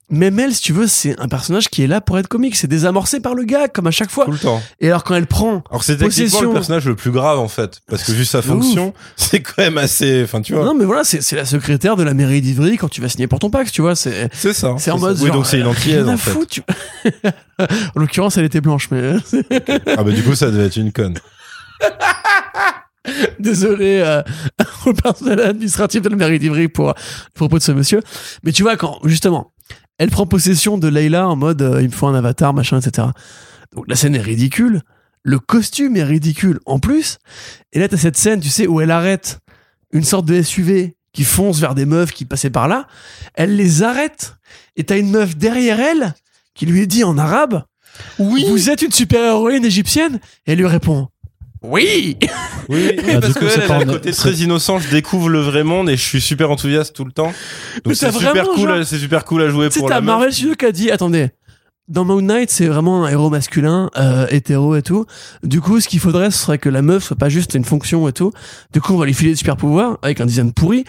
Même 0.09 0.39
elle, 0.39 0.55
si 0.55 0.61
tu 0.63 0.73
veux, 0.73 0.87
c'est 0.87 1.19
un 1.21 1.27
personnage 1.27 1.69
qui 1.69 1.83
est 1.83 1.89
là 1.89 2.01
pour 2.01 2.17
être 2.17 2.29
comique, 2.29 2.55
c'est 2.55 2.69
désamorcé 2.69 3.19
par 3.19 3.35
le 3.35 3.43
gars, 3.43 3.67
comme 3.67 3.89
à 3.89 3.91
chaque 3.91 4.11
fois. 4.11 4.25
Tout 4.27 4.31
le 4.31 4.39
temps. 4.39 4.63
Et 4.79 4.87
alors 4.87 5.03
quand 5.03 5.17
elle 5.17 5.27
prend, 5.27 5.65
Alors 5.69 5.83
c'est 5.83 5.97
Possession. 5.99 6.43
le 6.43 6.53
personnage 6.53 6.87
le 6.87 6.95
plus 6.95 7.11
grave 7.11 7.41
en 7.41 7.49
fait, 7.49 7.81
parce 7.89 8.05
que 8.05 8.13
juste 8.15 8.31
sa 8.31 8.41
fonction, 8.41 8.95
c'est 9.17 9.41
quand 9.41 9.59
même 9.59 9.79
assez. 9.79 10.23
Enfin 10.23 10.41
tu 10.43 10.55
vois. 10.55 10.65
non 10.65 10.75
mais 10.75 10.85
voilà, 10.85 11.03
c'est 11.03 11.33
la 11.33 11.45
secrétaire 11.45 11.97
de 11.97 12.05
la 12.05 12.15
mairie 12.15 12.41
d'Ivry 12.41 12.77
quand 12.77 12.89
tu 12.89 13.01
vas 13.01 13.09
signer 13.09 13.27
pour 13.27 13.41
ton 13.41 13.51
Pax, 13.51 13.73
tu 13.73 13.83
vois, 13.83 13.97
c'est 13.97 14.31
ça. 14.33 14.77
c'est 14.79 14.93
en 14.93 14.99
mode 14.99 15.19
Oui 15.21 15.27
genre, 15.27 15.37
donc 15.39 15.47
c'est 15.47 15.59
une 15.59 15.67
euh, 15.67 15.71
antillaise 15.71 16.09
en 16.09 16.17
fait. 16.17 16.31
foutre, 16.31 16.51
tu- 16.53 16.63
en 17.59 17.99
l'occurrence, 18.01 18.37
elle 18.37 18.45
était 18.45 18.61
blanche, 18.61 18.89
mais 18.93 19.15
Ah 19.97 20.05
bah 20.05 20.13
du 20.13 20.23
coup 20.23 20.37
ça 20.37 20.53
devait 20.53 20.67
être 20.67 20.77
une 20.77 20.93
conne. 20.93 21.19
Désolé 23.39 24.01
euh, 24.05 24.23
au 24.85 24.93
personnel 24.93 25.41
administratif 25.41 26.03
de 26.03 26.09
la 26.09 26.17
mairie 26.17 26.39
d'Ivry 26.41 26.69
pour 26.69 26.91
à 26.91 26.95
propos 27.35 27.59
de 27.59 27.63
ce 27.63 27.71
monsieur. 27.73 28.01
Mais 28.43 28.51
tu 28.53 28.63
vois, 28.63 28.77
quand 28.77 28.99
justement, 29.05 29.53
elle 29.99 30.11
prend 30.11 30.27
possession 30.27 30.79
de 30.79 30.89
Layla 30.89 31.29
en 31.29 31.37
mode 31.37 31.63
euh, 31.63 31.83
il 31.83 31.89
me 31.89 31.93
faut 31.93 32.07
un 32.07 32.15
avatar, 32.15 32.53
machin, 32.55 32.81
etc. 32.81 33.09
Donc 33.75 33.87
la 33.89 33.97
scène 33.97 34.15
est 34.15 34.21
ridicule. 34.21 34.83
Le 35.23 35.39
costume 35.39 35.97
est 35.97 36.05
ridicule 36.05 36.61
en 36.67 36.79
plus. 36.79 37.19
Et 37.73 37.79
là, 37.79 37.89
t'as 37.89 37.97
cette 37.97 38.17
scène, 38.17 38.41
tu 38.41 38.49
sais, 38.49 38.67
où 38.67 38.81
elle 38.81 38.91
arrête 38.91 39.41
une 39.93 40.05
sorte 40.05 40.27
de 40.27 40.41
SUV 40.41 40.97
qui 41.13 41.25
fonce 41.25 41.59
vers 41.59 41.75
des 41.75 41.87
meufs 41.87 42.13
qui 42.13 42.25
passaient 42.25 42.51
par 42.51 42.69
là. 42.69 42.87
Elle 43.35 43.57
les 43.57 43.83
arrête. 43.83 44.37
Et 44.77 44.85
t'as 44.85 44.99
une 44.99 45.11
meuf 45.11 45.37
derrière 45.37 45.81
elle 45.81 46.15
qui 46.55 46.67
lui 46.67 46.87
dit 46.87 47.05
en 47.05 47.19
arabe 47.19 47.65
Oui. 48.19 48.45
Vous 48.49 48.71
êtes 48.71 48.83
une 48.83 48.93
super-héroïne 48.93 49.65
égyptienne? 49.65 50.21
Et 50.47 50.53
elle 50.53 50.59
lui 50.59 50.67
répond 50.67 51.09
Oui 51.67 52.17
Oui, 52.69 52.93
Ah, 53.09 53.21
parce 53.21 53.27
du 53.29 53.35
que 53.35 53.39
coup, 53.41 53.51
c'est 53.51 53.61
elle 53.61 53.69
pas 53.69 53.75
a 53.77 53.81
un 53.81 53.85
côté 53.85 54.11
très 54.13 54.33
innocent. 54.33 54.79
Je 54.79 54.89
découvre 54.91 55.29
le 55.29 55.41
vrai 55.41 55.65
monde 55.65 55.89
et 55.91 55.97
je 55.97 56.03
suis 56.03 56.21
super 56.21 56.51
enthousiaste 56.51 56.95
tout 56.95 57.05
le 57.05 57.13
temps. 57.13 57.33
Donc 57.85 57.95
c'est 57.95 58.13
super 58.13 58.49
cool. 58.49 58.85
C'est 58.85 58.99
super 58.99 59.25
cool 59.25 59.43
à 59.43 59.49
jouer 59.49 59.69
pour 59.71 59.89
la 59.89 60.01
meuf. 60.01 60.05
Marvel 60.07 60.33
Studios 60.33 60.55
qui 60.55 60.67
a 60.67 60.73
dit 60.73 60.91
attendez, 60.91 61.31
dans 61.89 62.05
Moon 62.05 62.21
Knight, 62.21 62.51
c'est 62.51 62.67
vraiment 62.67 63.05
un 63.05 63.09
héros 63.09 63.31
masculin, 63.31 63.91
euh, 63.97 64.27
hétéro 64.31 64.75
et 64.75 64.83
tout. 64.83 65.07
Du 65.45 65.61
coup, 65.61 65.81
ce 65.81 65.87
qu'il 65.89 66.01
faudrait, 66.01 66.31
ce 66.33 66.39
serait 66.39 66.59
que 66.59 66.69
la 66.69 66.83
meuf 66.83 67.05
soit 67.05 67.17
pas 67.17 67.29
juste 67.29 67.55
une 67.55 67.65
fonction 67.65 68.09
et 68.09 68.13
tout. 68.13 68.33
Du 68.73 68.81
coup, 68.81 68.93
on 68.95 68.97
va 68.99 69.07
lui 69.07 69.15
filer 69.15 69.31
des 69.31 69.37
super 69.37 69.57
pouvoirs 69.57 69.99
avec 70.03 70.21
un 70.21 70.27
design 70.27 70.53
pourri. 70.53 70.85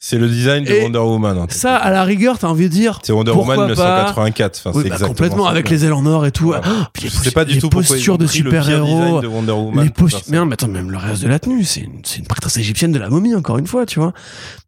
C'est 0.00 0.16
le 0.18 0.28
design 0.28 0.64
de 0.64 0.70
Et 0.70 0.82
Wonder 0.84 0.98
Woman. 1.00 1.46
Ça, 1.50 1.76
à 1.76 1.90
la 1.90 2.04
rigueur, 2.04 2.38
t'as 2.38 2.46
envie 2.46 2.64
de 2.68 2.72
dire. 2.72 3.00
C'est 3.02 3.12
Wonder 3.12 3.32
Woman 3.32 3.56
pas 3.56 3.62
1984. 3.66 4.58
Enfin, 4.58 4.70
Oui, 4.70 4.82
bah, 4.84 4.86
exactement 4.94 5.08
complètement 5.08 5.44
ça, 5.46 5.50
avec 5.50 5.68
les 5.70 5.84
ailes 5.84 5.92
en 5.92 6.06
or 6.06 6.24
et 6.24 6.30
tout. 6.30 6.52
Ah, 6.54 6.88
puis 6.92 7.08
Je 7.08 7.16
sais 7.16 7.30
pas 7.32 7.44
du 7.44 7.58
tout 7.58 7.68
postures 7.68 8.16
de 8.18 8.26
super-héros. 8.26 9.20
de 9.20 9.26
Wonder 9.26 9.52
Woman. 9.52 9.84
Les 9.84 9.90
postures. 9.90 10.22
Mais 10.28 10.44
mais 10.44 10.52
attends, 10.52 10.68
même 10.68 10.90
le 10.90 10.98
reste 10.98 11.22
de 11.22 11.28
la 11.28 11.38
tenue, 11.38 11.64
c'est 11.64 11.80
une, 11.80 12.00
c'est 12.04 12.18
une 12.18 12.26
prêtresse 12.26 12.56
égyptienne 12.58 12.92
de 12.92 12.98
la 12.98 13.10
momie, 13.10 13.34
encore 13.34 13.58
une 13.58 13.66
fois, 13.66 13.86
tu 13.86 13.98
vois. 13.98 14.12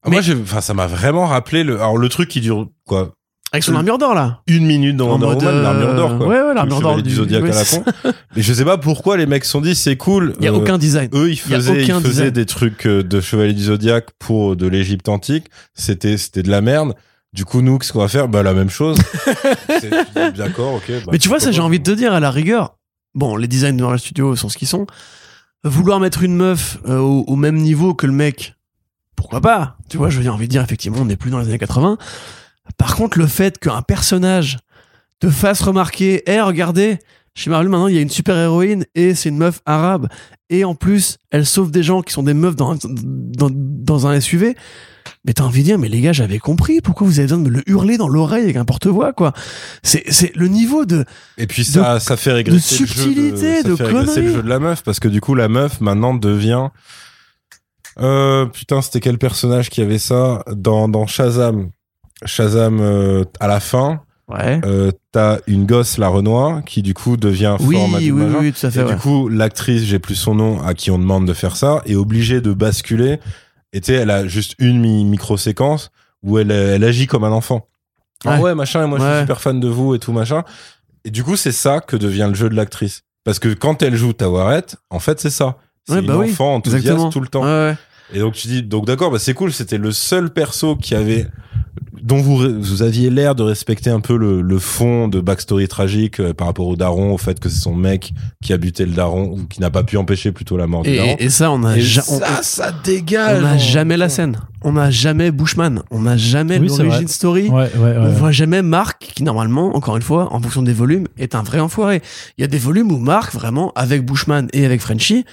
Ah, 0.02 0.10
Moi, 0.10 0.20
enfin, 0.42 0.60
ça 0.60 0.74
m'a 0.74 0.86
vraiment 0.86 1.26
rappelé 1.26 1.62
le, 1.62 1.76
alors 1.76 1.96
le 1.96 2.08
truc 2.08 2.28
qui 2.28 2.40
dure, 2.40 2.66
quoi, 2.86 3.12
Avec 3.52 3.64
son 3.64 3.74
armure 3.74 3.98
d'or, 3.98 4.14
là. 4.14 4.42
une 4.46 4.64
minute 4.64 4.96
dans 4.96 5.08
Wonder 5.08 5.26
Woman, 5.26 5.46
euh, 5.46 5.62
l'armure 5.62 5.94
d'or, 5.96 6.18
quoi. 6.18 6.26
Ouais, 6.28 6.40
ouais, 6.40 6.54
l'armure 6.54 6.80
d'or 6.80 7.02
du 7.02 7.10
Zodiac 7.10 7.42
à 7.42 7.46
la 7.48 7.64
con. 7.64 7.84
Mais 8.36 8.42
je 8.42 8.52
sais 8.52 8.64
pas 8.64 8.78
pourquoi 8.78 9.16
les 9.16 9.26
mecs 9.26 9.44
se 9.44 9.50
sont 9.50 9.60
dit, 9.60 9.74
c'est 9.74 9.96
cool. 9.96 10.34
Il 10.38 10.44
y 10.44 10.48
a 10.48 10.52
euh, 10.52 10.56
aucun 10.56 10.78
design. 10.78 11.10
Eux, 11.14 11.30
ils 11.30 11.36
faisaient, 11.36 11.82
ils 11.84 11.92
faisaient 11.92 12.30
des 12.30 12.46
trucs 12.46 12.86
euh, 12.86 13.02
de 13.02 13.20
Chevalier 13.20 13.52
du 13.52 13.64
Zodiac 13.64 14.10
pour 14.20 14.54
de 14.54 14.68
l'Égypte 14.68 15.08
antique. 15.08 15.46
C'était, 15.74 16.16
c'était 16.16 16.44
de 16.44 16.50
la 16.50 16.60
merde. 16.60 16.94
Du 17.32 17.44
coup, 17.44 17.60
nous, 17.60 17.78
qu'est-ce 17.78 17.92
qu'on 17.92 18.00
va 18.00 18.08
faire? 18.08 18.28
Bah, 18.28 18.42
la 18.44 18.54
même 18.54 18.70
chose. 18.70 18.98
D'accord, 20.36 20.74
ok. 20.74 20.84
bah, 20.88 21.10
Mais 21.12 21.18
tu 21.18 21.28
vois, 21.28 21.40
ça, 21.40 21.50
j'ai 21.50 21.60
envie 21.60 21.80
de 21.80 21.84
te 21.84 21.96
dire, 21.96 22.12
à 22.12 22.20
la 22.20 22.30
rigueur, 22.30 22.76
bon, 23.14 23.36
les 23.36 23.48
designs 23.48 23.76
de 23.76 23.82
Marvel 23.82 23.98
Studios 23.98 24.36
sont 24.36 24.48
ce 24.48 24.58
qu'ils 24.58 24.68
sont. 24.68 24.86
Vouloir 25.64 25.98
mettre 26.00 26.22
une 26.22 26.36
meuf 26.36 26.78
euh, 26.88 26.98
au, 26.98 27.24
au 27.26 27.36
même 27.36 27.56
niveau 27.56 27.94
que 27.94 28.06
le 28.06 28.12
mec, 28.12 28.54
pourquoi 29.16 29.40
pas? 29.40 29.76
Tu 29.88 29.96
vois, 29.96 30.08
j'ai 30.08 30.28
envie 30.28 30.46
de 30.46 30.50
dire, 30.52 30.62
effectivement, 30.62 30.98
on 31.00 31.04
n'est 31.04 31.16
plus 31.16 31.30
dans 31.30 31.38
les 31.38 31.48
années 31.48 31.58
80. 31.58 31.98
Par 32.78 32.96
contre, 32.96 33.18
le 33.18 33.26
fait 33.26 33.58
qu'un 33.58 33.82
personnage 33.82 34.58
te 35.20 35.28
fasse 35.28 35.60
remarquer, 35.62 36.22
hé, 36.30 36.40
regardez, 36.40 36.98
chez 37.34 37.50
Marvel, 37.50 37.68
maintenant, 37.68 37.88
il 37.88 37.94
y 37.94 37.98
a 37.98 38.02
une 38.02 38.10
super-héroïne 38.10 38.84
et 38.94 39.14
c'est 39.14 39.28
une 39.28 39.38
meuf 39.38 39.60
arabe. 39.66 40.08
Et 40.48 40.64
en 40.64 40.74
plus, 40.74 41.18
elle 41.30 41.46
sauve 41.46 41.70
des 41.70 41.82
gens 41.82 42.02
qui 42.02 42.12
sont 42.12 42.22
des 42.22 42.34
meufs 42.34 42.56
dans, 42.56 42.76
dans, 42.82 43.50
dans 43.52 44.06
un 44.06 44.20
SUV. 44.20 44.56
Mais 45.24 45.32
t'as 45.34 45.44
envie 45.44 45.60
de 45.60 45.66
dire, 45.66 45.78
mais 45.78 45.88
les 45.88 46.00
gars, 46.00 46.12
j'avais 46.12 46.38
compris. 46.38 46.80
Pourquoi 46.80 47.06
vous 47.06 47.18
avez 47.18 47.26
besoin 47.26 47.38
de 47.38 47.44
me 47.44 47.50
le 47.50 47.62
hurler 47.68 47.98
dans 47.98 48.08
l'oreille 48.08 48.44
avec 48.44 48.56
un 48.56 48.64
porte-voix, 48.64 49.12
quoi? 49.12 49.32
C'est, 49.82 50.02
c'est 50.10 50.34
le 50.34 50.48
niveau 50.48 50.86
de, 50.86 51.04
Et 51.36 51.46
puis 51.46 51.64
ça, 51.64 52.00
ça 52.00 52.16
fait 52.16 52.32
régresser 52.32 52.82
de 52.82 52.86
subtilité, 52.86 53.62
le 53.62 53.68
jeu 53.68 53.70
de 53.70 53.76
ça 53.76 53.84
fait 53.84 53.84
régresser 53.84 54.22
le 54.22 54.32
jeu 54.32 54.42
de 54.42 54.48
la 54.48 54.58
meuf 54.58 54.82
parce 54.82 54.98
que 54.98 55.08
du 55.08 55.20
coup 55.20 55.34
la 55.34 55.48
meuf 55.48 55.80
maintenant 55.80 56.14
devient 56.14 56.68
euh, 57.98 58.46
putain 58.46 58.80
c'était 58.82 59.00
quel 59.00 59.18
personnage 59.18 59.68
qui 59.68 59.82
avait 59.82 59.98
ça 59.98 60.42
dans 60.52 60.88
dans 60.88 61.06
Shazam? 61.06 61.70
Shazam 62.24 62.80
euh, 62.80 63.24
à 63.40 63.48
la 63.48 63.60
fin 63.60 64.00
Ouais. 64.28 64.60
euh, 64.64 64.92
t'as 65.10 65.38
une 65.48 65.66
gosse 65.66 65.98
la 65.98 66.06
Renoir 66.06 66.62
qui 66.64 66.82
du 66.82 66.94
coup 66.94 67.16
devient 67.16 67.56
Oui, 67.58 67.74
forme 67.74 67.94
oui, 67.96 68.10
oui, 68.12 68.24
oui, 68.40 68.52
tout 68.52 68.64
à 68.64 68.70
fait. 68.70 68.80
Et 68.80 68.84
ouais. 68.84 68.92
du 68.94 68.96
coup, 69.00 69.28
l'actrice, 69.28 69.82
j'ai 69.82 69.98
plus 69.98 70.14
son 70.14 70.36
nom, 70.36 70.62
à 70.62 70.74
qui 70.74 70.92
on 70.92 71.00
demande 71.00 71.26
de 71.26 71.32
faire 71.32 71.56
ça, 71.56 71.82
est 71.84 71.96
obligée 71.96 72.40
de 72.40 72.52
basculer. 72.52 73.18
Et 73.72 73.80
tu 73.80 73.86
sais, 73.86 73.94
elle 73.94 74.10
a 74.10 74.28
juste 74.28 74.54
une 74.60 74.78
mi- 74.80 75.04
micro-séquence 75.04 75.90
où 76.22 76.38
elle, 76.38 76.52
elle 76.52 76.84
agit 76.84 77.08
comme 77.08 77.24
un 77.24 77.32
enfant. 77.32 77.66
Ah 78.24 78.36
Ouais. 78.36 78.40
ouais, 78.42 78.54
machin, 78.54 78.84
et 78.84 78.86
moi 78.86 78.98
je 79.00 79.04
suis 79.04 79.20
super 79.22 79.40
fan 79.40 79.58
de 79.58 79.66
vous 79.68 79.96
et 79.96 79.98
tout, 79.98 80.12
machin. 80.12 80.44
Et 81.04 81.10
du 81.10 81.24
coup, 81.24 81.34
c'est 81.34 81.50
ça 81.52 81.80
que 81.80 81.96
devient 81.96 82.26
le 82.28 82.34
jeu 82.34 82.48
de 82.48 82.54
l'actrice. 82.54 83.02
Parce 83.24 83.40
que 83.40 83.48
quand 83.48 83.82
elle 83.82 83.96
joue 83.96 84.12
Tawaret, 84.12 84.66
en 84.90 85.00
fait, 85.00 85.18
c'est 85.18 85.30
ça. 85.30 85.56
C'est 85.88 85.94
Ouais, 85.94 86.00
une 86.02 86.06
bah 86.06 86.18
oui, 86.18 86.30
enfant 86.30 86.54
enthousiaste 86.54 87.10
tout 87.10 87.20
le 87.20 87.26
temps. 87.26 87.44
Et 88.12 88.18
donc 88.20 88.34
tu 88.34 88.46
dis, 88.48 88.62
donc 88.62 88.86
d'accord, 88.86 89.10
bah 89.10 89.18
c'est 89.18 89.34
cool, 89.34 89.52
c'était 89.52 89.78
le 89.78 89.90
seul 89.92 90.30
perso 90.32 90.76
qui 90.76 90.94
avait, 90.94 91.26
dont 92.02 92.18
vous, 92.18 92.38
vous 92.60 92.82
aviez 92.82 93.10
l'air 93.10 93.34
de 93.34 93.42
respecter 93.42 93.90
un 93.90 94.00
peu 94.00 94.16
le, 94.16 94.40
le 94.40 94.58
fond 94.58 95.06
de 95.08 95.20
backstory 95.20 95.68
tragique 95.68 96.18
euh, 96.20 96.32
par 96.32 96.46
rapport 96.46 96.66
au 96.66 96.74
daron, 96.76 97.12
au 97.12 97.18
fait 97.18 97.38
que 97.38 97.48
c'est 97.48 97.60
son 97.60 97.74
mec 97.74 98.12
qui 98.42 98.52
a 98.52 98.56
buté 98.56 98.86
le 98.86 98.92
daron, 98.92 99.24
ou 99.32 99.46
qui 99.46 99.60
n'a 99.60 99.70
pas 99.70 99.82
pu 99.84 99.96
empêcher 99.98 100.32
plutôt 100.32 100.56
la 100.56 100.66
mort 100.66 100.82
du 100.82 100.96
daron. 100.96 101.16
Et, 101.18 101.24
et 101.24 101.30
ça, 101.30 101.50
on 101.50 101.62
a, 101.64 101.76
Et 101.76 101.80
ja- 101.82 102.02
on- 102.08 102.18
ça, 102.18 102.42
ça 102.42 102.72
on 102.74 102.82
dégage. 102.84 103.42
n'a 103.42 103.54
en- 103.54 103.58
jamais 103.58 103.96
la 103.96 104.08
scène. 104.08 104.40
On 104.62 104.72
n'a 104.72 104.90
jamais 104.90 105.30
Bushman. 105.30 105.82
On 105.90 106.00
n'a 106.00 106.16
jamais 106.16 106.58
Oui, 106.58 106.70
c'est 106.70 106.82
l'origin 106.82 106.98
vrai. 107.02 107.06
story. 107.08 107.48
Ouais, 107.48 107.70
ouais, 107.76 107.94
On 107.98 108.04
ouais. 108.06 108.12
voit 108.12 108.32
jamais 108.32 108.62
Marc, 108.62 109.12
qui 109.14 109.22
normalement, 109.22 109.76
encore 109.76 109.96
une 109.96 110.02
fois, 110.02 110.32
en 110.34 110.40
fonction 110.40 110.62
des 110.62 110.72
volumes, 110.72 111.06
est 111.18 111.34
un 111.34 111.42
vrai 111.42 111.60
enfoiré. 111.60 112.00
Il 112.38 112.42
y 112.42 112.44
a 112.44 112.48
des 112.48 112.58
volumes 112.58 112.90
où 112.92 112.98
Marc, 112.98 113.34
vraiment, 113.34 113.72
avec 113.76 114.04
Bushman 114.06 114.48
et 114.52 114.64
avec 114.64 114.80
Frenchie, 114.80 115.24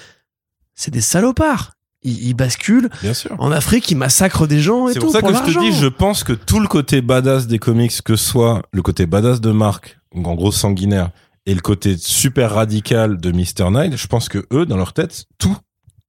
c'est 0.76 0.92
des 0.92 1.02
salopards. 1.02 1.72
Ils, 2.08 2.28
ils 2.30 2.34
basculent 2.34 2.90
Bien 3.02 3.14
sûr. 3.14 3.36
en 3.40 3.52
Afrique, 3.52 3.90
ils 3.92 3.96
massacrent 3.98 4.48
des 4.48 4.60
gens 4.62 4.88
et 4.88 4.94
C'est 4.94 5.00
tout 5.00 5.06
pour 5.08 5.14
ça 5.14 5.22
que 5.22 5.34
je 5.34 5.54
te 5.54 5.60
dis, 5.60 5.72
je 5.74 5.88
pense 5.88 6.24
que 6.24 6.34
tout 6.34 6.60
le 6.60 6.68
côté 6.68 7.02
badass 7.02 7.48
des 7.48 7.60
comics, 7.60 8.02
que 8.04 8.16
soit 8.16 8.62
le 8.72 8.82
côté 8.82 9.06
badass 9.06 9.42
de 9.42 9.52
Mark, 9.52 10.00
donc 10.16 10.28
en 10.28 10.36
gros 10.36 10.52
sanguinaire, 10.52 11.10
et 11.46 11.54
le 11.54 11.62
côté 11.62 11.96
super 11.98 12.52
radical 12.56 13.18
de 13.18 13.32
Mr. 13.32 13.70
Knight, 13.72 13.96
je 13.98 14.08
pense 14.08 14.28
que 14.30 14.46
eux, 14.52 14.66
dans 14.66 14.78
leur 14.78 14.94
tête, 14.94 15.26
tout, 15.38 15.56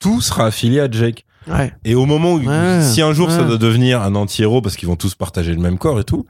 tout 0.00 0.20
sera 0.20 0.46
affilié 0.46 0.80
à 0.80 0.90
Jake. 0.90 1.24
Ouais. 1.46 1.72
Et 1.84 1.94
au 1.94 2.04
moment 2.06 2.34
où, 2.34 2.40
Ouais, 2.40 2.82
si 2.82 3.00
un 3.02 3.12
jour 3.12 3.30
ça 3.30 3.42
doit 3.44 3.56
devenir 3.56 4.02
un 4.02 4.14
anti-héros 4.14 4.60
parce 4.60 4.76
qu'ils 4.76 4.88
vont 4.88 4.96
tous 4.96 5.14
partager 5.14 5.52
le 5.52 5.60
même 5.60 5.78
corps 5.78 5.98
et 6.00 6.04
tout, 6.04 6.26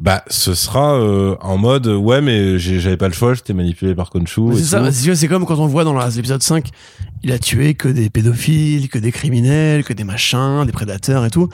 bah, 0.00 0.24
ce 0.28 0.54
sera 0.54 0.94
euh, 0.94 1.36
en 1.42 1.58
mode, 1.58 1.86
ouais, 1.86 2.22
mais 2.22 2.58
j'avais 2.58 2.96
pas 2.96 3.08
le 3.08 3.12
choix, 3.12 3.34
j'étais 3.34 3.52
manipulé 3.52 3.94
par 3.94 4.10
et 4.14 4.20
C'est 4.26 4.62
ça, 4.62 4.90
c'est 4.90 5.14
c'est 5.14 5.28
comme 5.28 5.44
quand 5.44 5.58
on 5.58 5.66
voit 5.66 5.84
dans 5.84 5.94
l'épisode 6.06 6.42
5, 6.42 6.70
il 7.22 7.30
a 7.32 7.38
tué 7.38 7.74
que 7.74 7.86
des 7.86 8.08
pédophiles, 8.08 8.88
que 8.88 8.98
des 8.98 9.12
criminels, 9.12 9.84
que 9.84 9.92
des 9.92 10.04
machins, 10.04 10.64
des 10.64 10.72
prédateurs 10.72 11.26
et 11.26 11.30
tout. 11.30 11.50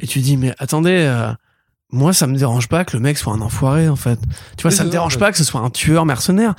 Et 0.00 0.06
tu 0.06 0.20
dis, 0.20 0.36
mais 0.36 0.54
attendez, 0.58 1.04
euh, 1.08 1.32
moi, 1.90 2.12
ça 2.12 2.28
me 2.28 2.36
dérange 2.38 2.68
pas 2.68 2.84
que 2.84 2.96
le 2.96 3.02
mec 3.02 3.18
soit 3.18 3.32
un 3.32 3.40
enfoiré, 3.40 3.88
en 3.88 3.96
fait. 3.96 4.20
Tu 4.56 4.62
vois, 4.62 4.70
ça 4.70 4.84
me 4.84 4.88
c'est 4.88 4.92
dérange 4.92 5.18
pas 5.18 5.32
que 5.32 5.38
ce 5.38 5.44
soit 5.44 5.60
un 5.60 5.70
tueur 5.70 6.06
mercenaire. 6.06 6.54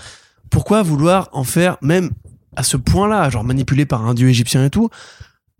Pourquoi 0.49 0.83
vouloir 0.83 1.29
en 1.31 1.45
faire, 1.45 1.77
même 1.81 2.09
à 2.57 2.63
ce 2.63 2.75
point-là, 2.75 3.29
genre 3.29 3.45
manipulé 3.45 3.85
par 3.85 4.05
un 4.05 4.13
dieu 4.15 4.27
égyptien 4.27 4.65
et 4.65 4.69
tout, 4.69 4.89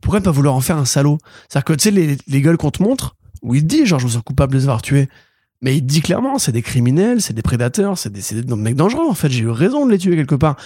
pourquoi 0.02 0.20
ne 0.20 0.26
pas 0.26 0.32
vouloir 0.32 0.54
en 0.54 0.62
faire 0.62 0.78
un 0.78 0.86
salaud? 0.86 1.18
C'est-à-dire 1.48 1.64
que, 1.64 1.74
tu 1.74 1.84
sais, 1.84 1.92
les, 1.92 2.18
les 2.28 2.42
gueules 2.42 2.58
qu'on 2.58 2.72
te 2.72 2.84
montre, 2.84 3.16
où 3.42 3.56
il 3.56 3.62
te 3.62 3.68
dit, 3.68 3.86
genre, 3.86 4.00
je 4.00 4.06
me 4.06 4.12
sens 4.12 4.22
coupable 4.22 4.52
de 4.52 4.58
les 4.58 4.64
avoir 4.66 4.82
tués. 4.82 5.08
Mais 5.62 5.78
il 5.78 5.82
te 5.82 5.86
dit 5.86 6.02
clairement, 6.02 6.38
c'est 6.38 6.52
des 6.52 6.62
criminels, 6.62 7.22
c'est 7.22 7.34
des 7.34 7.42
prédateurs, 7.42 7.98
c'est 7.98 8.12
des, 8.12 8.56
mecs 8.56 8.76
dangereux, 8.76 9.06
en 9.10 9.14
fait. 9.14 9.30
J'ai 9.30 9.44
eu 9.44 9.50
raison 9.50 9.86
de 9.86 9.92
les 9.92 9.98
tuer 9.98 10.16
quelque 10.16 10.36
part. 10.36 10.58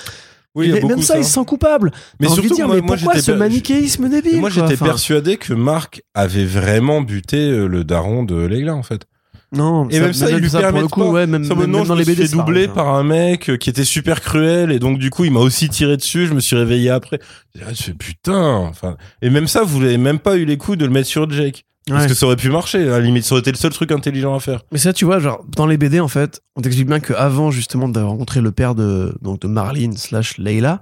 Oui, 0.56 0.72
mais 0.72 0.82
même 0.82 1.02
ça, 1.02 1.18
il 1.18 1.24
se 1.24 1.32
sent 1.32 1.45
coupable. 1.45 1.91
Mais 2.20 2.28
T'as 2.28 2.34
envie 2.34 2.41
de 2.41 2.48
surtout, 2.48 2.56
dire, 2.56 2.68
moi, 2.68 2.76
mais 2.76 2.82
pourquoi 2.82 3.22
ce 3.22 3.32
manichéisme 3.32 4.10
débile 4.10 4.40
Moi, 4.40 4.49
j'étais 4.49 4.78
persuadé 4.78 5.38
que 5.38 5.53
Marc 5.53 6.02
avait 6.14 6.45
vraiment 6.45 7.02
buté 7.02 7.38
euh, 7.38 7.68
le 7.68 7.84
daron 7.84 8.24
de 8.24 8.36
Leila, 8.36 8.76
en 8.76 8.84
fait. 8.84 9.06
Non, 9.52 9.90
Et 9.90 9.99
même 9.99 10.14
ça, 10.14 10.30
il 10.30 10.38
lui 10.38 10.49
pour 10.49 10.60
permet 10.60 10.82
le 10.82 10.88
coup, 10.88 11.02
pas. 11.02 11.10
ouais, 11.10 11.28
même, 11.28 11.44
Ça, 11.44 11.56
même 11.56 11.72
non, 11.72 11.84
dans 11.84 11.86
je 11.86 11.94
les 11.94 11.99
me 11.99 12.03
suis 12.03 12.16
BD, 12.16 12.28
fait 12.28 12.36
doubler 12.36 12.68
pareil, 12.68 12.86
par 12.86 12.95
un 12.95 13.03
mec 13.03 13.49
euh, 13.49 13.57
qui 13.57 13.70
était 13.70 13.84
super 13.84 14.22
cruel 14.22 14.72
et 14.72 14.78
donc 14.78 14.99
du 14.99 15.10
coup 15.10 15.26
il 15.26 15.32
m'a 15.32 15.40
aussi 15.40 15.70
tiré 15.70 15.98
dessus. 15.98 16.28
Je 16.28 16.34
me 16.34 16.40
suis 16.40 16.56
réveillé 16.56 16.91
après. 16.91 17.20
J'ai 17.56 17.61
dit, 17.61 17.66
ah, 17.68 17.74
je 17.74 17.82
fais 17.82 17.94
putain. 17.94 18.40
Enfin 18.40 18.95
et 19.24 19.32
même 19.32 19.48
ça, 19.48 19.64
vous 19.64 19.80
n'avez 19.80 19.98
même 19.98 20.20
pas 20.20 20.38
eu 20.38 20.45
les 20.45 20.57
coups 20.57 20.78
de 20.78 20.86
le 20.86 20.91
mettre 20.91 21.07
sur 21.07 21.28
Jake 21.32 21.66
parce 21.88 22.03
Ouais. 22.03 22.07
que 22.10 22.14
ça 22.14 22.26
aurait 22.26 22.35
pu 22.35 22.49
marcher. 22.49 22.84
À 22.84 22.91
la 22.91 22.99
limite, 22.99 23.23
ça 23.26 23.34
aurait 23.34 23.39
été 23.41 23.51
le 23.51 23.57
seul 23.57 23.72
truc 23.72 23.91
intelligent 23.91 24.35
à 24.35 24.39
faire. 24.39 24.61
Mais 24.72 24.77
ça, 24.77 24.93
tu 24.93 25.06
vois, 25.06 25.19
genre, 25.19 25.43
dans 25.56 25.65
les 25.65 25.77
BD, 25.77 25.99
en 25.99 26.07
fait, 26.07 26.41
on 26.56 26.61
t'explique 26.61 26.88
bien 26.88 26.99
qu'avant, 26.99 27.49
justement, 27.51 27.88
d'avoir 27.89 28.11
rencontré 28.11 28.41
le 28.41 28.51
père 28.51 28.76
de, 28.76 29.15
donc, 29.22 29.41
de 29.41 29.47
Marlene 29.47 29.95
slash 29.97 30.38
Leila, 30.38 30.81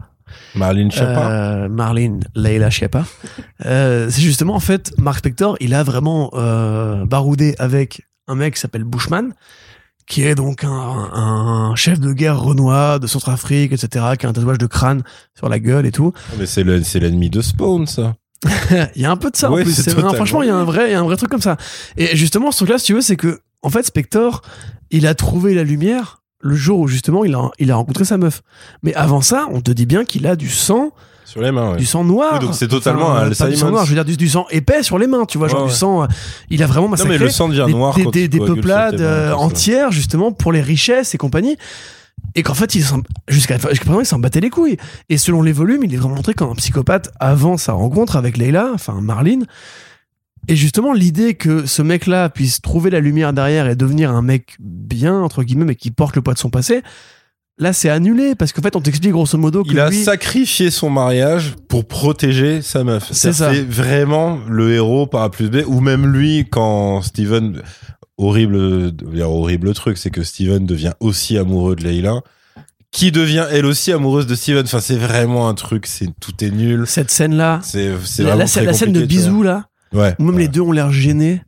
Marlene 0.56 0.92
Chapa. 0.92 1.32
euh, 1.32 1.70
Marlene, 1.70 2.20
Leila, 2.36 2.70
pas, 2.92 3.06
euh, 3.66 4.08
c'est 4.10 4.22
justement, 4.22 4.56
en 4.56 4.60
fait, 4.60 4.94
Mark 4.98 5.20
Spector, 5.20 5.56
il 5.62 5.74
a 5.74 5.84
vraiment 5.84 6.32
euh, 6.34 7.06
baroudé 7.06 7.56
avec 7.60 8.02
un 8.28 8.36
mec 8.36 8.56
qui 8.56 8.60
s'appelle 8.60 8.84
Bushman, 8.84 9.34
qui 10.06 10.24
est 10.24 10.36
donc 10.36 10.64
un, 10.66 10.70
un 10.70 11.76
chef 11.76 12.00
de 12.00 12.12
guerre 12.14 12.40
renois 12.40 13.00
de 13.00 13.08
Centrafrique, 13.08 13.72
etc., 13.72 14.06
qui 14.20 14.26
a 14.26 14.30
un 14.30 14.34
tatouage 14.34 14.58
de 14.58 14.66
crâne 14.66 15.04
sur 15.38 15.48
la 15.50 15.60
gueule 15.60 15.86
et 15.86 15.92
tout. 15.92 16.12
Mais 16.38 16.46
c'est 16.46 16.64
le- 16.64 16.84
c'est 16.84 17.00
l'ennemi 17.00 17.30
de 17.30 17.42
Spawn, 17.42 17.88
ça. 17.88 18.16
Il 18.96 19.02
y 19.02 19.06
a 19.06 19.12
un 19.12 19.18
peu 19.18 19.32
de 19.32 19.36
ça 19.36 19.50
Ouais, 19.52 19.62
en 19.62 19.64
plus. 19.64 19.88
non, 19.98 20.14
franchement, 20.14 20.44
il 20.44 20.48
y 20.48 20.52
a 20.52 20.56
un 20.56 20.64
vrai, 20.64 20.90
il 20.90 20.92
y 20.92 20.96
a 20.96 21.00
un 21.00 21.04
vrai 21.04 21.18
truc 21.18 21.30
comme 21.30 21.42
ça. 21.42 21.58
Et 21.98 22.16
justement, 22.16 22.52
ce 22.52 22.58
truc-là, 22.58 22.78
si 22.78 22.86
tu 22.86 22.94
veux, 22.94 23.02
c'est 23.02 23.16
que, 23.16 23.40
en 23.64 23.70
fait, 23.70 23.84
Spector, 23.84 24.42
il 24.92 25.08
a 25.08 25.16
trouvé 25.16 25.54
la 25.56 25.64
lumière 25.64 26.22
le 26.40 26.56
jour 26.56 26.80
où 26.80 26.88
justement 26.88 27.26
il 27.26 27.34
a, 27.34 27.50
il 27.58 27.72
a 27.72 27.76
rencontré 27.76 28.06
sa 28.06 28.18
meuf. 28.18 28.44
Mais 28.84 28.94
avant 28.94 29.22
ça, 29.22 29.48
on 29.52 29.60
te 29.62 29.72
dit 29.72 29.88
bien 29.88 30.06
qu'il 30.06 30.28
a 30.28 30.36
du 30.36 30.50
sang, 30.50 30.92
Sur 31.26 31.42
les 31.42 31.52
mains. 31.52 31.72
Ouais. 31.72 31.78
du 31.78 31.86
sang 31.86 32.04
noir. 32.04 32.34
Oui, 32.34 32.40
donc 32.46 32.54
c'est 32.54 32.68
totalement 32.68 33.08
Enfin, 33.08 33.26
un 33.32 33.32
pas 33.34 33.48
du 33.50 33.56
sang 33.56 33.72
noir, 33.72 33.84
je 33.86 33.90
veux 33.90 33.96
dire 33.96 34.06
du, 34.06 34.16
du 34.18 34.30
sang 34.30 34.46
épais 34.52 34.84
sur 34.84 35.00
les 35.00 35.08
mains, 35.08 35.26
tu 35.26 35.40
vois, 35.40 35.48
genre 35.48 35.66
du 35.66 35.74
sang. 35.74 36.04
euh, 36.04 36.08
il 36.52 36.62
a 36.62 36.68
vraiment 36.68 36.86
Non 36.86 36.92
massacré 36.92 37.18
mais 37.18 37.26
le 37.26 37.30
sang 37.32 37.50
devient 37.50 37.66
noir 37.68 37.96
des, 37.96 38.04
quand 38.04 38.12
des- 38.12 38.30
peuplades 38.30 39.00
mains, 39.00 39.06
euh, 39.06 39.34
entières 39.34 39.92
justement 39.92 40.32
pour 40.32 40.52
les 40.52 40.62
richesses 40.62 41.16
et 41.16 41.18
compagnie. 41.18 41.58
Et 42.36 42.44
qu'en 42.44 42.54
fait, 42.54 42.76
il 42.76 42.84
s'en- 42.84 43.02
jusqu'à 43.28 43.58
jusqu'à 43.70 43.86
présent, 43.86 44.00
il 44.02 44.06
s'en 44.06 44.20
battait 44.20 44.40
les 44.42 44.50
couilles. 44.50 44.78
Et 45.10 45.18
selon 45.18 45.42
les 45.42 45.52
volumes, 45.52 45.84
il 45.84 45.94
est 45.94 45.98
vraiment 45.98 46.16
montré 46.16 46.34
comme 46.34 46.50
un 46.52 46.56
psychopathe 46.56 47.10
avant 47.20 47.58
sa 47.58 47.74
rencontre 47.74 48.16
avec 48.16 48.38
Leila, 48.38 48.70
enfin 48.74 49.00
Marlene. 49.02 49.46
Et 50.48 50.56
justement, 50.56 50.94
l'idée 50.94 51.34
que 51.34 51.66
ce 51.66 51.82
mec-là 51.82 52.30
puisse 52.30 52.62
trouver 52.62 52.90
la 52.90 53.00
lumière 53.00 53.34
derrière 53.34 53.68
et 53.68 53.76
devenir 53.76 54.12
un 54.12 54.22
mec 54.22 54.56
bien, 54.60 55.20
entre 55.20 55.44
guillemets, 55.44 55.66
mais 55.66 55.76
qui 55.76 55.92
porte 55.92 56.16
le 56.16 56.22
poids 56.22 56.34
de 56.34 56.40
son 56.40 56.50
passé, 56.50 56.84
là, 57.58 57.74
c'est 57.74 57.90
annulé. 57.90 58.34
Parce 58.36 58.54
qu'en 58.54 58.62
fait, 58.62 58.76
on 58.78 58.82
t'explique 58.82 59.12
grosso 59.12 59.38
modo 59.38 59.64
que 59.64 59.72
Il 59.72 59.80
a 59.80 59.90
lui... 59.90 60.04
sacrifié 60.04 60.72
son 60.72 60.90
mariage 60.90 61.56
pour 61.68 61.86
protéger 61.86 62.62
sa 62.62 62.84
meuf. 62.86 63.10
C'est 63.12 63.34
ça. 63.34 63.54
C'est 63.54 63.68
vraiment 63.68 64.40
le 64.48 64.72
héros 64.74 65.06
par 65.08 65.24
A 65.24 65.32
plus 65.32 65.50
B, 65.50 65.64
ou 65.68 65.82
même 65.82 66.06
lui, 66.14 66.46
quand 66.50 67.02
Steven, 67.02 67.62
horrible, 68.18 68.94
horrible 69.22 69.74
truc, 69.74 69.98
c'est 69.98 70.10
que 70.10 70.24
Steven 70.24 70.66
devient 70.66 70.94
aussi 71.00 71.38
amoureux 71.38 71.76
de 71.76 71.84
Leila, 71.84 72.22
qui 72.92 73.12
devient 73.12 73.46
elle 73.52 73.66
aussi 73.66 73.92
amoureuse 73.92 74.28
de 74.28 74.36
Steven. 74.36 74.64
Enfin, 74.66 74.80
c'est 74.80 74.96
vraiment 74.98 75.50
un 75.50 75.54
truc, 75.54 75.86
c'est, 75.88 76.08
tout 76.20 76.44
est 76.44 76.50
nul. 76.52 76.86
Cette 76.88 77.12
scène-là, 77.12 77.60
C'est, 77.64 77.92
c'est 78.04 78.24
la, 78.24 78.30
vraiment 78.30 78.40
la 78.42 78.48
scène- 78.48 78.64
très 78.64 78.72
la 78.72 78.78
scène 78.78 78.94
de 78.94 79.06
bisous, 79.06 79.44
là. 79.44 79.66
Ouais. 79.94 80.16
même 80.20 80.30
Ouais. 80.36 80.42
les 80.42 80.48
deux 80.48 80.62
ont 80.62 80.72
l'air 80.72 80.92
gênés. 80.92 81.42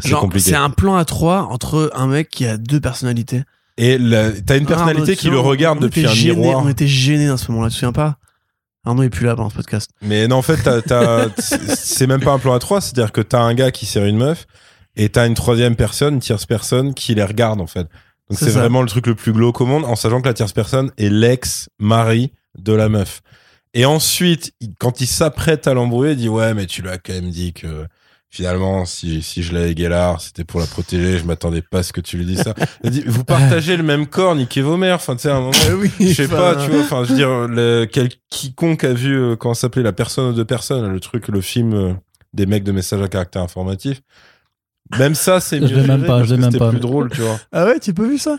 C'est 0.00 0.08
Genre, 0.08 0.20
compliqué. 0.20 0.50
c'est 0.50 0.56
un 0.56 0.70
plan 0.70 0.96
à 0.96 1.04
trois 1.04 1.42
entre 1.50 1.90
un 1.94 2.06
mec 2.06 2.28
qui 2.28 2.44
a 2.46 2.56
deux 2.56 2.80
personnalités. 2.80 3.42
Et 3.78 3.98
t'as 4.46 4.56
une 4.58 4.66
personnalité 4.66 5.12
Arnaud, 5.12 5.14
qui 5.16 5.30
le 5.30 5.38
regarde 5.38 5.78
on 5.78 5.82
depuis 5.82 6.06
un 6.06 6.12
gênés- 6.12 6.34
miroir. 6.40 6.64
On 6.64 6.68
était 6.68 6.86
gênés 6.86 7.28
dans 7.28 7.36
ce 7.36 7.50
moment-là, 7.52 7.68
tu 7.68 7.74
te 7.74 7.78
souviens 7.80 7.92
pas? 7.92 8.16
Arnaud 8.84 9.02
est 9.02 9.10
plus 9.10 9.26
là 9.26 9.34
pendant 9.36 9.50
ce 9.50 9.54
podcast. 9.56 9.90
Mais 10.02 10.28
non, 10.28 10.36
en 10.36 10.42
fait, 10.42 10.58
t'as, 10.62 10.80
t'as- 10.82 11.28
c'est 11.38 11.60
c'est 11.76 12.06
même 12.06 12.20
pas 12.20 12.32
un 12.32 12.38
plan 12.38 12.54
à 12.54 12.58
trois, 12.58 12.80
c'est-à-dire 12.80 13.12
que 13.12 13.20
t'as 13.20 13.40
un 13.40 13.54
gars 13.54 13.70
qui 13.70 13.84
sert 13.86 14.04
une 14.04 14.16
meuf, 14.16 14.46
et 14.96 15.08
t'as 15.08 15.26
une 15.26 15.34
troisième 15.34 15.76
personne, 15.76 16.14
une 16.14 16.20
tierce 16.20 16.46
personne, 16.46 16.94
qui 16.94 17.14
les 17.14 17.24
regarde, 17.24 17.60
en 17.60 17.66
fait. 17.66 17.88
Donc 18.28 18.38
C'est 18.38 18.50
vraiment 18.50 18.82
le 18.82 18.88
truc 18.88 19.06
le 19.06 19.14
plus 19.14 19.32
glauque 19.32 19.60
au 19.60 19.66
monde, 19.66 19.84
en 19.84 19.94
sachant 19.94 20.20
que 20.20 20.26
la 20.26 20.34
tierce 20.34 20.52
personne 20.52 20.90
est 20.98 21.10
l'ex-mari 21.10 22.32
de 22.58 22.72
la 22.72 22.88
meuf. 22.88 23.22
Et 23.74 23.84
ensuite, 23.84 24.52
quand 24.78 25.00
il 25.00 25.06
s'apprête 25.06 25.66
à 25.66 25.74
l'embrouiller, 25.74 26.12
il 26.12 26.16
dit, 26.16 26.28
ouais, 26.28 26.54
mais 26.54 26.66
tu 26.66 26.82
lui 26.82 26.88
as 26.88 26.98
quand 26.98 27.12
même 27.12 27.30
dit 27.30 27.52
que, 27.52 27.86
finalement, 28.30 28.84
si, 28.84 29.22
si 29.22 29.42
je 29.42 29.52
l'avais 29.54 29.76
Gellard, 29.76 30.20
c'était 30.20 30.44
pour 30.44 30.60
la 30.60 30.66
protéger, 30.66 31.18
je 31.18 31.24
m'attendais 31.24 31.62
pas 31.62 31.78
à 31.78 31.82
ce 31.82 31.92
que 31.92 32.00
tu 32.00 32.16
lui 32.16 32.24
dis 32.24 32.36
ça. 32.36 32.54
Il 32.84 32.90
dit, 32.90 33.02
vous 33.06 33.24
partagez 33.24 33.76
le 33.76 33.82
même 33.82 34.06
corps, 34.06 34.34
niquez 34.34 34.62
vos 34.62 34.76
mères, 34.76 34.96
enfin, 34.96 35.14
tu 35.14 35.22
sais, 35.22 35.28
à 35.28 35.36
un 35.36 35.40
moment, 35.40 35.52
oui, 35.78 35.90
je 36.00 36.12
sais 36.12 36.28
pas, 36.28 36.56
tu 36.56 36.70
vois, 36.70 36.80
enfin, 36.80 37.04
je 37.04 37.10
veux 37.10 37.16
dire, 37.16 37.48
le, 37.48 37.84
quel, 37.84 38.08
quiconque 38.30 38.84
a 38.84 38.92
vu, 38.92 39.16
euh, 39.16 39.36
comment 39.36 39.54
s'appelait, 39.54 39.82
La 39.82 39.92
personne 39.92 40.30
aux 40.30 40.32
deux 40.32 40.44
personnes, 40.44 40.90
le 40.90 41.00
truc, 41.00 41.28
le 41.28 41.40
film 41.40 41.74
euh, 41.74 41.92
des 42.32 42.46
mecs 42.46 42.64
de 42.64 42.72
messages 42.72 43.02
à 43.02 43.08
caractère 43.08 43.42
informatif. 43.42 44.02
Même 44.98 45.14
ça, 45.14 45.40
c'est 45.40 45.58
Je 45.58 45.74
mieux. 45.74 45.80
l'ai 45.82 45.86
même 45.86 46.04
pas, 46.04 46.22
je 46.24 46.34
l'ai 46.34 46.40
même 46.40 46.50
c'était 46.52 46.58
pas. 46.64 46.70
plus 46.70 46.80
drôle, 46.80 47.10
tu 47.10 47.20
vois. 47.20 47.38
Ah 47.52 47.64
ouais, 47.66 47.78
tu 47.80 47.92
peux 47.94 48.06
vu 48.06 48.18
ça? 48.18 48.36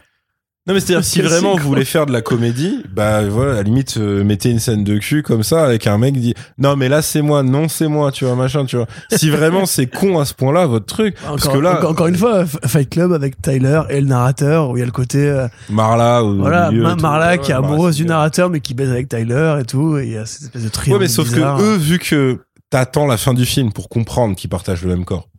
Non, 0.67 0.73
mais 0.73 0.81
c'est-à-dire, 0.81 1.05
si 1.05 1.21
vraiment 1.21 1.55
vous 1.55 1.65
voulez 1.67 1.85
faire 1.85 2.05
de 2.05 2.11
la 2.11 2.21
comédie, 2.21 2.83
bah, 2.93 3.21
voilà, 3.23 3.51
à 3.53 3.55
la 3.55 3.63
limite, 3.63 3.95
euh, 3.97 4.23
mettez 4.25 4.49
une 4.49 4.59
scène 4.59 4.83
de 4.83 4.97
cul 4.97 5.23
comme 5.23 5.41
ça, 5.43 5.63
avec 5.65 5.87
un 5.87 5.97
mec 5.97 6.13
qui 6.15 6.19
dit, 6.19 6.33
non, 6.57 6.75
mais 6.75 6.89
là, 6.89 7.01
c'est 7.01 7.21
moi, 7.21 7.41
non, 7.41 7.69
c'est 7.69 7.87
moi, 7.87 8.11
tu 8.11 8.25
vois, 8.25 8.35
machin, 8.35 8.65
tu 8.65 8.75
vois. 8.75 8.85
Si 9.13 9.29
vraiment 9.29 9.65
c'est 9.65 9.87
con 9.87 10.19
à 10.19 10.25
ce 10.25 10.33
point-là, 10.33 10.65
votre 10.65 10.85
truc, 10.85 11.15
encore, 11.23 11.35
parce 11.37 11.47
que 11.47 11.57
là, 11.57 11.77
encore, 11.77 11.91
encore 11.91 12.07
une 12.07 12.17
fois, 12.17 12.45
Fight 12.45 12.89
Club 12.89 13.13
avec 13.13 13.41
Tyler 13.41 13.81
et 13.89 14.01
le 14.01 14.07
narrateur, 14.07 14.69
où 14.69 14.75
il 14.75 14.81
y 14.81 14.83
a 14.83 14.85
le 14.85 14.91
côté, 14.91 15.29
euh, 15.29 15.47
Marla, 15.69 16.21
au 16.23 16.35
voilà, 16.35 16.69
milieu 16.69 16.83
Ma-. 16.83 16.95
Marla 16.97 17.29
Ouais, 17.31 17.37
qui 17.39 17.51
est 17.51 17.55
ouais, 17.55 17.63
amoureuse 17.65 17.95
du 17.95 18.05
narrateur, 18.05 18.49
mais 18.49 18.59
qui 18.59 18.73
baise 18.73 18.89
avec 18.91 19.07
Tyler 19.07 19.59
et 19.61 19.63
tout, 19.65 19.97
et 19.97 20.05
il 20.05 20.11
y 20.13 20.17
a 20.17 20.25
cette 20.25 20.43
espèce 20.43 20.63
de 20.63 20.67
Ouais, 20.67 20.71
triangle 20.71 20.99
mais 21.01 21.07
sauf 21.07 21.29
bizarre. 21.33 21.57
que 21.59 21.63
eux, 21.63 21.77
vu 21.77 21.97
que 21.99 22.39
t'attends 22.69 23.05
la 23.07 23.15
fin 23.15 23.33
du 23.33 23.45
film 23.45 23.71
pour 23.71 23.87
comprendre 23.87 24.35
qu'ils 24.35 24.49
partagent 24.49 24.81
le 24.83 24.89
même 24.89 25.05
corps, 25.05 25.29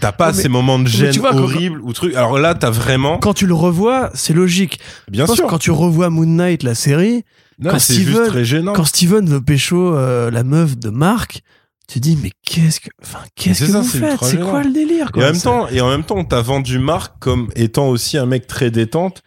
t'as 0.00 0.12
pas 0.12 0.32
mais- 0.32 0.42
ces 0.42 0.48
moments 0.48 0.78
de 0.78 0.86
gêne 0.88 1.12
vois, 1.18 1.30
quand- 1.32 1.38
horribles 1.38 1.80
ou 1.82 1.92
trucs. 1.92 2.14
Alors 2.14 2.38
là, 2.38 2.54
t'as 2.54 2.70
vraiment, 2.70 3.18
Quand 3.18 3.34
tu 3.34 3.46
le 3.46 3.54
revois, 3.54 4.10
c'est 4.14 4.32
logique. 4.32 4.78
bien 5.10 5.26
sûr. 5.26 5.46
quand 5.46 5.58
tu 5.58 5.70
revois 5.70 6.10
Moon 6.10 6.26
Knight, 6.26 6.62
la 6.62 6.74
série, 6.74 7.24
Non, 7.58 7.70
quand 7.72 7.78
c'est 7.78 7.94
Steven- 7.94 8.14
juste 8.16 8.26
très 8.28 8.44
gênant. 8.44 8.72
quand 8.72 8.84
Steven 8.84 9.26
veut 9.28 9.40
pécho 9.42 9.94
euh, 9.94 10.30
la 10.30 10.42
meuf 10.44 10.76
de 10.78 10.88
Mark, 10.90 11.40
tu 11.88 12.00
dis 12.00 12.18
mais 12.22 12.30
qu'est-ce 12.46 12.80
que, 12.80 12.88
enfin 13.02 13.18
qu'est-ce 13.36 13.66
que 13.66 13.70
ça, 13.72 13.80
vous 13.80 13.84
faites? 13.84 14.18
C'est 14.22 14.36
gênant. 14.38 14.50
quoi 14.50 14.62
le 14.64 14.72
délire 14.72 15.08
Et 15.08 15.12
quoi 15.12 15.22
en 15.24 15.26
même 15.26 15.34
C'est- 15.34 15.42
temps, 15.42 15.68
et 15.68 15.80
en 15.80 15.90
même 15.90 16.04
temps, 16.04 16.16
on 16.16 16.24
t'a 16.24 16.40
vendu 16.40 16.78
Marc 16.78 17.14
comme 17.20 17.48
étant 17.54 17.88
aussi 17.88 18.16
un 18.18 18.24
mec 18.26 18.46
très 18.46 18.70
détente, 18.70 19.22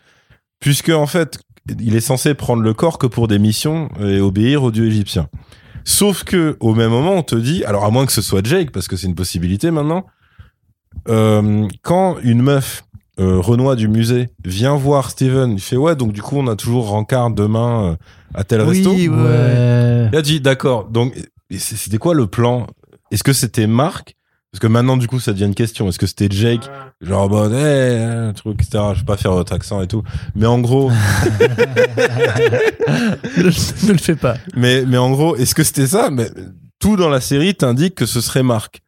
puisque 0.59 0.89
en 0.89 1.05
fait, 1.05 1.37
il 1.79 1.95
est 1.95 2.01
censé 2.01 2.33
prendre 2.33 2.63
le 2.63 2.73
corps 2.73 2.97
que 2.97 3.07
pour 3.07 3.27
des 3.27 3.39
missions 3.39 3.89
et 3.99 4.19
obéir 4.19 4.63
au 4.63 4.71
dieu 4.71 4.85
égyptien. 4.87 5.27
Sauf 5.83 6.23
que 6.23 6.57
au 6.59 6.73
même 6.73 6.89
moment, 6.89 7.13
on 7.13 7.23
te 7.23 7.35
dit, 7.35 7.63
alors 7.65 7.85
à 7.85 7.91
moins 7.91 8.05
que 8.07 8.11
ce 8.11 8.21
soit 8.23 8.43
Jake, 8.45 8.71
parce 8.71 8.87
que 8.87 8.95
c'est 8.95 9.05
une 9.07 9.15
possibilité 9.15 9.69
maintenant, 9.69 10.05
euh, 11.07 11.67
quand 11.81 12.17
une 12.23 12.41
meuf 12.41 12.83
euh, 13.19 13.39
Renoir 13.39 13.75
du 13.75 13.87
musée 13.87 14.29
vient 14.43 14.75
voir 14.75 15.09
Steven, 15.09 15.53
il 15.53 15.61
fait 15.61 15.77
ouais, 15.77 15.95
donc 15.95 16.11
du 16.11 16.21
coup 16.21 16.37
on 16.37 16.47
a 16.47 16.55
toujours 16.55 16.89
rencard 16.89 17.31
demain 17.31 17.91
euh, 17.91 17.95
à 18.33 18.43
tel 18.43 18.61
resto. 18.61 18.91
Oui, 18.91 19.07
ouais. 19.07 19.15
Ouais. 19.15 20.09
Il 20.11 20.17
a 20.17 20.21
dit 20.21 20.41
d'accord. 20.41 20.89
Donc 20.89 21.13
c'était 21.57 21.97
quoi 21.97 22.13
le 22.13 22.27
plan? 22.27 22.67
Est-ce 23.11 23.23
que 23.23 23.33
c'était 23.33 23.67
Marc? 23.67 24.15
Parce 24.51 24.59
que 24.59 24.67
maintenant 24.67 24.97
du 24.97 25.07
coup 25.07 25.19
ça 25.19 25.31
devient 25.31 25.45
une 25.45 25.55
question. 25.55 25.87
Est-ce 25.87 25.99
que 25.99 26.07
c'était 26.07 26.27
Jake? 26.29 26.69
Genre 27.01 27.29
bon, 27.29 27.53
hey, 27.53 28.01
un 28.01 28.33
truc, 28.33 28.61
etc. 28.61 28.83
Je 28.93 28.99
vais 28.99 29.05
pas 29.05 29.17
faire 29.17 29.31
votre 29.33 29.53
accent 29.53 29.81
et 29.81 29.87
tout. 29.87 30.03
Mais 30.35 30.45
en 30.45 30.59
gros, 30.59 30.91
ne 33.37 33.91
le 33.91 33.97
fais 33.97 34.15
pas. 34.15 34.35
mais 34.55 34.83
mais 34.85 34.97
en 34.97 35.11
gros, 35.11 35.35
est-ce 35.37 35.55
que 35.55 35.63
c'était 35.63 35.87
ça? 35.87 36.09
Mais 36.09 36.29
tout 36.79 36.97
dans 36.97 37.09
la 37.09 37.21
série 37.21 37.55
t'indique 37.55 37.95
que 37.95 38.05
ce 38.05 38.19
serait 38.21 38.43
Marc. 38.43 38.81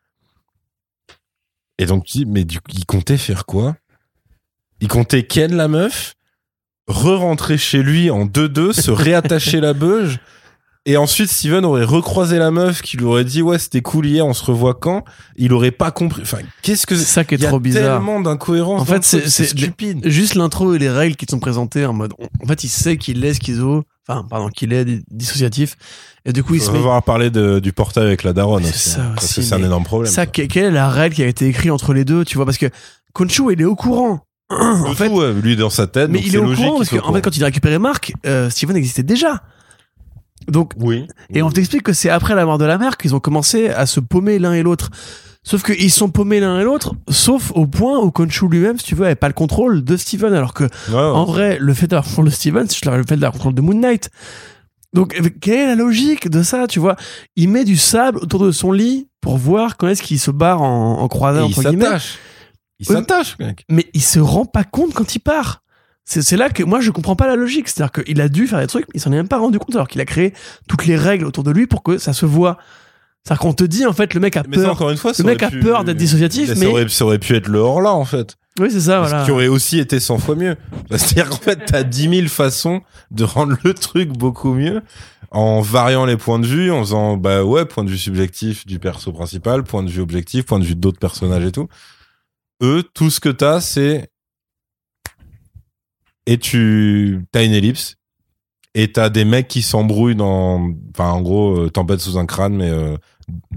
Et 1.79 1.85
donc 1.85 2.05
tu 2.05 2.19
dis, 2.19 2.25
mais 2.25 2.43
du 2.43 2.59
il 2.73 2.85
comptait 2.85 3.17
faire 3.17 3.45
quoi? 3.45 3.75
Il 4.81 4.87
comptait 4.87 5.23
ken 5.23 5.55
la 5.55 5.67
meuf, 5.67 6.15
re-rentrer 6.87 7.57
chez 7.57 7.81
lui 7.83 8.09
en 8.09 8.25
2-2, 8.25 8.73
se 8.73 8.91
réattacher 8.91 9.59
la 9.59 9.73
beuge. 9.73 10.19
Et 10.89 10.95
ensuite, 10.95 11.29
Steven 11.29 11.65
aurait 11.65 11.83
recroisé 11.83 12.39
la 12.39 12.49
meuf 12.49 12.81
qui 12.81 12.95
lui 12.95 13.03
aurait 13.03 13.25
dit 13.25 13.41
ouais 13.41 13.59
c'était 13.59 13.81
cool 13.81 14.05
hier, 14.05 14.25
on 14.25 14.33
se 14.33 14.45
revoit 14.45 14.73
quand? 14.75 15.03
Il 15.35 15.51
aurait 15.51 15.71
pas 15.71 15.91
compris. 15.91 16.21
Enfin, 16.21 16.37
qu'est-ce 16.61 16.87
que 16.87 16.95
C'est 16.95 17.03
ça 17.03 17.25
qui 17.25 17.35
est 17.35 17.37
Il 17.39 17.43
y 17.43 17.45
a 17.45 17.49
trop 17.49 17.59
bizarre. 17.59 17.97
tellement 17.99 18.21
d'incohérences. 18.21 18.81
En 18.81 18.85
fait, 18.85 19.03
c'est- 19.03 19.27
stupide. 19.27 20.07
Juste 20.07 20.35
l'intro 20.35 20.73
et 20.75 20.79
les 20.79 20.89
règles 20.89 21.17
qui 21.17 21.25
te 21.25 21.31
sont 21.31 21.39
présentées 21.41 21.85
en 21.85 21.91
mode. 21.91 22.13
En 22.41 22.47
fait, 22.47 22.63
il 22.63 22.69
sait 22.69 22.95
qu'il 22.97 23.25
est 23.25 23.33
schizo. 23.33 23.83
Enfin, 24.07 24.23
pardon, 24.29 24.49
qu'il 24.49 24.73
est 24.73 24.85
di- 24.85 25.03
dissociatif. 25.11 25.75
Et 26.25 26.33
du 26.33 26.43
coup, 26.43 26.55
il 26.55 26.61
se 26.61 26.69
On 26.69 26.73
met. 26.73 26.79
va 26.81 27.01
parler 27.01 27.29
de, 27.29 27.59
du 27.59 27.73
portail 27.73 28.05
avec 28.05 28.23
la 28.23 28.33
daronne 28.33 28.63
aussi. 28.65 28.89
ça 28.89 29.01
hein, 29.01 29.11
parce 29.15 29.25
aussi, 29.25 29.35
que 29.35 29.41
c'est 29.47 29.55
un 29.55 29.63
énorme 29.63 29.83
problème. 29.83 30.11
Ça, 30.11 30.25
que- 30.25 30.41
quelle 30.43 30.65
est 30.65 30.71
la 30.71 30.89
règle 30.89 31.15
qui 31.15 31.23
a 31.23 31.27
été 31.27 31.47
écrite 31.47 31.71
entre 31.71 31.93
les 31.93 32.05
deux, 32.05 32.25
tu 32.25 32.35
vois? 32.37 32.45
Parce 32.45 32.57
que 32.57 32.67
Konshu, 33.13 33.43
il 33.53 33.61
est 33.61 33.65
au 33.65 33.75
courant. 33.75 34.21
en 34.49 34.93
fait, 34.93 35.09
tout, 35.09 35.21
lui 35.41 35.55
dans 35.57 35.69
sa 35.69 35.87
tête. 35.87 36.09
mais 36.09 36.19
donc 36.19 36.27
il 36.27 36.35
est 36.35 36.37
au 36.39 36.53
courant 36.55 36.77
parce 36.77 36.89
qu'en 36.89 37.13
fait, 37.13 37.21
quand 37.21 37.35
il 37.35 37.43
a 37.43 37.47
récupéré 37.47 37.79
Marc, 37.79 38.13
euh, 38.25 38.49
Steven 38.49 38.75
existait 38.77 39.03
déjà. 39.03 39.41
Donc, 40.47 40.71
Oui. 40.77 41.05
et 41.33 41.41
on 41.41 41.49
t'explique 41.51 41.83
que 41.83 41.91
c'est 41.93 42.09
après 42.09 42.33
la 42.35 42.45
mort 42.45 42.57
de 42.57 42.63
la 42.65 42.77
mère 42.77 42.95
qu'ils 42.95 43.13
ont 43.15 43.19
commencé 43.19 43.67
à 43.69 43.85
se 43.85 43.99
paumer 43.99 44.39
l'un 44.39 44.53
et 44.53 44.63
l'autre. 44.63 44.89
Sauf 45.49 45.63
qu'ils 45.63 45.91
sont 45.91 46.09
paumés 46.09 46.41
l'un 46.41 46.59
et 46.59 46.63
l'autre, 46.65 46.93
sauf 47.09 47.51
au 47.55 47.67
point 47.67 47.99
où 47.99 48.11
Konshu 48.11 48.49
lui-même, 48.49 48.77
si 48.77 48.83
tu 48.83 48.95
veux, 48.95 49.05
avait 49.05 49.15
pas 49.15 49.29
le 49.29 49.33
contrôle 49.33 49.81
de 49.81 49.95
Steven, 49.95 50.33
alors 50.33 50.53
que 50.53 50.65
Ouais, 50.65 50.69
ouais. 50.93 50.99
en 50.99 51.23
vrai, 51.23 51.57
le 51.61 51.73
fait 51.73 51.87
d'avoir 51.87 52.03
le 52.03 52.07
contrôle 52.09 52.25
de 52.25 52.29
Steven, 52.31 52.67
c'est 52.67 52.83
le 52.85 53.03
fait 53.03 53.15
d'avoir 53.15 53.31
le 53.31 53.37
contrôle 53.37 53.53
de 53.55 53.61
Moon 53.61 53.73
Knight. 53.79 54.09
Donc, 54.93 55.17
quelle 55.39 55.59
est 55.59 55.67
la 55.67 55.75
logique 55.75 56.29
de 56.29 56.43
ça, 56.43 56.67
tu 56.67 56.79
vois? 56.79 56.97
Il 57.37 57.47
met 57.47 57.63
du 57.63 57.77
sable 57.77 58.17
autour 58.19 58.43
de 58.45 58.51
son 58.51 58.73
lit 58.73 59.07
pour 59.21 59.37
voir 59.37 59.77
quand 59.77 59.87
est-ce 59.87 60.03
qu'il 60.03 60.19
se 60.19 60.31
barre 60.31 60.61
en, 60.61 60.99
en 60.99 61.07
croisade, 61.07 61.43
Et 61.43 61.47
il 61.47 61.51
entre 61.51 61.69
guillemets. 61.69 61.85
s'attache. 61.85 62.17
Il 62.79 62.85
s'attache, 62.85 63.39
mec. 63.39 63.63
Mais 63.69 63.85
il 63.93 64.01
se 64.03 64.19
rend 64.19 64.45
pas 64.45 64.65
compte 64.65 64.93
quand 64.93 65.15
il 65.15 65.19
part. 65.19 65.63
C'est 66.05 66.21
c'est 66.21 66.37
là 66.37 66.49
que 66.49 66.63
moi 66.63 66.79
je 66.79 66.91
comprends 66.91 67.15
pas 67.15 67.27
la 67.27 67.35
logique. 67.35 67.67
C'est-à-dire 67.67 67.91
qu'il 68.03 68.21
a 68.21 68.29
dû 68.29 68.47
faire 68.47 68.59
des 68.59 68.67
trucs, 68.67 68.85
mais 68.87 68.93
il 68.95 69.01
s'en 69.01 69.11
est 69.11 69.15
même 69.15 69.27
pas 69.27 69.39
rendu 69.39 69.59
compte 69.59 69.75
alors 69.75 69.87
qu'il 69.87 69.99
a 69.99 70.05
créé 70.05 70.33
toutes 70.67 70.85
les 70.85 70.95
règles 70.95 71.25
autour 71.25 71.43
de 71.43 71.51
lui 71.51 71.67
pour 71.67 71.83
que 71.83 71.97
ça 71.97 72.13
se 72.13 72.25
voit. 72.25 72.57
C'est-à-dire 73.27 73.41
qu'on 73.41 73.53
te 73.53 73.63
dit 73.65 73.85
en 73.85 73.91
fait 73.93 74.13
le 74.13 74.19
mec 74.21 74.37
a 74.37 74.43
Mais 74.47 74.55
ça, 74.55 74.63
peur. 74.63 74.71
encore 74.73 74.89
une 74.89 74.97
fois, 74.97 75.13
ça 75.13 75.21
Le 75.23 75.27
mec 75.29 75.43
a 75.43 75.49
pu- 75.49 75.59
peur 75.59 75.83
d'être 75.83 75.97
dissociatif, 75.97 76.47
ça 76.47 76.55
mais- 76.59 76.65
aurait, 76.65 76.87
ça 76.87 77.03
aurait 77.05 77.19
pu 77.19 77.35
être 77.35 77.47
le 77.47 77.59
hors-là, 77.59 77.93
en 77.93 78.05
fait. 78.05 78.37
Oui 78.59 78.69
c'est 78.71 78.79
ça 78.81 79.03
Ce 79.03 79.09
voilà. 79.09 79.25
qui 79.25 79.31
aurait 79.31 79.47
aussi 79.47 79.79
été 79.79 79.99
100 79.99 80.17
fois 80.17 80.35
mieux. 80.35 80.55
C'est-à-dire 80.89 81.29
qu'en 81.29 81.35
fait, 81.37 81.59
t'as 81.65 81.83
10 81.83 82.09
000 82.09 82.27
façons 82.27 82.81
de 83.11 83.23
rendre 83.25 83.55
le 83.63 83.73
truc 83.73 84.09
beaucoup 84.09 84.53
mieux 84.53 84.81
en 85.31 85.59
variant 85.59 86.05
les 86.05 86.15
points 86.15 86.39
de 86.39 86.47
vue, 86.47 86.71
en 86.71 86.79
faisant, 86.79 87.17
bah 87.17 87.43
ouais, 87.43 87.65
point 87.65 87.83
de 87.83 87.89
vue 87.89 87.97
subjectif 87.97 88.65
du 88.65 88.79
perso 88.79 89.11
principal, 89.11 89.63
point 89.63 89.83
de 89.83 89.89
vue 89.89 90.01
objectif, 90.01 90.45
point 90.45 90.59
de 90.59 90.63
vue 90.63 90.75
d'autres 90.75 90.99
personnages 90.99 91.43
et 91.43 91.51
tout. 91.51 91.67
Eux, 92.63 92.81
tout 92.93 93.09
ce 93.09 93.19
que 93.19 93.29
t'as, 93.29 93.59
c'est 93.59 94.09
et 96.25 96.37
tu 96.37 97.25
t'as 97.31 97.43
une 97.45 97.53
ellipse 97.53 97.95
et 98.75 98.91
t'as 98.91 99.09
des 99.09 99.25
mecs 99.25 99.47
qui 99.47 99.61
s'embrouillent 99.61 100.15
dans 100.15 100.71
enfin 100.93 101.09
en 101.11 101.21
gros 101.21 101.57
euh, 101.65 101.69
tempête 101.69 101.99
sous 101.99 102.17
un 102.17 102.25
crâne 102.25 102.55
mais 102.55 102.69
euh, 102.69 102.97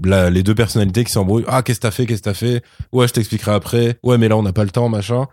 la- 0.03 0.29
les 0.29 0.43
deux 0.43 0.55
personnalités 0.55 1.03
qui 1.03 1.11
s'embrouillent. 1.11 1.45
Ah 1.47 1.61
qu'est-ce 1.63 1.79
que 1.79 1.83
t'as 1.87 1.91
fait? 1.91 2.05
Qu'est-ce 2.05 2.21
que 2.21 2.25
t'as 2.29 2.33
fait? 2.33 2.63
Ouais 2.91 3.07
je 3.07 3.13
t'expliquerai 3.13 3.51
après. 3.51 3.97
Ouais 4.03 4.17
mais 4.17 4.27
là 4.27 4.37
on 4.37 4.43
n'a 4.43 4.53
pas 4.53 4.63
le 4.63 4.71
temps 4.71 4.89
machin. 4.89 5.25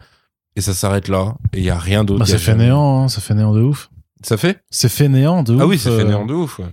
Et 0.57 0.61
ça 0.61 0.75
s'arrête 0.75 1.09
là. 1.09 1.35
Et 1.53 1.59
il 1.59 1.65
y 1.65 1.71
a 1.71 1.79
rien 1.79 2.05
d'autre. 2.05 2.21
Bah, 2.21 2.25
Il 2.29 2.33
y 2.33 2.35
a 2.35 2.39
c'est 2.39 2.45
fait 2.45 2.55
néant, 2.57 3.03
hein, 3.05 3.09
ça 3.09 3.21
fait 3.21 3.35
néant 3.35 3.53
de 3.53 3.63
ouf. 3.63 3.91
ça 4.23 4.37
fait? 4.37 4.61
C'est 4.71 4.89
fait 4.89 5.09
néant 5.09 5.43
de 5.43 5.55
ouf. 5.55 5.61
ah 5.63 5.67
oui 5.67 5.79
c'est 5.79 5.91
euh, 5.91 5.99
fait 5.99 6.05
néant 6.05 6.27
de 6.27 6.35
ouf 6.35 6.59
ouais. 6.59 6.73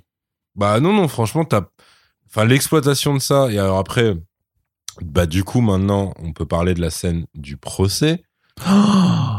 bah 0.55 0.79
non 0.79 0.93
non 0.93 1.07
franchement 1.07 1.43
t'as 1.45 1.61
enfin 2.27 2.45
l'exploitation 2.45 3.13
de 3.13 3.19
ça 3.19 3.49
et 3.51 3.59
alors 3.59 3.77
après 3.77 4.15
bah 5.03 5.25
du 5.25 5.43
coup 5.43 5.61
maintenant 5.61 6.13
on 6.23 6.31
peut 6.33 6.45
parler 6.45 6.73
de 6.73 6.81
la 6.81 6.89
scène 6.89 7.25
du 7.35 7.57
procès. 7.57 8.23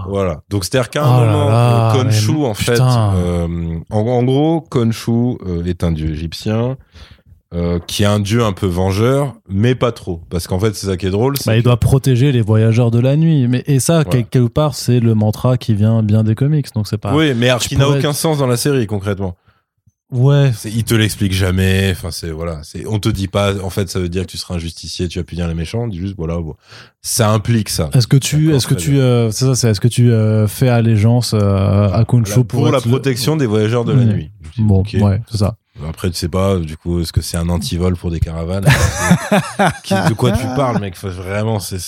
Voilà. 0.09 0.43
Donc 0.51 0.65
c'est-à-dire 0.65 0.91
qu'à 0.91 1.05
un 1.05 1.17
Oh 1.23 1.25
moment, 1.27 1.49
là, 1.49 1.95
euh, 1.97 2.03
Khonshu 2.05 2.33
mais 2.33 2.47
en 2.47 2.55
fait, 2.55 2.79
euh, 2.81 3.81
en, 3.91 3.99
en 3.99 4.23
gros, 4.23 4.61
Khonshu 4.61 5.37
euh, 5.45 5.65
est 5.65 5.83
un 5.83 5.91
dieu 5.91 6.11
égyptien 6.11 6.77
euh, 7.55 7.79
qui 7.87 8.03
est 8.03 8.07
un 8.07 8.19
dieu 8.21 8.43
un 8.45 8.53
peu 8.53 8.67
vengeur, 8.67 9.35
mais 9.49 9.75
pas 9.75 9.93
trop, 9.93 10.21
parce 10.31 10.47
qu'en 10.47 10.59
fait 10.59 10.75
c'est 10.75 10.87
ça 10.87 10.97
qui 10.97 11.07
est 11.07 11.11
drôle. 11.11 11.35
Bah, 11.47 11.57
il 11.57 11.63
doit 11.63 11.77
protéger 11.79 12.33
les 12.33 12.41
voyageurs 12.41 12.91
de 12.91 12.99
la 12.99 13.17
nuit. 13.17 13.47
Mais, 13.49 13.63
et 13.67 13.79
ça, 13.81 13.99
Ouais. 13.99 14.05
quelque 14.05 14.47
part, 14.49 14.75
c'est 14.75 14.99
le 15.01 15.15
mantra 15.15 15.57
qui 15.57 15.75
vient 15.75 16.03
bien 16.03 16.25
des 16.25 16.35
comics. 16.35 16.67
Donc 16.75 16.89
c'est 16.89 16.99
pas. 16.99 17.15
Oui, 17.15 17.35
mais 17.37 17.51
qui 17.61 17.77
n'a 17.77 17.89
aucun 17.89 18.13
sens 18.13 18.39
dans 18.39 18.47
la 18.49 18.57
série 18.57 18.87
concrètement. 18.87 19.37
Ouais. 20.13 20.53
Il 20.65 20.85
te 20.85 20.95
l'explique 20.95 21.33
jamais. 21.33 21.89
Enfin, 21.91 22.13
c'est 22.13 22.31
voilà. 22.31 22.61
C'est 22.63 22.87
on 22.87 23.01
te 23.01 23.09
dit 23.09 23.27
pas. 23.27 23.61
En 23.61 23.71
fait, 23.71 23.89
ça 23.91 23.99
veut 23.99 24.09
dire 24.09 24.23
que 24.23 24.31
tu 24.31 24.37
seras 24.39 24.55
un 24.55 24.59
justicier, 24.59 25.09
tu 25.09 25.19
vas 25.19 25.25
punir 25.25 25.49
les 25.49 25.55
méchants. 25.55 25.81
On 25.83 25.89
dit 25.89 25.99
juste 25.99 26.15
voilà. 26.17 26.37
bon. 26.39 26.55
Ça 27.03 27.31
implique 27.31 27.69
ça. 27.69 27.91
Est-ce 27.93 28.07
que 28.07 28.17
tu, 28.17 28.55
est-ce 28.55 28.69
que 28.69 28.75
tu, 28.75 29.01
euh, 29.01 29.33
c'est 29.33 29.47
ça, 29.47 29.55
c'est 29.57 29.69
est-ce 29.71 29.81
que 29.81 29.89
tu 29.89 30.13
euh, 30.13 30.47
fais 30.47 30.69
allégeance 30.69 31.35
euh, 31.35 31.89
à 31.89 31.99
Là, 31.99 32.05
pour, 32.05 32.67
la 32.67 32.79
le- 32.79 32.89
protection 32.89 33.37
des 33.37 33.47
voyageurs 33.47 33.85
de 33.85 33.93
la 33.93 34.05
nuit. 34.05 34.31
Bon, 34.59 34.81
Ok. 34.81 34.97
ouais, 35.01 35.21
c'est 35.29 35.39
ça. 35.39 35.57
Après, 35.89 36.09
tu 36.11 36.17
sais 36.17 36.29
pas, 36.29 36.57
du 36.57 36.77
coup, 36.77 37.01
est-ce 37.01 37.13
que 37.13 37.21
c'est 37.21 37.37
un 37.37 37.49
antivol 37.49 37.97
pour 37.97 38.11
des 38.11 38.19
caravanes 38.21 38.65
Qui- 39.85 39.95
De 40.09 40.15
quoi 40.15 40.33
tu 40.33 40.45
parles, 40.57 40.81
mec 40.81 40.97
Vraiment, 40.97 41.61
c'est. 41.61 41.79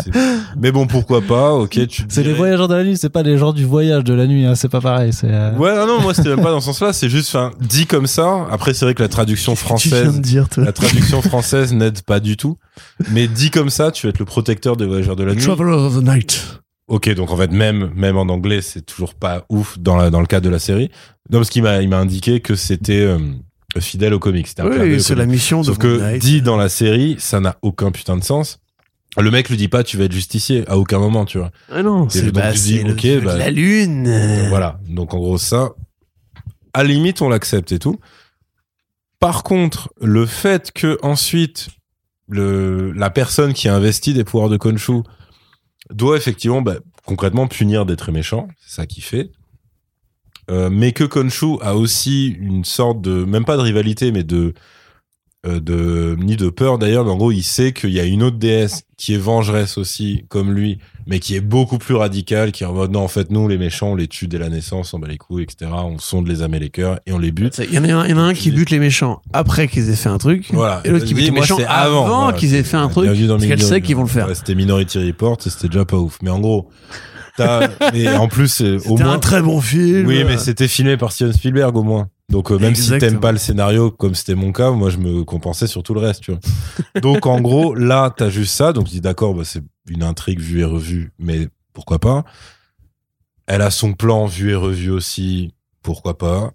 Mais 0.60 0.72
bon, 0.72 0.86
pourquoi 0.86 1.20
pas 1.22 1.52
Ok, 1.54 1.86
tu. 1.88 2.02
C'est 2.08 2.22
les 2.22 2.32
voyageurs 2.34 2.68
de 2.68 2.74
la 2.74 2.84
nuit, 2.84 2.96
c'est 2.96 3.08
pas 3.08 3.22
les 3.22 3.38
gens 3.38 3.52
du 3.52 3.64
voyage 3.64 4.04
de 4.04 4.14
la 4.14 4.26
nuit. 4.26 4.44
Hein, 4.44 4.54
c'est 4.54 4.68
pas 4.68 4.80
pareil. 4.80 5.12
C'est. 5.12 5.30
euh, 5.30 5.52
Ouais, 5.56 5.74
non, 5.74 5.86
non, 5.86 6.00
moi 6.00 6.12
c'était 6.14 6.28
même 6.28 6.42
pas 6.42 6.50
dans 6.50 6.60
ce 6.60 6.66
sens-là. 6.66 6.92
C'est 6.92 7.08
juste, 7.08 7.28
enfin, 7.34 7.50
dit 7.60 7.86
comme 7.86 8.06
ça. 8.06 8.46
Après, 8.50 8.74
c'est 8.74 8.84
vrai 8.84 8.94
que 8.94 9.02
la 9.02 9.08
traduction 9.08 9.52
Tu 9.54 9.58
française, 9.58 10.20
dire 10.20 10.46
la 10.58 10.72
traduction 10.72 11.22
française 11.22 11.72
n'aide 11.72 12.02
pas 12.02 12.20
du 12.20 12.36
tout. 12.36 12.58
Mais 13.10 13.26
dit 13.26 13.50
comme 13.50 13.70
ça, 13.70 13.90
tu 13.90 14.06
vas 14.06 14.10
être 14.10 14.18
le 14.18 14.24
protecteur 14.24 14.76
des 14.76 14.86
voyageurs 14.86 15.16
de 15.16 15.24
la 15.24 15.34
nuit. 15.34 15.42
Traveler 15.42 15.72
of 15.72 15.96
the 15.98 16.02
Night. 16.04 16.60
Ok, 16.88 17.12
donc 17.14 17.30
en 17.30 17.36
fait, 17.36 17.50
même, 17.52 17.90
même 17.94 18.16
en 18.16 18.22
anglais, 18.22 18.62
c'est 18.62 18.80
toujours 18.80 19.14
pas 19.14 19.44
ouf 19.50 19.78
dans, 19.78 19.96
la, 19.96 20.08
dans 20.10 20.20
le 20.20 20.26
cadre 20.26 20.44
de 20.46 20.50
la 20.50 20.58
série. 20.58 20.90
Non, 21.30 21.38
parce 21.38 21.50
qu'il 21.50 21.62
m'a, 21.62 21.82
il 21.82 21.88
m'a 21.90 21.98
indiqué 21.98 22.40
que 22.40 22.54
c'était 22.54 23.00
euh, 23.02 23.18
fidèle 23.80 24.14
au 24.14 24.18
comics. 24.18 24.48
Oui, 24.62 25.00
c'est 25.00 25.14
la 25.14 25.26
mission 25.26 25.60
de 25.60 25.66
Sauf 25.66 25.78
que 25.78 26.18
dit 26.18 26.42
dans 26.42 26.56
la 26.56 26.68
série, 26.68 27.16
ça 27.18 27.40
n'a 27.40 27.56
aucun 27.62 27.90
putain 27.90 28.16
de 28.16 28.24
sens. 28.24 28.60
Le 29.16 29.30
mec 29.30 29.48
lui 29.48 29.56
dit 29.56 29.68
pas 29.68 29.84
tu 29.84 29.96
vas 29.96 30.04
être 30.04 30.12
justicier 30.12 30.68
à 30.68 30.78
aucun 30.78 30.98
moment, 30.98 31.24
tu 31.24 31.38
vois. 31.38 31.50
Ah 31.70 31.82
non, 31.82 32.08
c'est 32.08 32.30
bah, 32.30 32.52
tu 32.52 32.58
dis, 32.58 32.76
c'est 32.78 32.82
le 32.84 32.92
ok, 32.92 32.98
dieu 32.98 33.20
de 33.20 33.26
bah, 33.26 33.36
la 33.36 33.50
lune. 33.50 34.48
Voilà. 34.48 34.80
Donc 34.88 35.14
en 35.14 35.18
gros 35.18 35.38
ça, 35.38 35.70
à 36.72 36.82
la 36.82 36.88
limite 36.88 37.20
on 37.20 37.28
l'accepte 37.28 37.72
et 37.72 37.78
tout. 37.78 37.98
Par 39.18 39.42
contre, 39.42 39.92
le 40.00 40.26
fait 40.26 40.72
que 40.72 40.98
ensuite 41.02 41.68
le 42.28 42.92
la 42.92 43.10
personne 43.10 43.52
qui 43.52 43.68
a 43.68 43.74
investi 43.74 44.14
des 44.14 44.24
pouvoirs 44.24 44.48
de 44.48 44.56
Khonshu 44.56 45.02
doit 45.90 46.16
effectivement 46.16 46.62
bah, 46.62 46.76
concrètement 47.04 47.48
punir 47.48 47.86
des 47.86 47.96
très 47.96 48.12
méchants, 48.12 48.48
c'est 48.60 48.76
ça 48.76 48.86
qu'il 48.86 49.02
fait. 49.02 49.30
Euh, 50.50 50.70
mais 50.70 50.92
que 50.92 51.04
Khonshu 51.04 51.58
a 51.60 51.76
aussi 51.76 52.28
une 52.40 52.64
sorte 52.64 53.02
de 53.02 53.24
même 53.24 53.44
pas 53.44 53.56
de 53.58 53.62
rivalité 53.62 54.12
mais 54.12 54.24
de 54.24 54.54
euh, 55.46 55.60
de 55.60 56.16
ni 56.18 56.36
de 56.36 56.48
peur 56.48 56.78
d'ailleurs 56.78 57.04
mais 57.04 57.10
en 57.10 57.16
gros 57.16 57.32
il 57.32 57.42
sait 57.42 57.72
qu'il 57.72 57.90
y 57.90 58.00
a 58.00 58.04
une 58.04 58.22
autre 58.22 58.38
déesse 58.38 58.82
qui 58.96 59.14
est 59.14 59.18
vengeresse 59.18 59.76
aussi 59.76 60.24
comme 60.28 60.50
lui 60.52 60.78
mais 61.06 61.20
qui 61.20 61.36
est 61.36 61.42
beaucoup 61.42 61.76
plus 61.76 61.94
radicale 61.94 62.50
qui 62.50 62.64
est 62.64 62.66
en 62.66 62.72
mode 62.72 62.92
non 62.92 63.00
en 63.00 63.08
fait 63.08 63.30
nous 63.30 63.46
les 63.46 63.58
méchants 63.58 63.92
on 63.92 63.94
les 63.94 64.08
tue 64.08 64.26
dès 64.26 64.38
la 64.38 64.48
naissance 64.48 64.94
on 64.94 64.98
bat 64.98 65.06
les 65.06 65.18
couilles 65.18 65.42
etc 65.42 65.70
on 65.84 65.98
sonde 65.98 66.26
les 66.26 66.42
âmes 66.42 66.54
et 66.54 66.58
les 66.58 66.70
cœurs 66.70 66.98
et 67.06 67.12
on 67.12 67.18
les 67.18 67.30
bute 67.30 67.60
Il 67.68 67.74
y 67.74 67.78
en 67.78 67.84
a 67.84 67.92
un, 67.92 68.06
il 68.06 68.10
y 68.10 68.14
en 68.14 68.18
a 68.18 68.22
un 68.22 68.34
qui 68.34 68.50
bute 68.50 68.70
les 68.70 68.78
méchants 68.78 69.20
après 69.34 69.68
qu'ils 69.68 69.90
aient 69.90 69.96
fait 69.96 70.08
un 70.08 70.18
truc. 70.18 70.48
voilà 70.52 70.80
Et 70.84 70.90
l'autre 70.90 71.04
qui 71.04 71.12
bute 71.12 71.26
les 71.26 71.30
méchants 71.30 71.58
avant, 71.68 72.06
Voilà, 72.06 72.38
qu'ils 72.38 72.54
aient 72.54 72.62
fait 72.62 72.78
un 72.78 72.88
truc. 72.88 73.06
Parce 73.06 73.46
qu'elle 73.46 73.62
sait 73.62 73.82
qu'ils 73.82 73.96
vont 73.96 74.02
le 74.02 74.08
faire. 74.08 74.28
Ouais, 74.28 74.34
c'était 74.34 74.54
Minority 74.54 74.98
Report 75.06 75.36
c'était 75.40 75.68
déjà 75.68 75.84
pas 75.84 75.98
ouf 75.98 76.18
mais 76.22 76.30
en 76.30 76.40
gros 76.40 76.70
mais 77.92 78.08
en 78.16 78.28
plus 78.28 78.48
c'est- 78.48 78.86
au 78.88 78.96
moins 78.96 79.12
un 79.12 79.18
très 79.18 79.42
bon 79.42 79.60
film. 79.60 80.06
oui 80.06 80.24
mais 80.24 80.38
c'était 80.38 80.68
filmé 80.68 80.96
par 80.96 81.12
Steven 81.12 81.32
Spielberg 81.32 81.76
au 81.76 81.82
moins. 81.82 82.08
Donc 82.30 82.50
euh, 82.52 82.58
même 82.58 82.74
si 82.74 82.82
Exactement. 82.82 83.10
t'aimes 83.12 83.20
pas 83.20 83.32
le 83.32 83.38
scénario 83.38 83.90
comme 83.90 84.14
c'était 84.14 84.34
mon 84.34 84.52
cas 84.52 84.70
moi 84.70 84.90
je 84.90 84.98
me 84.98 85.24
compensais 85.24 85.66
sur 85.66 85.82
tout 85.82 85.94
le 85.94 86.00
reste 86.00 86.22
tu 86.22 86.32
vois. 86.32 86.40
Donc 87.00 87.24
en 87.26 87.40
gros 87.40 87.74
là 87.74 88.12
t'as 88.14 88.28
juste 88.28 88.54
ça. 88.54 88.72
Donc 88.72 88.86
je 88.86 88.92
dis 88.92 89.00
d'accord 89.00 89.34
bah, 89.34 89.44
c'est 89.44 89.62
une 89.88 90.02
intrigue 90.02 90.40
vue 90.40 90.60
et 90.60 90.64
revue 90.64 91.12
mais 91.18 91.48
pourquoi 91.72 91.98
pas? 91.98 92.24
Elle 93.46 93.62
a 93.62 93.70
son 93.70 93.94
plan 93.94 94.26
vu 94.26 94.50
et 94.50 94.54
revu 94.54 94.90
aussi 94.90 95.52
pourquoi 95.82 96.18
pas? 96.18 96.52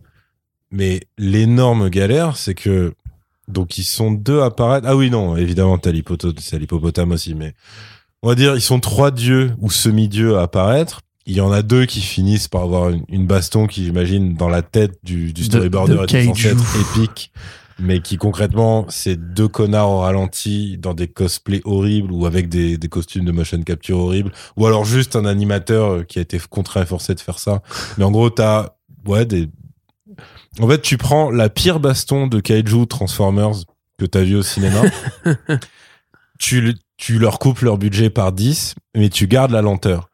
Mais 0.69 1.01
l'énorme 1.17 1.89
galère 1.89 2.37
c'est 2.37 2.53
que 2.55 2.93
donc 3.47 3.77
ils 3.77 3.83
sont 3.83 4.11
deux 4.11 4.41
à 4.41 4.45
apparaître. 4.45 4.87
Ah 4.87 4.95
oui 4.95 5.09
non 5.09 5.35
évidemment 5.37 5.77
t'as 5.79 5.91
l'hippopotame 5.91 7.11
aussi 7.11 7.33
mais 7.35 7.53
on 8.23 8.27
va 8.29 8.35
dire 8.35 8.55
ils 8.55 8.61
sont 8.61 8.79
trois 8.79 9.11
dieux 9.11 9.51
ou 9.59 9.69
semi-dieux 9.69 10.37
à 10.37 10.43
apparaître 10.43 11.01
il 11.25 11.35
y 11.35 11.41
en 11.41 11.51
a 11.53 11.61
deux 11.61 11.85
qui 11.85 12.01
finissent 12.01 12.47
par 12.49 12.63
avoir 12.63 12.89
une, 12.89 13.05
une 13.07 13.25
baston 13.27 13.65
qui, 13.65 13.85
j'imagine, 13.85 14.33
dans 14.33 14.49
la 14.49 14.61
tête 14.61 14.97
du, 15.03 15.31
du 15.31 15.41
De- 15.43 15.45
storyboarder 15.45 15.95
de 15.95 16.05
kaiju. 16.05 16.47
être 16.49 16.97
épique, 16.97 17.31
mais 17.79 18.01
qui 18.01 18.17
concrètement, 18.17 18.85
c'est 18.89 19.15
deux 19.33 19.47
connards 19.47 19.89
au 19.89 19.99
ralenti 20.01 20.77
dans 20.77 20.93
des 20.93 21.07
cosplays 21.07 21.61
horribles 21.63 22.11
ou 22.11 22.25
avec 22.25 22.49
des, 22.49 22.77
des 22.77 22.89
costumes 22.89 23.23
de 23.23 23.31
motion 23.31 23.61
capture 23.63 23.99
horribles, 23.99 24.33
ou 24.57 24.65
alors 24.65 24.83
juste 24.83 25.15
un 25.15 25.23
animateur 25.23 25.91
euh, 25.91 26.03
qui 26.03 26.19
a 26.19 26.21
été 26.23 26.37
contraint 26.49 26.81
et 26.83 26.85
forcé 26.85 27.15
de 27.15 27.21
faire 27.21 27.39
ça. 27.39 27.61
Mais 27.97 28.03
en 28.03 28.11
gros, 28.11 28.29
t'as, 28.29 28.71
ouais, 29.05 29.25
des, 29.25 29.47
en 30.59 30.67
fait, 30.67 30.81
tu 30.81 30.97
prends 30.97 31.31
la 31.31 31.47
pire 31.47 31.79
baston 31.79 32.27
de 32.27 32.41
kaiju 32.41 32.85
Transformers 32.85 33.63
que 33.97 34.05
t'as 34.05 34.23
vu 34.23 34.35
au 34.35 34.43
cinéma. 34.43 34.81
tu, 36.43 36.75
tu 36.97 37.19
leur 37.19 37.39
coupes 37.39 37.61
leur 37.61 37.77
budget 37.77 38.09
par 38.09 38.33
10, 38.33 38.75
mais 38.97 39.09
tu 39.09 39.27
gardes 39.27 39.51
la 39.51 39.61
lenteur. 39.61 40.09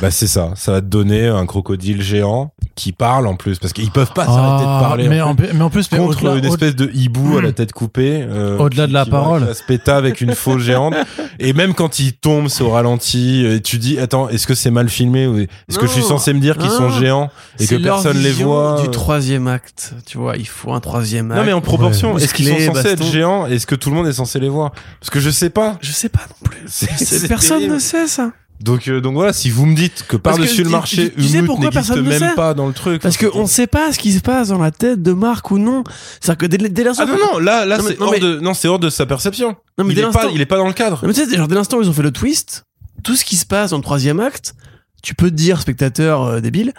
Bah 0.00 0.10
c'est 0.10 0.26
ça, 0.26 0.52
ça 0.54 0.72
va 0.72 0.80
te 0.80 0.86
donner 0.86 1.28
un 1.28 1.46
crocodile 1.46 2.02
géant 2.02 2.51
qui 2.74 2.92
parle 2.92 3.26
en 3.26 3.36
plus 3.36 3.58
parce 3.58 3.72
qu'ils 3.72 3.90
peuvent 3.90 4.12
pas 4.14 4.24
s'arrêter 4.26 4.64
de 4.64 4.70
Ah, 4.70 4.78
parler. 4.80 5.08
mais, 5.08 5.20
en 5.20 5.30
en, 5.30 5.36
fait. 5.36 5.52
mais 5.52 5.62
en 5.62 5.70
plus, 5.70 5.90
mais 5.92 5.98
contre 5.98 6.36
une 6.36 6.44
espèce 6.44 6.74
de 6.74 6.90
hibou 6.94 7.38
à 7.38 7.42
la 7.42 7.52
tête 7.52 7.72
coupée. 7.72 8.24
euh, 8.28 8.58
Au-delà 8.58 8.86
de 8.86 8.92
la 8.92 9.04
parole. 9.06 9.54
se 9.54 9.62
péter 9.62 9.90
avec 9.90 10.20
une 10.20 10.34
fausse 10.34 10.62
géante. 10.62 10.94
Et 11.38 11.52
même 11.52 11.74
quand 11.74 11.98
il 11.98 12.12
tombe, 12.14 12.48
c'est 12.48 12.62
au 12.62 12.70
ralenti. 12.70 13.44
Et 13.44 13.60
tu 13.60 13.78
dis, 13.78 13.98
attends, 13.98 14.28
est-ce 14.28 14.46
que 14.46 14.54
c'est 14.54 14.70
mal 14.70 14.88
filmé 14.88 15.26
ou 15.26 15.38
est-ce 15.38 15.78
que 15.78 15.86
je 15.86 15.92
suis 15.92 16.02
censé 16.02 16.32
me 16.32 16.40
dire 16.40 16.56
qu'ils 16.58 16.70
sont 16.70 16.90
géants 16.90 17.30
et 17.58 17.66
que 17.66 17.76
personne 17.76 18.18
les 18.18 18.32
voit 18.32 18.80
Du 18.80 18.86
euh. 18.88 18.90
troisième 18.90 19.46
acte, 19.48 19.94
tu 20.06 20.18
vois, 20.18 20.36
il 20.36 20.46
faut 20.48 20.72
un 20.72 20.80
troisième 20.80 21.30
acte. 21.30 21.40
Non 21.40 21.46
mais 21.46 21.52
en 21.52 21.60
proportion, 21.60 22.14
Ouais. 22.14 22.22
est-ce 22.22 22.34
qu'ils 22.34 22.48
sont 22.48 22.74
censés 22.74 22.88
être 22.88 23.04
géants 23.04 23.46
Est-ce 23.46 23.66
que 23.66 23.74
tout 23.74 23.90
le 23.90 23.96
monde 23.96 24.06
est 24.06 24.12
censé 24.12 24.38
les 24.40 24.48
voir? 24.48 24.72
Parce 25.00 25.10
que 25.10 25.20
je 25.20 25.30
sais 25.30 25.50
pas. 25.50 25.76
Je 25.80 25.92
sais 25.92 26.08
pas 26.08 26.20
non 26.28 26.48
plus. 26.50 27.28
Personne 27.28 27.58
terrible. 27.58 27.74
ne 27.74 27.78
sait 27.78 28.06
ça. 28.06 28.30
Donc 28.62 28.86
euh, 28.88 29.00
donc 29.00 29.14
voilà, 29.14 29.32
si 29.32 29.50
vous 29.50 29.66
me 29.66 29.74
dites 29.74 30.04
que 30.08 30.16
par-dessus 30.16 30.58
le 30.58 30.64
tu- 30.66 30.70
marché, 30.70 31.10
tu- 31.10 31.16
tu 31.22 31.28
sais 31.28 31.38
Umut 31.38 31.46
pourquoi 31.48 31.64
n'existe 31.66 31.86
personne 31.88 32.04
ne 32.04 32.08
même 32.10 32.18
sait 32.30 32.34
pas 32.34 32.54
dans 32.54 32.66
le 32.66 32.72
truc. 32.72 33.02
Parce 33.02 33.16
qu'on 33.16 33.42
ne 33.42 33.46
sait 33.48 33.66
pas 33.66 33.92
ce 33.92 33.98
qui 33.98 34.12
se 34.12 34.20
passe 34.20 34.48
dans 34.48 34.58
la 34.58 34.70
tête 34.70 35.02
de 35.02 35.12
Marc 35.12 35.50
ou 35.50 35.58
non. 35.58 35.82
C'est-à-dire 36.20 36.38
que 36.38 36.46
dès, 36.46 36.68
dès 36.68 36.84
l'instant. 36.84 37.04
Ah 37.06 37.10
non 37.10 37.18
non, 37.34 37.38
là 37.38 37.64
là 37.64 37.78
Non, 37.78 37.84
mais- 37.84 37.90
c'est 37.90 37.98
non, 38.00 38.06
hors 38.06 38.12
mais- 38.12 38.20
de 38.20 38.38
non, 38.40 38.54
c'est 38.54 38.68
hors 38.68 38.78
de 38.78 38.88
sa 38.90 39.04
perception. 39.06 39.56
Non, 39.78 39.84
mais 39.84 39.92
il 39.92 39.96
dès 39.96 40.00
est 40.02 40.04
pas 40.04 40.10
l'instant- 40.22 40.30
il 40.34 40.40
est 40.40 40.46
pas 40.46 40.56
dans 40.58 40.66
le 40.68 40.72
cadre. 40.72 41.00
Non, 41.02 41.08
mais 41.08 41.14
tu 41.14 41.24
sais, 41.28 41.36
genre, 41.36 41.48
dès 41.48 41.54
l'instant 41.56 41.78
où 41.78 41.82
ils 41.82 41.88
ont 41.88 41.92
fait 41.92 42.02
le 42.02 42.12
twist, 42.12 42.64
tout 43.02 43.16
ce 43.16 43.24
qui 43.24 43.36
se 43.36 43.46
passe 43.46 43.70
dans 43.70 43.78
le 43.78 43.82
troisième 43.82 44.20
acte, 44.20 44.54
tu 45.02 45.14
peux 45.16 45.30
te 45.30 45.34
dire, 45.34 45.60
spectateur 45.60 46.22
euh, 46.22 46.40
débile, 46.40 46.72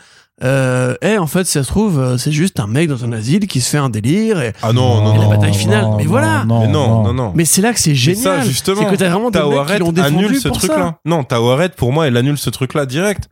euh, 0.43 0.95
eh, 1.01 1.17
en 1.17 1.27
fait, 1.27 1.45
si 1.45 1.51
ça 1.53 1.63
se 1.63 1.67
trouve, 1.67 1.99
euh, 1.99 2.17
c'est 2.17 2.31
juste 2.31 2.59
un 2.59 2.67
mec 2.67 2.87
dans 2.89 3.05
un 3.05 3.11
asile 3.13 3.47
qui 3.47 3.61
se 3.61 3.69
fait 3.69 3.77
un 3.77 3.89
délire. 3.89 4.41
Et... 4.41 4.53
Ah 4.63 4.73
non 4.73 5.01
non 5.03 5.13
Et 5.15 5.17
la 5.19 5.23
non. 5.25 5.29
bataille 5.29 5.53
finale, 5.53 5.85
mais 5.97 6.05
voilà. 6.05 6.43
Mais 6.45 6.67
non 6.67 7.03
non 7.03 7.13
non. 7.13 7.31
Mais 7.35 7.45
c'est 7.45 7.61
là 7.61 7.71
que 7.71 7.79
c'est 7.79 7.91
Mais 7.91 7.95
génial. 7.95 8.23
ça, 8.23 8.41
justement, 8.41 8.81
c'est 8.81 8.87
que 8.89 8.95
t'as 8.95 9.09
vraiment 9.09 9.29
des 9.29 9.39
mecs 9.39 9.67
qui 9.67 9.77
l'ont 9.79 9.91
défendu 9.91 10.25
annule 10.25 10.39
ce 10.39 10.47
truc-là. 10.49 10.97
Non, 11.05 11.23
Tawaret, 11.23 11.69
pour 11.69 11.93
moi, 11.93 12.07
elle 12.07 12.17
annule 12.17 12.37
ce 12.37 12.49
truc-là 12.49 12.85
direct. 12.85 13.29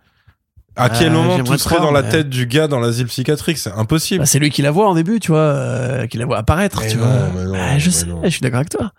À 0.77 0.89
quel 0.89 1.09
Euh, 1.09 1.15
moment 1.15 1.37
tout 1.43 1.57
serait 1.57 1.79
dans 1.79 1.91
la 1.91 2.01
mais- 2.01 2.09
tête 2.09 2.29
du 2.29 2.45
gars 2.45 2.69
dans 2.69 2.79
l'asile 2.79 3.05
psychiatrique? 3.07 3.57
C'est 3.57 3.73
impossible. 3.73 4.19
Bah, 4.21 4.25
c'est 4.25 4.39
lui 4.39 4.49
qui 4.51 4.61
la 4.61 4.71
voit 4.71 4.87
en 4.87 4.95
début, 4.95 5.19
tu 5.19 5.31
vois, 5.31 5.39
euh, 5.39 6.07
qui 6.07 6.17
la 6.17 6.25
voit 6.25 6.37
apparaître, 6.37 6.79
Mais 6.81 6.87
tu 6.91 6.95
non, 6.97 7.03
vois. 7.03 7.13
mais 7.35 7.43
non, 7.45 7.53
Ah, 7.55 7.77
je 7.77 7.87
mais 7.87 7.91
sais, 7.91 8.05
non. 8.05 8.21
je 8.23 8.29
suis 8.29 8.39
d'accord 8.39 8.59
avec 8.59 8.69
toi. 8.69 8.91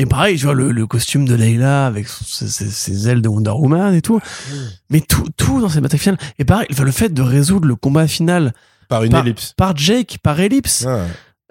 Et 0.00 0.06
pareil, 0.06 0.38
tu 0.38 0.44
vois, 0.44 0.54
le, 0.54 0.70
le 0.70 0.86
costume 0.86 1.26
de 1.26 1.34
Leila 1.34 1.86
avec 1.86 2.06
ses, 2.08 2.46
ses- 2.48 2.70
ses 2.70 3.08
ailes 3.08 3.20
de 3.20 3.28
Wonder 3.28 3.50
Woman 3.50 3.92
et 3.94 4.00
tout. 4.00 4.20
Mais 4.90 5.00
tout, 5.00 5.24
tout 5.36 5.60
dans 5.60 5.68
cette 5.68 5.82
bataille 5.82 5.98
finale. 5.98 6.18
Et 6.38 6.44
pareil, 6.44 6.68
enfin, 6.70 6.84
le 6.84 6.92
fait 6.92 7.12
de 7.12 7.20
résoudre 7.20 7.66
le 7.66 7.74
combat 7.74 8.06
final 8.06 8.54
Par 8.88 9.02
une 9.02 9.10
Par- 9.10 9.26
ellipse. 9.26 9.54
par 9.56 9.76
Jake, 9.76 10.18
par 10.22 10.38
ellipse, 10.40 10.84
Ouais. 10.86 11.02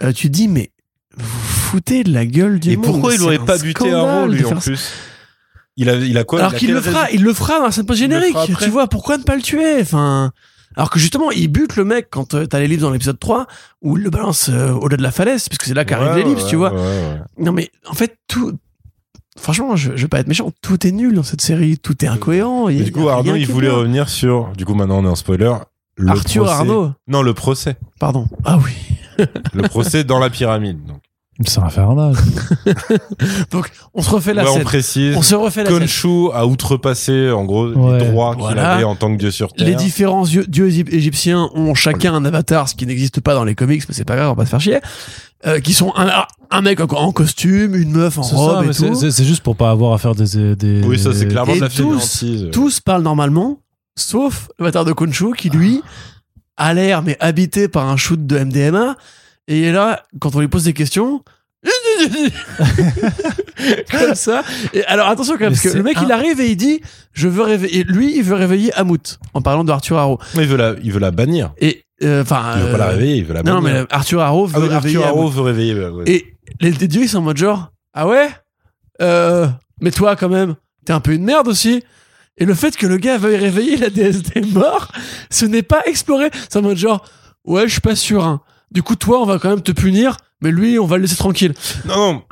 euh, 0.04 0.14
tu 0.14 0.28
te 0.28 0.34
dis, 0.34 0.48
mais 0.48 0.72
vous 1.18 1.28
foutez 1.40 2.04
de 2.06 2.12
la 2.14 2.26
gueule 2.26 2.60
du 2.60 2.72
Et 2.72 2.76
monde. 2.78 2.86
pourquoi 2.86 3.14
il 3.16 3.22
aurait 3.22 3.38
un 3.38 3.46
pas 3.46 3.58
buté 3.58 3.92
Arrow, 3.92 4.28
de 4.28 4.34
lui, 4.34 4.46
en 4.46 4.50
ça. 4.50 4.56
plus? 4.72 4.92
Il 5.76 5.90
a, 5.90 5.96
il 5.98 6.18
a 6.18 6.24
quoi 6.24 6.40
Alors 6.40 6.56
qu'il 6.56 6.72
le 6.74 6.82
fera, 6.82 7.12
il 7.12 7.22
le 7.24 7.34
fera 7.34 7.60
dans 7.60 7.84
post-générique. 7.86 8.32
fera 8.34 8.44
après. 8.44 8.66
Tu 8.66 8.72
vois, 8.72 8.88
pourquoi 8.88 9.18
ne 9.18 9.24
pas 9.24 9.36
le 9.36 9.42
tuer? 9.44 9.82
Enfin, 9.82 10.32
alors 10.78 10.90
que 10.90 11.00
justement, 11.00 11.32
il 11.32 11.50
bute 11.50 11.76
le 11.76 11.84
mec 11.84 12.08
quand 12.10 12.34
euh, 12.36 12.46
t'as 12.46 12.60
l'ellipse 12.60 12.84
dans 12.84 12.92
l'épisode 12.92 13.20
3, 13.20 13.48
où 13.82 13.98
il 13.98 14.04
le 14.04 14.10
balance 14.10 14.48
euh, 14.50 14.72
au-delà 14.72 14.96
de 14.98 15.04
la 15.04 15.12
falaise, 15.12 15.50
puisque 15.50 15.64
c'est 15.64 15.74
là 15.74 15.84
qu'arrive 15.84 16.12
Ouais, 16.14 16.24
l'ellipse, 16.24 16.44
ouais, 16.44 16.50
tu 16.50 16.56
vois. 16.56 16.72
ouais. 16.74 17.20
Non 17.40 17.52
mais 17.52 17.70
en 17.90 17.94
fait, 17.94 18.18
tout... 18.30 18.54
Franchement, 19.40 19.76
je, 19.76 19.92
je 19.96 20.02
veux 20.04 20.08
pas 20.08 20.20
être 20.20 20.28
méchant, 20.28 20.52
tout 20.62 20.88
est 20.88 20.92
nul 20.92 21.14
dans 21.14 21.22
cette 21.24 21.42
série, 21.42 21.78
tout 21.78 22.04
est 22.04 22.08
incohérent. 22.08 22.70
y 22.70 22.82
du 22.84 22.92
coup, 22.92 23.08
Arnaud, 23.10 23.36
il 23.36 23.46
voulait 23.48 23.70
revenir 23.70 24.10
sur. 24.10 24.52
Du 24.58 24.66
coup, 24.66 24.74
maintenant, 24.74 24.98
on 25.00 25.06
est 25.06 25.10
en 25.10 25.16
spoiler. 25.16 25.54
Le 25.96 26.10
Arthur 26.10 26.46
procès- 26.46 26.50
Arnaud, 26.52 26.92
Non, 27.08 27.22
le 27.22 27.34
procès. 27.36 27.76
pardon. 28.00 28.28
Ah 28.46 28.58
oui. 28.64 29.26
Le 29.54 29.64
procès 29.68 30.04
dans 30.04 30.20
la 30.20 30.30
pyramide. 30.32 30.84
Donc, 30.86 31.02
C'est 31.46 31.60
infernal. 31.60 32.14
Donc, 33.52 33.70
on 33.94 34.02
se 34.02 34.10
refait 34.10 34.34
la 34.34 34.44
Ouais, 34.44 34.50
on 34.50 34.54
scène. 34.56 34.64
précise. 34.64 35.16
On 35.16 35.22
se 35.22 35.36
refait 35.36 35.64
la 35.64 35.70
scène. 35.70 35.80
Khonshu 35.80 36.30
a 36.34 36.46
outrepassé, 36.48 37.30
en 37.32 37.46
gros, 37.46 37.68
Ouais. 37.68 38.00
les 38.00 38.06
droits 38.10 38.36
qu'il 38.36 38.58
avait 38.58 38.84
en 38.84 38.96
tant 38.96 39.12
que 39.14 39.18
dieu 39.20 39.32
sur 39.32 39.54
Terre. 39.54 39.68
Les 39.68 39.76
différents 39.76 40.24
dieux, 40.24 40.46
dieux 40.48 40.70
égyp- 40.70 40.90
égyptiens 40.94 41.50
ont 41.54 41.76
chacun 41.76 42.14
un 42.16 42.26
avatar, 42.26 42.68
ce 42.70 42.76
qui 42.76 42.86
n'existe 42.86 43.22
pas 43.22 43.34
dans 43.36 43.44
les 43.44 43.56
comics, 43.56 43.84
mais 43.88 43.94
c'est 43.94 44.04
pas 44.06 44.16
grave, 44.16 44.28
on 44.28 44.34
va 44.34 44.36
pas 44.36 44.46
se 44.46 44.50
faire 44.50 44.62
chier. 44.62 44.80
Euh, 45.46 45.60
qui 45.60 45.74
sont 45.74 45.94
un, 45.96 46.10
un 46.50 46.62
mec 46.62 46.80
en, 46.80 46.86
en 46.86 47.12
costume, 47.12 47.76
une 47.76 47.92
meuf 47.92 48.18
en 48.18 48.24
robe 48.24 48.56
ça, 48.56 48.64
et 48.64 48.68
mais 48.68 48.74
c'est- 48.74 48.90
tout. 48.90 49.12
c'est 49.12 49.24
juste 49.24 49.44
pour 49.44 49.56
pas 49.56 49.70
avoir 49.70 49.94
à 49.94 50.00
faire 50.00 50.16
des. 50.16 50.56
des 50.56 50.82
Oui, 50.84 50.98
ça, 50.98 51.14
c'est 51.14 51.28
clairement 51.28 51.54
Et 51.54 51.58
de 51.60 51.62
la 51.66 51.70
tous-. 51.70 52.50
Tous 52.52 52.80
parlent 52.80 53.04
normalement, 53.04 53.60
sauf 53.96 54.50
l'avatar 54.58 54.84
de 54.86 54.94
Khonshu 54.94 55.34
qui 55.38 55.50
lui 55.52 55.84
a 56.58 56.74
l'air 56.74 57.04
mais 57.04 57.16
habité 57.20 57.68
par 57.68 57.88
un 57.88 57.98
shoot 57.98 58.26
de 58.26 58.40
MDMA. 58.40 58.96
Et 59.48 59.72
là, 59.72 60.04
quand 60.20 60.36
on 60.36 60.40
lui 60.42 60.48
pose 60.48 60.64
des 60.66 60.74
questions, 60.74 61.24
comme 63.92 64.16
ça. 64.16 64.44
Et 64.74 64.84
alors 64.86 65.08
attention 65.08 65.34
quand 65.34 65.42
même, 65.46 65.52
parce 65.54 65.62
que 65.64 65.70
le 65.76 65.84
mec 65.84 65.98
un- 65.98 66.04
il 66.04 66.12
arrive 66.12 66.40
et 66.40 66.50
il 66.52 66.56
dit, 66.58 66.82
je 67.14 67.28
veux 67.28 67.42
réveiller. 67.44 67.84
Lui, 67.84 68.16
il 68.18 68.24
veut 68.24 68.36
réveiller 68.36 68.74
Hamout 68.74 69.20
en 69.34 69.42
parlant 69.42 69.64
de 69.64 69.72
Arthur 69.72 69.98
Harrow. 69.98 70.20
Il 70.36 70.48
veut 70.48 70.58
la, 70.58 70.76
il 70.84 70.92
veut 70.92 71.00
la 71.00 71.12
bannir. 71.12 71.54
Et 71.58 71.84
euh, 72.04 72.22
enfin, 72.22 72.54
Il 72.58 72.64
veut 72.64 72.72
pas 72.72 72.78
la 72.78 72.86
euh, 72.88 72.90
réveiller, 72.92 73.16
il 73.18 73.26
veut 73.26 73.34
la 73.34 73.44
Non, 73.44 73.62
bannir. 73.62 73.82
mais 73.82 73.86
Arthur 73.96 74.22
Harrow 74.22 74.48
Ah 74.54 74.58
veut 74.60 74.68
oui, 74.68 74.74
réveiller 74.74 74.98
Arthur 74.98 75.08
Harrow 75.10 75.30
veut 75.30 75.42
réveiller. 75.42 75.74
ouais. 75.90 76.04
Et 76.08 76.36
les, 76.62 76.72
les 76.72 76.88
dieux 76.88 77.04
ils 77.04 77.10
sont 77.10 77.18
en 77.20 77.22
mode 77.22 77.38
genre, 77.38 77.72
ah 77.94 78.08
ouais, 78.08 78.30
euh, 79.02 79.48
mais 79.82 79.92
toi 79.92 80.16
quand 80.16 80.30
même, 80.30 80.56
t'es 80.86 80.94
un 80.94 81.00
peu 81.00 81.14
une 81.14 81.24
merde 81.24 81.48
aussi. 81.48 81.84
Et 82.38 82.46
le 82.46 82.54
fait 82.54 82.78
que 82.78 82.86
le 82.86 82.98
gars 82.98 83.18
veuille 83.18 83.38
réveiller 83.38 83.78
la 83.78 83.90
déesse 83.90 84.22
des 84.22 84.42
morts, 84.42 84.92
ce 85.32 85.46
n'est 85.46 85.64
pas 85.64 85.82
exploré. 85.88 86.30
C'est 86.50 86.60
en 86.60 86.62
mode 86.62 86.78
genre, 86.78 87.04
ouais, 87.46 87.64
je 87.68 87.72
suis 87.72 87.82
pas 87.82 87.96
sûr. 87.96 88.24
hein. 88.24 88.42
Du 88.72 88.84
coup, 88.84 88.96
toi, 88.96 89.22
on 89.22 89.26
va 89.26 89.40
quand 89.40 89.50
même 89.50 89.62
te 89.62 89.72
punir, 89.72 90.18
mais 90.42 90.52
lui, 90.52 90.78
on 90.78 90.86
va 90.86 90.98
le 90.98 91.04
laisser 91.04 91.16
tranquille. 91.16 91.54
Non, 91.86 91.96
non. 92.14 92.24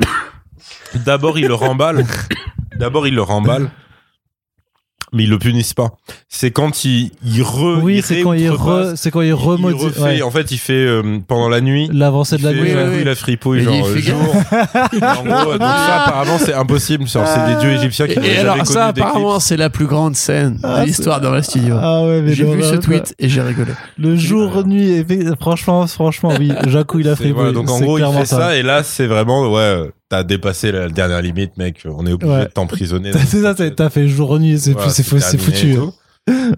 D'abord, 1.05 1.39
il 1.39 1.47
le 1.47 1.53
remballe. 1.53 2.05
D'abord, 2.77 3.07
il 3.07 3.15
le 3.15 3.21
remballe. 3.21 3.71
Mais 5.13 5.23
ils 5.23 5.29
le 5.29 5.37
punissent 5.39 5.73
pas. 5.73 5.91
C'est 6.29 6.51
quand 6.51 6.83
il, 6.83 7.11
il 7.23 7.41
re. 7.43 7.79
Oui, 7.81 8.01
c'est 8.03 8.21
quand 8.21 8.33
il 8.33 8.49
re, 8.49 8.93
c'est 8.95 9.11
quand 9.11 9.21
il 9.21 9.33
remodifie 9.33 9.99
ouais, 10.01 10.21
En 10.21 10.31
fait, 10.31 10.51
il 10.51 10.57
fait 10.57 10.73
euh, 10.73 11.19
pendant 11.27 11.47
la 11.47 11.61
nuit. 11.61 11.89
l'avancée 11.93 12.37
de 12.37 12.43
la 12.43 12.51
il 12.51 12.57
nuit. 12.57 12.63
Oui, 12.71 12.75
euh, 12.75 12.97
oui, 12.97 13.03
la 13.03 13.15
fripouille, 13.15 13.61
genre 13.61 13.73
il 13.75 13.83
euh, 13.83 13.93
fait 13.95 14.01
jour. 14.01 14.35
En 15.01 15.23
gros, 15.23 15.51
donc 15.53 15.61
ça, 15.61 16.03
apparemment, 16.03 16.37
c'est 16.39 16.53
impossible. 16.53 17.07
Genre, 17.07 17.25
c'est 17.27 17.53
des 17.53 17.59
dieux 17.61 17.71
égyptiens 17.71 18.07
qui 18.07 18.19
Et, 18.19 18.37
alors 18.37 18.65
ça, 18.65 18.87
apparemment, 18.87 19.39
c'est 19.39 19.57
la 19.57 19.69
plus 19.69 19.85
grande 19.85 20.15
scène 20.15 20.59
Ah, 20.63 20.81
de 20.81 20.87
l'histoire 20.87 21.21
de 21.21 21.41
Studio. 21.41 21.75
Ah 21.79 22.03
ouais, 22.03 22.21
mais 22.21 22.33
J'ai 22.33 22.43
vu 22.45 22.63
ce 22.63 22.75
tweet 22.75 23.13
et 23.19 23.29
j'ai 23.29 23.41
rigolé. 23.41 23.71
Le 23.97 24.15
jour 24.15 24.65
nuit, 24.65 25.01
effe- 25.01 25.35
franchement, 25.39 25.85
franchement, 25.87 26.33
oui. 26.39 26.51
Jacou, 26.67 26.99
il 26.99 27.07
a 27.09 27.15
C'est- 27.15 27.25
fait. 27.25 27.31
voilà, 27.31 27.51
donc 27.51 27.69
en 27.69 27.79
gros, 27.79 27.97
il 27.99 28.05
fait 28.05 28.25
ça. 28.25 28.55
et 28.57 28.63
là, 28.63 28.83
c'est 28.83 29.07
vraiment, 29.07 29.47
ouais, 29.51 29.59
euh, 29.61 29.87
t'as 30.09 30.23
dépassé 30.23 30.71
la 30.71 30.89
dernière 30.89 31.21
limite, 31.21 31.57
mec. 31.57 31.83
On 31.85 32.05
est 32.05 32.13
obligé 32.13 32.31
Ouais. 32.31 32.45
de 32.45 32.51
t'emprisonner. 32.51 33.11
C'est 33.13 33.41
ça, 33.41 33.55
t'as- 33.55 33.89
fait 33.89 34.07
jour 34.07 34.37
nuit, 34.39 34.59
c'est 34.59 34.73
Voilà, 34.73 34.89
foutu. 34.89 35.75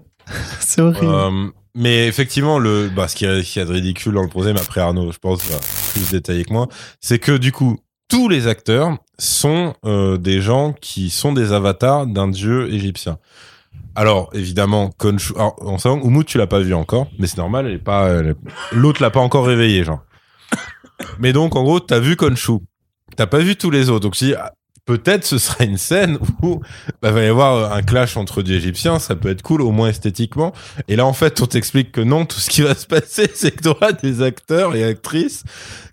C'est 0.60 0.82
horrible. 0.82 1.06
Euh, 1.06 1.48
mais 1.74 2.06
effectivement, 2.06 2.58
le, 2.58 2.88
bah, 2.94 3.08
ce 3.08 3.16
qui 3.16 3.24
est, 3.24 3.42
ce 3.42 3.50
qui 3.52 3.58
est 3.60 3.64
de 3.64 3.72
ridicule 3.72 4.12
dans 4.12 4.22
le 4.22 4.28
projet, 4.28 4.52
mais 4.52 4.60
après 4.60 4.80
Arnaud, 4.80 5.10
je 5.12 5.18
pense, 5.18 5.42
va 5.46 5.56
plus 5.92 6.10
détailler 6.10 6.44
que 6.44 6.52
moi, 6.52 6.68
c'est 7.00 7.18
que 7.18 7.36
du 7.36 7.50
coup, 7.52 7.78
tous 8.08 8.28
les 8.28 8.46
acteurs 8.46 8.96
sont 9.18 9.74
euh, 9.86 10.16
des 10.18 10.40
gens 10.42 10.74
qui 10.80 11.08
sont 11.10 11.32
des 11.32 11.52
avatars 11.52 12.06
d'un 12.06 12.28
dieu 12.28 12.72
égyptien. 12.72 13.18
Alors, 13.94 14.30
évidemment, 14.32 14.90
Khonshu, 14.98 15.32
alors, 15.36 15.56
on 15.60 15.78
sait, 15.78 15.88
Umut, 15.88 16.24
tu 16.24 16.38
l'as 16.38 16.46
pas 16.46 16.60
vu 16.60 16.74
encore, 16.74 17.08
mais 17.18 17.26
c'est 17.26 17.38
normal, 17.38 17.66
elle 17.66 17.74
est 17.74 17.78
pas, 17.78 18.22
l'autre 18.72 19.02
l'a 19.02 19.10
pas 19.10 19.20
encore 19.20 19.46
réveillé, 19.46 19.82
genre. 19.84 20.00
Mais 21.18 21.32
donc, 21.32 21.56
en 21.56 21.62
gros, 21.64 21.80
t'as 21.80 22.00
vu 22.00 22.16
Khonshu. 22.16 22.58
T'as 23.16 23.26
pas 23.26 23.38
vu 23.38 23.56
tous 23.56 23.70
les 23.70 23.90
autres. 23.90 24.04
Donc, 24.04 24.16
si, 24.16 24.34
ah, 24.34 24.52
peut-être 24.88 25.26
ce 25.26 25.36
sera 25.36 25.64
une 25.64 25.76
scène 25.76 26.18
où, 26.42 26.62
bah, 27.02 27.10
va 27.10 27.22
y 27.22 27.26
avoir 27.26 27.72
un 27.74 27.82
clash 27.82 28.16
entre 28.16 28.42
dieux 28.42 28.56
égyptiens, 28.56 28.98
ça 28.98 29.14
peut 29.16 29.28
être 29.28 29.42
cool, 29.42 29.60
au 29.60 29.70
moins 29.70 29.88
esthétiquement. 29.88 30.54
Et 30.88 30.96
là, 30.96 31.04
en 31.04 31.12
fait, 31.12 31.40
on 31.42 31.46
t'explique 31.46 31.92
que 31.92 32.00
non, 32.00 32.24
tout 32.24 32.40
ce 32.40 32.48
qui 32.48 32.62
va 32.62 32.74
se 32.74 32.86
passer, 32.86 33.30
c'est 33.34 33.50
que 33.50 33.62
tu 33.62 33.68
auras 33.68 33.92
des 33.92 34.22
acteurs 34.22 34.74
et 34.74 34.84
actrices 34.84 35.44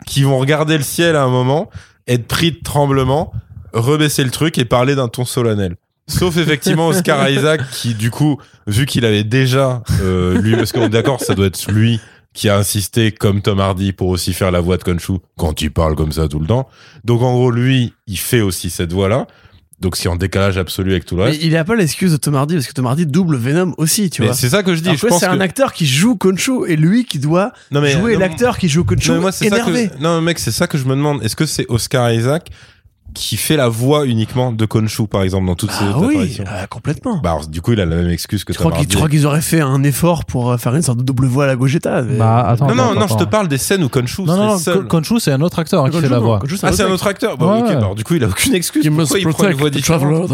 qui 0.05 0.23
vont 0.23 0.39
regarder 0.39 0.77
le 0.77 0.83
ciel 0.83 1.17
à 1.17 1.23
un 1.23 1.29
moment, 1.29 1.69
être 2.07 2.25
pris 2.25 2.53
de 2.53 2.59
tremblement, 2.63 3.33
rebaisser 3.73 4.23
le 4.23 4.31
truc 4.31 4.57
et 4.57 4.65
parler 4.65 4.95
d'un 4.95 5.09
ton 5.09 5.25
solennel. 5.25 5.75
Sauf 6.07 6.37
effectivement 6.37 6.89
Oscar 6.89 7.27
Isaac 7.29 7.61
qui, 7.71 7.95
du 7.95 8.11
coup, 8.11 8.39
vu 8.67 8.85
qu'il 8.85 9.05
avait 9.05 9.23
déjà, 9.23 9.81
euh, 10.01 10.39
lui, 10.39 10.55
parce 10.55 10.71
qu'on 10.71 10.83
est 10.83 10.89
d'accord, 10.89 11.19
ça 11.19 11.33
doit 11.33 11.47
être 11.47 11.69
lui 11.71 11.99
qui 12.35 12.49
a 12.49 12.57
insisté 12.57 13.11
comme 13.11 13.41
Tom 13.41 13.59
Hardy 13.59 13.93
pour 13.93 14.09
aussi 14.09 14.33
faire 14.33 14.51
la 14.51 14.59
voix 14.59 14.77
de 14.77 14.83
Khonshu 14.83 15.13
quand 15.37 15.61
il 15.61 15.71
parle 15.71 15.95
comme 15.95 16.11
ça 16.11 16.27
tout 16.27 16.39
le 16.39 16.45
temps. 16.45 16.67
Donc 17.03 17.21
en 17.23 17.33
gros, 17.33 17.49
lui, 17.49 17.93
il 18.05 18.19
fait 18.19 18.41
aussi 18.41 18.69
cette 18.69 18.93
voix-là. 18.93 19.25
Donc 19.79 19.95
c'est 19.97 20.07
en 20.07 20.15
décalage 20.15 20.57
absolu 20.57 20.91
avec 20.91 21.05
tout 21.05 21.15
le 21.15 21.23
Mais 21.23 21.29
reste. 21.31 21.43
il 21.43 21.49
n'y 21.49 21.57
a 21.57 21.65
pas 21.65 21.75
l'excuse 21.75 22.11
de 22.11 22.17
Tom 22.17 22.35
Hardy, 22.35 22.55
parce 22.55 22.67
que 22.67 22.73
Tom 22.73 22.85
Hardy 22.85 23.05
double 23.05 23.35
Venom 23.37 23.73
aussi, 23.77 24.09
tu 24.09 24.21
Mais 24.21 24.27
vois. 24.27 24.35
c'est 24.35 24.49
ça 24.49 24.63
que 24.63 24.73
je 24.73 24.79
dis. 24.81 24.87
Alors 24.89 24.99
je 24.99 25.07
pense 25.07 25.19
c'est 25.19 25.25
que... 25.27 25.31
un 25.31 25.41
acteur 25.41 25.73
qui 25.73 25.85
joue 25.85 26.15
Khonshu 26.15 26.65
et 26.67 26.75
lui 26.75 27.05
qui 27.05 27.19
doit 27.19 27.51
non, 27.71 27.81
mais, 27.81 27.91
jouer 27.91 28.13
non, 28.13 28.19
l'acteur 28.19 28.57
qui 28.57 28.69
joue 28.69 28.85
mais 28.89 29.31
ça 29.31 29.45
énervé. 29.45 29.89
que, 29.89 30.01
non, 30.01 30.21
mec, 30.21 30.39
c'est 30.39 30.51
ça 30.51 30.67
que 30.67 30.77
je 30.77 30.85
me 30.85 30.95
demande. 30.95 31.23
Est-ce 31.23 31.35
que 31.35 31.45
c'est 31.45 31.65
Oscar 31.69 32.11
Isaac 32.11 32.49
qui 33.15 33.37
fait 33.37 33.55
la 33.57 33.67
voix 33.67 34.05
uniquement 34.05 34.51
de 34.51 34.65
Khonshu, 34.65 35.07
par 35.07 35.23
exemple, 35.23 35.47
dans 35.47 35.55
toutes 35.55 35.71
ses 35.71 35.85
Ah 35.85 35.97
oui, 35.97 36.13
apparitions 36.15 36.43
euh, 36.47 36.65
complètement. 36.67 37.17
Bah, 37.23 37.31
alors, 37.31 37.47
du 37.47 37.61
coup, 37.61 37.71
il 37.73 37.81
a 37.81 37.85
la 37.85 37.95
même 37.95 38.09
excuse 38.09 38.43
que 38.43 38.53
tu 38.53 38.59
crois 38.59 38.71
qu'ils 38.73 38.87
tu 38.87 38.97
crois 38.97 39.09
qu'ils 39.09 39.25
auraient 39.25 39.41
fait 39.41 39.61
un 39.61 39.81
effort 39.83 40.25
pour 40.25 40.51
euh, 40.51 40.57
faire 40.57 40.75
une 40.75 40.81
sorte 40.83 40.99
de 40.99 41.03
double 41.03 41.25
voix 41.25 41.45
à 41.45 41.47
la 41.47 41.55
Gogeta 41.55 42.01
mais- 42.03 42.17
Bah, 42.17 42.45
attends. 42.47 42.67
Non, 42.67 42.75
non, 42.75 42.83
attends, 42.91 42.99
non, 42.99 43.07
je 43.07 43.15
te 43.15 43.23
parle 43.23 43.47
des 43.47 43.57
scènes 43.57 43.83
où 43.83 43.89
Khonshu 43.89 44.21
Non, 44.23 44.35
non, 44.37 44.45
non, 44.45 44.57
serait 44.57 44.75
seul. 44.75 44.87
Kon- 44.87 45.01
Khonshu, 45.01 45.19
c'est 45.19 45.31
un 45.31 45.41
autre 45.41 45.57
acteur 45.59 45.83
hein, 45.85 45.89
qui 45.89 45.99
fait 45.99 46.09
la 46.09 46.19
voix. 46.19 46.39
Ah, 46.61 46.71
c'est 46.71 46.83
un 46.83 46.91
autre 46.91 47.07
acteur 47.07 47.37
Bah, 47.37 47.45
Ouais, 47.47 47.59
ok, 47.61 47.67
bah, 47.67 47.77
alors, 47.77 47.95
du 47.95 48.03
coup, 48.03 48.13
il 48.15 48.23
a 48.23 48.27
aucune 48.27 48.53
excuse. 48.53 48.87
Pourquoi 48.87 49.19
il 49.19 49.27
prend 49.29 49.47
une 49.47 49.53
voix 49.55 49.69
the 49.69 49.73
différente 49.73 50.29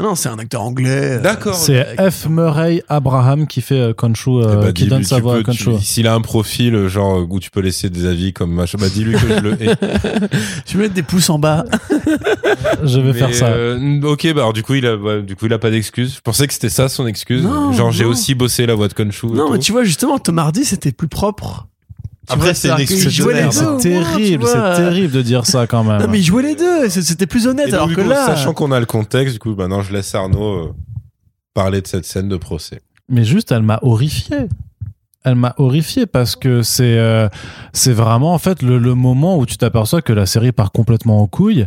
night. 0.00 0.08
Non, 0.08 0.14
c'est 0.14 0.28
un 0.28 0.38
acteur 0.38 0.62
anglais. 0.62 0.88
euh, 1.18 1.20
D'accord. 1.20 1.54
C'est 1.54 1.84
F. 2.10 2.26
Murray 2.28 2.82
Abraham 2.88 3.46
qui 3.46 3.60
fait 3.60 3.74
euh, 3.80 3.92
Khonshu, 3.92 4.30
euh, 4.30 4.54
Eh 4.60 4.64
bah, 4.66 4.72
qui 4.72 4.86
donne 4.86 5.04
sa 5.04 5.20
voix 5.20 5.34
à 5.34 5.36
peux- 5.38 5.44
Khonshu. 5.44 5.70
S'il 5.80 6.06
a 6.06 6.14
un 6.14 6.20
profil 6.20 6.74
euh, 6.74 6.88
genre 6.88 7.26
où 7.28 7.40
tu 7.40 7.50
peux 7.50 7.60
laisser 7.60 7.90
des 7.90 8.06
avis 8.06 8.32
comme 8.32 8.52
machin, 8.52 8.78
bah 8.80 8.88
dis-lui 8.92 9.12
que 9.14 9.20
je 9.20 9.34
le 9.40 9.62
hais. 9.62 9.74
Tu 10.66 10.76
veux 10.76 10.82
mettre 10.84 10.94
des 10.94 11.02
pouces 11.02 11.30
en 11.30 11.38
bas. 11.38 11.64
Je 12.84 13.00
vais 13.00 13.12
Mais, 13.12 13.18
faire 13.18 13.34
ça. 13.34 13.48
euh, 13.48 14.00
ok, 14.02 14.24
bah 14.34 14.40
alors 14.42 14.52
du 14.52 14.62
coup 14.62 14.74
il 14.74 14.86
a, 14.86 14.96
ouais, 14.96 15.22
du 15.22 15.36
coup 15.36 15.46
il 15.46 15.52
a 15.52 15.58
pas 15.58 15.70
d'excuse. 15.70 16.14
Je 16.16 16.20
pensais 16.20 16.46
que 16.46 16.52
c'était 16.52 16.68
ça 16.68 16.88
son 16.88 17.06
excuse. 17.06 17.42
Non, 17.42 17.72
genre 17.72 17.90
j'ai 17.90 18.04
aussi 18.04 18.34
bossé 18.34 18.66
la 18.66 18.74
voix 18.74 18.88
de 18.88 18.94
et 19.00 19.04
non, 19.04 19.10
tout. 19.46 19.52
mais 19.52 19.58
tu 19.58 19.72
vois, 19.72 19.82
justement, 19.84 20.18
Tom 20.18 20.38
Hardy, 20.38 20.64
c'était 20.64 20.92
plus 20.92 21.08
propre. 21.08 21.66
Tu 22.30 22.36
Après, 22.36 22.54
c'est 22.54 22.68
deux, 22.68 22.86
C'est 22.86 23.76
terrible, 23.78 24.46
c'est 24.46 24.74
terrible 24.76 25.12
de 25.12 25.22
dire 25.22 25.46
ça 25.46 25.66
quand 25.66 25.82
même. 25.84 26.00
Non, 26.00 26.08
mais 26.08 26.20
il 26.20 26.24
jouait 26.24 26.42
les 26.42 26.54
deux, 26.54 26.88
c'était 26.88 27.26
plus 27.26 27.46
honnête, 27.46 27.68
Et 27.68 27.70
donc, 27.72 27.74
alors 27.78 27.88
du 27.88 27.96
que 27.96 28.02
coup, 28.02 28.08
là. 28.08 28.26
sachant 28.26 28.52
qu'on 28.54 28.70
a 28.72 28.78
le 28.80 28.86
contexte, 28.86 29.34
du 29.34 29.38
coup 29.40 29.54
maintenant 29.54 29.82
je 29.82 29.92
laisse 29.92 30.14
Arnaud 30.14 30.54
euh, 30.54 30.74
parler 31.54 31.80
de 31.80 31.86
cette 31.86 32.04
scène 32.06 32.28
de 32.28 32.36
procès. 32.36 32.80
Mais 33.08 33.24
juste, 33.24 33.50
elle 33.50 33.62
m'a 33.62 33.80
horrifié. 33.82 34.36
Elle 35.22 35.34
m'a 35.34 35.54
horrifié 35.58 36.06
parce 36.06 36.34
que 36.34 36.62
c'est 36.62 36.96
euh, 36.96 37.28
c'est 37.74 37.92
vraiment 37.92 38.32
en 38.32 38.38
fait 38.38 38.62
le, 38.62 38.78
le 38.78 38.94
moment 38.94 39.36
où 39.36 39.44
tu 39.44 39.58
t'aperçois 39.58 40.00
que 40.00 40.14
la 40.14 40.24
série 40.24 40.50
part 40.50 40.72
complètement 40.72 41.20
en 41.20 41.26
couille 41.26 41.66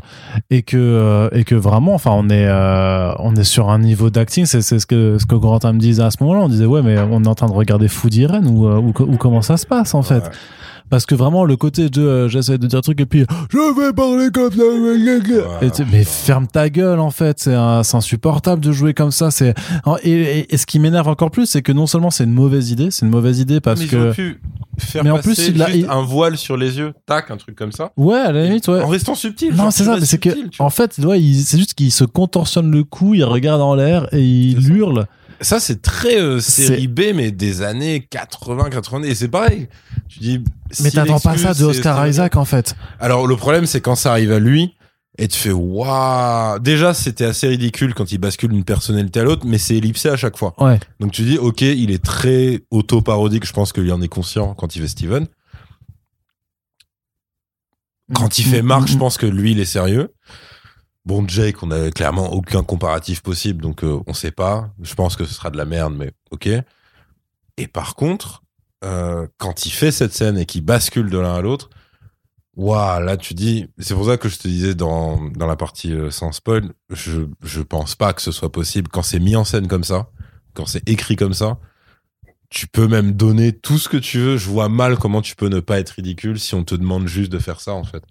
et 0.49 0.63
que 0.63 0.75
euh, 0.77 1.29
et 1.33 1.43
que 1.43 1.53
vraiment 1.53 1.93
enfin 1.93 2.09
on 2.15 2.29
est 2.29 2.47
euh, 2.47 3.13
on 3.19 3.35
est 3.35 3.43
sur 3.43 3.69
un 3.69 3.77
niveau 3.77 4.09
d'acting. 4.09 4.47
C'est 4.47 4.63
ce 4.63 4.87
que 4.87 5.17
ce 5.19 5.27
que 5.27 5.35
Corentin 5.35 5.73
me 5.73 5.79
disait 5.79 6.01
à 6.01 6.09
ce 6.09 6.17
moment-là. 6.21 6.41
On 6.41 6.49
disait 6.49 6.65
ouais 6.65 6.81
mais 6.81 6.97
on 6.99 7.23
est 7.23 7.27
en 7.27 7.35
train 7.35 7.47
de 7.47 7.53
regarder 7.53 7.87
Food 7.87 8.15
Irene 8.15 8.47
ou, 8.47 8.67
euh, 8.67 8.79
ou 8.79 8.91
ou 9.03 9.17
comment 9.17 9.43
ça 9.43 9.57
se 9.57 9.67
passe 9.67 9.93
en 9.93 10.01
fait. 10.01 10.23
Parce 10.89 11.05
que 11.05 11.15
vraiment 11.15 11.45
le 11.45 11.55
côté 11.55 11.89
de 11.89 12.01
euh, 12.01 12.27
j'essaie 12.27 12.57
de 12.57 12.67
dire 12.67 12.79
un 12.79 12.81
truc 12.81 12.99
et 13.01 13.05
puis 13.05 13.25
je 13.49 13.79
vais 13.79 13.93
parler 13.93 14.29
comme 14.31 14.51
ça 14.51 14.63
et 15.61 15.71
tu- 15.71 15.85
mais 15.91 16.03
ferme 16.03 16.47
ta 16.47 16.69
gueule 16.69 16.99
en 16.99 17.09
fait 17.11 17.39
c'est 17.39 17.53
insupportable 17.95 18.63
de 18.63 18.71
jouer 18.71 18.93
comme 18.93 19.11
ça 19.11 19.31
c'est 19.31 19.53
et, 20.03 20.11
et- 20.11 20.53
et 20.53 20.57
ce 20.57 20.65
qui 20.65 20.79
m'énerve 20.79 21.07
encore 21.07 21.31
plus 21.31 21.45
c'est 21.45 21.61
que 21.61 21.71
non 21.71 21.87
seulement 21.87 22.11
c'est 22.11 22.23
une 22.25 22.33
mauvaise 22.33 22.71
idée 22.71 22.91
c'est 22.91 23.05
une 23.05 23.11
mauvaise 23.11 23.39
idée 23.39 23.59
parce 23.59 23.81
Mais 23.81 23.87
que 23.87 23.95
auraient 23.97 24.11
pu 24.13 24.39
faire 24.77 25.03
Mais 25.03 25.09
en 25.11 25.15
passer 25.17 25.33
plus, 25.33 25.47
il 25.49 25.61
a- 25.61 25.69
il- 25.69 25.89
un 25.89 26.01
voile 26.01 26.37
sur 26.37 26.57
les 26.57 26.77
yeux, 26.79 26.93
tac, 27.05 27.29
un 27.31 27.37
truc 27.37 27.55
comme 27.55 27.71
ça. 27.71 27.91
ouais 27.97 28.17
à 28.17 28.31
la 28.31 28.45
limite 28.45 28.67
ouais 28.67 28.81
En 28.81 28.87
restant 28.87 29.15
subtil. 29.15 29.53
non 29.55 29.71
c'est 29.71 29.83
ça 29.85 29.97
mais 29.99 30.05
c'est 30.05 30.17
que 30.17 30.29
en 30.59 30.69
fait 30.69 30.97
ouais, 30.99 31.19
c'est 31.43 31.57
juste 31.57 31.73
qu'il 31.75 31.91
se 31.91 32.03
contorsionne 32.03 32.71
le 32.71 32.83
cou 32.83 33.13
il 33.13 33.23
regarde 33.23 33.61
en 33.61 33.75
l'air 33.75 34.07
et 34.13 34.21
il 34.23 34.61
ça. 34.61 34.67
Ça, 35.41 35.59
c'est 35.59 35.81
très 35.81 36.19
euh, 36.19 36.39
série 36.39 36.87
B, 36.87 37.01
mais 37.13 37.31
des 37.31 37.61
années 37.61 38.07
80, 38.09 38.69
90. 38.69 39.07
Et 39.07 39.15
c'est 39.15 39.27
pareil. 39.27 39.67
Tu 40.07 40.19
dis. 40.19 40.43
mais 40.81 40.89
si 40.89 40.95
t'attends 40.95 41.19
pas 41.19 41.37
ça 41.37 41.53
de 41.53 41.63
Oscar 41.65 42.07
Isaac 42.07 42.35
en 42.35 42.45
fait 42.45 42.75
Alors, 42.99 43.27
le 43.27 43.35
problème, 43.35 43.65
c'est 43.65 43.81
quand 43.81 43.95
ça 43.95 44.11
arrive 44.11 44.31
à 44.31 44.39
lui, 44.39 44.75
et 45.17 45.27
tu 45.27 45.37
fais 45.37 45.51
waouh. 45.51 46.59
Déjà, 46.59 46.93
c'était 46.93 47.25
assez 47.25 47.47
ridicule 47.47 47.93
quand 47.93 48.11
il 48.11 48.17
bascule 48.17 48.49
d'une 48.51 48.63
personnalité 48.63 49.19
à 49.19 49.23
l'autre, 49.23 49.45
mais 49.45 49.57
c'est 49.57 49.75
ellipsé 49.75 50.09
à 50.09 50.17
chaque 50.17 50.37
fois. 50.37 50.55
ouais 50.59 50.79
Donc 50.99 51.11
tu 51.11 51.23
dis, 51.23 51.37
ok, 51.37 51.61
il 51.61 51.91
est 51.91 52.03
très 52.03 52.61
auto-parodique. 52.71 53.45
Je 53.45 53.53
pense 53.53 53.73
qu'il 53.73 53.91
en 53.91 54.01
est 54.01 54.07
conscient 54.07 54.55
quand 54.55 54.75
il 54.75 54.81
fait 54.81 54.87
Steven. 54.87 55.27
Quand 58.13 58.37
il 58.37 58.45
fait 58.45 58.61
Marc, 58.61 58.87
je 58.87 58.97
pense 58.97 59.17
que 59.17 59.25
lui, 59.25 59.51
il 59.51 59.59
est 59.59 59.65
sérieux. 59.65 60.13
Bon, 61.05 61.27
Jake, 61.27 61.61
on 61.63 61.71
a 61.71 61.91
clairement 61.91 62.31
aucun 62.31 62.63
comparatif 62.63 63.21
possible, 63.21 63.61
donc 63.61 63.83
euh, 63.83 63.99
on 64.07 64.13
sait 64.13 64.31
pas. 64.31 64.69
Je 64.81 64.93
pense 64.95 65.15
que 65.17 65.25
ce 65.25 65.33
sera 65.33 65.49
de 65.49 65.57
la 65.57 65.65
merde, 65.65 65.93
mais 65.97 66.11
ok. 66.31 66.47
Et 67.57 67.67
par 67.67 67.95
contre, 67.95 68.43
euh, 68.85 69.27
quand 69.37 69.65
il 69.65 69.71
fait 69.71 69.91
cette 69.91 70.13
scène 70.13 70.37
et 70.37 70.45
qu'il 70.45 70.63
bascule 70.63 71.09
de 71.09 71.17
l'un 71.17 71.35
à 71.35 71.41
l'autre, 71.41 71.69
waouh, 72.55 73.03
là 73.03 73.17
tu 73.17 73.33
dis, 73.33 73.67
c'est 73.79 73.95
pour 73.95 74.05
ça 74.05 74.17
que 74.17 74.29
je 74.29 74.37
te 74.39 74.47
disais 74.47 74.75
dans, 74.75 75.29
dans 75.31 75.47
la 75.47 75.55
partie 75.57 75.93
euh, 75.93 76.09
sans 76.11 76.31
spoil, 76.31 76.71
je, 76.89 77.23
je 77.43 77.61
pense 77.61 77.95
pas 77.95 78.13
que 78.13 78.21
ce 78.21 78.31
soit 78.31 78.51
possible 78.51 78.89
quand 78.89 79.03
c'est 79.03 79.19
mis 79.19 79.35
en 79.35 79.43
scène 79.43 79.67
comme 79.67 79.83
ça, 79.83 80.09
quand 80.53 80.65
c'est 80.65 80.87
écrit 80.89 81.15
comme 81.17 81.33
ça. 81.33 81.59
Tu 82.49 82.67
peux 82.67 82.87
même 82.87 83.13
donner 83.13 83.51
tout 83.51 83.77
ce 83.79 83.89
que 83.89 83.97
tu 83.97 84.19
veux. 84.19 84.37
Je 84.37 84.49
vois 84.49 84.69
mal 84.69 84.97
comment 84.97 85.21
tu 85.21 85.35
peux 85.35 85.49
ne 85.49 85.59
pas 85.59 85.79
être 85.79 85.89
ridicule 85.91 86.39
si 86.39 86.55
on 86.55 86.63
te 86.63 86.75
demande 86.75 87.07
juste 87.07 87.31
de 87.31 87.39
faire 87.39 87.59
ça, 87.59 87.73
en 87.73 87.83
fait. 87.83 88.03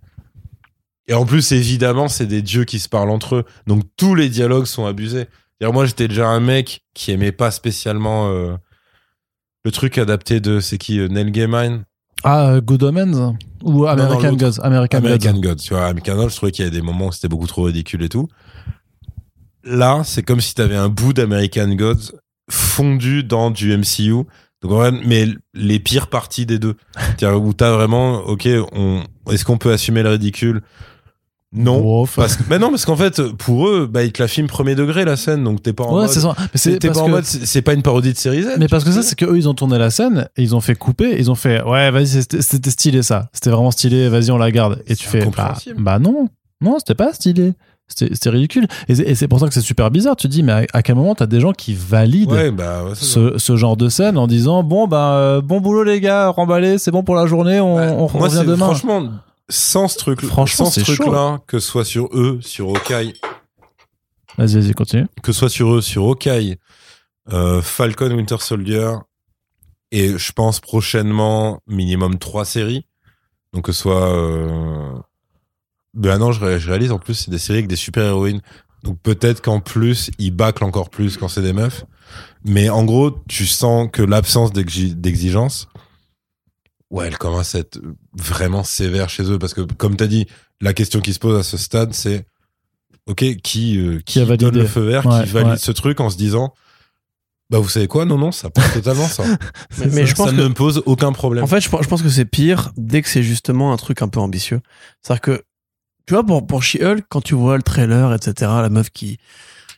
Et 1.08 1.14
en 1.14 1.26
plus, 1.26 1.52
évidemment, 1.52 2.08
c'est 2.08 2.26
des 2.26 2.42
dieux 2.42 2.64
qui 2.64 2.78
se 2.78 2.88
parlent 2.88 3.10
entre 3.10 3.36
eux. 3.36 3.44
Donc 3.66 3.82
tous 3.96 4.14
les 4.14 4.28
dialogues 4.28 4.66
sont 4.66 4.86
abusés. 4.86 5.26
C'est-à-dire, 5.58 5.74
moi, 5.74 5.86
j'étais 5.86 6.08
déjà 6.08 6.28
un 6.28 6.40
mec 6.40 6.82
qui 6.94 7.10
aimait 7.10 7.32
pas 7.32 7.50
spécialement 7.50 8.28
euh, 8.30 8.54
le 9.64 9.70
truc 9.70 9.98
adapté 9.98 10.40
de 10.40 10.60
c'est 10.60 10.78
qui 10.78 10.98
euh, 10.98 11.08
Neil 11.08 11.30
Gaiman, 11.30 11.84
ah 12.24 12.50
euh, 12.50 12.60
Good 12.60 12.82
Omens 12.84 13.34
ou 13.62 13.86
American 13.86 14.30
l'autre. 14.30 14.36
Gods 14.36 14.60
American, 14.62 14.98
American 14.98 15.40
Gods. 15.40 15.56
Tu 15.56 15.74
vois, 15.74 15.86
American 15.86 16.16
Gods, 16.16 16.30
je 16.30 16.36
trouvais 16.36 16.52
qu'il 16.52 16.64
y 16.64 16.68
avait 16.68 16.76
des 16.76 16.82
moments 16.82 17.08
où 17.08 17.12
c'était 17.12 17.28
beaucoup 17.28 17.46
trop 17.46 17.64
ridicule 17.64 18.02
et 18.02 18.08
tout. 18.08 18.28
Là, 19.64 20.02
c'est 20.04 20.22
comme 20.22 20.40
si 20.40 20.54
t'avais 20.54 20.76
un 20.76 20.88
bout 20.88 21.12
d'American 21.12 21.68
Gods 21.74 22.12
fondu 22.50 23.24
dans 23.24 23.50
du 23.50 23.76
MCU. 23.76 24.24
Donc, 24.62 24.94
mais 25.04 25.26
les 25.54 25.80
pires 25.80 26.08
parties 26.08 26.46
des 26.46 26.58
deux. 26.58 26.76
Où 27.22 27.52
t'as 27.52 27.72
vraiment, 27.72 28.18
ok, 28.18 28.48
on, 28.72 29.02
est-ce 29.30 29.44
qu'on 29.44 29.58
peut 29.58 29.72
assumer 29.72 30.02
le 30.02 30.10
ridicule? 30.10 30.62
Non. 31.54 32.06
Parce 32.16 32.36
que, 32.36 32.42
mais 32.48 32.58
non, 32.58 32.70
parce 32.70 32.84
qu'en 32.86 32.96
fait, 32.96 33.20
pour 33.32 33.68
eux, 33.68 33.86
bah, 33.90 34.04
ils 34.04 34.12
te 34.12 34.22
la 34.22 34.28
filment 34.28 34.48
premier 34.48 34.74
degré, 34.74 35.04
la 35.04 35.16
scène, 35.16 35.44
donc 35.44 35.62
t'es 35.62 35.72
pas 35.72 35.84
en 35.84 35.94
ouais 35.96 36.02
mode. 36.02 36.08
c'est 36.54 36.78
pas 36.80 36.98
en 36.98 37.06
que- 37.06 37.10
mode, 37.10 37.24
c'est 37.24 37.62
pas 37.62 37.74
une 37.74 37.82
parodie 37.82 38.12
de 38.12 38.18
série 38.18 38.42
Z. 38.42 38.52
Mais 38.58 38.68
parce 38.68 38.84
que 38.84 38.90
ça, 38.92 39.02
c'est 39.02 39.16
que 39.16 39.26
eux, 39.26 39.36
ils 39.36 39.48
ont 39.48 39.54
tourné 39.54 39.76
la 39.78 39.90
scène 39.90 40.28
et 40.36 40.42
ils 40.42 40.56
ont 40.56 40.60
fait 40.60 40.74
couper. 40.74 41.14
Ils 41.18 41.30
ont 41.30 41.34
fait, 41.34 41.62
ouais, 41.62 41.90
vas-y, 41.90 42.06
c'était 42.22 42.70
stylé 42.70 43.02
ça. 43.02 43.28
C'était 43.32 43.50
vraiment 43.50 43.70
stylé, 43.70 44.08
vas-y, 44.08 44.30
on 44.30 44.38
la 44.38 44.50
garde. 44.50 44.82
Et 44.86 44.96
tu 44.96 45.06
fais, 45.06 45.26
bah, 45.36 45.54
bah 45.76 45.98
non, 45.98 46.28
non, 46.62 46.78
c'était 46.78 46.94
pas 46.94 47.12
stylé. 47.12 47.52
C'était 47.88 48.30
ridicule. 48.30 48.66
Et 48.88 49.14
c'est- 49.14 49.28
pour 49.28 49.38
ça 49.38 49.48
que 49.48 49.52
c'est 49.52 49.60
super 49.60 49.90
bizarre. 49.90 50.16
Tu 50.16 50.26
te 50.28 50.32
dis, 50.32 50.42
mais 50.42 50.52
à, 50.52 50.62
à 50.72 50.82
quel 50.82 50.94
moment 50.94 51.14
t'as 51.14 51.26
des 51.26 51.40
gens 51.40 51.52
qui 51.52 51.74
valident 51.74 52.30
Ouais, 52.32 52.50
bah, 52.50 52.84
ouais, 52.84 52.92
ce, 52.94 53.36
ce 53.36 53.56
genre 53.56 53.76
de 53.76 53.90
scène 53.90 54.16
en 54.16 54.26
disant, 54.26 54.62
bon, 54.62 54.86
bah, 54.88 55.16
euh, 55.16 55.40
bon 55.42 55.60
boulot 55.60 55.84
les 55.84 56.00
gars, 56.00 56.28
remballé, 56.28 56.78
c'est 56.78 56.90
bon 56.90 57.02
pour 57.02 57.14
la 57.16 57.26
journée, 57.26 57.60
on, 57.60 57.74
moi, 57.74 58.06
revient 58.06 58.36
c'est- 58.38 58.44
demain. 58.46 58.64
Franchement, 58.66 59.02
sans 59.48 59.88
ce 59.88 59.98
truc, 59.98 60.24
Franchement, 60.24 60.66
sans 60.66 60.70
ce 60.70 60.80
truc-là, 60.80 61.40
que 61.46 61.58
ce 61.58 61.68
soit 61.68 61.84
sur 61.84 62.08
eux, 62.12 62.38
sur 62.42 62.68
Hawkeye, 62.68 63.14
Vas-y, 64.38 64.54
vas-y, 64.60 64.72
continue. 64.72 65.06
que 65.22 65.32
ce 65.32 65.38
soit 65.40 65.48
sur 65.50 65.74
eux, 65.74 65.80
sur 65.82 66.04
Hawkeye, 66.04 66.56
euh, 67.32 67.60
Falcon, 67.60 68.10
Winter 68.12 68.36
Soldier, 68.40 68.92
et 69.90 70.16
je 70.16 70.32
pense 70.32 70.58
prochainement 70.60 71.60
minimum 71.66 72.18
trois 72.18 72.44
séries. 72.44 72.86
Donc 73.52 73.66
que 73.66 73.72
ce 73.72 73.82
soit, 73.82 74.10
euh... 74.16 74.94
ben 75.92 76.16
non, 76.18 76.32
je, 76.32 76.58
je 76.58 76.68
réalise 76.70 76.92
en 76.92 76.98
plus 76.98 77.14
c'est 77.14 77.30
des 77.30 77.38
séries 77.38 77.58
avec 77.58 77.68
des 77.68 77.76
super 77.76 78.04
héroïnes. 78.04 78.40
Donc 78.84 78.98
peut-être 79.02 79.42
qu'en 79.42 79.60
plus 79.60 80.10
ils 80.18 80.30
bâclent 80.30 80.64
encore 80.64 80.88
plus 80.88 81.18
quand 81.18 81.28
c'est 81.28 81.42
des 81.42 81.52
meufs. 81.52 81.84
Mais 82.44 82.70
en 82.70 82.84
gros, 82.84 83.10
tu 83.28 83.46
sens 83.46 83.88
que 83.92 84.02
l'absence 84.02 84.52
d'exi- 84.52 84.94
d'exigence, 84.94 85.68
ouais, 86.92 87.08
elle 87.08 87.18
commence 87.18 87.56
à 87.56 87.58
être 87.58 87.80
vraiment 88.16 88.62
sévère 88.62 89.08
chez 89.10 89.24
eux 89.24 89.38
parce 89.38 89.54
que 89.54 89.62
comme 89.62 89.96
t'as 89.96 90.06
dit, 90.06 90.26
la 90.60 90.72
question 90.72 91.00
qui 91.00 91.12
se 91.12 91.18
pose 91.18 91.36
à 91.38 91.42
ce 91.42 91.56
stade, 91.56 91.92
c'est 91.92 92.24
ok, 93.06 93.24
qui 93.42 93.78
euh, 93.80 93.98
qui, 94.06 94.24
donne 94.36 94.54
le 94.56 94.66
feu 94.66 94.82
vert, 94.82 95.04
Ouais, 95.06 95.24
qui 95.24 95.30
valide 95.30 95.50
ouais. 95.52 95.56
ce 95.58 95.72
truc 95.72 95.98
en 95.98 96.08
se 96.10 96.16
disant, 96.16 96.54
bah 97.50 97.58
vous 97.58 97.68
savez 97.68 97.88
quoi, 97.88 98.04
non 98.04 98.16
non, 98.16 98.30
ça 98.32 98.48
passe 98.50 98.72
totalement 98.74 99.06
ça. 99.08 99.24
Mais, 99.78 99.86
mais 99.86 100.06
je 100.06 100.14
pense 100.14 100.30
ça 100.30 100.34
que 100.36 100.40
ne 100.40 100.48
me 100.48 100.54
pose 100.54 100.82
aucun 100.86 101.12
problème. 101.12 101.42
En 101.44 101.46
fait, 101.48 101.60
je, 101.60 101.68
pense- 101.68 101.82
je 101.82 101.88
pense 101.88 102.00
que 102.02 102.08
c'est 102.08 102.24
pire 102.24 102.70
dès 102.76 103.02
que 103.02 103.08
c'est 103.08 103.22
justement 103.22 103.72
un 103.72 103.76
truc 103.76 104.00
un 104.02 104.08
peu 104.08 104.20
ambitieux. 104.20 104.60
C'est-à-dire 105.02 105.20
que, 105.20 105.42
tu 106.06 106.14
vois, 106.14 106.24
pour, 106.24 106.46
pour 106.46 106.62
She-Hulk, 106.62 107.04
quand 107.08 107.20
tu 107.20 107.34
vois 107.34 107.56
le 107.56 107.62
trailer, 107.62 108.14
etc., 108.14 108.50
la 108.62 108.68
meuf 108.70 108.88
qui, 108.90 109.18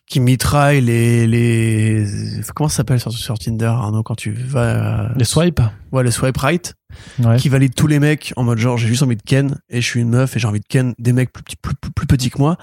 qui 0.07 0.21
mitraille 0.21 0.83
les, 0.83 1.27
les, 1.27 2.07
comment 2.55 2.69
ça 2.69 2.77
s'appelle 2.79 3.01
sur, 3.01 3.11
sur 3.13 3.39
Tinder, 3.39 3.67
Arnaud, 3.67 4.03
quand 4.05 4.15
tu 4.15 4.33
vas, 4.33 5.07
euh, 5.07 5.09
Les 5.17 5.25
swipes. 5.25 5.61
ouais, 5.93 6.05
les 6.05 6.11
swipe 6.13 6.37
right, 6.37 6.75
Ouais. 7.23 7.37
qui 7.37 7.49
valide 7.49 7.75
tous 7.75 7.87
les 7.87 7.99
mecs 8.01 8.33
en 8.37 8.43
mode 8.45 8.59
genre, 8.59 8.77
j'ai 8.79 8.89
juste 8.89 9.03
envie 9.03 9.17
de 9.17 9.23
ken, 9.23 9.59
et 9.71 9.81
je 9.81 9.87
suis 9.87 10.01
une 10.01 10.09
meuf, 10.11 10.37
et 10.37 10.39
j'ai 10.41 10.47
envie 10.49 10.61
de 10.61 10.67
ken 10.69 10.95
des 10.99 11.13
mecs 11.13 11.33
plus, 11.33 11.43
petits- 11.43 11.57
plus, 11.57 11.75
plus, 11.75 11.91
plus 11.93 12.07
petits 12.07 12.31
que 12.31 12.39
moi. 12.39 12.57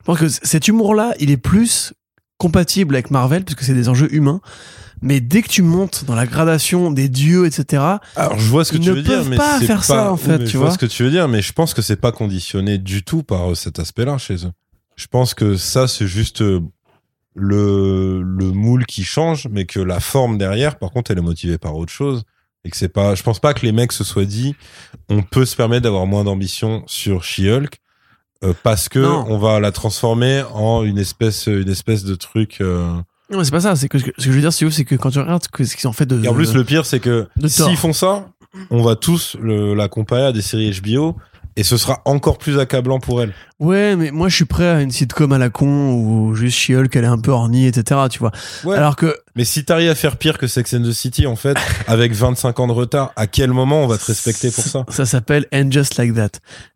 Je 0.00 0.04
pense 0.04 0.18
que 0.18 0.28
cet 0.28 0.68
humour-là, 0.68 1.14
il 1.18 1.30
est 1.30 1.36
plus 1.36 1.92
compatible 2.38 2.94
avec 2.94 3.10
Marvel, 3.10 3.44
puisque 3.44 3.62
c'est 3.62 3.74
des 3.74 3.88
enjeux 3.88 4.12
humains. 4.14 4.40
Mais 5.02 5.20
dès 5.20 5.42
que 5.42 5.48
tu 5.48 5.60
montes 5.62 6.04
dans 6.06 6.14
la 6.14 6.26
gradation 6.26 6.90
des 6.90 7.08
dieux, 7.08 7.44
etc., 7.44 7.82
Alors 8.14 8.38
je 8.38 8.48
vois 8.48 8.64
ce 8.64 8.72
que 8.72 8.76
Ils 8.78 8.82
tu 8.82 8.90
ne 8.90 8.94
veux 8.94 9.02
dire, 9.02 9.16
peuvent 9.18 9.28
mais 9.28 9.36
pas 9.36 9.60
faire 9.60 9.84
ça, 9.84 10.10
en 10.12 10.16
fait, 10.16 10.38
mais 10.38 10.44
tu 10.44 10.52
je 10.52 10.56
vois 10.58 10.66
vois. 10.68 10.74
ce 10.74 10.78
que 10.78 10.86
tu 10.86 11.02
veux 11.02 11.10
dire, 11.10 11.28
mais 11.28 11.42
je 11.42 11.52
pense 11.52 11.74
que 11.74 11.82
c'est 11.82 11.96
pas 12.00 12.12
conditionné 12.12 12.78
du 12.78 13.02
tout 13.02 13.22
par 13.22 13.50
euh, 13.50 13.54
cet 13.54 13.78
aspect-là 13.78 14.16
chez 14.18 14.46
eux. 14.46 14.52
Je 14.96 15.06
pense 15.08 15.34
que 15.34 15.56
ça 15.56 15.86
c'est 15.88 16.06
juste 16.06 16.40
euh, 16.40 16.60
le 17.34 18.22
le 18.22 18.50
moule 18.52 18.86
qui 18.86 19.04
change, 19.04 19.48
mais 19.50 19.66
que 19.66 19.80
la 19.80 20.00
forme 20.00 20.38
derrière, 20.38 20.78
par 20.78 20.90
contre, 20.90 21.10
elle 21.10 21.18
est 21.18 21.22
motivée 21.22 21.58
par 21.58 21.76
autre 21.76 21.92
chose 21.92 22.22
et 22.66 22.70
que 22.70 22.76
c'est 22.76 22.88
pas. 22.88 23.14
Je 23.14 23.22
pense 23.22 23.38
pas 23.38 23.54
que 23.54 23.64
les 23.64 23.72
mecs 23.72 23.92
se 23.92 24.04
soient 24.04 24.24
dit, 24.24 24.54
on 25.08 25.22
peut 25.22 25.44
se 25.46 25.54
permettre 25.56 25.84
d'avoir 25.84 26.06
moins 26.06 26.24
d'ambition 26.24 26.82
sur 26.86 27.22
She-Hulk. 27.24 27.80
euh, 28.44 28.52
parce 28.62 28.88
que 28.88 28.98
Non. 28.98 29.24
on 29.28 29.38
va 29.38 29.60
la 29.60 29.72
transformer 29.72 30.42
en 30.52 30.82
une 30.82 30.98
espèce 30.98 31.46
une 31.46 31.68
espèce 31.70 32.04
de 32.04 32.14
truc 32.16 32.58
euh, 32.60 32.92
Non, 33.30 33.38
mais 33.38 33.44
c'est 33.44 33.50
pas 33.52 33.60
ça. 33.60 33.76
C'est 33.76 33.88
que 33.88 33.98
ce 33.98 34.04
que 34.04 34.10
je 34.18 34.30
veux 34.30 34.40
dire, 34.40 34.52
c'est 34.52 34.68
c'est 34.70 34.84
que 34.84 34.94
quand 34.96 35.10
tu 35.10 35.18
regardes 35.20 35.44
ce 35.44 35.76
qu'ils 35.76 35.88
ont 35.88 35.92
fait 35.92 36.06
de. 36.06 36.22
Et 36.22 36.28
en 36.28 36.34
plus, 36.34 36.52
le 36.54 36.64
pire, 36.64 36.84
c'est 36.84 37.00
que 37.00 37.28
s'ils 37.46 37.76
font 37.76 37.92
ça, 37.92 38.28
on 38.70 38.82
va 38.82 38.96
tous 38.96 39.36
le, 39.40 39.74
la 39.74 39.88
comparer 39.88 40.24
à 40.26 40.32
des 40.32 40.42
séries 40.42 40.72
HBO 40.82 41.16
et 41.56 41.62
ce 41.62 41.76
sera 41.76 42.02
encore 42.04 42.38
plus 42.38 42.58
accablant 42.58 42.98
pour 43.00 43.22
elle. 43.22 43.32
Ouais, 43.58 43.96
mais 43.96 44.10
moi 44.10 44.28
je 44.28 44.36
suis 44.36 44.44
prêt 44.44 44.66
à 44.68 44.80
une 44.82 44.90
sitcom 44.90 45.32
à 45.32 45.38
la 45.38 45.48
con 45.48 45.92
où 45.94 46.34
juste 46.34 46.58
She-Hulk 46.58 46.94
elle 46.94 47.04
est 47.04 47.08
un 47.08 47.18
peu 47.18 47.30
ornie, 47.30 47.66
etc. 47.66 48.00
Tu 48.10 48.18
vois. 48.18 48.30
Ouais. 48.64 48.76
Alors 48.76 48.96
que 48.96 49.16
Mais 49.34 49.44
si 49.44 49.64
t'arrives 49.64 49.90
à 49.90 49.94
faire 49.94 50.16
pire 50.16 50.36
que 50.36 50.46
Sex 50.46 50.74
and 50.74 50.82
the 50.82 50.92
City, 50.92 51.26
en 51.26 51.36
fait, 51.36 51.56
avec 51.86 52.12
25 52.12 52.60
ans 52.60 52.66
de 52.66 52.72
retard, 52.72 53.12
à 53.16 53.26
quel 53.26 53.50
moment 53.52 53.82
on 53.82 53.86
va 53.86 53.96
te 53.96 54.04
respecter 54.04 54.50
pour 54.50 54.64
ça? 54.64 54.84
ça 54.90 55.06
s'appelle 55.06 55.46
And 55.52 55.70
Just 55.70 55.96
Like 55.96 56.14
That. 56.14 56.30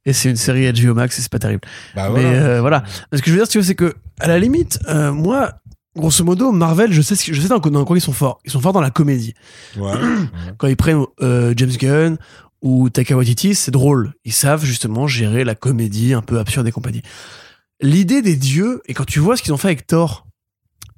Et 0.07 0.12
c'est 0.15 0.31
une 0.31 0.36
série 0.36 0.73
HBO 0.73 0.94
Max 0.94 1.19
et 1.19 1.23
c'est 1.23 1.31
pas 1.31 1.39
terrible. 1.39 1.61
Bah 1.94 2.09
Mais 2.15 2.23
voilà. 2.23 2.39
euh, 2.39 2.61
voilà. 2.62 2.82
Ce 3.12 3.19
que 3.20 3.27
je 3.27 3.32
veux 3.32 3.39
dire, 3.39 3.48
tu 3.48 3.59
veux, 3.59 3.65
c'est 3.65 3.74
que 3.74 3.94
à 4.19 4.28
la 4.28 4.39
limite, 4.39 4.78
euh, 4.89 5.12
moi, 5.12 5.52
grosso 5.97 6.24
modo, 6.24 6.52
Marvel, 6.52 6.90
je 6.93 7.02
sais, 7.02 7.15
je 7.16 7.39
sais 7.39 7.48
dans, 7.48 7.59
dans 7.59 7.85
quoi 7.85 7.98
ils 7.98 8.01
sont 8.01 8.12
forts. 8.12 8.39
Ils 8.47 8.51
sont 8.51 8.61
forts 8.61 8.73
dans 8.73 8.81
la 8.81 8.90
comédie. 8.90 9.35
Ouais. 9.77 9.93
Quand 10.57 10.69
ils 10.69 10.77
prennent 10.77 11.05
euh, 11.20 11.52
James 11.57 11.73
Gunn 11.78 12.16
ou 12.62 12.91
Taika 12.91 13.16
Waititi, 13.16 13.55
c'est 13.55 13.70
drôle. 13.70 14.12
Ils 14.24 14.32
savent 14.32 14.65
justement 14.65 15.07
gérer 15.07 15.45
la 15.45 15.55
comédie 15.55 16.12
un 16.15 16.23
peu 16.23 16.39
absurde 16.39 16.66
et 16.66 16.73
compagnie. 16.73 17.03
L'idée 17.81 18.23
des 18.23 18.37
dieux, 18.37 18.82
et 18.87 18.95
quand 18.95 19.07
tu 19.07 19.20
vois 19.20 19.37
ce 19.37 19.43
qu'ils 19.43 19.53
ont 19.53 19.57
fait 19.57 19.69
avec 19.69 19.87
Thor, 19.87 20.27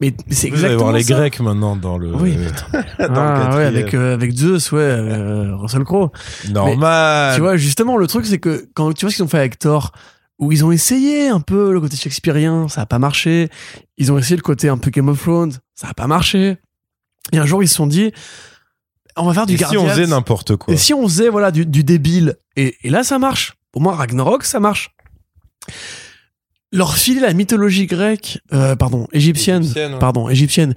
mais 0.00 0.12
mais 0.26 0.34
c'est 0.34 0.48
Vous 0.48 0.64
allez 0.64 0.74
exactement 0.74 0.82
voir 0.82 0.92
les 0.94 1.02
ça. 1.04 1.14
Grecs 1.14 1.40
maintenant 1.40 1.76
dans 1.76 1.96
le. 1.96 2.12
Oui. 2.16 2.34
dans 2.98 3.06
le 3.06 3.08
Ah, 3.08 3.56
ouais, 3.56 3.64
avec 3.64 3.94
euh, 3.94 4.14
avec 4.14 4.32
Zeus, 4.32 4.72
ouais, 4.72 4.80
euh, 4.80 5.54
Russell 5.54 5.84
Crowe. 5.84 6.10
Normal. 6.50 7.36
Tu 7.36 7.40
vois, 7.40 7.56
justement, 7.56 7.96
le 7.96 8.08
truc, 8.08 8.26
c'est 8.26 8.40
que 8.40 8.66
quand 8.74 8.92
tu 8.92 9.04
vois 9.04 9.10
ce 9.12 9.16
qu'ils 9.16 9.24
ont 9.24 9.28
fait 9.28 9.38
avec 9.38 9.60
Thor, 9.60 9.92
où 10.40 10.50
ils 10.50 10.64
ont 10.64 10.72
essayé 10.72 11.28
un 11.28 11.38
peu 11.38 11.72
le 11.72 11.80
côté 11.80 11.96
shakespearien, 11.96 12.66
ça 12.66 12.80
a 12.80 12.86
pas 12.86 12.98
marché. 12.98 13.48
Ils 13.96 14.10
ont 14.10 14.18
essayé 14.18 14.34
le 14.34 14.42
côté 14.42 14.68
un 14.68 14.76
peu 14.76 14.90
Game 14.90 15.08
of 15.08 15.20
Thrones, 15.22 15.52
ça 15.76 15.88
a 15.88 15.94
pas 15.94 16.08
marché. 16.08 16.56
Et 17.30 17.38
un 17.38 17.46
jour, 17.46 17.62
ils 17.62 17.68
se 17.68 17.76
sont 17.76 17.86
dit, 17.86 18.10
on 19.16 19.24
va 19.26 19.34
faire 19.34 19.46
du 19.46 19.54
Et 19.54 19.58
si 19.58 19.76
on 19.76 19.88
faisait 19.88 20.06
n'importe 20.06 20.56
quoi 20.56 20.72
Et 20.72 20.76
si 20.76 20.94
on 20.94 21.02
faisait 21.08 21.28
voilà 21.28 21.50
du, 21.50 21.66
du 21.66 21.84
débile 21.84 22.36
et, 22.56 22.76
et 22.82 22.90
là 22.90 23.02
ça 23.04 23.18
marche. 23.18 23.54
Pour 23.70 23.82
moi 23.82 23.94
Ragnarok 23.94 24.44
ça 24.44 24.60
marche. 24.60 24.94
Leur 26.72 26.96
filer 26.96 27.20
la 27.20 27.34
mythologie 27.34 27.86
grecque, 27.86 28.38
euh, 28.52 28.76
pardon 28.76 29.06
égyptienne, 29.12 29.62
Égyptienne, 29.62 29.92
ouais. 29.92 29.98
pardon 29.98 30.28
égyptienne, 30.30 30.74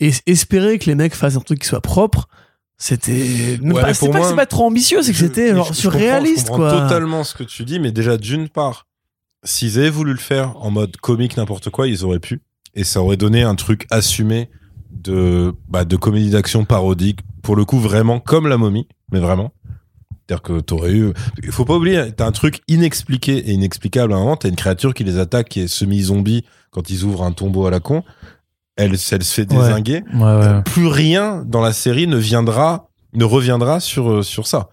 et 0.00 0.10
espérer 0.26 0.78
que 0.80 0.86
les 0.86 0.96
mecs 0.96 1.14
fassent 1.14 1.36
un 1.36 1.40
truc 1.40 1.60
qui 1.60 1.68
soit 1.68 1.80
propre, 1.80 2.28
c'était 2.76 3.58
Ouais, 3.62 3.80
pas, 3.80 3.94
c'est 3.94 4.08
pas 4.10 4.20
que 4.20 4.26
c'est 4.26 4.34
pas 4.36 4.46
trop 4.46 4.66
ambitieux, 4.66 5.02
c'est 5.02 5.12
que 5.12 5.18
c'était 5.18 5.54
genre 5.54 5.72
surréaliste 5.74 6.46
je 6.46 6.50
comprends 6.52 6.70
quoi. 6.70 6.80
totalement 6.82 7.22
ce 7.22 7.34
que 7.34 7.44
tu 7.44 7.64
dis, 7.64 7.78
mais 7.78 7.92
déjà 7.92 8.16
d'une 8.16 8.48
part, 8.48 8.86
s'ils 9.44 9.78
avaient 9.78 9.90
voulu 9.90 10.12
le 10.12 10.18
faire 10.18 10.56
en 10.56 10.70
mode 10.72 10.96
comique 10.96 11.36
n'importe 11.36 11.70
quoi, 11.70 11.86
ils 11.86 12.04
auraient 12.04 12.18
pu, 12.20 12.40
et 12.74 12.82
ça 12.82 13.00
aurait 13.00 13.16
donné 13.16 13.42
un 13.44 13.54
truc 13.54 13.86
assumé 13.90 14.50
de 14.90 15.54
bah, 15.68 15.84
de 15.84 15.94
comédie 15.96 16.30
d'action 16.30 16.64
parodique, 16.64 17.20
pour 17.42 17.56
le 17.56 17.64
coup 17.64 17.78
vraiment 17.78 18.20
comme 18.20 18.46
la 18.46 18.56
momie, 18.56 18.88
mais 19.12 19.20
vraiment. 19.20 19.52
C'est-à-dire 20.26 20.42
que 20.42 20.60
t'aurais 20.60 20.92
eu, 20.92 21.12
il 21.42 21.52
faut 21.52 21.64
pas 21.64 21.76
oublier, 21.76 22.12
t'as 22.14 22.26
un 22.26 22.32
truc 22.32 22.60
inexpliqué 22.68 23.36
et 23.38 23.52
inexplicable 23.52 24.12
à 24.12 24.16
un 24.16 24.20
moment, 24.20 24.36
t'as 24.36 24.48
une 24.50 24.56
créature 24.56 24.92
qui 24.92 25.02
les 25.04 25.18
attaque, 25.18 25.48
qui 25.48 25.60
est 25.60 25.68
semi-zombie 25.68 26.44
quand 26.70 26.90
ils 26.90 27.04
ouvrent 27.04 27.22
un 27.22 27.32
tombeau 27.32 27.64
à 27.66 27.70
la 27.70 27.80
con, 27.80 28.02
elle, 28.76 28.90
elle 28.92 28.98
se 28.98 29.34
fait 29.34 29.46
désinguer, 29.46 30.02
Ouais, 30.14 30.20
ouais. 30.22 30.62
plus 30.64 30.86
rien 30.86 31.42
dans 31.46 31.62
la 31.62 31.72
série 31.72 32.06
ne 32.06 32.16
viendra, 32.18 32.90
ne 33.14 33.24
reviendra 33.24 33.80
sur 33.80 34.10
euh, 34.10 34.22
sur 34.22 34.46
ça. 34.46 34.68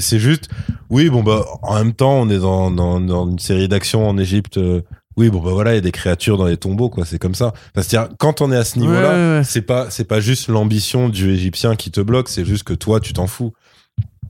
C'est 0.00 0.18
juste, 0.18 0.48
oui, 0.88 1.10
bon 1.10 1.22
bah 1.22 1.44
en 1.62 1.74
même 1.76 1.92
temps, 1.92 2.12
on 2.20 2.28
est 2.30 2.38
dans 2.38 2.70
dans, 2.70 3.00
dans 3.00 3.28
une 3.28 3.38
série 3.38 3.68
d'action 3.68 4.08
en 4.08 4.16
Égypte. 4.18 4.56
euh, 4.58 4.82
oui, 5.18 5.28
bon 5.30 5.40
bah 5.40 5.50
voilà, 5.52 5.72
il 5.72 5.74
y 5.74 5.78
a 5.78 5.82
des 5.82 5.92
créatures 5.92 6.38
dans 6.38 6.46
les 6.46 6.56
tombeaux, 6.56 6.88
quoi. 6.88 7.04
C'est 7.04 7.18
comme 7.18 7.34
ça. 7.34 7.48
Enfin, 7.48 7.82
C'est-à-dire 7.82 8.08
quand 8.18 8.40
on 8.40 8.50
est 8.52 8.56
à 8.56 8.64
ce 8.64 8.78
niveau-là, 8.78 9.10
Ouais, 9.10 9.14
ouais, 9.16 9.36
ouais. 9.38 9.44
c'est 9.44 9.62
pas 9.62 9.90
c'est 9.90 10.04
pas 10.04 10.20
juste 10.20 10.48
l'ambition 10.48 11.08
du 11.10 11.30
Égyptien 11.32 11.76
qui 11.76 11.90
te 11.90 12.00
bloque, 12.00 12.28
c'est 12.30 12.44
juste 12.46 12.62
que 12.64 12.72
toi 12.74 13.00
tu 13.00 13.12
t'en 13.12 13.26
fous. 13.26 13.52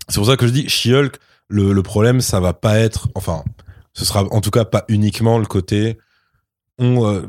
C'est 0.08 0.16
pour 0.18 0.26
ça 0.26 0.36
que 0.36 0.46
je 0.46 0.52
dis 0.52 0.68
She-Hulk. 0.68 1.16
Le, 1.50 1.72
le 1.72 1.82
problème, 1.82 2.20
ça 2.20 2.40
va 2.40 2.52
pas 2.52 2.78
être, 2.78 3.08
enfin, 3.14 3.42
ce 3.94 4.04
sera 4.04 4.24
en 4.32 4.40
tout 4.40 4.50
cas 4.50 4.64
pas 4.66 4.84
uniquement 4.88 5.38
le 5.38 5.46
côté 5.46 5.96
on 6.78 7.06
euh, 7.06 7.22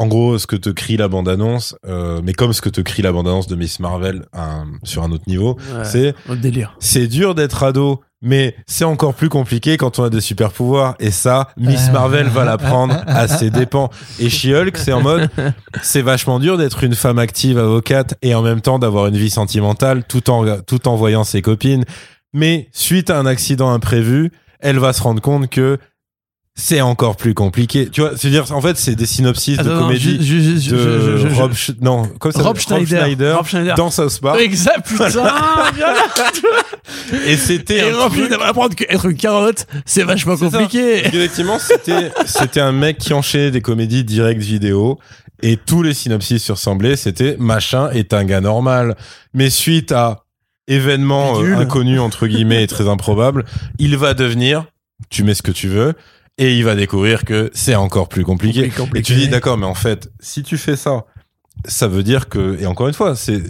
en 0.00 0.06
gros 0.06 0.38
ce 0.38 0.46
que 0.46 0.56
te 0.56 0.70
crie 0.70 0.96
la 0.96 1.08
bande-annonce, 1.08 1.76
euh, 1.86 2.20
mais 2.24 2.32
comme 2.32 2.52
ce 2.52 2.60
que 2.62 2.68
te 2.70 2.80
crie 2.80 3.02
la 3.02 3.12
bande-annonce 3.12 3.46
de 3.46 3.54
Miss 3.56 3.80
Marvel 3.80 4.24
un- 4.32 4.64
sur 4.82 5.02
un 5.02 5.12
autre 5.12 5.24
niveau, 5.26 5.56
Ouais, 5.76 5.84
c'est 5.84 6.14
délire. 6.40 6.74
c'est 6.80 7.06
dur 7.06 7.34
d'être 7.34 7.62
ado, 7.62 8.00
mais 8.22 8.54
c'est 8.66 8.84
encore 8.84 9.14
plus 9.14 9.28
compliqué 9.28 9.76
quand 9.76 9.98
on 9.98 10.04
a 10.04 10.10
des 10.10 10.20
super 10.22 10.52
pouvoirs. 10.52 10.94
Et 11.00 11.10
ça, 11.10 11.48
Miss 11.56 11.88
Euh. 11.88 11.92
Marvel 11.92 12.28
va 12.28 12.44
l'apprendre 12.44 12.96
à 13.06 13.28
ses 13.28 13.50
dépens. 13.60 13.90
Et 14.18 14.28
She-Hulk, 14.30 14.76
c'est 14.76 14.92
en 14.92 15.02
mode, 15.02 15.28
c'est 15.82 16.02
vachement 16.02 16.38
dur 16.38 16.56
d'être 16.58 16.82
une 16.82 16.94
femme 16.94 17.18
active 17.18 17.58
avocate 17.58 18.14
et 18.22 18.34
en 18.34 18.42
même 18.42 18.60
temps 18.62 18.78
d'avoir 18.78 19.06
une 19.06 19.16
vie 19.16 19.30
sentimentale 19.30 20.04
tout 20.08 20.28
en, 20.30 20.60
tout 20.62 20.88
en 20.88 20.96
voyant 20.96 21.24
ses 21.24 21.42
copines. 21.42 21.84
Mais 22.32 22.68
suite 22.72 23.10
à 23.10 23.18
un 23.18 23.26
accident 23.26 23.70
imprévu, 23.70 24.32
elle 24.60 24.78
va 24.78 24.92
se 24.92 25.02
rendre 25.02 25.20
compte 25.22 25.48
que 25.48 25.78
c'est 26.60 26.80
encore 26.80 27.16
plus 27.16 27.34
compliqué. 27.34 27.88
Tu 27.90 28.00
vois, 28.02 28.12
c'est-à-dire, 28.16 28.44
en 28.52 28.60
fait, 28.60 28.76
c'est 28.76 28.94
des 28.94 29.06
synopsis 29.06 29.56
de 29.58 29.68
non, 29.68 29.80
comédie 29.80 30.22
ju- 30.24 30.42
ju- 30.42 30.60
ju- 30.60 30.70
de 30.70 30.76
je- 30.78 31.16
je- 31.18 31.28
je- 31.28 31.34
Rob, 31.34 31.52
Sch- 31.52 31.74
non, 31.80 32.08
comment 32.20 32.32
ça 32.32 32.42
Rob 32.42 32.58
s'appelle 32.58 32.86
Schneider. 32.86 33.36
Rob 33.36 33.46
Schneider. 33.46 33.74
dans 33.74 33.90
South 33.90 34.20
Park. 34.20 34.38
Exact, 34.40 34.86
putain. 34.86 35.08
Et 37.26 37.36
c'était 37.36 37.88
Et 37.88 37.92
Rob 37.92 38.12
Schneider 38.12 38.42
apprendre 38.42 38.74
qu'être 38.74 39.06
une 39.06 39.16
carotte, 39.16 39.66
c'est 39.84 40.02
vachement 40.04 40.36
compliqué. 40.36 41.06
Effectivement, 41.06 41.58
c'était 41.58 42.12
c'était 42.26 42.60
un 42.60 42.72
mec 42.72 42.98
qui 42.98 43.12
enchaînait 43.12 43.50
des 43.50 43.60
comédies 43.60 44.04
direct 44.04 44.40
vidéo 44.40 44.98
et 45.42 45.56
tous 45.56 45.82
les 45.82 45.94
synopsis 45.94 46.42
se 46.44 46.52
ressemblaient. 46.52 46.96
C'était 46.96 47.36
machin 47.38 47.90
est 47.90 48.12
un 48.14 48.24
gars 48.24 48.40
normal, 48.40 48.96
mais 49.34 49.50
suite 49.50 49.92
à 49.92 50.24
événement 50.68 51.40
euh, 51.40 51.56
inconnu 51.56 51.98
entre 51.98 52.26
guillemets 52.26 52.62
et 52.62 52.66
très 52.66 52.88
improbable, 52.88 53.44
il 53.78 53.96
va 53.96 54.14
devenir. 54.14 54.66
Tu 55.08 55.24
mets 55.24 55.34
ce 55.34 55.42
que 55.42 55.50
tu 55.50 55.66
veux 55.68 55.94
et 56.40 56.56
il 56.56 56.64
va 56.64 56.74
découvrir 56.74 57.24
que 57.24 57.50
c'est 57.52 57.74
encore 57.74 58.08
plus 58.08 58.24
compliqué. 58.24 58.62
Plus 58.62 58.70
compliqué. 58.72 58.98
Et 58.98 59.02
tu 59.02 59.14
dis 59.14 59.28
d'accord, 59.28 59.58
mais 59.58 59.66
en 59.66 59.74
fait, 59.74 60.10
si 60.20 60.42
tu 60.42 60.56
fais 60.56 60.74
ça, 60.74 61.04
ça 61.66 61.86
veut 61.86 62.02
dire 62.02 62.30
que 62.30 62.58
et 62.58 62.66
encore 62.66 62.88
une 62.88 62.94
fois, 62.94 63.14
c'est 63.14 63.42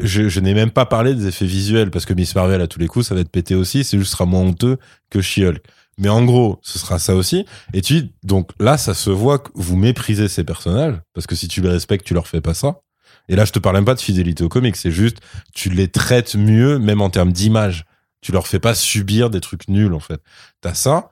je, 0.00 0.28
je 0.28 0.40
n'ai 0.40 0.52
même 0.52 0.70
pas 0.70 0.84
parlé 0.84 1.14
des 1.14 1.26
effets 1.26 1.46
visuels 1.46 1.90
parce 1.90 2.04
que 2.04 2.12
Miss 2.12 2.34
Marvel 2.34 2.60
à 2.60 2.66
tous 2.66 2.78
les 2.78 2.86
coups 2.86 3.06
ça 3.06 3.14
va 3.14 3.22
être 3.22 3.30
pété 3.30 3.54
aussi, 3.54 3.82
c'est 3.82 3.96
juste 3.96 4.10
ce 4.10 4.16
sera 4.16 4.26
moins 4.26 4.42
honteux 4.42 4.76
que 5.08 5.22
She-Hulk. 5.22 5.62
Mais 5.96 6.10
en 6.10 6.22
gros, 6.22 6.60
ce 6.62 6.78
sera 6.78 6.98
ça 6.98 7.16
aussi. 7.16 7.46
Et 7.72 7.80
tu 7.80 7.94
dis, 7.94 8.12
donc 8.22 8.50
là, 8.60 8.76
ça 8.76 8.94
se 8.94 9.10
voit 9.10 9.40
que 9.40 9.50
vous 9.54 9.76
méprisez 9.76 10.28
ces 10.28 10.44
personnages 10.44 11.00
parce 11.14 11.26
que 11.26 11.34
si 11.34 11.48
tu 11.48 11.62
les 11.62 11.70
respectes, 11.70 12.06
tu 12.06 12.14
leur 12.14 12.28
fais 12.28 12.42
pas 12.42 12.54
ça. 12.54 12.82
Et 13.30 13.36
là, 13.36 13.46
je 13.46 13.52
te 13.52 13.58
parle 13.58 13.76
même 13.76 13.84
pas 13.86 13.94
de 13.94 14.00
fidélité 14.00 14.44
au 14.44 14.48
comics, 14.50 14.76
c'est 14.76 14.90
juste 14.90 15.18
tu 15.54 15.70
les 15.70 15.88
traites 15.88 16.34
mieux, 16.36 16.78
même 16.78 17.00
en 17.00 17.08
termes 17.08 17.32
d'image. 17.32 17.86
Tu 18.20 18.32
leur 18.32 18.46
fais 18.46 18.58
pas 18.58 18.74
subir 18.74 19.30
des 19.30 19.40
trucs 19.40 19.66
nuls 19.68 19.94
en 19.94 20.00
fait. 20.00 20.20
T'as 20.60 20.74
ça. 20.74 21.10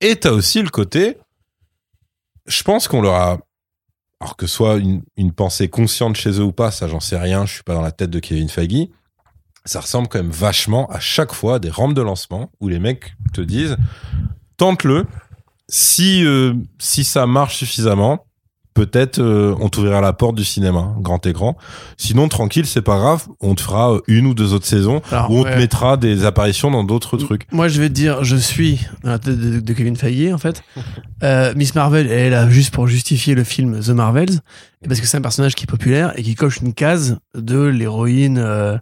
Et 0.00 0.16
t'as 0.16 0.30
aussi 0.30 0.62
le 0.62 0.70
côté, 0.70 1.18
je 2.46 2.62
pense 2.62 2.88
qu'on 2.88 3.02
leur 3.02 3.14
a, 3.14 3.38
alors 4.20 4.36
que 4.36 4.46
soit 4.46 4.78
une, 4.78 5.32
pensée 5.32 5.68
consciente 5.68 6.16
chez 6.16 6.30
eux 6.30 6.44
ou 6.44 6.52
pas, 6.52 6.70
ça 6.70 6.88
j'en 6.88 7.00
sais 7.00 7.18
rien, 7.18 7.46
je 7.46 7.54
suis 7.54 7.62
pas 7.62 7.74
dans 7.74 7.82
la 7.82 7.92
tête 7.92 8.10
de 8.10 8.18
Kevin 8.18 8.48
Feige, 8.48 8.88
ça 9.64 9.80
ressemble 9.80 10.08
quand 10.08 10.18
même 10.18 10.30
vachement 10.30 10.88
à 10.90 11.00
chaque 11.00 11.32
fois 11.32 11.58
des 11.58 11.70
rampes 11.70 11.94
de 11.94 12.02
lancement 12.02 12.50
où 12.60 12.68
les 12.68 12.78
mecs 12.78 13.14
te 13.34 13.42
disent, 13.42 13.76
tente-le, 14.56 15.06
si, 15.68 16.24
euh, 16.24 16.54
si 16.78 17.04
ça 17.04 17.26
marche 17.26 17.58
suffisamment, 17.58 18.26
peut-être 18.74 19.18
euh, 19.18 19.54
on 19.60 19.68
t'ouvrira 19.68 20.00
la 20.00 20.12
porte 20.12 20.36
du 20.36 20.44
cinéma, 20.44 20.94
grand 20.98 21.24
écran. 21.26 21.56
Sinon, 21.96 22.28
tranquille, 22.28 22.66
c'est 22.66 22.82
pas 22.82 22.98
grave, 22.98 23.26
on 23.40 23.54
te 23.54 23.62
fera 23.62 23.94
euh, 23.94 24.00
une 24.06 24.26
ou 24.26 24.34
deux 24.34 24.52
autres 24.52 24.66
saisons 24.66 25.02
Alors, 25.10 25.30
où 25.30 25.38
on 25.38 25.42
ouais. 25.42 25.52
te 25.52 25.58
mettra 25.58 25.96
des 25.96 26.24
apparitions 26.24 26.70
dans 26.70 26.84
d'autres 26.84 27.16
trucs. 27.16 27.50
Moi, 27.52 27.68
je 27.68 27.80
vais 27.80 27.88
te 27.88 27.94
dire, 27.94 28.24
je 28.24 28.36
suis 28.36 28.80
dans 29.02 29.10
la 29.10 29.18
tête 29.18 29.38
de, 29.38 29.60
de 29.60 29.72
Kevin 29.72 29.96
Feige, 29.96 30.32
en 30.32 30.38
fait. 30.38 30.62
Euh, 31.22 31.52
Miss 31.54 31.74
Marvel, 31.74 32.06
elle 32.06 32.18
est 32.18 32.30
là 32.30 32.48
juste 32.48 32.72
pour 32.72 32.86
justifier 32.86 33.34
le 33.34 33.44
film 33.44 33.78
The 33.78 33.90
Marvels, 33.90 34.40
parce 34.88 35.00
que 35.00 35.06
c'est 35.06 35.18
un 35.18 35.20
personnage 35.20 35.54
qui 35.54 35.64
est 35.64 35.66
populaire 35.66 36.14
et 36.16 36.22
qui 36.22 36.34
coche 36.34 36.62
une 36.62 36.72
case 36.72 37.18
de 37.34 37.60
l'héroïne 37.60 38.38
euh, 38.38 38.78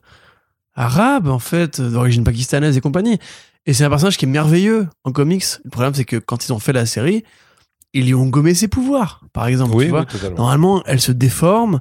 arabe, 0.77 1.27
en 1.27 1.41
fait, 1.41 1.81
d'origine 1.81 2.23
pakistanaise 2.23 2.77
et 2.77 2.81
compagnie. 2.81 3.19
Et 3.67 3.73
c'est 3.73 3.83
un 3.83 3.89
personnage 3.89 4.17
qui 4.17 4.25
est 4.25 4.29
merveilleux 4.29 4.87
en 5.03 5.11
comics. 5.11 5.45
Le 5.65 5.71
problème, 5.71 5.95
c'est 5.95 6.05
que 6.05 6.17
quand 6.17 6.47
ils 6.47 6.53
ont 6.53 6.61
fait 6.61 6.73
la 6.73 6.87
série, 6.87 7.25
ils 7.95 8.07
lui 8.07 8.15
ont 8.15 8.27
gommé 8.27 8.55
ses 8.55 8.69
pouvoirs, 8.69 9.23
par 9.33 9.47
exemple. 9.47 9.77
tu 9.79 9.89
vois. 9.89 10.05
Normalement, 10.37 10.83
elle 10.87 11.01
se 11.01 11.13
déforme 11.13 11.81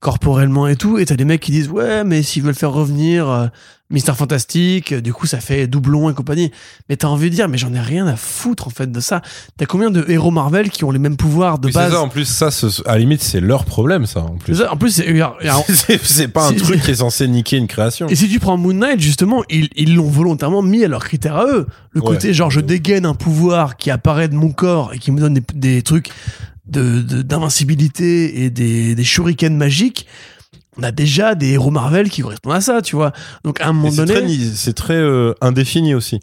corporellement 0.00 0.66
et 0.68 0.76
tout, 0.76 0.98
et 0.98 1.06
t'as 1.06 1.16
des 1.16 1.24
mecs 1.24 1.40
qui 1.40 1.52
disent 1.52 1.68
ouais, 1.68 2.04
mais 2.04 2.22
s'ils 2.22 2.42
veulent 2.42 2.54
faire 2.54 2.70
revenir 2.72 3.28
euh, 3.28 3.46
Mister 3.90 4.12
Fantastique, 4.12 4.92
euh, 4.92 5.00
du 5.00 5.12
coup 5.12 5.26
ça 5.26 5.40
fait 5.40 5.66
doublon 5.66 6.10
et 6.10 6.14
compagnie. 6.14 6.52
Mais 6.88 6.96
t'as 6.96 7.08
envie 7.08 7.30
de 7.30 7.34
dire 7.34 7.48
mais 7.48 7.56
j'en 7.56 7.72
ai 7.72 7.80
rien 7.80 8.06
à 8.06 8.14
foutre 8.14 8.66
en 8.66 8.70
fait 8.70 8.92
de 8.92 9.00
ça. 9.00 9.22
T'as 9.56 9.64
combien 9.64 9.90
de 9.90 10.04
héros 10.08 10.30
Marvel 10.30 10.68
qui 10.70 10.84
ont 10.84 10.90
les 10.90 10.98
mêmes 10.98 11.16
pouvoirs 11.16 11.58
de 11.58 11.68
Oui, 11.68 11.72
base 11.72 11.92
ça, 11.92 12.00
en 12.02 12.08
plus, 12.08 12.24
ça, 12.26 12.50
à 12.84 12.92
la 12.92 12.98
limite, 12.98 13.22
c'est 13.22 13.40
leur 13.40 13.64
problème, 13.64 14.04
ça, 14.06 14.20
en 14.20 14.36
plus. 14.36 14.56
ça, 14.56 14.70
En 14.72 14.76
plus, 14.76 14.90
c'est- 14.92 16.28
pas 16.32 16.46
un 16.48 16.52
truc 16.52 16.82
qui 16.82 16.90
est 16.90 16.96
censé 16.96 17.26
niquer 17.26 17.56
une 17.56 17.66
création. 17.68 18.06
Et 18.08 18.14
si 18.16 18.28
tu 18.28 18.38
prends 18.38 18.58
Moon 18.58 18.74
Knight, 18.74 19.00
justement, 19.00 19.42
ils 19.48 19.70
ils 19.76 19.94
l'ont 19.94 20.10
volontairement 20.10 20.62
mis 20.62 20.84
à 20.84 20.88
leurs 20.88 21.04
critères 21.04 21.36
à 21.36 21.46
eux. 21.46 21.66
Le 21.92 22.00
Ouais. 22.02 22.06
côté, 22.08 22.34
genre, 22.34 22.50
je 22.50 22.60
dégaine 22.60 23.06
un 23.06 23.14
pouvoir 23.14 23.76
qui 23.78 23.90
apparaît 23.90 24.28
de 24.28 24.34
mon 24.34 24.50
corps 24.50 24.92
et 24.92 24.98
qui 24.98 25.10
me 25.10 25.18
donne 25.20 25.34
des, 25.34 25.42
des 25.54 25.82
trucs 25.82 26.10
de 26.66 27.02
de- 27.02 27.22
d'invincibilité 27.22 28.44
et 28.44 28.50
des, 28.50 28.94
des 28.94 29.04
shurikens 29.04 29.56
magiques. 29.56 30.06
On 30.78 30.82
a 30.82 30.92
déjà 30.92 31.34
des 31.34 31.52
héros 31.52 31.70
Marvel 31.70 32.10
qui 32.10 32.20
correspondent 32.22 32.52
à 32.54 32.60
ça, 32.60 32.82
tu 32.82 32.96
vois. 32.96 33.12
Donc, 33.44 33.60
à 33.62 33.68
un 33.68 33.72
moment 33.72 33.90
donné. 33.92 34.38
c'est 34.54 34.74
très 34.74 34.94
euh, 34.96 35.32
indéfini 35.40 35.94
aussi. 35.94 36.20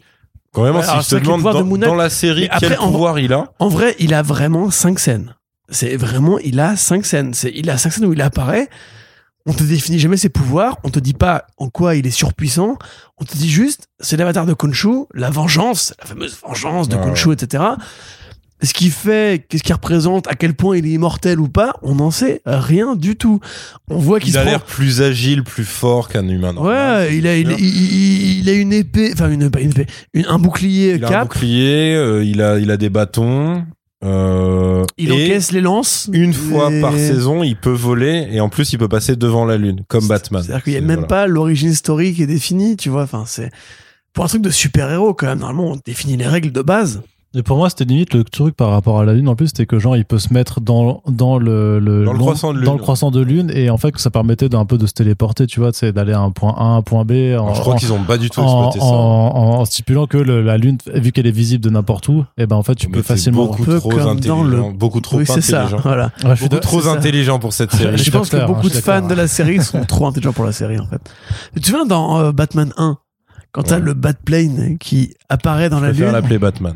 Quand 0.52 0.62
même, 0.62 0.76
Ouais, 0.76 0.82
si 0.84 0.90
je 1.02 1.16
te 1.16 1.20
demande 1.20 1.40
de 1.42 1.76
dans, 1.76 1.86
dans 1.88 1.94
la 1.96 2.08
série 2.10 2.46
après, 2.48 2.68
quel 2.68 2.78
en- 2.78 2.92
pouvoir 2.92 3.18
il 3.18 3.32
a, 3.32 3.52
En 3.58 3.66
vrai, 3.68 3.96
il 3.98 4.14
a 4.14 4.22
vraiment 4.22 4.70
cinq 4.70 5.00
scènes. 5.00 5.34
C'est 5.70 5.96
vraiment, 5.96 6.38
il 6.38 6.60
a 6.60 6.76
cinq 6.76 7.04
scènes. 7.04 7.34
C'est, 7.34 7.50
il 7.52 7.68
a 7.70 7.78
cinq 7.78 7.90
scènes 7.94 8.04
où 8.04 8.12
il 8.12 8.22
apparaît. 8.22 8.68
On 9.46 9.52
te 9.52 9.64
définit 9.64 9.98
jamais 9.98 10.16
ses 10.16 10.28
pouvoirs. 10.28 10.78
On 10.84 10.90
te 10.90 11.00
dit 11.00 11.14
pas 11.14 11.46
en 11.56 11.68
quoi 11.68 11.96
il 11.96 12.06
est 12.06 12.10
surpuissant. 12.12 12.78
On 13.18 13.24
te 13.24 13.36
dit 13.36 13.50
juste, 13.50 13.88
c'est 13.98 14.16
l'avatar 14.16 14.46
de 14.46 14.54
Khonshu, 14.54 15.06
la 15.14 15.30
vengeance, 15.30 15.92
la 15.98 16.06
fameuse 16.06 16.36
vengeance 16.46 16.88
de 16.88 16.94
Ouais, 16.96 17.02
Khonshu, 17.02 17.32
etc. 17.32 17.64
Ce 18.64 18.72
qu'il 18.74 18.90
fait, 18.90 19.44
qu'est-ce 19.48 19.62
qu'il 19.62 19.74
représente, 19.74 20.26
à 20.28 20.34
quel 20.34 20.54
point 20.54 20.76
il 20.76 20.86
est 20.86 20.90
immortel 20.90 21.38
ou 21.40 21.48
pas, 21.48 21.74
on 21.82 21.94
n'en 21.96 22.10
sait 22.10 22.40
rien 22.46 22.96
du 22.96 23.16
tout. 23.16 23.40
On 23.90 23.98
voit 23.98 24.20
qu'il 24.20 24.30
il 24.30 24.38
a 24.38 24.42
prend- 24.42 24.50
l'air 24.50 24.64
plus 24.64 25.02
agile, 25.02 25.44
plus 25.44 25.64
fort 25.64 26.08
qu'un 26.08 26.26
humain 26.28 26.52
normal. 26.52 27.02
Ouais, 27.06 27.16
il 27.16 27.26
a, 27.26 27.36
il, 27.36 27.46
Bien. 27.48 27.56
il- 27.58 27.64
il- 27.66 28.38
il 28.40 28.48
a 28.48 28.52
une 28.52 28.72
épée, 28.72 29.10
enfin 29.12 29.30
une, 29.30 29.42
une 29.42 29.70
épée, 29.70 29.86
une- 30.14 30.26
un 30.26 30.38
bouclier 30.38 30.94
Il 30.96 31.04
a 31.04 31.20
un 31.20 31.22
bouclier, 31.24 31.94
euh, 31.94 32.24
il 32.24 32.40
a, 32.42 32.58
il 32.58 32.70
a 32.70 32.76
des 32.76 32.88
bâtons. 32.90 33.64
euh, 34.04 34.84
Il 34.98 35.12
encaisse 35.12 35.50
les 35.52 35.60
lances. 35.62 36.10
une 36.12 36.32
fois 36.34 36.70
par 36.80 36.92
saison, 36.94 37.42
il 37.42 37.56
peut 37.56 37.70
voler 37.72 38.28
et 38.30 38.40
en 38.40 38.48
plus, 38.48 38.72
il 38.72 38.78
peut 38.78 38.88
passer 38.88 39.16
devant 39.16 39.44
la 39.46 39.56
lune, 39.56 39.82
comme 39.88 40.06
Batman. 40.06 40.42
C'est-à-dire 40.42 40.62
qu'il 40.62 40.72
n'y 40.74 40.78
a 40.78 40.82
même 40.82 40.90
voilà. 40.96 41.06
pas 41.08 41.26
l'origine 41.26 41.72
story 41.74 42.12
qui 42.14 42.22
est 42.22 42.26
définie, 42.26 42.76
tu 42.76 42.90
vois. 42.90 43.04
Enfin, 43.04 43.24
c'est 43.26 43.50
pour 44.12 44.24
un 44.24 44.28
truc 44.28 44.42
de 44.42 44.50
super-héros 44.50 45.14
quand 45.14 45.26
même. 45.26 45.38
Normalement, 45.38 45.72
on 45.72 45.80
définit 45.84 46.16
les 46.16 46.26
règles 46.26 46.52
de 46.52 46.62
base. 46.62 47.02
Et 47.36 47.42
pour 47.42 47.56
moi, 47.56 47.68
c'était 47.68 47.84
limite 47.84 48.14
le 48.14 48.22
truc 48.22 48.54
par 48.56 48.70
rapport 48.70 49.00
à 49.00 49.04
la 49.04 49.12
Lune. 49.12 49.28
En 49.28 49.34
plus, 49.34 49.48
c'était 49.48 49.66
que 49.66 49.80
genre, 49.80 49.96
il 49.96 50.04
peut 50.04 50.20
se 50.20 50.32
mettre 50.32 50.60
dans, 50.60 51.02
dans 51.08 51.36
le, 51.38 51.80
le, 51.80 52.04
Dans 52.04 52.12
le 52.12 52.18
long- 52.18 52.24
croissant 52.26 52.52
de 52.52 52.58
Lune. 52.58 52.64
dans 52.66 52.72
le 52.74 52.78
croissant 52.78 53.10
de 53.10 53.20
Lune. 53.20 53.50
Et 53.52 53.70
en 53.70 53.76
fait, 53.76 53.90
que 53.90 54.00
ça 54.00 54.10
permettait 54.10 54.48
d'un 54.48 54.64
peu 54.66 54.78
de 54.78 54.86
se 54.86 54.92
téléporter, 54.92 55.46
tu 55.48 55.58
vois, 55.58 55.70
c'est 55.72 55.92
d'aller 55.92 56.12
à 56.12 56.20
un 56.20 56.30
point 56.30 56.54
A, 56.56 56.62
un 56.62 56.82
point 56.82 57.04
B. 57.04 57.10
En, 57.10 57.42
Alors, 57.44 57.54
je 57.56 57.60
crois 57.60 57.74
qu'ils 57.74 57.92
ont 57.92 58.04
pas 58.04 58.18
du 58.18 58.30
tout 58.30 58.38
en, 58.40 58.66
exploité 58.68 58.78
ça. 58.78 58.84
en- 58.92 59.60
en 59.60 59.64
stipulant 59.64 60.06
que 60.06 60.16
le- 60.16 60.42
la 60.42 60.58
Lune, 60.58 60.78
vu 60.94 61.10
qu'elle 61.10 61.26
est 61.26 61.32
visible 61.32 61.64
de 61.64 61.70
n'importe 61.70 62.06
où, 62.08 62.24
et 62.38 62.46
ben 62.46 62.54
en 62.54 62.62
fait, 62.62 62.76
tu 62.76 62.86
Mais 62.86 62.92
peux 62.94 63.02
facilement. 63.02 63.46
beaucoup 63.46 63.64
peu 63.64 63.78
trop 63.80 63.88
comme 63.90 63.98
dans 64.00 64.08
intelligent, 64.10 64.44
le- 64.44 64.72
beaucoup 64.72 65.00
trop 65.00 65.16
oui, 65.18 65.24
c'est 65.26 65.40
ça. 65.40 65.62
intelligent. 65.64 65.82
Voilà. 65.82 66.04
Ouais, 66.04 66.30
je 66.30 66.34
suis 66.36 66.44
Beaucoup 66.44 66.54
de- 66.54 66.60
trop 66.60 66.80
ça. 66.82 66.92
intelligent 66.92 67.38
pour 67.40 67.52
cette 67.52 67.72
série. 67.72 67.98
Je 67.98 68.10
pense 68.12 68.30
que 68.30 68.46
beaucoup 68.46 68.68
de 68.68 68.74
fans 68.74 69.06
de 69.06 69.14
la 69.14 69.26
série 69.26 69.60
sont 69.60 69.82
trop 69.84 70.06
intelligents 70.06 70.32
pour 70.32 70.44
la 70.44 70.52
série, 70.52 70.78
en 70.78 70.86
fait. 70.86 71.00
Tu 71.56 71.64
souviens 71.70 71.84
dans 71.86 72.20
euh, 72.20 72.30
Batman 72.32 72.72
1, 72.76 72.96
quand 73.50 73.64
t'as 73.64 73.76
Ouais. 73.76 73.80
le 73.82 73.94
Batplane 73.94 74.78
qui 74.78 75.14
apparaît 75.28 75.68
dans 75.68 75.80
Je 75.80 75.86
la 75.86 75.90
lune 75.92 76.12
l'appeler 76.12 76.38
Batman. 76.38 76.74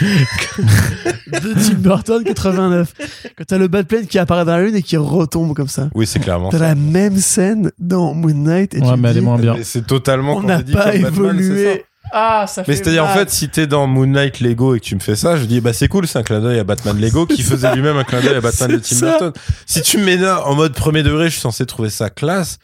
De 0.00 1.54
Tim 1.54 1.74
Burton 1.78 2.24
89, 2.24 2.92
quand 3.36 3.44
t'as 3.46 3.58
le 3.58 3.68
Batplane 3.68 4.06
qui 4.06 4.18
apparaît 4.18 4.44
dans 4.44 4.56
la 4.56 4.62
lune 4.62 4.76
et 4.76 4.82
qui 4.82 4.96
retombe 4.96 5.54
comme 5.54 5.68
ça. 5.68 5.88
Oui, 5.94 6.06
c'est 6.06 6.18
clairement 6.20 6.48
T'as 6.50 6.58
ça. 6.58 6.64
la 6.68 6.74
même 6.74 7.16
scène 7.18 7.70
dans 7.78 8.14
Moon 8.14 8.34
Knight 8.34 8.74
et 8.74 8.80
Ouais, 8.80 8.94
tu 8.94 9.00
mais 9.00 9.10
elle 9.10 9.18
est 9.18 9.20
moins 9.22 9.38
bien. 9.38 9.54
Mais 9.56 9.64
C'est 9.64 9.86
totalement 9.86 10.36
on 10.36 10.42
n'a 10.42 10.58
pas 10.58 10.62
Batman, 10.92 11.02
ça. 11.02 11.08
évolué. 11.08 11.84
Ah, 12.12 12.46
ça 12.48 12.62
Mais 12.66 12.74
fait 12.74 12.82
c'est-à-dire, 12.82 13.04
en 13.04 13.08
fait, 13.14 13.30
si 13.30 13.48
t'es 13.48 13.68
dans 13.68 13.86
Moon 13.86 14.06
Knight 14.06 14.40
Lego 14.40 14.74
et 14.74 14.80
que 14.80 14.84
tu 14.84 14.96
me 14.96 15.00
fais 15.00 15.14
ça, 15.14 15.36
je 15.36 15.44
dis, 15.44 15.60
bah, 15.60 15.72
c'est 15.72 15.86
cool, 15.86 16.08
c'est 16.08 16.18
un 16.18 16.24
clin 16.24 16.40
d'œil 16.40 16.58
à 16.58 16.64
Batman 16.64 16.96
Lego 17.00 17.24
qui 17.26 17.42
faisait 17.42 17.72
lui-même 17.74 17.96
un 17.98 18.04
clin 18.04 18.20
d'œil 18.20 18.34
à 18.34 18.40
Batman 18.40 18.72
de 18.72 18.78
Tim 18.78 18.96
ça. 18.96 19.06
Burton. 19.18 19.32
Si 19.66 19.80
tu 19.82 19.98
me 19.98 20.04
mets 20.04 20.16
là 20.16 20.44
en 20.46 20.56
mode 20.56 20.72
premier 20.74 21.02
degré, 21.04 21.26
je 21.26 21.32
suis 21.34 21.40
censé 21.40 21.64
trouver 21.66 21.90
ça 21.90 22.10
classe. 22.10 22.58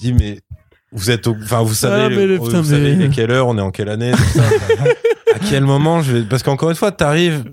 Je 0.00 0.06
dis, 0.06 0.12
mais 0.14 0.40
vous 0.92 1.10
êtes 1.10 1.26
au, 1.26 1.36
enfin, 1.42 1.60
vous 1.62 1.74
savez, 1.74 2.04
Ah, 2.06 2.08
mais 2.08 2.26
le- 2.26 2.36
vous 2.38 2.46
putain, 2.46 2.64
savez 2.64 2.96
mais- 2.96 3.04
à 3.04 3.08
quelle 3.08 3.30
heure, 3.32 3.48
on 3.48 3.58
est 3.58 3.62
en 3.62 3.70
quelle 3.70 3.90
année, 3.90 4.12
tout 4.12 4.38
ça. 4.38 4.44
à 5.36 5.38
quel 5.38 5.64
moment 5.64 6.00
je 6.02 6.12
vais, 6.12 6.22
parce 6.22 6.42
qu'encore 6.42 6.70
une 6.70 6.76
fois, 6.76 6.92
t'arrives, 6.92 7.44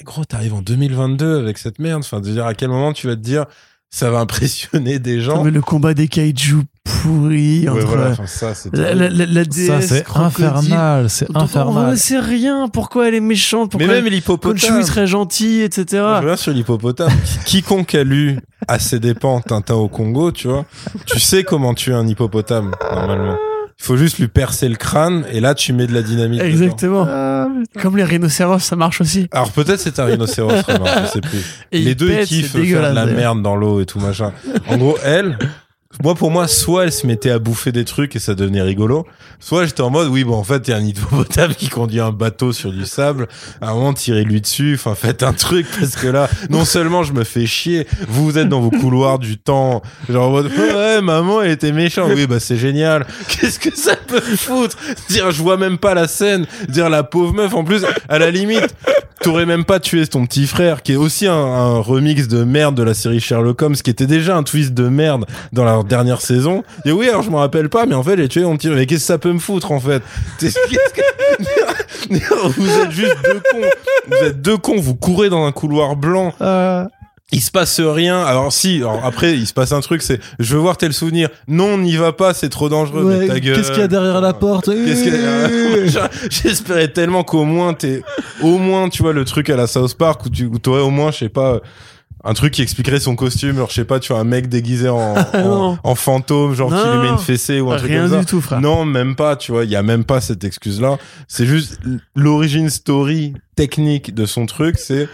eh, 0.00 0.04
gros, 0.04 0.24
t'arrives 0.24 0.54
en 0.54 0.62
2022 0.62 1.38
avec 1.38 1.58
cette 1.58 1.78
merde. 1.78 2.02
Enfin, 2.04 2.20
de 2.20 2.28
dire 2.30 2.44
à 2.46 2.54
quel 2.54 2.68
moment 2.70 2.92
tu 2.92 3.06
vas 3.06 3.14
te 3.14 3.20
dire, 3.20 3.44
ça 3.88 4.10
va 4.10 4.18
impressionner 4.20 4.98
des 4.98 5.20
gens? 5.20 5.44
Mais 5.44 5.50
le 5.52 5.62
combat 5.62 5.94
des 5.94 6.08
kaiju 6.08 6.62
pourris 6.84 7.68
Ouais, 7.68 7.68
entre 7.68 7.86
voilà, 7.86 8.10
enfin, 8.10 8.26
ça, 8.26 8.54
c'est 8.54 8.74
la, 8.76 8.94
la, 8.94 9.08
la, 9.08 9.26
la 9.26 9.44
déesse 9.44 9.66
Ça, 9.66 9.80
c'est 9.80 10.04
infernal. 10.16 11.08
C'est 11.08 11.26
infernal. 11.36 11.96
Sait 11.96 12.18
rien. 12.18 12.68
Pourquoi 12.68 13.06
elle 13.08 13.14
est 13.14 13.20
méchante? 13.20 13.74
Mais 13.74 13.78
Pourquoi 13.86 13.94
même 13.94 14.04
Khonshu 14.04 14.14
l'hippopotame. 14.16 14.80
il 14.80 14.84
serait 14.86 15.06
gentil, 15.06 15.60
etc. 15.60 15.84
Je 15.90 15.98
reviens 16.20 16.36
sur 16.36 16.52
l'hippopotame. 16.52 17.12
Quiconque 17.46 17.94
a 17.94 18.02
lu 18.04 18.38
à 18.68 18.78
ses 18.80 18.98
dépens 18.98 19.40
Tintin 19.40 19.74
au 19.74 19.88
Congo, 19.88 20.32
tu 20.32 20.48
vois, 20.48 20.64
tu 21.06 21.20
sais 21.20 21.44
comment 21.44 21.74
tuer 21.74 21.94
un 21.94 22.06
hippopotame, 22.06 22.72
normalement. 22.92 23.36
Il 23.80 23.86
faut 23.86 23.96
juste 23.96 24.18
lui 24.18 24.28
percer 24.28 24.68
le 24.68 24.76
crâne 24.76 25.24
et 25.32 25.40
là 25.40 25.54
tu 25.54 25.72
mets 25.72 25.86
de 25.86 25.94
la 25.94 26.02
dynamite. 26.02 26.42
Exactement. 26.42 27.06
Comme 27.80 27.96
les 27.96 28.04
rhinocéros, 28.04 28.58
ça 28.62 28.76
marche 28.76 29.00
aussi. 29.00 29.26
Alors 29.32 29.50
peut-être 29.52 29.80
c'est 29.80 29.98
un 29.98 30.04
rhinocéros, 30.04 30.52
vraiment, 30.52 30.84
je 31.04 31.06
sais 31.06 31.20
plus. 31.22 31.42
Et 31.72 31.78
Les 31.78 31.90
ils 31.92 31.96
deux 31.96 32.10
ils 32.10 32.16
pètent, 32.16 32.28
kiffent 32.28 32.52
faire 32.52 32.90
de 32.90 32.94
la 32.94 33.06
merde 33.06 33.42
dans 33.42 33.56
l'eau 33.56 33.80
et 33.80 33.86
tout 33.86 33.98
machin. 33.98 34.32
En 34.68 34.76
gros, 34.76 34.98
elle, 35.02 35.38
moi 36.02 36.14
pour 36.14 36.30
moi, 36.30 36.48
soit 36.48 36.84
elle 36.84 36.92
se 36.92 37.06
mettait 37.06 37.30
à 37.30 37.38
bouffer 37.38 37.72
des 37.72 37.84
trucs 37.84 38.16
et 38.16 38.18
ça 38.18 38.34
devenait 38.34 38.62
rigolo, 38.62 39.06
soit 39.38 39.66
j'étais 39.66 39.82
en 39.82 39.90
mode 39.90 40.08
oui 40.08 40.24
bon 40.24 40.34
en 40.34 40.44
fait 40.44 40.66
il 40.66 40.70
y 40.70 40.74
a 40.74 40.76
un 40.76 40.84
hippopotame 40.84 41.54
qui 41.54 41.68
conduit 41.68 42.00
un 42.00 42.12
bateau 42.12 42.52
sur 42.52 42.72
du 42.72 42.86
sable, 42.86 43.28
à 43.60 43.70
un 43.70 43.74
moment 43.74 43.92
tirez-lui 43.92 44.40
dessus, 44.40 44.74
enfin 44.74 44.94
faites 44.94 45.22
un 45.22 45.32
truc 45.32 45.66
parce 45.78 45.96
que 45.96 46.06
là 46.06 46.28
non 46.48 46.64
seulement 46.64 47.02
je 47.02 47.12
me 47.12 47.24
fais 47.24 47.46
chier, 47.46 47.86
vous 48.08 48.24
vous 48.24 48.38
êtes 48.38 48.48
dans 48.48 48.60
vos 48.60 48.70
couloirs 48.70 49.18
du 49.18 49.38
temps, 49.38 49.82
genre 50.08 50.30
en 50.30 50.42
ouais 50.42 51.00
maman 51.02 51.42
elle 51.42 51.50
était 51.50 51.72
méchante, 51.72 52.10
oui 52.14 52.26
bah 52.26 52.40
c'est 52.40 52.56
génial, 52.56 53.06
qu'est-ce 53.28 53.58
que 53.58 53.76
ça 53.76 53.96
peut 53.96 54.20
foutre, 54.20 54.76
dire 55.08 55.30
je 55.30 55.42
vois 55.42 55.56
même 55.56 55.78
pas 55.78 55.94
la 55.94 56.08
scène, 56.08 56.46
dire 56.68 56.88
la 56.88 57.02
pauvre 57.02 57.34
meuf 57.34 57.54
en 57.54 57.64
plus 57.64 57.84
à 58.08 58.18
la 58.18 58.30
limite 58.30 58.74
t'aurais 59.22 59.44
même 59.44 59.64
pas 59.64 59.80
tué 59.80 60.06
ton 60.06 60.24
petit 60.24 60.46
frère 60.46 60.82
qui 60.82 60.92
est 60.92 60.96
aussi 60.96 61.26
un 61.26 61.78
remix 61.78 62.26
de 62.26 62.42
merde 62.42 62.74
de 62.74 62.82
la 62.82 62.94
série 62.94 63.20
Sherlock 63.20 63.60
Holmes 63.60 63.74
qui 63.74 63.90
était 63.90 64.06
déjà 64.06 64.34
un 64.34 64.42
twist 64.42 64.72
de 64.72 64.88
merde 64.88 65.26
dans 65.52 65.64
la 65.64 65.82
dernière 65.90 66.22
saison. 66.22 66.62
Et 66.86 66.92
oui 66.92 67.08
alors 67.08 67.20
je 67.22 67.30
me 67.30 67.36
rappelle 67.36 67.68
pas 67.68 67.84
mais 67.84 67.94
en 67.94 68.02
fait 68.02 68.16
j'ai 68.16 68.28
tué 68.28 68.42
mon 68.44 68.56
petit 68.56 68.68
mais 68.70 68.86
qu'est-ce 68.86 69.00
que 69.02 69.06
ça 69.06 69.18
peut 69.18 69.32
me 69.32 69.38
foutre 69.38 69.72
en 69.72 69.80
fait? 69.80 70.02
Qu'est-ce 70.40 70.54
que- 70.94 71.00
vous 72.58 72.80
êtes 72.80 72.90
juste 72.90 73.16
deux 73.24 73.40
cons. 73.50 73.68
Vous 74.08 74.26
êtes 74.26 74.40
deux 74.42 74.56
cons. 74.56 74.78
Vous 74.80 74.94
courez 74.94 75.28
dans 75.28 75.44
un 75.46 75.52
couloir 75.52 75.96
blanc. 75.96 76.32
Euh, 76.40 76.84
il 77.32 77.40
se 77.40 77.50
passe 77.52 77.78
rien. 77.80 78.22
Alors 78.24 78.52
si 78.52 78.78
alors 78.78 79.00
après 79.04 79.34
il 79.34 79.46
se 79.46 79.52
passe 79.52 79.70
un 79.72 79.80
truc 79.80 80.02
c'est 80.02 80.18
je 80.40 80.54
veux 80.54 80.60
voir 80.60 80.76
tel 80.76 80.92
souvenir. 80.92 81.28
Non 81.46 81.78
n'y 81.78 81.96
va 81.96 82.12
pas 82.12 82.34
c'est 82.34 82.48
trop 82.48 82.68
dangereux. 82.68 83.04
Mais 83.20 83.26
ta 83.28 83.38
gueule. 83.38 83.56
Qu'est-ce 83.56 83.70
qu'il 83.70 83.80
y 83.80 83.84
a 83.84 83.88
derrière 83.88 84.20
la 84.20 84.32
porte? 84.32 84.68
J'espérais 86.30 86.88
tellement 86.88 87.22
qu'au 87.24 87.44
moins 87.44 87.74
t'es 87.74 88.02
au 88.42 88.58
moins 88.58 88.88
tu 88.88 89.02
vois 89.02 89.12
le 89.12 89.24
truc 89.24 89.50
à 89.50 89.56
la 89.56 89.66
South 89.66 89.96
Park 89.96 90.24
où 90.26 90.30
tu 90.30 90.46
où 90.46 90.58
t'aurais 90.58 90.82
au 90.82 90.90
moins 90.90 91.10
je 91.10 91.18
sais 91.18 91.28
pas 91.28 91.60
un 92.22 92.34
truc 92.34 92.52
qui 92.52 92.62
expliquerait 92.62 93.00
son 93.00 93.16
costume 93.16 93.56
genre 93.56 93.70
je 93.70 93.74
sais 93.74 93.84
pas 93.84 93.98
tu 94.00 94.12
vois 94.12 94.20
un 94.20 94.24
mec 94.24 94.48
déguisé 94.48 94.88
en 94.88 95.14
en, 95.84 95.94
fantôme 95.94 96.54
genre 96.54 96.70
qui 96.70 96.88
lui 96.88 96.98
met 96.98 97.08
une 97.08 97.18
fessée 97.18 97.60
ou 97.60 97.72
un 97.72 97.76
truc 97.78 97.92
comme 97.92 98.10
ça. 98.10 98.20
du 98.20 98.26
tout, 98.26 98.40
frère. 98.40 98.60
non 98.60 98.84
même 98.84 99.16
pas 99.16 99.36
tu 99.36 99.52
vois 99.52 99.64
il 99.64 99.70
y 99.70 99.76
a 99.76 99.82
même 99.82 100.04
pas 100.04 100.20
cette 100.20 100.44
excuse 100.44 100.80
là 100.80 100.98
c'est 101.28 101.46
juste 101.46 101.80
l'origine 102.14 102.68
story 102.68 103.34
technique 103.56 104.14
de 104.14 104.26
son 104.26 104.46
truc 104.46 104.78
c'est 104.78 105.08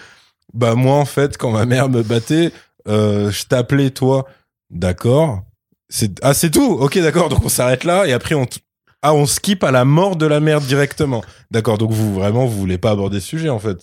bah 0.54 0.74
moi 0.74 0.96
en 0.96 1.04
fait 1.04 1.36
quand 1.36 1.52
ma 1.52 1.64
mère 1.64 1.88
me 1.88 2.02
battait 2.02 2.52
euh, 2.88 3.30
je 3.30 3.44
t'appelais 3.44 3.90
toi. 3.90 4.26
D'accord. 4.70 5.42
C'est 5.88 6.18
ah 6.22 6.34
c'est 6.34 6.50
tout. 6.50 6.72
Ok 6.80 6.98
d'accord. 6.98 7.28
Donc 7.28 7.44
on 7.44 7.48
s'arrête 7.48 7.84
là 7.84 8.06
et 8.06 8.12
après 8.12 8.34
on 8.34 8.46
t- 8.46 8.60
ah 9.02 9.14
on 9.14 9.26
skip 9.26 9.62
à 9.62 9.70
la 9.70 9.84
mort 9.84 10.16
de 10.16 10.26
la 10.26 10.40
mère 10.40 10.60
directement. 10.60 11.22
D'accord. 11.50 11.78
Donc 11.78 11.92
vous 11.92 12.14
vraiment 12.14 12.46
vous 12.46 12.58
voulez 12.58 12.78
pas 12.78 12.90
aborder 12.90 13.20
ce 13.20 13.26
sujet 13.28 13.48
en 13.48 13.58
fait. 13.58 13.78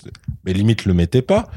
Mais 0.45 0.53
limite 0.53 0.85
le 0.85 0.93
mettez 0.93 1.21
pas 1.21 1.49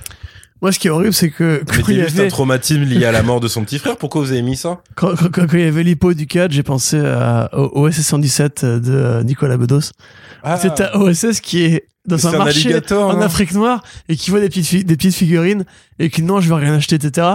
Moi, 0.62 0.72
ce 0.72 0.78
qui 0.78 0.88
est 0.88 0.90
horrible, 0.90 1.12
c'est 1.12 1.30
que 1.30 1.62
quand 1.66 1.88
il, 1.88 1.98
y 1.98 2.00
juste 2.00 2.16
avait, 2.18 2.26
un 2.26 2.30
traumatisme 2.30 2.82
lié 2.82 3.04
à 3.04 3.12
la 3.12 3.22
mort 3.22 3.40
de 3.40 3.48
son 3.48 3.62
petit 3.62 3.78
frère 3.78 3.96
pourquoi 3.96 4.22
vous 4.22 4.32
avez 4.32 4.42
mis 4.42 4.56
ça? 4.56 4.80
Quand, 4.94 5.14
quand- 5.14 5.30
quand 5.46 5.52
il 5.52 5.60
y 5.60 5.64
avait 5.64 5.82
l'hippo 5.82 6.14
du 6.14 6.26
4, 6.26 6.50
j'ai 6.50 6.62
pensé 6.62 6.98
à, 6.98 7.50
au 7.52 7.86
OSS 7.86 8.00
117 8.00 8.64
de 8.64 9.22
Nicolas 9.22 9.58
Bedos. 9.58 9.90
ah, 10.42 10.56
C'est 10.56 10.80
un 10.80 10.92
OSS 10.94 11.40
qui 11.40 11.64
est 11.64 11.88
dans 12.06 12.26
un 12.26 12.34
un 12.34 12.38
marché 12.38 12.74
en 12.92 13.14
non 13.14 13.20
Afrique 13.20 13.52
noire 13.52 13.82
et 14.08 14.16
qui 14.16 14.30
voit 14.30 14.40
des 14.40 14.48
petites, 14.48 14.86
des 14.86 14.96
petites 14.96 15.14
figurines 15.14 15.64
et 15.98 16.08
qui 16.08 16.22
non, 16.22 16.40
je 16.40 16.48
veux 16.48 16.54
rien 16.54 16.74
acheter, 16.74 16.96
etc. 16.96 17.26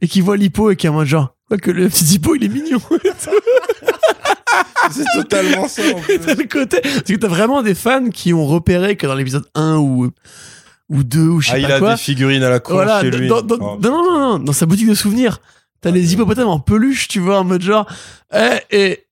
Et 0.00 0.06
qui 0.06 0.20
voit 0.20 0.36
l'hippo 0.36 0.70
et 0.70 0.76
qui 0.76 0.86
est 0.86 0.90
en 0.90 0.94
mode 0.94 1.08
genre, 1.08 1.34
que 1.60 1.70
le 1.70 1.88
petit 1.88 2.14
hippo, 2.14 2.36
il 2.36 2.44
est 2.44 2.48
mignon. 2.48 2.78
c'est 4.90 5.04
totalement 5.14 5.68
ça 5.68 5.82
en 5.94 6.00
plus. 6.00 6.18
t'as 6.18 6.34
le 6.34 6.44
côté, 6.44 6.80
parce 6.82 7.02
que 7.02 7.16
t'as 7.16 7.28
vraiment 7.28 7.62
des 7.62 7.74
fans 7.74 8.08
qui 8.10 8.32
ont 8.32 8.46
repéré 8.46 8.96
que 8.96 9.06
dans 9.06 9.14
l'épisode 9.14 9.44
1 9.54 9.76
ou, 9.76 10.10
ou 10.88 11.02
2 11.04 11.20
ou 11.20 11.40
je 11.40 11.48
sais 11.48 11.52
ah 11.54 11.58
il 11.58 11.66
pas 11.66 11.74
a 11.74 11.78
quoi. 11.78 11.90
des 11.92 11.96
figurines 12.00 12.42
à 12.42 12.50
la 12.50 12.60
con 12.60 12.74
Voilà, 12.74 13.00
chez 13.00 13.10
lui 13.10 13.28
dans- 13.28 13.42
dans- 13.42 13.56
Oh. 13.60 13.78
non, 13.82 13.90
non, 13.90 14.04
non, 14.04 14.18
non, 14.20 14.38
dans 14.38 14.52
sa 14.52 14.66
boutique 14.66 14.88
de 14.88 14.94
souvenirs. 14.94 15.40
T'as 15.80 15.90
les 15.92 16.12
hippopotames 16.12 16.48
en 16.48 16.58
peluche, 16.58 17.06
tu 17.06 17.20
vois, 17.20 17.38
en 17.38 17.44
mode 17.44 17.62
genre, 17.62 17.86
eh, 18.34 18.58
et 18.72 19.04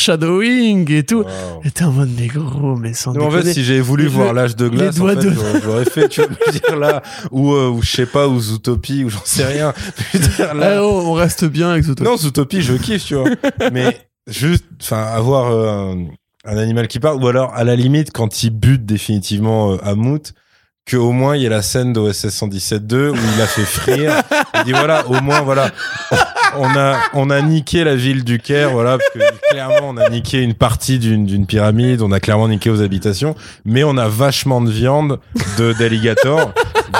foreshadowing 0.00 0.90
et 0.92 1.02
tout. 1.04 1.20
Wow. 1.20 1.26
Et 1.64 1.70
t'es 1.70 1.84
en 1.84 1.92
mode, 1.92 2.10
mais 2.18 2.26
gros, 2.26 2.76
mais 2.76 2.92
sans 2.94 3.12
Non, 3.14 3.26
en 3.26 3.30
fait, 3.30 3.52
si 3.52 3.64
j'avais 3.64 3.80
voulu 3.80 4.06
voir 4.06 4.32
l'âge 4.32 4.56
de 4.56 4.68
glace, 4.68 5.00
en 5.00 5.06
fait, 5.06 5.16
de- 5.16 5.32
j'aurais- 5.62 5.84
fait, 5.84 6.08
tu 6.08 6.20
vois, 6.20 6.30
je 6.46 6.52
veux 6.52 6.58
dire 6.58 6.76
là, 6.76 7.02
ou, 7.30 7.52
euh, 7.52 7.68
ou 7.70 7.82
je 7.82 7.90
sais 7.90 8.06
pas, 8.06 8.28
ou 8.28 8.38
Zootopie, 8.40 9.04
ou 9.04 9.10
j'en 9.10 9.20
sais 9.24 9.44
rien. 9.44 9.72
Je 10.12 10.18
veux 10.18 10.26
dire, 10.28 10.48
Eh, 10.54 10.58
là, 10.58 10.84
oh, 10.84 11.02
on 11.06 11.12
reste 11.12 11.44
bien 11.44 11.70
avec 11.70 11.84
Zootopie. 11.84 12.08
non, 12.10 12.16
Zootopie, 12.16 12.62
je 12.62 12.74
kiffe, 12.74 13.04
tu 13.04 13.14
vois. 13.14 13.28
Mais 13.72 13.98
juste, 14.26 14.64
enfin, 14.82 15.02
avoir 15.02 15.50
euh, 15.52 15.94
un, 16.44 16.52
un 16.52 16.58
animal 16.58 16.88
qui 16.88 17.00
parle, 17.00 17.22
ou 17.22 17.26
alors 17.28 17.52
à 17.54 17.64
la 17.64 17.76
limite, 17.76 18.12
quand 18.12 18.42
il 18.42 18.50
bute 18.50 18.84
définitivement 18.86 19.72
euh, 19.72 19.76
Hamout, 19.82 20.32
qu'au 20.88 21.12
moins 21.12 21.36
il 21.36 21.42
y 21.42 21.46
a 21.46 21.50
la 21.50 21.62
scène 21.62 21.92
d'OSS 21.92 22.26
117.2 22.26 23.10
où 23.10 23.16
il 23.16 23.42
a 23.42 23.46
fait 23.46 23.64
frire. 23.64 24.22
Il 24.56 24.64
dit 24.64 24.72
voilà, 24.72 25.06
au 25.06 25.20
moins 25.22 25.40
voilà, 25.40 25.70
on 26.58 26.68
a 26.76 26.98
on 27.14 27.30
a 27.30 27.40
niqué 27.40 27.82
la 27.82 27.96
ville 27.96 28.24
du 28.24 28.38
Caire, 28.38 28.70
voilà, 28.70 28.98
parce 28.98 29.10
que 29.10 29.50
clairement 29.50 29.88
on 29.88 29.96
a 29.96 30.10
niqué 30.10 30.42
une 30.42 30.52
partie 30.52 30.98
d'une 30.98 31.24
d'une 31.24 31.46
pyramide, 31.46 32.02
on 32.02 32.12
a 32.12 32.20
clairement 32.20 32.48
niqué 32.48 32.68
aux 32.68 32.82
habitations, 32.82 33.34
mais 33.64 33.84
on 33.84 33.96
a 33.96 34.08
vachement 34.08 34.60
de 34.60 34.70
viande 34.70 35.18
de 35.56 35.72
d'alligator 35.72 36.52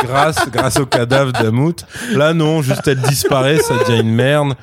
grâce 0.05 0.49
grâce 0.51 0.79
au 0.79 0.87
cadavre 0.87 1.33
d'Amout. 1.33 1.85
Là 2.13 2.33
non, 2.33 2.63
juste 2.63 2.89
elle 2.89 3.01
disparaît, 3.01 3.59
ça 3.59 3.75
devient 3.77 4.01
une 4.01 4.15
merde. 4.15 4.55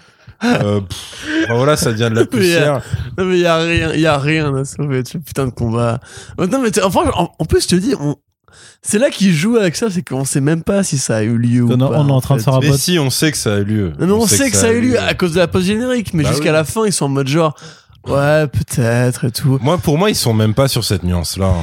Euh, 0.43 0.81
pff, 0.81 1.47
voilà, 1.49 1.75
ça 1.77 1.91
devient 1.91 2.09
de 2.11 2.19
la 2.19 2.25
poussière. 2.31 2.81
Non, 3.17 3.25
mais 3.25 3.37
il 3.37 3.41
y 3.41 3.45
a 3.47 3.57
rien, 3.57 3.91
il 3.93 3.99
y 3.99 4.07
a 4.07 4.17
rien 4.17 4.55
à 4.55 4.65
sauver 4.65 5.03
ce 5.05 5.17
putain 5.17 5.45
de 5.47 5.51
combat. 5.51 5.99
Oh, 6.37 6.45
Non, 6.45 6.61
mais 6.61 6.69
enfin, 6.83 7.09
en, 7.15 7.31
en 7.37 7.45
plus, 7.45 7.63
je 7.63 7.67
te 7.69 7.75
dis, 7.75 7.95
on, 7.99 8.15
c'est 8.81 8.99
là 8.99 9.09
qu'il 9.09 9.33
joue 9.33 9.57
avec 9.57 9.75
ça, 9.75 9.89
c'est 9.89 10.01
qu'on 10.07 10.25
sait 10.25 10.41
même 10.41 10.63
pas 10.63 10.83
si 10.83 10.97
ça 10.97 11.17
a 11.17 11.21
eu 11.23 11.37
lieu 11.37 11.63
ou 11.63 11.71
On, 11.73 11.77
pas. 11.77 11.85
on 11.99 12.07
est 12.07 12.11
en 12.11 12.21
train 12.21 12.35
de 12.35 12.39
fait. 12.39 12.45
faire 12.45 12.55
un 12.55 12.59
Mais 12.59 12.77
si, 12.77 12.99
on 12.99 13.09
sait 13.09 13.31
que 13.31 13.37
ça 13.37 13.55
a 13.55 13.57
eu 13.59 13.63
lieu. 13.65 13.93
Non, 13.99 14.19
on, 14.21 14.27
sait 14.27 14.49
que 14.51 14.57
ça 14.57 14.67
a 14.67 14.71
eu 14.71 14.81
lieu 14.81 14.99
à 14.99 15.13
cause 15.13 15.33
de 15.33 15.39
la 15.39 15.47
pause 15.47 15.65
générique, 15.65 16.13
mais 16.13 16.23
Bah 16.23 16.29
jusqu'à 16.29 16.45
oui. 16.51 16.53
la 16.53 16.63
fin, 16.63 16.85
ils 16.85 16.93
sont 16.93 17.05
en 17.05 17.09
mode 17.09 17.27
genre, 17.27 17.55
ouais, 18.07 18.47
peut-être 18.47 19.25
et 19.25 19.31
tout. 19.31 19.59
Moi, 19.61 19.77
pour 19.77 19.97
moi, 19.97 20.09
ils 20.09 20.15
sont 20.15 20.33
même 20.33 20.53
pas 20.53 20.67
sur 20.67 20.83
cette 20.83 21.03
nuance-là. 21.03 21.53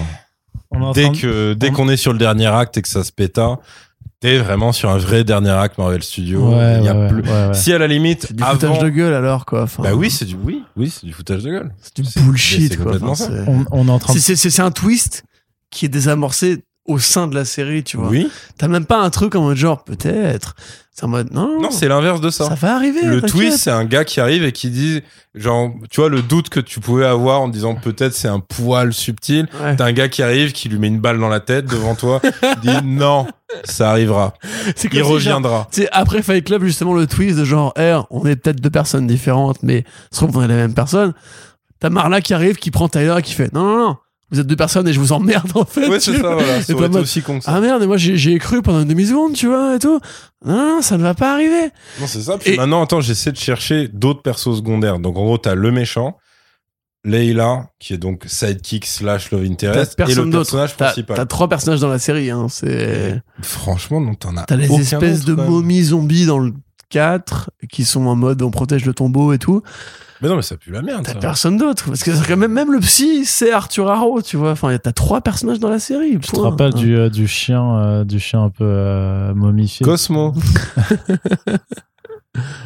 En 0.70 0.92
Dès 0.92 1.08
de- 1.08 1.16
que 1.16 1.54
dès 1.54 1.70
on- 1.70 1.72
qu'on 1.72 1.88
est 1.88 1.96
sur 1.96 2.12
le 2.12 2.18
dernier 2.18 2.46
acte 2.46 2.76
et 2.78 2.82
que 2.82 2.88
ça 2.88 3.04
se 3.04 3.12
péta, 3.12 3.58
t'es 4.18 4.38
vraiment 4.38 4.72
sur 4.72 4.90
un 4.90 4.98
vrai 4.98 5.22
dernier 5.22 5.50
acte 5.50 5.78
Marvel 5.78 6.02
Studios. 6.02 6.48
Ouais, 6.50 6.78
Il 6.80 6.84
y 6.84 6.88
a 6.88 6.94
ouais, 6.94 7.00
ouais, 7.02 7.08
plus- 7.08 7.22
ouais, 7.22 7.46
ouais. 7.48 7.54
Si 7.54 7.72
à 7.72 7.78
la 7.78 7.86
limite, 7.86 8.26
C'est 8.28 8.34
du 8.34 8.42
avant, 8.42 8.54
foutage 8.54 8.78
de 8.80 8.88
gueule 8.88 9.14
alors, 9.14 9.46
quoi. 9.46 9.62
Enfin, 9.62 9.84
bah 9.84 9.94
oui, 9.94 10.10
c'est 10.10 10.24
du 10.24 10.34
oui, 10.42 10.64
oui, 10.76 10.90
c'est 10.90 11.06
du 11.06 11.12
foutage 11.12 11.44
de 11.44 11.50
gueule. 11.50 11.72
c'est 11.80 11.96
du 12.02 12.20
bullshit, 12.24 12.72
c'est 12.72 12.76
quoi. 12.82 12.96
Enfin, 13.02 13.26
On, 13.46 13.64
on 13.70 13.86
est 13.88 13.90
en 13.90 13.98
train 14.00 14.14
de... 14.14 14.18
c'est- 14.18 14.34
c'est 14.34 14.50
c'est 14.50 14.62
un 14.62 14.72
twist 14.72 15.22
qui 15.70 15.84
est 15.84 15.88
désamorcé 15.88 16.64
au 16.86 16.98
sein 16.98 17.26
de 17.26 17.34
la 17.34 17.44
série, 17.44 17.82
tu 17.82 17.96
vois. 17.96 18.08
Oui. 18.08 18.28
T'as 18.58 18.68
même 18.68 18.84
pas 18.86 18.98
un 18.98 19.10
truc 19.10 19.34
en 19.34 19.42
mode 19.42 19.56
genre, 19.56 19.84
peut-être. 19.84 20.54
C'est 20.92 21.04
en 21.06 21.08
mode, 21.08 21.32
non, 21.32 21.60
Non, 21.60 21.70
c'est 21.72 21.88
l'inverse 21.88 22.20
de 22.20 22.30
ça. 22.30 22.44
ça 22.46 22.54
va 22.54 22.76
arriver. 22.76 23.02
Le 23.02 23.20
twist, 23.20 23.58
c'est 23.58 23.70
un 23.70 23.84
gars 23.84 24.04
qui 24.04 24.20
arrive 24.20 24.44
et 24.44 24.52
qui 24.52 24.70
dit, 24.70 25.02
genre, 25.34 25.72
tu 25.90 26.00
vois, 26.00 26.08
le 26.08 26.22
doute 26.22 26.50
que 26.50 26.60
tu 26.60 26.78
pouvais 26.78 27.04
avoir 27.04 27.40
en 27.40 27.48
disant 27.48 27.74
peut-être 27.74 28.12
c'est 28.14 28.28
un 28.28 28.38
poil 28.38 28.92
subtil. 28.92 29.48
Ouais. 29.60 29.74
T'as 29.74 29.86
un 29.86 29.92
gars 29.92 30.08
qui 30.08 30.22
arrive, 30.22 30.52
qui 30.52 30.68
lui 30.68 30.78
met 30.78 30.86
une 30.86 31.00
balle 31.00 31.18
dans 31.18 31.28
la 31.28 31.40
tête 31.40 31.66
devant 31.66 31.96
toi, 31.96 32.20
dit 32.62 32.68
non, 32.84 33.26
ça 33.64 33.90
arrivera, 33.90 34.34
C'est 34.76 34.92
il 34.94 35.02
reviendra. 35.02 35.66
Tu 35.72 35.82
sais, 35.82 35.88
après 35.90 36.22
Fight 36.22 36.44
Club, 36.46 36.62
justement, 36.62 36.94
le 36.94 37.08
twist 37.08 37.38
de 37.38 37.44
genre, 37.44 37.72
eh, 37.76 37.98
on 38.10 38.24
est 38.26 38.36
peut-être 38.36 38.60
deux 38.60 38.70
personnes 38.70 39.08
différentes, 39.08 39.64
mais 39.64 39.82
se 40.12 40.18
trouve 40.18 40.30
qu'on 40.30 40.42
est 40.42 40.48
la 40.48 40.54
même 40.54 40.74
personne. 40.74 41.12
T'as 41.80 41.90
Marla 41.90 42.20
qui 42.20 42.34
arrive, 42.34 42.54
qui 42.54 42.70
prend 42.70 42.88
Tyler 42.88 43.16
et 43.18 43.22
qui 43.22 43.34
fait, 43.34 43.52
non, 43.52 43.64
non, 43.64 43.78
non, 43.78 43.96
vous 44.34 44.40
êtes 44.40 44.46
deux 44.46 44.56
personnes 44.56 44.86
et 44.88 44.92
je 44.92 45.00
vous 45.00 45.12
emmerde, 45.12 45.50
en 45.54 45.64
fait. 45.64 45.88
Ouais, 45.88 46.00
c'est 46.00 46.18
ça, 46.20 46.34
voilà. 46.34 46.62
Ça 46.62 46.74
mode, 46.74 46.96
aussi 46.96 47.22
con 47.22 47.38
que 47.38 47.44
ça. 47.44 47.52
Ah 47.54 47.60
merde, 47.60 47.82
et 47.82 47.86
moi 47.86 47.96
j'ai 47.96 48.38
cru 48.38 48.60
pendant 48.62 48.80
une 48.82 48.88
demi-seconde, 48.88 49.34
tu 49.34 49.46
vois, 49.46 49.76
et 49.76 49.78
tout. 49.78 50.00
Non, 50.44 50.76
non, 50.76 50.82
ça 50.82 50.98
ne 50.98 51.02
va 51.02 51.14
pas 51.14 51.32
arriver. 51.32 51.70
Non, 52.00 52.06
c'est 52.06 52.20
ça. 52.22 52.36
Puis 52.38 52.52
Et- 52.52 52.56
maintenant, 52.56 52.82
attends, 52.82 53.00
j'essaie 53.00 53.32
de 53.32 53.36
chercher 53.38 53.88
d'autres 53.88 54.22
persos 54.22 54.56
secondaires. 54.56 54.98
Donc, 54.98 55.16
en 55.16 55.24
gros, 55.24 55.38
t'as 55.38 55.54
le 55.54 55.70
méchant, 55.72 56.18
Leila, 57.04 57.68
qui 57.78 57.92
est 57.92 57.98
donc 57.98 58.24
sidekick 58.26 58.86
slash 58.86 59.30
love 59.30 59.44
interest, 59.44 59.92
et 59.92 59.96
personne 59.96 60.24
le 60.26 60.30
d'autre. 60.30 60.50
personnage 60.50 60.76
T'as 60.76 60.84
principal. 60.86 61.16
t'as 61.16 61.26
trois 61.26 61.48
personnages 61.48 61.80
dans 61.80 61.88
la 61.88 61.98
série, 61.98 62.30
hein. 62.30 62.46
C'est. 62.48 63.20
Franchement, 63.42 64.00
non, 64.00 64.14
t'en 64.14 64.36
as 64.36 64.44
T'as 64.44 64.56
les 64.56 64.72
espèces 64.72 65.24
de 65.24 65.34
momies 65.34 65.82
zombies 65.84 66.26
dans 66.26 66.38
le 66.38 66.52
4 66.90 67.50
qui 67.70 67.84
sont 67.84 68.06
en 68.06 68.14
mode 68.16 68.40
on 68.42 68.50
protège 68.50 68.84
le 68.86 68.94
tombeau 68.94 69.32
et 69.32 69.38
tout. 69.38 69.62
Mais 70.22 70.28
non, 70.28 70.36
mais 70.36 70.42
ça 70.42 70.56
pue 70.56 70.70
la 70.70 70.82
merde, 70.82 71.02
T'as 71.04 71.14
ça. 71.14 71.18
personne 71.18 71.56
d'autre. 71.56 71.86
Parce 71.86 72.02
que 72.02 72.14
c'est 72.14 72.26
quand 72.26 72.36
même, 72.36 72.52
même 72.52 72.72
le 72.72 72.78
psy, 72.80 73.24
c'est 73.24 73.52
Arthur 73.52 73.90
Harrow, 73.90 74.22
tu 74.22 74.36
vois. 74.36 74.52
Enfin, 74.52 74.70
y 74.70 74.74
a- 74.74 74.78
t'as 74.78 74.92
trois 74.92 75.20
personnages 75.20 75.58
dans 75.58 75.68
la 75.70 75.78
série. 75.80 76.18
Tu 76.20 76.30
te 76.32 76.40
rappelles 76.40 76.74
du, 76.74 76.96
euh, 76.96 77.10
du 77.10 77.26
chien, 77.28 77.76
euh, 77.78 78.04
du 78.04 78.20
chien 78.20 78.44
un 78.44 78.50
peu 78.50 78.64
euh, 78.64 79.34
momifié? 79.34 79.84
Cosmo. 79.84 80.32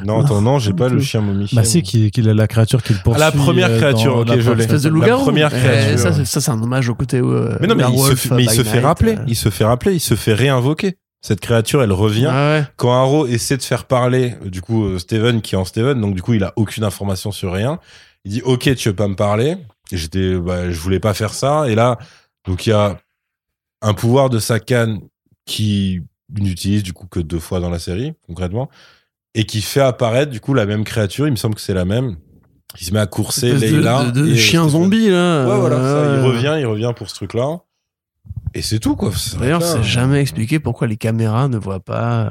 non, 0.04 0.20
attends, 0.24 0.40
non, 0.40 0.58
j'ai 0.58 0.72
pas 0.72 0.88
le 0.88 1.00
chien 1.00 1.20
momifié. 1.20 1.56
Bah 1.56 1.64
si, 1.64 1.82
qu'il 1.82 2.10
qu'il 2.10 2.28
a 2.28 2.34
la 2.34 2.46
créature 2.46 2.82
qui 2.82 2.94
le 2.94 3.00
poursuit. 3.00 3.20
la 3.20 3.32
première 3.32 3.70
euh, 3.70 3.76
créature, 3.78 4.16
dans 4.24 4.32
ok, 4.32 4.38
la 4.38 4.40
je 4.40 4.50
l'ai. 4.52 4.62
espèce 4.64 4.82
de 4.82 4.88
La 4.88 4.94
loup-garou. 4.94 5.24
première 5.24 5.50
Eh, 5.54 5.58
créature. 5.58 5.98
Ça, 5.98 6.12
c'est- 6.12 6.24
ça, 6.24 6.40
c'est 6.40 6.50
un 6.50 6.62
hommage 6.62 6.88
au 6.88 6.94
côté. 6.94 7.18
euh, 7.18 7.56
Mais 7.60 7.66
non, 7.66 7.74
mais 7.74 7.84
il 7.92 7.98
se 7.98 8.14
fait, 8.14 8.34
mais 8.34 8.44
il 8.44 8.48
by 8.48 8.54
se 8.56 8.62
fait 8.62 8.72
night, 8.76 8.84
rappeler. 8.84 9.12
euh. 9.16 9.24
Il 9.26 9.36
se 9.36 9.50
fait 9.50 9.64
rappeler. 9.64 9.94
Il 9.94 10.00
se 10.00 10.14
fait 10.14 10.32
réinvoquer. 10.32 10.96
Cette 11.20 11.40
créature, 11.40 11.82
elle 11.82 11.93
revient. 11.93 12.31
Ah 12.31 12.51
ouais. 12.51 12.65
Quand 12.77 12.93
Arrow 12.93 13.27
essaie 13.27 13.57
de 13.57 13.62
faire 13.62 13.85
parler, 13.85 14.36
euh, 14.45 14.51
du 14.51 14.62
coup, 14.62 14.85
euh, 14.85 14.99
Steven, 14.99 15.43
qui 15.43 15.55
est 15.55 15.59
en 15.59 15.65
Steven, 15.65 16.01
donc 16.01 16.15
du 16.15 16.23
coup, 16.23 16.35
il 16.35 16.45
a 16.45 16.53
aucune 16.57 16.85
information 16.85 17.32
sur 17.32 17.53
rien. 17.53 17.81
Il 18.24 18.32
dit, 18.32 18.43
OK, 18.43 18.73
tu 18.77 18.89
veux 18.89 18.95
pas 18.95 19.09
me 19.09 19.16
parler. 19.16 19.57
J'étais, 19.90 20.36
bah, 20.36 20.70
je 20.70 20.78
voulais 20.78 21.01
pas 21.01 21.15
faire 21.15 21.35
ça. 21.35 21.69
Et 21.69 21.74
là, 21.74 21.99
donc 22.47 22.66
il 22.66 22.70
y 22.70 22.73
a 22.73 22.99
un 23.82 23.95
pouvoir 23.95 24.31
de 24.31 24.39
sa 24.39 24.61
canne 24.61 25.01
qui 25.45 26.03
n'utilise 26.39 26.82
du 26.82 26.93
coup 26.93 27.07
que 27.07 27.20
deux 27.20 27.39
fois 27.39 27.59
dans 27.59 27.70
la 27.70 27.78
série, 27.78 28.12
concrètement, 28.27 28.69
et 29.35 29.45
qui 29.45 29.62
fait 29.62 29.81
apparaître 29.81 30.31
du 30.31 30.40
coup 30.40 30.55
la 30.55 30.66
même 30.66 30.85
créature. 30.85 31.27
Il 31.27 31.31
me 31.31 31.36
semble 31.36 31.55
que 31.55 31.61
c'est 31.61 31.74
la 31.74 31.85
même. 31.85 32.16
Il 32.78 32.86
se 32.86 32.93
met 32.93 33.01
à 33.01 33.07
courser 33.07 33.49
Espèce 33.49 33.70
de, 33.73 33.77
Leila. 33.77 34.05
de, 34.05 34.20
de 34.20 34.32
et, 34.32 34.36
chien 34.36 34.69
zombie, 34.69 35.09
là. 35.09 35.47
Ouais, 35.47 35.59
voilà, 35.59 35.77
ça, 35.77 36.16
il 36.16 36.20
revient, 36.20 36.57
il 36.61 36.66
revient 36.66 36.93
pour 36.95 37.09
ce 37.09 37.15
truc-là. 37.15 37.61
Et 38.54 38.62
c'est 38.62 38.78
tout, 38.78 38.96
quoi. 38.96 39.12
D'ailleurs, 39.38 39.62
c'est 39.62 39.82
jamais 39.82 40.20
expliqué 40.20 40.58
pourquoi 40.58 40.86
les 40.86 40.96
caméras 40.96 41.48
ne 41.48 41.58
voient 41.58 41.80
pas 41.80 42.20
euh, 42.20 42.30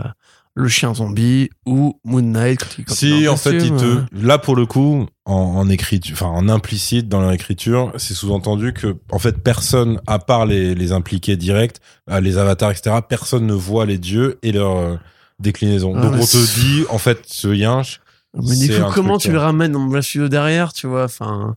le 0.56 0.68
chien 0.68 0.94
zombie 0.94 1.50
ou 1.66 2.00
Moon 2.04 2.22
Knight. 2.22 2.78
Si, 2.88 3.28
en 3.28 3.38
fait, 3.38 3.58
il 3.58 3.76
te, 3.76 3.86
euh. 3.86 4.06
là, 4.12 4.38
pour 4.38 4.56
le 4.56 4.66
coup, 4.66 5.06
en, 5.26 5.34
en 5.34 5.70
écriture, 5.70 6.14
enfin, 6.14 6.28
en 6.28 6.50
implicite 6.50 7.08
dans 7.08 7.22
leur 7.22 7.32
écriture, 7.32 7.94
c'est 7.98 8.14
sous-entendu 8.14 8.74
que, 8.74 8.98
en 9.12 9.20
fait, 9.20 9.38
personne, 9.44 10.02
à 10.08 10.20
part 10.20 10.46
les, 10.46 10.76
les 10.76 10.92
impliqués 10.92 11.38
directs, 11.38 11.78
euh, 12.10 12.20
les 12.20 12.38
avatars, 12.38 12.72
etc., 12.72 12.98
personne 13.08 13.46
ne 13.46 13.54
voit 13.54 13.86
les 13.86 13.98
dieux 13.98 14.40
et 14.44 14.52
leur 14.52 15.00
déclinaison. 15.40 15.94
Ah, 15.96 16.02
Donc, 16.02 16.16
on 16.16 16.26
te 16.26 16.60
dit, 16.60 16.84
en 16.90 16.98
fait, 16.98 17.20
ce 17.28 17.50
yinche, 17.50 18.02
Mais 18.34 18.56
du 18.56 18.70
coup, 18.70 18.92
comment 18.94 19.18
tu 19.18 19.32
le 19.32 19.40
ramènes 19.40 19.72
dans 19.72 19.86
le 19.86 20.02
studio 20.02 20.28
derrière, 20.28 20.74
tu 20.74 20.88
vois 20.88 21.06
enfin... 21.06 21.56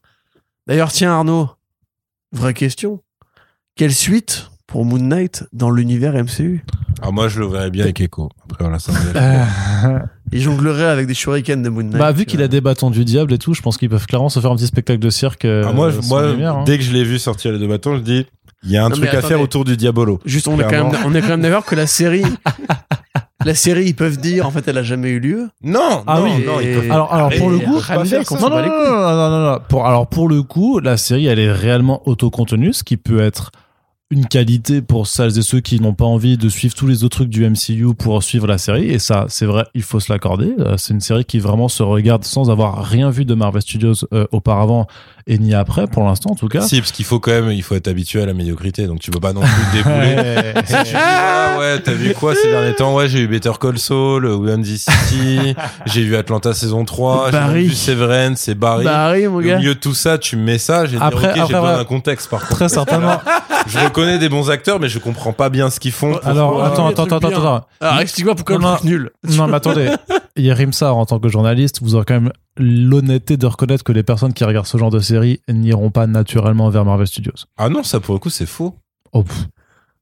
D'ailleurs, 0.66 0.92
tiens, 0.92 1.12
Arnaud, 1.12 1.50
vraie 2.32 2.54
question. 2.54 3.02
Quelle 3.74 3.94
suite 3.94 4.49
pour 4.70 4.84
Moon 4.84 4.98
Knight 4.98 5.44
dans 5.52 5.70
l'univers 5.70 6.14
MCU 6.14 6.64
alors 7.02 7.14
moi, 7.14 7.28
je 7.28 7.40
le 7.40 7.46
verrais 7.46 7.70
bien 7.70 7.84
avec 7.84 7.98
Echo. 8.02 8.28
Après, 8.44 8.62
voilà, 8.62 8.78
ça 8.78 8.92
Euh, 9.16 9.98
Il 10.32 10.42
jonglerait 10.42 10.84
avec 10.84 11.06
des 11.06 11.14
shurikens 11.14 11.62
de 11.62 11.70
Moon 11.70 11.82
Knight. 11.82 11.96
bah 11.96 12.12
vu 12.12 12.26
qu'il 12.26 12.42
a 12.42 12.48
des 12.48 12.60
bâtons 12.60 12.90
du 12.90 13.06
diable 13.06 13.32
et 13.32 13.38
tout, 13.38 13.54
je 13.54 13.62
pense 13.62 13.78
qu'ils 13.78 13.88
peuvent 13.88 14.04
clairement 14.06 14.28
se 14.28 14.38
faire 14.38 14.50
un 14.50 14.56
petit 14.56 14.66
spectacle 14.66 14.98
de 14.98 15.08
cirque. 15.08 15.46
euh, 15.46 15.64
Ah, 15.66 15.72
moi, 15.72 15.88
je- 15.90 16.00
sans 16.02 16.08
moi 16.08 16.30
lumière, 16.32 16.56
hein. 16.56 16.64
dès 16.66 16.76
que 16.76 16.84
je 16.84 16.92
l'ai 16.92 17.02
vu 17.04 17.18
sortir 17.18 17.52
les 17.52 17.58
deux 17.58 17.68
bâtons, 17.68 17.96
je 17.96 18.02
dis, 18.02 18.26
il 18.64 18.70
y 18.70 18.76
a 18.76 18.84
un 18.84 18.90
Non, 18.90 18.96
truc 18.96 19.14
à 19.14 19.22
faire 19.22 19.40
autour 19.40 19.64
du 19.64 19.78
Diabolo. 19.78 20.20
Juste, 20.26 20.46
on 20.46 20.58
est, 20.58 20.62
quand 20.64 20.68
Clairement. 20.68 20.90
même, 20.92 21.00
on 21.06 21.14
est 21.14 21.22
quand 21.22 21.28
même 21.28 21.40
d'accord 21.40 21.64
que 21.64 21.74
la 21.74 21.86
série... 21.86 22.22
la 23.46 23.54
série, 23.54 23.86
ils 23.86 23.96
peuvent 23.96 24.18
dire, 24.18 24.46
en 24.46 24.50
fait, 24.50 24.68
elle 24.68 24.76
a 24.76 24.82
jamais 24.82 25.08
eu 25.08 25.20
lieu. 25.20 25.48
Non, 25.62 26.04
Ah 26.06 26.18
non, 26.18 26.24
oui. 26.24 26.44
non, 26.46 26.60
ils 26.60 26.74
peuvent 26.74 26.90
Alors, 26.92 27.14
alors 27.14 27.30
pour 27.38 27.48
le 27.48 27.60
coup, 27.60 27.80
faire 27.80 28.04
ça. 28.26 28.36
non, 28.38 28.50
non, 28.50 28.56
non, 28.60 28.68
non, 28.68 29.16
non, 29.16 29.30
non, 29.30 29.52
non. 29.52 29.58
Pour, 29.70 29.86
alors 29.86 30.06
pour 30.06 30.28
le 30.28 30.42
coup, 30.42 30.80
la 30.80 30.98
série, 30.98 31.26
elle 31.28 31.38
est 31.38 31.50
réellement 31.50 32.06
autocontenue, 32.06 32.74
ce 32.74 32.84
qui 32.84 32.98
peut 32.98 33.20
être 33.20 33.52
une 34.10 34.26
qualité 34.26 34.82
pour 34.82 35.06
celles 35.06 35.38
et 35.38 35.42
ceux 35.42 35.60
qui 35.60 35.78
n'ont 35.78 35.94
pas 35.94 36.04
envie 36.04 36.36
de 36.36 36.48
suivre 36.48 36.74
tous 36.74 36.88
les 36.88 37.04
autres 37.04 37.18
trucs 37.18 37.28
du 37.28 37.48
MCU 37.48 37.94
pour 37.94 38.22
suivre 38.24 38.48
la 38.48 38.58
série. 38.58 38.88
Et 38.90 38.98
ça, 38.98 39.26
c'est 39.28 39.46
vrai, 39.46 39.64
il 39.74 39.82
faut 39.82 40.00
se 40.00 40.12
l'accorder. 40.12 40.52
Euh, 40.58 40.76
C'est 40.76 40.92
une 40.92 41.00
série 41.00 41.24
qui 41.24 41.38
vraiment 41.38 41.68
se 41.68 41.84
regarde 41.84 42.24
sans 42.24 42.50
avoir 42.50 42.84
rien 42.84 43.10
vu 43.10 43.24
de 43.24 43.34
Marvel 43.34 43.62
Studios 43.62 44.04
euh, 44.12 44.26
auparavant 44.32 44.88
et 45.32 45.38
ni 45.38 45.54
après, 45.54 45.86
pour 45.86 46.02
l'instant 46.04 46.30
en 46.32 46.34
tout 46.34 46.48
cas. 46.48 46.60
Si, 46.62 46.80
parce 46.80 46.90
qu'il 46.90 47.04
faut 47.04 47.20
quand 47.20 47.30
même, 47.30 47.50
il 47.52 47.62
faut 47.62 47.76
être 47.76 47.86
habitué 47.86 48.20
à 48.20 48.26
la 48.26 48.34
médiocrité, 48.34 48.86
donc 48.88 48.98
tu 48.98 49.10
peux 49.12 49.20
pas 49.20 49.32
non 49.32 49.42
plus 49.42 49.50
te 49.50 49.76
débouler. 49.76 50.16
Ouais. 50.16 50.54
Si 50.66 50.74
tu 50.74 50.82
dis, 50.82 50.90
ah 50.96 51.56
ouais, 51.60 51.78
t'as 51.80 51.92
vu 51.92 52.12
quoi 52.14 52.34
ces 52.34 52.50
derniers 52.50 52.74
temps? 52.74 52.94
Ouais, 52.96 53.08
j'ai 53.08 53.20
eu 53.20 53.28
Better 53.28 53.52
Call 53.60 53.78
Saul, 53.78 54.26
William 54.26 54.64
City, 54.64 55.54
j'ai 55.86 56.02
vu 56.02 56.16
Atlanta 56.16 56.52
saison 56.52 56.84
3, 56.84 57.26
j'ai 57.26 57.32
Barry. 57.32 57.62
vu 57.68 57.74
Severance, 57.74 58.38
c'est 58.38 58.54
Barry. 58.56 58.86
Oui, 59.12 59.28
mon 59.28 59.36
Au 59.38 59.40
gars. 59.40 59.58
milieu 59.58 59.74
de 59.76 59.80
tout 59.80 59.94
ça, 59.94 60.18
tu 60.18 60.36
me 60.36 60.42
mets 60.42 60.58
ça, 60.58 60.86
j'ai 60.86 60.98
Après- 61.00 61.32
j'ai 61.36 61.40
besoin 61.42 61.60
ouais. 61.72 61.76
d'un 61.76 61.84
contexte 61.84 62.28
par 62.28 62.40
contre. 62.40 62.54
Très 62.56 62.68
certainement. 62.68 63.20
Je 63.66 63.78
reconnais 63.78 64.18
des 64.18 64.30
bons 64.30 64.48
acteurs, 64.50 64.80
mais 64.80 64.88
je 64.88 64.98
comprends 64.98 65.34
pas 65.34 65.50
bien 65.50 65.68
ce 65.68 65.78
qu'ils 65.78 65.92
font. 65.92 66.16
Alors, 66.24 66.56
Ouais, 66.56 66.62
attends, 66.64 66.86
attends, 66.88 67.04
attends, 67.04 67.16
attends, 67.18 67.28
attends. 67.28 67.66
Alors, 67.82 68.00
explique-moi 68.00 68.34
pourquoi 68.34 68.56
le 68.56 68.62
truc 68.64 68.84
nul. 68.84 69.10
Non, 69.28 69.48
mais 69.48 69.56
attendez. 69.56 69.90
Yerim 70.36 70.72
Sar, 70.72 70.96
en 70.96 71.04
tant 71.04 71.18
que 71.18 71.28
journaliste, 71.28 71.80
vous 71.82 71.94
aurez 71.94 72.06
quand 72.06 72.14
même 72.14 72.32
l'honnêteté 72.56 73.36
de 73.36 73.46
reconnaître 73.46 73.84
que 73.84 73.92
les 73.92 74.02
personnes 74.02 74.32
qui 74.32 74.44
regardent 74.44 74.66
ce 74.66 74.78
genre 74.78 74.90
de 74.90 75.00
série 75.00 75.40
n'iront 75.48 75.90
pas 75.90 76.06
naturellement 76.06 76.68
vers 76.70 76.84
Marvel 76.84 77.06
Studios. 77.06 77.46
Ah 77.56 77.68
non, 77.68 77.82
ça 77.82 78.00
pour 78.00 78.14
le 78.14 78.20
coup, 78.20 78.30
c'est 78.30 78.46
faux. 78.46 78.74
Oh, 79.12 79.22
pff. 79.22 79.48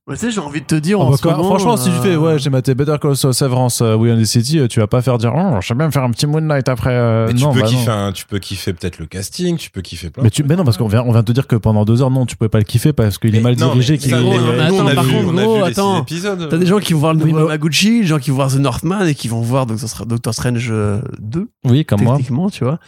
Ouais, 0.09 0.15
tu 0.15 0.21
sais, 0.21 0.31
j'ai 0.31 0.41
envie 0.41 0.63
de 0.63 0.67
te 0.67 0.75
dire. 0.75 0.99
Oh, 0.99 1.03
en 1.03 1.11
bah, 1.11 1.17
ce 1.19 1.23
quoi, 1.23 1.37
moment, 1.37 1.49
franchement, 1.51 1.77
si 1.77 1.91
tu 1.91 1.97
euh, 1.97 2.01
fais, 2.03 2.17
ouais, 2.17 2.39
j'ai 2.39 2.49
maté 2.49 2.75
Better 2.75 2.97
Call 2.99 3.15
Saul, 3.15 3.35
Severance, 3.35 3.83
euh, 3.83 3.95
William 3.95 4.25
City, 4.25 4.59
euh, 4.59 4.67
tu 4.67 4.81
vas 4.81 4.87
pas 4.87 5.03
faire 5.03 5.19
dire, 5.19 5.35
oh, 5.37 5.57
je 5.61 5.67
sais 5.69 5.75
même 5.75 5.93
faire 5.93 6.03
un 6.03 6.11
petit 6.11 6.27
Moon 6.27 6.41
Knight 6.41 6.67
après. 6.71 6.93
euh, 6.95 7.27
Mais 7.27 7.35
tu 7.35 7.43
non, 7.45 7.53
peux 7.53 7.61
bah 7.61 7.67
non. 7.67 7.73
kiffer 7.79 7.91
un- 7.91 8.13
tu 8.13 8.25
peux 8.25 8.39
kiffer 8.39 8.73
peut-être 8.73 8.99
le 8.99 9.05
casting, 9.05 9.59
tu 9.59 9.69
peux 9.71 9.83
kiffer 9.83 10.09
plein. 10.09 10.23
Mais, 10.23 10.31
tu, 10.31 10.45
mais 10.45 10.57
non, 10.57 10.65
parce 10.65 10.79
qu'on 10.79 10.89
vient, 10.89 11.03
on 11.03 11.13
vient 11.13 11.21
de 11.21 11.27
te 11.27 11.33
dire 11.33 11.47
que 11.47 11.57
pendant 11.57 11.85
deux 11.85 12.01
heures, 12.01 12.11
non, 12.11 12.25
tu 12.25 12.37
pouvais 12.37 12.49
pas 12.49 12.57
le 12.57 12.65
kiffer 12.65 12.95
parce 12.95 13.19
qu'il 13.19 13.37
est 13.37 13.41
mal 13.41 13.57
non, 13.59 13.67
dirigé. 13.73 13.93
mais 13.95 13.99
qu'il 13.99 14.11
ça, 14.11 14.19
est- 14.19 14.23
non, 14.23 14.31
on 14.31 14.59
attends, 14.87 14.95
par 14.95 15.05
vu, 15.05 15.13
contre, 15.15 15.29
on 15.29 15.33
gros, 15.35 15.65
attends. 15.65 16.05
T'as 16.05 16.57
des 16.57 16.65
gens 16.67 16.79
qui 16.79 16.95
vont 16.95 17.01
voir 17.01 17.13
le 17.13 17.19
nouveau 17.25 17.41
Yamaguchi, 17.41 18.01
des 18.01 18.07
gens 18.07 18.19
qui 18.19 18.31
vont 18.31 18.37
voir 18.37 18.51
The 18.51 18.55
Northman 18.61 19.07
et 19.07 19.15
qui 19.15 19.29
vont 19.29 19.43
voir 19.43 19.67
Doctor, 19.67 20.07
Doctor 20.07 20.33
Strange 20.33 20.69
euh, 20.71 21.03
2, 21.19 21.49
Oui, 21.67 21.85
comme 21.85 22.01
moi. 22.03 22.15
techniquement, 22.17 22.49
tu 22.49 22.65
vois. 22.65 22.79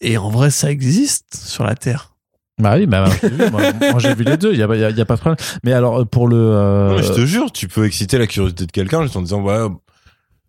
Et 0.00 0.16
en 0.16 0.30
vrai, 0.30 0.48
ça 0.50 0.70
existe 0.70 1.36
sur 1.36 1.64
la 1.64 1.74
Terre. 1.74 2.14
Bah 2.60 2.74
oui, 2.76 2.86
bah, 2.86 3.04
moi, 3.50 3.60
moi, 3.92 3.98
j'ai 3.98 4.14
vu 4.14 4.24
les 4.24 4.36
deux, 4.36 4.52
il 4.52 4.58
y 4.58 4.62
a, 4.62 4.66
y 4.76 4.84
a- 4.84 4.90
y 4.90 5.00
a 5.00 5.04
pas 5.04 5.14
de 5.16 5.20
problème. 5.20 5.36
Mais 5.64 5.72
alors, 5.72 6.06
pour 6.06 6.28
le. 6.28 6.36
euh, 6.36 6.90
Non, 6.90 6.96
mais 6.96 7.02
je 7.02 7.12
te 7.12 7.24
jure, 7.26 7.50
tu 7.52 7.68
peux 7.68 7.84
exciter 7.86 8.18
la 8.18 8.26
curiosité 8.26 8.66
de 8.66 8.72
quelqu'un 8.72 9.02
juste 9.02 9.16
en 9.16 9.22
disant, 9.22 9.42
ouais, 9.42 9.66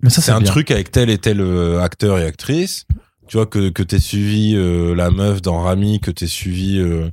mais 0.02 0.10
ça, 0.10 0.22
c'est 0.22 0.32
un 0.32 0.40
bien. 0.42 0.52
truc 0.52 0.72
avec 0.72 0.92
tel 0.92 1.10
et 1.10 1.18
tel 1.18 1.42
euh, 1.42 1.80
acteur 1.82 2.18
et 2.18 2.26
actrice. 2.26 2.86
Tu 3.28 3.38
vois 3.38 3.46
que 3.46 3.70
que 3.70 3.84
t'aies 3.84 4.00
suivi 4.00 4.54
euh, 4.56 4.94
la 4.94 5.10
meuf 5.12 5.42
dans 5.42 5.62
Rami, 5.62 6.00
que 6.02 6.12
t'aies 6.12 6.28
suivi 6.28 6.80
euh, 6.80 7.10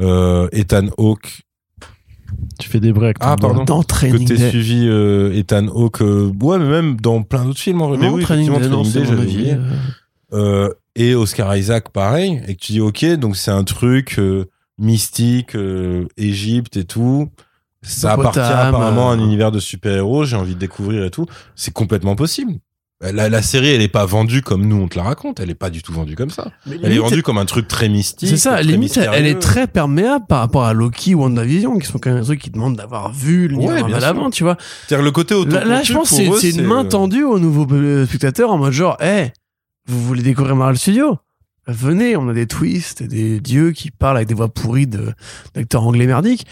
euh, 0.00 0.48
Ethan 0.52 0.86
Hawke, 0.96 1.42
Tu 2.60 2.68
fais 2.68 2.78
des 2.78 2.92
ton 3.18 3.26
Ah, 3.26 3.36
pardon. 3.36 3.64
Dans 3.64 3.82
que 3.82 3.88
Day. 4.36 4.50
suivi 4.50 4.86
euh, 4.86 5.32
Ethan 5.34 5.66
Hawke, 5.68 6.02
euh, 6.02 6.30
ouais, 6.40 6.58
mais 6.58 6.68
même 6.68 6.96
dans 7.00 7.22
plein 7.22 7.44
d'autres 7.44 7.58
films. 7.58 7.82
En 7.82 7.88
vrai. 7.88 7.98
Non, 7.98 8.12
oui, 8.14 8.22
Training 8.22 8.50
effectivement, 8.50 8.82
Day, 8.84 9.04
j'avais 9.06 9.22
oublié. 9.22 9.54
euh, 9.54 9.58
Euh, 10.32 10.68
et 10.96 11.14
Oscar 11.14 11.54
Isaac, 11.56 11.90
pareil, 11.90 12.42
et 12.48 12.56
que 12.56 12.60
tu 12.60 12.72
dis 12.72 12.80
ok, 12.80 13.04
donc 13.16 13.36
c'est 13.36 13.50
un 13.50 13.64
truc 13.64 14.18
euh, 14.18 14.46
mystique, 14.78 15.54
euh, 15.54 16.06
Égypte 16.16 16.76
et 16.76 16.84
tout. 16.84 17.28
Ça 17.82 18.14
appartient 18.14 18.40
apparemment 18.40 19.10
à 19.10 19.14
un 19.14 19.20
euh. 19.20 19.24
univers 19.24 19.52
de 19.52 19.60
super-héros, 19.60 20.24
j'ai 20.24 20.36
envie 20.36 20.54
de 20.54 20.58
découvrir 20.58 21.04
et 21.04 21.10
tout. 21.10 21.26
C'est 21.54 21.72
complètement 21.72 22.16
possible. 22.16 22.54
La, 23.02 23.28
la 23.28 23.42
série, 23.42 23.68
elle 23.68 23.82
est 23.82 23.88
pas 23.88 24.06
vendue 24.06 24.40
comme 24.40 24.66
nous 24.66 24.76
on 24.76 24.88
te 24.88 24.96
la 24.96 25.04
raconte, 25.04 25.38
elle 25.38 25.50
est 25.50 25.54
pas 25.54 25.68
du 25.68 25.82
tout 25.82 25.92
vendue 25.92 26.16
comme 26.16 26.30
ça. 26.30 26.50
mais 26.64 26.78
Elle 26.82 26.92
est 26.92 26.98
vendue 26.98 27.22
comme 27.22 27.36
un 27.36 27.44
truc 27.44 27.68
très 27.68 27.90
mystique. 27.90 28.30
C'est 28.30 28.38
ça, 28.38 28.62
limite, 28.62 28.96
elle 28.96 29.26
est 29.26 29.38
très 29.38 29.66
perméable 29.66 30.24
par 30.26 30.40
rapport 30.40 30.64
à 30.64 30.72
Loki 30.72 31.14
ou 31.14 31.20
WandaVision, 31.20 31.78
qui 31.78 31.86
sont 31.86 31.98
quand 31.98 32.08
même 32.08 32.20
des 32.20 32.24
trucs 32.24 32.40
qui 32.40 32.48
demandent 32.48 32.76
d'avoir 32.76 33.12
vu 33.12 33.48
l'univers 33.48 33.86
Ouais, 33.86 34.02
avant, 34.02 34.30
tu 34.30 34.44
vois. 34.44 34.56
C'est-à-dire 34.88 35.04
le 35.04 35.10
côté 35.10 35.34
auto 35.34 35.50
Là, 35.50 35.66
là, 35.66 35.82
je 35.82 35.92
pense 35.92 36.10
que 36.10 36.38
c'est 36.38 36.50
une 36.50 36.64
main 36.64 36.86
tendue 36.86 37.22
aux 37.22 37.38
nouveaux 37.38 37.70
euh, 37.70 38.06
spectateurs 38.06 38.50
en 38.50 38.56
mode 38.56 38.72
genre, 38.72 38.96
hé, 39.02 39.32
vous 39.86 40.02
voulez 40.02 40.22
découvrir 40.22 40.56
Marvel 40.56 40.78
Studios? 40.78 41.16
Venez, 41.68 42.16
on 42.16 42.28
a 42.28 42.32
des 42.32 42.46
twists 42.46 43.00
et 43.00 43.08
des 43.08 43.40
dieux 43.40 43.72
qui 43.72 43.90
parlent 43.90 44.16
avec 44.16 44.28
des 44.28 44.34
voix 44.34 44.48
pourries 44.48 44.86
de- 44.86 45.12
d'acteurs 45.54 45.84
anglais 45.84 46.06
merdiques. 46.06 46.46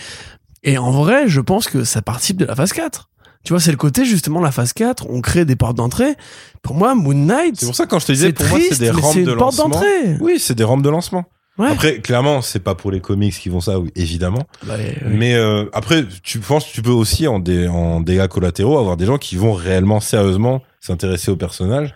Et 0.64 0.76
en 0.78 0.90
vrai, 0.90 1.28
je 1.28 1.40
pense 1.40 1.68
que 1.68 1.84
ça 1.84 2.02
participe 2.02 2.36
de 2.36 2.44
la 2.46 2.56
phase 2.56 2.72
4. 2.72 3.10
Tu 3.44 3.52
vois, 3.52 3.60
c'est 3.60 3.70
le 3.70 3.76
côté 3.76 4.04
justement 4.06 4.40
la 4.40 4.50
phase 4.50 4.72
4, 4.72 5.06
on 5.10 5.20
crée 5.20 5.44
des 5.44 5.54
portes 5.54 5.76
d'entrée. 5.76 6.14
Pour 6.62 6.74
moi, 6.74 6.94
Moon 6.94 7.12
Knight, 7.14 7.56
C'est 7.58 7.66
pour 7.66 7.74
ça 7.76 7.84
que 7.84 7.90
quand 7.90 7.98
je 7.98 8.06
te 8.06 8.12
disais, 8.12 8.32
pour 8.32 8.46
moi, 8.46 8.58
triste, 8.58 8.74
c'est 8.76 8.84
des 8.84 8.90
rampes 8.90 9.14
de 9.16 9.20
une 9.20 9.26
porte 9.26 9.38
lancement. 9.58 9.68
d'entrée. 9.68 10.16
Oui, 10.20 10.38
c'est 10.40 10.54
des 10.54 10.64
rampes 10.64 10.82
de 10.82 10.88
lancement. 10.88 11.24
Ouais. 11.58 11.68
Après, 11.68 11.98
clairement, 12.00 12.40
c'est 12.42 12.58
pas 12.58 12.74
pour 12.74 12.90
les 12.90 13.00
comics 13.00 13.34
qui 13.38 13.50
font 13.50 13.60
ça, 13.60 13.78
oui, 13.78 13.92
évidemment. 13.94 14.42
Bah. 14.66 14.74
Mais 15.06 15.34
euh, 15.34 15.66
après, 15.74 16.04
tu 16.24 16.40
penses, 16.40 16.66
tu 16.72 16.82
peux 16.82 16.90
aussi 16.90 17.28
en, 17.28 17.38
dé- 17.38 17.68
en 17.68 18.00
dégâts 18.00 18.26
collatéraux 18.26 18.78
avoir 18.78 18.96
des 18.96 19.06
gens 19.06 19.18
qui 19.18 19.36
vont 19.36 19.52
réellement, 19.52 20.00
sérieusement 20.00 20.62
s'intéresser 20.80 21.30
au 21.30 21.36
personnage 21.36 21.94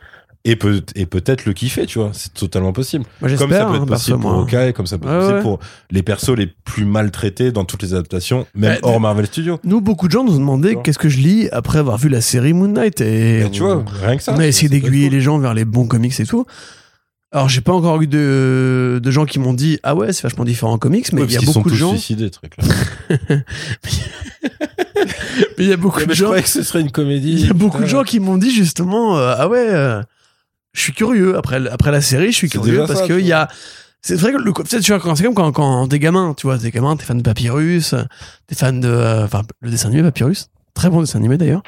et, 0.50 0.56
peut 0.56 0.82
et 0.94 1.06
peut-être 1.06 1.44
le 1.46 1.52
kiffer, 1.52 1.86
tu 1.86 1.98
vois. 1.98 2.10
C'est 2.12 2.32
totalement 2.34 2.72
possible. 2.72 3.04
Moi, 3.20 3.30
Comme 3.30 3.38
ça 3.38 3.46
peut 3.66 3.74
être 3.74 3.82
hein, 3.82 3.86
possible 3.86 4.18
pour. 4.20 4.32
Hawkeye, 4.32 4.72
comme 4.72 4.86
ça 4.86 4.98
peut 4.98 5.08
être 5.08 5.18
possible 5.18 5.36
ouais. 5.36 5.42
pour 5.42 5.58
les 5.90 6.02
persos 6.02 6.36
les 6.36 6.46
plus 6.46 6.84
maltraités 6.84 7.52
dans 7.52 7.64
toutes 7.64 7.82
les 7.82 7.94
adaptations, 7.94 8.46
même 8.54 8.78
Bah, 8.82 8.88
hors 8.88 9.00
Marvel 9.00 9.26
Studios. 9.26 9.58
Nous, 9.64 9.80
beaucoup 9.80 10.06
de 10.08 10.12
gens 10.12 10.24
nous 10.24 10.34
ont 10.36 10.38
demandé 10.40 10.76
qu'est-ce 10.82 10.98
que 10.98 11.08
je 11.08 11.18
lis 11.18 11.48
après 11.50 11.78
avoir 11.78 11.98
vu 11.98 12.08
la 12.08 12.20
série 12.20 12.52
Moon 12.52 12.68
Knight. 12.68 13.00
Et 13.00 13.40
Et 13.40 13.50
tu 13.50 13.62
vois, 13.62 13.84
rien 14.02 14.16
que 14.16 14.22
ça. 14.22 14.34
on 14.34 14.38
a 14.38 14.46
essayé 14.46 14.68
d'aiguiller 14.68 15.06
cool. 15.08 15.14
les 15.16 15.20
gens 15.20 15.38
vers 15.38 15.54
les 15.54 15.64
bons 15.64 15.86
comics 15.86 16.18
et 16.18 16.26
tout. 16.26 16.46
Alors, 17.30 17.50
j'ai 17.50 17.60
pas 17.60 17.72
encore 17.74 18.00
eu 18.00 18.06
de, 18.06 19.00
de 19.02 19.10
gens 19.10 19.26
qui 19.26 19.38
m'ont 19.38 19.52
dit 19.52 19.78
Ah 19.82 19.94
ouais, 19.94 20.14
c'est 20.14 20.22
vachement 20.22 20.44
différent 20.46 20.72
en 20.72 20.78
comics, 20.78 21.12
mais 21.12 21.20
Ouais, 21.22 21.26
il 21.28 21.34
y 21.34 21.36
a 21.36 21.40
beaucoup 21.42 21.68
de 21.68 21.74
gens. 21.74 21.90
suicidés, 21.90 22.30
très 22.30 22.48
clairement. 22.48 22.72
Mais 25.58 25.64
il 25.64 25.68
y 25.68 25.72
a 25.72 25.76
beaucoup 25.76 26.00
de 26.00 26.06
mais 26.06 26.14
je 26.14 26.20
gens. 26.20 26.24
croyais 26.26 26.42
que 26.42 26.48
ce 26.48 26.62
serait 26.62 26.80
une 26.80 26.90
comédie. 26.90 27.32
Il 27.32 27.46
y 27.46 27.50
a 27.50 27.52
beaucoup 27.52 27.80
de 27.82 27.86
gens 27.86 28.02
qui 28.02 28.18
m'ont 28.20 28.36
dit 28.38 28.50
justement 28.50 29.16
euh, 29.18 29.34
Ah 29.36 29.48
ouais, 29.48 29.66
euh, 29.68 30.02
je 30.78 30.84
suis 30.84 30.92
curieux. 30.92 31.36
Après, 31.36 31.66
après 31.68 31.90
la 31.90 32.00
série, 32.00 32.32
je 32.32 32.36
suis 32.36 32.48
curieux 32.48 32.84
parce 32.86 33.00
ça, 33.00 33.06
que 33.08 33.14
tu 33.14 33.20
il 33.20 33.26
y 33.26 33.32
a. 33.32 33.48
C'est 34.00 34.14
vrai 34.14 34.32
que 34.32 34.38
le, 34.38 34.52
peut-être, 34.52 34.80
tu 34.80 34.92
vois, 34.92 35.00
quand- 35.00 35.16
c'est 35.16 35.24
comme 35.24 35.34
quand, 35.34 35.50
quand 35.52 35.88
t'es 35.88 35.98
gamin, 35.98 36.32
tu 36.36 36.46
vois, 36.46 36.56
t'es 36.56 36.70
gamin, 36.70 36.96
t'es 36.96 37.04
fan 37.04 37.18
de 37.18 37.22
Papyrus, 37.22 37.94
t'es 38.46 38.54
fan 38.54 38.80
de, 38.80 38.88
euh, 38.88 39.24
enfin, 39.24 39.42
le 39.60 39.70
dessin 39.70 39.88
animé 39.88 40.02
Papyrus, 40.04 40.48
très 40.72 40.88
bon 40.88 41.00
dessin 41.00 41.18
animé 41.18 41.36
d'ailleurs. 41.36 41.62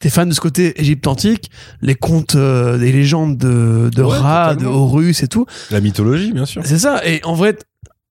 T'es 0.00 0.10
fan 0.10 0.28
de 0.28 0.34
ce 0.34 0.40
côté 0.40 0.80
Égypte 0.80 1.06
antique, 1.06 1.50
les 1.80 1.94
contes, 1.94 2.34
euh, 2.34 2.76
des 2.78 2.90
légendes 2.90 3.36
de, 3.38 3.88
de 3.94 4.02
Ouais, 4.02 4.18
Ra, 4.18 4.56
de. 4.56 4.64
Horus 4.66 5.22
et 5.22 5.28
tout. 5.28 5.46
La 5.70 5.80
mythologie, 5.80 6.32
bien 6.32 6.46
sûr. 6.46 6.62
C'est 6.64 6.78
ça. 6.78 7.06
Et 7.06 7.20
en 7.24 7.34
vrai, 7.34 7.56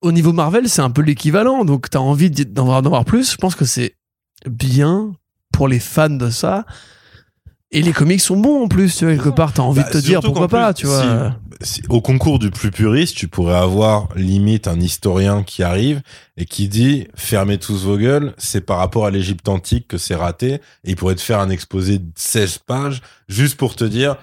au 0.02 0.12
niveau 0.12 0.32
Marvel, 0.32 0.70
c'est 0.70 0.82
un 0.84 0.92
peu 0.92 1.02
l'équivalent. 1.02 1.66
Donc, 1.66 1.90
t'as 1.90 2.00
envie 2.00 2.30
d'en 2.30 2.66
voir, 2.66 2.82
d'en 2.84 2.92
voir 2.92 3.06
plus. 3.06 3.32
Je 3.32 3.38
pense 3.38 3.56
que 3.56 3.66
c'est 3.66 3.96
bien 4.50 5.12
pour 5.52 5.68
les 5.68 5.80
fans 5.80 6.10
de 6.12 6.30
ça. 6.30 6.66
Et 7.72 7.82
les 7.84 7.92
comics 7.94 8.20
sont 8.22 8.38
bons 8.38 8.64
en 8.64 8.68
plus, 8.68 8.96
tu 8.96 9.06
vois, 9.06 9.14
quelque 9.14 9.30
part. 9.30 9.54
T'as 9.54 9.62
envie 9.62 9.82
Bah, 9.82 9.88
de 9.88 9.94
te 9.94 9.98
dire 10.00 10.22
surtout 10.22 10.28
pourquoi 10.30 10.48
pas, 10.48 10.74
tu 10.74 10.88
vois. 10.88 11.36
si- 11.62 11.84
au 11.90 12.02
concours 12.02 12.40
du 12.40 12.50
plus 12.50 12.72
puriste, 12.72 13.16
tu 13.16 13.28
pourrais 13.28 13.56
avoir 13.58 14.08
limite 14.16 14.68
un 14.68 14.80
historien 14.80 15.44
qui 15.44 15.62
arrive 15.62 16.02
et 16.36 16.46
qui 16.46 16.68
dit 16.68 17.08
fermez 17.14 17.60
tous 17.60 17.84
vos 17.84 17.98
gueules, 17.98 18.34
c'est 18.40 18.62
par 18.62 18.78
rapport 18.80 19.06
à 19.06 19.12
l'Égypte 19.12 19.48
antique 19.50 19.88
que 19.88 20.00
c'est 20.00 20.16
raté. 20.16 20.54
Et 20.54 20.62
il 20.92 20.96
pourrait 20.96 21.14
te 21.16 21.22
faire 21.22 21.40
un 21.40 21.50
exposé 21.52 22.00
de 22.00 22.10
16 22.16 22.58
pages 22.58 23.02
juste 23.28 23.56
pour 23.56 23.76
te 23.76 23.84
dire 23.84 24.16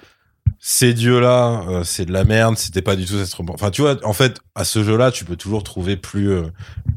ces 0.59 0.93
dieux-là, 0.93 1.63
euh, 1.69 1.81
c'est 1.83 2.05
de 2.05 2.11
la 2.11 2.23
merde, 2.23 2.57
c'était 2.57 2.81
pas 2.81 2.95
du 2.95 3.05
tout 3.05 3.13
cette 3.23 3.33
Enfin, 3.49 3.69
tu 3.71 3.81
vois, 3.81 3.95
en 4.03 4.13
fait, 4.13 4.39
à 4.55 4.63
ce 4.63 4.83
jeu-là, 4.83 5.11
tu 5.11 5.23
peux 5.25 5.35
toujours 5.35 5.63
trouver 5.63 5.95
plus 5.95 6.29
euh, 6.31 6.43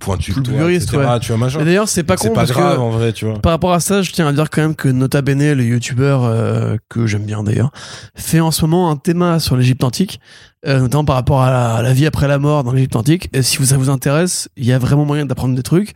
pointu 0.00 0.32
Plus 0.32 0.42
que 0.42 0.50
toi, 0.50 0.72
etc., 0.72 0.96
ouais. 0.96 1.20
Tu 1.20 1.28
vois, 1.28 1.36
machin. 1.36 1.60
Et 1.60 1.64
d'ailleurs, 1.64 1.88
c'est 1.88 2.02
pas 2.02 2.16
C'est 2.16 2.28
con 2.28 2.34
pas 2.34 2.40
parce 2.40 2.52
grave, 2.52 2.76
que 2.76 2.80
en 2.80 2.90
vrai, 2.90 3.12
tu 3.12 3.26
vois. 3.26 3.38
par 3.40 3.52
rapport 3.52 3.72
à 3.72 3.80
ça, 3.80 4.02
je 4.02 4.10
tiens 4.12 4.26
à 4.26 4.32
dire 4.32 4.50
quand 4.50 4.62
même 4.62 4.74
que 4.74 4.88
Nota 4.88 5.22
Bene, 5.22 5.52
le 5.52 5.62
youtubeur 5.64 6.24
euh, 6.24 6.76
que 6.88 7.06
j'aime 7.06 7.24
bien 7.24 7.42
d'ailleurs, 7.42 7.70
fait 8.14 8.40
en 8.40 8.50
ce 8.50 8.62
moment 8.62 8.90
un 8.90 8.96
thème 8.96 9.38
sur 9.38 9.56
l'Égypte 9.56 9.84
antique, 9.84 10.20
euh, 10.66 10.80
notamment 10.80 11.04
par 11.04 11.16
rapport 11.16 11.42
à 11.42 11.50
la, 11.50 11.74
à 11.76 11.82
la 11.82 11.92
vie 11.92 12.06
après 12.06 12.28
la 12.28 12.38
mort 12.38 12.64
dans 12.64 12.72
l'Égypte 12.72 12.96
antique. 12.96 13.28
Et 13.32 13.42
si 13.42 13.64
ça 13.66 13.76
vous 13.76 13.90
intéresse, 13.90 14.48
il 14.56 14.64
y 14.64 14.72
a 14.72 14.78
vraiment 14.78 15.04
moyen 15.04 15.26
d'apprendre 15.26 15.54
des 15.54 15.62
trucs. 15.62 15.92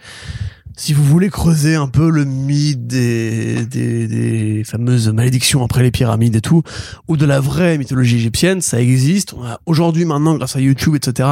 Si 0.77 0.93
vous 0.93 1.05
voulez 1.05 1.31
creuser 1.31 1.77
un 1.77 1.87
peu 1.87 2.11
le 2.11 2.25
mythe 2.25 2.87
des, 2.89 4.63
fameuses 4.67 5.09
malédictions 5.09 5.65
après 5.65 5.83
les 5.83 5.93
pyramides 5.93 6.35
et 6.35 6.41
tout, 6.41 6.63
ou 7.07 7.17
de 7.17 7.25
la 7.25 7.39
vraie 7.39 7.79
mythologie 7.79 8.17
égyptienne, 8.17 8.61
ça 8.61 8.81
existe. 8.81 9.35
On 9.35 9.45
a 9.45 9.61
aujourd'hui 9.67 10.05
maintenant, 10.05 10.35
grâce 10.35 10.57
à 10.57 10.61
YouTube, 10.61 10.97
etc., 10.97 11.29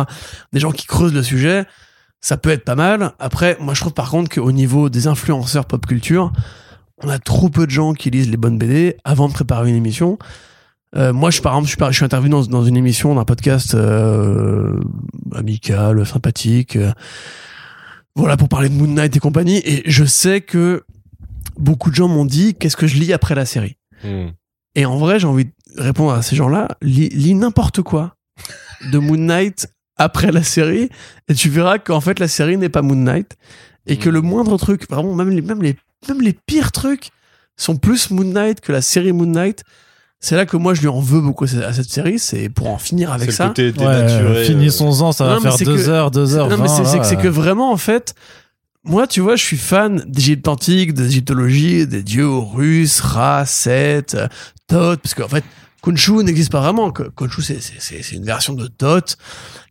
des 0.53 0.61
gens 0.61 0.71
qui 0.71 0.87
creusent 0.87 1.15
le 1.15 1.25
sujet. 1.25 1.65
Ça 2.21 2.37
peut 2.37 2.51
être 2.51 2.65
pas 2.65 2.77
mal. 2.77 3.13
Après, 3.19 3.57
moi 3.59 3.75
je 3.75 3.81
trouve 3.81 3.95
par 3.95 4.11
contre 4.11 4.33
qu'au 4.33 4.53
niveau 4.53 4.89
des 4.89 5.09
influenceurs 5.09 5.67
pop 5.67 5.85
culture, 5.87 6.33
on 7.03 7.09
a 7.09 7.19
trop 7.19 7.49
peu 7.49 7.67
de 7.67 7.73
gens 7.73 7.95
qui 7.95 8.11
lisent 8.11 8.31
les 8.31 8.37
bonnes 8.37 8.59
BD 8.59 8.97
avant 9.03 9.27
de 9.29 9.33
préparer 9.33 9.69
une 9.69 9.77
émission. 9.77 10.19
Euh, 10.95 11.13
moi, 11.13 11.31
je, 11.31 11.41
par 11.41 11.55
exemple, 11.55 11.69
je 11.69 11.97
suis, 11.97 12.07
je 12.07 12.29
dans, 12.29 12.43
dans 12.43 12.65
une 12.65 12.77
émission, 12.77 13.15
d'un 13.15 13.25
podcast 13.25 13.75
euh, 13.75 14.79
amical, 15.35 16.05
sympathique, 16.07 16.77
euh, 16.77 16.93
voilà, 18.15 18.37
pour 18.37 18.49
parler 18.49 18.69
de 18.69 18.75
Moon 18.75 18.89
Knight 18.89 19.17
et 19.17 19.21
compagnie. 19.21 19.61
Et 19.65 19.83
je 19.87 20.05
sais 20.05 20.41
que 20.41 20.85
beaucoup 21.57 21.91
de 21.91 21.95
gens 21.95 22.09
m'ont 22.09 22.25
dit 22.25 22.55
qu'est-ce 22.55 22.77
que 22.77 22.87
je 22.87 22.97
lis 22.97 23.13
après 23.13 23.35
la 23.35 23.47
série? 23.47 23.77
Hmm. 24.05 24.29
Et 24.75 24.85
en 24.87 24.97
vrai, 24.99 25.19
j'ai 25.19 25.27
envie 25.27 25.47
de 25.47 25.53
répondre 25.77 26.13
à 26.13 26.23
ces 26.23 26.37
gens-là, 26.37 26.69
lis, 26.83 27.09
lis 27.11 27.35
n'importe 27.35 27.83
quoi 27.83 28.17
de 28.91 28.99
Moon 28.99 29.17
Knight 29.17 29.69
après 29.97 30.33
la 30.33 30.43
série, 30.43 30.89
et 31.29 31.35
tu 31.35 31.49
verras 31.51 31.79
qu'en 31.79 32.01
fait 32.01 32.19
la 32.19 32.29
série 32.29 32.57
n'est 32.57 32.71
pas 32.71 32.83
Moon 32.83 32.97
Knight, 32.97 33.37
et 33.87 33.97
que 33.99 34.09
Mm. 34.09 34.13
le 34.13 34.21
moindre 34.23 34.57
truc, 34.59 34.89
vraiment 34.91 35.15
même 35.15 35.31
les, 35.31 35.43
même 35.43 35.63
les, 35.63 35.77
même 36.09 36.21
les 36.23 36.33
pires 36.33 36.73
trucs, 36.73 37.11
sont 37.57 37.77
plus 37.77 38.11
Moon 38.11 38.25
Knight 38.25 38.61
que 38.61 38.73
la 38.73 38.81
série 38.83 39.13
Moon 39.13 39.27
Knight. 39.27 39.63
C'est 40.25 40.37
là 40.37 40.47
que 40.47 40.57
moi 40.57 40.73
je 40.73 40.81
lui 40.83 40.89
en 40.89 41.01
veux 41.01 41.21
beaucoup 41.21 41.45
à 41.45 41.73
cette 41.73 41.91
série, 41.91 42.21
c'est 42.21 42.49
pour 42.49 42.69
en 42.71 42.79
finir 42.79 43.11
avec 43.13 43.33
ça. 43.33 43.45
le 43.45 43.49
côté 43.51 43.65
Ouais, 43.67 43.73
dénaturé. 43.73 44.37
euh, 44.39 44.45
finissons-en, 44.45 45.11
ça 45.11 45.27
va 45.27 45.35
Non, 45.35 45.41
faire 45.41 45.53
c'est 45.55 45.65
2 45.65 45.75
que- 45.77 45.89
heures, 45.89 46.11
2 46.13 46.37
heures. 46.37 46.49
Non, 46.49 46.59
mais 46.59 46.69
c'est- 46.69 46.83
20, 46.83 46.85
c'est 46.93 46.97
là. 46.99 47.05
c'est 47.05 47.17
que 47.17 47.27
vraiment, 47.27 47.73
en 47.73 47.77
fait, 47.77 48.15
moi, 48.85 49.09
tu 49.09 49.21
vois, 49.21 49.35
je 49.35 49.43
suis 49.43 49.57
fan 49.57 50.05
d'Égypte 50.07 50.47
antique, 50.47 50.95
d'égyptologie, 50.95 51.89
des 51.89 52.05
dieux 52.05 52.29
russes, 52.29 53.01
Ra, 53.01 53.45
Seth, 53.47 54.15
euh, 54.15 54.29
Thoth, 54.69 55.01
parce 55.01 55.15
qu'en 55.15 55.27
fait, 55.29 55.43
Khonshu 55.83 56.23
n'existe 56.25 56.51
pas 56.53 56.61
vraiment. 56.61 56.91
Khonshu, 56.93 57.43
c'est- 57.43 57.61
c'est 57.61 57.81
c'est- 57.81 58.03
c'est 58.03 58.17
une 58.17 58.25
version 58.25 58.55
de 58.55 58.67
Thoth 58.69 59.17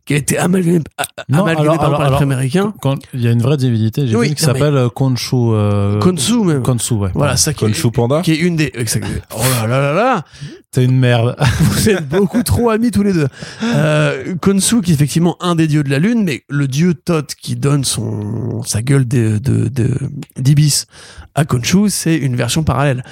qui 0.04 0.14
a 0.14 0.16
été 0.16 0.36
amalgamée, 0.36 0.80
a- 0.98 1.04
Non, 1.28 1.40
amalgamée 1.44 1.68
alors- 1.68 1.78
par 1.90 2.00
alors- 2.00 2.18
les 2.18 2.22
américains. 2.24 2.74
Il 3.14 3.22
y 3.22 3.28
a 3.28 3.30
une 3.30 3.40
vraie 3.40 3.56
divinité, 3.56 4.06
j'ai 4.06 4.16
Oui, 4.16 4.28
vu 4.30 4.34
qui 4.34 4.42
s'appelle 4.42 4.76
euh, 4.76 4.88
Khonshu. 4.88 5.34
euh, 5.34 5.98
même. 6.44 6.62
Khonsu, 6.62 6.94
ouais. 6.94 7.10
Voilà, 7.14 7.36
ça 7.36 7.54
qui 7.54 7.64
est, 7.64 7.90
Panda. 7.92 8.20
qui 8.20 8.32
est 8.32 8.36
une 8.36 8.56
des. 8.56 8.70
exactement. 8.74 9.14
Oh 9.34 9.40
là 9.62 9.66
là 9.66 9.80
là 9.80 9.92
là 9.94 10.24
T'es 10.72 10.84
une 10.84 10.98
merde. 10.98 11.36
Vous 11.60 11.88
êtes 11.90 12.08
beaucoup 12.08 12.42
trop 12.42 12.70
amis 12.70 12.90
tous 12.90 13.02
les 13.02 13.12
deux. 13.12 13.28
Euh, 13.62 14.34
qui 14.80 14.90
est 14.90 14.94
effectivement 14.94 15.36
un 15.40 15.54
des 15.54 15.66
dieux 15.66 15.82
de 15.82 15.90
la 15.90 15.98
lune, 15.98 16.24
mais 16.24 16.44
le 16.48 16.66
dieu 16.66 16.94
Thoth 16.94 17.34
qui 17.34 17.56
donne 17.56 17.84
son 17.84 18.62
sa 18.64 18.82
gueule 18.82 19.06
de 19.06 19.38
de 19.38 19.68
de- 19.68 19.98
d'ibis 20.38 20.86
à 21.34 21.44
Khonshu, 21.44 21.88
c'est 21.90 22.16
une 22.16 22.36
version 22.36 22.64
parallèle. 22.64 23.04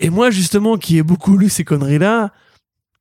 Et 0.00 0.10
moi, 0.10 0.30
justement, 0.30 0.76
qui 0.76 0.98
ai 0.98 1.02
beaucoup 1.02 1.36
lu 1.36 1.48
ces 1.48 1.64
conneries-là, 1.64 2.32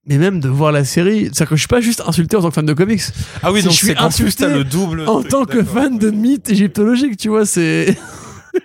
mais 0.06 0.18
même 0.18 0.40
de 0.40 0.50
voir 0.50 0.72
la 0.72 0.86
série, 0.86 1.26
c'est-à-dire 1.26 1.50
que 1.50 1.56
je 1.56 1.62
suis 1.62 1.68
pas 1.68 1.82
juste 1.82 2.02
insulté 2.06 2.38
en 2.38 2.42
tant 2.42 2.50
que 2.50 2.54
fan 2.56 2.66
de 2.66 2.74
comics, 2.74 3.02
Ah 3.42 3.52
oui, 3.52 3.64
donc 3.64 3.72
je 3.74 3.78
suis 3.78 3.98
insulté 3.98 4.48
le 4.48 4.64
double. 4.64 5.02
en 5.08 5.20
truc, 5.20 5.32
tant 5.32 5.46
que 5.46 5.64
fan 5.64 5.98
de 5.98 6.12
mythes 6.12 6.50
égyptologiques, 6.50 7.18
tu 7.18 7.30
vois, 7.30 7.46
c'est. 7.46 7.98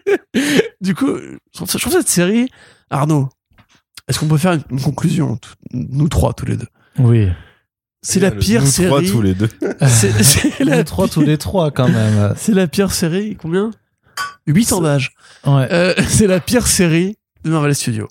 du 0.80 0.94
coup, 0.94 1.16
je 1.16 1.78
trouve, 1.78 1.92
cette 1.92 2.08
série, 2.08 2.48
Arnaud, 2.90 3.28
est-ce 4.06 4.18
qu'on 4.18 4.28
peut 4.28 4.38
faire 4.38 4.52
une, 4.70 4.80
conclusion, 4.80 5.38
nous 5.72 6.08
trois, 6.08 6.32
tous 6.34 6.46
les 6.46 6.56
deux? 6.56 6.68
Oui. 6.98 7.28
c'est 8.02 8.20
la 8.20 8.30
pire 8.30 8.60
Nous 8.62 8.66
série. 8.68 8.88
trois 8.88 9.02
tous 9.02 9.22
les 9.22 9.34
deux. 9.34 9.48
C'est 9.88 10.22
c'est 10.22 10.64
la, 10.64 10.76
Les 10.76 10.84
trois, 10.84 11.08
tous 11.08 11.22
les 11.22 11.38
trois, 11.38 11.70
quand 11.70 11.88
même. 11.88 12.34
c'est 12.36 12.54
la 12.54 12.68
pire 12.68 12.92
série. 12.92 13.36
Combien? 13.36 13.70
8 14.46 14.72
ans 14.72 14.80
d'âge. 14.80 15.12
Ouais. 15.46 15.68
Euh, 15.70 15.94
c'est 16.08 16.26
la 16.26 16.40
pire 16.40 16.66
série 16.66 17.16
de 17.44 17.50
Marvel 17.50 17.74
Studios. 17.74 18.08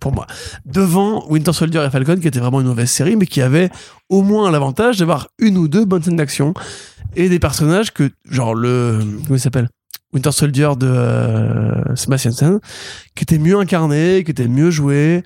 Pour 0.00 0.12
moi. 0.12 0.26
Devant 0.64 1.26
Winter 1.28 1.52
Soldier 1.52 1.84
et 1.86 1.90
Falcon, 1.90 2.16
qui 2.20 2.28
était 2.28 2.38
vraiment 2.40 2.60
une 2.60 2.68
mauvaise 2.68 2.90
série, 2.90 3.16
mais 3.16 3.26
qui 3.26 3.40
avait 3.42 3.70
au 4.08 4.22
moins 4.22 4.50
l'avantage 4.50 4.98
d'avoir 4.98 5.28
une 5.38 5.56
ou 5.58 5.66
deux 5.68 5.84
bonnes 5.84 6.02
scènes 6.02 6.16
d'action 6.16 6.54
et 7.16 7.28
des 7.28 7.38
personnages 7.38 7.92
que, 7.92 8.10
genre 8.30 8.54
le, 8.54 9.00
comment 9.24 9.36
il 9.36 9.40
s'appelle? 9.40 9.68
Winter 10.14 10.32
Soldier 10.32 10.70
de 10.78 10.86
euh, 10.86 11.94
Sebastian 11.96 12.30
Stan, 12.32 12.58
qui 13.14 13.24
était 13.24 13.38
mieux 13.38 13.58
incarné, 13.58 14.22
qui 14.24 14.30
était 14.30 14.48
mieux 14.48 14.70
joué. 14.70 15.22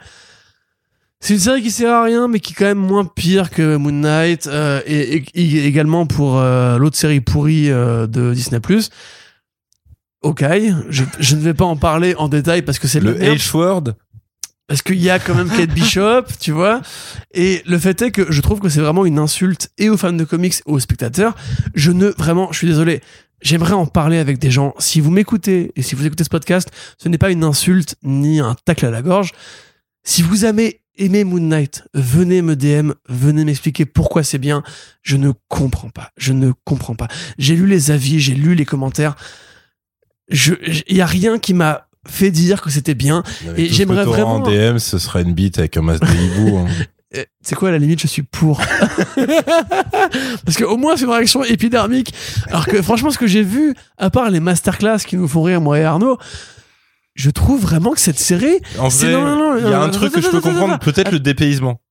C'est 1.21 1.35
une 1.35 1.41
série 1.41 1.63
qui 1.63 1.71
sert 1.71 1.93
à 1.95 2.03
rien, 2.03 2.27
mais 2.27 2.41
qui 2.41 2.53
est 2.53 2.57
quand 2.57 2.65
même 2.65 2.79
moins 2.79 3.05
pire 3.05 3.51
que 3.51 3.77
Moon 3.77 3.93
Knight, 3.93 4.49
euh, 4.49 4.81
et, 4.87 5.19
et- 5.19 5.25
et 5.35 5.67
également 5.67 6.05
pour 6.07 6.39
euh, 6.39 6.79
l'autre 6.79 6.97
série 6.97 7.21
pourrie 7.21 7.71
euh, 7.71 8.09
de 8.09 8.35
Disney+. 8.35 8.61
Ok, 10.23 10.45
je, 10.89 11.03
je 11.19 11.37
ne 11.37 11.41
vais 11.41 11.55
pas 11.55 11.65
en 11.65 11.77
parler 11.77 12.15
en 12.17 12.29
détail 12.29 12.63
parce 12.63 12.79
que 12.79 12.87
c'est 12.89 13.01
Le 13.01 13.15
H-word, 13.15 13.95
parce 14.69 14.83
qu'il 14.83 15.03
y 15.03 15.11
a 15.11 15.19
quand 15.19 15.35
même 15.35 15.51
Kate 15.51 15.71
Bishop, 15.71 16.25
tu 16.41 16.53
vois. 16.53 16.81
Et 17.35 17.63
le 17.67 17.79
fait 17.79 18.01
est 18.03 18.11
que 18.11 18.31
je 18.31 18.41
trouve 18.41 18.61
que 18.61 18.69
c'est 18.69 18.81
vraiment 18.81 19.05
une 19.05 19.19
insulte 19.19 19.71
et 19.79 19.91
aux 19.91 19.97
fans 19.97 20.13
de 20.13 20.25
comics 20.25 20.55
et 20.55 20.71
aux 20.71 20.79
spectateurs. 20.79 21.35
Je 21.75 21.91
ne, 21.91 22.09
vraiment, 22.17 22.51
je 22.53 22.59
suis 22.59 22.67
désolé. 22.67 23.01
J'aimerais 23.43 23.75
en 23.75 23.87
parler 23.87 24.19
avec 24.19 24.39
des 24.39 24.51
gens. 24.51 24.75
Si 24.79 25.01
vous 25.01 25.11
m'écoutez 25.11 25.73
et 25.75 25.83
si 25.83 25.95
vous 25.95 26.07
écoutez 26.07 26.25
ce 26.25 26.31
podcast, 26.31 26.71
ce 26.97 27.09
n'est 27.09 27.19
pas 27.19 27.31
une 27.31 27.45
insulte 27.45 27.97
ni 28.03 28.41
un 28.41 28.57
tacle 28.65 28.87
à 28.87 28.91
la 28.91 29.03
gorge. 29.03 29.33
Si 30.05 30.23
vous 30.23 30.45
avez 30.45 30.83
aimé 30.97 31.25
Moon 31.25 31.41
Knight, 31.41 31.85
venez 31.93 32.41
me 32.41 32.55
DM, 32.55 32.93
venez 33.09 33.45
m'expliquer 33.45 33.85
pourquoi 33.85 34.23
c'est 34.23 34.39
bien. 34.39 34.63
Je 35.03 35.17
ne 35.17 35.33
comprends 35.49 35.91
pas. 35.91 36.11
Je 36.17 36.33
ne 36.33 36.53
comprends 36.65 36.95
pas. 36.95 37.09
J'ai 37.37 37.57
lu 37.57 37.67
les 37.67 37.91
avis, 37.91 38.21
j'ai 38.21 38.35
lu 38.35 38.55
les 38.55 38.65
commentaires. 38.65 39.17
Il 40.29 40.97
y 40.97 41.01
a 41.01 41.07
rien 41.07 41.39
qui 41.39 41.53
m'a 41.53 41.89
fait 42.09 42.31
dire 42.31 42.61
que 42.63 42.71
c'était 42.71 42.95
bien. 42.95 43.23
Et 43.57 43.69
j'aimerais 43.69 44.05
vraiment- 44.05 44.35
En 44.37 44.51
DM, 44.51 44.79
ce 44.79 44.99
sera 44.99 45.21
une 45.21 45.33
bite 45.35 45.59
avec 45.59 45.77
un 45.77 45.83
masque 45.83 46.03
de 46.05 46.13
hibou. 46.15 46.59
hein. 46.59 46.67
C'est 47.43 47.55
quoi 47.55 47.69
à 47.69 47.73
la 47.73 47.79
limite 47.79 48.01
je 48.01 48.07
suis 48.07 48.23
pour 48.23 48.59
parce 50.47 50.57
que 50.57 50.65
au 50.65 50.79
moins 50.79 50.97
c'est 50.97 51.05
une 51.05 51.11
réaction 51.11 51.45
épidermique 51.45 52.15
alors 52.49 52.65
que 52.67 52.81
franchement 52.81 53.11
ce 53.11 53.19
que 53.19 53.27
j'ai 53.27 53.43
vu 53.43 53.75
à 53.99 54.09
part 54.09 54.31
les 54.31 54.41
masterclass 54.41 54.99
qui 55.07 55.19
nous 55.19 55.29
font 55.29 55.43
rire 55.43 55.61
moi 55.61 55.79
et 55.79 55.85
Arnaud 55.85 56.17
je 57.15 57.29
trouve 57.29 57.61
vraiment 57.61 57.91
que 57.93 58.01
cette 58.01 58.19
série 58.19 58.61
En 58.79 58.89
vrai, 58.89 59.13
il 59.61 59.69
y 59.69 59.75
a 59.75 59.83
un 59.83 59.91
truc 59.91 60.13
que 60.15 60.23
je 60.23 60.29
peux 60.31 60.41
comprendre. 60.41 60.79
Peut-être 60.79 61.13
le 61.13 61.21
dépaysement. 61.21 61.83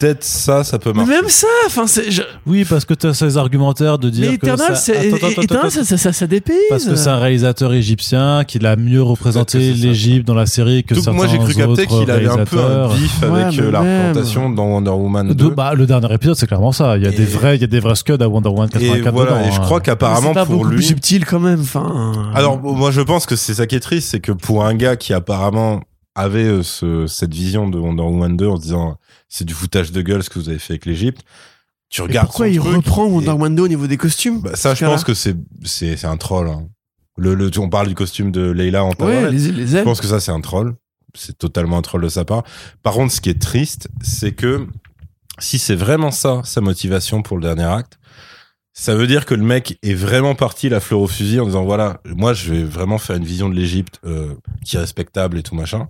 Peut-être 0.00 0.24
ça, 0.24 0.64
ça 0.64 0.78
peut 0.78 0.90
mais 0.92 1.04
marcher. 1.04 1.12
même 1.12 1.28
ça 1.28 1.46
enfin 1.66 1.86
c'est 1.86 2.10
je- 2.10 2.22
Oui, 2.46 2.64
parce 2.68 2.84
que 2.84 2.94
tu 2.94 3.06
as 3.06 3.14
ces 3.14 3.36
argumentaires 3.36 3.98
de 3.98 4.08
dire 4.10 4.30
mais 4.32 4.38
que 4.38 4.46
Eternal 4.46 4.68
ça... 4.68 4.74
c'est 4.74 4.96
Attends, 4.96 5.16
attends, 5.16 5.26
attends, 5.28 5.42
Eternal, 5.42 5.66
attends. 5.66 5.70
ça, 5.70 5.84
ça, 5.84 5.96
ça, 5.98 6.12
ça 6.12 6.26
dépayse 6.26 6.56
Parce 6.70 6.84
que 6.86 6.96
c'est 6.96 7.08
un 7.10 7.18
réalisateur 7.18 7.72
égyptien 7.74 8.44
qui 8.44 8.64
a 8.64 8.76
mieux 8.76 9.02
représenté 9.02 9.58
l'Égypte 9.74 10.26
dans 10.26 10.34
la 10.34 10.46
série 10.46 10.84
que 10.84 10.94
Donc, 10.94 11.04
certains 11.04 11.16
moi, 11.16 11.26
j'ai 11.26 11.36
cru 11.38 11.54
capter 11.54 11.82
autres 11.82 11.86
qu'il 11.86 12.10
avait 12.10 12.26
un 12.28 12.44
peu 12.44 12.58
un 12.58 12.86
réalisateurs. 12.88 12.94
bif 12.94 13.22
Ouais, 13.22 13.42
avec 13.42 13.58
euh, 13.60 13.70
la 13.70 13.78
représentation 13.80 14.50
dans 14.50 14.64
Wonder 14.66 14.90
Woman 14.90 15.28
2. 15.28 15.34
De- 15.34 15.48
bah, 15.50 15.74
le 15.74 15.86
dernier 15.86 16.12
épisode, 16.14 16.36
c'est 16.36 16.46
clairement 16.46 16.72
ça. 16.72 16.96
Il 16.96 17.04
y 17.04 17.06
a 17.06 17.10
Et- 17.10 17.14
des 17.14 17.24
vrais, 17.26 17.56
il 17.56 17.60
y 17.60 17.64
a 17.64 17.66
des 17.66 17.80
vrais 17.80 17.94
scuds 17.94 18.12
à 18.20 18.28
Wonder 18.28 18.48
Woman 18.48 18.68
84 18.70 19.06
et 19.06 19.10
voilà, 19.10 19.30
dedans, 19.32 19.40
et 19.48 19.52
je 19.52 19.58
hein. 19.58 19.60
crois 19.62 19.80
qu'apparemment 19.80 20.28
c'est 20.28 20.34
pas 20.34 20.46
pour 20.46 20.56
beaucoup 20.56 20.68
plus 20.68 20.76
lui. 20.78 20.84
subtil 20.84 21.26
quand 21.26 21.40
même 21.40 21.60
enfin 21.60 22.30
Alors 22.34 22.58
moi 22.62 22.90
je 22.90 23.02
pense 23.02 23.26
que 23.26 23.36
c'est 23.36 23.54
ça 23.54 23.66
qui 23.66 23.74
est 23.76 23.80
triste, 23.80 24.08
c'est 24.10 24.20
que 24.20 24.32
pour 24.32 24.64
un 24.64 24.74
gars 24.74 24.96
qui 24.96 25.12
apparemment 25.12 25.80
avait 26.20 26.44
euh, 26.44 26.62
ce, 26.62 27.06
cette 27.06 27.34
vision 27.34 27.68
de 27.68 27.78
Wonder 27.78 28.02
Woman 28.02 28.36
2 28.36 28.46
en 28.46 28.56
se 28.56 28.62
disant 28.62 28.98
c'est 29.28 29.44
du 29.44 29.54
foutage 29.54 29.92
de 29.92 30.02
gueule 30.02 30.22
ce 30.22 30.30
que 30.30 30.38
vous 30.38 30.48
avez 30.48 30.58
fait 30.58 30.74
avec 30.74 30.86
l'Égypte, 30.86 31.22
tu 31.88 32.02
regardes 32.02 32.26
pourquoi 32.28 32.48
il 32.48 32.58
truc 32.60 32.74
reprend 32.76 33.06
et- 33.06 33.10
Wonder 33.10 33.30
Woman 33.30 33.54
2 33.56 33.62
au 33.64 33.68
niveau 33.68 33.86
des 33.86 33.96
costumes 33.96 34.40
Bah, 34.40 34.54
ça, 34.54 34.74
je 34.74 34.84
pense 34.84 35.04
que 35.04 35.14
c'est 35.14 36.04
un 36.04 36.16
troll. 36.16 36.48
hein. 36.48 36.68
Le, 37.16 37.34
le 37.34 37.50
on 37.58 37.68
parle 37.68 37.88
du 37.88 37.94
costume 37.94 38.32
de 38.32 38.50
Leila 38.50 38.84
en 38.84 38.92
ouais 39.00 39.30
les, 39.30 39.52
les 39.52 39.66
Je 39.66 39.78
pense 39.82 40.00
que 40.00 40.06
ça 40.06 40.20
c'est 40.20 40.32
un 40.32 40.40
troll. 40.40 40.74
C'est 41.14 41.36
totalement 41.36 41.76
un 41.78 41.82
troll 41.82 42.02
de 42.02 42.08
sa 42.08 42.24
part. 42.24 42.44
Par 42.84 42.94
contre, 42.94 43.12
ce 43.12 43.20
qui 43.20 43.30
est 43.30 43.40
triste, 43.42 43.88
c'est 44.00 44.32
que 44.32 44.66
si 45.38 45.58
c'est 45.58 45.74
vraiment 45.74 46.10
ça 46.12 46.40
sa 46.44 46.60
motivation 46.60 47.22
pour 47.22 47.36
le 47.36 47.42
dernier 47.42 47.64
acte, 47.64 47.98
ça 48.72 48.94
veut 48.94 49.06
dire 49.06 49.26
que 49.26 49.34
le 49.34 49.42
mec 49.42 49.78
est 49.82 49.94
vraiment 49.94 50.34
parti 50.34 50.68
la 50.68 50.80
fleur 50.80 51.00
au 51.00 51.06
fusil 51.06 51.40
en 51.40 51.46
disant 51.46 51.64
voilà, 51.64 52.00
moi 52.04 52.32
je 52.32 52.52
vais 52.52 52.64
vraiment 52.64 52.98
faire 52.98 53.16
une 53.16 53.24
vision 53.24 53.48
de 53.48 53.54
l'Égypte 53.54 54.00
euh, 54.04 54.34
qui 54.64 54.76
est 54.76 54.80
respectable 54.80 55.38
et 55.38 55.42
tout 55.42 55.54
machin. 55.54 55.88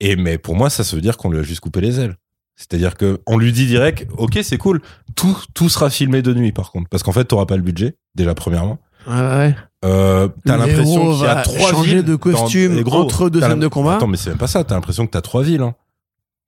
Et 0.00 0.16
mais 0.16 0.38
pour 0.38 0.56
moi, 0.56 0.70
ça, 0.70 0.84
ça 0.84 0.94
veut 0.94 1.02
dire 1.02 1.16
qu'on 1.16 1.30
lui 1.30 1.38
a 1.38 1.42
juste 1.42 1.60
coupé 1.60 1.80
les 1.80 2.00
ailes. 2.00 2.16
C'est-à-dire 2.54 2.96
que 2.96 3.20
on 3.26 3.36
lui 3.36 3.52
dit 3.52 3.66
direct, 3.66 4.06
ok, 4.16 4.38
c'est 4.42 4.58
cool, 4.58 4.80
tout 5.14 5.36
tout 5.54 5.68
sera 5.68 5.90
filmé 5.90 6.22
de 6.22 6.32
nuit 6.32 6.52
par 6.52 6.70
contre, 6.70 6.88
parce 6.88 7.02
qu'en 7.02 7.12
fait, 7.12 7.24
t'auras 7.24 7.46
pas 7.46 7.56
le 7.56 7.62
budget 7.62 7.96
déjà 8.14 8.34
premièrement. 8.34 8.78
ouais, 9.06 9.14
ouais. 9.14 9.56
Euh, 9.84 10.28
t'as 10.44 10.56
l'impression 10.56 11.12
qu'il 11.12 11.22
y 11.22 11.26
a 11.26 11.42
trois 11.42 11.82
villes 11.82 12.02
de 12.02 12.16
costume 12.16 12.82
gros, 12.82 13.02
entre 13.02 13.30
deux 13.30 13.40
scènes 13.40 13.60
de 13.60 13.68
combat. 13.68 13.96
Attends, 13.96 14.08
mais 14.08 14.16
c'est 14.16 14.30
même 14.30 14.38
pas 14.38 14.46
ça. 14.46 14.64
T'as 14.64 14.74
l'impression 14.74 15.06
que 15.06 15.12
t'as 15.12 15.20
trois 15.20 15.42
villes. 15.42 15.62
Hein. 15.62 15.74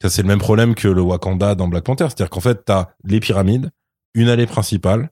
Ça, 0.03 0.09
c'est 0.09 0.23
le 0.23 0.29
même 0.29 0.39
problème 0.39 0.75
que 0.75 0.89
le 0.89 1.01
Wakanda 1.01 1.55
dans 1.55 1.69
Black 1.69 1.85
Panther. 1.85 2.07
C'est-à-dire 2.09 2.31
qu'en 2.31 2.41
fait, 2.41 2.65
t'as 2.65 2.89
les 3.05 3.21
pyramides, 3.21 3.71
une 4.15 4.29
allée 4.29 4.47
principale 4.47 5.11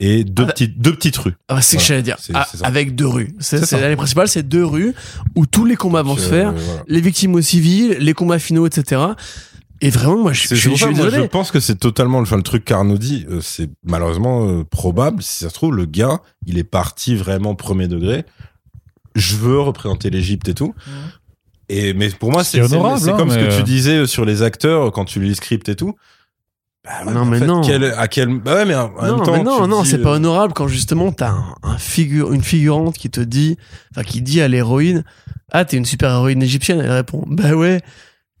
et 0.00 0.24
deux 0.24 0.44
Ah, 0.48 0.52
petites 0.52 0.78
deux 0.80 0.94
petites 0.94 1.16
rues. 1.16 1.34
Ah, 1.48 1.62
c'est 1.62 1.62
ce 1.62 1.70
que 1.76 1.76
Voilà. 1.78 1.86
j'allais 1.88 2.02
dire. 2.02 2.16
C'est- 2.20 2.32
Ah, 2.34 2.46
c'est 2.52 2.64
avec 2.64 2.94
deux 2.94 3.06
rues. 3.06 3.34
C'est 3.38 3.58
C'est 3.58 3.64
c'est 3.64 3.76
ça. 3.76 3.80
l'allée 3.80 3.96
principale, 3.96 4.28
c'est 4.28 4.42
deux 4.42 4.64
rues 4.64 4.94
où 5.36 5.46
tous 5.46 5.64
les 5.64 5.76
combats 5.76 6.02
vont 6.02 6.16
se 6.16 6.26
Euh, 6.26 6.30
faire, 6.30 6.52
voilà. 6.52 6.82
les 6.86 7.00
victimes 7.00 7.34
aux 7.34 7.40
civils, 7.40 7.96
les 7.98 8.12
combats 8.14 8.38
finaux, 8.38 8.66
etc. 8.66 9.00
Et 9.80 9.90
vraiment, 9.90 10.18
moi, 10.22 10.32
je, 10.32 10.40
suis- 10.40 10.48
C'est 10.48 10.56
je, 10.56 10.70
je 10.70 10.74
ça, 10.76 10.86
suis 10.86 10.94
moi, 10.96 11.10
je 11.10 11.20
pense 11.22 11.50
que 11.50 11.60
c'est 11.60 11.76
totalement 11.76 12.18
enfin, 12.18 12.36
le 12.36 12.42
truc 12.42 12.64
qu'Arnaud 12.64 12.98
dit. 12.98 13.26
euh, 13.30 13.40
c'est 13.42 13.70
malheureusement 13.84 14.46
euh, 14.48 14.64
probable. 14.64 15.22
Si 15.22 15.38
ça 15.44 15.48
se 15.50 15.54
trouve, 15.54 15.74
le 15.74 15.84
gars, 15.86 16.20
il 16.46 16.58
est 16.58 16.64
parti 16.64 17.14
vraiment 17.14 17.54
premier 17.54 17.86
degré. 17.88 18.24
Je 19.14 19.36
veux 19.36 19.60
représenter 19.60 20.10
l'Égypte 20.10 20.48
et 20.48 20.54
tout. 20.54 20.74
Et 21.68 21.94
mais 21.94 22.10
pour 22.10 22.30
moi, 22.30 22.44
c'est 22.44 22.60
honorable, 22.60 23.00
c'est 23.00 23.10
hein, 23.10 23.16
comme 23.16 23.30
ce 23.30 23.36
que 23.36 23.40
euh, 23.52 23.56
tu 23.56 23.64
disais 23.64 24.06
sur 24.06 24.24
les 24.24 24.42
acteurs 24.42 24.92
quand 24.92 25.04
tu 25.04 25.20
lis 25.20 25.28
le 25.30 25.34
script 25.34 25.68
et 25.68 25.74
tout. 25.74 25.94
Bah 26.86 27.04
ouais, 27.04 27.12
Non, 27.12 27.24
mais 27.24 27.38
fait, 27.40 27.46
non. 27.46 27.60
quel- 27.62 27.84
à 27.98 28.06
quel 28.08 28.28
bah 28.38 28.54
ouais, 28.54 28.64
mais 28.64 28.74
en 28.76 28.88
Non, 28.90 29.16
même 29.16 29.24
temps, 29.24 29.32
mais 29.32 29.38
tu 29.64 29.68
non, 29.70 29.84
c'est 29.84 29.98
pas 29.98 30.10
euh, 30.12 30.16
honorable 30.16 30.52
quand 30.54 30.68
justement 30.68 31.10
t'as 31.10 31.30
un, 31.30 31.54
un 31.64 31.78
figure, 31.78 32.32
une 32.32 32.42
figurante 32.44 32.96
qui 32.96 33.10
te 33.10 33.20
dit, 33.20 33.56
enfin, 33.90 34.04
qui 34.04 34.22
dit 34.22 34.40
à 34.40 34.46
l'héroïne, 34.48 35.02
ah, 35.50 35.64
t'es 35.64 35.76
une 35.78 35.84
super 35.84 36.10
héroïne 36.12 36.42
égyptienne. 36.42 36.80
Elle 36.80 36.92
répond, 36.92 37.24
bah 37.26 37.54
ouais. 37.54 37.80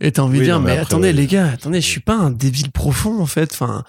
Et 0.00 0.12
t'as 0.12 0.22
envie 0.22 0.34
Oui, 0.34 0.38
de 0.40 0.44
dire, 0.44 0.54
non, 0.56 0.60
mais, 0.60 0.66
mais 0.66 0.72
après, 0.78 0.84
attendez, 0.94 1.08
ouais. 1.08 1.12
les 1.14 1.26
gars, 1.26 1.48
attendez, 1.52 1.80
je 1.80 1.86
suis 1.86 2.00
pas 2.00 2.14
un 2.14 2.30
débile 2.30 2.70
profond, 2.70 3.18
en 3.20 3.26
fait. 3.26 3.50
Enfin, 3.52 3.82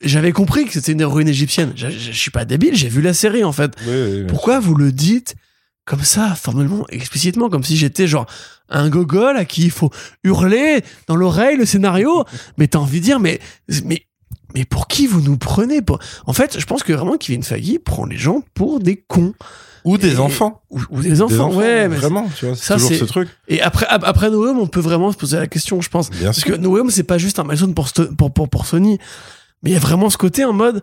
j'avais 0.00 0.32
compris 0.32 0.64
que 0.64 0.72
c'était 0.72 0.92
une 0.92 1.00
héroïne 1.02 1.28
égyptienne. 1.28 1.72
Je, 1.76 1.88
je- 1.90 2.12
je 2.12 2.16
suis 2.18 2.30
pas 2.30 2.44
débile, 2.46 2.74
j'ai 2.74 2.88
vu 2.88 3.02
la 3.02 3.12
série, 3.12 3.44
en 3.44 3.52
fait. 3.52 3.72
oui, 3.86 3.92
oui, 3.92 4.12
oui. 4.20 4.24
Pourquoi 4.28 4.58
vous 4.60 4.74
le 4.74 4.90
dites 4.92 5.34
comme 5.86 6.02
ça, 6.02 6.34
formellement, 6.34 6.84
explicitement, 6.90 7.48
comme 7.48 7.64
si 7.64 7.76
j'étais 7.78 8.06
genre 8.06 8.26
un 8.68 8.88
gogol 8.90 9.36
à 9.36 9.44
qui 9.46 9.62
il 9.62 9.70
faut 9.70 9.90
hurler 10.24 10.82
dans 11.06 11.16
l'oreille 11.16 11.56
le 11.56 11.64
scénario 11.64 12.24
Mais 12.58 12.66
t'as 12.66 12.80
envie 12.80 12.98
de 13.00 13.04
dire, 13.04 13.20
mais, 13.20 13.40
mais, 13.84 14.02
mais 14.54 14.64
pour 14.64 14.88
qui 14.88 15.06
vous 15.06 15.20
nous 15.22 15.36
prenez 15.38 15.80
pour... 15.82 15.98
En 16.26 16.32
fait, 16.34 16.58
je 16.60 16.66
pense 16.66 16.82
que 16.82 16.92
vraiment 16.92 17.16
Kevin 17.16 17.42
Feige 17.42 17.78
prend 17.84 18.04
les 18.04 18.16
gens 18.18 18.42
pour 18.54 18.80
des 18.80 18.96
cons. 18.96 19.32
Ou 19.84 19.98
des 19.98 20.14
Et- 20.14 20.18
enfants. 20.18 20.62
Ou, 20.70 20.80
ou 20.90 21.00
des 21.00 21.22
enfants, 21.22 21.34
Des 21.34 21.40
enfants, 21.40 21.56
ouais. 21.58 21.88
Mais 21.88 21.94
vraiment, 21.96 22.28
tu 22.36 22.46
vois, 22.46 22.56
c'est 22.56 22.64
ça, 22.64 22.74
toujours 22.74 22.88
c'est- 22.88 22.98
ce 22.98 23.04
truc. 23.04 23.28
Et 23.46 23.60
après, 23.62 23.86
ap- 23.86 24.02
après 24.04 24.30
No 24.30 24.44
Home, 24.44 24.58
on 24.58 24.66
peut 24.66 24.80
vraiment 24.80 25.12
se 25.12 25.16
poser 25.16 25.36
la 25.36 25.46
question, 25.46 25.80
je 25.80 25.88
pense. 25.88 26.10
Bien 26.10 26.24
Parce 26.26 26.40
sûr. 26.40 26.56
que 26.56 26.60
No 26.60 26.76
Home, 26.76 26.90
c'est 26.90 27.04
pas 27.04 27.18
juste 27.18 27.38
un 27.38 27.44
milestone 27.44 27.72
pour, 27.72 27.86
Sto- 27.86 28.12
pour, 28.16 28.32
pour, 28.34 28.48
pour 28.48 28.66
Sony. 28.66 28.98
Mais 29.62 29.70
il 29.70 29.74
y 29.74 29.76
a 29.76 29.80
vraiment 29.80 30.10
ce 30.10 30.16
côté 30.18 30.44
en 30.44 30.52
mode. 30.52 30.82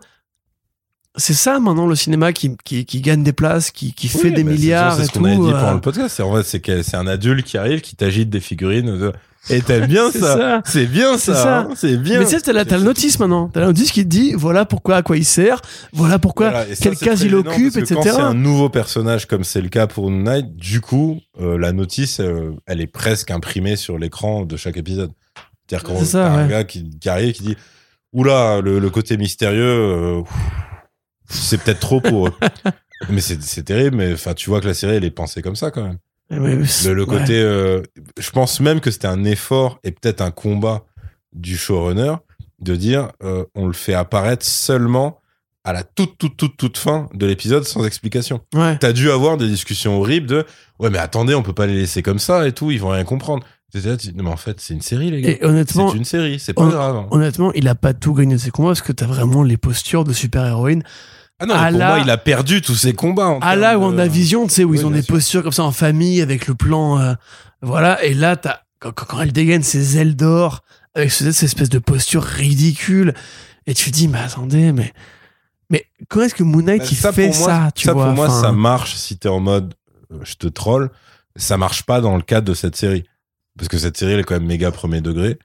C'est 1.16 1.32
ça 1.34 1.60
maintenant 1.60 1.86
le 1.86 1.94
cinéma 1.94 2.32
qui, 2.32 2.56
qui, 2.64 2.84
qui 2.84 3.00
gagne 3.00 3.22
des 3.22 3.32
places, 3.32 3.70
qui, 3.70 3.92
qui 3.92 4.08
fait 4.08 4.28
Oui, 4.30 4.32
des 4.32 4.42
bah, 4.44 4.50
milliards 4.50 4.96
C'est 4.96 5.04
ce 5.04 5.12
qu'on 5.12 5.24
avait 5.24 5.36
dit 5.36 5.42
euh, 5.42 5.52
pendant 5.52 5.74
le 5.74 5.80
podcast. 5.80 6.14
C'est 6.16 6.22
en 6.24 6.34
fait, 6.34 6.42
c'est 6.42 6.60
que- 6.60 6.82
c'est 6.82 6.96
un 6.96 7.06
adulte 7.06 7.46
qui 7.46 7.56
arrive, 7.56 7.80
qui 7.82 7.94
t'agite 7.94 8.30
des 8.30 8.40
figurines. 8.40 8.98
de- 8.98 9.12
Et 9.50 9.60
t'aimes 9.60 9.86
bien 9.86 10.10
ça. 10.10 10.20
ça. 10.20 10.62
C'est 10.64 10.86
bien 10.86 11.16
ça. 11.16 11.34
ça. 11.34 11.58
hein, 11.60 11.68
C'est 11.76 11.96
bien. 11.98 12.18
Mais 12.18 12.24
tu 12.24 12.32
sais, 12.32 12.40
t'as 12.40 12.52
la, 12.52 12.64
t'as 12.64 12.78
le 12.78 12.82
notice 12.84 13.18
maintenant. 13.20 13.48
T'as 13.48 13.60
la 13.60 13.66
notice 13.66 13.92
qui 13.92 14.02
te 14.02 14.08
dit 14.08 14.32
voilà 14.34 14.64
pourquoi, 14.64 14.96
à 14.96 15.02
quoi 15.02 15.16
il 15.16 15.24
sert, 15.24 15.60
voilà 15.92 16.18
pourquoi, 16.18 16.50
Voilà, 16.50 16.68
et 16.68 16.74
ça, 16.74 16.82
quelle 16.90 16.96
case 16.96 17.22
il 17.22 17.34
occupe, 17.36 17.72
parce 17.74 17.86
que 17.88 17.94
etc. 17.94 17.94
Quand 17.94 18.02
c'est 18.02 18.20
un 18.22 18.34
nouveau 18.34 18.68
personnage, 18.68 19.26
comme 19.26 19.44
c'est 19.44 19.60
le 19.60 19.68
cas 19.68 19.86
pour 19.86 20.10
Moon 20.10 20.22
Knight, 20.22 20.56
du 20.56 20.80
coup, 20.80 21.20
euh, 21.40 21.56
la 21.58 21.70
notice, 21.72 22.18
euh, 22.20 22.50
elle 22.66 22.80
est 22.80 22.86
presque 22.88 23.30
imprimée 23.30 23.76
sur 23.76 23.98
l'écran 23.98 24.44
de 24.46 24.56
chaque 24.56 24.78
épisode. 24.78 25.10
C'est-à-dire 25.68 26.04
ça, 26.04 26.18
t'as 26.24 26.30
un 26.40 26.48
gars 26.48 26.64
qui, 26.64 26.90
qui 26.98 27.08
arrive 27.08 27.34
qui 27.34 27.42
dit 27.44 27.56
Oula, 28.12 28.60
le, 28.62 28.78
le 28.80 28.90
côté 28.90 29.16
mystérieux, 29.16 29.62
euh, 29.62 30.22
c'est 31.34 31.58
peut-être 31.62 31.80
trop 31.80 32.00
pour 32.00 32.28
eux. 32.28 32.32
mais 33.10 33.20
c'est 33.20 33.62
terrible, 33.64 33.96
mais 33.96 34.12
enfin, 34.12 34.34
tu 34.34 34.50
vois 34.50 34.60
que 34.60 34.66
la 34.66 34.74
série, 34.74 34.96
elle 34.96 35.04
est 35.04 35.10
pensée 35.10 35.42
comme 35.42 35.56
ça 35.56 35.70
quand 35.70 35.82
même. 35.84 35.98
Ouais, 36.30 36.64
c'est- 36.66 36.92
Le, 36.94 37.02
ouais. 37.02 37.18
côté, 37.18 37.38
euh, 37.40 37.82
je 38.18 38.30
pense 38.30 38.60
même 38.60 38.80
que 38.80 38.90
c'était 38.90 39.06
un 39.08 39.24
effort 39.24 39.78
et 39.84 39.90
peut-être 39.92 40.20
un 40.22 40.30
combat 40.30 40.84
du 41.34 41.56
showrunner 41.56 42.14
de 42.60 42.76
dire 42.76 43.10
euh, 43.22 43.44
on 43.54 43.66
le 43.66 43.72
fait 43.72 43.94
apparaître 43.94 44.46
seulement 44.46 45.20
à 45.64 45.72
la 45.72 45.82
toute 45.82 46.16
toute 46.18 46.36
toute 46.36 46.56
toute 46.56 46.78
fin 46.78 47.08
de 47.14 47.26
l'épisode 47.26 47.64
sans 47.64 47.84
explication. 47.84 48.40
Ouais. 48.54 48.78
T'as 48.78 48.92
dû 48.92 49.10
avoir 49.10 49.36
des 49.36 49.48
discussions 49.48 49.98
horribles 49.98 50.26
de 50.26 50.46
ouais 50.78 50.90
mais 50.90 50.98
attendez 50.98 51.34
on 51.34 51.42
peut 51.42 51.52
pas 51.54 51.66
les 51.66 51.74
laisser 51.74 52.02
comme 52.02 52.18
ça 52.18 52.46
et 52.46 52.52
tout 52.52 52.70
ils 52.70 52.80
vont 52.80 52.90
rien 52.90 53.04
comprendre. 53.04 53.44
Mais 54.14 54.28
en 54.28 54.36
fait, 54.36 54.60
c'est 54.60 54.72
une 54.72 54.82
série, 54.82 55.10
les 55.10 55.20
gars. 55.20 55.30
Et 55.30 55.44
honnêtement, 55.44 55.90
C'est 55.90 55.96
une 55.96 56.04
série, 56.04 56.38
c'est 56.38 56.52
pas 56.52 56.62
hon- 56.62 56.68
grave. 56.68 56.94
hein. 56.94 57.06
honnêtement, 57.10 57.52
il 57.54 57.66
a 57.66 57.74
pas 57.74 57.92
tout 57.92 58.14
gagné 58.14 58.34
de 58.36 58.40
ses 58.40 58.52
combats 58.52 58.68
parce 58.68 58.82
que 58.82 58.92
t'as 58.92 59.06
vraiment 59.06 59.42
les 59.42 59.56
postures 59.56 60.04
de 60.04 60.12
super-héroïne. 60.12 60.84
Ah 61.40 61.46
non, 61.46 61.54
à 61.54 61.68
pour 61.70 61.78
la- 61.78 61.88
moi, 61.88 61.98
il 62.00 62.10
a 62.10 62.16
perdu 62.18 62.62
tous 62.62 62.74
ses 62.76 62.92
combats. 62.92 63.26
en 63.26 63.38
À 63.38 63.50
termes 63.50 63.60
la 63.60 63.72
de- 63.72 63.78
WandaVision, 63.78 64.46
tu 64.46 64.54
sais, 64.54 64.64
où 64.64 64.70
Oui, 64.70 64.78
ils 64.78 64.86
ont 64.86 64.90
des 64.90 65.02
sûr. 65.02 65.14
postures 65.14 65.42
comme 65.42 65.52
ça 65.52 65.64
en 65.64 65.72
famille 65.72 66.20
avec 66.22 66.46
le 66.46 66.54
plan, 66.54 66.98
euh, 67.00 67.14
voilà. 67.62 68.02
Et 68.04 68.14
là, 68.14 68.36
t'as, 68.36 68.60
quand, 68.78 68.92
quand- 68.92 69.20
elle 69.20 69.32
dégaine 69.32 69.62
ses 69.62 69.98
ailes 69.98 70.14
d'or 70.16 70.62
avec 70.94 71.10
ce- 71.10 71.32
cette 71.32 71.42
espèce 71.48 71.68
de 71.70 71.78
posture 71.80 72.22
ridicule, 72.22 73.14
et 73.66 73.74
tu 73.74 73.90
te 73.90 73.94
dis, 73.96 74.06
mais 74.08 74.18
attendez, 74.20 74.72
mais, 74.72 74.92
mais 75.70 75.86
comment 76.08 76.24
est-ce 76.26 76.34
que 76.36 76.44
Moon 76.44 76.62
Knight 76.62 76.82
Bah, 76.82 76.88
il 76.90 76.96
ça, 76.96 77.12
fait 77.12 77.26
moi, 77.28 77.34
ça, 77.34 77.70
tu 77.74 77.84
ça, 77.86 77.92
vois 77.94 78.04
pour 78.06 78.14
moi, 78.14 78.28
ça 78.28 78.52
marche 78.52 78.94
si 78.94 79.16
t'es 79.18 79.28
en 79.28 79.40
mode 79.40 79.74
euh, 80.12 80.18
je 80.22 80.34
te 80.34 80.46
troll. 80.46 80.90
Ça 81.36 81.56
marche 81.56 81.82
pas 81.82 82.00
dans 82.00 82.16
le 82.16 82.22
cadre 82.22 82.46
de 82.46 82.54
cette 82.54 82.76
série. 82.76 83.02
Parce 83.58 83.68
que 83.68 83.78
cette 83.78 83.96
série, 83.96 84.12
elle 84.12 84.20
est 84.20 84.24
quand 84.24 84.34
même 84.34 84.46
méga 84.46 84.70
premier 84.70 85.00
degré. 85.00 85.38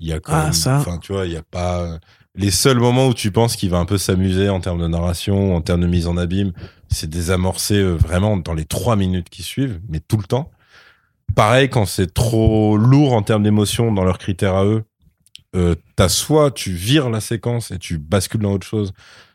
Il 0.00 0.08
y 0.08 0.12
a 0.12 0.18
quand 0.18 0.32
Ah, 0.34 0.44
même, 0.44 0.52
ça. 0.52 0.78
enfin, 0.78 0.98
tu 0.98 1.12
vois, 1.12 1.24
il 1.26 1.32
y 1.32 1.36
a 1.36 1.42
pas, 1.42 1.98
les 2.36 2.50
seuls 2.50 2.78
moments 2.78 3.08
où 3.08 3.14
tu 3.14 3.30
penses 3.30 3.56
qu'il 3.56 3.70
va 3.70 3.78
un 3.78 3.84
peu 3.84 3.98
s'amuser 3.98 4.48
en 4.48 4.60
termes 4.60 4.80
de 4.80 4.86
narration, 4.86 5.56
en 5.56 5.60
termes 5.62 5.80
de 5.80 5.86
mise 5.86 6.06
en 6.06 6.16
abîme, 6.16 6.52
c'est 6.88 7.08
désamorcé 7.08 7.74
euh, 7.74 7.94
vraiment 7.94 8.36
dans 8.36 8.54
les 8.54 8.64
trois 8.64 8.96
minutes 8.96 9.30
qui 9.30 9.42
suivent, 9.42 9.80
mais 9.88 10.00
tout 10.00 10.16
le 10.18 10.24
temps. 10.24 10.50
Pareil, 11.34 11.68
quand 11.68 11.86
c'est 11.86 12.12
trop 12.12 12.76
lourd 12.76 13.14
en 13.14 13.22
termes 13.22 13.42
d'émotion 13.42 13.92
dans 13.92 14.04
leurs 14.04 14.18
critères 14.18 14.54
à 14.54 14.64
eux, 14.64 14.84
euh, 15.54 15.74
t'as 15.96 16.08
soit 16.08 16.50
tu 16.50 16.72
vires 16.72 17.08
la 17.08 17.20
séquence 17.20 17.70
et 17.70 17.78
tu 17.78 17.98
bascules 17.98 18.42
dans 18.42 18.52
autre 18.52 18.66
chose, 18.66 18.92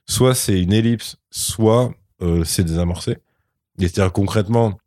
soit 0.07 0.35
c'est 0.35 0.61
une 0.61 0.73
ellipse, 0.73 1.17
soit 1.31 1.93
euh, 2.21 2.43
c'est 2.43 2.63
désamorcé. 2.63 3.17
C'est-à-dire 3.80 4.11
concrètement, 4.11 4.77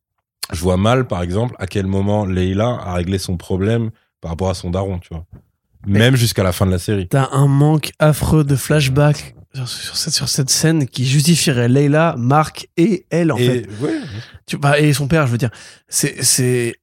je 0.52 0.60
vois 0.60 0.76
mal, 0.76 1.06
par 1.08 1.22
exemple, 1.22 1.56
à 1.58 1.66
quel 1.66 1.86
moment 1.86 2.26
Leila 2.26 2.68
a 2.68 2.94
réglé 2.94 3.18
son 3.18 3.36
problème 3.36 3.90
par 4.20 4.30
rapport 4.30 4.50
à 4.50 4.54
son 4.54 4.70
daron, 4.70 4.98
tu 4.98 5.08
vois. 5.10 5.26
Même 5.86 6.16
jusqu'à 6.16 6.42
la 6.42 6.52
fin 6.52 6.66
de 6.66 6.70
la 6.70 6.78
série. 6.78 7.08
T'as 7.08 7.28
un 7.32 7.46
manque 7.46 7.92
affreux 7.98 8.44
de 8.44 8.56
flashback 8.56 9.34
sur, 9.54 9.68
sur 9.68 9.96
cette, 9.96 10.14
sur 10.14 10.28
cette 10.28 10.50
scène 10.50 10.86
qui 10.86 11.06
justifierait 11.06 11.68
Leila, 11.68 12.14
Mark 12.18 12.68
et 12.76 13.06
elle, 13.10 13.30
en 13.32 13.36
fait. 13.36 13.58
et 13.58 13.68
ouais, 13.82 14.00
Tu, 14.46 14.58
bah, 14.58 14.80
et 14.80 14.92
son 14.92 15.06
père, 15.06 15.26
je 15.26 15.32
veux 15.32 15.38
dire. 15.38 15.50
C'est, 15.88 16.22
c'est, 16.24 16.74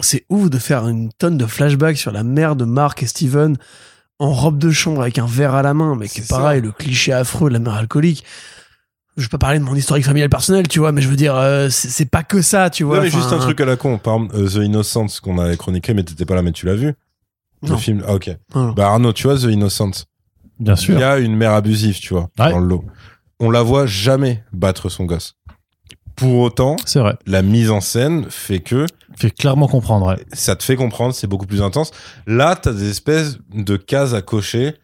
c'est 0.00 0.24
ouf 0.28 0.50
de 0.50 0.58
faire 0.58 0.88
une 0.88 1.10
tonne 1.12 1.38
de 1.38 1.46
flashbacks 1.46 1.98
sur 1.98 2.10
la 2.12 2.24
mère 2.24 2.56
de 2.56 2.64
Mark 2.64 3.02
et 3.02 3.06
Steven 3.06 3.56
en 4.18 4.32
robe 4.32 4.58
de 4.58 4.70
chambre 4.70 5.02
avec 5.02 5.18
un 5.18 5.26
verre 5.26 5.54
à 5.54 5.62
la 5.62 5.74
main, 5.74 5.96
mais 5.96 6.08
qui 6.08 6.18
est 6.18 6.22
C'est 6.22 6.28
ça. 6.28 6.38
pareil, 6.38 6.60
le 6.60 6.72
cliché 6.72 7.12
affreux 7.12 7.48
de 7.48 7.54
la 7.54 7.60
mère 7.60 7.74
alcoolique. 7.74 8.24
Je 9.16 9.22
vais 9.22 9.28
pas 9.28 9.38
parler 9.38 9.58
de 9.58 9.64
mon 9.64 9.74
historique 9.74 10.06
familial 10.06 10.30
personnel, 10.30 10.66
tu 10.68 10.78
vois, 10.78 10.90
mais 10.90 11.02
je 11.02 11.08
veux 11.08 11.16
dire, 11.16 11.36
euh, 11.36 11.68
c'est, 11.70 12.06
pas 12.06 12.22
que 12.22 12.40
ça, 12.40 12.70
tu 12.70 12.82
vois. 12.82 12.96
Non, 12.96 13.02
mais 13.02 13.10
juste 13.10 13.32
un 13.32 13.38
truc 13.38 13.60
à 13.60 13.66
la 13.66 13.76
con. 13.76 13.98
Par 13.98 14.14
exemple, 14.14 14.36
euh, 14.36 14.48
The 14.48 14.64
Innocence 14.64 15.20
qu'on 15.20 15.38
avait 15.38 15.56
chroniqué, 15.56 15.92
mais 15.92 16.02
t'étais 16.02 16.24
pas 16.24 16.34
là, 16.34 16.42
mais 16.42 16.52
tu 16.52 16.64
l'as 16.64 16.74
vu. 16.76 16.94
Non. 17.62 17.70
Le 17.74 17.76
film. 17.76 18.02
Ah, 18.06 18.14
ok. 18.14 18.30
Bah, 18.76 18.88
Arnaud, 18.88 19.12
tu 19.12 19.28
vois, 19.28 19.36
The 19.38 19.44
Innocence. 19.44 20.06
Bien 20.58 20.74
Il 20.74 20.78
sûr. 20.78 20.98
y 20.98 21.02
a 21.02 21.18
une 21.18 21.34
mère 21.36 21.52
abusive, 21.52 21.98
tu 22.00 22.14
vois, 22.14 22.28
Ouais. 22.38 22.50
dans 22.50 22.58
le 22.58 22.66
lot. 22.66 22.84
On 23.40 23.50
la 23.50 23.62
voit 23.62 23.86
jamais 23.86 24.44
battre 24.52 24.88
son 24.88 25.04
gosse. 25.04 25.34
Pour 26.16 26.38
autant, 26.40 26.76
C'est 26.84 27.00
vrai. 27.00 27.16
la 27.26 27.42
mise 27.42 27.70
en 27.70 27.80
scène 27.80 28.26
fait 28.28 28.60
que 28.60 28.86
Fait 29.16 29.30
clairement 29.30 29.66
comprendre. 29.66 30.06
ouais. 30.08 30.24
ça 30.32 30.54
te 30.56 30.62
fait 30.62 30.76
comprendre, 30.76 31.14
c'est 31.14 31.26
beaucoup 31.26 31.46
plus 31.46 31.62
intense. 31.62 31.90
Là, 32.26 32.54
t'as 32.54 32.72
des 32.72 32.90
espèces 32.90 33.38
de 33.52 33.76
cases 33.76 34.12
à 34.14 34.22
cocher. 34.22 34.74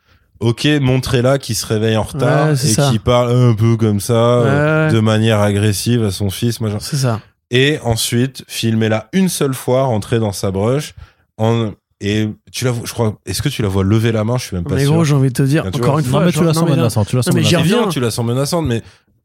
Ok, 0.40 0.66
montrez-la 0.80 1.38
qui 1.38 1.54
se 1.54 1.66
réveille 1.66 1.96
en 1.96 2.02
retard 2.04 2.46
Ouais, 2.46 2.52
et 2.52 2.56
ça. 2.56 2.90
qui 2.90 2.98
parle 2.98 3.30
un 3.32 3.54
peu 3.54 3.76
comme 3.76 4.00
ça, 4.00 4.14
euh, 4.14 4.86
Ouais. 4.88 4.94
de 4.94 5.00
manière 5.00 5.40
agressive 5.40 6.04
à 6.04 6.10
son 6.10 6.30
fils, 6.30 6.60
machin. 6.60 6.78
C'est 6.80 6.96
ça. 6.96 7.20
Et 7.50 7.78
ensuite, 7.82 8.44
filmez-la 8.48 9.08
une 9.12 9.28
seule 9.28 9.54
fois, 9.54 9.84
rentrer 9.84 10.18
dans 10.18 10.32
sa 10.32 10.50
brush, 10.50 10.94
en, 11.38 11.72
et 12.00 12.28
tu 12.52 12.64
la 12.64 12.70
vois, 12.70 12.86
je 12.86 12.92
crois, 12.92 13.16
est-ce 13.26 13.42
que 13.42 13.48
tu 13.48 13.62
la 13.62 13.68
vois 13.68 13.82
lever 13.84 14.12
la 14.12 14.24
main? 14.24 14.36
Je 14.38 14.44
suis 14.44 14.54
même 14.56 14.64
pas 14.64 14.74
Mais 14.76 14.84
sûr. 14.84 14.92
gros, 14.92 15.04
j'ai 15.04 15.14
envie 15.14 15.28
de 15.28 15.32
te 15.34 15.42
dire, 15.42 15.66
encore 15.66 15.80
vois. 15.80 16.00
une 16.00 16.06
Non, 16.06 16.10
fois, 16.12 16.24
mais 16.24 16.32
tu 16.32 16.44
la 16.44 16.54
sens 16.54 16.62
non, 16.62 16.64
mais 16.64 16.70
là- 16.70 16.76
menaçante. 16.76 17.08
Tu 17.08 17.16
la 17.16 17.22
sens 17.22 17.34
Non, 17.34 17.40
mais 17.40 17.46
j'y 17.46 17.56
menaçante. 17.56 17.90
tu 17.92 18.00
la 18.00 18.10
sens 18.10 18.24
menaçante, 18.26 18.66
mais 18.66 18.82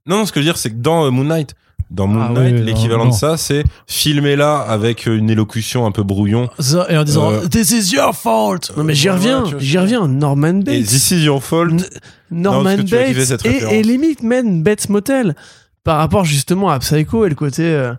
non, 0.08 0.18
non, 0.18 0.26
ce 0.26 0.32
que 0.32 0.40
je 0.40 0.46
veux 0.46 0.52
dire, 0.52 0.58
c'est 0.58 0.72
que 0.72 0.76
dans 0.82 1.06
euh, 1.06 1.10
Moon 1.12 1.24
Knight, 1.26 1.54
dans 1.92 2.08
Moon 2.08 2.26
Ah 2.30 2.34
Knight, 2.34 2.56
oui, 2.56 2.62
l'équivalent 2.64 3.06
non, 3.06 3.12
de 3.12 3.16
ça, 3.16 3.38
c'est 3.38 3.64
filmer-la 3.88 4.58
avec 4.58 5.08
euh, 5.08 5.16
une 5.18 5.30
élocution 5.30 5.86
un 5.86 5.92
peu 5.92 6.02
brouillon. 6.04 6.50
Ça, 6.58 6.88
et 6.90 6.98
en 6.98 7.04
disant 7.04 7.32
Euh, 7.32 7.48
This 7.48 7.72
is 7.72 7.94
your 7.96 8.16
fault. 8.16 8.72
Non 8.76 8.84
mais 8.84 8.96
j'y 8.96 9.10
reviens, 9.10 9.44
j'y 9.60 9.78
reviens. 9.78 10.08
Norman 10.08 10.62
Et 10.62 10.64
Bates, 10.64 10.86
This 10.88 11.12
is 11.12 11.24
your 11.24 11.44
fault. 11.44 11.70
N- 11.72 11.86
Norman 12.32 12.78
kiffé 12.78 13.14
Bates 13.14 13.46
et, 13.46 13.80
et 13.80 13.84
limite 13.84 14.24
même 14.24 14.64
Bates 14.64 14.90
Motel 14.90 15.36
par 15.84 15.98
rapport 15.98 16.24
justement 16.26 16.70
à 16.70 16.80
Psycho 16.80 17.26
et 17.26 17.30
le 17.30 17.36
côté 17.36 17.64
euh, 17.64 17.94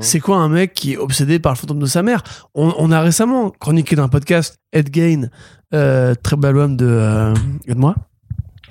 c'est 0.00 0.20
quoi 0.20 0.38
un 0.38 0.48
mec 0.48 0.74
qui 0.74 0.94
est 0.94 0.96
obsédé 0.96 1.38
par 1.38 1.52
le 1.52 1.58
fantôme 1.58 1.78
de 1.78 1.86
sa 1.86 2.02
mère? 2.02 2.22
On, 2.54 2.74
on 2.78 2.90
a 2.90 3.00
récemment 3.00 3.50
chroniqué 3.50 3.96
dans 3.96 4.02
un 4.04 4.08
podcast 4.08 4.58
Ed 4.72 4.90
Gain, 4.90 5.28
euh, 5.74 6.14
très 6.20 6.36
bel 6.36 6.50
album 6.50 6.76
de 6.76 6.86
euh, 6.88 7.34
moi 7.76 7.94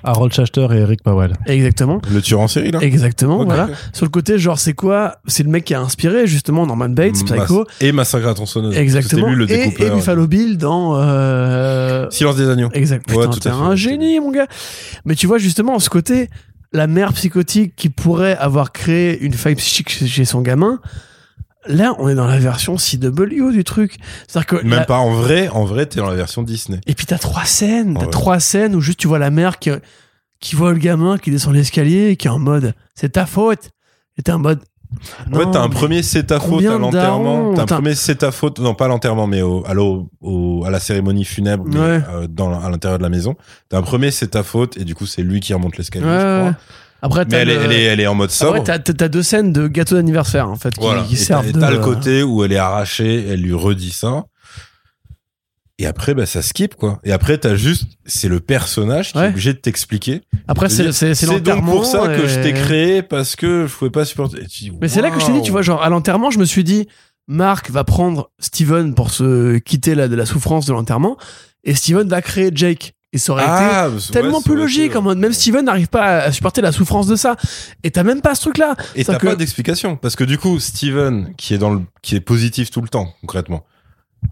Harold 0.04 0.32
Schachter 0.32 0.66
et 0.72 0.76
Eric 0.76 1.02
Powell. 1.02 1.32
exactement. 1.46 2.00
Le 2.12 2.22
tueur 2.22 2.40
en 2.40 2.46
série, 2.48 2.70
là. 2.70 2.78
Exactement, 2.80 3.44
voilà. 3.44 3.68
Sur 3.92 4.06
le 4.06 4.10
côté, 4.10 4.38
genre, 4.38 4.58
c'est 4.58 4.72
quoi? 4.72 5.16
C'est 5.26 5.42
le 5.42 5.48
mec 5.50 5.64
qui 5.64 5.74
a 5.74 5.80
inspiré 5.80 6.26
justement 6.28 6.66
Norman 6.66 6.88
Bates, 6.88 7.24
Psycho, 7.24 7.66
Et 7.80 7.90
Massacre 7.90 8.28
à 8.28 8.34
tronçonneuse. 8.34 8.76
exactement, 8.76 9.22
C'était 9.26 9.34
lui 9.34 9.46
le 9.46 9.86
et, 9.86 9.90
Buffalo 9.90 10.26
Bill 10.28 10.56
dans 10.56 10.94
euh, 10.96 12.06
Silence 12.10 12.36
des 12.36 12.48
agneaux. 12.48 12.68
Exact. 12.74 13.10
Ouais, 13.12 13.26
t'es 13.28 13.48
à 13.48 13.52
fait. 13.52 13.58
un 13.58 13.74
génie, 13.74 14.20
mon 14.20 14.30
gars. 14.30 14.46
Mais 15.04 15.16
tu 15.16 15.26
vois, 15.26 15.38
justement, 15.38 15.78
ce 15.80 15.90
côté, 15.90 16.30
la 16.72 16.86
mère 16.86 17.12
psychotique 17.12 17.74
qui 17.76 17.88
pourrait 17.88 18.36
avoir 18.36 18.72
créé 18.72 19.18
une 19.20 19.32
faille 19.32 19.54
psychique 19.54 19.88
chez 19.90 20.24
son 20.24 20.40
gamin, 20.42 20.80
là, 21.66 21.94
on 21.98 22.08
est 22.08 22.14
dans 22.14 22.26
la 22.26 22.38
version 22.38 22.76
CW 22.76 23.50
du 23.52 23.64
truc. 23.64 23.96
C'est-à-dire 24.26 24.46
que. 24.46 24.56
Même 24.56 24.80
la- 24.80 24.84
pas 24.84 24.98
en 24.98 25.10
vrai, 25.12 25.48
en 25.48 25.64
vrai, 25.64 25.86
t'es 25.86 25.96
dans 26.00 26.08
la 26.10 26.16
version 26.16 26.42
Disney. 26.42 26.80
Et 26.86 26.94
puis 26.94 27.06
t'as 27.06 27.18
trois 27.18 27.44
scènes, 27.44 27.96
t'as 27.98 28.06
trois 28.06 28.40
scènes 28.40 28.74
où 28.74 28.80
juste 28.80 28.98
tu 29.00 29.08
vois 29.08 29.18
la 29.18 29.30
mère 29.30 29.58
qui, 29.58 29.70
qui 30.40 30.56
voit 30.56 30.72
le 30.72 30.78
gamin 30.78 31.18
qui 31.18 31.30
descend 31.30 31.54
l'escalier 31.54 32.10
et 32.10 32.16
qui 32.16 32.26
est 32.26 32.30
en 32.30 32.38
mode 32.38 32.74
c'est 32.94 33.10
ta 33.12 33.26
faute. 33.26 33.70
Et 34.18 34.22
t'es 34.22 34.32
en 34.32 34.38
mode. 34.38 34.60
En 35.32 35.38
fait, 35.38 35.50
t'as 35.52 35.60
un 35.62 35.68
premier 35.68 36.02
c'est 36.02 36.24
ta 36.24 36.40
faute 36.40 36.64
à 36.64 36.78
l'enterrement. 36.78 37.52
T'as 37.54 37.62
un 37.62 37.66
premier 37.66 37.94
c'est 37.94 38.16
ta 38.16 38.30
faute, 38.30 38.58
non 38.58 38.74
pas 38.74 38.86
à 38.86 38.88
l'enterrement, 38.88 39.26
mais 39.26 39.42
au, 39.42 39.64
à, 39.66 39.74
au- 39.76 40.64
à 40.64 40.70
la 40.70 40.80
cérémonie 40.80 41.24
funèbre, 41.24 41.64
Ouais. 41.66 42.00
euh, 42.10 42.26
dans, 42.28 42.58
à 42.58 42.70
l'intérieur 42.70 42.98
de 42.98 43.02
la 43.02 43.08
maison. 43.10 43.36
T'as 43.68 43.78
un 43.78 43.82
premier 43.82 44.10
c'est 44.10 44.28
ta 44.28 44.42
faute, 44.42 44.76
et 44.78 44.84
du 44.84 44.94
coup, 44.94 45.06
c'est 45.06 45.22
lui 45.22 45.40
qui 45.40 45.52
remonte 45.54 45.76
l'escalier, 45.76 46.06
Ouais, 46.06 46.12
je 46.20 46.40
crois. 46.50 46.56
Après, 47.00 47.24
Mais 47.30 47.36
elle, 47.36 47.50
est, 47.50 47.54
le- 47.54 47.60
elle, 47.62 47.72
est, 47.72 47.82
elle 47.84 48.00
est 48.00 48.06
en 48.08 48.14
mode 48.16 48.30
sobre. 48.30 48.56
Après, 48.56 48.78
t'as, 48.82 49.08
deux 49.08 49.22
scènes 49.22 49.52
de 49.52 49.68
gâteau 49.68 49.94
d'anniversaire, 49.94 50.48
en 50.48 50.56
fait, 50.56 50.74
qui, 50.74 50.80
Voilà. 50.80 51.02
qui 51.02 51.14
t'as, 51.16 51.22
servent 51.22 51.52
de. 51.52 51.60
t'as 51.60 51.70
le 51.70 51.78
côté 51.78 52.22
où 52.24 52.42
elle 52.42 52.52
est 52.52 52.56
arrachée, 52.56 53.24
elle 53.28 53.40
lui 53.42 53.54
redit 53.54 53.90
ça. 53.92 54.24
Et 55.80 55.86
après, 55.86 56.12
bah, 56.14 56.26
ça 56.26 56.42
skip, 56.42 56.74
quoi. 56.74 56.98
Et 57.04 57.12
après, 57.12 57.38
t'as 57.38 57.54
juste, 57.54 57.84
c'est 58.04 58.28
le 58.28 58.40
personnage 58.40 59.12
qui 59.12 59.18
Ouais. 59.18 59.26
est 59.26 59.28
obligé 59.28 59.52
de 59.52 59.58
t'expliquer. 59.58 60.22
Après, 60.48 60.68
c'est, 60.68 60.82
dire, 60.82 60.94
c'est, 60.94 61.14
c'est 61.14 61.26
donc 61.26 61.36
l'enterrement. 61.36 61.72
pour 61.72 61.86
ça 61.86 62.08
que 62.08 62.26
je 62.26 62.40
t'ai 62.42 62.52
créé 62.52 63.02
parce 63.02 63.36
que 63.36 63.66
je 63.68 63.74
pouvais 63.74 63.90
pas 63.90 64.04
supporter. 64.04 64.42
Dis, 64.44 64.72
Mais 64.80 64.88
c'est 64.88 65.00
là 65.02 65.10
que 65.10 65.20
je 65.20 65.26
t'ai 65.26 65.32
dit, 65.32 65.42
tu 65.42 65.52
vois, 65.52 65.62
genre, 65.62 65.82
à 65.82 65.88
l'enterrement, 65.88 66.30
je 66.32 66.38
me 66.40 66.44
suis 66.44 66.64
dit, 66.64 66.88
Mark 67.28 67.70
va 67.70 67.84
prendre 67.84 68.30
Steven 68.40 68.94
pour 68.94 69.10
se 69.12 69.58
quitter 69.58 69.94
la, 69.94 70.08
de 70.08 70.16
la 70.16 70.26
souffrance 70.26 70.66
de 70.66 70.72
l'enterrement, 70.72 71.16
et 71.62 71.74
Steven 71.74 72.08
va 72.08 72.22
créer 72.22 72.50
Jake. 72.52 72.94
Et 73.12 73.18
ça 73.18 73.32
aurait 73.32 73.44
été 73.44 73.52
ah, 73.52 73.88
tellement 74.12 74.42
plus 74.42 74.54
logique, 74.56 74.94
en 74.96 75.00
mode, 75.00 75.16
même 75.18 75.32
Steven 75.32 75.64
n'arrive 75.64 75.88
pas 75.88 76.18
à 76.24 76.32
supporter 76.32 76.60
la 76.60 76.72
souffrance 76.72 77.06
de 77.06 77.16
ça. 77.16 77.36
Et 77.82 77.90
t'as 77.90 78.02
même 78.02 78.20
pas 78.20 78.34
ce 78.34 78.42
truc-là. 78.42 78.72
Et 78.96 79.04
t'as 79.04 79.12
C'est-à-dire 79.12 79.18
pas 79.30 79.34
que- 79.34 79.38
d'explication 79.38 79.96
parce 79.96 80.14
que 80.14 80.24
du 80.24 80.36
coup 80.36 80.60
Steven 80.60 81.32
qui 81.38 81.54
est 81.54 81.58
dans 81.58 81.70
le 81.72 81.80
qui 82.02 82.16
est 82.16 82.20
positif 82.20 82.70
tout 82.70 82.82
le 82.82 82.88
temps 82.88 83.14
concrètement. 83.22 83.64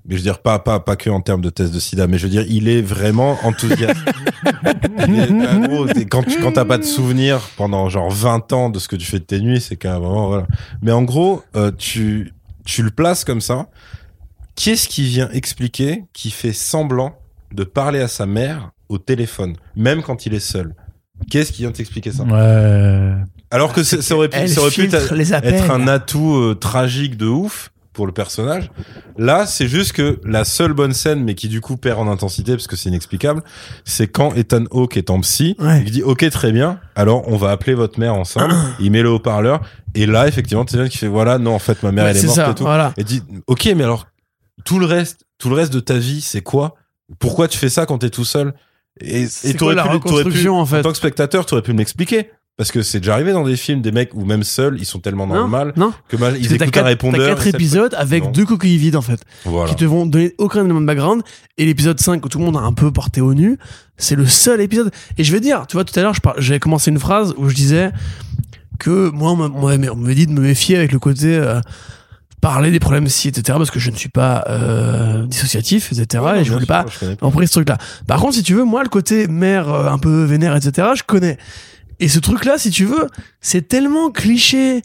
Mais 0.05 0.13
je 0.15 0.17
veux 0.17 0.23
dire 0.23 0.39
pas 0.41 0.59
pas 0.59 0.79
pas 0.81 0.97
que 0.97 1.11
en 1.11 1.21
termes 1.21 1.41
de 1.41 1.51
test 1.51 1.73
de 1.75 1.81
sida, 1.81 2.07
mais 2.07 2.19
je 2.19 2.25
veux 2.25 2.31
dire 2.31 2.45
il 2.49 2.69
est 2.69 2.83
vraiment 2.83 3.39
enthousiaste. 3.45 4.01
Mais, 5.09 5.29
en 5.47 5.61
gros, 5.61 5.87
t'es- 5.87 6.05
quand 6.07 6.23
tu- 6.23 6.41
quand 6.41 6.53
t'as 6.53 6.65
pas 6.65 6.79
de 6.79 6.85
souvenir 6.85 7.41
pendant 7.57 7.89
genre 7.89 8.11
20 8.11 8.53
ans 8.53 8.71
de 8.71 8.79
ce 8.79 8.89
que 8.89 8.97
tu 8.97 9.07
fais 9.07 9.19
de 9.19 9.25
tes 9.25 9.41
nuits, 9.41 9.61
c'est 9.61 9.77
qu'à 9.77 9.95
un 9.97 10.01
moment 10.01 10.29
voilà. 10.29 10.47
Mais 10.83 10.93
en 10.93 11.03
gros, 11.03 11.43
euh, 11.57 11.71
tu 11.77 12.33
tu 12.65 12.83
le 12.83 12.91
places 12.91 13.25
comme 13.25 13.41
ça. 13.41 13.69
Qu'est-ce 14.55 14.89
qui 14.89 15.03
vient 15.05 15.29
expliquer 15.31 16.05
qui 16.13 16.31
fait 16.31 16.53
semblant 16.53 17.17
de 17.53 17.63
parler 17.65 18.01
à 18.01 18.09
sa 18.09 18.27
mère 18.27 18.71
au 18.89 18.99
téléphone, 18.99 19.55
même 19.77 20.03
quand 20.03 20.27
il 20.27 20.35
est 20.35 20.41
seul? 20.41 20.75
Qu'est-ce 21.31 21.53
qui 21.53 21.63
vient 21.63 21.73
t'expliquer 21.73 22.13
ça? 22.13 22.25
Ouais. 22.25 23.13
Alors 23.51 23.73
que 23.73 23.83
ça 23.83 24.15
aurait 24.15 24.29
pu, 24.29 24.37
Elle 24.39 24.49
ça 24.49 24.61
aurait 24.61 24.71
pu 24.71 24.83
filtre 24.83 25.15
les 25.15 25.33
appels. 25.33 25.55
être 25.55 25.71
un 25.71 25.87
atout 25.89 26.35
euh, 26.37 26.55
tragique 26.55 27.17
de 27.17 27.27
ouf 27.27 27.71
pour 27.97 28.07
le 28.07 28.13
personnage. 28.13 28.71
Là, 29.19 29.47
c'est 29.47 29.67
juste 29.67 29.93
que 29.93 30.21
la 30.25 30.45
seule 30.45 30.73
bonne 30.75 30.93
scène, 30.93 31.25
mais 31.25 31.35
qui 31.35 31.49
du 31.49 31.61
coup 31.61 31.77
perd 31.77 31.99
en 31.99 32.07
intensité 32.09 32.53
parce 32.53 32.67
que 32.67 32.77
c'est 32.77 32.89
inexplicable, 32.91 33.43
c'est 33.85 34.07
quand 34.07 34.35
Ethan 34.35 34.65
Hawke 34.71 34.97
est 34.99 35.11
en 35.11 35.21
psy, 35.23 35.57
Ouais. 35.59 35.83
il 35.85 35.91
dit 35.91 36.03
ok 36.03 36.29
très 36.31 36.53
bien, 36.53 36.79
alors 36.95 37.27
on 37.27 37.37
va 37.37 37.51
appeler 37.51 37.75
votre 37.75 37.99
mère 37.99 38.15
ensemble, 38.15 38.55
il 38.81 38.91
met 38.93 39.03
le 39.03 39.11
haut-parleur 39.11 39.63
et 39.95 40.05
là 40.07 40.29
effectivement 40.29 40.67
Steven 40.67 40.89
qui 40.91 40.99
fait 40.99 41.09
voilà 41.09 41.39
non 41.39 41.55
en 41.55 41.59
fait 41.59 41.83
ma 41.83 41.91
mère 41.91 42.05
Ouais, 42.05 42.11
elle 42.11 42.17
est, 42.19 42.21
c'est 42.21 42.27
morte 42.27 42.37
ça, 42.37 42.51
et 42.51 42.55
tout 42.55 42.65
voilà. 42.65 42.93
et 42.99 43.03
dit 43.05 43.23
ok 43.47 43.65
mais 43.75 43.83
alors 43.85 44.07
tout 44.65 44.79
le 44.79 44.85
reste 44.87 45.25
tout 45.39 45.49
le 45.49 45.55
reste 45.57 45.73
de 45.73 45.81
ta 45.81 45.97
vie 45.99 46.21
c'est 46.21 46.43
quoi? 46.43 46.75
Pourquoi 47.19 47.49
tu 47.49 47.57
fais 47.57 47.69
ça 47.71 47.87
quand 47.87 47.99
t'es 47.99 48.11
tout 48.11 48.25
seul? 48.25 48.53
Et 49.01 49.27
C'est 49.27 49.55
t'aurais 49.55 49.75
la 49.75 49.83
pu, 49.85 49.89
t'aurais 49.89 50.01
pu- 50.01 50.09
reconstruction, 50.09 50.59
en 50.61 50.67
fait? 50.67 50.79
en 50.81 50.83
tant 50.83 50.91
que 50.91 50.97
spectateur, 50.97 51.45
tu 51.47 51.55
aurais 51.55 51.63
pu 51.63 51.73
me 51.73 51.79
l'expliquer. 51.79 52.31
Parce 52.57 52.73
que 52.73 52.81
c'est 52.81 53.01
déjà 53.01 53.13
arrivé 53.13 53.33
dans 53.33 53.45
des 53.45 53.57
films, 53.57 53.83
des 53.83 53.93
mecs 53.93 54.15
ou 54.15 54.25
même 54.25 54.43
seuls, 54.43 54.77
ils 54.79 54.87
sont 54.87 54.99
tellement 54.99 55.27
dans 55.27 55.35
Non, 55.35 55.43
le 55.45 55.49
mal 55.51 55.73
non. 55.77 55.93
que 56.09 56.17
mal, 56.17 56.37
ils 56.41 56.55
écoutent 56.55 56.75
un 56.79 56.83
répondeur. 56.85 57.21
t'as 57.21 57.35
quatre 57.35 57.47
épisodes 57.49 57.95
avec 57.99 58.25
Non. 58.25 58.31
deux 58.31 58.47
coquilles 58.47 58.79
vides 58.79 58.97
en 58.97 59.03
fait, 59.03 59.21
Voilà. 59.45 59.69
qui 59.69 59.77
te 59.77 59.85
vont 59.85 60.07
donner 60.07 60.35
aucun 60.39 60.65
élément 60.65 60.81
de 60.81 60.87
background. 60.87 61.23
Et 61.59 61.67
l'épisode 61.67 62.01
5 62.01 62.25
où 62.25 62.29
tout 62.31 62.39
le 62.39 62.45
monde 62.47 62.57
a 62.57 62.61
un 62.61 62.73
peu 62.73 62.91
porté 62.91 63.21
au 63.21 63.35
nu, 63.35 63.59
c'est 63.99 64.15
le 64.17 64.25
seul 64.27 64.63
épisode. 64.63 64.91
Et 65.19 65.25
je 65.25 65.33
vais 65.33 65.41
dire, 65.41 65.67
tu 65.69 65.77
vois, 65.77 65.85
tout 65.85 65.99
à 65.99 66.03
l'heure, 66.03 66.15
j'avais 66.39 66.59
commencé 66.59 66.91
une 66.91 66.99
phrase 66.99 67.35
où 67.37 67.49
je 67.51 67.55
disais 67.55 67.91
que 68.79 69.11
moi, 69.11 69.33
on 69.33 69.37
m'a- 69.37 69.51
on 69.55 69.77
m'a 69.79 69.91
on 69.93 69.97
m'avait 69.97 70.15
dit 70.15 70.27
de 70.27 70.33
me 70.33 70.41
méfier 70.41 70.77
avec 70.79 70.93
le 70.93 70.99
côté 70.99 71.37
euh, 71.37 71.61
parler 72.41 72.71
des 72.71 72.81
problèmes 72.81 73.07
si, 73.09 73.29
etc. 73.29 73.59
Parce 73.59 73.71
que 73.71 73.81
je 73.81 73.91
ne 73.91 73.97
suis 73.97 74.09
pas 74.09 74.45
euh, 74.49 75.27
dissociatif, 75.27 75.93
etc. 75.93 76.23
Ouais, 76.25 76.41
et 76.41 76.45
je 76.45 76.53
voulais 76.55 76.65
pas 76.65 76.85
pas. 76.85 77.07
emprunter 77.21 77.49
ce 77.49 77.53
truc-là. 77.53 77.77
Par 78.07 78.19
contre, 78.19 78.33
si 78.35 78.43
tu 78.43 78.55
veux, 78.55 78.65
moi, 78.65 78.83
le 78.83 78.89
côté 78.89 79.27
mère 79.29 79.69
euh, 79.71 79.91
un 79.91 79.99
peu 79.99 80.25
vénère, 80.25 80.57
etc., 80.57 80.89
je 80.97 81.03
connais. 81.03 81.37
Et 82.01 82.09
ce 82.09 82.19
truc-là, 82.19 82.59
si 82.59 82.71
tu 82.71 82.85
veux, 82.85 83.07
c'est 83.41 83.69
tellement 83.69 84.11
cliché, 84.11 84.83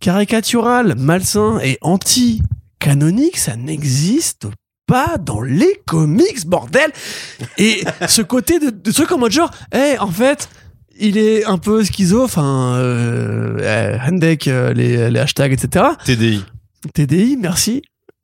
caricatural, 0.00 0.94
malsain 0.96 1.58
et 1.62 1.78
anti-canonique, 1.80 3.38
ça 3.38 3.56
n'existe 3.56 4.46
pas 4.86 5.16
dans 5.18 5.40
les 5.40 5.80
comics, 5.86 6.46
bordel 6.46 6.90
Et 7.56 7.82
ce 8.08 8.22
côté 8.22 8.58
de, 8.58 8.70
de 8.70 8.92
truc 8.92 9.12
en 9.12 9.18
mode 9.18 9.32
genre, 9.32 9.50
eh, 9.72 9.96
en 9.98 10.10
fait, 10.10 10.48
il 10.98 11.18
est 11.18 11.44
un 11.44 11.58
peu 11.58 11.84
schizo, 11.84 12.22
enfin, 12.22 12.74
euh, 12.76 13.58
euh, 13.60 13.98
Handek, 14.06 14.48
euh, 14.48 14.72
les, 14.72 15.10
les 15.10 15.18
hashtags, 15.18 15.52
etc. 15.52 15.86
TDI. 16.04 16.44
TDI, 16.94 17.36
merci, 17.36 17.82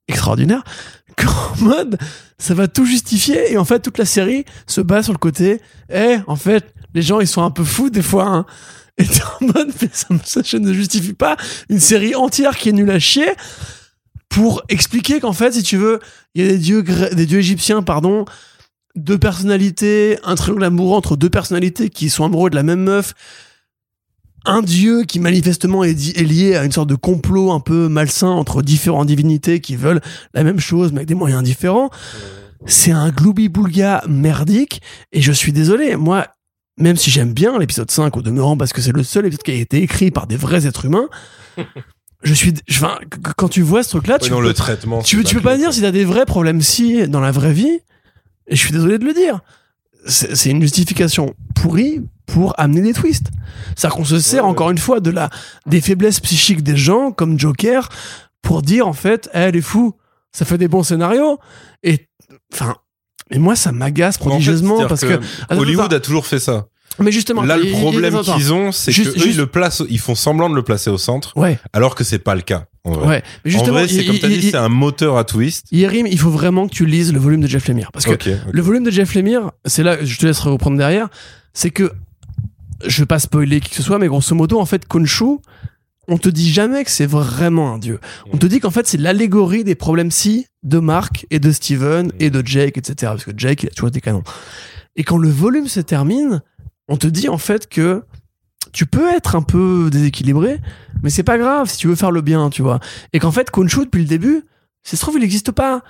extraordinaire. 0.08 0.62
Qu'en 1.16 1.64
mode, 1.64 1.98
ça 2.38 2.54
va 2.54 2.68
tout 2.68 2.84
justifier 2.84 3.52
et 3.52 3.58
en 3.58 3.64
fait 3.64 3.80
toute 3.80 3.98
la 3.98 4.04
série 4.04 4.44
se 4.66 4.80
base 4.80 5.04
sur 5.04 5.12
le 5.12 5.18
côté, 5.18 5.60
eh, 5.92 6.18
en 6.26 6.36
fait, 6.36 6.72
les 6.94 7.02
gens 7.02 7.20
ils 7.20 7.26
sont 7.28 7.42
un 7.42 7.50
peu 7.50 7.64
fous 7.64 7.90
des 7.90 8.02
fois. 8.02 8.26
Hein. 8.26 8.46
Et 8.98 9.04
t'es 9.04 9.22
en 9.40 9.46
mode, 9.46 9.70
mais 9.80 9.88
ça, 9.92 10.58
ne 10.58 10.72
justifie 10.72 11.12
pas 11.12 11.36
une 11.68 11.78
série 11.78 12.14
entière 12.16 12.56
qui 12.56 12.68
est 12.70 12.72
nulle 12.72 12.90
à 12.90 12.98
chier 12.98 13.30
pour 14.28 14.62
expliquer 14.68 15.20
qu'en 15.20 15.32
fait, 15.32 15.52
si 15.52 15.62
tu 15.62 15.76
veux, 15.76 16.00
il 16.34 16.44
y 16.44 16.48
a 16.48 16.50
des 16.50 16.58
dieux, 16.58 16.82
gré- 16.82 17.14
des 17.14 17.24
dieux 17.24 17.38
égyptiens, 17.38 17.82
pardon, 17.82 18.24
deux 18.96 19.18
personnalités, 19.18 20.18
un 20.24 20.34
triangle 20.34 20.64
amoureux 20.64 20.96
entre 20.96 21.16
deux 21.16 21.30
personnalités 21.30 21.90
qui 21.90 22.10
sont 22.10 22.24
amoureux 22.24 22.50
de 22.50 22.56
la 22.56 22.64
même 22.64 22.82
meuf, 22.82 23.14
un 24.44 24.62
dieu 24.62 25.04
qui 25.04 25.20
manifestement 25.20 25.84
est 25.84 26.20
lié 26.20 26.56
à 26.56 26.64
une 26.64 26.72
sorte 26.72 26.88
de 26.88 26.94
complot 26.94 27.52
un 27.52 27.60
peu 27.60 27.88
malsain 27.88 28.28
entre 28.28 28.62
différentes 28.62 29.06
divinités 29.06 29.60
qui 29.60 29.76
veulent 29.76 30.00
la 30.34 30.42
même 30.42 30.58
chose 30.58 30.92
mais 30.92 30.98
avec 30.98 31.08
des 31.08 31.14
moyens 31.14 31.42
différents. 31.42 31.90
C'est 32.66 32.90
un 32.90 33.10
gloubi-boulga 33.10 34.02
merdique 34.08 34.82
et 35.12 35.22
je 35.22 35.32
suis 35.32 35.52
désolé, 35.52 35.96
moi, 35.96 36.26
même 36.78 36.96
si 36.96 37.10
j'aime 37.10 37.32
bien 37.32 37.58
l'épisode 37.58 37.90
5 37.90 38.16
au 38.16 38.22
demeurant 38.22 38.56
parce 38.56 38.72
que 38.72 38.80
c'est 38.80 38.92
le 38.92 39.02
seul 39.02 39.26
épisode 39.26 39.42
qui 39.42 39.50
a 39.50 39.54
été 39.54 39.82
écrit 39.82 40.10
par 40.10 40.26
des 40.26 40.36
vrais 40.36 40.66
êtres 40.66 40.84
humains, 40.86 41.08
je 42.22 42.34
suis, 42.34 42.54
je, 42.66 42.78
enfin, 42.84 42.98
qu- 43.10 43.18
quand 43.36 43.48
tu 43.48 43.62
vois 43.62 43.82
ce 43.82 43.90
truc-là, 43.90 44.14
Ouais, 44.14 44.20
tu, 44.20 44.30
non, 44.30 44.38
peux, 44.38 44.44
le 44.44 44.54
traitement. 44.54 45.02
tu, 45.02 45.22
tu 45.24 45.34
peux 45.36 45.40
pas 45.42 45.56
dire 45.56 45.72
si 45.72 45.80
t'as 45.80 45.90
des 45.90 46.04
vrais 46.04 46.26
problèmes 46.26 46.60
si 46.62 47.06
dans 47.08 47.20
la 47.20 47.30
vraie 47.32 47.52
vie, 47.52 47.80
et 48.46 48.56
je 48.56 48.60
suis 48.60 48.72
désolé 48.72 48.98
de 48.98 49.04
le 49.04 49.12
dire. 49.14 49.40
C'est 50.06 50.50
une 50.50 50.62
justification 50.62 51.34
pourrie 51.54 52.00
pour 52.26 52.58
amener 52.58 52.80
des 52.80 52.92
twists. 52.94 53.28
C'est-à-dire 53.76 53.96
qu'on 53.96 54.04
se 54.04 54.20
sert 54.20 54.42
Ouais, 54.42 54.46
ouais. 54.46 54.50
encore 54.52 54.70
une 54.70 54.78
fois 54.78 55.00
de 55.00 55.10
la, 55.10 55.28
des 55.66 55.80
faiblesses 55.80 56.20
psychiques 56.20 56.62
des 56.62 56.76
gens, 56.76 57.10
comme 57.12 57.38
Joker, 57.38 57.88
pour 58.40 58.62
dire 58.62 58.86
en 58.86 58.92
fait, 58.94 59.28
Eh, 59.34 59.38
elle 59.38 59.56
est 59.56 59.60
fou, 59.60 59.94
ça 60.32 60.44
fait 60.44 60.56
des 60.56 60.68
bons 60.68 60.82
scénarios. 60.84 61.38
Et, 61.82 62.08
enfin, 62.54 62.76
mais 63.30 63.38
moi, 63.38 63.56
ça 63.56 63.72
m'agace 63.72 64.16
En 64.16 64.24
fait, 64.24 64.30
prodigieusement 64.30 64.86
parce 64.86 65.02
que. 65.02 65.20
Attends, 65.48 65.60
Hollywood 65.60 65.86
attends. 65.86 65.96
a 65.96 66.00
toujours 66.00 66.26
fait 66.26 66.38
ça. 66.38 66.66
Mais 67.00 67.12
justement, 67.12 67.42
Là, 67.42 67.56
le 67.56 67.70
problème 67.70 68.20
qu'ils 68.22 68.52
ont, 68.52 68.72
c'est 68.72 68.92
que 68.92 69.08
eux, 69.08 69.26
ils 69.28 69.36
le 69.36 69.46
placent, 69.46 69.82
ils 69.88 70.00
font 70.00 70.14
semblant 70.14 70.50
de 70.50 70.54
le 70.54 70.62
placer 70.62 70.90
au 70.90 70.98
centre, 70.98 71.32
Ouais, 71.36 71.58
alors 71.72 71.94
que 71.94 72.02
c'est 72.02 72.18
pas 72.18 72.34
le 72.34 72.40
cas. 72.40 72.66
En 72.84 72.92
vrai, 72.92 73.06
ouais. 73.06 73.22
Mais 73.44 73.50
en 73.50 73.58
justement, 73.58 73.78
vrai, 73.78 73.88
c'est 73.88 74.04
comme 74.04 74.18
t'as 74.18 74.28
dit, 74.28 74.50
c'est 74.50 74.56
un 74.56 74.68
moteur 74.68 75.16
à 75.16 75.24
twist. 75.24 75.66
Yerim, 75.70 76.06
il 76.06 76.18
faut 76.18 76.30
vraiment 76.30 76.66
que 76.66 76.74
tu 76.74 76.86
lises 76.86 77.12
le 77.12 77.20
volume 77.20 77.40
de 77.40 77.46
Jeff 77.46 77.68
Lemire. 77.68 77.92
Parce 77.92 78.04
que. 78.04 78.14
Le 78.50 78.62
volume 78.62 78.82
de 78.82 78.90
Jeff 78.90 79.14
Lemire, 79.14 79.52
c'est 79.64 79.82
là, 79.82 80.04
je 80.04 80.18
te 80.18 80.26
laisse 80.26 80.40
reprendre 80.40 80.76
derrière, 80.76 81.08
c'est 81.52 81.70
que, 81.70 81.92
je 82.84 83.02
vais 83.02 83.06
pas 83.06 83.18
spoiler 83.18 83.60
qui 83.60 83.70
que 83.70 83.76
ce 83.76 83.82
soit, 83.82 83.98
mais 83.98 84.08
grosso 84.08 84.34
modo, 84.34 84.58
en 84.58 84.66
fait, 84.66 84.86
Khonshu, 84.88 85.38
on 86.08 86.16
te 86.16 86.28
dit 86.30 86.50
jamais 86.50 86.84
que 86.84 86.90
c'est 86.90 87.06
vraiment 87.06 87.74
un 87.74 87.78
dieu. 87.78 88.00
On 88.32 88.38
te 88.38 88.46
dit 88.46 88.60
qu'en 88.60 88.70
fait, 88.70 88.86
c'est 88.86 88.96
l'allégorie 88.96 89.62
des 89.62 89.74
problèmes 89.74 90.10
si 90.10 90.46
de 90.62 90.78
Mark 90.78 91.26
et 91.30 91.38
de 91.38 91.52
Steven 91.52 92.10
et 92.18 92.30
de 92.30 92.44
Jake, 92.44 92.78
etc. 92.78 93.12
Parce 93.12 93.24
que 93.24 93.32
Jake, 93.36 93.62
il 93.62 93.68
a 93.68 93.70
toujours 93.70 93.90
des 93.90 94.00
canons. 94.00 94.24
Et 94.96 95.04
quand 95.04 95.18
le 95.18 95.28
volume 95.28 95.68
se 95.68 95.80
termine, 95.80 96.42
on 96.88 96.96
te 96.96 97.06
dit 97.06 97.28
en 97.28 97.38
fait 97.38 97.68
que 97.68 98.02
tu 98.72 98.86
peux 98.86 99.08
être 99.10 99.36
un 99.36 99.42
peu 99.42 99.90
déséquilibré, 99.90 100.60
mais 101.02 101.10
c'est 101.10 101.22
pas 101.22 101.38
grave 101.38 101.68
si 101.68 101.76
tu 101.76 101.88
veux 101.88 101.94
faire 101.94 102.10
le 102.10 102.22
bien, 102.22 102.48
tu 102.50 102.62
vois. 102.62 102.80
Et 103.12 103.18
qu'en 103.18 103.30
fait, 103.30 103.50
Khonshu, 103.50 103.84
depuis 103.84 104.02
le 104.02 104.08
début, 104.08 104.42
si 104.82 104.92
ça 104.92 104.96
se 104.96 105.02
trouve, 105.02 105.16
il 105.16 105.20
n'existe 105.20 105.52
pas. 105.52 105.82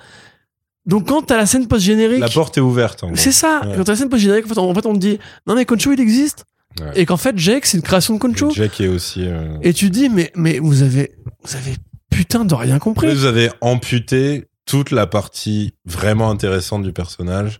Donc 0.85 1.07
quand 1.07 1.21
t'as 1.21 1.37
la 1.37 1.45
scène 1.45 1.67
post-générique... 1.67 2.19
La 2.19 2.29
porte 2.29 2.57
est 2.57 2.61
ouverte. 2.61 3.05
C'est 3.15 3.31
ça. 3.31 3.61
Ouais. 3.63 3.75
Quand 3.77 3.83
t'as 3.85 3.93
la 3.93 3.97
scène 3.97 4.09
post-générique, 4.09 4.45
en 4.45 4.49
fait, 4.49 4.59
on, 4.59 4.69
en 4.69 4.73
fait, 4.73 4.85
on 4.85 4.93
te 4.93 4.99
dit 4.99 5.17
non 5.47 5.55
mais 5.55 5.65
Concho 5.65 5.93
il 5.93 5.99
existe 5.99 6.45
Ouais. 6.79 6.91
et 6.95 7.05
qu'en 7.05 7.17
fait 7.17 7.37
Jake 7.37 7.65
c'est 7.65 7.77
une 7.77 7.83
création 7.83 8.13
de 8.15 8.19
Concho. 8.19 8.51
Jack 8.51 8.79
est 8.81 8.87
aussi. 8.87 9.23
euh, 9.27 9.57
Et 9.61 9.73
tu 9.73 9.89
dis 9.89 10.09
mais 10.09 10.31
mais 10.35 10.59
vous 10.59 10.81
avez 10.83 11.11
vous 11.43 11.55
avez 11.55 11.75
putain 12.09 12.45
de 12.45 12.53
rien 12.55 12.79
compris. 12.79 13.13
Vous 13.13 13.25
avez 13.25 13.49
amputé 13.61 14.45
toute 14.65 14.91
la 14.91 15.07
partie 15.07 15.73
vraiment 15.85 16.29
intéressante 16.29 16.83
du 16.83 16.91
personnage. 16.93 17.59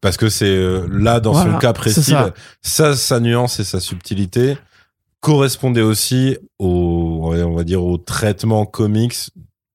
Parce 0.00 0.16
que 0.16 0.28
c'est 0.28 0.46
euh, 0.46 0.88
là, 0.90 1.20
dans 1.20 1.32
Voilà, 1.32 1.52
son 1.52 1.58
cas 1.58 1.72
précis, 1.72 2.12
ça. 2.62 2.96
sa 2.96 3.20
nuance 3.20 3.60
et 3.60 3.64
sa 3.64 3.78
subtilité 3.78 4.56
correspondaient 5.20 5.80
aussi 5.82 6.36
au, 6.58 7.30
on 7.32 7.54
va 7.54 7.62
dire, 7.62 7.84
au 7.84 7.98
traitement 7.98 8.66
comics 8.66 9.14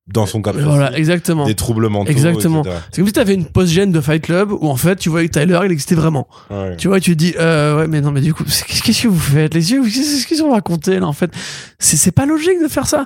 dans 0.07 0.25
son 0.25 0.41
cas. 0.41 0.51
Voilà 0.53 0.95
exactement. 0.97 1.45
Des 1.45 1.55
troubles 1.55 1.89
mentaux. 1.89 2.09
Exactement. 2.11 2.63
C'est 2.91 2.97
comme 3.01 3.07
si 3.07 3.13
t'avais 3.13 3.33
une 3.33 3.45
post-gène 3.45 3.91
de 3.91 3.99
Fight 4.01 4.23
Club 4.23 4.51
où 4.51 4.67
en 4.69 4.75
fait 4.77 4.95
tu 4.97 5.09
voyais 5.09 5.27
que 5.27 5.39
Tyler 5.39 5.59
il 5.65 5.71
existait 5.71 5.95
vraiment. 5.95 6.27
Ouais. 6.49 6.75
Tu 6.77 6.87
vois 6.87 6.99
tu 6.99 7.11
te 7.11 7.17
dis 7.17 7.33
euh, 7.39 7.79
ouais 7.79 7.87
mais 7.87 7.99
non 8.01 8.11
mais 8.11 8.21
du 8.21 8.33
coup 8.33 8.43
qu'est-ce 8.45 9.01
que 9.03 9.07
vous 9.07 9.19
faites? 9.19 9.53
Les 9.53 9.71
yeux 9.71 9.83
qu'est-ce 9.83 10.25
qu'ils 10.27 10.41
ont 10.43 10.51
raconté 10.51 10.99
là 10.99 11.07
en 11.07 11.13
fait? 11.13 11.31
C'est 11.79 12.11
pas 12.11 12.25
logique 12.25 12.61
de 12.63 12.67
faire 12.67 12.87
ça. 12.87 13.05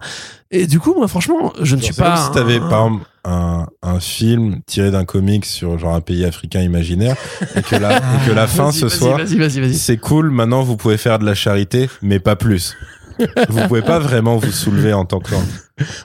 Et 0.51 0.67
du 0.67 0.79
coup 0.79 0.93
moi 0.95 1.07
franchement 1.07 1.53
je 1.61 1.75
ne 1.75 1.81
suis 1.81 1.93
C'est 1.93 2.01
pas. 2.03 2.15
comme 2.15 2.25
si 2.25 2.31
t'avais, 2.31 2.57
un- 2.57 2.69
par 2.69 2.85
exemple, 2.85 3.05
un, 3.23 3.67
un 3.83 3.99
film 3.99 4.61
tiré 4.65 4.91
d'un 4.91 5.05
comic 5.05 5.45
sur 5.45 5.77
genre 5.79 5.93
un 5.95 6.01
pays 6.01 6.25
africain 6.25 6.61
imaginaire 6.61 7.15
et 7.55 7.61
que 7.61 7.75
la, 7.75 7.97
et 7.97 8.01
que 8.27 8.31
la 8.31 8.47
fin 8.47 8.71
ce 8.71 8.85
vas-y. 8.85 9.73
c'est 9.75 9.97
cool, 9.97 10.29
maintenant 10.31 10.63
vous 10.63 10.75
pouvez 10.77 10.97
faire 10.97 11.19
de 11.19 11.25
la 11.25 11.35
charité, 11.35 11.89
mais 12.01 12.19
pas 12.19 12.35
plus. 12.35 12.75
Vous 13.49 13.67
pouvez 13.67 13.81
pas 13.81 13.99
vraiment 13.99 14.37
vous 14.37 14.51
soulever 14.51 14.93
en 14.93 15.05
tant 15.05 15.19
qu'homme. 15.19 15.39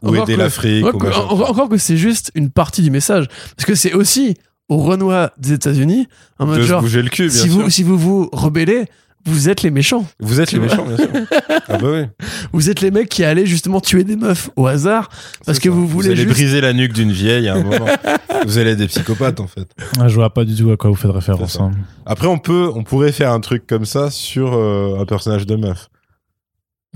Ou 0.02 0.09
Encore 0.09 0.23
aider 0.25 0.35
que- 0.35 0.39
l'Afrique. 0.39 0.85
Encore 0.86 1.33
ou 1.33 1.36
que, 1.36 1.43
encore 1.51 1.68
que 1.68 1.78
c'est 1.78 1.97
juste 1.97 2.31
une 2.35 2.51
partie 2.51 2.83
du 2.83 2.91
message. 2.91 3.26
Parce 3.57 3.67
que 3.67 3.75
c'est 3.75 3.93
aussi 3.93 4.36
au 4.68 4.78
Renoir 4.78 5.31
des 5.39 5.52
États-Unis, 5.52 6.09
en 6.39 6.47
mode 6.47 6.62
genre, 6.62 6.83
bouger 6.83 7.02
le 7.02 7.09
cul, 7.09 7.28
bien 7.28 7.31
si 7.31 7.49
sûr. 7.49 7.62
vous, 7.62 7.70
si 7.70 7.83
vous 7.85 7.97
vous 7.97 8.28
rebellez, 8.33 8.86
vous 9.25 9.49
êtes 9.49 9.62
les 9.62 9.70
méchants. 9.70 10.07
Vous 10.20 10.41
êtes 10.41 10.52
les 10.52 10.60
méchants, 10.60 10.85
bien 10.85 10.97
sûr. 10.97 11.09
Ah 11.68 11.78
bah 11.78 11.89
oui. 11.91 12.26
Vous 12.52 12.70
êtes 12.70 12.81
les 12.81 12.93
mecs 12.93 13.09
qui 13.09 13.25
allaient 13.25 13.44
justement 13.47 13.81
tuer 13.81 14.05
des 14.05 14.15
meufs 14.15 14.51
au 14.55 14.68
hasard 14.68 15.09
parce 15.44 15.59
que 15.59 15.68
ça. 15.68 15.75
vous 15.75 15.86
voulez 15.89 16.10
allez 16.10 16.23
juste... 16.23 16.28
briser 16.28 16.60
la 16.60 16.73
nuque 16.73 16.93
d'une 16.93 17.10
vieille 17.10 17.49
à 17.49 17.55
un 17.55 17.62
moment. 17.65 17.86
vous 18.47 18.59
allez 18.59 18.70
être 18.70 18.78
des 18.78 18.86
psychopathes, 18.86 19.41
en 19.41 19.49
fait. 19.49 19.68
Ah, 19.99 20.07
je 20.07 20.15
vois 20.15 20.31
pas 20.33 20.44
du 20.44 20.55
tout 20.55 20.70
à 20.70 20.76
quoi 20.76 20.91
vous 20.91 20.97
faites 20.97 21.10
référence. 21.10 21.59
Hein. 21.59 21.73
Après, 22.07 22.28
on 22.28 22.39
peut, 22.39 22.70
on 22.73 22.85
pourrait 22.85 23.10
faire 23.10 23.33
un 23.33 23.41
truc 23.41 23.67
comme 23.67 23.85
ça 23.85 24.10
sur 24.10 24.55
euh, 24.55 24.99
un 25.01 25.07
personnage 25.07 25.44
de 25.44 25.57
meuf. 25.57 25.89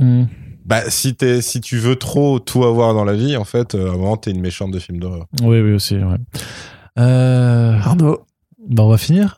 Hmm. 0.01 0.25
Bah, 0.65 0.83
si 0.89 1.15
t'es, 1.15 1.41
si 1.43 1.61
tu 1.61 1.79
veux 1.79 1.97
trop 1.97 2.39
tout 2.39 2.65
avoir 2.65 2.95
dans 2.95 3.05
la 3.05 3.15
vie, 3.15 3.37
en 3.37 3.45
fait, 3.45 3.75
euh, 3.75 3.91
à 3.91 3.95
un 3.95 3.97
moment, 3.97 4.17
t'es 4.17 4.31
une 4.31 4.41
méchante 4.41 4.71
de 4.71 4.79
film 4.79 4.99
d'horreur. 4.99 5.27
Oui, 5.43 5.61
oui, 5.61 5.73
aussi. 5.73 5.97
Ouais. 5.97 6.17
Euh, 6.99 7.77
Arnaud, 7.79 8.21
bah, 8.69 8.83
on 8.85 8.89
va 8.89 8.99
finir. 8.99 9.37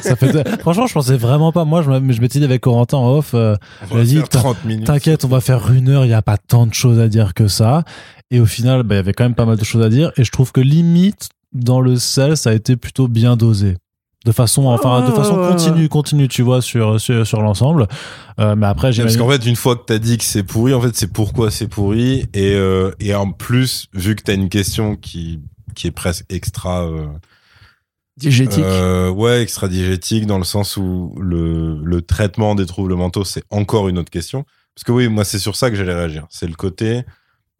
Ça 0.00 0.16
fait... 0.16 0.46
Franchement, 0.60 0.86
je 0.86 0.92
pensais 0.94 1.16
vraiment 1.16 1.52
pas. 1.52 1.64
Moi, 1.64 1.82
je 1.82 1.90
me- 1.90 2.12
je 2.12 2.20
m'étais 2.20 2.38
dit 2.40 2.44
avec 2.44 2.60
Corentin 2.62 2.98
en 2.98 3.16
off. 3.18 3.32
euh, 3.34 3.56
On 3.90 3.94
va 3.94 4.02
Vas-y, 4.02 4.16
faire 4.16 4.28
t'as- 4.28 4.38
30 4.40 4.64
minutes. 4.64 4.86
T'inquiète, 4.86 5.24
on 5.24 5.28
va 5.28 5.40
faire 5.40 5.70
une 5.72 5.88
heure, 5.88 6.04
il 6.04 6.08
n'y 6.08 6.14
a 6.14 6.22
pas 6.22 6.36
tant 6.36 6.66
de 6.66 6.74
choses 6.74 6.98
à 6.98 7.08
dire 7.08 7.32
que 7.34 7.48
ça. 7.48 7.84
Et 8.30 8.40
au 8.40 8.46
final, 8.46 8.82
bah, 8.82 8.96
il 8.96 8.98
y 8.98 9.00
avait 9.00 9.12
quand 9.12 9.24
même 9.24 9.34
pas 9.34 9.46
mal 9.46 9.56
de 9.56 9.64
choses 9.64 9.84
à 9.84 9.88
dire. 9.88 10.12
Et 10.16 10.24
je 10.24 10.30
trouve 10.30 10.52
que 10.52 10.60
limite, 10.60 11.28
dans 11.54 11.80
le 11.80 11.96
sel, 11.96 12.36
ça 12.36 12.50
a 12.50 12.54
été 12.54 12.76
plutôt 12.76 13.08
bien 13.08 13.36
dosé. 13.36 13.76
De 14.26 14.32
façon, 14.32 14.66
enfin, 14.66 15.02
de 15.02 15.10
ouais, 15.10 15.16
façon 15.16 15.36
continue, 15.36 15.88
continue, 15.88 16.26
tu 16.26 16.42
vois, 16.42 16.60
sur, 16.60 17.00
sur, 17.00 17.24
sur 17.24 17.40
l'ensemble. 17.40 17.86
Euh, 18.40 18.56
mais 18.56 18.66
après, 18.66 18.92
j'ai 18.92 19.04
Parce 19.04 19.16
qu'en 19.16 19.30
fait, 19.30 19.46
une 19.46 19.54
fois 19.54 19.76
que 19.76 19.84
t'as 19.86 19.98
dit 19.98 20.18
que 20.18 20.24
c'est 20.24 20.42
pourri, 20.42 20.74
en 20.74 20.80
fait, 20.80 20.96
c'est 20.96 21.06
pourquoi 21.12 21.52
c'est 21.52 21.68
pourri. 21.68 22.26
Et, 22.34 22.54
euh, 22.56 22.90
et 22.98 23.14
en 23.14 23.30
plus, 23.30 23.86
vu 23.94 24.16
que 24.16 24.22
t'as 24.24 24.34
une 24.34 24.48
question 24.48 24.96
qui, 24.96 25.38
qui 25.76 25.86
est 25.86 25.92
presque 25.92 26.24
extra, 26.28 26.88
euh, 26.88 27.06
diégétique. 28.16 28.64
euh, 28.64 29.10
ouais, 29.10 29.42
extra 29.42 29.68
diégétique, 29.68 30.26
dans 30.26 30.38
le 30.38 30.44
sens 30.44 30.76
où 30.76 31.14
le, 31.20 31.78
le 31.84 32.02
traitement 32.02 32.56
des 32.56 32.66
troubles 32.66 32.96
mentaux, 32.96 33.24
c'est 33.24 33.44
encore 33.50 33.88
une 33.88 33.96
autre 33.96 34.10
question. 34.10 34.44
Parce 34.74 34.82
que 34.82 34.90
oui, 34.90 35.06
moi, 35.08 35.24
c'est 35.24 35.38
sur 35.38 35.54
ça 35.54 35.70
que 35.70 35.76
j'allais 35.76 35.94
réagir. 35.94 36.26
C'est 36.30 36.48
le 36.48 36.54
côté, 36.56 37.04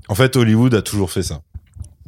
en 0.09 0.17
fait, 0.17 0.35
Hollywood 0.35 0.75
a 0.75 0.83
toujours 0.83 1.12
fait 1.12 1.23
ça. 1.23 1.43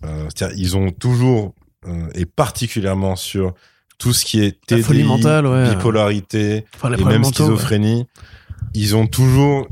Euh, 0.04 0.26
c'est-à-dire, 0.34 0.58
ils 0.58 0.76
ont 0.76 0.90
toujours, 0.90 1.54
euh, 1.86 2.08
et 2.16 2.26
particulièrement 2.26 3.14
sur 3.14 3.54
tout 3.98 4.12
ce 4.12 4.24
qui 4.24 4.40
est 4.40 4.58
TDI, 4.66 4.82
folie 4.82 5.02
mentale, 5.04 5.46
ouais. 5.46 5.70
bipolarité, 5.70 6.64
Enfin, 6.76 6.92
et 6.92 7.04
même 7.04 7.22
mentaux, 7.22 7.44
ouais. 7.44 7.50
schizophrénie. 7.50 8.06
ils 8.74 8.94
ont 8.96 9.06
toujours 9.06 9.66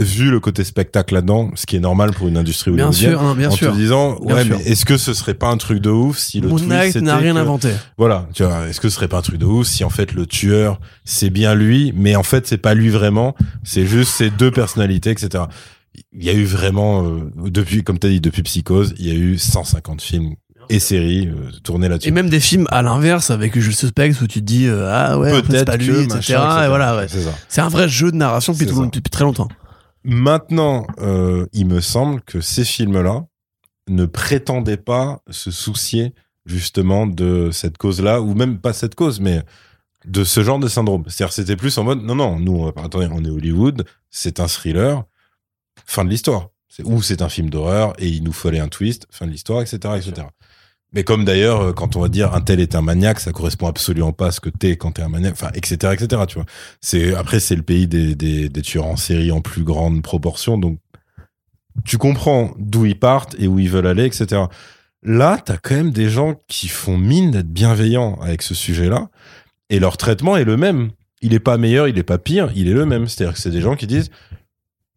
vu 0.00 0.30
le 0.30 0.38
côté 0.38 0.62
spectacle 0.62 1.12
là-dedans, 1.14 1.50
ce 1.56 1.66
qui 1.66 1.74
est 1.74 1.80
normal 1.80 2.12
pour 2.12 2.28
une 2.28 2.36
industrie 2.36 2.70
Bien 2.70 2.86
hollywoodienne. 2.86 3.10
sûr, 3.10 3.20
hein, 3.22 3.34
bien 3.34 3.48
en 3.48 3.50
sûr. 3.50 3.72
te 3.72 3.76
disant, 3.76 4.16
Bien 4.20 4.36
ouais, 4.36 4.44
sûr. 4.44 4.56
mais 4.58 4.62
est-ce 4.64 4.84
que 4.86 4.96
ce 4.96 5.12
serait 5.12 5.34
pas 5.34 5.48
un 5.48 5.56
truc 5.56 5.80
de 5.80 5.90
ouf 5.90 6.18
si 6.18 6.40
le 6.40 6.46
Moon 6.46 6.58
Knight 6.60 6.94
n'a 6.96 7.16
rien 7.16 7.34
que- 7.34 7.38
inventé. 7.40 7.70
Voilà, 7.96 8.28
tu 8.32 8.44
vois, 8.44 8.68
est-ce 8.68 8.80
que 8.80 8.88
ce 8.88 8.94
serait 8.94 9.08
pas 9.08 9.18
un 9.18 9.22
truc 9.22 9.38
de 9.38 9.44
ouf 9.46 9.66
si 9.66 9.82
en 9.82 9.90
fait 9.90 10.12
le 10.12 10.24
tueur 10.26 10.78
c'est 11.04 11.30
bien 11.30 11.56
lui, 11.56 11.92
mais 11.96 12.14
en 12.14 12.22
fait 12.22 12.46
c'est 12.46 12.58
pas 12.58 12.74
lui 12.74 12.90
vraiment, 12.90 13.34
c'est 13.64 13.86
juste 13.86 14.12
ses 14.12 14.30
deux 14.30 14.52
personnalités, 14.52 15.10
etc. 15.10 15.44
Il 16.12 16.22
y 16.22 16.30
a 16.30 16.32
eu 16.32 16.44
vraiment 16.44 17.04
euh, 17.04 17.32
depuis, 17.48 17.82
comme 17.82 17.98
t'as 17.98 18.08
dit, 18.08 18.20
depuis 18.20 18.44
Psychose, 18.44 18.94
il 19.00 19.08
y 19.08 19.10
a 19.10 19.14
eu 19.14 19.36
150 19.36 20.00
films 20.00 20.34
et 20.70 20.78
séries 20.80 21.28
euh, 21.28 21.50
tournés 21.62 21.88
là-dessus. 21.88 22.08
Et 22.08 22.12
même 22.12 22.28
des 22.28 22.40
films 22.40 22.66
à 22.70 22.82
l'inverse 22.82 23.30
avec 23.30 23.58
Je 23.58 23.70
suspecte 23.70 24.20
où 24.20 24.26
tu 24.26 24.40
te 24.40 24.44
dis 24.44 24.66
euh, 24.66 24.90
ah 24.92 25.18
ouais 25.18 25.32
c'est 25.48 25.64
pas 25.64 25.76
lui, 25.76 25.86
que, 25.86 25.92
etc. 26.02 26.14
machin, 26.34 26.64
Et 26.64 26.68
voilà, 26.68 26.96
ouais. 26.96 27.06
C'est 27.48 27.60
un 27.60 27.68
vrai 27.68 27.88
jeu 27.88 28.10
de 28.12 28.16
narration 28.16 28.52
depuis, 28.52 28.66
tout- 28.66 28.86
depuis 28.86 29.10
très 29.10 29.24
longtemps. 29.24 29.48
Maintenant, 30.04 30.86
euh, 31.00 31.46
il 31.52 31.66
me 31.66 31.80
semble 31.80 32.20
que 32.22 32.40
ces 32.40 32.64
films-là 32.64 33.26
ne 33.88 34.04
prétendaient 34.06 34.76
pas 34.76 35.20
se 35.30 35.50
soucier 35.50 36.14
justement 36.46 37.06
de 37.06 37.50
cette 37.52 37.76
cause-là, 37.76 38.20
ou 38.22 38.34
même 38.34 38.58
pas 38.58 38.72
cette 38.72 38.94
cause, 38.94 39.20
mais 39.20 39.42
de 40.06 40.24
ce 40.24 40.42
genre 40.42 40.58
de 40.58 40.68
syndrome. 40.68 41.04
C'est-à-dire, 41.08 41.32
c'était 41.32 41.56
plus 41.56 41.76
en 41.78 41.84
mode, 41.84 42.02
non, 42.02 42.14
non, 42.14 42.38
nous, 42.38 42.68
attendez, 42.68 43.08
on 43.10 43.22
est 43.24 43.28
Hollywood, 43.30 43.84
c'est 44.10 44.40
un 44.40 44.46
thriller, 44.46 45.04
fin 45.84 46.04
de 46.04 46.10
l'histoire. 46.10 46.48
Ou 46.84 47.02
c'est 47.02 47.22
un 47.22 47.28
film 47.28 47.50
d'horreur 47.50 47.92
et 47.98 48.08
il 48.08 48.22
nous 48.22 48.32
fallait 48.32 48.60
un 48.60 48.68
twist, 48.68 49.06
fin 49.10 49.26
de 49.26 49.32
l'histoire, 49.32 49.60
etc., 49.62 49.76
etc. 49.96 50.28
Mais 50.92 51.04
comme 51.04 51.24
d'ailleurs, 51.24 51.60
euh, 51.60 51.72
quand 51.72 51.96
on 51.96 52.00
va 52.00 52.08
dire 52.08 52.34
un 52.34 52.40
tel 52.40 52.60
est 52.60 52.74
un 52.74 52.82
maniaque, 52.82 53.20
ça 53.20 53.32
correspond 53.32 53.66
absolument 53.66 54.12
pas 54.12 54.28
à 54.28 54.30
ce 54.32 54.40
que 54.40 54.48
t'es 54.48 54.76
quand 54.76 54.92
t'es 54.92 55.02
un 55.02 55.08
maniaque, 55.08 55.34
enfin, 55.34 55.50
etc., 55.54 55.92
etc., 55.92 56.22
tu 56.26 56.36
vois. 56.36 56.46
C'est, 56.80 57.14
après, 57.14 57.40
c'est 57.40 57.56
le 57.56 57.62
pays 57.62 57.86
des, 57.86 58.14
des, 58.14 58.48
des 58.48 58.62
tueurs 58.62 58.86
en 58.86 58.96
série 58.96 59.30
en 59.30 59.40
plus 59.40 59.64
grande 59.64 60.02
proportion, 60.02 60.56
donc 60.56 60.78
tu 61.84 61.98
comprends 61.98 62.54
d'où 62.58 62.86
ils 62.86 62.98
partent 62.98 63.36
et 63.38 63.46
où 63.46 63.58
ils 63.58 63.70
veulent 63.70 63.86
aller, 63.86 64.06
etc. 64.06 64.42
Là, 65.02 65.38
t'as 65.44 65.58
quand 65.58 65.76
même 65.76 65.92
des 65.92 66.08
gens 66.08 66.36
qui 66.48 66.68
font 66.68 66.98
mine 66.98 67.30
d'être 67.30 67.52
bienveillants 67.52 68.18
avec 68.20 68.42
ce 68.42 68.54
sujet-là, 68.54 69.08
et 69.70 69.78
leur 69.80 69.96
traitement 69.96 70.36
est 70.36 70.44
le 70.44 70.56
même. 70.56 70.90
Il 71.20 71.34
est 71.34 71.40
pas 71.40 71.58
meilleur, 71.58 71.88
il 71.88 71.98
est 71.98 72.04
pas 72.04 72.18
pire, 72.18 72.50
il 72.54 72.68
est 72.68 72.72
le 72.72 72.86
même. 72.86 73.08
C'est-à-dire 73.08 73.34
que 73.34 73.40
c'est 73.40 73.50
des 73.50 73.60
gens 73.60 73.76
qui 73.76 73.86
disent, 73.86 74.10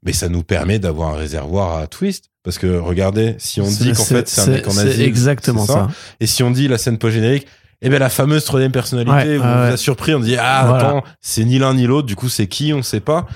mais 0.04 0.14
ça 0.14 0.30
nous 0.30 0.44
permet 0.44 0.80
d'avoir 0.80 1.14
un 1.14 1.18
réservoir 1.18 1.78
à 1.78 1.88
twist. 1.88 2.26
Parce 2.44 2.58
que 2.58 2.78
regardez, 2.80 3.36
si 3.38 3.62
on 3.62 3.68
dit 3.70 3.92
qu'en 3.94 4.04
fait 4.04 4.28
c'est 4.28 4.42
un 4.42 4.48
mec 4.48 4.68
en 4.68 4.72
c'est 4.72 4.88
asile, 4.90 5.02
exactement 5.04 5.66
c'est 5.66 5.74
ça. 5.74 5.88
Et 6.20 6.26
si 6.28 6.42
on 6.42 6.50
dit 6.50 6.68
la 6.68 6.80
scène 6.80 6.98
post-générique, 6.98 7.46
eh 7.84 7.90
ben 7.90 8.00
la 8.00 8.10
fameuse 8.10 8.44
troisième 8.46 8.72
personnalité, 8.72 9.14
Ouais, 9.14 9.38
vous 9.38 9.44
a 9.44 9.78
surpris, 9.78 10.14
on 10.16 10.20
dit 10.20 10.38
ah 10.40 10.64
Voilà. 10.68 10.88
attends, 10.88 11.04
c'est 11.22 11.44
ni 11.46 11.60
l'un 11.60 11.76
ni 11.76 11.86
l'autre, 11.86 12.08
du 12.08 12.16
coup 12.16 12.30
c'est 12.30 12.48
qui, 12.48 12.74
on 12.74 12.82
sait 12.82 13.00
pas. 13.00 13.28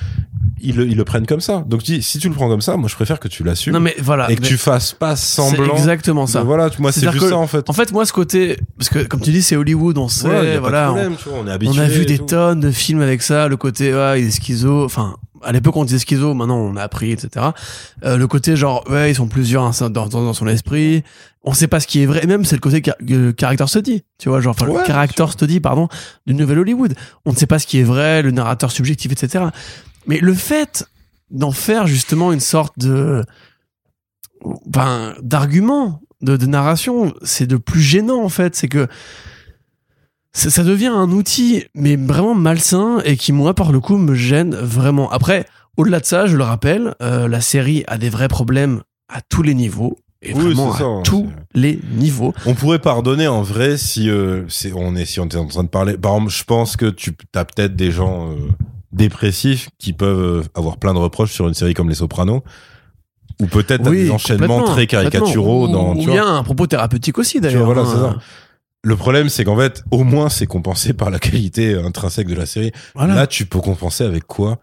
Ils 0.62 0.76
le, 0.76 0.88
ils 0.88 0.96
le 0.98 1.04
prennent 1.04 1.28
comme 1.28 1.42
ça. 1.42 1.64
Donc 1.68 1.82
je 1.82 1.86
dis, 1.86 2.02
si 2.02 2.18
tu 2.18 2.30
le 2.30 2.34
prends 2.34 2.48
comme 2.48 2.62
ça, 2.62 2.78
moi 2.78 2.88
je 2.90 2.96
préfère 2.96 3.20
que 3.20 3.28
tu 3.28 3.44
l'assumes 3.44 3.74
Non 3.74 3.80
mais 3.80 3.96
voilà. 4.00 4.32
et 4.32 4.36
que 4.36 4.42
tu 4.42 4.58
fasses 4.58 4.94
pas 4.94 5.16
c'est 5.16 5.36
semblant. 5.36 5.76
exactement 5.76 6.26
ça. 6.26 6.42
voilà, 6.42 6.70
moi 6.80 6.92
c'est 6.92 7.02
juste 7.02 7.20
que- 7.20 7.30
ça 7.30 7.38
en 7.38 7.46
fait. 7.46 7.70
En 7.70 7.74
fait, 7.74 7.92
moi, 7.92 8.06
ce 8.08 8.14
côté, 8.14 8.58
parce 8.78 8.90
que 8.90 9.00
comme 9.04 9.20
tu 9.22 9.32
dis, 9.32 9.44
c'est 9.44 9.56
Hollywood, 9.56 9.98
on 10.00 10.08
sait, 10.08 10.58
Voilà, 10.60 10.90
on- 10.90 10.94
problème, 10.94 11.16
tu 11.22 11.30
vois, 11.30 11.40
on 11.44 11.48
est 11.48 11.52
habitué. 11.52 11.80
on 11.80 11.84
a 11.84 11.88
vu 11.88 12.06
des 12.08 12.18
tout. 12.18 12.26
tonnes 12.26 12.60
de 12.62 12.72
films 12.72 13.02
avec 13.02 13.22
ça, 13.22 13.48
le 13.48 13.58
côté, 13.58 13.94
ouais, 13.94 14.22
il 14.22 14.28
est 14.28 14.32
schizo, 14.32 14.86
enfin, 14.86 15.18
à 15.44 15.52
l'époque 15.52 15.76
on 15.76 15.86
disait 15.86 16.00
schizo, 16.00 16.34
maintenant 16.34 16.58
on 16.58 16.76
a 16.76 16.84
appris, 16.84 17.12
etc. 17.12 17.48
Euh, 18.04 18.18
le 18.18 18.28
côté 18.28 18.56
genre, 18.56 18.84
ouais, 18.90 19.12
ils 19.12 19.16
sont 19.16 19.28
plusieurs 19.28 19.64
hein, 19.64 19.90
dans, 19.90 20.34
son 20.34 20.48
esprit, 20.48 21.04
on 21.44 21.54
sait 21.54 21.68
pas 21.68 21.80
ce 21.80 21.88
qui 21.88 22.02
est 22.02 22.06
vrai, 22.06 22.22
et 22.24 22.28
même 22.28 22.46
c'est 22.46 22.56
le 22.56 22.62
côté 22.62 22.82
car- 22.82 22.96
euh, 23.10 23.34
character 23.40 23.68
study, 23.68 24.04
tu 24.18 24.30
vois, 24.30 24.42
genre, 24.42 24.56
enfin, 24.58 24.70
Ouais, 24.70 24.82
le 24.82 24.86
character 24.86 25.26
study, 25.30 25.60
pardon, 25.60 25.88
du 26.26 26.34
nouvel 26.34 26.60
Hollywood. 26.60 26.96
On 27.26 27.32
ne 27.32 27.36
sait 27.36 27.48
pas 27.48 27.60
ce 27.60 27.68
qui 27.68 27.80
est 27.80 27.84
vrai, 27.84 28.22
le 28.22 28.32
narrateur 28.32 28.72
subjectif, 28.72 29.12
etc. 29.12 29.46
Mais 30.08 30.20
le 30.20 30.34
fait 30.34 30.88
d'en 31.32 31.52
faire 31.52 31.88
justement 31.88 32.32
une 32.32 32.40
sorte 32.40 32.78
de, 32.78 33.24
ben, 34.66 35.16
d'argument, 35.22 36.02
de, 36.22 36.38
de 36.38 36.46
narration, 36.46 37.14
c'est 37.24 37.48
de 37.48 37.58
plus 37.58 37.82
gênant 37.82 38.24
en 38.24 38.30
fait, 38.30 38.56
c'est 38.56 38.68
que 38.68 38.88
ça, 40.36 40.50
ça 40.50 40.64
devient 40.64 40.88
un 40.88 41.10
outil, 41.12 41.64
mais 41.74 41.96
vraiment 41.96 42.36
malsain 42.36 43.00
et 43.06 43.16
qui, 43.16 43.32
moi, 43.32 43.54
par 43.54 43.72
le 43.72 43.80
coup, 43.80 43.98
me 43.98 44.16
gêne 44.16 44.54
vraiment. 44.54 45.10
Après, 45.10 45.46
au-delà 45.78 46.02
de 46.02 46.06
ça, 46.06 46.28
je 46.28 46.36
le 46.36 46.44
rappelle, 46.44 46.94
euh, 47.02 47.30
la 47.30 47.40
série 47.40 47.86
a 47.88 47.98
des 47.98 48.10
vrais 48.10 48.28
problèmes 48.28 48.82
à 49.08 49.22
tous 49.22 49.44
les 49.44 49.54
niveaux. 49.54 49.98
Et 50.22 50.34
Oui, 50.34 50.54
vraiment 50.54 50.74
ça, 50.74 50.84
à 50.84 50.88
hein, 50.88 51.02
tous 51.06 51.30
les 51.54 51.80
niveaux. 51.94 52.34
On 52.46 52.54
pourrait 52.54 52.80
pardonner 52.80 53.28
en 53.28 53.44
vrai 53.44 53.78
si 53.78 54.10
euh, 54.10 54.44
on 54.76 54.96
est 54.98 55.06
si 55.06 55.22
on 55.22 55.26
était 55.26 55.38
en 55.38 55.48
train 55.48 55.64
de 55.64 55.70
parler. 55.70 55.98
Par 55.98 56.16
exemple, 56.16 56.32
je 56.32 56.44
pense 56.44 56.76
que 56.76 56.88
tu 56.88 57.16
as 57.34 57.46
peut-être 57.46 57.76
des 57.78 57.92
gens 57.92 58.32
euh, 58.32 58.36
dépressifs 58.92 59.70
qui 59.80 59.94
peuvent 59.94 60.50
avoir 60.54 60.78
plein 60.78 60.94
de 60.94 61.00
reproches 61.00 61.32
sur 61.32 61.48
une 61.48 61.54
série 61.54 61.74
comme 61.74 61.88
Les 61.88 61.96
Sopranos, 61.96 62.44
ou 63.42 63.46
peut-être 63.46 63.84
t'as 63.84 63.92
des 63.92 64.12
enchaînements 64.12 64.64
très 64.64 64.88
caricaturaux 64.88 65.70
dans. 65.70 65.96
Tu 65.96 66.10
il 66.10 66.14
y 66.14 66.18
a 66.18 66.26
un 66.26 66.44
propos 66.44 66.68
thérapeutique 66.68 67.18
aussi, 67.20 67.40
d'ailleurs. 67.40 67.66
voilà, 67.66 67.82
hein. 67.82 68.20
Le 68.86 68.96
problème, 68.96 69.30
c'est 69.30 69.44
qu'en 69.44 69.58
fait, 69.58 69.84
au 69.90 70.04
moins, 70.04 70.30
c'est 70.30 70.46
compensé 70.46 70.94
par 70.94 71.10
la 71.10 71.18
qualité 71.20 71.74
intrinsèque 71.74 72.28
de 72.28 72.36
la 72.36 72.46
série. 72.46 72.72
Voilà. 72.94 73.16
Là, 73.16 73.28
tu 73.28 73.46
peux 73.48 73.60
compenser 73.60 74.04
avec 74.04 74.26
quoi? 74.26 74.60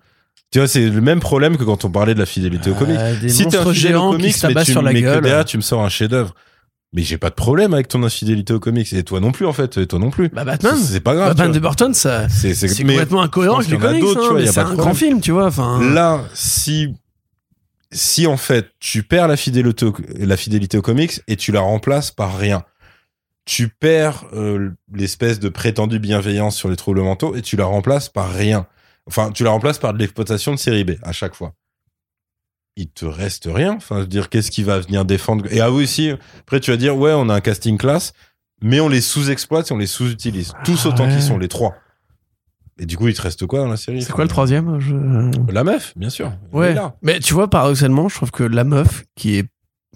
Tu 0.52 0.60
vois, 0.60 0.68
c'est 0.68 0.88
le 0.88 1.00
même 1.00 1.18
problème 1.18 1.56
que 1.56 1.64
quand 1.64 1.84
on 1.84 1.90
parlait 1.90 2.14
de 2.14 2.20
la 2.20 2.26
fidélité 2.26 2.70
au 2.70 2.74
comics. 2.74 2.96
Euh, 2.98 3.18
des 3.18 3.28
Si 3.28 3.46
t'es 3.48 3.58
au 3.58 3.72
qui 3.72 3.90
comics, 3.90 4.32
se 4.32 4.46
mais, 4.46 4.52
tabassent 4.52 4.66
tu, 4.66 4.72
sur 4.72 4.82
la 4.82 4.92
mais 4.92 5.00
que 5.00 5.06
gueule. 5.06 5.22
derrière, 5.22 5.44
tu 5.44 5.56
me 5.56 5.62
sors 5.62 5.82
un 5.82 5.88
chef-d'œuvre. 5.88 6.34
Mais 6.92 7.02
j'ai 7.02 7.18
pas 7.18 7.30
de 7.30 7.34
problème 7.34 7.72
avec 7.74 7.88
ton 7.88 8.02
infidélité 8.04 8.52
au 8.52 8.60
comics. 8.60 8.92
Et 8.92 9.02
toi 9.02 9.18
non 9.18 9.32
plus, 9.32 9.46
en 9.46 9.52
fait. 9.52 9.76
Et 9.78 9.86
toi 9.86 9.98
non 9.98 10.10
plus. 10.10 10.28
Bah, 10.28 10.44
Batman. 10.44 10.76
C'est 10.76 11.00
pas 11.00 11.14
grave. 11.14 11.28
Batman 11.30 11.50
de. 11.52 11.58
Burton, 11.58 11.92
ça, 11.94 12.28
C'est 12.28 12.54
complètement 12.76 13.22
incohérent 13.22 13.58
avec 13.58 13.70
les 13.70 13.78
comics, 13.78 14.04
hein, 14.04 14.38
c'est 14.44 14.58
un 14.58 14.64
problème. 14.64 14.76
grand 14.76 14.94
film, 14.94 15.20
tu 15.20 15.32
vois. 15.32 15.46
Enfin, 15.46 15.80
Là, 15.82 16.20
si 16.34 16.94
si 17.90 18.26
en 18.26 18.36
fait 18.36 18.68
tu 18.80 19.02
perds 19.02 19.28
la 19.28 19.36
fidélité 19.36 19.84
au, 19.86 19.94
la 20.18 20.36
fidélité 20.36 20.78
aux 20.78 20.82
comics 20.82 21.20
et 21.28 21.36
tu 21.36 21.52
la 21.52 21.60
remplaces 21.60 22.10
par 22.10 22.38
rien, 22.38 22.62
tu 23.44 23.68
perds 23.68 24.24
euh, 24.32 24.70
l'espèce 24.92 25.40
de 25.40 25.48
prétendue 25.48 25.98
bienveillance 25.98 26.56
sur 26.56 26.68
les 26.68 26.76
troubles 26.76 27.02
mentaux 27.02 27.34
et 27.34 27.42
tu 27.42 27.56
la 27.56 27.64
remplaces 27.64 28.08
par 28.08 28.32
rien. 28.32 28.66
Enfin, 29.06 29.32
tu 29.32 29.42
la 29.42 29.50
remplaces 29.50 29.78
par 29.78 29.92
de 29.94 29.98
l'exploitation 29.98 30.52
de 30.52 30.58
série 30.58 30.84
B 30.84 30.92
à 31.02 31.12
chaque 31.12 31.34
fois. 31.34 31.54
Il 32.76 32.88
te 32.88 33.04
reste 33.04 33.48
rien. 33.52 33.74
Enfin, 33.74 33.96
je 33.96 34.00
veux 34.02 34.06
dire, 34.06 34.28
qu'est-ce 34.30 34.50
qui 34.50 34.62
va 34.62 34.78
venir 34.78 35.04
défendre? 35.04 35.44
Et 35.52 35.60
ah 35.60 35.70
oui, 35.70 35.84
aussi, 35.84 36.10
après 36.40 36.60
tu 36.60 36.70
vas 36.70 36.76
dire, 36.76 36.96
ouais, 36.96 37.12
on 37.12 37.28
a 37.28 37.34
un 37.34 37.40
casting 37.40 37.76
classe, 37.76 38.12
mais 38.62 38.80
on 38.80 38.88
les 38.88 39.00
sous-exploite 39.00 39.70
et 39.70 39.74
on 39.74 39.78
les 39.78 39.86
sous-utilise. 39.86 40.52
Tous 40.64 40.80
Ah 40.84 40.88
autant 40.88 41.06
ouais. 41.06 41.12
qu'ils 41.12 41.22
sont, 41.22 41.36
les 41.36 41.48
trois. 41.48 41.74
Et 42.78 42.86
du 42.86 42.96
coup, 42.96 43.08
il 43.08 43.14
te 43.14 43.22
reste 43.22 43.46
quoi 43.46 43.58
dans 43.58 43.68
la 43.68 43.76
série? 43.76 44.02
C'est 44.02 44.12
quoi 44.12 44.24
le 44.24 44.30
troisième 44.30 44.80
je... 44.80 44.94
La 45.52 45.64
meuf, 45.64 45.92
bien 45.96 46.08
sûr. 46.08 46.32
Ouais. 46.52 46.74
Mais 47.02 47.20
tu 47.20 47.34
vois, 47.34 47.50
paradoxalement, 47.50 48.08
je 48.08 48.16
trouve 48.16 48.30
que 48.30 48.44
la 48.44 48.64
meuf, 48.64 49.04
qui 49.14 49.36
est. 49.36 49.48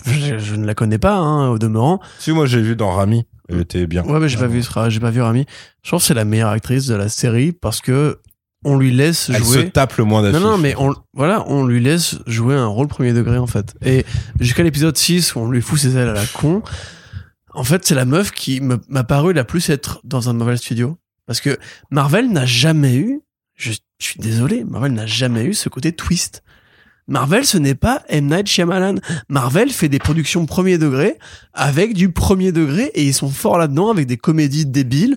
Je, 0.05 0.39
je 0.39 0.55
ne 0.57 0.67
la 0.67 0.75
connais 0.75 0.99
pas, 0.99 1.15
hein, 1.15 1.49
au 1.49 1.59
demeurant. 1.59 2.01
Si, 2.19 2.33
moi, 2.33 2.45
j'ai 2.45 2.61
vu 2.61 2.77
dans 2.77 2.91
Rami. 2.91 3.27
Elle 3.49 3.61
était 3.61 3.87
bien. 3.87 4.05
Ouais, 4.05 4.19
mais 4.19 4.29
j'ai 4.29 4.39
pas 4.39 4.47
vu, 4.47 4.63
j'ai 4.89 5.01
pas 5.01 5.11
vu 5.11 5.21
Rami. 5.23 5.47
Je 5.83 5.91
trouve 5.91 6.01
que 6.01 6.07
c'est 6.07 6.15
la 6.15 6.25
meilleure 6.25 6.51
actrice 6.51 6.87
de 6.87 6.95
la 6.95 7.09
série 7.09 7.53
parce 7.53 7.81
que 7.81 8.19
on 8.65 8.77
lui 8.79 8.91
laisse 8.91 9.29
Elle 9.29 9.45
se 9.45 9.53
jouer. 9.53 9.71
tape 9.71 9.97
le 9.99 10.05
moins 10.05 10.23
Non, 10.23 10.33
d'affiches. 10.33 10.43
non, 10.47 10.59
mais 10.59 10.75
on, 10.79 10.93
voilà, 11.15 11.45
on 11.47 11.65
lui 11.65 11.81
laisse 11.81 12.17
jouer 12.27 12.57
un 12.57 12.67
rôle 12.67 12.89
premier 12.89 13.13
degré, 13.13 13.39
en 13.39 13.47
fait. 13.47 13.75
Et 13.85 14.05
jusqu'à 14.41 14.65
l'épisode 14.65 14.97
6, 14.97 15.37
où 15.37 15.41
on 15.41 15.51
lui 15.51 15.63
fout 15.63 15.79
ses 15.79 15.97
ailes 15.97 16.09
à 16.09 16.13
la 16.15 16.27
con, 16.27 16.63
en 17.55 17.63
fait, 17.63 17.87
c'est 17.87 17.95
la 17.95 18.05
meuf 18.05 18.33
qui 18.33 18.61
m'a 18.61 19.05
paru 19.05 19.33
la 19.33 19.45
plus 19.45 19.71
être 19.71 20.01
dans 20.03 20.29
un 20.29 20.33
Marvel 20.33 20.59
Studio. 20.59 20.99
Parce 21.27 21.41
que 21.41 21.57
Marvel 21.91 22.31
n'a 22.33 22.47
jamais 22.47 22.97
eu, 22.97 23.21
je, 23.55 23.71
je 23.73 24.05
suis 24.05 24.19
désolé, 24.21 24.65
Marvel 24.65 24.93
n'a 24.93 25.07
jamais 25.07 25.45
eu 25.45 25.55
ce 25.55 25.69
côté 25.69 25.93
twist. 25.93 26.43
Marvel, 27.09 27.45
ce 27.47 27.57
n'est 27.59 27.75
pas 27.75 28.03
M. 28.09 28.27
Night 28.27 28.49
Shyamalan. 28.49 28.97
Marvel 29.29 29.71
fait 29.71 29.89
des 29.89 29.99
productions 29.99 30.45
premier 30.47 30.77
degré 30.79 31.19
avec 31.53 31.95
du 31.95 32.11
premier 32.11 32.53
degré 32.53 32.91
et 32.95 33.05
ils 33.05 33.15
sont 33.15 33.31
forts 33.31 33.59
là-dedans 33.59 33.91
avec 33.91 34.07
des 34.07 34.17
comédies 34.17 34.67
débiles, 34.67 35.17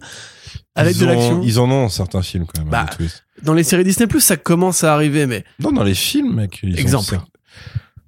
avec 0.76 0.96
Ils 0.96 1.00
de 1.02 1.06
l'action. 1.06 1.42
Ils 1.44 1.60
en 1.60 1.70
ont 1.72 1.90
certains 1.90 2.22
films 2.22 2.46
quand 2.46 2.62
même. 2.62 2.70
Bah. 2.70 2.86
Dans 3.42 3.54
les 3.54 3.64
séries 3.64 3.84
Disney+, 3.84 4.08
ça 4.20 4.38
commence 4.38 4.84
à 4.84 4.94
arriver, 4.94 5.26
mais 5.26 5.44
Non, 5.60 5.72
dans 5.72 5.84
les 5.84 5.96
films, 5.96 6.36
mec. 6.36 6.60
ils 6.62 6.80
Exemple. 6.80 7.20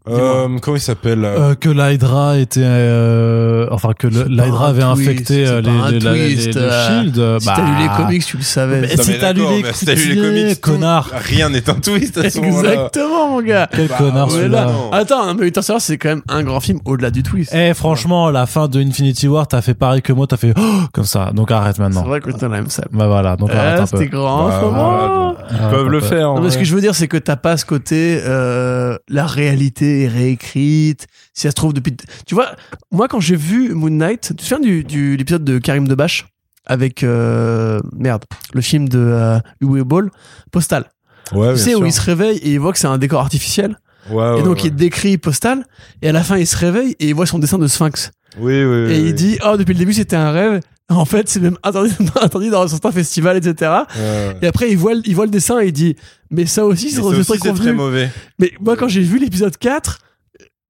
Euh, 0.10 0.48
comment 0.64 0.78
il 0.78 0.82
s'appelle 0.82 1.24
euh, 1.24 1.54
que 1.54 1.70
l'Hydra 1.70 2.40
était, 2.40 2.62
euh, 2.64 3.68
enfin 3.70 3.92
que 3.94 4.10
C'est 4.12 4.28
l'Hydra 4.28 4.70
avait 4.70 4.82
twist, 4.82 5.00
infecté 5.00 5.46
c'est 5.46 5.52
euh, 5.52 5.62
les, 5.62 5.72
les, 5.92 6.00
la- 6.00 6.14
les- 6.14 6.34
twist, 6.34 6.56
le 6.56 6.62
euh, 6.64 6.88
Shield. 7.04 7.18
euh, 7.20 7.40
si 7.40 7.46
bah, 7.46 7.54
t'as 7.56 7.66
lu 7.66 7.72
les 7.84 7.88
comics, 8.04 8.26
tu 8.26 8.38
le 8.38 8.42
savais. 8.44 8.82
Mais 8.82 8.96
Non, 8.96 9.04
si 9.04 9.12
mais 9.12 9.20
t'as 9.20 9.34
lu 9.34 9.42
les 9.42 9.62
mais 9.62 9.74
si 9.74 9.86
t'as 9.86 9.94
lu 9.94 10.16
les 10.16 10.22
comics, 10.22 10.62
connard. 10.62 11.10
Rien 11.14 11.50
n'est 11.50 11.70
un 11.70 11.76
twist 11.76 12.18
à 12.18 12.28
ce 12.32 12.40
moment-là. 12.40 12.70
Exactement, 12.74 13.30
mon 13.30 13.42
gars. 13.44 13.70
Quel 13.72 13.88
Bah, 13.90 13.96
connard 14.00 14.28
ouais, 14.30 14.34
celui-là. 14.34 14.66
là, 14.66 14.72
non. 14.72 14.92
Attends, 14.92 15.36
mais 15.36 15.44
Winter 15.44 15.62
Soldier, 15.62 15.80
c'est 15.86 15.98
quand 16.00 16.10
même 16.10 16.22
un 16.28 16.42
grand 16.44 16.60
film 16.62 16.80
au-delà 16.86 17.12
du 17.12 17.22
twist. 17.22 17.54
Eh, 17.54 17.76
franchement, 17.76 18.32
la 18.32 18.48
fin 18.48 18.68
de 18.68 18.82
Infinity 18.82 19.28
War, 19.28 19.48
t'as 19.48 19.62
fait 19.62 19.76
pareil 19.76 20.02
que 20.02 20.14
moi, 20.14 20.26
t'as 20.26 20.38
fait 20.38 20.54
oh, 20.58 20.62
comme 20.94 21.04
ça. 21.06 21.30
Donc 21.36 21.52
arrête 21.52 21.76
c'est 21.76 21.82
maintenant. 21.84 22.06
vrai 22.06 22.22
que 22.22 22.32
t'en 22.32 22.52
aimes 22.54 22.70
ça. 22.72 22.86
Bah 22.92 23.06
voilà, 23.06 23.36
donc 23.36 23.52
arrête 23.52 23.76
Ah, 23.78 23.84
un 23.84 23.86
peu. 23.86 23.98
c'était 23.98 24.10
grand 24.10 24.48
Bah, 24.48 25.36
Ils 25.52 25.70
peuvent 25.70 25.90
le 25.90 26.00
faire. 26.02 26.34
mais 26.42 26.50
ce 26.50 26.58
que 26.58 26.64
je 26.64 26.74
veux 26.74 26.82
dire, 26.82 26.96
c'est 26.96 27.08
que 27.08 27.18
t'as 27.18 27.36
pas 27.36 27.56
ce 27.58 27.66
côté, 27.66 28.20
euh, 28.26 28.98
la 29.08 29.28
réalité 29.28 29.91
est 29.92 30.08
réécrite. 30.08 31.08
Si 31.34 31.44
ça 31.44 31.50
se 31.52 31.56
trouve 31.56 31.74
depuis. 31.74 31.96
Tu 32.26 32.36
vois, 32.36 32.56
moi, 32.92 33.08
quand 33.08 33.20
j'ai 33.20 33.36
vu 33.36 33.74
Moon 33.74 33.90
Knight, 33.90 34.22
tu 34.22 34.36
te 34.36 34.42
souviens 34.42 34.60
du, 34.60 34.84
du 34.84 35.18
l'épisode 35.18 35.44
de 35.44 35.60
Karim 35.60 35.88
Debache 35.88 36.28
avec 36.66 37.04
euh, 37.04 37.80
merde, 37.96 38.24
le 38.54 38.62
film 38.62 38.88
de 38.88 39.00
euh, 39.00 39.40
Uwe 39.62 39.84
Ball, 39.84 40.12
Postal. 40.52 40.86
Ouais, 41.34 41.54
tu 41.54 41.60
sais, 41.60 41.70
sûr. 41.72 41.82
où 41.82 41.86
il 41.86 41.94
se 41.94 42.02
réveille 42.02 42.38
et 42.38 42.52
il 42.52 42.60
voit 42.60 42.74
que 42.74 42.80
c'est 42.80 42.88
un 42.88 42.98
décor 42.98 43.22
artificiel. 43.22 43.78
Ouais, 44.10 44.16
et 44.16 44.32
ouais, 44.34 44.44
donc 44.44 44.58
ouais. 44.58 44.64
il 44.66 44.76
décrit 44.76 45.18
postal. 45.18 45.66
Et 46.02 46.10
à 46.10 46.12
la 46.12 46.24
fin, 46.24 46.38
il 46.38 46.48
se 46.48 46.58
réveille 46.58 46.96
et 47.00 47.10
il 47.10 47.16
voit 47.16 47.26
son 47.26 47.40
dessin 47.40 47.58
de 47.58 47.68
Sphinx. 47.68 48.12
Oui, 48.40 48.64
oui, 48.64 48.86
oui. 48.86 48.92
et 48.92 49.00
il 49.00 49.06
oui. 49.06 49.14
dit, 49.14 49.40
oh, 49.46 49.58
depuis 49.58 49.74
le 49.74 49.80
début, 49.80 49.94
c'était 49.94 50.16
un 50.16 50.32
rêve. 50.32 50.62
En 50.96 51.06
fait, 51.06 51.30
c'est 51.30 51.40
même 51.40 51.58
interdit, 51.64 51.94
interdit 52.22 52.50
dans 52.50 52.68
certains 52.68 52.92
festivals, 52.92 53.38
etc. 53.38 53.72
Ouais. 53.98 54.36
Et 54.42 54.48
après, 54.48 54.70
il 54.70 54.78
voit, 54.78 54.94
le- 54.94 55.02
il 55.06 55.16
voit 55.16 55.26
le 55.26 55.32
dessin 55.32 55.60
et 55.62 55.68
il 55.68 55.74
dit, 55.74 55.96
mais 56.30 56.46
ça 56.46 56.66
aussi, 56.66 56.92
c'est 56.92 57.02
très 57.02 57.38
convenu. 57.38 57.74
mauvais. 57.74 58.10
Mais 58.40 58.52
moi, 58.60 58.76
quand 58.76 58.88
j'ai 58.88 59.02
vu 59.02 59.18
l'épisode 59.18 59.58
4, 59.58 60.00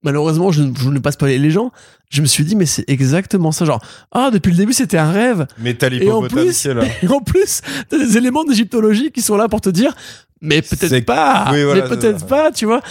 malheureusement, 0.04 0.52
je 0.52 0.64
ne 0.64 0.74
je 0.76 0.90
ne 0.90 0.96
vais 0.96 1.00
pas 1.00 1.28
les 1.28 1.52
gens, 1.52 1.72
je 2.10 2.22
me 2.22 2.28
suis 2.28 2.44
dit, 2.44 2.56
mais 2.56 2.66
c'est 2.66 2.84
exactement 2.90 3.52
ça. 3.52 3.66
Genre, 3.66 3.82
ah, 4.12 4.30
depuis 4.32 4.52
le 4.52 4.58
début, 4.58 4.74
c'était 4.74 4.98
un 4.98 5.12
rêve. 5.12 5.48
Mais 5.58 5.74
t'as 5.74 5.90
Et 5.90 6.12
en 6.12 6.24
plus, 6.24 6.66
là. 6.66 6.84
et 7.02 7.08
en 7.08 7.22
plus, 7.22 7.62
t'as 7.90 7.98
des 7.98 8.18
éléments 8.18 8.44
d'égyptologie 8.44 9.12
qui 9.12 9.22
sont 9.22 9.38
là 9.38 9.48
pour 9.48 9.62
te 9.62 9.70
dire, 9.70 9.94
mais 10.42 10.62
peut-être 10.62 11.06
pas, 11.06 11.50
Oui, 11.52 11.64
voilà, 11.64 11.84
mais 11.84 11.90
peut-être 11.96 12.26
pas, 12.26 12.52
tu 12.52 12.66
vois. 12.66 12.82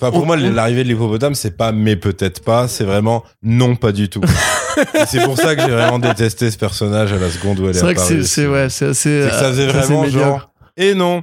Enfin, 0.00 0.10
pour 0.10 0.22
On- 0.22 0.26
moi, 0.26 0.36
on- 0.40 0.52
l'arrivée 0.52 0.82
de 0.84 0.88
l'hippopotame, 0.88 1.34
c'est 1.34 1.56
pas 1.56 1.70
mais 1.72 1.94
peut-être 1.96 2.42
pas, 2.42 2.66
c'est 2.68 2.84
vraiment 2.84 3.22
non, 3.42 3.76
pas 3.76 3.92
du 3.92 4.08
tout. 4.08 4.20
C'est 5.06 5.22
pour 5.22 5.36
ça 5.38 5.54
que 5.54 5.62
j'ai 5.62 5.70
vraiment 5.70 6.00
détesté 6.00 6.50
ce 6.50 6.58
personnage 6.58 7.12
à 7.12 7.16
la 7.18 7.30
seconde 7.30 7.60
où 7.60 7.64
elle 7.64 7.70
est, 7.70 7.74
C'est 7.74 7.82
vrai 7.84 7.94
que 7.94 8.00
apparue. 8.00 8.22
c'est, 8.24 8.28
c'est, 8.28 8.46
ouais, 8.48 8.68
c'est 8.68 8.86
assez. 8.86 9.22
C'est 9.22 9.28
que 9.30 9.34
ça 9.36 9.48
faisait 9.50 9.68
assez 9.68 9.78
vraiment 9.78 10.08
genre. 10.08 10.50
Et 10.76 10.94
non. 10.94 11.22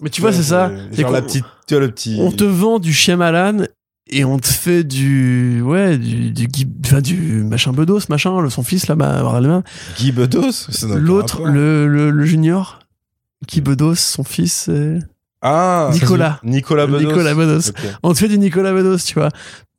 Mais 0.00 0.08
tu 0.08 0.22
vois, 0.22 0.32
c'est 0.32 0.42
ça. 0.42 0.70
Genre 0.92 1.10
la 1.10 1.20
petite, 1.20 1.44
tu 1.68 1.74
vois, 1.74 1.80
le 1.84 1.90
petit. 1.90 2.16
On 2.18 2.32
te 2.32 2.44
vend 2.44 2.78
du 2.78 2.94
Shyamalan 2.94 3.64
et 4.08 4.24
on 4.24 4.38
te 4.38 4.46
fait 4.46 4.82
du, 4.82 5.60
ouais, 5.60 5.98
du, 5.98 6.30
du, 6.30 6.46
Guy- 6.48 6.66
enfin, 6.86 7.02
du 7.02 7.42
machin 7.44 7.72
Bedos, 7.72 8.00
machin, 8.08 8.40
le, 8.40 8.48
son 8.48 8.62
fils 8.62 8.86
là-bas, 8.86 9.22
Marlène. 9.22 9.62
Guy 9.98 10.12
Bedos 10.12 10.68
L'autre, 10.94 11.44
le, 11.46 11.86
le, 11.86 12.10
le 12.10 12.24
junior, 12.24 12.78
Guy 13.46 13.60
Bedos, 13.60 13.96
son 13.96 14.24
fils, 14.24 14.54
c'est 14.70 15.00
Ah, 15.42 15.90
Nicolas. 15.92 16.40
Nicolas 16.42 16.86
Bedos. 16.86 17.00
Nicolas 17.08 17.34
Bedos. 17.34 17.72
On 18.02 18.12
te 18.12 18.18
fait 18.18 18.28
du 18.28 18.38
Nicolas 18.38 18.72
Bedos, 18.72 18.98
tu 18.98 19.14
vois. 19.14 19.28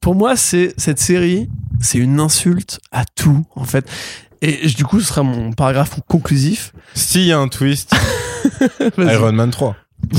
Pour 0.02 0.16
moi, 0.16 0.36
c'est 0.36 0.74
cette 0.78 1.00
série, 1.00 1.50
c'est 1.82 1.98
une 1.98 2.20
insulte 2.20 2.80
à 2.92 3.04
tout, 3.06 3.46
en 3.56 3.64
fait. 3.64 3.86
Et 4.42 4.68
du 4.68 4.84
coup, 4.86 5.00
ce 5.00 5.08
sera 5.08 5.24
mon 5.24 5.52
paragraphe 5.52 6.00
conclusif. 6.08 6.72
S'il 6.94 7.24
y 7.24 7.32
a 7.32 7.40
un 7.40 7.48
twist. 7.48 7.92
Iron 9.00 9.32
Man 9.34 9.50
3. 9.50 9.76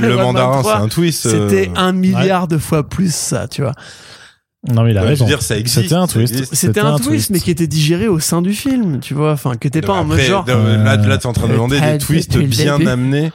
le 0.00 0.10
Iron 0.10 0.22
mandarin, 0.22 0.60
3, 0.62 0.76
c'est 0.76 0.82
un 0.82 0.88
twist. 0.88 1.26
euh, 1.26 1.48
C'était 1.48 1.70
un 1.76 1.92
milliard 1.92 2.48
de 2.48 2.58
fois 2.58 2.88
plus 2.88 3.14
ça, 3.14 3.46
tu 3.48 3.62
vois. 3.62 3.74
Non, 4.68 4.82
mais 4.82 4.90
il 4.92 4.98
a 4.98 5.02
Ouais, 5.02 5.08
je 5.08 5.20
veux 5.20 5.24
raison. 5.24 5.26
dire, 5.26 5.42
ça 5.42 5.56
existe, 5.58 5.82
C'était 5.82 5.94
un 5.94 6.06
twist. 6.08 6.54
C'était 6.54 6.80
un, 6.80 6.98
twist, 6.98 7.30
mais 7.30 7.38
qui 7.38 7.50
était 7.52 7.68
digéré 7.68 8.08
au 8.08 8.18
sein 8.18 8.42
du 8.42 8.52
film, 8.52 8.98
tu 9.00 9.14
vois. 9.14 9.32
Enfin, 9.32 9.54
qui 9.54 9.68
était 9.68 9.82
pas 9.82 9.92
en 9.92 10.04
mode 10.04 10.18
genre. 10.18 10.44
euh, 10.48 10.82
Là, 10.82 10.96
là 10.96 11.18
t'es 11.18 11.26
en 11.26 11.32
train 11.32 11.46
de 11.46 11.52
demander 11.52 11.80
des 11.80 11.98
twists 11.98 12.36
bien 12.38 12.84
amenés 12.86 13.30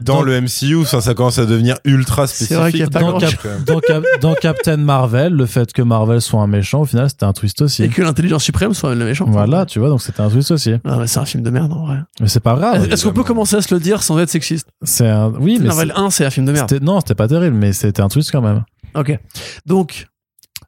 dans 0.00 0.16
Dans- 0.16 0.22
le 0.22 0.40
MCU. 0.40 0.84
Ça 0.84 1.14
commence 1.14 1.38
à 1.38 1.46
devenir 1.46 1.76
ultra 1.84 2.26
spécifique. 2.26 2.48
C'est 2.48 2.54
vrai 2.60 2.70
qu'il 2.70 2.80
y 2.80 2.82
a 2.84 2.88
pas 2.90 3.00
Dans, 3.00 3.18
Cap- 3.18 3.46
dans, 3.66 3.80
Cap- 3.80 4.04
dans 4.20 4.34
Captain 4.34 4.76
Marvel, 4.76 5.32
le 5.34 5.46
fait 5.46 5.72
que 5.72 5.82
Marvel 5.82 6.20
soit 6.20 6.40
un 6.40 6.46
méchant, 6.46 6.80
au 6.80 6.84
final, 6.84 7.08
c'était 7.10 7.24
un 7.24 7.32
twist 7.32 7.60
aussi. 7.62 7.82
Et 7.84 7.88
que 7.88 8.02
l'intelligence 8.02 8.44
suprême 8.44 8.74
soit 8.74 8.94
le 8.94 9.04
méchant. 9.04 9.24
Voilà, 9.28 9.66
tu 9.66 9.78
vois, 9.78 9.88
donc 9.88 10.02
c'était 10.02 10.20
un 10.20 10.28
twist 10.30 10.50
aussi. 10.50 10.74
Ah, 10.84 10.96
mais 10.98 11.06
c'est 11.06 11.18
un 11.20 11.24
film 11.24 11.42
de 11.42 11.50
merde, 11.50 11.72
en 11.72 11.86
vrai. 11.86 11.98
Mais 12.20 12.28
c'est 12.28 12.40
pas 12.40 12.54
grave. 12.56 12.90
Est-ce 12.92 13.04
qu'on 13.06 13.12
peut 13.12 13.24
commencer 13.24 13.56
à 13.56 13.62
se 13.62 13.72
le 13.74 13.80
dire 13.80 14.02
sans 14.02 14.18
être 14.18 14.30
sexiste 14.30 14.68
C'est 14.82 15.08
un... 15.08 15.32
Oui, 15.38 15.58
mais 15.60 15.66
Marvel 15.68 15.92
1, 15.96 16.10
c'est 16.10 16.24
un 16.24 16.30
film 16.30 16.46
de 16.46 16.52
merde. 16.52 16.78
non, 16.82 17.00
c'était 17.00 17.14
pas 17.14 17.28
terrible, 17.28 17.56
mais 17.56 17.72
c'était 17.72 18.02
un 18.02 18.08
twist 18.08 18.30
quand 18.30 18.42
même. 18.42 18.64
Ok. 18.94 19.18
Donc, 19.66 20.06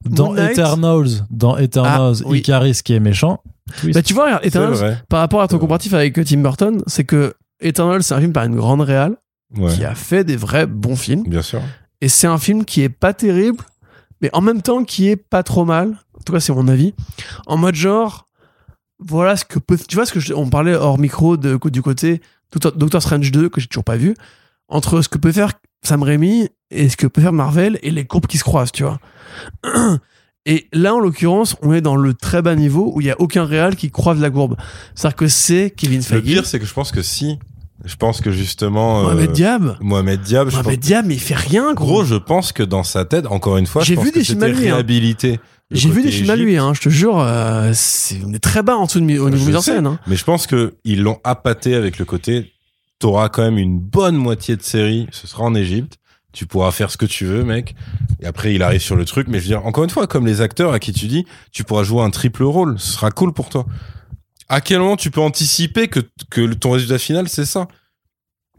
Dans 0.04 0.36
Eternals, 0.36 1.08
dans 1.30 1.56
Eternals, 1.56 2.16
Ah, 2.20 2.26
oui. 2.26 2.38
Icaris 2.40 2.80
qui 2.84 2.92
est 2.94 3.00
méchant. 3.00 3.40
Twist. 3.80 3.94
bah, 3.94 4.02
tu 4.02 4.12
vois, 4.12 4.44
Eternals, 4.44 4.98
par 5.08 5.20
rapport 5.20 5.40
à 5.40 5.48
ton 5.48 5.58
comparatif 5.58 5.94
avec 5.94 6.22
Tim 6.24 6.38
Burton, 6.42 6.82
c'est 6.86 7.04
que 7.04 7.34
Eternals, 7.64 8.02
c'est 8.02 8.14
un 8.14 8.20
film 8.20 8.32
par 8.32 8.44
une 8.44 8.56
grande 8.56 8.80
réale 8.82 9.16
Ouais, 9.56 9.72
qui 9.72 9.84
a 9.84 9.94
fait 9.94 10.24
des 10.24 10.36
vrais 10.36 10.66
bons 10.66 10.96
films. 10.96 11.22
bien 11.28 11.42
sûr. 11.42 11.60
Et 12.00 12.08
c'est 12.08 12.26
un 12.26 12.38
film 12.38 12.64
qui 12.64 12.82
est 12.82 12.88
pas 12.88 13.12
terrible, 13.14 13.62
mais 14.20 14.28
en 14.32 14.40
même 14.40 14.62
temps 14.62 14.84
qui 14.84 15.08
est 15.08 15.16
pas 15.16 15.42
trop 15.44 15.64
mal. 15.64 15.96
En 16.18 16.20
tout 16.24 16.32
cas, 16.32 16.40
c'est 16.40 16.52
mon 16.52 16.66
avis. 16.68 16.92
En 17.46 17.56
mode 17.56 17.74
genre, 17.76 18.28
voilà 18.98 19.36
ce 19.36 19.44
que 19.44 19.58
peut. 19.58 19.78
Tu 19.88 19.94
vois 19.94 20.06
ce 20.06 20.12
que 20.12 20.18
je- 20.20 20.32
on 20.34 20.48
parlait 20.48 20.74
hors 20.74 20.98
micro 20.98 21.36
de, 21.36 21.58
du 21.70 21.82
côté 21.82 22.20
Doctor, 22.52 23.00
Strange 23.02 23.30
2 23.32 23.48
que 23.48 23.60
j'ai 23.60 23.66
toujours 23.68 23.84
pas 23.84 23.96
vu 23.96 24.14
entre 24.68 25.02
ce 25.02 25.08
que 25.08 25.18
peut 25.18 25.32
faire 25.32 25.52
Sam 25.82 26.02
Raimi 26.02 26.48
et 26.70 26.88
ce 26.88 26.96
que 26.96 27.06
peut 27.06 27.20
faire 27.20 27.32
Marvel 27.32 27.78
et 27.82 27.90
les 27.90 28.04
courbes 28.06 28.26
qui 28.26 28.38
se 28.38 28.44
croisent, 28.44 28.72
tu 28.72 28.82
vois. 28.84 28.98
Et 30.46 30.68
là, 30.74 30.94
en 30.94 31.00
l'occurrence, 31.00 31.56
on 31.62 31.72
est 31.72 31.80
dans 31.80 31.96
le 31.96 32.12
très 32.12 32.42
bas 32.42 32.54
niveau 32.54 32.92
où 32.94 33.00
il 33.00 33.06
y 33.06 33.10
a 33.10 33.18
aucun 33.18 33.44
réal 33.46 33.76
qui 33.76 33.90
croise 33.90 34.20
la 34.20 34.30
courbe. 34.30 34.56
C'est-à-dire 34.94 35.16
que 35.16 35.26
c'est 35.28 35.70
Kevin 35.74 35.98
Le 36.00 36.02
Feige, 36.02 36.22
pire, 36.22 36.44
c'est 36.46 36.58
que 36.60 36.66
je 36.66 36.74
pense 36.74 36.92
que 36.92 37.00
si. 37.02 37.38
Je 37.84 37.96
pense 37.96 38.20
que 38.20 38.30
justement. 38.30 39.00
euh, 39.00 39.02
Mohamed 39.04 39.32
Diab. 39.32 39.76
Mohamed 39.80 40.20
Diab, 40.22 40.48
je 40.48 40.56
Mohamed 40.56 40.76
pense- 40.78 40.86
Diab, 40.86 41.06
mais 41.06 41.14
il 41.14 41.20
fait 41.20 41.34
rien, 41.34 41.74
gros. 41.74 41.86
Gros, 41.86 42.04
je 42.04 42.14
pense 42.14 42.52
que 42.52 42.62
dans 42.62 42.82
sa 42.84 43.04
tête, 43.04 43.26
encore 43.26 43.56
une 43.56 43.66
fois, 43.66 43.82
J'ai 43.82 43.94
je 43.94 43.96
pense 43.96 44.04
vu 44.06 44.12
que 44.12 44.18
des 44.18 44.24
films 44.24 44.40
c'était 44.40 44.52
à 44.52 44.54
lui, 44.54 44.68
hein. 44.68 44.74
réhabilité. 44.74 45.40
J'ai 45.70 45.90
vu 45.90 46.02
des 46.02 46.10
films 46.10 46.30
à 46.30 46.36
lui, 46.36 46.56
hein, 46.56 46.72
je 46.74 46.80
te 46.82 46.88
jure, 46.88 47.18
euh, 47.18 47.72
c'est, 47.74 48.20
on 48.24 48.32
est 48.32 48.38
très 48.38 48.62
bas 48.62 48.76
en 48.76 48.84
dessous 48.86 49.00
de 49.00 49.04
au 49.18 49.28
niveau 49.30 49.46
mise 49.46 49.56
en 49.56 49.60
scène. 49.60 49.86
Hein. 49.86 49.98
Mais 50.06 50.14
je 50.14 50.22
pense 50.24 50.46
que 50.46 50.74
ils 50.84 51.02
l'ont 51.02 51.18
appâté 51.24 51.74
avec 51.74 51.98
le 51.98 52.04
côté. 52.04 52.52
T'auras 53.00 53.28
quand 53.28 53.42
même 53.42 53.58
une 53.58 53.78
bonne 53.80 54.14
moitié 54.16 54.56
de 54.56 54.62
série. 54.62 55.08
Ce 55.10 55.26
sera 55.26 55.42
en 55.42 55.54
Égypte. 55.54 55.98
Tu 56.32 56.46
pourras 56.46 56.70
faire 56.70 56.90
ce 56.90 56.96
que 56.96 57.06
tu 57.06 57.24
veux, 57.26 57.44
mec. 57.44 57.74
Et 58.20 58.26
après, 58.26 58.54
il 58.54 58.62
arrive 58.62 58.80
sur 58.80 58.94
le 58.96 59.04
truc. 59.04 59.26
Mais 59.28 59.38
je 59.38 59.44
veux 59.44 59.48
dire, 59.48 59.66
encore 59.66 59.84
une 59.84 59.90
fois, 59.90 60.06
comme 60.06 60.26
les 60.26 60.40
acteurs 60.40 60.72
à 60.72 60.78
qui 60.78 60.92
tu 60.92 61.06
dis, 61.06 61.24
tu 61.52 61.64
pourras 61.64 61.82
jouer 61.82 62.02
un 62.02 62.10
triple 62.10 62.44
rôle. 62.44 62.78
Ce 62.78 62.92
sera 62.92 63.10
cool 63.10 63.32
pour 63.32 63.48
toi. 63.50 63.66
À 64.48 64.60
quel 64.60 64.80
moment 64.80 64.96
tu 64.96 65.10
peux 65.10 65.20
anticiper 65.20 65.88
que, 65.88 66.00
ton 66.54 66.72
résultat 66.72 66.98
final, 66.98 67.28
c'est 67.28 67.46
ça? 67.46 67.68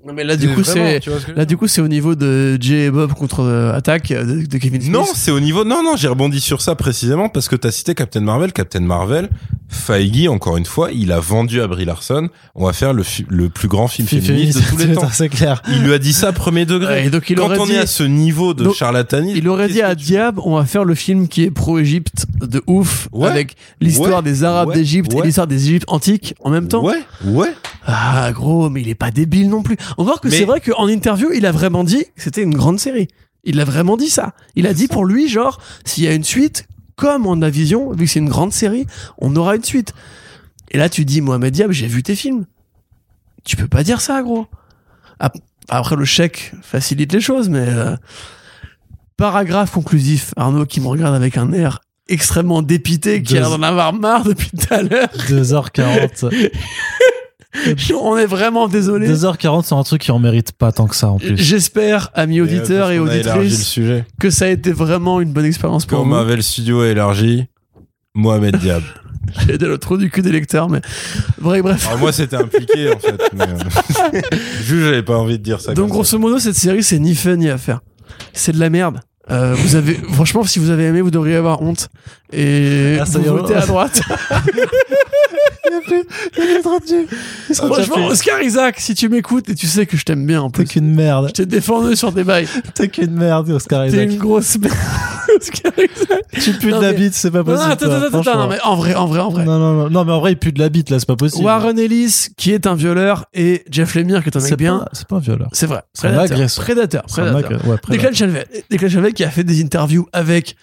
Non, 0.06 0.14
mais 0.14 0.24
là, 0.24 0.38
du 0.38 0.48
coup, 0.50 0.64
c'est, 0.64 1.00
tu 1.00 1.10
ce 1.10 1.32
là, 1.36 1.46
du 1.46 1.58
coup, 1.58 1.68
c'est 1.68 1.82
au 1.82 1.88
niveau 1.88 2.14
de 2.14 2.58
Jay 2.62 2.86
et 2.86 2.92
Bob 2.92 3.14
contre 3.14 3.40
euh, 3.42 3.74
attaque 3.74 4.10
de, 4.10 4.46
de 4.46 4.58
Kevin 4.60 4.80
Smith. 4.82 4.94
Non, 4.94 5.06
c'est 5.16 5.32
au 5.32 5.40
niveau. 5.40 5.64
Non, 5.64 5.82
non, 5.84 5.96
j'ai 5.96 6.08
rebondi 6.08 6.40
sur 6.40 6.62
ça 6.62 6.76
précisément 6.76 7.28
parce 7.28 7.48
que 7.48 7.56
t'as 7.56 7.72
cité 7.72 7.96
Captain 7.96 8.20
Marvel. 8.22 8.54
Captain 8.54 8.82
Marvel, 8.82 9.30
Feige, 9.68 10.28
encore 10.28 10.58
une 10.58 10.66
fois, 10.66 10.92
il 10.92 11.12
a 11.12 11.20
vendu 11.20 11.60
à 11.60 11.68
Brie 11.68 11.86
Larson. 11.86 12.30
On 12.54 12.66
va 12.68 12.74
faire 12.74 12.94
le, 12.94 13.04
le 13.30 13.50
plus 13.50 13.68
grand 13.68 13.88
film 13.88 14.08
féministe 14.08 14.60
de 14.62 14.66
tous 14.70 14.78
les 14.78 14.94
temps. 14.94 15.10
C'est 15.12 15.30
clair. 15.30 15.64
Il 15.70 15.82
lui 15.82 15.94
a 15.94 15.98
dit 15.98 16.14
ça 16.14 16.32
premier 16.34 16.66
degré. 16.68 16.94
Ouais, 16.94 17.06
et 17.08 17.10
donc, 17.10 17.28
il 17.32 17.36
Quand 17.38 17.50
on 17.60 17.66
dit, 17.66 17.72
est 17.74 17.80
à 17.80 17.88
ce 17.88 18.04
niveau 18.04 18.54
de 18.54 18.66
Donc, 18.66 18.76
charlatanisme, 18.76 19.38
il 19.38 19.48
aurait 19.50 19.70
dit 19.70 19.82
à 19.82 19.96
tu- 19.96 20.06
Diab, 20.06 20.40
on 20.44 20.56
va 20.56 20.66
faire 20.66 20.84
le 20.86 20.94
film 20.94 21.28
qui 21.28 21.42
est 21.44 21.52
pro-Égypte 21.52 22.28
de 22.42 22.62
ouf, 22.68 23.08
Ouais. 23.12 23.28
avec 23.28 23.56
l'histoire 23.82 24.18
Ouais. 24.18 24.24
des 24.24 24.44
Arabes 24.44 24.72
d'Égypte 24.74 25.12
et 25.16 25.22
l'histoire 25.24 25.48
des 25.48 25.68
Égyptes 25.70 25.86
antiques 25.88 26.36
en 26.44 26.52
même 26.52 26.68
temps. 26.68 26.84
Ouais, 26.84 27.02
ouais. 27.24 27.50
Ah, 27.88 28.32
gros, 28.34 28.70
mais 28.70 28.82
il 28.82 28.90
est 28.90 28.96
pas 28.96 29.12
débile 29.12 29.50
non 29.50 29.62
plus. 29.64 29.78
Encore 29.98 30.20
que 30.22 30.28
Mais- 30.28 30.38
c'est 30.38 30.46
vrai 30.46 30.62
qu'en 30.62 30.88
interview, 30.88 31.32
il 31.34 31.46
a 31.46 31.52
vraiment 31.52 31.84
dit 31.84 32.04
que 32.16 32.22
c'était 32.22 32.42
une 32.44 32.56
grande 32.56 32.80
série. 32.80 33.08
Il 33.44 33.60
a 33.60 33.64
vraiment 33.66 33.96
dit 33.98 34.10
ça. 34.10 34.34
Il 34.56 34.66
a 34.68 34.74
dit 34.74 34.88
pour 34.88 35.06
lui, 35.06 35.30
genre, 35.30 35.60
s'il 35.86 36.04
y 36.04 36.08
a 36.08 36.14
une 36.14 36.24
suite, 36.24 36.68
comme 36.96 37.26
on 37.28 37.42
a 37.42 37.50
vision, 37.50 37.92
vu 37.92 38.06
que 38.06 38.12
c'est 38.12 38.20
une 38.20 38.30
grande 38.30 38.52
série, 38.54 38.88
on 39.20 39.36
aura 39.36 39.56
une 39.56 39.64
suite. 39.64 39.94
Et 40.72 40.78
là, 40.78 40.90
tu 40.90 41.06
dis, 41.06 41.22
Mohamed 41.22 41.54
Diab, 41.54 41.72
j'ai 41.72 41.88
vu 41.88 42.02
tes 42.04 42.16
films. 42.16 42.46
Tu 43.44 43.56
peux 43.56 43.68
pas 43.68 43.84
dire 43.84 44.02
ça, 44.02 44.22
gros. 44.24 44.48
Ap- 45.20 45.38
Après, 45.70 45.96
le 45.96 46.06
chèque 46.06 46.54
facilite 46.62 47.14
les 47.14 47.22
choses, 47.22 47.50
mais... 47.50 47.66
euh, 47.68 47.96
Paragraphe 49.18 49.72
conclusif. 49.72 50.34
Arnaud 50.36 50.66
qui 50.66 50.82
me 50.82 50.88
regarde 50.88 51.16
avec 51.16 51.38
un 51.38 51.54
air 51.54 51.80
extrêmement 52.10 52.62
dépité, 52.62 53.24
qui 53.24 53.38
a 53.38 53.40
l'air 53.40 53.50
d'en 53.50 53.64
avoir 53.64 53.94
marre 53.94 54.24
depuis 54.26 54.50
tout 54.52 54.74
à 54.74 54.82
l'heure. 54.82 55.08
2h40. 55.30 56.30
On 58.00 58.18
est 58.18 58.26
vraiment 58.26 58.68
désolé. 58.68 59.08
2h40 59.10 59.64
c'est 59.64 59.76
un 59.76 59.84
truc 59.84 60.02
qui 60.02 60.12
en 60.12 60.20
mérite 60.20 60.52
pas 60.52 60.72
tant 60.72 60.88
que 60.88 60.96
ça 60.96 61.10
en 61.10 61.18
plus. 61.20 61.38
J'espère, 61.38 62.10
amis 62.14 62.42
auditeurs 62.42 62.92
et 62.92 62.96
le 62.98 63.02
auditrices, 63.04 63.66
sujet. 63.68 64.06
que 64.20 64.30
ça 64.30 64.46
a 64.46 64.50
été 64.50 64.72
vraiment 64.72 65.22
une 65.22 65.32
bonne 65.32 65.46
expérience 65.46 65.86
pour 65.86 65.98
Quand 66.00 66.04
vous. 66.04 66.10
Marvel 66.10 66.44
Studio 66.44 66.82
a 66.82 66.88
élargi, 66.88 67.46
Mohamed 68.14 68.58
Diab. 68.58 68.84
J'ai 69.48 69.56
été 69.56 69.66
le 69.66 69.78
trou 69.80 69.98
du 69.98 70.10
cul 70.12 70.22
des 70.22 70.32
lecteurs, 70.32 70.70
mais 70.70 70.82
bref, 71.42 71.62
bref. 71.64 71.88
Alors 71.88 72.00
moi, 72.00 72.12
c'était 72.12 72.36
impliqué, 72.36 72.94
en 72.94 73.00
fait. 73.00 73.20
mais, 73.34 73.44
euh, 73.44 74.20
Juste, 74.64 74.84
j'avais 74.84 75.02
pas 75.04 75.18
envie 75.18 75.40
de 75.40 75.44
dire 75.44 75.60
ça. 75.62 75.74
Donc 75.74 75.90
grosso 75.90 76.20
modo, 76.20 76.38
cette 76.38 76.56
série, 76.56 76.84
c'est 76.84 77.00
ni 77.00 77.16
fait 77.16 77.36
ni 77.36 77.50
à 77.50 77.58
faire. 77.58 77.80
C'est 78.34 78.52
de 78.52 78.60
la 78.60 78.70
merde. 78.70 79.00
Euh, 79.32 79.56
vous 79.58 79.76
avez, 79.76 79.96
franchement, 80.14 80.44
si 80.44 80.60
vous 80.60 80.70
avez 80.70 80.84
aimé, 80.86 81.02
vous 81.02 81.10
devriez 81.10 81.36
avoir 81.38 81.64
honte. 81.64 81.90
Et 82.32 82.98
Ah, 83.02 83.06
ça 83.08 83.18
vous 85.30 85.36
y 85.38 85.96
est, 85.98 86.04
votez 86.04 86.08
on- 86.38 86.58
à 86.58 86.62
droite. 86.62 86.94
Franchement, 87.54 88.08
Oscar 88.08 88.42
Isaac, 88.42 88.80
si 88.80 88.94
tu 88.96 89.10
m'écoutes 89.10 89.50
et 89.50 89.56
tu 89.56 89.68
sais 89.68 89.86
que 89.86 89.98
je 89.98 90.04
t'aime 90.06 90.26
bien 90.26 90.42
en 90.42 90.50
T'es 90.50 90.64
plus, 90.64 90.74
qu'une 90.74 90.94
merde. 90.94 91.28
je 91.30 91.34
t'ai 91.34 91.46
défendu 91.46 91.96
sur 91.96 92.12
des 92.12 92.24
bails. 92.24 92.48
T'es 92.74 92.88
qu'une 92.90 93.12
merde, 93.14 93.50
Oscar 93.50 93.84
T'es 93.84 93.90
Isaac. 93.90 94.10
une 94.12 94.18
grosse 94.18 94.58
merde, 94.58 94.76
Oscar 95.40 95.72
Isaac. 95.78 96.22
Tu 96.42 96.52
pues 96.54 96.72
Non, 96.72 96.78
de 96.80 96.86
la 96.86 96.92
mais- 96.92 96.98
bite, 96.98 97.14
c'est 97.14 97.32
pas 97.32 97.40
Non, 97.40 97.44
possible. 97.46 97.72
attends, 97.72 97.86
toi, 97.86 97.96
attends, 97.96 98.06
attends, 98.08 98.24
franchement. 98.24 98.44
non, 98.44 98.50
mais 98.50 98.60
en 98.64 98.76
vrai, 98.76 98.96
en 98.96 99.06
vrai, 99.08 99.20
en 99.20 99.30
vrai. 99.30 99.46
Non, 99.46 99.58
non, 99.60 99.74
non, 99.74 99.90
non, 99.90 100.06
mais 100.06 100.12
en 100.12 100.20
vrai, 100.20 100.32
il 100.34 100.38
pue 100.38 100.52
de 100.52 100.60
la 100.60 100.70
bite, 100.70 100.90
là, 100.90 101.00
c'est 101.00 101.08
pas 101.08 101.16
possible. 101.16 101.44
Warren 101.46 101.78
Ellis, 101.80 102.28
qui 102.38 102.52
est 102.52 102.68
un 102.68 102.76
violeur, 102.76 103.26
et 103.34 103.64
Jeff 103.70 103.96
Lemire, 103.96 104.22
qui 104.24 104.30
est 104.30 104.38
un 104.38 104.40
mec 104.40 104.50
c'est 104.50 104.56
bien. 104.58 104.86
c'est 104.94 105.08
pas 105.08 105.16
un 105.18 105.20
violeur. 105.20 105.50
C'est 105.54 105.66
vrai. 105.68 105.82
C'est 105.94 106.08
un 106.08 106.18
agresseur. 106.18 106.64
Prédateur. 106.64 107.04
C'est 107.08 107.22
un 107.22 107.32
prédateur. 107.34 107.62
Declan 107.90 108.14
Chalvet. 108.14 108.48
Declan 108.70 108.90
Chalvet 108.90 109.12
qui 109.14 109.24
a 109.24 109.30
fait 109.30 109.44
des 109.44 109.62
interviews 109.64 110.08
avec 110.14 110.56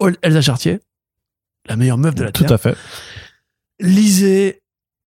Ol- 0.00 0.16
Elsa 0.22 0.40
Chartier, 0.42 0.80
la 1.68 1.76
meilleure 1.76 1.98
meuf 1.98 2.14
de 2.14 2.24
la 2.24 2.32
Tout 2.32 2.44
Terre. 2.44 2.52
à 2.52 2.58
fait. 2.58 2.76
Lisez 3.80 4.60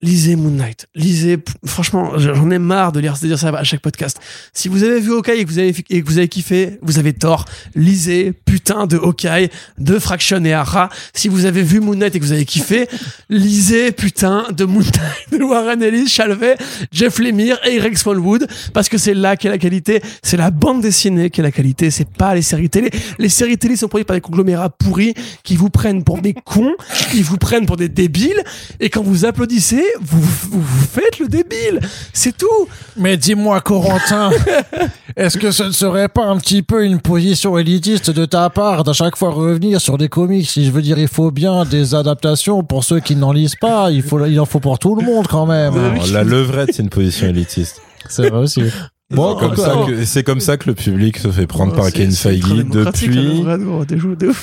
lisez 0.02 0.36
Moon 0.36 0.50
Knight. 0.50 0.86
Lisez, 0.94 1.38
franchement, 1.64 2.12
j'en 2.16 2.50
ai 2.50 2.58
marre 2.58 2.92
de 2.92 3.00
lire, 3.00 3.14
de 3.20 3.26
dire 3.26 3.38
ça 3.38 3.48
à 3.48 3.64
chaque 3.64 3.80
podcast. 3.80 4.18
Si 4.52 4.68
vous 4.68 4.84
avez 4.84 5.00
vu 5.00 5.12
Hawkeye 5.12 5.40
et 5.40 5.44
que 5.44 5.50
vous 5.50 5.58
avez, 5.58 5.74
et 5.90 6.02
que 6.02 6.06
vous 6.06 6.18
avez 6.18 6.28
kiffé, 6.28 6.78
vous 6.82 6.98
avez 6.98 7.12
tort. 7.12 7.44
Lisez 7.74 8.32
putain 8.32 8.86
de 8.86 8.96
Hawkeye, 8.96 9.48
de 9.78 9.98
Fraction 9.98 10.44
et 10.44 10.52
Ara. 10.52 10.90
Si 11.14 11.28
vous 11.28 11.46
avez 11.46 11.62
vu 11.62 11.80
Moon 11.80 11.94
Knight 11.94 12.14
et 12.14 12.20
que 12.20 12.24
vous 12.24 12.32
avez 12.32 12.44
kiffé, 12.44 12.88
lisez 13.30 13.92
putain 13.92 14.46
de 14.52 14.64
Moon 14.64 14.80
Knight 14.80 15.40
de 15.40 15.42
Warren 15.42 15.82
Ellis, 15.82 16.08
Chalvet, 16.08 16.56
Jeff 16.92 17.18
Lemire 17.18 17.58
et 17.64 17.78
Rex 17.80 18.02
Smallwood 18.02 18.46
parce 18.74 18.88
que 18.88 18.98
c'est 18.98 19.14
là 19.14 19.36
qu'est 19.36 19.48
la 19.48 19.58
qualité. 19.58 20.02
C'est 20.22 20.36
la 20.36 20.50
bande 20.50 20.82
dessinée 20.82 21.30
qui 21.30 21.40
est 21.40 21.44
la 21.44 21.52
qualité. 21.52 21.90
C'est 21.90 22.10
pas 22.10 22.34
les 22.34 22.42
séries 22.42 22.70
télé. 22.70 22.90
Les 23.18 23.28
séries 23.28 23.58
télé 23.58 23.76
sont 23.76 23.88
produites 23.88 24.08
par 24.08 24.16
des 24.16 24.20
conglomérats 24.20 24.70
pourris 24.70 25.14
qui 25.42 25.56
vous 25.56 25.70
prennent 25.70 26.04
pour 26.04 26.20
des 26.20 26.34
cons, 26.34 26.74
qui 27.10 27.22
vous 27.22 27.38
prennent 27.38 27.66
pour 27.66 27.76
des 27.76 27.88
débiles 27.88 28.42
et 28.80 28.90
quand 28.90 29.02
vous 29.02 29.24
applaudissez, 29.24 29.85
vous, 30.00 30.20
vous, 30.20 30.60
vous 30.60 30.86
faites 30.86 31.18
le 31.18 31.28
débile. 31.28 31.80
C'est 32.12 32.36
tout. 32.36 32.68
Mais 32.96 33.16
dis-moi, 33.16 33.60
Corentin, 33.60 34.30
est-ce 35.16 35.38
que 35.38 35.50
ce 35.50 35.64
ne 35.64 35.70
serait 35.72 36.08
pas 36.08 36.26
un 36.26 36.36
petit 36.38 36.62
peu 36.62 36.84
une 36.84 37.00
position 37.00 37.58
élitiste 37.58 38.10
de 38.10 38.24
ta 38.24 38.50
part 38.50 38.84
d'à 38.84 38.92
chaque 38.92 39.16
fois 39.16 39.30
revenir 39.30 39.80
sur 39.80 39.98
des 39.98 40.08
comics? 40.08 40.48
Si 40.48 40.64
je 40.64 40.70
veux 40.70 40.82
dire, 40.82 40.98
il 40.98 41.08
faut 41.08 41.30
bien 41.30 41.64
des 41.64 41.94
adaptations 41.94 42.62
pour 42.64 42.84
ceux 42.84 43.00
qui 43.00 43.16
n'en 43.16 43.32
lisent 43.32 43.56
pas. 43.60 43.90
Il, 43.90 44.02
faut, 44.02 44.24
il 44.26 44.38
en 44.40 44.46
faut 44.46 44.60
pour 44.60 44.78
tout 44.78 44.94
le 44.94 45.04
monde 45.04 45.26
quand 45.28 45.46
même. 45.46 45.74
Alors, 45.74 46.06
la 46.12 46.24
levrette, 46.24 46.70
c'est 46.72 46.82
une 46.82 46.88
position 46.90 47.28
élitiste. 47.28 47.80
C'est 48.08 48.28
vrai 48.30 48.40
aussi. 48.40 48.62
Bon, 49.08 49.38
C'est 49.38 49.46
comme, 49.46 49.56
ça 49.56 49.72
que, 49.86 50.04
c'est 50.04 50.22
comme 50.24 50.40
ça 50.40 50.56
que 50.56 50.68
le 50.68 50.74
public 50.74 51.18
se 51.18 51.28
fait 51.30 51.46
prendre 51.46 51.72
par 51.76 51.84
C'est- 51.84 51.92
Ken 51.92 52.10
Feige 52.10 52.40
depuis. 52.40 53.44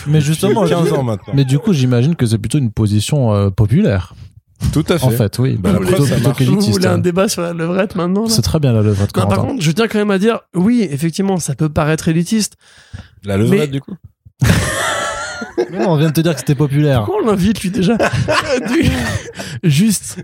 Mais 0.08 0.22
justement, 0.22 0.66
15 0.66 0.94
ans 0.94 1.04
maintenant. 1.04 1.34
mais 1.34 1.44
du 1.44 1.60
coup, 1.60 1.74
j'imagine 1.74 2.16
que 2.16 2.26
c'est 2.26 2.38
plutôt 2.38 2.60
une 2.60 2.72
position 2.72 3.34
euh, 3.34 3.50
populaire. 3.50 4.14
Tout 4.72 4.86
à 4.90 4.98
fait. 4.98 5.06
En 5.06 5.10
fait, 5.10 5.40
oui. 5.40 5.58
Bah, 5.60 5.72
la 5.72 5.80
Vous 5.80 5.86
preuve, 5.86 6.06
plutôt, 6.12 6.32
plutôt 6.34 6.52
marche. 6.52 6.66
Vous 6.66 6.72
voulez 6.74 6.88
un 6.88 6.94
hein. 6.94 6.98
débat 6.98 7.28
sur 7.28 7.42
la 7.42 7.54
levrette 7.54 7.96
maintenant 7.96 8.28
C'est 8.28 8.42
très 8.42 8.60
bien 8.60 8.74
la 8.74 8.82
Non, 8.82 8.96
par 9.14 9.40
contre, 9.40 9.62
je 9.62 9.72
tiens 9.72 9.88
quand 9.88 10.00
même 10.00 10.12
à 10.12 10.18
dire, 10.18 10.40
oui, 10.56 10.88
effectivement, 10.90 11.38
ça 11.38 11.56
peut 11.56 11.70
paraître 11.70 12.08
élitiste. 12.08 12.56
La 13.24 13.38
levrette, 13.38 13.60
Mais- 13.60 13.68
du 13.68 13.82
coup. 13.82 13.96
Non, 15.72 15.90
on 15.90 15.98
vient 15.98 16.10
de 16.10 16.14
te 16.14 16.22
dire 16.22 16.34
que 16.34 16.40
c'était 16.40 16.56
populaire. 16.56 17.04
Pourquoi 17.04 17.24
on 17.24 17.28
l'invite, 17.28 17.62
lui, 17.62 17.72
déjà 17.72 17.98
Juste, 19.64 20.24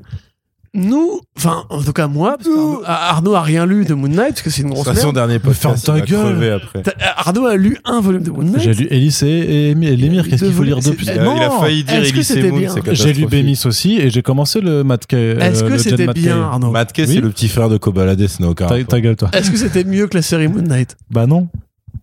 nous, 0.73 1.21
enfin, 1.37 1.65
en 1.69 1.81
tout 1.81 1.93
cas, 1.93 2.07
moi, 2.07 2.35
parce 2.37 2.47
qu'Arnaud 2.47 2.83
Arnaud 2.85 3.35
a 3.35 3.41
rien 3.41 3.65
lu 3.65 3.85
de 3.85 3.93
Moon 3.93 4.07
Knight, 4.07 4.29
parce 4.29 4.41
que 4.43 4.49
c'est 4.49 4.61
une 4.61 4.69
grosse 4.69 4.85
sera 4.85 4.95
son 4.95 5.07
merde. 5.07 5.15
dernier 5.15 5.39
podcast. 5.39 5.85
ta 5.85 5.99
gueule. 6.01 6.05
crever 6.35 6.51
après. 6.51 6.81
T'as- 6.83 6.93
Arnaud 7.17 7.45
a 7.47 7.55
lu 7.55 7.77
un 7.85 7.99
volume 8.01 8.23
de 8.23 8.31
Moon 8.31 8.43
Knight. 8.43 8.61
J'ai 8.61 8.73
lu 8.73 8.87
Elise 8.91 9.23
et, 9.23 9.71
et 9.71 9.73
Lémire. 9.73 10.27
Qu'est-ce 10.27 10.45
qu'il 10.45 10.53
faut 10.53 10.63
lire 10.63 10.79
de 10.79 10.91
plus 10.91 11.05
C'est- 11.05 11.15
Il 11.15 11.19
a, 11.19 11.35
il 11.35 11.41
a 11.43 11.49
failli 11.51 11.83
dire 11.83 11.95
est-ce 11.95 12.09
que 12.11 12.15
Elise 12.17 12.27
c'était 12.27 12.51
Moon, 12.51 12.75
J'ai 12.91 13.13
lu. 13.13 13.25
Bémis 13.25 13.59
aussi 13.65 13.95
et 13.97 14.09
j'ai 14.09 14.21
commencé 14.21 14.61
le 14.61 14.83
Matt 14.83 15.05
Kay. 15.07 15.17
euh, 15.17 15.39
Est-ce 15.39 15.63
que 15.63 15.77
c'était 15.77 16.07
bien. 16.07 16.41
Arnaud 16.41 16.71
Matt 16.71 16.93
Kay, 16.93 17.07
c'est 17.07 17.21
le 17.21 17.29
petit 17.29 17.47
frère 17.47 17.69
de 17.69 17.77
Kobalade, 17.77 18.25
ça 18.27 18.37
n'a 18.43 18.49
aucun 18.49 18.67
Ta, 18.67 19.01
gueule, 19.01 19.15
toi. 19.15 19.29
Est-ce 19.33 19.51
que 19.51 19.57
c'était 19.57 19.83
mieux 19.83 20.07
que 20.07 20.17
la 20.17 20.21
série 20.23 20.47
Moon 20.47 20.61
Knight? 20.61 20.95
Bah 21.09 21.25
non. 21.27 21.47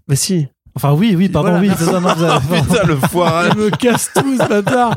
Bah 0.09 0.17
si. 0.17 0.47
Enfin, 0.77 0.93
oui, 0.93 1.15
oui, 1.17 1.29
pardon, 1.31 1.49
Voilà, 1.53 1.67
oui. 1.67 1.71
ça, 1.79 1.99
non, 2.01 2.09
avez- 2.09 2.61
Putain, 2.69 2.85
le 2.87 2.97
foirage. 2.97 3.53
Il 3.57 3.63
me 3.63 3.71
casse 3.71 4.11
tout, 4.15 4.37
ce 4.39 4.47
bâtard. 4.47 4.91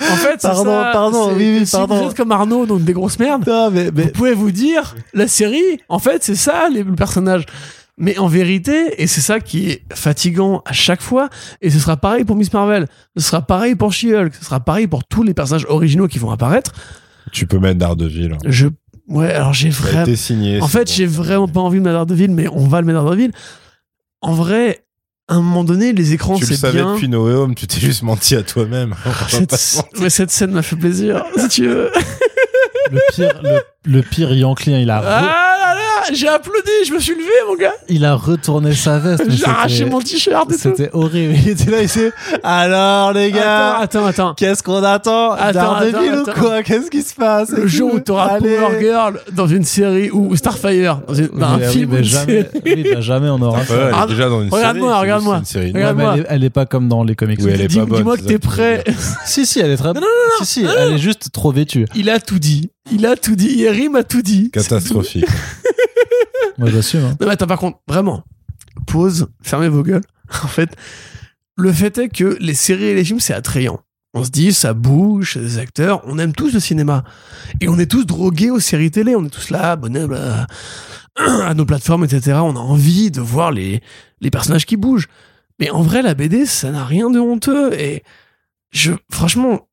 En 0.00 0.16
fait, 0.16 0.36
c'est 0.38 0.48
Pardon, 0.48 0.64
ça, 0.64 0.90
pardon, 0.92 1.32
oui, 1.36 1.58
oui, 1.60 1.66
si 1.66 1.76
pardon. 1.76 2.02
vous 2.02 2.10
êtes 2.10 2.16
comme 2.16 2.32
Arnaud, 2.32 2.64
donc 2.66 2.84
des 2.84 2.94
grosses 2.94 3.18
merdes, 3.18 3.44
Non, 3.46 3.70
mais, 3.70 3.90
mais- 3.94 4.04
vous 4.04 4.10
pouvez 4.10 4.32
vous 4.34 4.50
dire, 4.50 4.94
la 5.12 5.28
série, 5.28 5.78
en 5.90 5.98
fait, 5.98 6.24
c'est 6.24 6.34
ça, 6.34 6.68
les 6.72 6.82
personnages. 6.84 7.44
Mais 7.96 8.18
en 8.18 8.26
vérité, 8.26 9.00
et 9.00 9.06
c'est 9.06 9.20
ça 9.20 9.38
qui 9.38 9.70
est 9.70 9.82
fatigant 9.92 10.62
à 10.66 10.72
chaque 10.72 11.00
fois, 11.02 11.28
et 11.62 11.70
ce 11.70 11.78
sera 11.78 11.96
pareil 11.96 12.24
pour 12.24 12.34
Miss 12.34 12.52
Marvel, 12.52 12.88
ce 13.16 13.22
sera 13.24 13.42
pareil 13.42 13.76
pour 13.76 13.92
She-Hulk, 13.92 14.34
ce 14.34 14.44
sera 14.46 14.58
pareil 14.58 14.86
pour 14.88 15.04
tous 15.04 15.22
les 15.22 15.32
personnages 15.34 15.66
originaux 15.68 16.08
qui 16.08 16.18
vont 16.18 16.30
apparaître. 16.32 16.72
Tu 17.30 17.46
peux 17.46 17.58
mettre 17.60 17.78
Daredevil. 17.78 18.36
Je, 18.46 18.66
ouais, 19.08 19.32
alors 19.32 19.52
j'ai 19.52 19.70
Ça 19.70 19.82
vraiment, 19.82 20.02
été 20.02 20.16
signé. 20.16 20.60
en 20.60 20.66
fait, 20.66 20.86
bon. 20.86 20.92
j'ai 20.92 21.06
vraiment 21.06 21.46
pas 21.46 21.60
envie 21.60 21.78
de 21.78 21.84
mettre 21.84 21.94
Daredevil, 21.94 22.30
mais 22.32 22.48
on 22.48 22.66
va 22.66 22.80
le 22.80 22.86
mettre 22.86 23.00
Daredevil. 23.04 23.30
En 24.22 24.32
vrai, 24.32 24.83
à 25.28 25.34
un 25.34 25.40
moment 25.40 25.64
donné, 25.64 25.92
les 25.92 26.12
écrans, 26.12 26.34
Tu 26.36 26.42
le 26.42 26.46
c'est 26.48 26.56
savais 26.56 26.80
bien. 26.82 26.94
depuis 26.94 27.08
No 27.08 27.26
Way 27.26 27.32
Home, 27.34 27.54
tu 27.54 27.66
t'es 27.66 27.80
juste 27.80 28.02
menti 28.02 28.36
à 28.36 28.42
toi-même. 28.42 28.94
Cette, 29.28 29.84
mais 30.00 30.10
cette 30.10 30.30
scène 30.30 30.50
m'a 30.52 30.62
fait 30.62 30.76
plaisir, 30.76 31.24
si 31.36 31.48
tu 31.48 31.68
veux. 31.68 31.90
le 32.92 33.00
pire, 33.14 33.40
le, 33.42 33.60
le 33.84 34.02
pire 34.02 34.32
Yanklin, 34.34 34.78
il 34.80 34.90
a, 34.90 35.02
Ah 35.04 35.53
j'ai 36.12 36.28
applaudi, 36.28 36.70
je 36.86 36.92
me 36.92 36.98
suis 37.00 37.14
levé, 37.14 37.30
mon 37.48 37.54
gars. 37.56 37.72
il 37.88 38.04
a 38.04 38.14
retourné 38.14 38.74
sa 38.74 38.98
veste. 38.98 39.24
J'ai 39.30 39.44
arraché 39.46 39.84
mon 39.84 40.00
t-shirt 40.00 40.50
et 40.50 40.54
tout. 40.54 40.60
C'était 40.60 40.90
horrible. 40.92 41.34
Il 41.34 41.48
était 41.48 41.70
là, 41.70 41.82
il 41.82 41.88
s'est. 41.88 42.12
Alors, 42.42 43.12
les 43.12 43.30
gars, 43.30 43.76
Attends, 43.78 44.00
attends, 44.00 44.06
attends. 44.06 44.34
qu'est-ce 44.34 44.62
qu'on 44.62 44.82
attend? 44.82 45.32
Attends, 45.32 45.52
Daredevil 45.52 45.96
attends, 45.96 46.18
ou 46.18 46.30
attends. 46.30 46.40
quoi? 46.40 46.62
Qu'est-ce 46.62 46.90
qui 46.90 47.02
se 47.02 47.14
passe? 47.14 47.50
Le 47.50 47.66
jour 47.66 47.94
où 47.94 48.00
t'auras. 48.00 48.38
Power 48.38 48.78
Girl 48.80 49.20
dans 49.32 49.46
une 49.46 49.64
série 49.64 50.10
ou 50.10 50.34
Starfire 50.36 51.00
dans, 51.06 51.14
une- 51.14 51.28
dans 51.28 51.46
un 51.46 51.58
oui, 51.58 51.64
film. 51.72 51.90
mais 51.92 52.02
jamais, 52.04 52.48
oui, 52.64 52.86
bah, 52.94 53.00
jamais 53.00 53.28
on 53.30 53.40
aura 53.40 53.64
ça. 53.64 53.74
elle 53.74 54.04
est 54.04 54.06
déjà 54.08 54.28
dans 54.28 54.42
une 54.42 54.50
série. 54.50 54.60
regarde-moi, 54.62 54.98
regarde-moi. 55.00 55.42
regarde- 55.54 56.00
elle, 56.00 56.20
est, 56.20 56.26
elle 56.28 56.44
est 56.44 56.50
pas 56.50 56.66
comme 56.66 56.88
dans 56.88 57.04
les 57.04 57.14
comics. 57.14 57.38
Oui, 57.42 57.50
elle 57.54 57.60
est 57.60 57.68
Dis- 57.68 57.78
pas 57.78 57.84
bonne. 57.86 57.98
Dis-moi 57.98 58.16
que 58.16 58.22
t'es 58.22 58.38
prêt. 58.38 58.84
Si, 59.26 59.46
si, 59.46 59.60
elle 59.60 59.70
est 59.70 59.76
très. 59.76 59.92
Non, 59.92 60.00
non, 60.00 60.06
Si, 60.40 60.46
si, 60.60 60.64
elle 60.66 60.92
est 60.94 60.98
juste 60.98 61.32
trop 61.32 61.50
vêtue. 61.52 61.86
Il 61.94 62.10
a 62.10 62.20
tout 62.20 62.38
dit. 62.38 62.70
Il 62.92 63.06
a 63.06 63.16
tout 63.16 63.34
dit. 63.36 63.54
Yerim 63.54 63.96
a 63.96 64.02
tout 64.04 64.22
dit. 64.22 64.50
Catastrophique. 64.52 65.24
Moi, 66.58 66.70
j'assume. 66.70 67.04
hein. 67.04 67.16
Non, 67.20 67.26
mais 67.26 67.32
attends, 67.32 67.46
par 67.46 67.58
contre, 67.58 67.78
vraiment, 67.88 68.22
pause, 68.86 69.28
fermez 69.42 69.68
vos 69.68 69.82
gueules. 69.82 70.02
En 70.42 70.48
fait, 70.48 70.70
le 71.56 71.72
fait 71.72 71.98
est 71.98 72.08
que 72.08 72.36
les 72.40 72.54
séries 72.54 72.84
et 72.86 72.94
les 72.94 73.04
films, 73.04 73.20
c'est 73.20 73.34
attrayant. 73.34 73.80
On 74.14 74.24
se 74.24 74.30
dit, 74.30 74.52
ça 74.52 74.74
bouge, 74.74 75.36
des 75.36 75.58
acteurs, 75.58 76.02
on 76.06 76.18
aime 76.18 76.32
tous 76.32 76.52
le 76.54 76.60
cinéma. 76.60 77.04
Et 77.60 77.68
on 77.68 77.78
est 77.78 77.90
tous 77.90 78.04
drogués 78.04 78.50
aux 78.50 78.60
séries 78.60 78.90
télé, 78.90 79.14
on 79.16 79.24
est 79.24 79.30
tous 79.30 79.50
là, 79.50 79.72
abonnés 79.72 80.06
à, 80.14 80.46
à 81.46 81.54
nos 81.54 81.66
plateformes, 81.66 82.04
etc. 82.04 82.38
On 82.42 82.56
a 82.56 82.60
envie 82.60 83.10
de 83.10 83.20
voir 83.20 83.50
les, 83.52 83.82
les 84.20 84.30
personnages 84.30 84.66
qui 84.66 84.76
bougent. 84.76 85.08
Mais 85.60 85.70
en 85.70 85.82
vrai, 85.82 86.00
la 86.02 86.14
BD, 86.14 86.46
ça 86.46 86.70
n'a 86.70 86.84
rien 86.84 87.10
de 87.10 87.18
honteux. 87.18 87.72
Et 87.74 88.02
je, 88.70 88.92
franchement, 89.10 89.68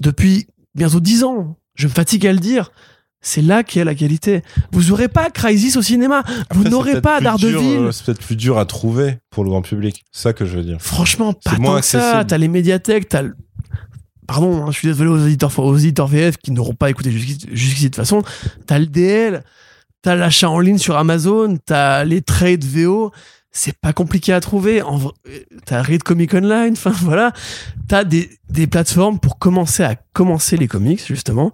depuis 0.00 0.46
bientôt 0.74 1.00
dix 1.00 1.24
ans, 1.24 1.56
je 1.74 1.86
me 1.86 1.92
fatigue 1.92 2.26
à 2.26 2.32
le 2.32 2.38
dire. 2.40 2.72
C'est 3.26 3.40
là 3.40 3.62
qu'est 3.62 3.84
la 3.84 3.94
qualité. 3.94 4.42
Vous 4.70 4.92
aurez 4.92 5.08
pas 5.08 5.30
Crisis 5.30 5.76
au 5.76 5.82
cinéma. 5.82 6.22
vous 6.52 6.64
n'aurez 6.64 7.00
pas 7.00 7.20
Daredevil. 7.22 7.56
euh, 7.78 7.90
C'est 7.90 8.04
peut-être 8.04 8.20
plus 8.20 8.36
dur 8.36 8.58
à 8.58 8.66
trouver 8.66 9.16
pour 9.30 9.44
le 9.44 9.50
grand 9.50 9.62
public. 9.62 10.04
C'est 10.12 10.22
ça 10.24 10.32
que 10.34 10.44
je 10.44 10.56
veux 10.58 10.62
dire. 10.62 10.76
Franchement, 10.78 11.32
pas 11.32 11.56
tant 11.56 11.76
que 11.80 11.86
ça. 11.86 12.24
T'as 12.28 12.36
les 12.38 12.48
médiathèques, 12.48 13.08
t'as 13.08 13.22
le... 13.22 13.34
Pardon, 14.26 14.62
hein, 14.64 14.70
je 14.70 14.78
suis 14.78 14.88
désolé 14.88 15.08
aux 15.10 15.18
éditeurs, 15.26 15.58
aux 15.58 15.76
éditeurs 15.76 16.06
VF 16.06 16.36
qui 16.36 16.50
n'auront 16.50 16.74
pas 16.74 16.90
écouté 16.90 17.10
jusqu'ici 17.10 17.84
de 17.84 17.88
toute 17.88 17.96
façon. 17.96 18.22
T'as 18.66 18.78
le 18.78 18.86
DL, 18.86 19.42
t'as 20.02 20.14
l'achat 20.16 20.48
en 20.50 20.60
ligne 20.60 20.78
sur 20.78 20.96
Amazon, 20.96 21.56
t'as 21.64 22.04
les 22.04 22.20
trades 22.22 22.64
VO. 22.64 23.10
C'est 23.56 23.78
pas 23.78 23.92
compliqué 23.92 24.32
à 24.32 24.40
trouver. 24.40 24.82
En 24.82 24.96
vrai, 24.96 25.12
t'as 25.64 25.80
Read 25.80 26.02
Comic 26.02 26.34
Online, 26.34 26.72
enfin 26.76 26.90
voilà. 27.02 27.32
T'as 27.88 28.04
des, 28.04 28.28
des 28.50 28.66
plateformes 28.66 29.18
pour 29.18 29.38
commencer 29.38 29.82
à 29.82 29.94
commencer 30.12 30.56
les 30.56 30.68
comics, 30.68 31.06
justement, 31.06 31.52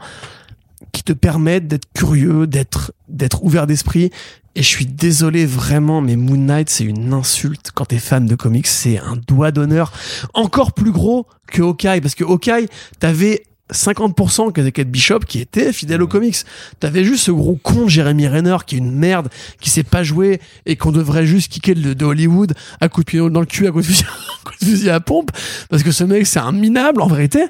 qui 0.92 1.02
te 1.02 1.12
permettent 1.12 1.68
d'être 1.68 1.92
curieux, 1.94 2.46
d'être, 2.46 2.92
d'être 3.08 3.44
ouvert 3.44 3.66
d'esprit. 3.66 4.10
Et 4.56 4.62
je 4.62 4.68
suis 4.68 4.86
désolé 4.86 5.46
vraiment, 5.46 6.00
mais 6.00 6.16
Moon 6.16 6.36
Knight, 6.36 6.68
c'est 6.70 6.84
une 6.84 7.12
insulte. 7.12 7.70
Quand 7.72 7.86
t'es 7.86 7.98
fan 7.98 8.26
de 8.26 8.34
comics, 8.34 8.66
c'est 8.66 8.98
un 8.98 9.16
doigt 9.16 9.52
d'honneur 9.52 9.92
encore 10.34 10.72
plus 10.72 10.90
gros 10.90 11.26
que 11.46 11.62
Hawkeye. 11.62 12.00
Parce 12.00 12.16
que 12.16 12.24
Hawkeye, 12.24 12.66
t'avais 12.98 13.44
50% 13.72 14.52
que 14.52 14.68
Kate 14.68 14.88
Bishop 14.88 15.20
qui 15.20 15.40
était 15.40 15.72
fidèle 15.72 16.02
aux 16.02 16.08
comics. 16.08 16.36
T'avais 16.78 17.04
juste 17.04 17.24
ce 17.24 17.30
gros 17.30 17.58
con 17.62 17.88
Jeremy 17.88 18.28
Renner 18.28 18.56
qui 18.66 18.76
est 18.76 18.78
une 18.78 18.92
merde, 18.92 19.28
qui 19.60 19.70
sait 19.70 19.82
pas 19.82 20.02
jouer 20.02 20.40
et 20.66 20.76
qu'on 20.76 20.92
devrait 20.92 21.26
juste 21.26 21.52
kicker 21.52 21.74
de, 21.74 21.94
de 21.94 22.04
Hollywood 22.04 22.54
à 22.80 22.88
coup 22.88 23.02
de 23.02 23.06
pied 23.06 23.20
dans 23.30 23.40
le 23.40 23.46
cul, 23.46 23.66
à 23.66 23.70
coup 23.70 23.80
de 23.80 23.86
fusil, 23.86 24.04
à 24.44 24.48
coup 24.48 24.54
de 24.60 24.64
fusil 24.64 24.90
à 24.90 25.00
pompe. 25.00 25.30
Parce 25.68 25.82
que 25.82 25.92
ce 25.92 26.04
mec, 26.04 26.26
c'est 26.26 26.40
un 26.40 26.52
minable 26.52 27.00
en 27.00 27.06
vérité. 27.06 27.44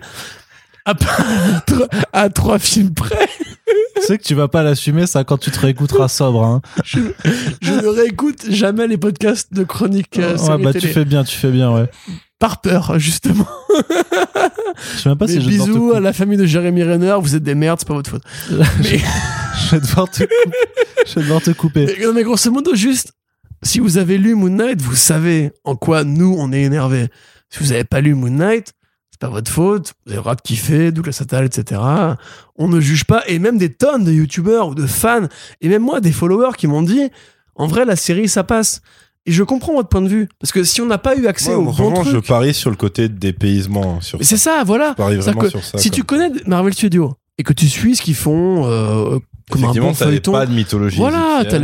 À, 2.13 2.23
à 2.25 2.29
trois- 2.31 2.59
films 2.59 2.93
près. 2.95 3.29
Tu 3.97 4.03
sais 4.07 4.19
que 4.19 4.23
tu 4.23 4.35
vas 4.35 4.49
pas 4.49 4.63
l'assumer, 4.63 5.07
ça, 5.07 5.25
quand 5.25 5.39
tu 5.39 5.51
te 5.51 5.61
réécouteras 5.61 6.09
sobre. 6.09 6.43
Hein. 6.45 6.61
je 6.85 7.01
ne 7.73 7.87
réécoute 7.87 8.51
jamais 8.51 8.87
les 8.87 8.97
podcasts 8.97 9.53
de 9.53 9.63
chronique 9.65 10.19
euh, 10.19 10.37
ouais, 10.37 10.59
bah, 10.63 10.73
tu 10.73 10.89
fais 10.89 11.05
bien, 11.05 11.23
tu 11.25 11.37
fais 11.37 11.51
bien, 11.51 11.73
ouais. 11.73 11.89
par 12.39 12.61
peur 12.61 12.99
justement. 12.99 13.47
Je 14.95 14.99
sais 15.03 15.09
même 15.09 15.19
pas 15.19 15.27
Mais 15.27 15.33
si 15.35 15.41
je 15.41 15.49
bisous 15.49 15.93
à 15.95 16.01
la 16.01 16.13
famille 16.13 16.39
de 16.39 16.47
Jérémy 16.47 16.83
Renner, 16.83 17.17
vous 17.21 17.37
êtes 17.37 17.43
des 17.43 17.55
merdes, 17.55 17.81
c'est 17.81 17.89
pas 17.89 17.95
votre 17.95 18.11
faute. 18.11 18.23
Mais, 18.51 18.65
je 19.71 19.71
vais 19.77 19.81
devoir 19.81 20.11
te 20.11 20.23
couper. 20.23 20.57
Je 21.07 21.15
vais 21.15 21.21
devoir 21.23 21.43
te 21.43 21.51
couper. 21.51 21.87
mais, 21.87 22.07
non, 22.07 22.13
mais 22.13 22.23
grosso 22.23 22.51
modo, 22.51 22.75
juste, 22.75 23.13
si 23.63 23.79
vous 23.81 23.99
avez 23.99 24.19
lu 24.19 24.35
Moon 24.35 24.49
Knight, 24.51 24.81
vous 24.81 24.97
savez 24.97 25.53
en 25.65 25.77
quoi 25.77 26.05
nous 26.05 26.35
on 26.39 26.53
est 26.53 26.63
énervé. 26.63 27.09
Si 27.51 27.59
vous 27.61 27.73
avez 27.73 27.85
pas 27.85 28.01
lu 28.01 28.15
Moon 28.15 28.31
Knight, 28.31 28.73
pas 29.21 29.29
votre 29.29 29.51
faute, 29.51 29.93
vous 30.07 30.13
avez 30.13 30.17
le 30.17 30.23
droit 30.23 30.35
de 30.35 30.41
kiffer, 30.41 30.91
Douglas 30.93 31.19
Attal, 31.21 31.45
etc. 31.45 31.81
On 32.57 32.69
ne 32.69 32.81
juge 32.81 33.05
pas, 33.05 33.23
et 33.29 33.39
même 33.39 33.59
des 33.59 33.69
tonnes 33.73 34.03
de 34.05 34.13
youtubeurs 34.13 34.69
ou 34.69 34.75
de 34.75 34.87
fans, 34.87 35.27
et 35.61 35.69
même 35.69 35.83
moi, 35.83 36.01
des 36.01 36.11
followers 36.11 36.57
qui 36.57 36.67
m'ont 36.67 36.83
dit, 36.83 37.11
en 37.55 37.67
vrai, 37.67 37.85
la 37.85 37.97
série, 37.97 38.29
ça 38.29 38.43
passe. 38.45 38.81
Et 39.27 39.33
je 39.33 39.43
comprends 39.43 39.75
votre 39.75 39.91
point 39.91 40.01
de 40.01 40.09
vue, 40.09 40.29
parce 40.41 40.51
que 40.51 40.65
si 40.65 40.81
on 40.81 40.87
n'a 40.87 40.97
pas 40.97 41.15
eu 41.15 41.27
accès 41.27 41.55
au 41.55 41.65
bon 41.65 41.73
franchement, 41.73 42.05
je 42.05 42.11
truc, 42.13 42.27
parie 42.27 42.55
sur 42.55 42.71
le 42.71 42.77
côté 42.77 43.11
dépaysement. 43.11 43.97
hein, 43.97 44.01
Sur 44.01 44.19
mais 44.19 44.25
c'est 44.25 44.39
ça, 44.39 44.65
voilà. 44.65 44.93
Je 44.93 44.95
parie 44.97 45.23
C'est-à-dire 45.23 45.33
vraiment 45.35 45.41
que 45.43 45.51
sur 45.51 45.63
ça. 45.65 45.77
si 45.79 45.91
quoi. 45.91 45.97
tu 45.97 46.05
connais 46.05 46.31
Marvel 46.47 46.73
Studios 46.73 47.15
et 47.37 47.43
que 47.43 47.53
tu 47.53 47.69
suis 47.69 47.97
ce 47.97 48.03
qu'ils 48.03 48.15
font 48.15 48.65
euh, 48.65 49.19
comme 49.51 49.65
un 49.65 49.73
bon 49.75 49.93
feuilleton. 49.93 50.33
pas 50.33 50.47
de 50.47 50.55
mythologie. 50.55 50.97
Voilà, 50.97 51.45
t'as 51.49 51.59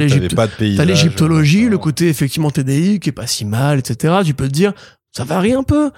l'égyptologie, 0.84 1.64
euh, 1.64 1.70
le 1.70 1.78
côté 1.78 2.08
effectivement 2.08 2.50
TDI 2.50 3.00
qui 3.00 3.08
est 3.08 3.12
pas 3.12 3.26
si 3.26 3.46
mal, 3.46 3.78
etc. 3.78 4.16
Tu 4.24 4.34
peux 4.34 4.48
te 4.48 4.52
dire, 4.52 4.74
ça 5.12 5.24
varie 5.24 5.54
un 5.54 5.62
peu. 5.62 5.90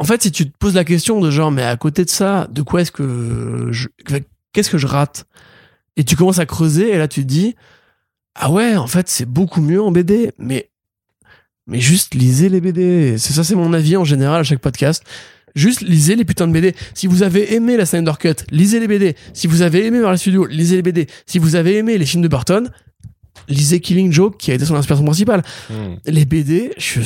En 0.00 0.04
fait, 0.04 0.22
si 0.22 0.32
tu 0.32 0.50
te 0.50 0.56
poses 0.56 0.74
la 0.74 0.84
question 0.84 1.20
de 1.20 1.30
genre, 1.30 1.50
mais 1.50 1.62
à 1.62 1.76
côté 1.76 2.06
de 2.06 2.10
ça, 2.10 2.48
de 2.50 2.62
quoi 2.62 2.80
est-ce 2.80 2.90
que 2.90 3.68
je, 3.70 3.88
qu'est-ce 4.52 4.70
que 4.70 4.78
je 4.78 4.86
rate? 4.86 5.26
Et 5.98 6.04
tu 6.04 6.16
commences 6.16 6.38
à 6.38 6.46
creuser 6.46 6.94
et 6.94 6.96
là 6.96 7.06
tu 7.06 7.20
te 7.20 7.26
dis, 7.26 7.54
ah 8.34 8.50
ouais, 8.50 8.76
en 8.76 8.86
fait, 8.86 9.10
c'est 9.10 9.26
beaucoup 9.26 9.60
mieux 9.60 9.82
en 9.82 9.92
BD. 9.92 10.32
Mais, 10.38 10.70
mais 11.66 11.80
juste 11.80 12.14
lisez 12.14 12.48
les 12.48 12.62
BD. 12.62 13.18
C'est 13.18 13.34
ça, 13.34 13.44
c'est 13.44 13.54
mon 13.54 13.74
avis 13.74 13.98
en 13.98 14.04
général 14.04 14.40
à 14.40 14.42
chaque 14.42 14.60
podcast. 14.60 15.04
Juste 15.54 15.82
lisez 15.82 16.16
les 16.16 16.24
putains 16.24 16.48
de 16.48 16.52
BD. 16.54 16.74
Si 16.94 17.06
vous 17.06 17.22
avez 17.22 17.54
aimé 17.54 17.76
la 17.76 17.84
Snyder 17.84 18.14
Cut, 18.18 18.46
lisez 18.50 18.80
les 18.80 18.88
BD. 18.88 19.16
Si 19.34 19.48
vous 19.48 19.60
avez 19.60 19.84
aimé 19.84 20.00
Marvel 20.00 20.18
Studios, 20.18 20.46
lisez 20.46 20.76
les 20.76 20.82
BD. 20.82 21.08
Si 21.26 21.38
vous 21.38 21.56
avez 21.56 21.76
aimé 21.76 21.98
les 21.98 22.06
films 22.06 22.22
de 22.22 22.28
Burton, 22.28 22.70
lisez 23.48 23.80
Killing 23.80 24.12
Joke 24.12 24.38
qui 24.38 24.50
a 24.50 24.54
été 24.54 24.64
son 24.64 24.76
inspiration 24.76 25.04
principale. 25.04 25.42
hmm. 25.68 25.96
Les 26.06 26.24
BD, 26.24 26.72
je, 26.78 27.00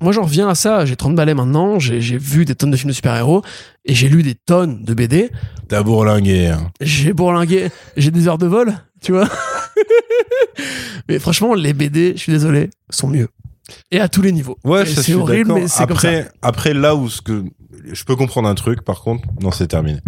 moi 0.00 0.12
j'en 0.12 0.22
reviens 0.22 0.48
à 0.48 0.54
ça. 0.54 0.84
J'ai 0.86 0.96
30 0.96 1.14
balais 1.14 1.34
maintenant. 1.34 1.78
J'ai 1.78 2.00
j'ai 2.00 2.18
vu 2.18 2.44
des 2.44 2.54
tonnes 2.54 2.70
de 2.70 2.76
films 2.76 2.90
de 2.90 2.94
super-héros 2.94 3.42
et 3.84 3.94
j'ai 3.94 4.08
lu 4.08 4.22
des 4.22 4.34
tonnes 4.34 4.82
de 4.84 4.94
BD. 4.94 5.30
T'as 5.68 5.82
bourlingué. 5.82 6.48
hein. 6.48 6.70
J'ai 6.80 7.12
bourlingué, 7.12 7.68
j'ai 7.96 8.10
des 8.10 8.28
heures 8.28 8.38
de 8.38 8.46
vol, 8.46 8.74
tu 9.02 9.12
vois. 9.12 9.28
mais 11.08 11.18
franchement, 11.18 11.54
les 11.54 11.72
BD, 11.72 12.12
je 12.14 12.20
suis 12.20 12.32
désolé, 12.32 12.70
sont 12.90 13.08
mieux. 13.08 13.28
Et 13.90 14.00
à 14.00 14.08
tous 14.08 14.22
les 14.22 14.32
niveaux. 14.32 14.58
Ouais, 14.64 14.86
c'est 14.86 15.14
horrible, 15.14 15.52
mais 15.52 15.68
c'est 15.68 15.86
comme 15.86 15.96
ça. 15.96 16.08
Après, 16.08 16.30
après, 16.42 16.74
là 16.74 16.94
où 16.94 17.08
ce 17.08 17.20
que 17.20 17.44
je 17.92 18.04
peux 18.04 18.16
comprendre 18.16 18.48
un 18.48 18.54
truc, 18.54 18.82
par 18.82 19.00
contre, 19.00 19.24
non, 19.40 19.50
c'est 19.50 19.68
terminé. 19.68 20.00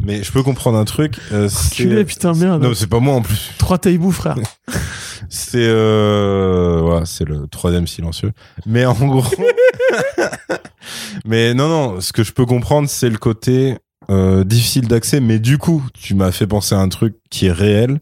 Mais 0.00 0.22
je 0.22 0.32
peux 0.32 0.42
comprendre 0.42 0.78
un 0.78 0.84
truc. 0.84 1.16
Euh, 1.32 1.48
Culé, 1.72 1.98
c'est 1.98 2.04
putain, 2.04 2.34
merde. 2.34 2.62
non, 2.62 2.74
c'est 2.74 2.86
pas 2.88 3.00
moi 3.00 3.14
en 3.14 3.22
plus. 3.22 3.52
Trois 3.58 3.78
taïbous, 3.78 4.12
frère. 4.12 4.36
C'est 5.28 5.64
euh... 5.64 6.80
voilà, 6.82 7.06
c'est 7.06 7.24
le 7.24 7.46
troisième 7.46 7.86
silencieux. 7.86 8.32
Mais 8.66 8.84
en 8.84 8.92
gros, 8.92 9.24
mais 11.24 11.54
non, 11.54 11.68
non, 11.68 12.00
ce 12.00 12.12
que 12.12 12.22
je 12.22 12.32
peux 12.32 12.44
comprendre, 12.44 12.88
c'est 12.88 13.08
le 13.08 13.16
côté 13.16 13.78
euh, 14.10 14.44
difficile 14.44 14.88
d'accès. 14.88 15.20
Mais 15.20 15.38
du 15.38 15.56
coup, 15.58 15.82
tu 15.94 16.14
m'as 16.14 16.32
fait 16.32 16.46
penser 16.46 16.74
à 16.74 16.80
un 16.80 16.88
truc 16.88 17.14
qui 17.30 17.46
est 17.46 17.52
réel, 17.52 18.00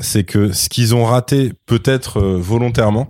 c'est 0.00 0.22
que 0.22 0.52
ce 0.52 0.68
qu'ils 0.68 0.94
ont 0.94 1.04
raté, 1.04 1.54
peut-être 1.66 2.20
euh, 2.20 2.38
volontairement, 2.38 3.08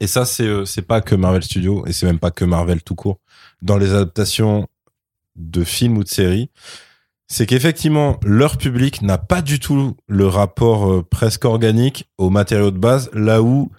et 0.00 0.06
ça, 0.06 0.24
c'est 0.24 0.46
euh, 0.46 0.64
c'est 0.64 0.82
pas 0.82 1.00
que 1.00 1.14
Marvel 1.14 1.42
Studios 1.42 1.84
et 1.86 1.92
c'est 1.92 2.06
même 2.06 2.18
pas 2.18 2.30
que 2.30 2.44
Marvel 2.44 2.82
tout 2.82 2.94
court 2.94 3.18
dans 3.62 3.78
les 3.78 3.92
adaptations 3.92 4.68
de 5.36 5.64
films 5.64 5.98
ou 5.98 6.04
de 6.04 6.08
séries, 6.08 6.50
c'est 7.26 7.46
qu'effectivement 7.46 8.18
leur 8.22 8.56
public 8.58 9.02
n'a 9.02 9.18
pas 9.18 9.42
du 9.42 9.58
tout 9.58 9.96
le 10.06 10.26
rapport 10.26 10.90
euh, 10.90 11.02
presque 11.02 11.44
organique 11.44 12.08
aux 12.18 12.30
matériaux 12.30 12.70
de 12.70 12.78
base, 12.78 13.10
là 13.12 13.42
où 13.42 13.70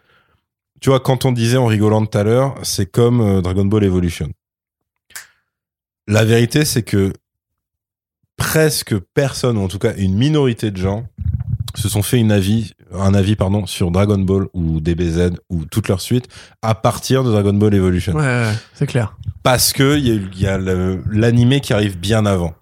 tu 0.80 0.90
vois 0.90 1.00
quand 1.00 1.26
on 1.26 1.32
disait 1.32 1.58
en 1.58 1.66
rigolant 1.66 2.06
tout 2.06 2.18
à 2.18 2.24
l'heure, 2.24 2.56
c'est 2.64 2.86
comme 2.86 3.22
euh, 3.22 3.42
Dragon 3.42 3.66
Ball 3.66 3.84
Evolution. 3.84 4.32
La 6.08 6.24
vérité, 6.24 6.66
c'est 6.66 6.84
que 6.84 7.12
presque 8.38 8.98
personne, 8.98 9.58
ou 9.58 9.62
en 9.62 9.68
tout 9.68 9.80
cas 9.80 9.96
une 9.96 10.16
minorité 10.16 10.72
de 10.72 10.78
gens, 10.78 11.08
se 11.78 11.90
sont 11.90 12.02
fait 12.02 12.18
une 12.18 12.32
avis, 12.32 12.74
un 12.92 13.14
avis 13.14 13.36
pardon, 13.36 13.66
sur 13.66 13.92
Dragon 13.92 14.18
Ball 14.18 14.48
ou 14.54 14.80
DBZ 14.80 15.32
ou 15.50 15.66
toute 15.66 15.88
leur 15.88 16.02
suite 16.02 16.28
à 16.62 16.76
partir 16.76 17.24
de 17.24 17.32
Dragon 17.32 17.54
Ball 17.54 17.74
Evolution. 17.74 18.14
Ouais, 18.14 18.24
ouais, 18.24 18.54
c'est 18.74 18.88
clair. 18.88 19.16
Parce 19.44 19.74
que 19.74 19.98
il 19.98 20.40
y 20.40 20.48
a, 20.48 20.58
l'animé 20.58 21.62
qui 21.62 21.74
arrive 21.74 21.98
bien 21.98 22.26
avant. 22.26 22.54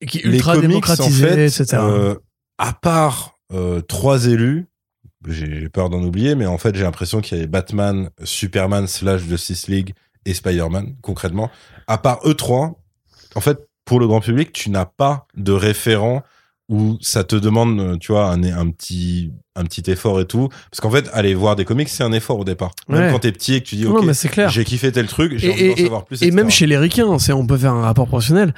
Et 0.00 0.06
qui 0.06 0.18
est 0.18 0.26
Les 0.26 0.36
ultra 0.36 0.54
comics, 0.54 0.68
démocratisé, 0.68 1.24
en 1.24 1.28
fait, 1.28 1.46
etc. 1.46 1.66
euh, 1.80 2.14
à 2.58 2.72
part 2.72 3.38
euh, 3.52 3.80
trois 3.80 4.26
élus, 4.26 4.66
j'ai 5.26 5.60
j'ai 5.60 5.68
peur 5.68 5.88
d'en 5.88 6.02
oublier, 6.02 6.34
mais 6.34 6.46
en 6.46 6.58
fait 6.58 6.74
j'ai 6.74 6.82
l'impression 6.82 7.20
qu'il 7.20 7.38
y 7.38 7.40
avait 7.40 7.48
Batman, 7.48 8.10
Superman 8.24 8.86
slash 8.86 9.22
Justice 9.22 9.68
League 9.68 9.94
et 10.24 10.34
Spider-Man 10.34 10.96
concrètement. 11.00 11.50
À 11.86 11.98
part 11.98 12.20
eux 12.24 12.34
trois, 12.34 12.74
en 13.34 13.40
fait 13.40 13.58
pour 13.84 13.98
le 13.98 14.06
grand 14.06 14.20
public, 14.20 14.52
tu 14.52 14.70
n'as 14.70 14.84
pas 14.84 15.26
de 15.36 15.52
référent 15.52 16.22
où 16.72 16.96
ça 17.00 17.22
te 17.22 17.36
demande, 17.36 17.78
euh, 17.78 17.96
tu 17.98 18.12
vois, 18.12 18.30
un, 18.30 18.42
un 18.42 18.70
petit 18.70 19.30
un 19.54 19.64
petit 19.64 19.90
effort 19.90 20.18
et 20.20 20.24
tout. 20.26 20.48
Parce 20.70 20.80
qu'en 20.80 20.90
fait, 20.90 21.10
aller 21.12 21.34
voir 21.34 21.54
des 21.56 21.66
comics, 21.66 21.88
c'est 21.90 22.02
un 22.02 22.12
effort 22.12 22.38
au 22.38 22.44
départ. 22.44 22.72
Même 22.88 23.02
Ouais. 23.06 23.12
quand 23.12 23.18
t'es 23.18 23.32
petit 23.32 23.54
et 23.54 23.60
que 23.60 23.66
tu 23.66 23.76
dis, 23.76 23.84
ok, 23.84 24.02
j'ai 24.48 24.64
kiffé 24.64 24.90
tel 24.90 25.06
truc, 25.06 25.36
j'ai 25.36 25.48
Et, 25.48 25.52
envie 25.52 25.68
d'en 25.68 25.76
savoir 25.84 26.04
plus. 26.06 26.22
et 26.22 26.26
etc. 26.28 26.36
même 26.36 26.50
chez 26.50 26.66
les 26.66 26.78
ricains, 26.78 27.18
c'est, 27.18 27.34
on 27.34 27.46
peut 27.46 27.58
faire 27.58 27.74
un 27.74 27.82
rapport 27.82 28.06
professionnel. 28.08 28.54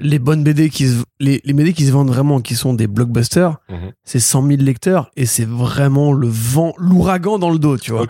Les 0.00 0.18
bonnes 0.18 0.42
BD 0.42 0.70
qui 0.70 0.86
se, 0.88 1.02
les, 1.18 1.42
les 1.44 1.52
BD 1.52 1.74
qui 1.74 1.84
se 1.84 1.92
vendent 1.92 2.08
vraiment, 2.08 2.40
qui 2.40 2.54
sont 2.54 2.72
des 2.72 2.86
blockbusters, 2.86 3.58
Mhm. 3.68 3.92
c'est 4.04 4.18
100 4.20 4.46
000 4.46 4.62
lecteurs 4.62 5.10
et 5.16 5.26
c'est 5.26 5.44
vraiment 5.46 6.12
le 6.14 6.28
vent, 6.28 6.72
l'ouragan 6.78 7.38
dans 7.38 7.50
le 7.50 7.58
dos, 7.58 7.76
tu 7.76 7.90
vois. 7.92 8.06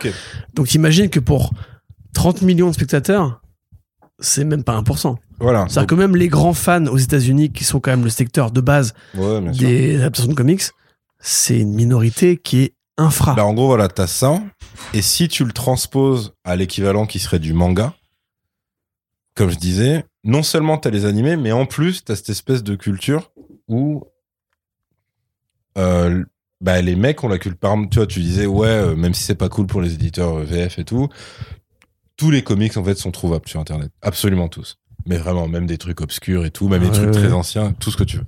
Donc 0.53 0.67
t'imagines 0.69 1.09
que 1.09 1.19
pour 1.19 1.51
30 2.13 2.43
millions 2.43 2.69
de 2.69 2.73
spectateurs, 2.75 3.41
c'est 4.19 4.45
même 4.45 4.63
pas 4.63 4.77
1%. 4.81 5.17
Voilà. 5.41 5.65
C'est-à-dire 5.67 5.87
que 5.87 5.95
même 5.95 6.15
les 6.15 6.27
grands 6.27 6.53
fans 6.53 6.85
aux 6.85 6.97
États-Unis, 6.97 7.51
qui 7.51 7.63
sont 7.63 7.79
quand 7.79 7.91
même 7.91 8.03
le 8.03 8.09
secteur 8.09 8.51
de 8.51 8.61
base 8.61 8.93
Ouais, 9.15 9.41
des 9.51 9.97
adaptations 9.97 10.29
de 10.29 10.35
comics, 10.35 10.61
c'est 11.19 11.59
une 11.59 11.73
minorité 11.73 12.37
qui 12.37 12.61
est 12.61 12.73
infra. 12.97 13.33
Bah, 13.33 13.45
en 13.45 13.53
gros, 13.53 13.67
voilà, 13.67 13.87
t'as 13.87 14.07
ça. 14.07 14.41
Et 14.93 15.01
si 15.01 15.27
tu 15.27 15.43
le 15.43 15.51
transposes 15.51 16.33
à 16.43 16.55
l'équivalent 16.55 17.05
qui 17.05 17.19
serait 17.19 17.39
du 17.39 17.53
manga, 17.53 17.93
comme 19.35 19.49
je 19.49 19.57
disais, 19.57 20.05
non 20.23 20.43
seulement 20.43 20.77
t'as 20.77 20.89
les 20.89 21.05
animés, 21.05 21.37
mais 21.37 21.51
en 21.51 21.65
plus, 21.65 22.03
t'as 22.03 22.15
cette 22.15 22.29
espèce 22.29 22.63
de 22.63 22.75
culture 22.75 23.31
où 23.67 24.03
euh, 25.77 26.23
bah, 26.59 26.81
les 26.81 26.95
mecs 26.95 27.23
ont 27.23 27.27
la 27.27 27.39
culture. 27.39 27.59
Par 27.59 27.71
exemple, 27.71 27.89
tu 27.89 27.99
vois, 27.99 28.07
tu 28.07 28.19
disais, 28.19 28.45
ouais, 28.45 28.67
euh, 28.67 28.95
même 28.95 29.13
si 29.13 29.23
c'est 29.23 29.35
pas 29.35 29.49
cool 29.49 29.67
pour 29.67 29.81
les 29.81 29.93
éditeurs 29.93 30.39
euh, 30.39 30.43
VF 30.43 30.79
et 30.79 30.83
tout, 30.83 31.09
tous 32.17 32.29
les 32.29 32.43
comics, 32.43 32.75
en 32.77 32.83
fait, 32.83 32.95
sont 32.95 33.11
trouvables 33.11 33.47
sur 33.47 33.59
Internet. 33.59 33.91
Absolument 34.01 34.47
tous. 34.47 34.77
Mais 35.05 35.17
vraiment, 35.17 35.47
même 35.47 35.65
des 35.65 35.77
trucs 35.77 36.01
obscurs 36.01 36.45
et 36.45 36.51
tout, 36.51 36.67
même 36.67 36.81
des 36.83 36.91
trucs 36.91 37.07
ouais. 37.07 37.11
très 37.11 37.31
anciens, 37.33 37.73
tout 37.79 37.91
ce 37.91 37.97
que 37.97 38.03
tu 38.03 38.17
veux. 38.17 38.25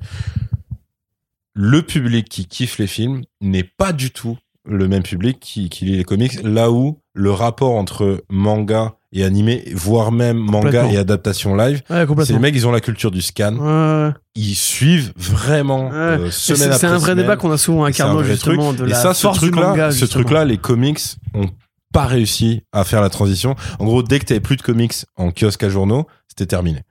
Le 1.54 1.82
public 1.84 2.28
qui 2.28 2.48
kiffe 2.48 2.80
les 2.80 2.88
films 2.88 3.24
n'est 3.42 3.64
pas 3.64 3.94
du 3.94 4.12
tout 4.12 4.38
le 4.66 4.88
même 4.88 5.04
public 5.04 5.40
qui, 5.40 5.70
qui 5.70 5.86
lit 5.86 5.98
les 5.98 6.04
comics, 6.06 6.42
là 6.42 6.72
où 6.72 7.00
le 7.14 7.32
rapport 7.32 7.74
entre 7.76 8.24
manga 8.30 8.94
et 9.12 9.24
animé, 9.24 9.64
voire 9.76 10.12
même 10.12 10.38
manga 10.38 10.88
et 10.90 10.98
adaptation 10.98 11.56
live, 11.56 11.82
Ouais, 11.90 12.06
c'est 12.26 12.34
les 12.34 12.40
mecs, 12.40 12.56
ils 12.56 12.66
ont 12.66 12.72
la 12.72 12.80
culture 12.80 13.12
du 13.12 13.22
scan, 13.22 14.14
ils 14.36 14.56
suivent 14.56 15.12
vraiment 15.18 15.92
euh, 15.94 16.28
Et 16.28 16.32
semaine 16.32 16.58
C'est 16.58 16.64
après 16.66 16.78
c'est 16.80 16.88
un 16.88 16.98
vrai 16.98 17.12
semaine. 17.12 17.18
débat 17.18 17.36
qu'on 17.36 17.52
a 17.52 17.58
souvent 17.58 17.86
Et 17.86 18.02
Arnaud, 18.02 18.22
vrai 18.22 18.32
justement, 18.32 18.74
de 18.74 18.86
Et 18.86 18.90
la 18.90 18.96
ça, 18.96 19.14
ce 19.14 19.28
truc-là, 19.28 19.68
manga. 19.68 19.92
ce 19.92 20.06
truc-là, 20.06 20.46
les 20.46 20.58
comics 20.58 21.00
ont 21.36 21.50
pas 21.94 22.06
réussi 22.06 22.64
à 22.74 22.84
faire 22.84 23.02
la 23.02 23.10
transition. 23.10 23.56
En 23.80 23.86
gros, 23.86 24.04
dès 24.04 24.20
que 24.20 24.26
t'avais 24.26 24.42
plus 24.42 24.58
de 24.58 24.62
comics 24.62 25.06
en 25.16 25.32
kiosque 25.32 25.64
à 25.64 25.70
journaux, 25.70 26.08
c'était 26.28 26.48
terminé. 26.48 26.82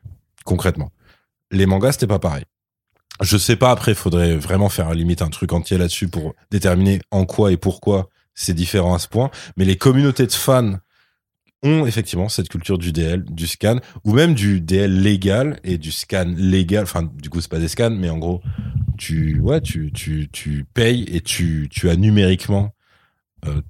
Concrètement. 0.45 0.91
Les 1.51 1.67
mangas, 1.67 1.93
c'était 1.93 2.07
pas 2.07 2.21
pareil. 2.21 2.45
Je 3.21 3.37
sais 3.37 3.57
pas, 3.57 3.71
après, 3.71 3.95
faudrait 3.95 4.37
vraiment 4.37 4.71
faire 4.71 4.95
limite 4.95 5.21
un 5.21 5.29
truc 5.29 5.53
entier 5.53 5.77
là-dessus 5.77 6.09
pour 6.09 6.35
déterminer 6.51 7.01
en 7.11 7.27
quoi 7.27 7.53
et 7.53 7.57
pourquoi 7.57 8.09
c'est 8.35 8.55
différent 8.55 8.95
à 8.95 8.99
ce 8.99 9.09
point. 9.09 9.31
Mais 9.57 9.65
les 9.65 9.77
communautés 9.77 10.27
de 10.27 10.33
fans 10.33 10.77
ont 11.63 11.85
effectivement 11.85 12.29
cette 12.29 12.49
culture 12.49 12.79
du 12.79 12.93
DL, 12.93 13.25
du 13.25 13.47
scan, 13.47 13.79
ou 14.05 14.15
même 14.15 14.35
du 14.35 14.61
DL 14.61 15.01
légal 15.01 15.61
et 15.65 15.79
du 15.79 15.93
scan 15.93 16.33
légal. 16.37 16.85
Enfin, 16.85 17.03
du 17.03 17.29
coup, 17.29 17.41
c'est 17.41 17.51
pas 17.51 17.59
des 17.59 17.69
scans, 17.69 17.91
mais 17.91 18.09
en 18.09 18.19
gros, 18.19 18.41
tu, 18.99 19.39
ouais, 19.41 19.61
tu, 19.61 19.93
tu, 19.93 20.29
tu 20.33 20.65
payes 20.75 21.05
et 21.09 21.21
tu, 21.21 21.69
tu 21.71 21.91
as 21.91 21.97
numériquement 21.97 22.73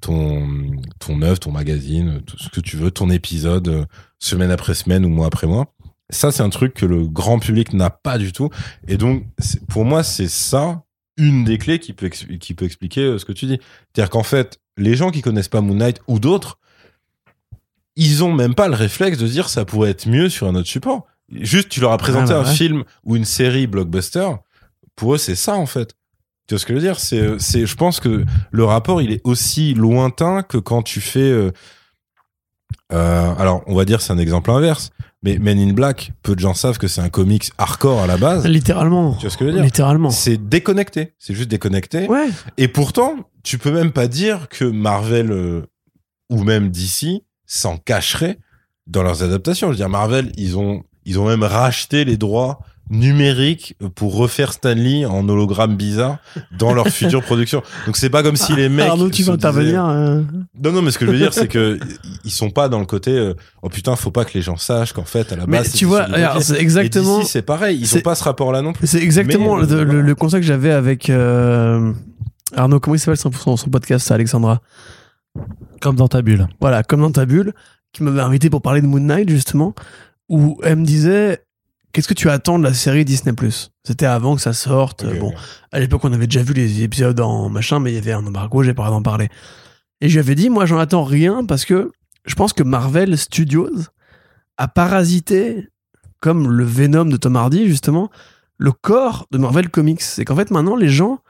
ton, 0.00 0.70
ton 0.98 1.22
œuvre, 1.22 1.38
ton 1.38 1.50
magazine, 1.50 2.20
tout 2.26 2.38
ce 2.38 2.48
que 2.48 2.60
tu 2.60 2.76
veux, 2.76 2.90
ton 2.90 3.10
épisode, 3.10 3.68
euh, 3.68 3.84
semaine 4.18 4.50
après 4.50 4.74
semaine 4.74 5.04
ou 5.04 5.08
mois 5.08 5.26
après 5.26 5.46
mois. 5.46 5.74
Ça, 6.10 6.30
c'est 6.30 6.42
un 6.42 6.50
truc 6.50 6.74
que 6.74 6.86
le 6.86 7.06
grand 7.06 7.38
public 7.38 7.72
n'a 7.72 7.88
pas 7.88 8.18
du 8.18 8.32
tout. 8.32 8.50
Et 8.86 8.98
donc, 8.98 9.24
pour 9.68 9.84
moi, 9.84 10.02
c'est 10.02 10.28
ça 10.28 10.82
une 11.16 11.44
des 11.44 11.58
clés 11.58 11.78
qui 11.78 11.92
peut, 11.92 12.08
qui 12.08 12.54
peut 12.54 12.64
expliquer 12.64 13.02
euh, 13.02 13.18
ce 13.18 13.24
que 13.24 13.32
tu 13.32 13.46
dis. 13.46 13.58
C'est-à-dire 13.94 14.10
qu'en 14.10 14.22
fait, 14.22 14.60
les 14.76 14.94
gens 14.94 15.10
qui 15.10 15.22
connaissent 15.22 15.48
pas 15.48 15.60
Moon 15.60 15.74
Knight 15.74 16.00
ou 16.06 16.18
d'autres, 16.18 16.58
ils 17.96 18.24
ont 18.24 18.32
même 18.32 18.54
pas 18.54 18.68
le 18.68 18.74
réflexe 18.74 19.18
de 19.18 19.26
dire 19.26 19.48
ça 19.48 19.64
pourrait 19.64 19.90
être 19.90 20.06
mieux 20.06 20.28
sur 20.28 20.46
un 20.46 20.54
autre 20.54 20.68
support. 20.68 21.06
Juste, 21.30 21.68
tu 21.68 21.80
leur 21.80 21.92
as 21.92 21.98
présenté 21.98 22.32
bah 22.32 22.40
un 22.40 22.44
ouais. 22.44 22.54
film 22.54 22.84
ou 23.04 23.16
une 23.16 23.24
série 23.24 23.66
blockbuster. 23.66 24.28
Pour 24.96 25.14
eux, 25.14 25.18
c'est 25.18 25.34
ça, 25.34 25.56
en 25.56 25.66
fait. 25.66 25.94
Tu 26.52 26.56
vois 26.56 26.60
ce 26.60 26.66
que 26.66 26.74
je 26.74 26.78
veux 26.80 26.84
dire? 26.84 27.00
C'est, 27.00 27.38
c'est, 27.38 27.64
je 27.64 27.76
pense 27.76 27.98
que 27.98 28.26
le 28.50 28.64
rapport, 28.66 29.00
il 29.00 29.10
est 29.10 29.22
aussi 29.24 29.72
lointain 29.72 30.42
que 30.42 30.58
quand 30.58 30.82
tu 30.82 31.00
fais, 31.00 31.20
euh, 31.20 31.50
euh, 32.92 33.34
alors, 33.38 33.62
on 33.66 33.74
va 33.74 33.86
dire, 33.86 34.02
c'est 34.02 34.12
un 34.12 34.18
exemple 34.18 34.50
inverse. 34.50 34.90
Mais 35.22 35.38
Men 35.38 35.58
in 35.58 35.72
Black, 35.72 36.12
peu 36.22 36.34
de 36.34 36.40
gens 36.40 36.52
savent 36.52 36.76
que 36.76 36.88
c'est 36.88 37.00
un 37.00 37.08
comics 37.08 37.50
hardcore 37.56 38.02
à 38.02 38.06
la 38.06 38.18
base. 38.18 38.46
Littéralement. 38.46 39.14
Tu 39.14 39.22
vois 39.22 39.30
ce 39.30 39.38
que 39.38 39.46
je 39.46 39.48
veux 39.48 39.54
dire? 39.54 39.64
Littéralement. 39.64 40.10
C'est 40.10 40.36
déconnecté. 40.36 41.14
C'est 41.18 41.32
juste 41.32 41.48
déconnecté. 41.48 42.06
Ouais. 42.06 42.28
Et 42.58 42.68
pourtant, 42.68 43.16
tu 43.42 43.56
peux 43.56 43.72
même 43.72 43.90
pas 43.90 44.06
dire 44.06 44.50
que 44.50 44.66
Marvel 44.66 45.32
euh, 45.32 45.62
ou 46.28 46.44
même 46.44 46.68
DC 46.68 47.22
s'en 47.46 47.78
cacherait 47.78 48.38
dans 48.86 49.02
leurs 49.02 49.22
adaptations. 49.22 49.68
Je 49.68 49.72
veux 49.72 49.76
dire, 49.78 49.88
Marvel, 49.88 50.32
ils 50.36 50.58
ont, 50.58 50.82
ils 51.06 51.18
ont 51.18 51.26
même 51.26 51.44
racheté 51.44 52.04
les 52.04 52.18
droits 52.18 52.60
numérique 52.92 53.74
pour 53.94 54.14
refaire 54.16 54.52
Stanley 54.52 55.04
en 55.06 55.28
hologramme 55.28 55.74
bizarre 55.76 56.18
dans 56.58 56.72
leur 56.74 56.88
future 56.88 57.22
production. 57.24 57.62
Donc 57.86 57.96
c'est 57.96 58.10
pas 58.10 58.22
comme 58.22 58.36
si 58.36 58.54
les 58.54 58.68
mecs. 58.68 58.86
Arnaud, 58.88 59.10
tu 59.10 59.22
vas 59.22 59.34
disaient- 59.36 59.48
intervenir. 59.48 59.84
euh, 59.86 60.22
Non, 60.62 60.72
non, 60.72 60.82
mais 60.82 60.90
ce 60.92 60.98
que 60.98 61.06
je 61.06 61.10
veux 61.10 61.16
dire, 61.18 61.32
c'est 61.32 61.48
que 61.48 61.78
ils 62.24 62.30
sont 62.30 62.50
pas 62.50 62.68
dans 62.68 62.78
le 62.78 62.86
côté. 62.86 63.10
euh, 63.10 63.34
oh 63.62 63.68
putain, 63.68 63.96
faut 63.96 64.10
pas 64.10 64.24
que 64.24 64.32
les 64.34 64.42
gens 64.42 64.56
sachent 64.56 64.92
qu'en 64.92 65.04
fait 65.04 65.32
à 65.32 65.36
la 65.36 65.46
Mais 65.46 65.58
base. 65.58 65.66
tu 65.72 65.72
c'était 65.72 65.84
vois, 65.86 66.06
c'est 66.40 66.60
exactement. 66.60 67.22
c'est 67.24 67.42
pareil. 67.42 67.78
Ils 67.80 67.96
ont 67.96 68.00
pas 68.00 68.14
ce 68.14 68.24
rapport-là 68.24 68.62
non 68.62 68.72
plus. 68.72 68.86
C'est 68.86 69.02
exactement 69.02 69.56
Mais, 69.56 69.66
le, 69.66 69.84
le- 69.84 70.02
le 70.02 70.14
constat 70.14 70.38
que 70.40 70.46
j'avais 70.46 70.70
avec 70.70 71.08
euh, 71.10 71.92
Arnaud. 72.54 72.78
Comment 72.78 72.94
il 72.94 72.98
s'appelle 72.98 73.16
son, 73.16 73.32
son, 73.32 73.56
son 73.56 73.70
podcast, 73.70 74.06
ça, 74.06 74.14
Alexandra? 74.14 74.60
Comme 75.80 75.96
dans 75.96 76.08
ta 76.08 76.22
bulle. 76.22 76.46
Voilà, 76.60 76.82
comme 76.82 77.00
dans 77.00 77.10
ta 77.10 77.24
bulle, 77.24 77.54
qui 77.92 78.02
m'avait 78.02 78.20
invité 78.20 78.50
pour 78.50 78.60
parler 78.62 78.80
de 78.82 78.86
Moon 78.86 79.00
Knight 79.00 79.28
justement, 79.28 79.74
où 80.28 80.58
elle 80.62 80.76
me 80.76 80.84
disait 80.84 81.40
qu'est-ce 81.92 82.08
que 82.08 82.14
tu 82.14 82.30
attends 82.30 82.58
de 82.58 82.64
la 82.64 82.74
série 82.74 83.04
Disney 83.04 83.34
C'était 83.84 84.06
avant 84.06 84.34
que 84.34 84.42
ça 84.42 84.52
sorte. 84.52 85.04
Bon, 85.18 85.32
à 85.70 85.80
l'époque, 85.80 86.04
on 86.04 86.12
avait 86.12 86.26
déjà 86.26 86.42
vu 86.42 86.54
les 86.54 86.82
épisodes 86.82 87.20
en 87.20 87.48
machin, 87.48 87.78
mais 87.78 87.92
il 87.92 87.94
y 87.94 87.98
avait 87.98 88.12
un 88.12 88.26
embargo, 88.26 88.62
j'ai 88.62 88.74
pas 88.74 88.88
d'en 88.88 89.02
parler. 89.02 89.28
Et 90.00 90.08
je 90.08 90.14
lui 90.14 90.20
avais 90.20 90.34
dit, 90.34 90.50
moi, 90.50 90.66
j'en 90.66 90.78
attends 90.78 91.04
rien 91.04 91.44
parce 91.44 91.64
que 91.64 91.92
je 92.24 92.34
pense 92.34 92.52
que 92.52 92.62
Marvel 92.62 93.16
Studios 93.16 93.70
a 94.56 94.68
parasité, 94.68 95.68
comme 96.20 96.50
le 96.50 96.64
Venom 96.64 97.04
de 97.04 97.16
Tom 97.16 97.36
Hardy, 97.36 97.66
justement, 97.66 98.10
le 98.58 98.72
corps 98.72 99.26
de 99.30 99.38
Marvel 99.38 99.68
Comics. 99.68 100.02
C'est 100.02 100.24
qu'en 100.24 100.36
fait, 100.36 100.50
maintenant, 100.50 100.76
les 100.76 100.88
gens, 100.88 101.20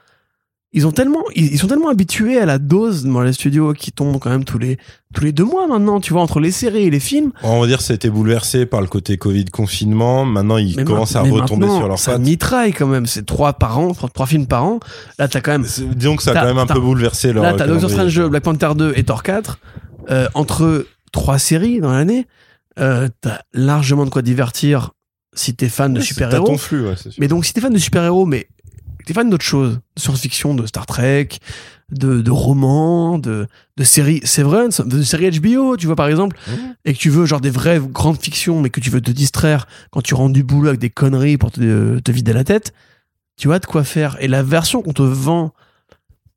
ils 0.75 0.87
ont 0.87 0.91
tellement, 0.91 1.23
ils, 1.35 1.57
sont 1.59 1.67
tellement 1.67 1.89
habitués 1.89 2.39
à 2.39 2.45
la 2.45 2.57
dose 2.57 3.03
de 3.03 3.09
Marvel 3.09 3.33
Studios 3.33 3.73
qui 3.73 3.91
tombe 3.91 4.17
quand 4.19 4.31
même 4.31 4.43
tous 4.43 4.57
les, 4.57 4.77
tous 5.13 5.23
les 5.23 5.31
deux 5.31 5.43
mois 5.43 5.67
maintenant, 5.67 5.99
tu 5.99 6.13
vois, 6.13 6.21
entre 6.23 6.39
les 6.39 6.49
séries 6.51 6.83
et 6.85 6.89
les 6.89 6.99
films. 6.99 7.31
On 7.43 7.61
va 7.61 7.67
dire 7.67 7.79
ça 7.81 7.93
a 7.93 7.95
été 7.95 8.09
bouleversé 8.09 8.65
par 8.65 8.81
le 8.81 8.87
côté 8.87 9.17
Covid 9.17 9.45
confinement. 9.45 10.25
Maintenant, 10.25 10.57
ils 10.57 10.75
Mais 10.75 10.83
commencent 10.83 11.15
à 11.15 11.23
ma- 11.23 11.29
retomber 11.29 11.67
sur 11.67 11.87
leurs 11.87 11.99
Ça 11.99 12.13
pattes. 12.13 12.21
mitraille 12.21 12.73
quand 12.73 12.87
même. 12.87 13.05
C'est 13.05 13.25
trois 13.25 13.53
par 13.53 13.77
an, 13.77 13.93
trois, 13.93 14.09
trois 14.09 14.25
films 14.25 14.47
par 14.47 14.63
an. 14.65 14.79
Là, 15.19 15.27
t'as 15.27 15.41
quand 15.41 15.51
même 15.51 15.65
Disons 15.95 16.15
que 16.15 16.23
ça 16.23 16.31
a 16.31 16.33
quand 16.33 16.45
même 16.47 16.57
un 16.57 16.65
peu 16.65 16.79
bouleversé 16.79 17.33
leur. 17.33 17.43
Là, 17.43 17.53
t'as 17.53 17.67
Doctor. 17.67 17.89
Strange 17.91 18.15
2, 18.15 18.29
Black 18.29 18.43
Panther 18.43 18.71
2 18.75 18.93
et 18.95 19.03
Thor 19.03 19.21
4. 19.23 19.59
Euh, 20.09 20.27
entre 20.33 20.87
trois 21.11 21.37
séries 21.37 21.79
dans 21.81 21.91
l'année, 21.91 22.25
euh, 22.79 23.07
t'as 23.21 23.41
largement 23.53 24.05
de 24.05 24.09
quoi 24.09 24.21
divertir 24.23 24.91
si 25.35 25.55
t'es 25.55 25.69
fan 25.69 25.93
de 25.93 25.99
Ouais, 25.99 26.05
super-héros. 26.05 26.47
ton 26.47 26.57
flux, 26.57 26.81
ouais. 26.87 26.95
Mais 27.19 27.27
donc, 27.27 27.45
si 27.45 27.53
t'es 27.53 27.61
fan 27.61 27.71
de 27.73 27.77
super-héros, 27.77 28.25
mais 28.25 28.47
t'es 29.05 29.13
fan 29.13 29.29
d'autres 29.29 29.45
choses, 29.45 29.79
de 29.95 30.01
science-fiction, 30.01 30.55
de 30.55 30.65
Star 30.65 30.85
Trek, 30.85 31.29
de, 31.91 32.21
de 32.21 32.31
romans, 32.31 33.19
de, 33.19 33.47
de 33.77 33.83
séries 33.83 34.21
Severance, 34.23 34.81
de 34.81 35.03
séries 35.03 35.39
HBO, 35.39 35.77
tu 35.77 35.85
vois, 35.85 35.95
par 35.95 36.07
exemple, 36.07 36.37
et 36.85 36.93
que 36.93 36.97
tu 36.97 37.09
veux 37.09 37.25
genre 37.25 37.41
des 37.41 37.49
vraies 37.49 37.79
grandes 37.79 38.21
fictions, 38.21 38.61
mais 38.61 38.69
que 38.69 38.79
tu 38.79 38.89
veux 38.89 39.01
te 39.01 39.11
distraire 39.11 39.67
quand 39.91 40.01
tu 40.01 40.13
rentres 40.13 40.33
du 40.33 40.43
boulot 40.43 40.69
avec 40.69 40.79
des 40.79 40.89
conneries 40.89 41.37
pour 41.37 41.51
te, 41.51 41.99
te 41.99 42.11
vider 42.11 42.33
la 42.33 42.43
tête, 42.43 42.73
tu 43.37 43.51
as 43.51 43.59
de 43.59 43.65
quoi 43.65 43.83
faire. 43.83 44.17
Et 44.19 44.27
la 44.27 44.43
version 44.43 44.81
qu'on 44.81 44.93
te 44.93 45.01
vend 45.01 45.53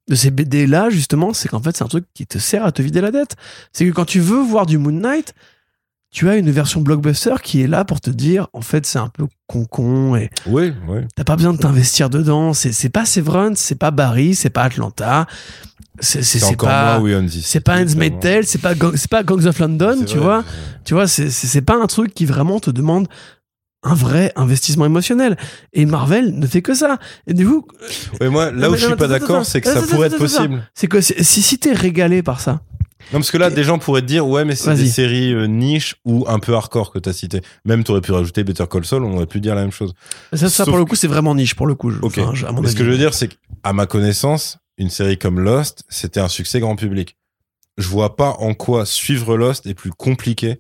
de 0.09 0.15
ces 0.15 0.31
BD 0.31 0.67
là, 0.67 0.89
justement, 0.91 1.33
c'est 1.33 1.49
qu'en 1.49 1.61
fait, 1.61 1.77
c'est 1.77 1.85
un 1.85 1.89
truc 1.89 2.05
qui 2.15 2.27
te 2.27 2.39
sert 2.39 2.65
à 2.65 2.73
te 2.73 2.83
vider 2.83 3.01
la 3.01 3.11
tête. 3.11 3.37
C'est 3.73 3.87
que 3.87 3.91
quand 3.93 4.05
tu 4.05 4.21
veux 4.21 4.41
voir 4.41 4.67
du 4.67 4.79
Moon 4.79 4.93
Knight, 4.93 5.35
tu 6.17 6.31
as 6.31 6.37
une 6.37 6.51
version 6.51 6.81
blockbuster 6.81 7.35
qui 7.43 7.61
est 7.61 7.67
là 7.67 7.85
pour 7.85 8.01
te 8.01 8.09
dire, 8.09 8.49
en 8.55 8.63
fait, 8.63 8.87
c'est 8.87 8.99
un 8.99 9.09
peu 9.09 9.27
con-con 9.47 10.17
et 10.17 10.31
Oui, 10.47 10.73
oui. 10.89 11.01
T'as 11.15 11.25
pas 11.25 11.37
besoin 11.37 11.53
de 11.53 11.59
t'investir 11.59 12.09
dedans. 12.09 12.55
C'est 12.55 12.73
c'est 12.73 12.89
pas 12.89 13.05
Severance, 13.05 13.59
c'est 13.59 13.75
pas 13.75 13.91
Barry, 13.91 14.35
c'est 14.35 14.49
pas 14.49 14.63
Atlanta. 14.63 15.27
C'est 16.01 16.23
c'est- 16.23 16.39
C'est 16.39 16.57
pas. 16.57 16.99
C'est 17.43 17.61
pas 17.61 17.77
Handmaid's. 17.79 18.19
Tale, 18.21 18.47
c'est 18.47 18.63
pas 18.63 18.73
c'est 18.95 19.11
pas 19.11 19.25
Gangs 19.25 19.45
of 19.45 19.59
London, 19.59 20.05
tu 20.07 20.17
vrai, 20.17 20.25
vois. 20.25 20.45
Tu 20.87 20.95
vois, 20.95 21.07
c'est 21.07 21.29
c'est 21.29 21.61
pas 21.61 21.77
un 21.77 21.87
truc 21.87 22.15
qui 22.15 22.25
vraiment 22.25 22.61
te 22.61 22.71
demande 22.71 23.09
un 23.83 23.93
vrai 23.93 24.33
investissement 24.37 24.87
émotionnel. 24.87 25.37
Et 25.75 25.85
Marvel 25.85 26.33
ne 26.39 26.47
fait 26.47 26.63
que 26.63 26.73
ça. 26.73 26.97
Et 27.27 27.35
du 27.35 27.47
coup, 27.47 27.63
Ouais, 28.23 28.31
moi, 28.31 28.51
là 28.53 28.71
où 28.71 28.75
je 28.75 28.87
suis 28.87 28.97
pas 28.97 29.07
d'accord, 29.07 29.45
c'est 29.45 29.61
que 29.61 29.69
ça 29.71 29.83
pourrait 29.83 30.07
être 30.07 30.17
possible. 30.17 30.63
c'est 30.75 30.87
que 30.87 31.03
si 31.03 31.43
si 31.43 31.59
t'es 31.59 31.75
régalé 31.75 32.23
par 32.23 32.41
ça, 32.41 32.63
Non, 33.13 33.19
parce 33.21 33.31
que 33.31 33.39
là, 33.39 33.51
des 33.51 33.63
gens 33.63 33.79
pourraient 33.79 34.01
te 34.03 34.07
dire, 34.07 34.27
ouais, 34.27 34.45
mais 34.45 34.57
c'est 34.57 34.75
des 34.75 34.89
séries 34.89 35.33
euh, 35.33 35.47
niche 35.47 35.95
ou 36.05 36.25
un 36.29 36.39
peu 36.41 36.55
hardcore 36.55 36.91
que 36.93 36.99
t'as 36.99 37.13
cité. 37.13 37.41
Même 37.65 37.85
t'aurais 37.85 38.01
pu 38.01 38.11
rajouter 38.13 38.43
Better 38.43 38.65
Call 38.71 38.85
Saul, 38.85 39.05
on 39.05 39.15
aurait 39.17 39.27
pu 39.27 39.41
dire 39.41 39.55
la 39.55 39.61
même 39.63 39.71
chose. 39.71 39.95
ça, 40.33 40.39
ça 40.39 40.49
Sauf 40.51 40.69
pour 40.69 40.79
le 40.79 40.85
que- 40.85 40.91
coup, 40.91 40.97
c'est 40.97 41.07
vraiment 41.07 41.35
niche 41.35 41.55
pour 41.55 41.67
le 41.69 41.75
coup. 41.77 41.91
je- 41.91 41.99
Ok. 42.01 42.19
enfin, 42.19 42.35
je- 42.35 42.47
à 42.47 42.53
mon 42.53 42.63
Mais 42.63 42.69
ce 42.69 42.75
que 42.75 42.85
je 42.85 42.91
veux 42.91 42.99
dire, 42.99 43.15
c'est 43.15 43.29
qu'à 43.29 43.73
ma 43.73 43.87
connaissance, 43.87 44.59
une 44.77 44.91
série 44.91 45.19
comme 45.19 45.39
Lost, 45.41 45.85
c'était 45.89 46.21
un 46.21 46.29
succès 46.29 46.59
grand 46.61 46.75
public. 46.77 47.17
Je 47.79 47.87
vois 47.89 48.17
pas 48.17 48.31
en 48.41 48.55
quoi 48.55 48.85
suivre 48.87 49.37
Lost 49.37 49.67
est 49.67 49.75
plus 49.75 49.91
compliqué 49.91 50.59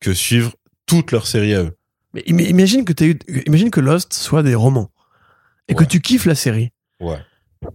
que 0.00 0.14
suivre 0.14 0.52
toute 0.86 1.10
leur 1.10 1.26
série 1.26 1.54
à 1.54 1.62
eux. 1.64 1.76
Mais 2.14 2.22
im- 2.28 2.38
imagine 2.38 2.84
que 2.84 2.92
eu, 3.04 3.18
imagine 3.46 3.70
que 3.70 3.80
Lost 3.80 4.12
soit 4.14 4.42
des 4.42 4.54
romans 4.54 4.90
et 5.68 5.74
que 5.74 5.84
tu 5.84 6.00
kiffes 6.00 6.26
la 6.26 6.34
série. 6.34 6.70
Ouais. 7.00 7.18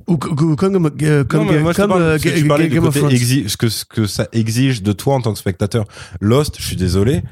Ou 0.08 0.18
co- 0.18 0.56
comme 0.56 0.92
euh, 1.02 1.24
comme 1.24 1.46
Non, 1.46 1.60
moi, 1.62 1.74
euh, 2.02 2.18
parlais 2.48 2.68
Game 2.70 2.84
côté 2.84 3.00
ce 3.48 3.58
que, 3.58 3.70
ce 3.70 3.86
que 3.86 4.06
ça 4.08 4.28
exige 4.32 4.82
de 4.84 4.92
toi 4.92 5.16
en 5.16 5.22
tant 5.22 5.34
que 5.34 5.40
spectateur. 5.40 5.86
Lost, 6.22 6.56
je 6.60 6.66
suis 6.66 6.76
désolé, 6.76 7.24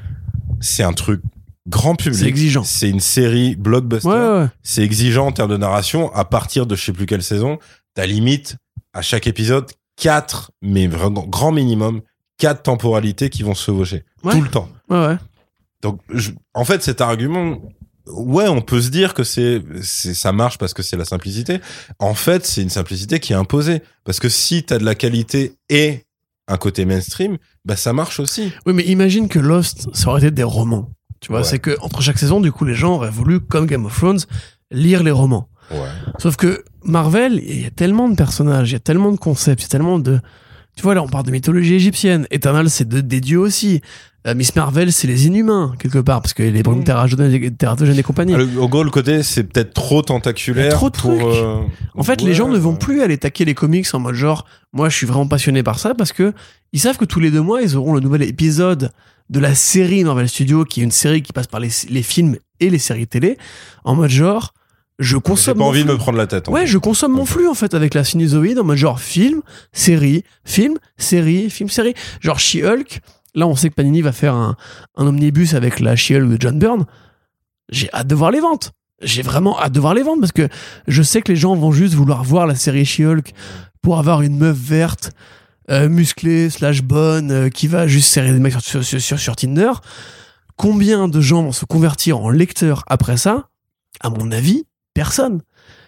c'est 0.60 0.82
un 0.82 0.92
truc 0.92 1.20
grand 1.68 1.94
public. 1.96 2.18
C'est 2.20 2.26
exigeant. 2.28 2.64
C'est 2.64 2.88
une 2.90 3.00
série 3.00 3.56
blockbuster. 3.56 4.08
Ouais, 4.08 4.14
ouais, 4.14 4.38
ouais. 4.42 4.48
C'est 4.62 4.82
exigeant 4.82 5.26
en 5.26 5.32
termes 5.32 5.50
de 5.50 5.56
narration. 5.56 6.12
À 6.14 6.24
partir 6.24 6.66
de 6.66 6.76
je 6.76 6.84
sais 6.84 6.92
plus 6.92 7.06
quelle 7.06 7.22
saison, 7.22 7.58
t'as 7.94 8.06
limite 8.06 8.56
à 8.92 9.02
chaque 9.02 9.26
épisode 9.26 9.66
quatre, 9.96 10.50
mais 10.62 10.86
vraiment 10.86 11.26
grand 11.26 11.52
minimum, 11.52 12.00
quatre 12.38 12.62
temporalités 12.62 13.30
qui 13.30 13.42
vont 13.42 13.54
se 13.54 13.64
chevaucher 13.64 14.04
Ouais. 14.24 14.32
tout 14.32 14.40
le 14.42 14.48
temps. 14.48 14.68
Ouais, 14.88 15.06
ouais. 15.06 15.16
Donc, 15.82 16.00
je- 16.12 16.30
en 16.54 16.64
fait, 16.64 16.82
cet 16.82 17.00
argument, 17.00 17.58
ouais, 18.06 18.48
on 18.48 18.60
peut 18.62 18.80
se 18.80 18.90
dire 18.90 19.14
que 19.14 19.24
c'est, 19.24 19.62
c'est, 19.82 20.14
ça 20.14 20.32
marche 20.32 20.58
parce 20.58 20.74
que 20.74 20.82
c'est 20.82 20.96
la 20.96 21.04
simplicité. 21.04 21.60
En 21.98 22.14
fait, 22.14 22.46
c'est 22.46 22.62
une 22.62 22.70
simplicité 22.70 23.20
qui 23.20 23.32
est 23.32 23.36
imposée. 23.36 23.82
Parce 24.04 24.20
que 24.20 24.28
si 24.28 24.62
t'as 24.62 24.78
de 24.78 24.84
la 24.84 24.94
qualité 24.94 25.54
et 25.68 26.02
un 26.48 26.56
côté 26.56 26.84
mainstream, 26.84 27.38
bah, 27.64 27.76
ça 27.76 27.92
marche 27.92 28.20
aussi. 28.20 28.52
Oui, 28.66 28.72
mais 28.72 28.84
imagine 28.84 29.28
que 29.28 29.38
Lost, 29.38 29.88
ça 29.92 30.08
aurait 30.10 30.20
été 30.20 30.30
des 30.30 30.42
romans. 30.44 30.90
Tu 31.20 31.28
vois, 31.28 31.38
Ouais. 31.40 31.44
c'est 31.44 31.58
que 31.58 31.76
entre 31.80 32.02
chaque 32.02 32.18
saison, 32.18 32.40
du 32.40 32.52
coup, 32.52 32.64
les 32.64 32.74
gens 32.74 32.94
auraient 32.94 33.10
voulu, 33.10 33.40
comme 33.40 33.66
Game 33.66 33.84
of 33.86 33.96
Thrones, 33.96 34.20
lire 34.70 35.02
les 35.02 35.10
romans. 35.10 35.48
Ouais. 35.72 35.78
Sauf 36.18 36.36
que 36.36 36.62
Marvel, 36.84 37.40
il 37.44 37.62
y 37.62 37.66
a 37.66 37.70
tellement 37.70 38.08
de 38.08 38.14
personnages, 38.14 38.70
il 38.70 38.74
y 38.74 38.76
a 38.76 38.80
tellement 38.80 39.10
de 39.10 39.16
concepts, 39.16 39.62
il 39.62 39.64
y 39.64 39.66
a 39.66 39.70
tellement 39.70 39.98
de. 39.98 40.20
Tu 40.76 40.82
vois, 40.82 40.94
là, 40.94 41.02
on 41.02 41.08
parle 41.08 41.24
de 41.24 41.30
mythologie 41.32 41.74
égyptienne. 41.74 42.26
Eternal, 42.30 42.68
c'est 42.70 42.86
de- 42.86 43.00
des 43.00 43.20
dieux 43.20 43.38
aussi. 43.40 43.80
Euh, 44.26 44.34
Miss 44.34 44.56
Marvel, 44.56 44.92
c'est 44.92 45.06
les 45.06 45.26
inhumains, 45.28 45.72
quelque 45.78 45.98
part, 45.98 46.20
parce 46.20 46.34
que 46.34 46.42
les 46.42 46.62
brumes 46.64 46.82
tératogènes 46.82 47.98
et 47.98 48.02
compagnie. 48.02 48.34
Ah, 48.34 48.38
le- 48.38 48.60
En 48.60 48.68
gros, 48.68 48.82
le 48.82 48.90
côté, 48.90 49.22
c'est 49.22 49.44
peut-être 49.44 49.72
trop 49.72 50.02
tentaculaire. 50.02 50.72
Trop 50.72 50.90
de 50.90 50.96
pour, 50.96 51.16
trucs. 51.18 51.22
euh, 51.36 51.60
En 51.94 52.02
fait, 52.02 52.20
ouais, 52.22 52.28
les 52.28 52.34
gens 52.34 52.48
ne 52.48 52.58
vont 52.58 52.74
plus 52.74 53.02
aller 53.02 53.18
taquer 53.18 53.44
les 53.44 53.54
comics 53.54 53.86
en 53.94 54.00
mode 54.00 54.14
genre, 54.16 54.44
moi, 54.72 54.88
je 54.88 54.96
suis 54.96 55.06
vraiment 55.06 55.28
passionné 55.28 55.62
par 55.62 55.78
ça 55.78 55.94
parce 55.94 56.12
que 56.12 56.32
ils 56.72 56.80
savent 56.80 56.96
que 56.96 57.04
tous 57.04 57.20
les 57.20 57.30
deux 57.30 57.40
mois, 57.42 57.62
ils 57.62 57.76
auront 57.76 57.94
le 57.94 58.00
nouvel 58.00 58.22
épisode 58.22 58.90
de 59.30 59.38
la 59.40 59.54
série 59.54 60.02
Marvel 60.02 60.28
Studios, 60.28 60.64
qui 60.64 60.80
est 60.80 60.84
une 60.84 60.90
série 60.90 61.22
qui 61.22 61.32
passe 61.32 61.46
par 61.46 61.60
les, 61.60 61.70
les 61.88 62.02
films 62.02 62.36
et 62.58 62.68
les 62.70 62.78
séries 62.78 63.06
télé, 63.06 63.38
en 63.84 63.94
mode 63.94 64.10
genre, 64.10 64.54
je 64.98 65.14
J'ai 65.16 65.20
consomme. 65.20 65.54
pas 65.58 65.64
mon 65.64 65.68
envie 65.68 65.84
de 65.84 65.88
me 65.88 65.96
prendre 65.98 66.16
la 66.18 66.26
tête. 66.26 66.48
en 66.48 66.52
Ouais, 66.52 66.62
fait. 66.62 66.66
je 66.68 66.78
consomme 66.78 67.12
mon 67.12 67.26
flux 67.26 67.46
en 67.48 67.54
fait 67.54 67.74
avec 67.74 67.92
la 67.94 68.02
sinusoïde 68.02 68.58
en 68.58 68.64
mode 68.64 68.78
genre 68.78 68.98
film, 69.00 69.42
série, 69.72 70.24
film, 70.44 70.74
série, 70.96 71.50
film, 71.50 71.68
série. 71.68 71.94
Genre 72.20 72.38
She-Hulk. 72.40 73.00
Là, 73.36 73.46
on 73.46 73.54
sait 73.54 73.68
que 73.70 73.74
Panini 73.74 74.02
va 74.02 74.10
faire 74.12 74.34
un, 74.34 74.56
un 74.96 75.06
omnibus 75.06 75.54
avec 75.54 75.78
la 75.78 75.94
She-Hulk 75.94 76.28
de 76.28 76.36
John 76.40 76.58
Byrne. 76.58 76.86
J'ai 77.68 77.88
hâte 77.92 78.08
de 78.08 78.14
voir 78.16 78.30
les 78.32 78.40
ventes. 78.40 78.72
J'ai 79.02 79.22
vraiment 79.22 79.60
hâte 79.60 79.72
de 79.72 79.78
voir 79.80 79.92
les 79.94 80.02
ventes 80.02 80.20
parce 80.20 80.32
que 80.32 80.48
je 80.88 81.02
sais 81.02 81.20
que 81.22 81.30
les 81.30 81.36
gens 81.36 81.54
vont 81.54 81.70
juste 81.70 81.94
vouloir 81.94 82.24
voir 82.24 82.46
la 82.48 82.54
série 82.54 82.84
She-Hulk 82.84 83.32
pour 83.82 83.98
avoir 83.98 84.22
une 84.22 84.38
meuf 84.38 84.56
verte, 84.56 85.12
euh, 85.70 85.88
musclée, 85.88 86.48
slash 86.50 86.82
bonne, 86.82 87.30
euh, 87.30 87.48
qui 87.50 87.66
va 87.68 87.86
juste 87.86 88.08
serrer 88.10 88.32
des 88.32 88.38
mecs 88.40 88.52
sur, 88.54 88.62
sur, 88.62 88.82
sur, 88.84 89.00
sur- 89.00 89.18
sur 89.20 89.36
Tinder. 89.36 89.70
Combien 90.56 91.08
de 91.08 91.20
gens 91.20 91.42
vont 91.42 91.52
se 91.52 91.66
convertir 91.66 92.18
en 92.18 92.30
lecteurs 92.30 92.84
après 92.86 93.16
ça? 93.18 93.48
À 94.00 94.08
mon 94.10 94.32
avis, 94.32 94.64
personne. 94.94 95.42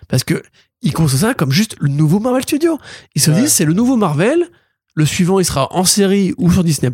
Parce 0.08 0.24
que 0.24 0.42
ils 0.82 0.92
considèrent 0.92 1.30
ça 1.30 1.34
comme 1.34 1.50
juste 1.52 1.76
le 1.80 1.88
nouveau 1.88 2.20
Marvel 2.20 2.42
Studio. 2.42 2.78
Ils 3.14 3.22
se 3.22 3.30
Ouais. 3.30 3.40
disent 3.40 3.52
c'est 3.52 3.64
le 3.64 3.72
nouveau 3.72 3.96
Marvel, 3.96 4.44
le 4.98 5.06
suivant 5.06 5.38
il 5.38 5.44
sera 5.44 5.68
en 5.74 5.84
série 5.84 6.34
ou 6.38 6.50
sur 6.52 6.64
Disney+, 6.64 6.90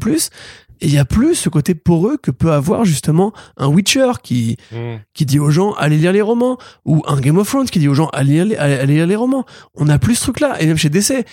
et 0.81 0.86
il 0.86 0.92
y 0.92 0.99
a 0.99 1.05
plus 1.05 1.34
ce 1.34 1.49
côté 1.49 1.74
poreux 1.74 2.16
que 2.16 2.31
peut 2.31 2.52
avoir 2.52 2.84
justement 2.84 3.33
un 3.57 3.68
Witcher 3.68 4.12
qui, 4.23 4.57
Mm. 4.73 4.97
qui 5.15 5.24
dit 5.24 5.39
aux 5.39 5.50
gens 5.50 5.73
allez 5.73 5.97
lire 5.99 6.12
les 6.12 6.20
romans, 6.20 6.58
ou 6.84 7.02
un 7.07 7.20
Game 7.20 7.39
of 7.39 7.49
Thrones 7.49 7.66
qui 7.68 7.78
dit 7.78 7.89
aux 7.89 7.94
gens 7.94 8.08
allez 8.12 8.33
lire 8.34 8.44
les, 8.44 8.57
allez- 8.57 8.74
allez 8.74 8.94
lire 8.94 9.07
les 9.07 9.16
romans. 9.16 9.44
On 9.74 9.89
a 9.89 9.99
plus 9.99 10.16
ce 10.16 10.23
truc-là, 10.24 10.60
et 10.60 10.66
même 10.66 10.76
chez 10.76 10.91
DC. 10.91 11.24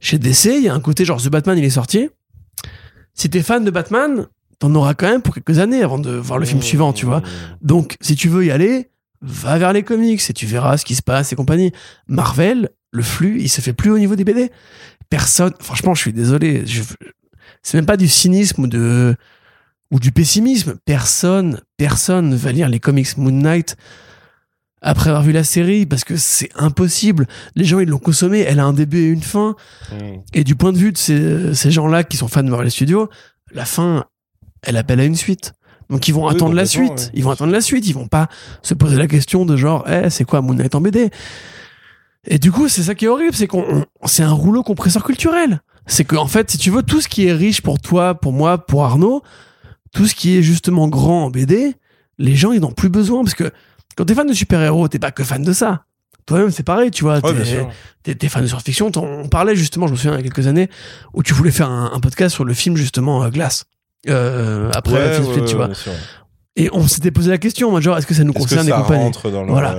Chez 0.00 0.18
DC, 0.18 0.46
il 0.56 0.62
y 0.62 0.68
a 0.68 0.74
un 0.74 0.80
côté 0.80 1.04
genre 1.04 1.20
The 1.22 1.28
Batman 1.28 1.58
il 1.58 1.64
est 1.64 1.70
sorti. 1.70 2.08
Si 3.14 3.28
t'es 3.30 3.42
fan 3.42 3.64
de 3.64 3.70
Batman, 3.70 4.26
t'en 4.58 4.74
auras 4.74 4.94
quand 4.94 5.08
même 5.10 5.22
pour 5.22 5.34
quelques 5.34 5.58
années 5.58 5.82
avant 5.82 5.98
de 5.98 6.10
voir 6.12 6.38
le 6.38 6.46
film 6.46 6.62
suivant, 6.62 6.92
tu 6.92 7.06
vois. 7.06 7.22
Donc, 7.62 7.96
si 8.00 8.14
tu 8.16 8.28
veux 8.28 8.44
y 8.44 8.50
aller, 8.50 8.90
va 9.20 9.58
vers 9.58 9.72
les 9.72 9.82
comics 9.82 10.20
et 10.28 10.32
tu 10.32 10.46
verras 10.46 10.76
ce 10.76 10.84
qui 10.84 10.94
se 10.94 11.02
passe 11.02 11.32
et 11.32 11.36
compagnie. 11.36 11.72
Marvel, 12.08 12.70
le 12.92 13.02
flux, 13.02 13.40
il 13.40 13.48
se 13.48 13.60
fait 13.60 13.72
plus 13.72 13.90
au 13.90 13.98
niveau 13.98 14.14
des 14.16 14.24
BD. 14.24 14.50
Personne, 15.10 15.52
franchement, 15.60 15.94
je 15.94 16.00
suis 16.00 16.12
désolé. 16.12 16.66
Je, 16.66 16.82
c'est 17.62 17.76
même 17.78 17.86
pas 17.86 17.96
du 17.96 18.08
cynisme 18.08 18.62
ou 18.62 18.66
de, 18.66 19.14
ou 19.90 20.00
du 20.00 20.12
pessimisme. 20.12 20.74
Personne, 20.84 21.60
personne 21.76 22.28
ne 22.30 22.36
va 22.36 22.52
lire 22.52 22.68
les 22.68 22.80
comics 22.80 23.16
Moon 23.16 23.30
Knight 23.32 23.76
après 24.86 25.08
avoir 25.10 25.22
vu 25.22 25.32
la 25.32 25.44
série 25.44 25.86
parce 25.86 26.04
que 26.04 26.16
c'est 26.16 26.50
impossible. 26.56 27.26
Les 27.54 27.64
gens 27.64 27.78
ils 27.80 27.88
l'ont 27.88 27.98
consommé, 27.98 28.40
elle 28.40 28.60
a 28.60 28.64
un 28.64 28.72
début 28.74 28.98
et 28.98 29.06
une 29.08 29.22
fin. 29.22 29.56
Et 30.34 30.44
du 30.44 30.56
point 30.56 30.72
de 30.72 30.78
vue 30.78 30.92
de 30.92 30.98
ces, 30.98 31.54
ces 31.54 31.70
gens-là 31.70 32.04
qui 32.04 32.16
sont 32.18 32.28
fans 32.28 32.42
de 32.42 32.50
Marvel 32.50 32.70
Studios, 32.70 33.08
la 33.52 33.64
fin, 33.64 34.04
elle 34.62 34.76
appelle 34.76 35.00
à 35.00 35.04
une 35.04 35.16
suite. 35.16 35.52
Donc 35.90 36.08
ils 36.08 36.12
vont 36.12 36.26
Oui, 36.26 36.34
attendre 36.34 36.54
la 36.54 36.66
suite. 36.66 36.90
ouais. 36.90 37.10
Ils 37.14 37.24
vont 37.24 37.30
attendre 37.30 37.52
la 37.52 37.60
suite. 37.60 37.86
Ils 37.86 37.94
vont 37.94 38.08
pas 38.08 38.28
se 38.62 38.74
poser 38.74 38.96
la 38.96 39.06
question 39.06 39.46
de 39.46 39.56
genre, 39.56 39.86
eh, 39.88 40.10
c'est 40.10 40.24
quoi 40.24 40.40
Moon 40.42 40.54
Knight 40.54 40.74
en 40.74 40.80
BD 40.80 41.10
Et 42.26 42.38
du 42.38 42.50
coup, 42.52 42.68
c'est 42.68 42.82
ça 42.82 42.94
qui 42.94 43.04
est 43.04 43.08
horrible, 43.08 43.34
c'est 43.34 43.46
qu'on, 43.46 43.64
on- 44.00 44.06
c'est 44.06 44.22
un 44.22 44.32
rouleau 44.32 44.62
compresseur 44.62 45.04
culturel. 45.04 45.60
C'est 45.86 46.04
que 46.04 46.16
en 46.16 46.26
fait, 46.26 46.50
si 46.50 46.58
tu 46.58 46.70
veux, 46.70 46.82
tout 46.82 47.00
ce 47.00 47.08
qui 47.08 47.26
est 47.26 47.32
riche 47.32 47.60
pour 47.60 47.78
toi, 47.78 48.14
pour 48.14 48.32
moi, 48.32 48.58
pour 48.66 48.84
Arnaud, 48.84 49.22
tout 49.92 50.06
ce 50.06 50.14
qui 50.14 50.36
est 50.38 50.42
justement 50.42 50.88
grand 50.88 51.24
en 51.26 51.30
BD, 51.30 51.74
les 52.18 52.34
gens 52.36 52.52
ils 52.52 52.60
n'ont 52.60 52.72
plus 52.72 52.88
besoin 52.88 53.22
parce 53.22 53.34
que 53.34 53.50
quand 53.96 54.04
t'es 54.06 54.14
fan 54.14 54.26
de 54.26 54.32
super-héros, 54.32 54.88
t'es 54.88 54.98
pas 54.98 55.10
que 55.12 55.22
fan 55.24 55.42
de 55.42 55.52
ça. 55.52 55.84
Toi-même, 56.26 56.50
c'est 56.50 56.62
pareil, 56.62 56.90
tu 56.90 57.04
vois. 57.04 57.20
Ouais, 57.62 58.14
t'es- 58.14 58.28
fan 58.30 58.42
de 58.42 58.46
science-fiction. 58.48 58.90
On 58.96 59.28
parlait 59.28 59.54
justement, 59.54 59.86
je 59.86 59.92
me 59.92 59.96
souviens 59.98 60.12
il 60.12 60.16
y 60.16 60.20
a 60.20 60.22
quelques 60.22 60.46
années, 60.46 60.70
où 61.12 61.22
tu 61.22 61.34
voulais 61.34 61.50
faire 61.50 61.68
un, 61.68 61.90
un 61.92 62.00
podcast 62.00 62.34
sur 62.34 62.46
le 62.46 62.54
film 62.54 62.76
justement 62.78 63.22
euh, 63.22 63.28
Glace. 63.28 63.66
Euh, 64.08 64.70
après 64.74 64.94
Ouais, 64.94 65.16
Fist 65.16 65.28
ouais, 65.28 65.34
Split, 65.34 65.44
tu 65.50 65.56
vois. 65.56 65.68
Et 66.56 66.70
on 66.72 66.86
s'était 66.86 67.10
posé 67.10 67.30
la 67.30 67.38
question, 67.38 67.80
genre, 67.80 67.98
est-ce 67.98 68.06
que 68.06 68.14
ça 68.14 68.22
nous 68.22 68.30
Est-ce 68.30 68.38
que 68.44 68.48
concerne 68.48 68.68
et 68.68 68.70
ça 68.70 68.76
compagnie 68.76 69.02
rentre 69.02 69.28
dans 69.28 69.42
le... 69.42 69.50
Voilà. 69.50 69.76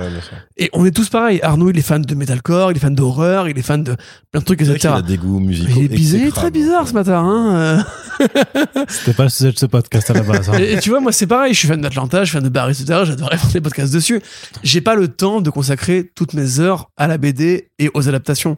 Et 0.58 0.68
on 0.74 0.84
est 0.84 0.90
tous 0.90 1.08
pareils. 1.08 1.40
Arnaud, 1.42 1.70
il 1.70 1.78
est 1.78 1.82
fan 1.82 2.02
de 2.02 2.14
metalcore, 2.14 2.70
il 2.70 2.76
est 2.76 2.80
fan 2.80 2.94
d'horreur, 2.94 3.48
il 3.48 3.58
est 3.58 3.62
fan 3.62 3.82
de 3.82 3.96
plein 4.30 4.40
de 4.40 4.44
trucs, 4.44 4.60
etc. 4.60 4.88
a 4.96 5.00
des 5.00 5.16
goûts 5.16 5.40
musicaux. 5.40 5.72
Il 5.74 5.84
est 5.84 5.88
bizarre, 5.88 6.20
il 6.20 6.26
est 6.26 6.30
très 6.32 6.50
bizarre 6.50 6.86
ce 6.86 6.92
matin. 6.92 7.18
Hein 7.24 7.56
euh. 8.20 8.84
C'était 8.88 9.14
pas 9.14 9.22
le 9.22 9.30
sujet 9.30 9.52
de 9.52 9.58
ce 9.58 9.64
podcast 9.64 10.10
à 10.10 10.14
la 10.14 10.20
base. 10.20 10.50
hein. 10.50 10.58
et, 10.58 10.74
et 10.74 10.78
tu 10.80 10.90
vois, 10.90 11.00
moi, 11.00 11.12
c'est 11.12 11.26
pareil. 11.26 11.54
Je 11.54 11.58
suis 11.60 11.68
fan 11.68 11.80
d'Atlanta, 11.80 12.20
je 12.24 12.30
suis 12.30 12.34
fan 12.36 12.44
de 12.44 12.50
Barry, 12.50 12.72
etc. 12.72 13.04
J'adorerais 13.04 13.38
faire 13.38 13.50
des 13.52 13.60
podcasts 13.62 13.94
dessus. 13.94 14.20
J'ai 14.62 14.82
pas 14.82 14.96
le 14.96 15.08
temps 15.08 15.40
de 15.40 15.48
consacrer 15.48 16.10
toutes 16.14 16.34
mes 16.34 16.60
heures 16.60 16.90
à 16.98 17.06
la 17.06 17.16
BD 17.16 17.70
et 17.78 17.90
aux 17.94 18.06
adaptations. 18.06 18.54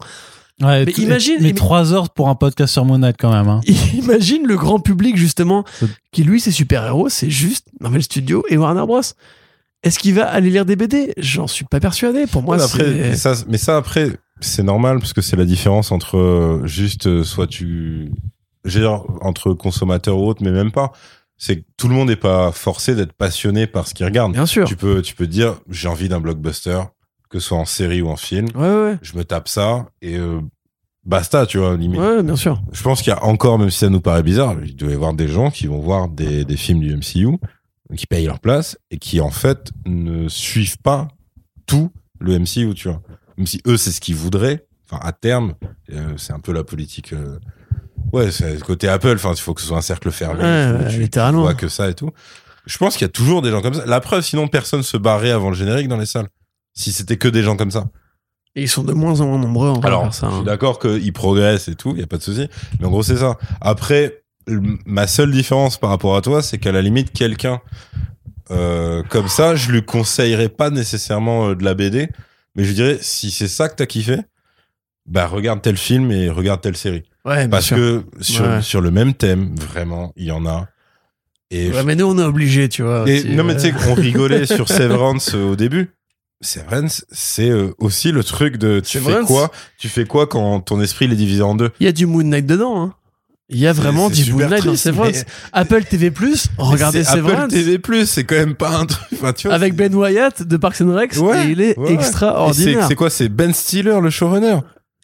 Ouais, 0.61 0.85
Mais 0.85 0.91
imagine- 0.93 1.37
Mais 1.41 1.53
3 1.53 1.93
heures 1.93 2.09
pour 2.09 2.27
un 2.29 2.35
podcast 2.35 2.73
sur 2.73 2.83
Moon 2.85 2.97
Knight 2.97 3.15
quand 3.19 3.31
même. 3.31 3.47
Hein. 3.47 3.61
Imagine 3.93 4.45
le 4.45 4.55
grand 4.57 4.79
public, 4.79 5.15
justement, 5.17 5.63
qui 6.11 6.23
lui, 6.23 6.39
ses 6.41 6.51
super-héros, 6.51 7.09
c'est 7.09 7.29
juste 7.29 7.67
Marvel 7.79 8.03
Studios 8.03 8.43
et 8.49 8.57
Warner 8.57 8.85
Bros. 8.85 9.01
Est-ce 9.83 9.97
qu'il 9.99 10.13
va 10.15 10.25
aller 10.29 10.49
lire 10.49 10.65
des 10.65 10.75
BD 10.75 11.13
J'en 11.17 11.47
suis 11.47 11.63
pas 11.63 11.79
persuadé. 11.79 12.27
Pour 12.27 12.43
moi, 12.43 12.57
Ouais, 12.57 12.63
après, 12.63 12.83
c'est. 12.83 13.15
ça, 13.15 13.33
mais 13.47 13.57
ça 13.57 13.77
après, 13.77 14.11
c'est 14.41 14.63
normal 14.63 14.99
parce 14.99 15.13
que 15.13 15.21
c'est 15.21 15.37
la 15.37 15.45
différence 15.45 15.93
entre 15.93 16.17
euh, 16.17 16.67
juste 16.67 17.07
euh, 17.07 17.23
soit 17.23 17.47
tu, 17.47 18.11
dire, 18.65 19.03
entre 19.21 19.53
consommateurs 19.53 20.17
ou 20.17 20.27
autres, 20.27 20.43
mais 20.43 20.51
même 20.51 20.71
pas. 20.73 20.91
C'est 21.37 21.55
que 21.61 21.65
tout 21.77 21.87
le 21.87 21.93
monde 21.95 22.09
n'est 22.09 22.17
pas 22.17 22.51
forcé 22.51 22.95
d'être 22.95 23.13
passionné 23.13 23.65
par 23.67 23.87
ce 23.87 23.93
qu'il 23.93 24.05
regarde. 24.05 24.33
Bien 24.33 24.45
sûr. 24.45 24.67
Tu 24.67 24.75
peux, 24.75 25.01
tu 25.01 25.15
peux 25.15 25.25
te 25.25 25.31
dire, 25.31 25.55
j'ai 25.69 25.87
envie 25.87 26.09
d'un 26.09 26.19
blockbuster, 26.19 26.81
que 27.29 27.39
ce 27.39 27.47
soit 27.49 27.57
en 27.57 27.65
série 27.65 28.01
ou 28.01 28.09
en 28.09 28.15
film. 28.15 28.47
Ouais, 28.55 28.83
ouais, 28.83 28.97
Je 29.01 29.15
me 29.17 29.23
tape 29.23 29.47
ça 29.47 29.87
et 30.01 30.17
euh, 30.17 30.39
basta, 31.05 31.45
tu 31.45 31.57
vois, 31.59 31.75
limite. 31.77 31.99
ouais, 31.99 32.23
bien 32.23 32.35
sûr. 32.35 32.61
Je 32.71 32.81
pense 32.83 33.01
qu'il 33.01 33.11
y 33.11 33.15
a 33.15 33.23
encore, 33.23 33.59
même 33.59 33.69
si 33.69 33.79
ça 33.79 33.89
nous 33.89 34.01
paraît 34.01 34.23
bizarre, 34.23 34.55
il 34.63 34.75
doit 34.75 34.91
y 34.91 34.93
avoir 34.95 35.13
des 35.13 35.27
gens 35.27 35.51
qui 35.51 35.67
vont 35.67 35.79
voir 35.79 36.07
des, 36.09 36.45
des 36.45 36.57
films 36.57 36.79
du 36.81 36.95
MCU, 36.95 37.37
qui 37.95 38.05
payent 38.07 38.25
leur 38.25 38.39
place 38.39 38.77
et 38.91 38.97
qui 38.97 39.19
en 39.21 39.31
fait 39.31 39.71
ne 39.85 40.27
suivent 40.29 40.77
pas 40.79 41.07
tout 41.65 41.91
le 42.19 42.37
MCU, 42.39 42.73
tu 42.75 42.87
vois. 42.89 43.01
Même 43.37 43.47
si 43.47 43.61
eux, 43.67 43.77
c'est 43.77 43.91
ce 43.91 44.01
qu'ils 44.01 44.15
voudraient, 44.15 44.67
enfin 44.89 44.99
à 45.03 45.11
terme, 45.11 45.53
euh, 45.93 46.13
c'est 46.17 46.33
un 46.33 46.39
peu 46.39 46.51
la 46.51 46.63
politique. 46.63 47.13
euh, 47.13 47.39
ouais, 48.11 48.31
c'est 48.31 48.59
côté 48.61 48.87
Apple. 48.89 49.13
Enfin, 49.15 49.31
il 49.33 49.39
faut 49.39 49.53
que 49.53 49.61
ce 49.61 49.67
soit 49.67 49.77
un 49.77 49.81
cercle 49.81 50.11
fermé. 50.11 50.41
Ouais, 50.43 50.97
littéralement. 50.97 51.39
Tu 51.41 51.45
vois 51.45 51.53
que 51.55 51.67
ça 51.67 51.89
et 51.89 51.93
tout. 51.93 52.09
Je 52.65 52.77
pense 52.77 52.93
qu'il 52.97 53.05
y 53.05 53.09
a 53.09 53.11
toujours 53.11 53.41
des 53.41 53.49
gens 53.49 53.61
comme 53.61 53.73
ça. 53.73 53.85
La 53.85 54.01
preuve, 54.01 54.21
sinon 54.21 54.47
personne 54.47 54.83
se 54.83 54.97
barrait 54.97 55.31
avant 55.31 55.49
le 55.49 55.55
générique 55.55 55.87
dans 55.87 55.97
les 55.97 56.05
salles. 56.05 56.27
Si 56.79 56.93
c'était 56.93 57.17
que 57.17 57.27
des 57.27 57.43
gens 57.43 57.57
comme 57.57 57.71
ça. 57.71 57.89
Et 58.55 58.63
ils 58.63 58.69
sont 58.69 58.83
de 58.83 58.93
moins 58.93 59.19
en 59.19 59.27
moins 59.27 59.37
nombreux 59.37 59.69
en 59.69 59.79
Alors, 59.81 60.11
je 60.13 60.25
hein. 60.25 60.31
suis 60.35 60.45
d'accord 60.45 60.79
qu'ils 60.79 61.11
progressent 61.13 61.67
et 61.67 61.75
tout, 61.75 61.91
il 61.93 61.99
y 61.99 62.03
a 62.03 62.07
pas 62.07 62.17
de 62.17 62.23
souci. 62.23 62.47
Mais 62.79 62.85
en 62.85 62.89
gros, 62.89 63.03
c'est 63.03 63.17
ça. 63.17 63.37
Après, 63.59 64.23
ma 64.85 65.05
seule 65.05 65.31
différence 65.31 65.77
par 65.77 65.89
rapport 65.89 66.15
à 66.15 66.21
toi, 66.21 66.41
c'est 66.41 66.57
qu'à 66.57 66.71
la 66.71 66.81
limite, 66.81 67.11
quelqu'un 67.11 67.59
euh, 68.51 69.03
comme 69.09 69.27
ça, 69.27 69.55
je 69.55 69.71
lui 69.71 69.83
conseillerais 69.83 70.49
pas 70.49 70.69
nécessairement 70.69 71.49
euh, 71.49 71.55
de 71.55 71.63
la 71.63 71.73
BD, 71.75 72.09
mais 72.55 72.63
je 72.63 72.71
dirais, 72.73 72.97
si 73.01 73.29
c'est 73.29 73.47
ça 73.47 73.69
que 73.69 73.75
t'as 73.75 73.85
kiffé, 73.85 74.17
bah 75.05 75.27
regarde 75.27 75.61
tel 75.61 75.77
film 75.77 76.11
et 76.11 76.29
regarde 76.29 76.61
telle 76.61 76.77
série. 76.77 77.03
Ouais, 77.25 77.47
Parce 77.47 77.65
sûr. 77.65 77.75
que 77.77 78.03
sur, 78.21 78.45
Ouais. 78.45 78.61
sur 78.61 78.81
le 78.81 78.89
même 78.89 79.13
thème, 79.13 79.53
vraiment, 79.55 80.13
il 80.15 80.25
y 80.25 80.31
en 80.31 80.45
a. 80.47 80.67
Et, 81.51 81.69
Ouais, 81.71 81.83
mais 81.83 81.95
nous, 81.95 82.05
on 82.05 82.17
est 82.17 82.23
obligés, 82.23 82.69
tu 82.69 82.83
vois. 82.83 83.03
et 83.07 83.23
non, 83.35 83.43
mais 83.43 83.53
euh. 83.53 83.71
tu 83.71 83.77
sais, 83.77 83.89
on 83.89 83.93
rigolait 83.93 84.45
sur 84.45 84.67
Severance 84.69 85.35
euh, 85.35 85.51
au 85.51 85.55
début. 85.55 85.91
Severance, 86.41 87.05
c'est 87.11 87.49
euh, 87.49 87.73
aussi 87.79 88.11
le 88.11 88.23
truc 88.23 88.57
de 88.57 88.79
tu 88.79 88.99
fais 88.99 89.05
Severance. 89.05 89.27
quoi 89.27 89.51
Tu 89.77 89.89
fais 89.89 90.05
quoi 90.05 90.25
quand 90.27 90.61
ton 90.61 90.79
esprit 90.81 91.05
il 91.05 91.11
est 91.11 91.17
divisé 91.17 91.41
en 91.41 91.53
deux? 91.55 91.69
Il 91.79 91.85
y 91.85 91.89
a 91.89 91.91
du 91.91 92.05
Moon 92.05 92.23
Knight 92.23 92.45
dedans. 92.45 92.81
Hein. 92.81 92.93
Il 93.49 93.57
y 93.59 93.67
a 93.67 93.73
vraiment 93.73 94.09
du 94.09 94.31
Moon 94.31 94.47
Knight 94.47 94.63
dans 94.63 94.75
Severance. 94.75 95.11
mais- 95.13 95.25
Apple 95.53 95.83
TV+, 95.83 96.11
regardez 96.57 97.03
C'est 97.03 97.09
Apple 97.11 97.21
Severance. 97.29 97.51
TV+, 97.51 98.05
c'est 98.05 98.23
quand 98.23 98.35
même 98.35 98.55
pas 98.55 98.77
un 98.77 98.85
truc. 98.85 99.07
Enfin, 99.13 99.33
tu 99.33 99.47
vois, 99.47 99.55
Avec 99.55 99.75
Ben 99.75 99.93
Wyatt 99.93 100.43
de 100.43 100.55
Parks 100.57 100.79
and 100.81 100.93
Rec, 100.95 101.13
Ouais, 101.17 101.47
et 101.47 101.51
il 101.51 101.61
est 101.61 101.77
ouais, 101.77 101.91
extraordinaire. 101.93 102.87
c'est- 102.87 102.95
quoi 102.95 103.09
C'est 103.09 103.27
Ben 103.27 103.53
Stiller, 103.53 103.99
le 104.01 104.09
showrunner, 104.09 104.59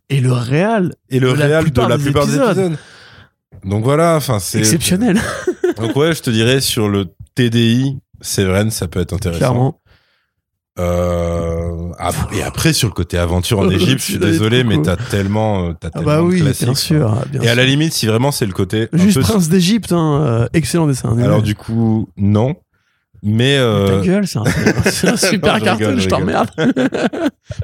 Et 0.10 0.22
le 0.22 0.32
réal, 0.32 0.94
et 1.10 1.20
le 1.20 1.32
De 1.34 1.38
la 1.38 1.46
réal 1.48 1.64
de 1.64 1.70
plupart 1.72 1.90
la 1.90 1.98
des 1.98 2.04
plupart 2.04 2.28
des 2.28 2.36
épisodes. 2.36 2.58
épisodes. 2.58 2.78
Donc 3.66 3.84
voilà, 3.84 4.16
enfin 4.16 4.38
c'est 4.40 4.60
exceptionnel, 4.60 5.20
Donc 5.78 5.96
ouais, 5.96 6.14
je 6.14 6.22
te 6.22 6.30
dirais 6.30 6.62
sur 6.62 6.88
le 6.88 7.08
TDI, 7.34 7.98
Severance, 8.22 8.76
ça 8.76 8.88
peut 8.88 9.00
être 9.02 9.14
intéressant. 9.14 9.40
clairement. 9.40 9.82
Euh, 10.78 11.92
et 12.34 12.44
après 12.44 12.74
sur 12.74 12.90
le 12.90 12.94
côté 12.94 13.18
aventure 13.18 13.60
en 13.60 13.70
Égypte, 13.72 14.00
je 14.02 14.06
suis 14.12 14.18
désolé, 14.20 14.64
mais 14.66 14.82
t'as 14.82 14.98
tellement, 14.98 15.70
euh, 15.70 15.74
t'as 15.80 15.88
Ah 15.88 15.92
tellement 16.00 16.06
bah 16.06 16.18
de 16.18 16.22
oui, 16.24 16.42
classiques, 16.42 16.66
bien 16.66 16.76
sûr. 16.76 17.16
bien 17.30 17.42
Et 17.42 17.46
à 17.48 17.52
sûr. 17.52 17.56
la 17.58 17.66
limite, 17.66 17.94
si 17.94 18.08
vraiment 18.08 18.32
c'est 18.32 18.46
le 18.46 18.52
côté 18.52 18.90
Juste 18.94 19.18
peu- 19.18 19.24
Prince 19.24 19.48
d'Égypte, 19.48 19.92
hein, 19.94 20.22
euh, 20.26 20.48
excellent 20.54 20.88
dessin. 20.88 21.10
animé. 21.10 21.24
alors 21.24 21.42
du 21.42 21.56
coup 21.56 22.10
non, 22.18 22.56
mais 23.24 23.56
Ta 23.56 23.62
euh, 23.64 24.02
gueule, 24.04 24.28
c'est 24.86 25.08
un, 25.08 25.16
super 25.16 25.54
Non, 25.54 25.60
je 25.60 25.64
cartoon, 25.64 25.86
rigole, 25.88 25.96
je 25.98 26.02
je 26.04 26.10
t'emmerde. 26.10 26.50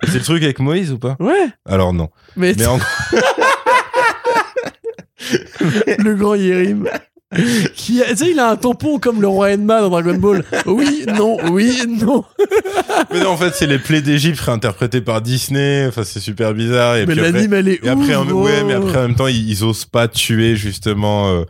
c'est 0.08 0.14
le 0.16 0.22
truc 0.24 0.44
avec 0.44 0.60
Moïse 0.60 0.92
ou 0.94 0.98
pas? 0.98 1.18
Ouais, 1.20 1.50
Alors 1.66 1.92
non, 1.94 2.10
mais, 2.38 2.54
mais 2.58 2.66
en 2.66 2.80
le 6.00 6.16
grand 6.16 6.36
Yérim. 6.36 6.88
Qui 7.76 8.02
tu 8.08 8.16
sais, 8.16 8.32
il 8.32 8.40
a 8.40 8.50
un 8.50 8.56
tampon 8.58 9.00
comme 9.00 9.22
le 9.22 9.28
roi 9.28 9.54
Enma 9.54 9.82
dans 9.82 9.90
Dragon 9.90 10.16
Ball. 10.16 10.44
Oui, 10.66 11.06
non, 11.08 11.38
oui, 11.50 11.78
non. 11.88 12.26
Mais 13.12 13.22
non, 13.22 13.30
en 13.32 13.38
fait, 13.38 13.54
c'est 13.56 13.68
les 13.68 13.80
plaies 13.80 14.02
d'Égypte 14.02 14.40
réinterprétées 14.40 15.02
par 15.02 15.22
Disney. 15.22 15.86
Enfin, 15.88 16.04
c'est 16.04 16.20
super 16.20 16.54
bizarre. 16.54 16.98
Et 16.98 17.06
mais 17.06 17.16
l'anime, 17.16 17.54
elle 17.54 17.68
est 17.70 17.84
et 17.84 17.90
après, 17.90 18.16
ouf, 18.16 18.32
en, 18.32 18.32
ouais, 18.32 18.64
mais 18.66 18.76
oh. 18.76 18.84
après, 18.84 18.98
en 19.00 19.08
même 19.08 19.16
temps, 19.16 19.28
ils, 19.28 19.50
ils 19.50 19.64
osent 19.64 19.86
pas 19.86 20.08
tuer 20.08 20.56
justement 20.56 21.30
euh, 21.30 21.44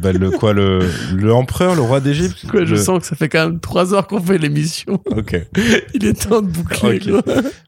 bah, 0.00 0.12
le 0.12 0.30
quoi, 0.30 0.52
le 0.52 0.80
l'empereur, 1.16 1.74
le 1.74 1.82
roi 1.82 2.00
d'Égypte? 2.00 2.46
Quoi, 2.50 2.64
je 2.64 2.74
Le- 2.74 2.76
sens 2.76 3.00
que 3.00 3.06
ça 3.06 3.16
fait 3.16 3.28
quand 3.28 3.48
même 3.48 3.60
trois 3.60 3.94
heures 3.94 4.06
qu'on 4.06 4.20
fait 4.20 4.38
l'émission. 4.38 5.00
Ok. 5.06 5.36
Il 5.94 6.04
est 6.04 6.28
temps 6.28 6.42
de 6.42 6.48
boucler. 6.48 7.00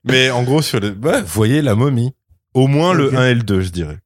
Mais 0.04 0.30
en 0.30 0.42
gros, 0.42 0.62
sur 0.62 0.80
les, 0.80 0.90
bah, 0.90 1.22
voyez 1.26 1.62
la 1.62 1.74
momie. 1.74 2.12
Au 2.54 2.68
moins 2.68 2.94
le 2.94 3.14
1 3.14 3.26
et 3.26 3.34
le 3.34 3.42
2, 3.42 3.60
je 3.60 3.68
dirais. 3.68 3.98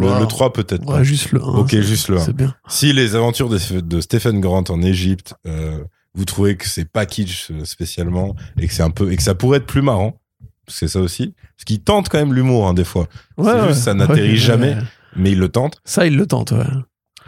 Le, 0.00 0.06
Wow. 0.06 0.20
le 0.20 0.26
3 0.26 0.52
peut-être 0.52 0.84
pas. 0.84 0.98
Ouais, 0.98 1.04
juste 1.04 1.32
le 1.32 1.40
1. 1.42 1.44
Ok, 1.44 1.70
juste 1.80 2.08
le 2.08 2.16
1. 2.16 2.20
C'est 2.20 2.32
bien. 2.36 2.54
Si 2.68 2.92
les 2.92 3.14
aventures 3.16 3.48
de, 3.48 3.58
de 3.80 4.00
Stephen 4.00 4.40
Grant 4.40 4.64
en 4.68 4.82
Égypte, 4.82 5.34
euh, 5.46 5.78
vous 6.14 6.24
trouvez 6.24 6.56
que 6.56 6.68
c'est 6.68 6.84
pas 6.90 7.06
kitsch 7.06 7.50
euh, 7.50 7.64
spécialement 7.64 8.34
et 8.58 8.66
que 8.66 8.72
c'est 8.74 8.82
un 8.82 8.90
peu 8.90 9.12
et 9.12 9.16
que 9.16 9.22
ça 9.22 9.34
pourrait 9.34 9.58
être 9.58 9.66
plus 9.66 9.82
marrant, 9.82 10.18
c'est 10.66 10.88
ça 10.88 11.00
aussi. 11.00 11.34
Parce 11.56 11.64
qu'il 11.66 11.80
tente 11.80 12.08
quand 12.08 12.18
même 12.18 12.32
l'humour 12.34 12.66
hein, 12.68 12.74
des 12.74 12.84
fois, 12.84 13.06
Ouais, 13.36 13.68
juste 13.68 13.82
ça 13.82 13.94
n'atterrit 13.94 14.30
Ouais, 14.30 14.36
jamais. 14.36 14.76
mais 15.16 15.32
il 15.32 15.38
le 15.38 15.48
tente. 15.48 15.80
Ça, 15.84 16.06
il 16.06 16.16
le 16.16 16.26
tente, 16.26 16.52
ouais. 16.52 16.64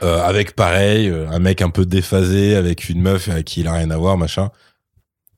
Euh, 0.03 0.21
avec 0.23 0.57
pareil, 0.57 1.09
un 1.31 1.39
mec 1.39 1.63
un 1.63 1.71
peu 1.71 1.87
déphasé, 1.87 2.57
avec 2.57 2.89
une 2.89 3.01
meuf 3.03 3.29
avec 3.29 3.45
qui 3.45 3.61
il 3.61 3.69
a 3.69 3.75
rien 3.75 3.91
à 3.91 3.97
voir, 3.97 4.17
machin. 4.19 4.51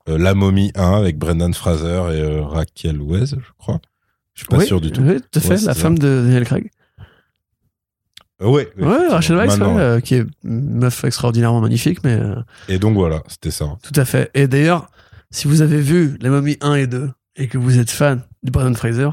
Euh, 0.09 0.17
La 0.17 0.33
momie 0.33 0.71
1 0.75 0.93
avec 0.93 1.17
Brendan 1.17 1.53
Fraser 1.53 2.01
et 2.13 2.39
Raquel 2.41 2.99
Weisz, 3.01 3.31
je 3.35 3.51
crois. 3.59 3.79
Je 4.33 4.41
suis 4.41 4.47
pas 4.47 4.57
oui, 4.57 4.65
sûr 4.67 4.81
du 4.81 4.91
tout. 4.91 5.01
Oui, 5.01 5.19
tout 5.31 5.39
à 5.39 5.41
fait. 5.41 5.47
Ouais, 5.49 5.53
la 5.55 5.59
c'est 5.59 5.65
ça. 5.65 5.73
femme 5.75 5.97
de 5.97 6.21
Daniel 6.23 6.45
Craig. 6.45 6.71
Euh, 8.41 8.47
ouais. 8.49 8.67
Rachel 9.09 9.37
Weisz, 9.37 9.57
ouais, 9.57 9.63
euh, 9.79 9.99
qui 10.01 10.15
est 10.15 10.25
une 10.43 10.75
meuf 10.79 11.03
extraordinairement 11.05 11.61
magnifique, 11.61 12.03
mais 12.03 12.13
euh, 12.19 12.35
Et 12.67 12.79
donc 12.79 12.95
voilà, 12.95 13.23
c'était 13.27 13.51
ça. 13.51 13.77
tout 13.81 13.97
à 13.99 14.03
fait. 14.05 14.29
Et 14.33 14.47
d'ailleurs, 14.47 14.89
si 15.31 15.47
vous 15.47 15.61
avez 15.61 15.79
vu 15.79 16.17
Les 16.19 16.29
Momies 16.29 16.57
1 16.61 16.75
et 16.75 16.87
2 16.87 17.09
et 17.37 17.47
que 17.47 17.57
vous 17.57 17.79
êtes 17.79 17.89
fan 17.91 18.21
du 18.43 18.51
Brandon 18.51 18.73
Fraser, 18.75 19.09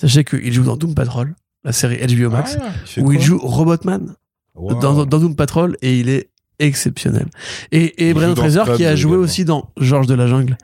sachez 0.00 0.22
qu'il 0.24 0.52
joue 0.52 0.62
dans 0.62 0.76
Doom 0.76 0.94
Patrol, 0.94 1.34
la 1.64 1.72
série 1.72 1.96
HBO 2.06 2.30
Max, 2.30 2.56
Ah, 2.60 2.68
il 2.96 3.02
où 3.02 3.12
il 3.12 3.20
joue 3.20 3.38
Robotman 3.38 4.14
Wow. 4.56 4.74
dans, 4.80 5.04
dans 5.04 5.18
Doom 5.18 5.34
Patrol 5.34 5.76
et 5.82 5.98
il 5.98 6.08
est 6.08 6.30
exceptionnel. 6.60 7.26
Et, 7.72 8.08
et 8.08 8.14
Brandon 8.14 8.36
Fraser 8.36 8.62
qui 8.76 8.84
a 8.84 8.94
joué 8.94 9.10
également. 9.10 9.24
aussi 9.24 9.44
dans 9.44 9.70
Georges 9.80 10.06
de 10.06 10.14
la 10.14 10.28
Jungle, 10.28 10.56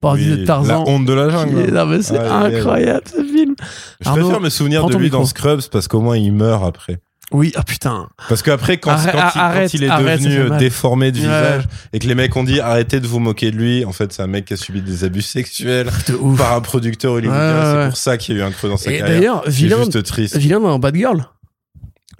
parodie 0.00 0.30
Oui, 0.32 0.38
de 0.38 0.44
Tarzan. 0.46 0.84
La 0.84 0.90
honte 0.90 1.04
de 1.04 1.12
la 1.12 1.28
jungle. 1.28 1.58
est- 1.60 1.70
non, 1.70 1.84
mais 1.84 2.00
c'est 2.00 2.16
incroyable 2.18 3.02
ce 3.14 3.22
film. 3.22 3.54
Je 4.00 4.08
Arnaud, 4.08 4.22
préfère 4.22 4.40
me 4.40 4.48
souvenir 4.48 4.86
de 4.86 4.96
lui 4.96 5.10
dans 5.10 5.26
Scrubs 5.26 5.60
parce 5.70 5.86
qu'au 5.86 6.00
moins 6.00 6.16
il 6.16 6.32
meurt 6.32 6.64
après. 6.64 6.98
Oui, 7.32 7.52
ah 7.56 7.64
putain. 7.64 8.08
Parce 8.28 8.42
qu'après, 8.42 8.78
quand, 8.78 8.92
Arrête- 8.92 9.12
quand, 9.12 9.18
il, 9.18 9.32
quand 9.32 9.40
arrête, 9.40 9.74
il 9.74 9.82
est 9.84 9.88
arrête, 9.88 10.20
devenu 10.20 10.38
euh, 10.38 10.58
déformé 10.58 11.10
de 11.10 11.16
Ouais. 11.16 11.22
visage 11.24 11.64
et 11.92 11.98
que 11.98 12.06
les 12.06 12.14
mecs 12.14 12.36
ont 12.36 12.44
dit 12.44 12.60
arrêtez 12.60 13.00
de 13.00 13.06
vous 13.08 13.18
moquer 13.18 13.50
de 13.50 13.56
lui, 13.56 13.84
en 13.84 13.92
fait, 13.92 14.12
c'est 14.12 14.22
un 14.22 14.28
mec 14.28 14.44
qui 14.44 14.54
a 14.54 14.56
subi 14.56 14.80
des 14.80 15.02
abus 15.02 15.22
sexuels 15.22 15.88
De 16.08 16.36
par 16.36 16.52
un 16.54 16.60
producteur 16.60 17.14
hollywoodien. 17.14 17.40
Ouais, 17.40 17.62
ouais, 17.74 17.82
c'est 17.82 17.88
pour 17.88 17.96
ça 17.96 18.16
qu'il 18.16 18.36
y 18.36 18.38
a 18.40 18.42
eu 18.42 18.46
un 18.46 18.52
creux 18.52 18.68
dans 18.68 18.76
sa 18.76 18.92
Et 18.92 18.98
carrière. 18.98 19.16
d'ailleurs, 19.18 19.42
C'est 19.46 19.50
vilain, 19.50 19.78
juste 19.78 20.02
triste. 20.04 20.36
vilain 20.36 20.60
dans 20.60 20.78
Bad 20.78 20.94
Girl. 20.94 21.26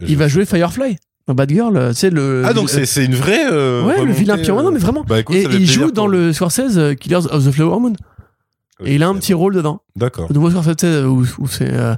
Je- 0.00 0.06
Il 0.06 0.16
va 0.16 0.26
jouer 0.28 0.44
Firefly. 0.44 0.96
Dans 1.28 1.34
Bad 1.34 1.50
Girl, 1.50 1.76
euh, 1.76 1.90
tu 1.90 1.96
sais, 1.98 2.10
le. 2.10 2.42
Ah, 2.46 2.52
donc 2.52 2.70
c'est 2.70 2.86
c'est 2.86 3.04
une 3.04 3.14
vraie. 3.16 3.46
euh, 3.50 3.82
Ouais, 3.84 4.04
le 4.04 4.12
vilain 4.12 4.38
pire. 4.38 4.54
Non, 4.56 4.70
mais 4.70 4.78
vraiment. 4.78 5.02
Bah 5.06 5.18
écoute, 5.20 5.34
et 5.34 5.42
il 5.50 5.66
joue 5.68 5.90
dans 5.90 6.06
le 6.06 6.32
Scorsese 6.32 6.76
euh, 6.78 6.94
Killers 6.94 7.26
of 7.30 7.44
the 7.44 7.50
Flower 7.50 7.80
Moon. 7.80 7.94
Et 8.84 8.94
il 8.96 9.02
a 9.02 9.08
un 9.08 9.14
petit 9.14 9.32
rôle 9.34 9.54
dedans. 9.54 9.80
D'accord. 9.96 10.26
Le 10.28 10.34
nouveau 10.34 10.50
Scorsese, 10.50 10.74
sais, 10.78 11.02
où, 11.04 11.24
où 11.38 11.46
c'est 11.48 11.72
euh, 11.72 11.94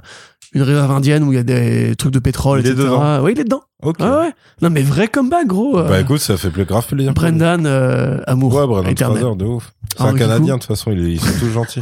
une 0.53 0.61
réserve 0.61 0.89
indienne 0.91 1.23
où 1.23 1.33
il 1.33 1.35
y 1.35 1.39
a 1.39 1.43
des 1.43 1.93
trucs 1.97 2.13
de 2.13 2.19
pétrole, 2.19 2.61
Il 2.61 2.67
est 2.67 2.73
dedans. 2.73 3.21
Ouais, 3.21 3.33
il 3.33 3.39
est 3.39 3.43
dedans. 3.43 3.61
Ok. 3.83 3.99
Ouais, 3.99 4.05
ouais. 4.07 4.31
Non, 4.61 4.69
mais 4.69 4.81
vrai 4.81 5.07
comeback, 5.09 5.45
gros. 5.47 5.77
euh, 5.77 5.87
Bah 5.89 5.99
écoute, 5.99 6.19
ça 6.19 6.37
fait 6.37 6.49
plus 6.49 6.63
grave 6.65 6.87
plaisir. 6.87 7.13
Brendan 7.13 7.65
euh, 7.65 8.21
Amour. 8.27 8.55
Ouais, 8.55 8.65
Brendan 8.65 8.91
éternel. 8.91 9.19
Fraser, 9.21 9.35
de 9.37 9.45
ouf. 9.45 9.71
C'est 9.91 9.97
Ah, 9.99 10.03
un 10.03 10.07
donc, 10.07 10.15
du 10.15 10.19
Canadien, 10.21 10.55
de 10.55 10.59
toute 10.59 10.67
façon, 10.67 10.91
il 10.91 10.99
est- 11.05 11.11
ils 11.13 11.19
sont 11.19 11.39
tous 11.39 11.49
gentils. 11.51 11.81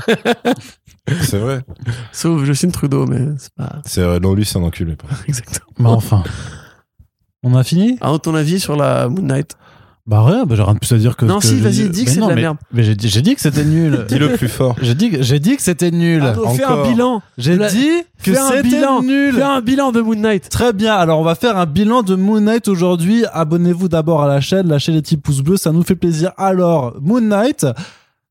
c'est 1.22 1.38
vrai. 1.40 1.61
Sauf 2.11 2.43
Justin 2.43 2.69
Trudeau, 2.69 3.06
mais 3.06 3.19
c'est 3.38 3.53
pas 3.53 3.80
C'est, 3.85 4.01
euh, 4.01 4.19
non, 4.19 4.34
lui, 4.34 4.45
c'est 4.45 4.58
un 4.58 4.64
enculé. 4.64 4.95
contre. 4.95 5.14
exactement. 5.27 5.66
Mais 5.77 5.90
enfin. 5.90 6.24
On 7.43 7.56
a 7.56 7.64
fini? 7.64 7.98
Alors, 8.01 8.19
ton 8.19 8.34
avis 8.35 8.59
sur 8.59 8.76
la 8.76 9.08
Moon 9.09 9.22
Knight? 9.22 9.56
Bah 10.08 10.24
ouais, 10.24 10.45
bah 10.45 10.56
j'ai 10.56 10.64
rien 10.64 10.74
de 10.74 10.80
plus 10.80 10.94
à 10.94 10.98
dire 10.98 11.18
que. 11.18 11.26
Non, 11.26 11.40
que 11.40 11.45
si, 11.45 11.60
vas-y, 11.60 11.90
dis 11.90 12.06
que 12.06 12.11
c'est 12.11 12.16
de 12.22 12.22
la 12.22 12.27
mais- 12.36 12.42
merde. 12.42 12.58
Mais 12.72 12.84
j'ai 12.84 12.95
dit, 12.95 13.10
j'ai 13.10 13.22
dit 13.22 13.36
que 13.36 13.42
c'était 13.42 13.66
nul. 13.66 14.06
Dis-le 14.10 14.34
plus 14.38 14.48
fort. 14.48 14.76
J'ai 14.82 14.95
dit, 14.95 15.18
j'ai 15.19 15.40
dit 15.40 15.58
que 15.58 15.61
c'était 15.61 15.92
nul. 15.92 16.22
Arnaud, 16.22 16.48
fais 16.50 16.64
un 16.64 16.69
encore. 16.69 16.88
bilan. 16.88 17.22
J'ai 17.38 17.58
La- 17.58 17.68
dit 17.69 17.90
que 18.24 18.34
c'était 18.34 18.64
nul. 19.02 19.34
Fais 19.36 19.42
un 19.44 19.60
bilan 19.61 19.92
de 19.92 20.00
Moon 20.00 20.16
Knight. 20.16 20.48
Très 20.50 20.72
bien, 20.72 20.95
alors 20.95 21.19
on 21.19 21.24
va 21.24 21.36
faire 21.36 21.58
un 21.58 21.66
bilan 21.66 22.03
de 22.03 22.16
Moon 22.16 22.40
Knight 22.40 22.69
aujourd'hui. 22.69 23.26
Abonnez-vous 23.34 23.90
d'abord 23.90 24.24
à 24.24 24.27
la 24.30 24.40
chaîne, 24.40 24.69
lâchez 24.69 24.94
les 24.94 25.02
petits 25.02 25.18
pouces 25.18 25.42
bleus, 25.42 25.58
ça 25.58 25.74
nous 25.74 25.84
fait 25.84 25.95
plaisir. 25.95 26.32
Alors, 26.38 26.95
Moon 27.02 27.19
Knight, 27.19 27.66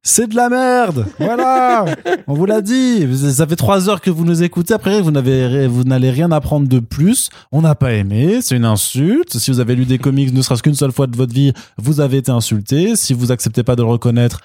c'est 0.09 0.29
de 0.29 0.37
la 0.37 0.49
merde. 0.49 1.07
Voilà, 1.19 1.85
on 2.29 2.35
vous 2.35 2.47
l'a 2.47 2.61
dit. 2.63 3.07
Ça 3.33 3.47
fait 3.47 3.57
trois 3.57 3.89
heures 3.89 4.01
que 4.01 4.11
vous 4.11 4.25
nous 4.25 4.43
écoutez. 4.43 4.73
Après, 4.73 5.01
vous 5.03 5.11
n'avez, 5.11 5.67
vous 5.67 5.83
n'allez 5.85 6.11
rien 6.11 6.31
apprendre 6.31 6.69
de 6.69 6.79
plus. 6.79 7.29
On 7.51 7.63
n'a 7.63 7.75
pas 7.75 7.93
aimé, 7.93 8.41
c'est 8.41 8.57
une 8.57 8.65
insulte. 8.65 9.37
Si 9.39 9.51
vous 9.51 9.59
avez 9.61 9.75
lu 9.75 9.85
des 9.85 9.99
comics, 9.99 10.33
ne 10.33 10.43
serait-ce 10.43 10.63
qu'une 10.63 10.75
seule 10.75 10.93
fois 10.93 11.07
de 11.09 11.17
votre 11.17 11.35
vie, 11.35 11.53
vous 11.77 12.01
avez 12.01 12.19
été 12.19 12.31
insulté. 12.31 12.95
Si 12.97 13.15
vous 13.15 13.33
acceptez 13.33 13.63
pas 13.65 13.75
de 13.77 13.83
le 13.83 13.89
reconnaître, 13.89 14.41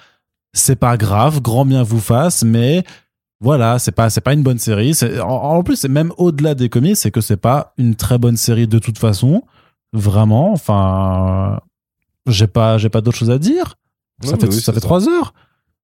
c'est 0.52 0.76
pas 0.76 0.96
grave, 0.96 1.40
grand 1.40 1.64
bien 1.64 1.82
vous 1.82 2.00
fasse, 2.00 2.42
mais 2.44 2.82
voilà, 3.40 3.78
c'est 3.78 3.92
pas 3.92 4.10
c'est 4.10 4.20
pas 4.20 4.32
une 4.34 4.42
bonne 4.42 4.58
série. 4.58 4.94
C'est- 4.94 5.20
En, 5.20 5.28
en 5.30 5.62
plus, 5.62 5.76
c'est 5.76 5.88
même 5.88 6.12
au-delà 6.16 6.54
des 6.54 6.68
comics, 6.68 6.96
c'est 6.96 7.10
que 7.10 7.20
c'est 7.20 7.36
pas 7.36 7.72
une 7.78 7.94
très 7.94 8.18
bonne 8.18 8.36
série 8.36 8.66
de 8.66 8.78
toute 8.78 8.98
façon. 8.98 9.42
Vraiment, 9.94 10.52
enfin, 10.52 11.60
j'ai 12.26 12.46
pas 12.46 12.78
j'ai 12.78 12.88
pas 12.88 13.00
d'autre 13.00 13.16
chose 13.16 13.30
à 13.30 13.38
dire. 13.38 13.76
ça 14.22 14.36
fait 14.36 14.46
oui, 14.48 14.60
ça 14.60 14.72
fait 14.72 14.80
trois 14.80 15.08
heures. 15.08 15.32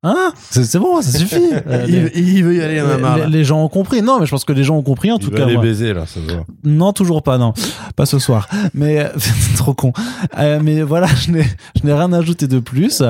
Hein 0.04 0.32
C'est 0.50 0.78
bon, 0.78 1.02
ça 1.02 1.18
suffit. 1.18 1.36
Euh, 1.66 1.86
les, 1.86 2.10
Il, 2.14 2.28
il 2.36 2.44
veut 2.44 2.54
y 2.54 2.60
aller, 2.62 2.76
il 2.76 2.84
les- 2.84 2.96
marre. 3.02 3.26
les 3.28 3.44
gens 3.44 3.62
ont 3.64 3.68
compris. 3.68 4.00
Non, 4.00 4.20
mais 4.20 4.26
je 4.26 4.30
pense 4.30 4.44
que 4.44 4.52
les 4.52 4.62
gens 4.64 4.76
ont 4.76 4.82
compris 4.82 5.10
en 5.10 5.16
Il 5.18 5.24
tout 5.24 5.30
cas. 5.32 5.44
les 5.44 5.54
moi. 5.54 5.62
baiser, 5.62 5.92
là, 5.92 6.06
ça. 6.06 6.20
Non, 6.64 6.92
toujours 6.92 7.22
pas, 7.22 7.36
non. 7.38 7.52
Pas 7.96 8.06
ce 8.06 8.18
soir. 8.18 8.48
Mais 8.74 9.00
euh, 9.00 9.08
c'est 9.18 9.54
trop 9.56 9.74
con. 9.74 9.92
Euh, 10.38 10.60
mais 10.62 10.82
voilà, 10.82 11.08
je 11.08 11.32
n'ai, 11.32 11.44
rien 11.92 12.12
ajouté 12.12 12.46
de 12.46 12.60
plus. 12.60 13.02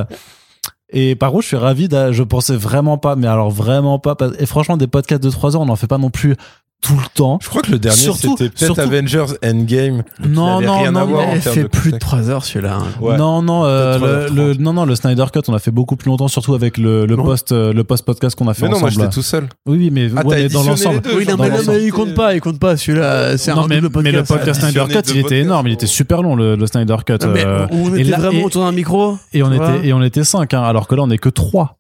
Et 0.90 1.14
par 1.14 1.30
contre, 1.30 1.42
je 1.42 1.48
suis 1.48 1.56
ravi. 1.56 1.88
Je 1.90 2.22
pensais 2.22 2.56
vraiment 2.56 2.96
pas, 2.96 3.16
mais 3.16 3.26
alors 3.26 3.50
vraiment 3.50 3.98
pas. 3.98 4.16
Et 4.38 4.46
franchement, 4.46 4.76
des 4.78 4.86
podcasts 4.86 5.22
de 5.22 5.30
3 5.30 5.56
heures, 5.56 5.62
on 5.62 5.66
n'en 5.66 5.76
fait 5.76 5.86
pas 5.86 5.98
non 5.98 6.10
plus 6.10 6.34
tout 6.80 6.94
le 6.94 7.06
temps. 7.12 7.38
Je 7.42 7.48
crois 7.48 7.60
que 7.62 7.72
le 7.72 7.78
dernier, 7.78 7.96
Surtout- 7.98 8.36
c'était 8.38 8.50
peut-être 8.50 8.58
surtout- 8.76 8.80
Avengers 8.80 9.26
Endgame. 9.44 10.04
Non, 10.26 10.60
non, 10.60 10.78
rien 10.78 10.92
non, 10.92 11.00
à 11.00 11.04
voir 11.04 11.26
mais 11.32 11.40
fait 11.40 11.64
de 11.64 11.66
plus 11.68 11.90
de 11.90 11.96
contexte. 11.96 12.00
3 12.00 12.30
heures 12.30 12.44
celui-là. 12.44 12.78
Ouais. 13.00 13.16
Non, 13.16 13.42
non, 13.42 13.64
euh, 13.64 13.94
le, 13.94 13.98
3h30. 13.98 14.34
le- 14.34 14.54
non, 14.54 14.72
non, 14.72 14.84
le 14.84 14.94
Snyder 14.94 15.24
Cut, 15.32 15.40
on 15.48 15.54
a 15.54 15.58
fait 15.58 15.72
beaucoup 15.72 15.96
plus 15.96 16.08
longtemps, 16.08 16.28
surtout 16.28 16.54
avec 16.54 16.78
le, 16.78 17.04
le 17.04 17.16
post, 17.16 17.50
euh, 17.52 17.72
le 17.72 17.82
post 17.84 18.04
podcast 18.04 18.36
qu'on 18.38 18.46
a 18.48 18.54
fait 18.54 18.62
Mais 18.62 18.68
non, 18.68 18.78
moi 18.78 18.88
ensemble. 18.88 19.02
j'étais 19.02 19.14
tout 19.14 19.22
seul. 19.22 19.48
Oui, 19.66 19.76
oui, 19.78 19.90
mais, 19.92 20.08
Ah, 20.16 20.24
ouais, 20.24 20.36
mais 20.44 20.48
dans 20.48 20.62
l'ensemble. 20.62 21.02
Oui, 21.16 21.26
non, 21.28 21.36
mais, 21.38 21.50
mais 21.66 21.84
il 21.84 21.92
compte 21.92 22.14
pas, 22.14 22.34
il 22.34 22.40
compte 22.40 22.60
pas 22.60 22.76
celui-là. 22.76 23.36
C'est 23.38 23.52
Non, 23.54 23.62
un 23.64 23.66
mais, 23.66 23.80
double 23.80 24.00
mais 24.02 24.12
le 24.12 24.18
podcast. 24.22 24.38
podcast 24.60 24.60
Snyder 24.60 24.84
Cut, 24.92 25.10
il 25.12 25.18
était 25.18 25.40
énorme. 25.40 25.66
Il 25.66 25.72
était 25.74 25.86
super 25.86 26.22
long, 26.22 26.36
le, 26.36 26.54
le 26.54 26.66
Snyder 26.66 26.96
Cut. 27.04 27.14
Euh, 27.24 27.66
on 27.72 27.94
était 27.96 28.12
vraiment 28.12 28.44
autour 28.44 28.64
d'un 28.64 28.72
micro. 28.72 29.18
et 29.32 29.42
on 29.42 29.52
était, 29.52 29.88
et 29.88 29.92
on 29.92 30.02
était 30.02 30.24
5, 30.24 30.54
hein, 30.54 30.62
alors 30.62 30.86
que 30.86 30.94
là, 30.94 31.02
on 31.02 31.10
est 31.10 31.18
que 31.18 31.28
3. 31.28 31.77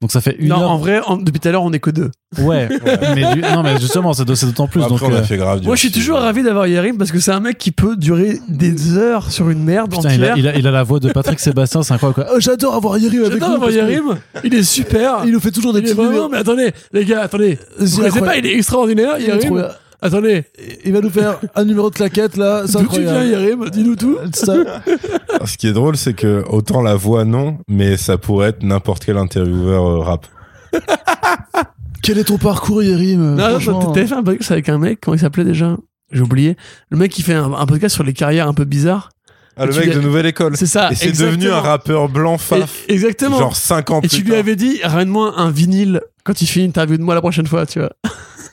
Donc 0.00 0.12
ça 0.12 0.20
fait 0.20 0.36
une 0.38 0.48
Non, 0.50 0.60
heure. 0.60 0.70
en 0.70 0.76
vrai, 0.78 1.00
en- 1.04 1.16
depuis 1.16 1.40
tout 1.40 1.48
à 1.48 1.50
l'heure, 1.50 1.64
on 1.64 1.72
est 1.72 1.80
que 1.80 1.90
deux. 1.90 2.10
Ouais, 2.38 2.68
mais 3.16 3.34
du- 3.34 3.40
non, 3.40 3.64
mais 3.64 3.80
justement, 3.80 4.12
c'est 4.12 4.32
c'est 4.36 4.46
d'autant 4.46 4.68
plus. 4.68 4.80
Après, 4.80 4.90
donc, 4.96 5.02
on 5.02 5.12
euh, 5.12 5.18
a 5.18 5.22
fait 5.24 5.36
grave. 5.36 5.60
Moi, 5.64 5.74
je 5.74 5.80
suis 5.80 5.90
toujours 5.90 6.18
ravi 6.18 6.44
d'avoir 6.44 6.68
Yerim 6.68 6.96
parce 6.98 7.10
que 7.10 7.18
c'est 7.18 7.32
un 7.32 7.40
mec 7.40 7.58
qui 7.58 7.72
peut 7.72 7.96
durer 7.96 8.38
des 8.48 8.96
heures 8.96 9.32
sur 9.32 9.50
une 9.50 9.64
merde 9.64 9.90
putain, 9.90 10.10
il 10.12 10.20
entière. 10.20 10.34
a, 10.34 10.38
il, 10.38 10.46
a, 10.48 10.56
il 10.56 10.66
a 10.68 10.70
la 10.70 10.82
voix 10.84 11.00
de 11.00 11.10
Patrick 11.10 11.40
Sébastien, 11.40 11.82
c'est 11.82 11.94
incroyable. 11.94 12.22
quoi. 12.22 12.32
Oh, 12.36 12.38
J'adore 12.38 12.76
avoir 12.76 12.96
Yerim 12.98 13.22
avec 13.22 13.32
J'adore 13.32 13.48
nous. 13.48 13.54
avoir 13.56 13.70
parce 13.70 13.80
que 13.80 13.90
Yerim. 13.90 14.18
Il 14.44 14.54
est 14.54 14.62
super. 14.62 15.22
Il 15.24 15.32
nous 15.32 15.40
fait 15.40 15.50
toujours 15.50 15.72
des 15.72 15.80
Il 15.80 15.86
est 15.86 15.94
petits 15.94 15.96
vraiment, 16.06 16.28
mais 16.28 16.36
attendez, 16.38 16.70
les 16.92 17.04
gars, 17.04 17.22
attendez. 17.22 17.58
Vous 17.78 17.96
connaissez 17.96 18.00
incroyable. 18.18 18.26
pas, 18.26 18.36
il 18.38 18.46
est 18.46 18.54
extraordinaire, 18.56 19.16
Il 19.18 19.24
est 19.28 19.38
trop 19.38 19.56
Yerim. 19.58 19.68
Attendez, 20.00 20.44
Il 20.84 20.92
va 20.92 21.00
nous 21.00 21.10
faire 21.10 21.38
un 21.56 21.64
numéro 21.64 21.90
de 21.90 21.94
claquette 21.94 22.36
là, 22.36 22.64
d'où 22.66 22.86
tu 22.86 23.00
viens. 23.00 23.24
Yerim 23.24 23.68
Dis-nous 23.70 23.96
tout. 23.96 24.16
Ça- 24.32 24.54
Ce 25.44 25.56
qui 25.56 25.66
est 25.66 25.72
drôle, 25.72 25.96
c'est 25.96 26.14
que 26.14 26.44
autant 26.48 26.82
la 26.82 26.94
voix, 26.94 27.24
non, 27.24 27.58
mais 27.68 27.96
ça 27.96 28.16
pourrait 28.18 28.50
être 28.50 28.62
n'importe 28.62 29.04
quel 29.04 29.16
intervieweur 29.16 29.86
euh, 29.86 29.98
rap. 30.00 30.26
Quel 32.02 32.18
est 32.18 32.24
ton 32.24 32.38
parcours, 32.38 32.82
Yerim 32.82 33.34
Non, 33.34 33.58
non, 33.58 33.92
t'avais 33.92 34.06
fait 34.06 34.14
un 34.14 34.22
podcast 34.22 34.52
avec 34.52 34.68
un 34.68 34.78
mec, 34.78 35.00
comment 35.02 35.14
il 35.16 35.18
s'appelait 35.20 35.44
déjà 35.44 35.76
J'ai 36.12 36.22
oublié. 36.22 36.56
Le 36.90 36.96
mec 36.96 37.10
qui 37.12 37.22
fait 37.22 37.34
un, 37.34 37.52
un 37.52 37.66
podcast 37.66 37.94
sur 37.94 38.04
les 38.04 38.12
carrières 38.14 38.48
un 38.48 38.54
peu 38.54 38.64
bizarres. 38.64 39.10
Ah, 39.56 39.66
le 39.66 39.74
mec 39.74 39.92
de 39.92 40.00
Nouvelle 40.00 40.24
École. 40.26 40.56
C'est 40.56 40.66
ça. 40.66 40.90
Et 40.92 40.94
c'est 40.94 41.10
devenu 41.10 41.50
un 41.50 41.60
rappeur 41.60 42.08
blanc 42.08 42.38
faf. 42.38 42.84
Et- 42.88 42.94
exactement. 42.94 43.38
Genre 43.38 43.56
5 43.56 43.90
ans 43.90 43.98
Et 43.98 44.02
plus 44.02 44.18
tu 44.18 44.22
lui 44.22 44.30
tard. 44.30 44.38
avais 44.38 44.56
dit, 44.56 44.78
ramène-moi 44.84 45.34
un 45.38 45.50
vinyle 45.50 46.00
quand 46.24 46.40
il 46.40 46.46
fait 46.46 46.60
une 46.60 46.66
interview 46.70 46.96
de 46.96 47.02
moi 47.02 47.14
la 47.14 47.20
prochaine 47.20 47.46
fois, 47.48 47.66
tu 47.66 47.80
vois. 47.80 47.90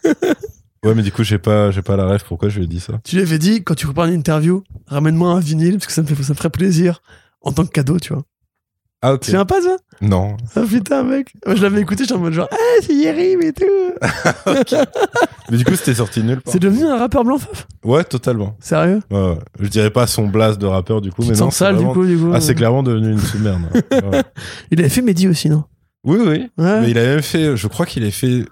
Ouais, 0.85 0.93
mais 0.93 1.01
du 1.01 1.11
coup, 1.11 1.23
j'ai 1.23 1.39
pas, 1.39 1.71
j'ai 1.71 1.81
pas 1.81 1.95
la 1.97 2.05
rêve. 2.05 2.23
Pourquoi 2.27 2.47
je 2.49 2.57
lui 2.59 2.65
ai 2.65 2.67
dit 2.67 2.79
ça? 2.79 2.93
Tu 3.03 3.15
lui 3.15 3.23
avais 3.23 3.39
dit, 3.39 3.63
quand 3.63 3.73
tu 3.73 3.87
reprends 3.87 4.05
une 4.05 4.13
interview, 4.13 4.63
ramène-moi 4.87 5.31
un 5.31 5.39
vinyle 5.39 5.73
parce 5.73 5.87
que 5.87 5.93
ça 5.93 6.03
me, 6.03 6.07
fait, 6.07 6.21
ça 6.21 6.33
me 6.33 6.37
ferait 6.37 6.51
plaisir 6.51 7.01
en 7.41 7.51
tant 7.51 7.65
que 7.65 7.71
cadeau, 7.71 7.99
tu 7.99 8.13
vois. 8.13 8.23
Ah, 9.01 9.13
ok. 9.13 9.21
Tu 9.21 9.31
viens 9.31 9.45
pas 9.45 9.61
ça 9.61 9.75
Non. 10.01 10.37
Ah 10.55 10.61
putain, 10.67 11.03
mec. 11.03 11.33
Moi, 11.45 11.55
je 11.55 11.61
l'avais 11.63 11.81
écouté, 11.81 12.03
j'étais 12.03 12.13
en 12.15 12.19
mode 12.19 12.33
genre, 12.33 12.47
ah, 12.51 12.55
c'est 12.81 12.93
Yerim 12.93 13.41
et 13.41 13.51
tout. 13.53 13.65
Mais 15.51 15.57
du 15.57 15.65
coup, 15.65 15.75
c'était 15.75 15.93
sorti 15.95 16.21
part. 16.21 16.37
C'est 16.45 16.59
devenu 16.59 16.85
un 16.85 16.97
rappeur 16.97 17.23
blanc 17.23 17.37
faf 17.37 17.67
Ouais, 17.83 18.03
totalement. 18.03 18.55
Sérieux? 18.59 19.01
Ouais, 19.11 19.19
ouais. 19.29 19.37
Je 19.59 19.67
dirais 19.67 19.91
pas 19.91 20.07
son 20.07 20.27
blast 20.27 20.59
de 20.59 20.65
rappeur, 20.65 21.01
du 21.01 21.11
coup, 21.11 21.21
Tu 21.23 21.29
mais 21.29 21.35
te 21.35 21.39
non. 21.39 21.45
sens 21.45 21.55
c'est 21.57 21.65
sale, 21.65 21.77
du 21.77 21.85
coup, 21.85 22.05
du 22.05 22.17
coup. 22.17 22.31
Ah, 22.33 22.41
c'est 22.41 22.55
clairement 22.55 22.83
devenu 22.83 23.11
une 23.11 23.19
sous-merde. 23.19 23.61
Ouais. 23.91 24.23
Il 24.71 24.79
avait 24.79 24.89
fait 24.89 25.01
Mehdi 25.01 25.27
aussi, 25.27 25.49
non? 25.49 25.63
Oui, 26.03 26.17
oui. 26.19 26.49
Ouais. 26.57 26.81
Mais 26.81 26.91
il 26.91 26.97
a 26.97 27.03
même 27.03 27.21
fait, 27.21 27.57
je 27.57 27.67
crois 27.67 27.85
qu'il 27.85 28.03
a 28.05 28.11
fait 28.11 28.45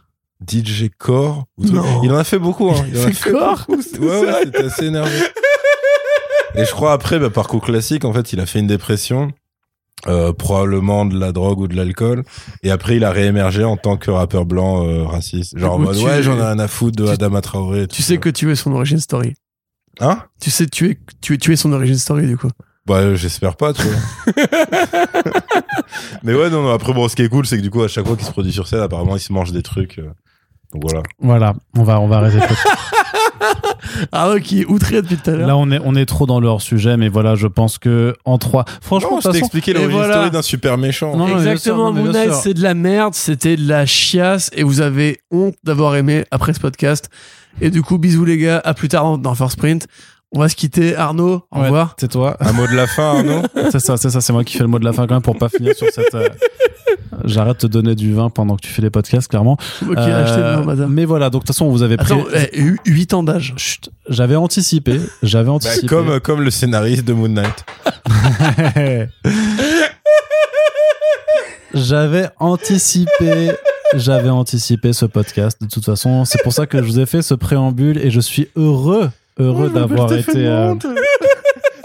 DJ 0.48 0.90
Core. 0.98 1.46
Il 1.58 2.12
en 2.12 2.18
a 2.18 2.24
fait 2.24 2.40
beaucoup. 2.40 2.70
Hein. 2.72 2.86
Il 2.92 2.98
en 3.00 3.04
a 3.06 3.12
fait 3.12 3.32
Core 3.32 3.66
beaucoup. 3.68 3.82
Ouais, 4.06 4.20
ouais, 4.22 4.42
c'était 4.46 4.64
assez 4.66 4.86
énervé. 4.86 5.12
Et 6.56 6.66
je 6.66 6.72
crois 6.72 6.94
après, 6.94 7.18
bah, 7.20 7.30
parcours 7.30 7.64
classique, 7.64 8.06
en 8.06 8.14
fait, 8.14 8.32
il 8.34 8.40
a 8.40 8.46
fait 8.46 8.60
une 8.60 8.68
dépression. 8.68 9.32
euh, 10.08 10.34
probablement 10.34 11.06
de 11.06 11.18
la 11.18 11.32
drogue 11.32 11.60
ou 11.62 11.68
de 11.70 11.76
l'alcool 11.78 12.26
et 12.62 12.72
après 12.72 12.98
il 12.98 13.06
a 13.06 13.12
réémergé 13.12 13.64
en 13.64 13.78
tant 13.78 13.96
que 13.96 14.12
rappeur 14.12 14.46
blanc 14.46 14.86
euh, 14.86 15.06
raciste 15.06 15.58
genre 15.58 15.80
tu- 15.80 16.04
ouais 16.04 16.22
j'en 16.22 16.38
ai 16.38 16.42
rien 16.42 16.60
à 16.60 16.68
foutre 16.68 16.98
de 16.98 17.06
tu- 17.06 17.12
Adama 17.12 17.40
Traoré 17.40 17.88
Tu 17.88 18.02
sais 18.02 18.16
ça. 18.16 18.18
que 18.20 18.28
tu 18.30 18.52
es 18.52 18.56
son 18.56 18.74
origin 18.74 19.00
story. 19.00 19.34
hein? 20.02 20.20
Tu 20.42 20.52
sais, 20.52 20.66
tu 20.68 20.90
es, 20.90 20.98
tu 21.22 21.36
es, 21.36 21.38
tu 21.38 21.54
es 21.54 21.56
son 21.56 21.72
origin 21.72 21.98
story, 21.98 22.28
du 22.28 22.36
coup. 22.38 22.50
Bah, 22.86 23.16
j'espère 23.16 23.56
pas, 23.56 23.72
tu 23.72 23.84
vois. 23.84 24.34
Mais 26.24 26.34
ouais, 26.34 26.50
non, 26.50 26.64
non, 26.64 26.74
après, 26.74 26.92
bon, 26.94 27.08
ce 27.08 27.16
qui 27.16 27.22
est 27.22 27.30
cool, 27.30 27.46
c'est 27.46 27.56
que 27.58 27.62
du 27.62 27.70
coup, 27.70 27.82
à 27.84 27.88
chaque 27.88 28.06
fois 28.06 28.16
qu'il 28.18 28.26
se 28.26 28.32
produit 28.32 28.52
sur 28.52 28.68
scène, 28.68 28.82
apparemment, 28.82 29.16
il 29.16 29.22
se 29.22 29.32
mange 29.32 29.52
des 29.54 29.64
trucs. 29.64 30.00
euh. 30.00 30.10
Donc 30.74 30.82
voilà. 30.84 31.04
Voilà, 31.20 31.54
on 31.78 31.84
va, 31.84 32.00
on 32.00 32.08
va 32.08 32.18
arrêter. 32.18 32.40
Ah 34.12 34.32
ouais, 34.32 34.42
qui 34.42 34.62
est 34.62 34.66
outré 34.66 35.02
depuis 35.02 35.18
tout 35.18 35.30
à 35.30 35.34
l'heure. 35.34 35.48
Là, 35.48 35.58
on 35.58 35.70
est, 35.72 35.80
on 35.84 35.96
est 35.96 36.06
trop 36.06 36.26
dans 36.26 36.40
le 36.40 36.48
hors-sujet, 36.48 36.98
mais 36.98 37.10
voilà, 37.10 37.36
je 37.36 37.48
pense 37.48 37.78
que 37.78 38.16
en 38.26 38.38
trois. 38.38 38.66
Franchement, 38.82 39.20
je 39.24 39.30
t'ai 39.30 39.38
expliqué 39.40 39.74
l'origine 39.74 39.94
voilà. 39.98 40.14
story 40.16 40.32
d'un 40.32 40.42
super 40.42 40.78
méchant. 40.78 41.16
Non, 41.16 41.28
Exactement, 41.28 41.92
Moon 41.92 42.12
Knight, 42.12 42.34
c'est 42.34 42.54
de 42.54 42.62
la 42.64 42.74
merde, 42.74 43.14
c'était 43.14 43.56
de 43.56 43.68
la 43.68 43.86
chiasse, 43.86 44.50
et 44.54 44.64
vous 44.64 44.82
avez 44.82 45.20
honte 45.32 45.56
d'avoir 45.64 45.96
aimé 45.96 46.26
après 46.32 46.54
ce 46.54 46.60
podcast. 46.60 47.10
Et 47.62 47.70
du 47.70 47.84
coup, 47.84 47.98
bisous 48.00 48.26
les 48.26 48.38
gars, 48.38 48.62
à 48.64 48.74
plus 48.74 48.88
tard 48.88 49.04
dans- 49.04 49.18
dans 49.18 49.36
First 49.36 49.54
Sprint. 49.54 49.86
On 50.36 50.40
va 50.40 50.50
se 50.50 50.56
quitter. 50.56 50.96
Arnaud, 50.96 51.44
au 51.52 51.58
Ouais, 51.60 51.66
revoir. 51.66 51.96
C'est 52.00 52.10
toi. 52.10 52.36
Un 52.40 52.54
mot 52.54 52.66
de 52.66 52.74
la 52.76 52.88
fin, 52.88 53.18
Arnaud 53.18 53.44
c'est 53.72 53.80
ça, 53.80 53.98
c'est 53.98 54.10
ça, 54.10 54.20
c'est 54.20 54.34
moi 54.34 54.44
qui 54.44 54.58
fais 54.58 54.64
le 54.64 54.68
mot 54.70 54.80
de 54.80 54.86
la 54.86 54.92
fin 54.92 55.06
quand 55.06 55.14
même 55.14 55.22
pour 55.22 55.38
pas 55.38 55.48
finir 55.50 55.76
sur 55.76 55.86
cette. 55.94 56.16
euh, 56.16 56.28
J'arrête 57.26 57.62
de 57.62 57.68
te 57.68 57.68
donner 57.68 57.96
du 57.96 58.14
vin 58.14 58.30
pendant 58.30 58.56
que 58.56 58.62
tu 58.62 58.70
fais 58.70 58.82
les 58.82 58.90
podcasts, 58.90 59.28
clairement. 59.28 59.58
Le 59.86 59.98
Euh, 59.98 60.62
vin, 60.62 60.88
mais 60.88 61.06
voilà, 61.06 61.30
donc 61.30 61.42
de 61.44 61.48
toute 61.48 61.56
façon, 61.56 61.70
vous 61.70 61.84
avez 61.84 61.98
pris. 61.98 62.14
Attends, 62.14 62.26
eh, 62.54 62.62
8 62.86 63.14
ans 63.14 63.24
d'âge. 63.24 63.54
Chut, 63.58 63.90
j'avais 64.10 64.36
anticipé, 64.36 65.00
j'avais 65.22 65.46
Bah, 65.48 65.52
anticipé. 65.54 65.88
comme, 65.88 66.10
euh, 66.10 66.20
comme 66.20 66.42
le 66.42 66.52
scénariste 66.52 67.06
de 67.06 67.14
Moon 67.14 67.30
Knight. 67.30 67.66
J'avais 71.74 72.28
anticipé, 72.40 73.52
j'avais 73.96 74.30
anticipé 74.30 74.94
ce 74.94 75.06
podcast. 75.06 75.58
De 75.62 75.68
toute 75.68 75.84
façon, 75.86 76.24
c'est 76.24 76.42
pour 76.44 76.54
ça 76.54 76.68
que 76.68 76.78
je 76.78 76.84
vous 76.84 77.00
ai 77.00 77.06
fait 77.08 77.22
ce 77.24 77.34
préambule 77.34 77.98
et 77.98 78.12
je 78.12 78.20
suis 78.20 78.50
heureux 78.56 79.10
heureux 79.40 79.72
Oh, 79.72 79.74
d'avoir 79.80 80.14
été. 80.14 80.46
euh, 80.46 80.76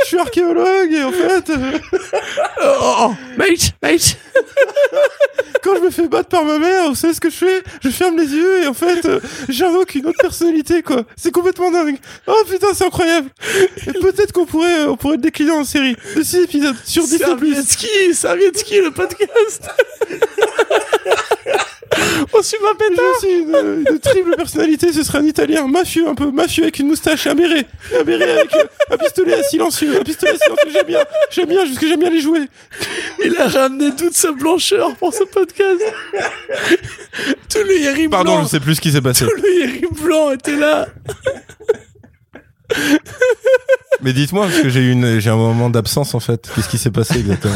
suis 0.09 0.19
archéologue 0.19 0.93
et 0.93 1.03
en 1.05 1.13
fait, 1.13 1.51
euh, 1.51 1.79
Oh, 2.61 2.95
oh, 3.01 3.15
mate, 3.37 3.73
mate. 3.83 4.17
quand 5.63 5.77
je 5.77 5.81
me 5.81 5.91
fais 5.91 6.09
battre 6.09 6.29
par 6.29 6.45
ma 6.45 6.59
mère, 6.59 6.89
vous 6.89 6.95
savez 6.95 7.15
ce 7.15 7.21
que 7.21 7.31
je 7.31 7.37
fais? 7.37 7.63
Je 7.83 7.91
ferme 7.91 8.17
les 8.17 8.27
yeux 8.29 8.63
et 8.63 8.67
en 8.67 8.75
fait, 8.75 9.05
euh, 9.07 9.21
j'invoque 9.49 9.95
une 9.95 10.07
autre 10.07 10.19
personnalité, 10.21 10.83
quoi. 10.83 11.05
C'est 11.17 11.31
complètement 11.31 11.71
dingue. 11.71 11.97
Oh 12.27 12.43
putain, 12.49 12.69
c'est 12.75 12.85
incroyable. 12.85 13.29
Et 13.87 13.93
peut-être 13.93 14.33
qu'on 14.33 14.47
pourrait, 14.47 14.81
euh, 14.81 14.91
on 14.91 14.97
pourrait 14.97 15.17
le 15.17 15.23
décliner 15.23 15.53
en 15.53 15.65
série 15.65 15.97
de 16.17 16.23
6 16.23 16.37
épisodes 16.37 16.77
sur 16.85 17.05
10 17.05 17.23
plus. 17.37 17.55
Le 18.83 18.91
podcast. 18.91 19.69
On 22.33 22.43
suit 22.43 22.57
ma 22.63 22.75
pétard. 22.75 23.05
Je 23.23 23.27
suis 23.27 23.39
une, 23.41 23.85
une 23.91 23.99
triple 23.99 24.37
personnalité, 24.37 24.93
ce 24.93 25.03
serait 25.03 25.19
un 25.19 25.25
italien 25.27 25.67
mafieux, 25.67 26.07
un 26.09 26.15
peu 26.15 26.31
mafieux 26.31 26.65
avec 26.65 26.79
une 26.79 26.89
moustache, 26.89 27.27
un 27.27 27.35
béret, 27.35 27.67
un 27.99 28.05
béret 28.05 28.31
avec 28.31 28.55
euh, 28.55 28.65
un 28.91 28.97
pistolet 28.97 29.35
à 29.35 29.43
silencieux, 29.43 29.99
un 30.01 30.05
pistolet 30.05 30.33
à 30.33 30.37
silencieux, 30.37 30.71
j'aime 30.73 30.87
bien, 30.87 31.05
j'aime 31.31 31.49
bien, 31.49 31.65
jusque 31.67 31.87
j'aime 31.87 32.01
bien 32.01 32.11
les 32.11 32.21
jouer. 32.21 32.43
Il 33.25 33.37
a 33.37 33.49
ramené 33.49 33.95
toute 33.97 34.15
sa 34.15 34.33
blancheur 34.33 34.95
pour 34.97 35.13
ce 35.13 35.25
podcast. 35.25 35.83
Tout 37.51 37.59
le 37.65 37.81
héri 37.83 38.09
Pardon, 38.09 38.37
blanc, 38.37 38.43
je 38.45 38.49
sais 38.49 38.61
plus 38.61 38.77
ce 38.77 38.81
qui 38.81 38.93
s'est 38.93 39.01
passé. 39.01 39.25
tout 39.25 39.43
le 39.43 39.63
héri 39.63 39.83
blanc 40.03 40.31
était 40.31 40.57
là. 40.57 40.87
Mais 44.03 44.13
dites-moi, 44.13 44.47
parce 44.47 44.61
que 44.61 44.69
j'ai 44.69 44.81
eu 44.81 44.93
une, 44.93 45.19
j'ai 45.19 45.31
un 45.31 45.37
moment 45.37 45.71
d'absence 45.71 46.15
en 46.15 46.21
fait. 46.21 46.49
Qu'est-ce 46.55 46.69
qui 46.69 46.79
s'est 46.79 46.91
passé 46.93 47.19
exactement? 47.19 47.55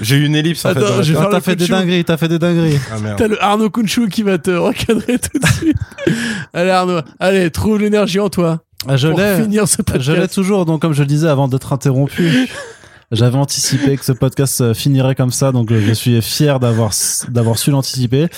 J'ai 0.00 0.16
eu 0.16 0.24
une 0.24 0.34
ellipse 0.34 0.64
en 0.64 0.70
Attends, 0.70 0.80
fait. 0.80 1.02
je 1.04 1.12
vais 1.12 1.18
faire 1.20 1.28
T'as 1.30 1.36
le 1.36 1.42
fait 1.42 1.56
des 1.56 1.66
dingueries, 1.66 2.04
t'as 2.04 2.16
fait 2.16 2.28
des 2.28 2.38
dingueries. 2.38 2.78
Ah 2.92 2.98
merde. 2.98 3.18
T'as 3.18 3.28
le 3.28 3.42
Arnaud 3.42 3.70
Kunchou 3.70 4.08
qui 4.08 4.22
va 4.22 4.38
te 4.38 4.50
recadrer 4.50 5.18
tout 5.18 5.38
de 5.38 5.46
suite. 5.46 5.76
allez 6.54 6.70
Arnaud, 6.70 7.00
allez, 7.20 7.50
trouve 7.50 7.78
l'énergie 7.78 8.20
en 8.20 8.28
toi 8.30 8.62
Ah, 8.88 8.96
Je 8.96 9.08
pour 9.08 9.18
l'ai. 9.18 9.36
finir 9.42 9.68
ce 9.68 9.76
Je 9.76 10.12
l'ai 10.12 10.18
podcast. 10.18 10.34
toujours, 10.34 10.64
donc 10.64 10.80
comme 10.80 10.92
je 10.94 11.02
le 11.02 11.06
disais 11.06 11.28
avant 11.28 11.46
d'être 11.48 11.72
interrompu, 11.72 12.48
j'avais 13.12 13.36
anticipé 13.36 13.96
que 13.96 14.04
ce 14.04 14.12
podcast 14.12 14.60
euh, 14.60 14.74
finirait 14.74 15.14
comme 15.14 15.30
ça, 15.30 15.52
donc 15.52 15.70
euh, 15.70 15.80
je 15.80 15.92
suis 15.92 16.20
fier 16.22 16.58
d'avoir 16.58 16.92
d'avoir 17.28 17.58
su 17.58 17.70
l'anticiper. 17.70 18.28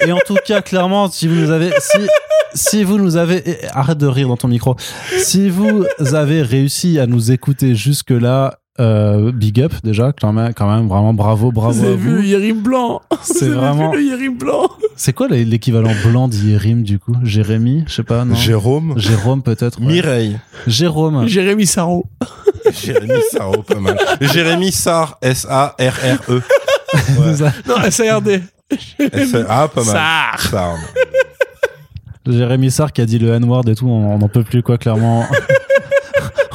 Et 0.00 0.12
en 0.12 0.18
tout 0.26 0.36
cas, 0.44 0.60
clairement, 0.60 1.10
si 1.10 1.26
vous 1.28 1.34
nous 1.34 1.50
avez, 1.50 1.72
si 1.80 1.98
si 2.54 2.84
vous 2.84 2.98
nous 2.98 3.16
avez, 3.16 3.58
arrête 3.70 3.98
de 3.98 4.06
rire 4.06 4.28
dans 4.28 4.36
ton 4.36 4.48
micro. 4.48 4.76
Si 5.18 5.50
vous 5.50 5.84
avez 6.12 6.42
réussi 6.42 6.98
à 6.98 7.06
nous 7.06 7.30
écouter 7.30 7.74
jusque 7.74 8.10
là. 8.10 8.58
Euh, 8.78 9.32
big 9.32 9.60
up 9.62 9.72
déjà 9.82 10.12
quand 10.12 10.34
même, 10.34 10.52
quand 10.52 10.70
même 10.70 10.86
vraiment 10.86 11.14
bravo 11.14 11.50
bravo 11.50 11.72
Vous 11.72 11.84
à 11.84 11.88
avez 11.88 11.96
vu 11.96 12.10
le 12.10 12.16
vous 12.16 12.22
Yérim 12.26 12.60
blanc? 12.62 13.00
C'est 13.22 13.46
Vous 13.46 13.52
avez 13.52 13.54
vraiment- 13.54 13.90
vu 13.90 13.96
le 13.96 14.04
Yérim 14.04 14.36
blanc? 14.36 14.68
C'est 14.96 15.14
quoi 15.14 15.28
l'équivalent 15.28 15.92
blanc 16.04 16.28
d'Yérim 16.28 16.82
du 16.82 16.98
coup? 16.98 17.14
Jérémy 17.22 17.84
je 17.86 17.94
sais 17.94 18.02
pas 18.02 18.24
non? 18.26 18.34
Jérôme. 18.34 18.92
Jérôme 18.98 19.42
peut-être 19.42 19.80
ouais. 19.80 19.86
Mireille. 19.86 20.38
Jérôme 20.66 21.26
Jérémy 21.26 21.64
Sarro. 21.66 22.04
Jérémy 22.84 23.20
Sarro, 23.30 23.62
pas 23.62 23.80
mal. 23.80 23.96
Jérémy 24.20 24.72
Sar, 24.72 25.18
S-A-R-R-E. 25.22 26.42
Non, 27.66 27.90
SARD. 27.90 28.40
Ah, 29.48 29.68
pas 29.68 29.84
mal. 29.84 29.92
Sar. 29.94 30.40
Sar. 30.40 30.74
Jérémy 32.26 32.70
Sarr 32.70 32.92
qui 32.92 33.00
a 33.00 33.06
dit 33.06 33.18
le 33.18 33.32
N-word 33.34 33.68
et 33.68 33.74
tout, 33.74 33.86
on 33.88 34.18
n'en 34.18 34.28
peut 34.28 34.42
plus 34.42 34.62
quoi, 34.62 34.78
clairement. 34.78 35.24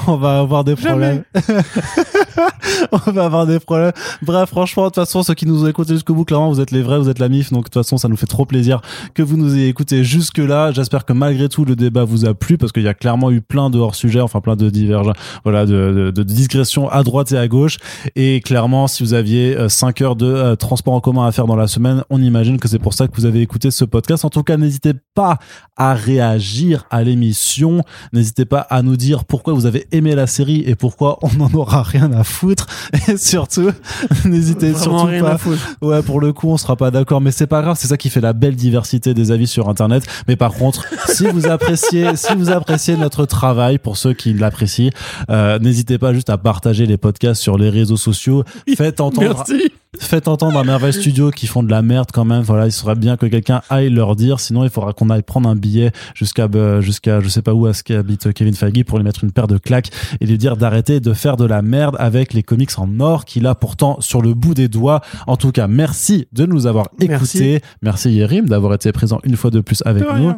on 0.08 0.16
va 0.18 0.40
avoir 0.40 0.64
des 0.64 0.76
problèmes. 0.76 1.24
on 2.92 3.12
va 3.12 3.26
avoir 3.26 3.46
des 3.46 3.60
problèmes. 3.60 3.92
Bref, 4.22 4.50
franchement, 4.50 4.84
de 4.84 4.88
toute 4.90 4.96
façon, 4.96 5.24
ceux 5.24 5.34
qui 5.34 5.46
nous 5.46 5.64
ont 5.64 5.68
écoutés 5.68 5.94
jusqu'au 5.94 6.14
bout, 6.14 6.26
clairement, 6.26 6.52
vous 6.52 6.62
êtes 6.62 6.72
les 6.72 6.82
vrais, 6.82 6.98
vous 7.00 7.10
êtes 7.10 7.20
la 7.20 7.30
MIF. 7.30 7.52
Donc, 7.52 7.66
de 7.66 7.70
toute 7.70 7.74
façon, 7.74 7.98
ça 7.98 8.08
nous 8.08 8.18
fait 8.18 8.28
trop 8.28 8.46
plaisir 8.46 8.82
que 9.14 9.24
vous 9.24 9.38
nous 9.38 9.56
ayez 9.56 9.68
écoutés 9.68 10.04
jusque-là. 10.04 10.72
J'espère 10.72 11.06
que 11.06 11.14
malgré 11.14 11.50
tout, 11.50 11.66
le 11.66 11.76
débat 11.76 12.04
vous 12.04 12.26
a 12.26 12.34
plu 12.34 12.58
parce 12.58 12.72
qu'il 12.72 12.84
y 12.84 12.88
a 12.88 12.94
clairement 12.94 13.32
eu 13.32 13.42
plein 13.42 13.70
de 13.70 13.78
hors-sujets, 13.80 14.22
enfin, 14.22 14.42
plein 14.42 14.56
de 14.56 14.70
divergences, 14.70 15.16
voilà, 15.44 15.66
de, 15.66 15.92
de, 15.92 16.12
de 16.12 16.24
digressions 16.24 16.90
à 16.90 17.04
droite 17.04 17.32
et 17.32 17.38
à 17.38 17.48
gauche. 17.48 17.78
Et 18.16 18.42
clairement, 18.42 18.88
si 18.88 19.04
vous 19.04 19.14
aviez 19.14 19.58
5 19.70 20.02
heures 20.02 20.16
de 20.16 20.26
euh, 20.26 20.56
transport 20.56 20.94
en 20.94 21.02
commun 21.02 21.26
à 21.26 21.32
faire 21.32 21.46
dans 21.46 21.56
la 21.56 21.68
semaine, 21.68 22.04
on 22.10 22.22
imagine 22.22 22.60
que 22.60 22.68
c'est 22.68 22.80
pour 22.80 22.94
ça 22.94 23.08
que 23.08 23.16
vous 23.16 23.26
avez 23.26 23.42
écouté 23.42 23.72
ce 23.72 23.86
podcast. 23.86 24.26
En 24.26 24.30
tout 24.30 24.44
cas, 24.44 24.58
n'hésitez 24.58 24.94
pas 25.14 25.38
à 25.78 25.94
réagir 25.94 26.86
à 26.90 27.04
l'émission. 27.04 27.84
N'hésitez 28.14 28.46
pas 28.46 28.60
à 28.60 28.82
nous 28.82 28.98
dire 28.98 29.26
pourquoi 29.26 29.54
vous 29.54 29.66
avez 29.66 29.88
aimé 29.92 30.16
la 30.16 30.28
série 30.28 30.64
et 30.66 30.76
pourquoi 30.76 31.18
on 31.22 31.30
n'en 31.38 31.52
aura 31.54 31.84
rien 31.84 32.12
à 32.14 32.24
foutre. 32.24 32.68
Et 33.08 33.18
surtout, 33.18 33.72
n'hésitez 34.26 34.74
surtout 34.74 35.06
rien 35.06 35.24
pas. 35.24 35.32
à 35.34 35.38
foutre. 35.38 35.62
Ouais, 35.82 36.02
pour 36.02 36.20
le 36.20 36.34
coup, 36.34 36.50
on 36.50 36.58
sera 36.58 36.76
pas 36.76 36.92
d'accord, 36.92 37.22
mais 37.22 37.32
c'est 37.32 37.48
pas 37.48 37.62
grave. 37.62 37.78
C'est 37.80 37.88
ça 37.88 37.98
qui 37.98 38.10
fait 38.10 38.22
la 38.22 38.34
belle 38.34 38.56
diversité 38.56 39.14
des 39.14 39.32
avis 39.32 39.48
sur 39.48 39.70
Internet. 39.70 40.04
Mais 40.28 40.36
par 40.36 40.54
contre, 40.54 40.86
si 41.08 41.26
vous 41.28 41.48
appréciez, 41.48 42.16
si 42.16 42.34
vous 42.36 42.50
appréciez 42.50 42.98
notre 42.98 43.26
travail, 43.26 43.78
pour 43.78 43.98
ceux 43.98 44.14
qui 44.14 44.34
l'apprécient, 44.34 44.92
euh, 45.30 45.60
n'hésitez 45.60 45.98
pas 45.98 46.14
juste 46.14 46.30
à 46.30 46.38
partager 46.38 46.86
les 46.86 46.98
podcasts 46.98 47.42
sur 47.42 47.58
les 47.58 47.70
réseaux 47.70 47.98
sociaux. 47.98 48.44
Faites 48.76 49.02
entendre, 49.02 49.44
Merci. 49.48 49.72
Faites 50.00 50.28
entendre 50.30 50.58
à 50.58 50.64
Merveille 50.64 50.94
Studio 50.94 51.32
qui 51.32 51.48
font 51.48 51.64
de 51.64 51.70
la 51.72 51.82
merde 51.82 52.10
quand 52.14 52.24
même. 52.24 52.42
Voilà, 52.42 52.66
il 52.66 52.72
serait 52.72 52.96
bien 52.96 53.18
que 53.18 53.26
quelqu'un 53.26 53.62
aille 53.70 53.90
leur 53.90 54.16
dire. 54.16 54.40
Sinon, 54.40 54.64
il 54.64 54.70
faudra 54.70 54.94
qu'on 54.94 55.10
aille 55.10 55.22
prendre 55.22 55.50
un 55.50 55.56
billet 55.56 55.92
jusqu'à 56.16 56.48
euh, 56.56 56.82
jusqu'à 56.82 57.20
je 57.20 57.28
sais 57.28 57.42
pas 57.42 57.54
où 57.54 57.66
à 57.66 57.74
ce 57.74 57.84
qu'habite 57.84 58.32
Kevin 58.34 58.54
Feige 58.54 58.84
pour 58.86 58.98
lui 58.98 59.04
mettre 59.04 59.24
une 59.24 59.32
paire 59.32 59.48
de 59.48 59.58
claques 59.58 59.90
et 60.22 60.26
lui 60.26 60.38
dire 60.38 60.56
d'arrêter 60.56 61.00
de 61.02 61.14
faire 61.14 61.36
de 61.36 61.46
la 61.46 61.62
merde 61.62 61.98
avec 62.00 62.34
les 62.34 62.42
comics 62.42 62.72
en 62.78 63.00
or 63.02 63.26
qu'il 63.26 63.46
a 63.46 63.54
pourtant 63.56 64.00
sur 64.00 64.22
le 64.22 64.34
bout 64.34 64.54
des 64.54 64.70
doigts. 64.70 65.02
En 65.28 65.36
tout 65.36 65.52
cas, 65.52 65.68
merci 65.68 66.28
de 66.32 66.46
nous 66.46 66.68
avoir 66.68 66.88
Merci. 67.00 67.38
écoutés. 67.38 67.62
Merci 67.82 68.12
Yérim 68.12 68.48
d'avoir 68.48 68.74
été 68.74 68.92
présent 68.94 69.20
une 69.24 69.36
fois 69.36 69.50
de 69.50 69.60
plus 69.60 69.84
avec 69.86 70.04
De 70.04 70.18
nous. 70.20 70.34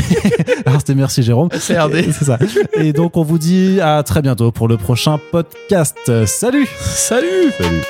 Alors 0.66 0.80
c'était 0.80 0.94
merci 0.94 1.22
Jérôme. 1.22 1.50
C'est 1.52 1.74
ça. 2.24 2.38
Et 2.74 2.92
donc 2.92 3.16
on 3.16 3.22
vous 3.22 3.38
dit 3.38 3.78
à 3.80 4.02
très 4.02 4.22
bientôt 4.22 4.52
pour 4.52 4.68
le 4.68 4.78
prochain 4.78 5.18
podcast. 5.32 5.96
Salut 6.24 6.66
Salut 6.78 7.52
Salut. 7.58 7.82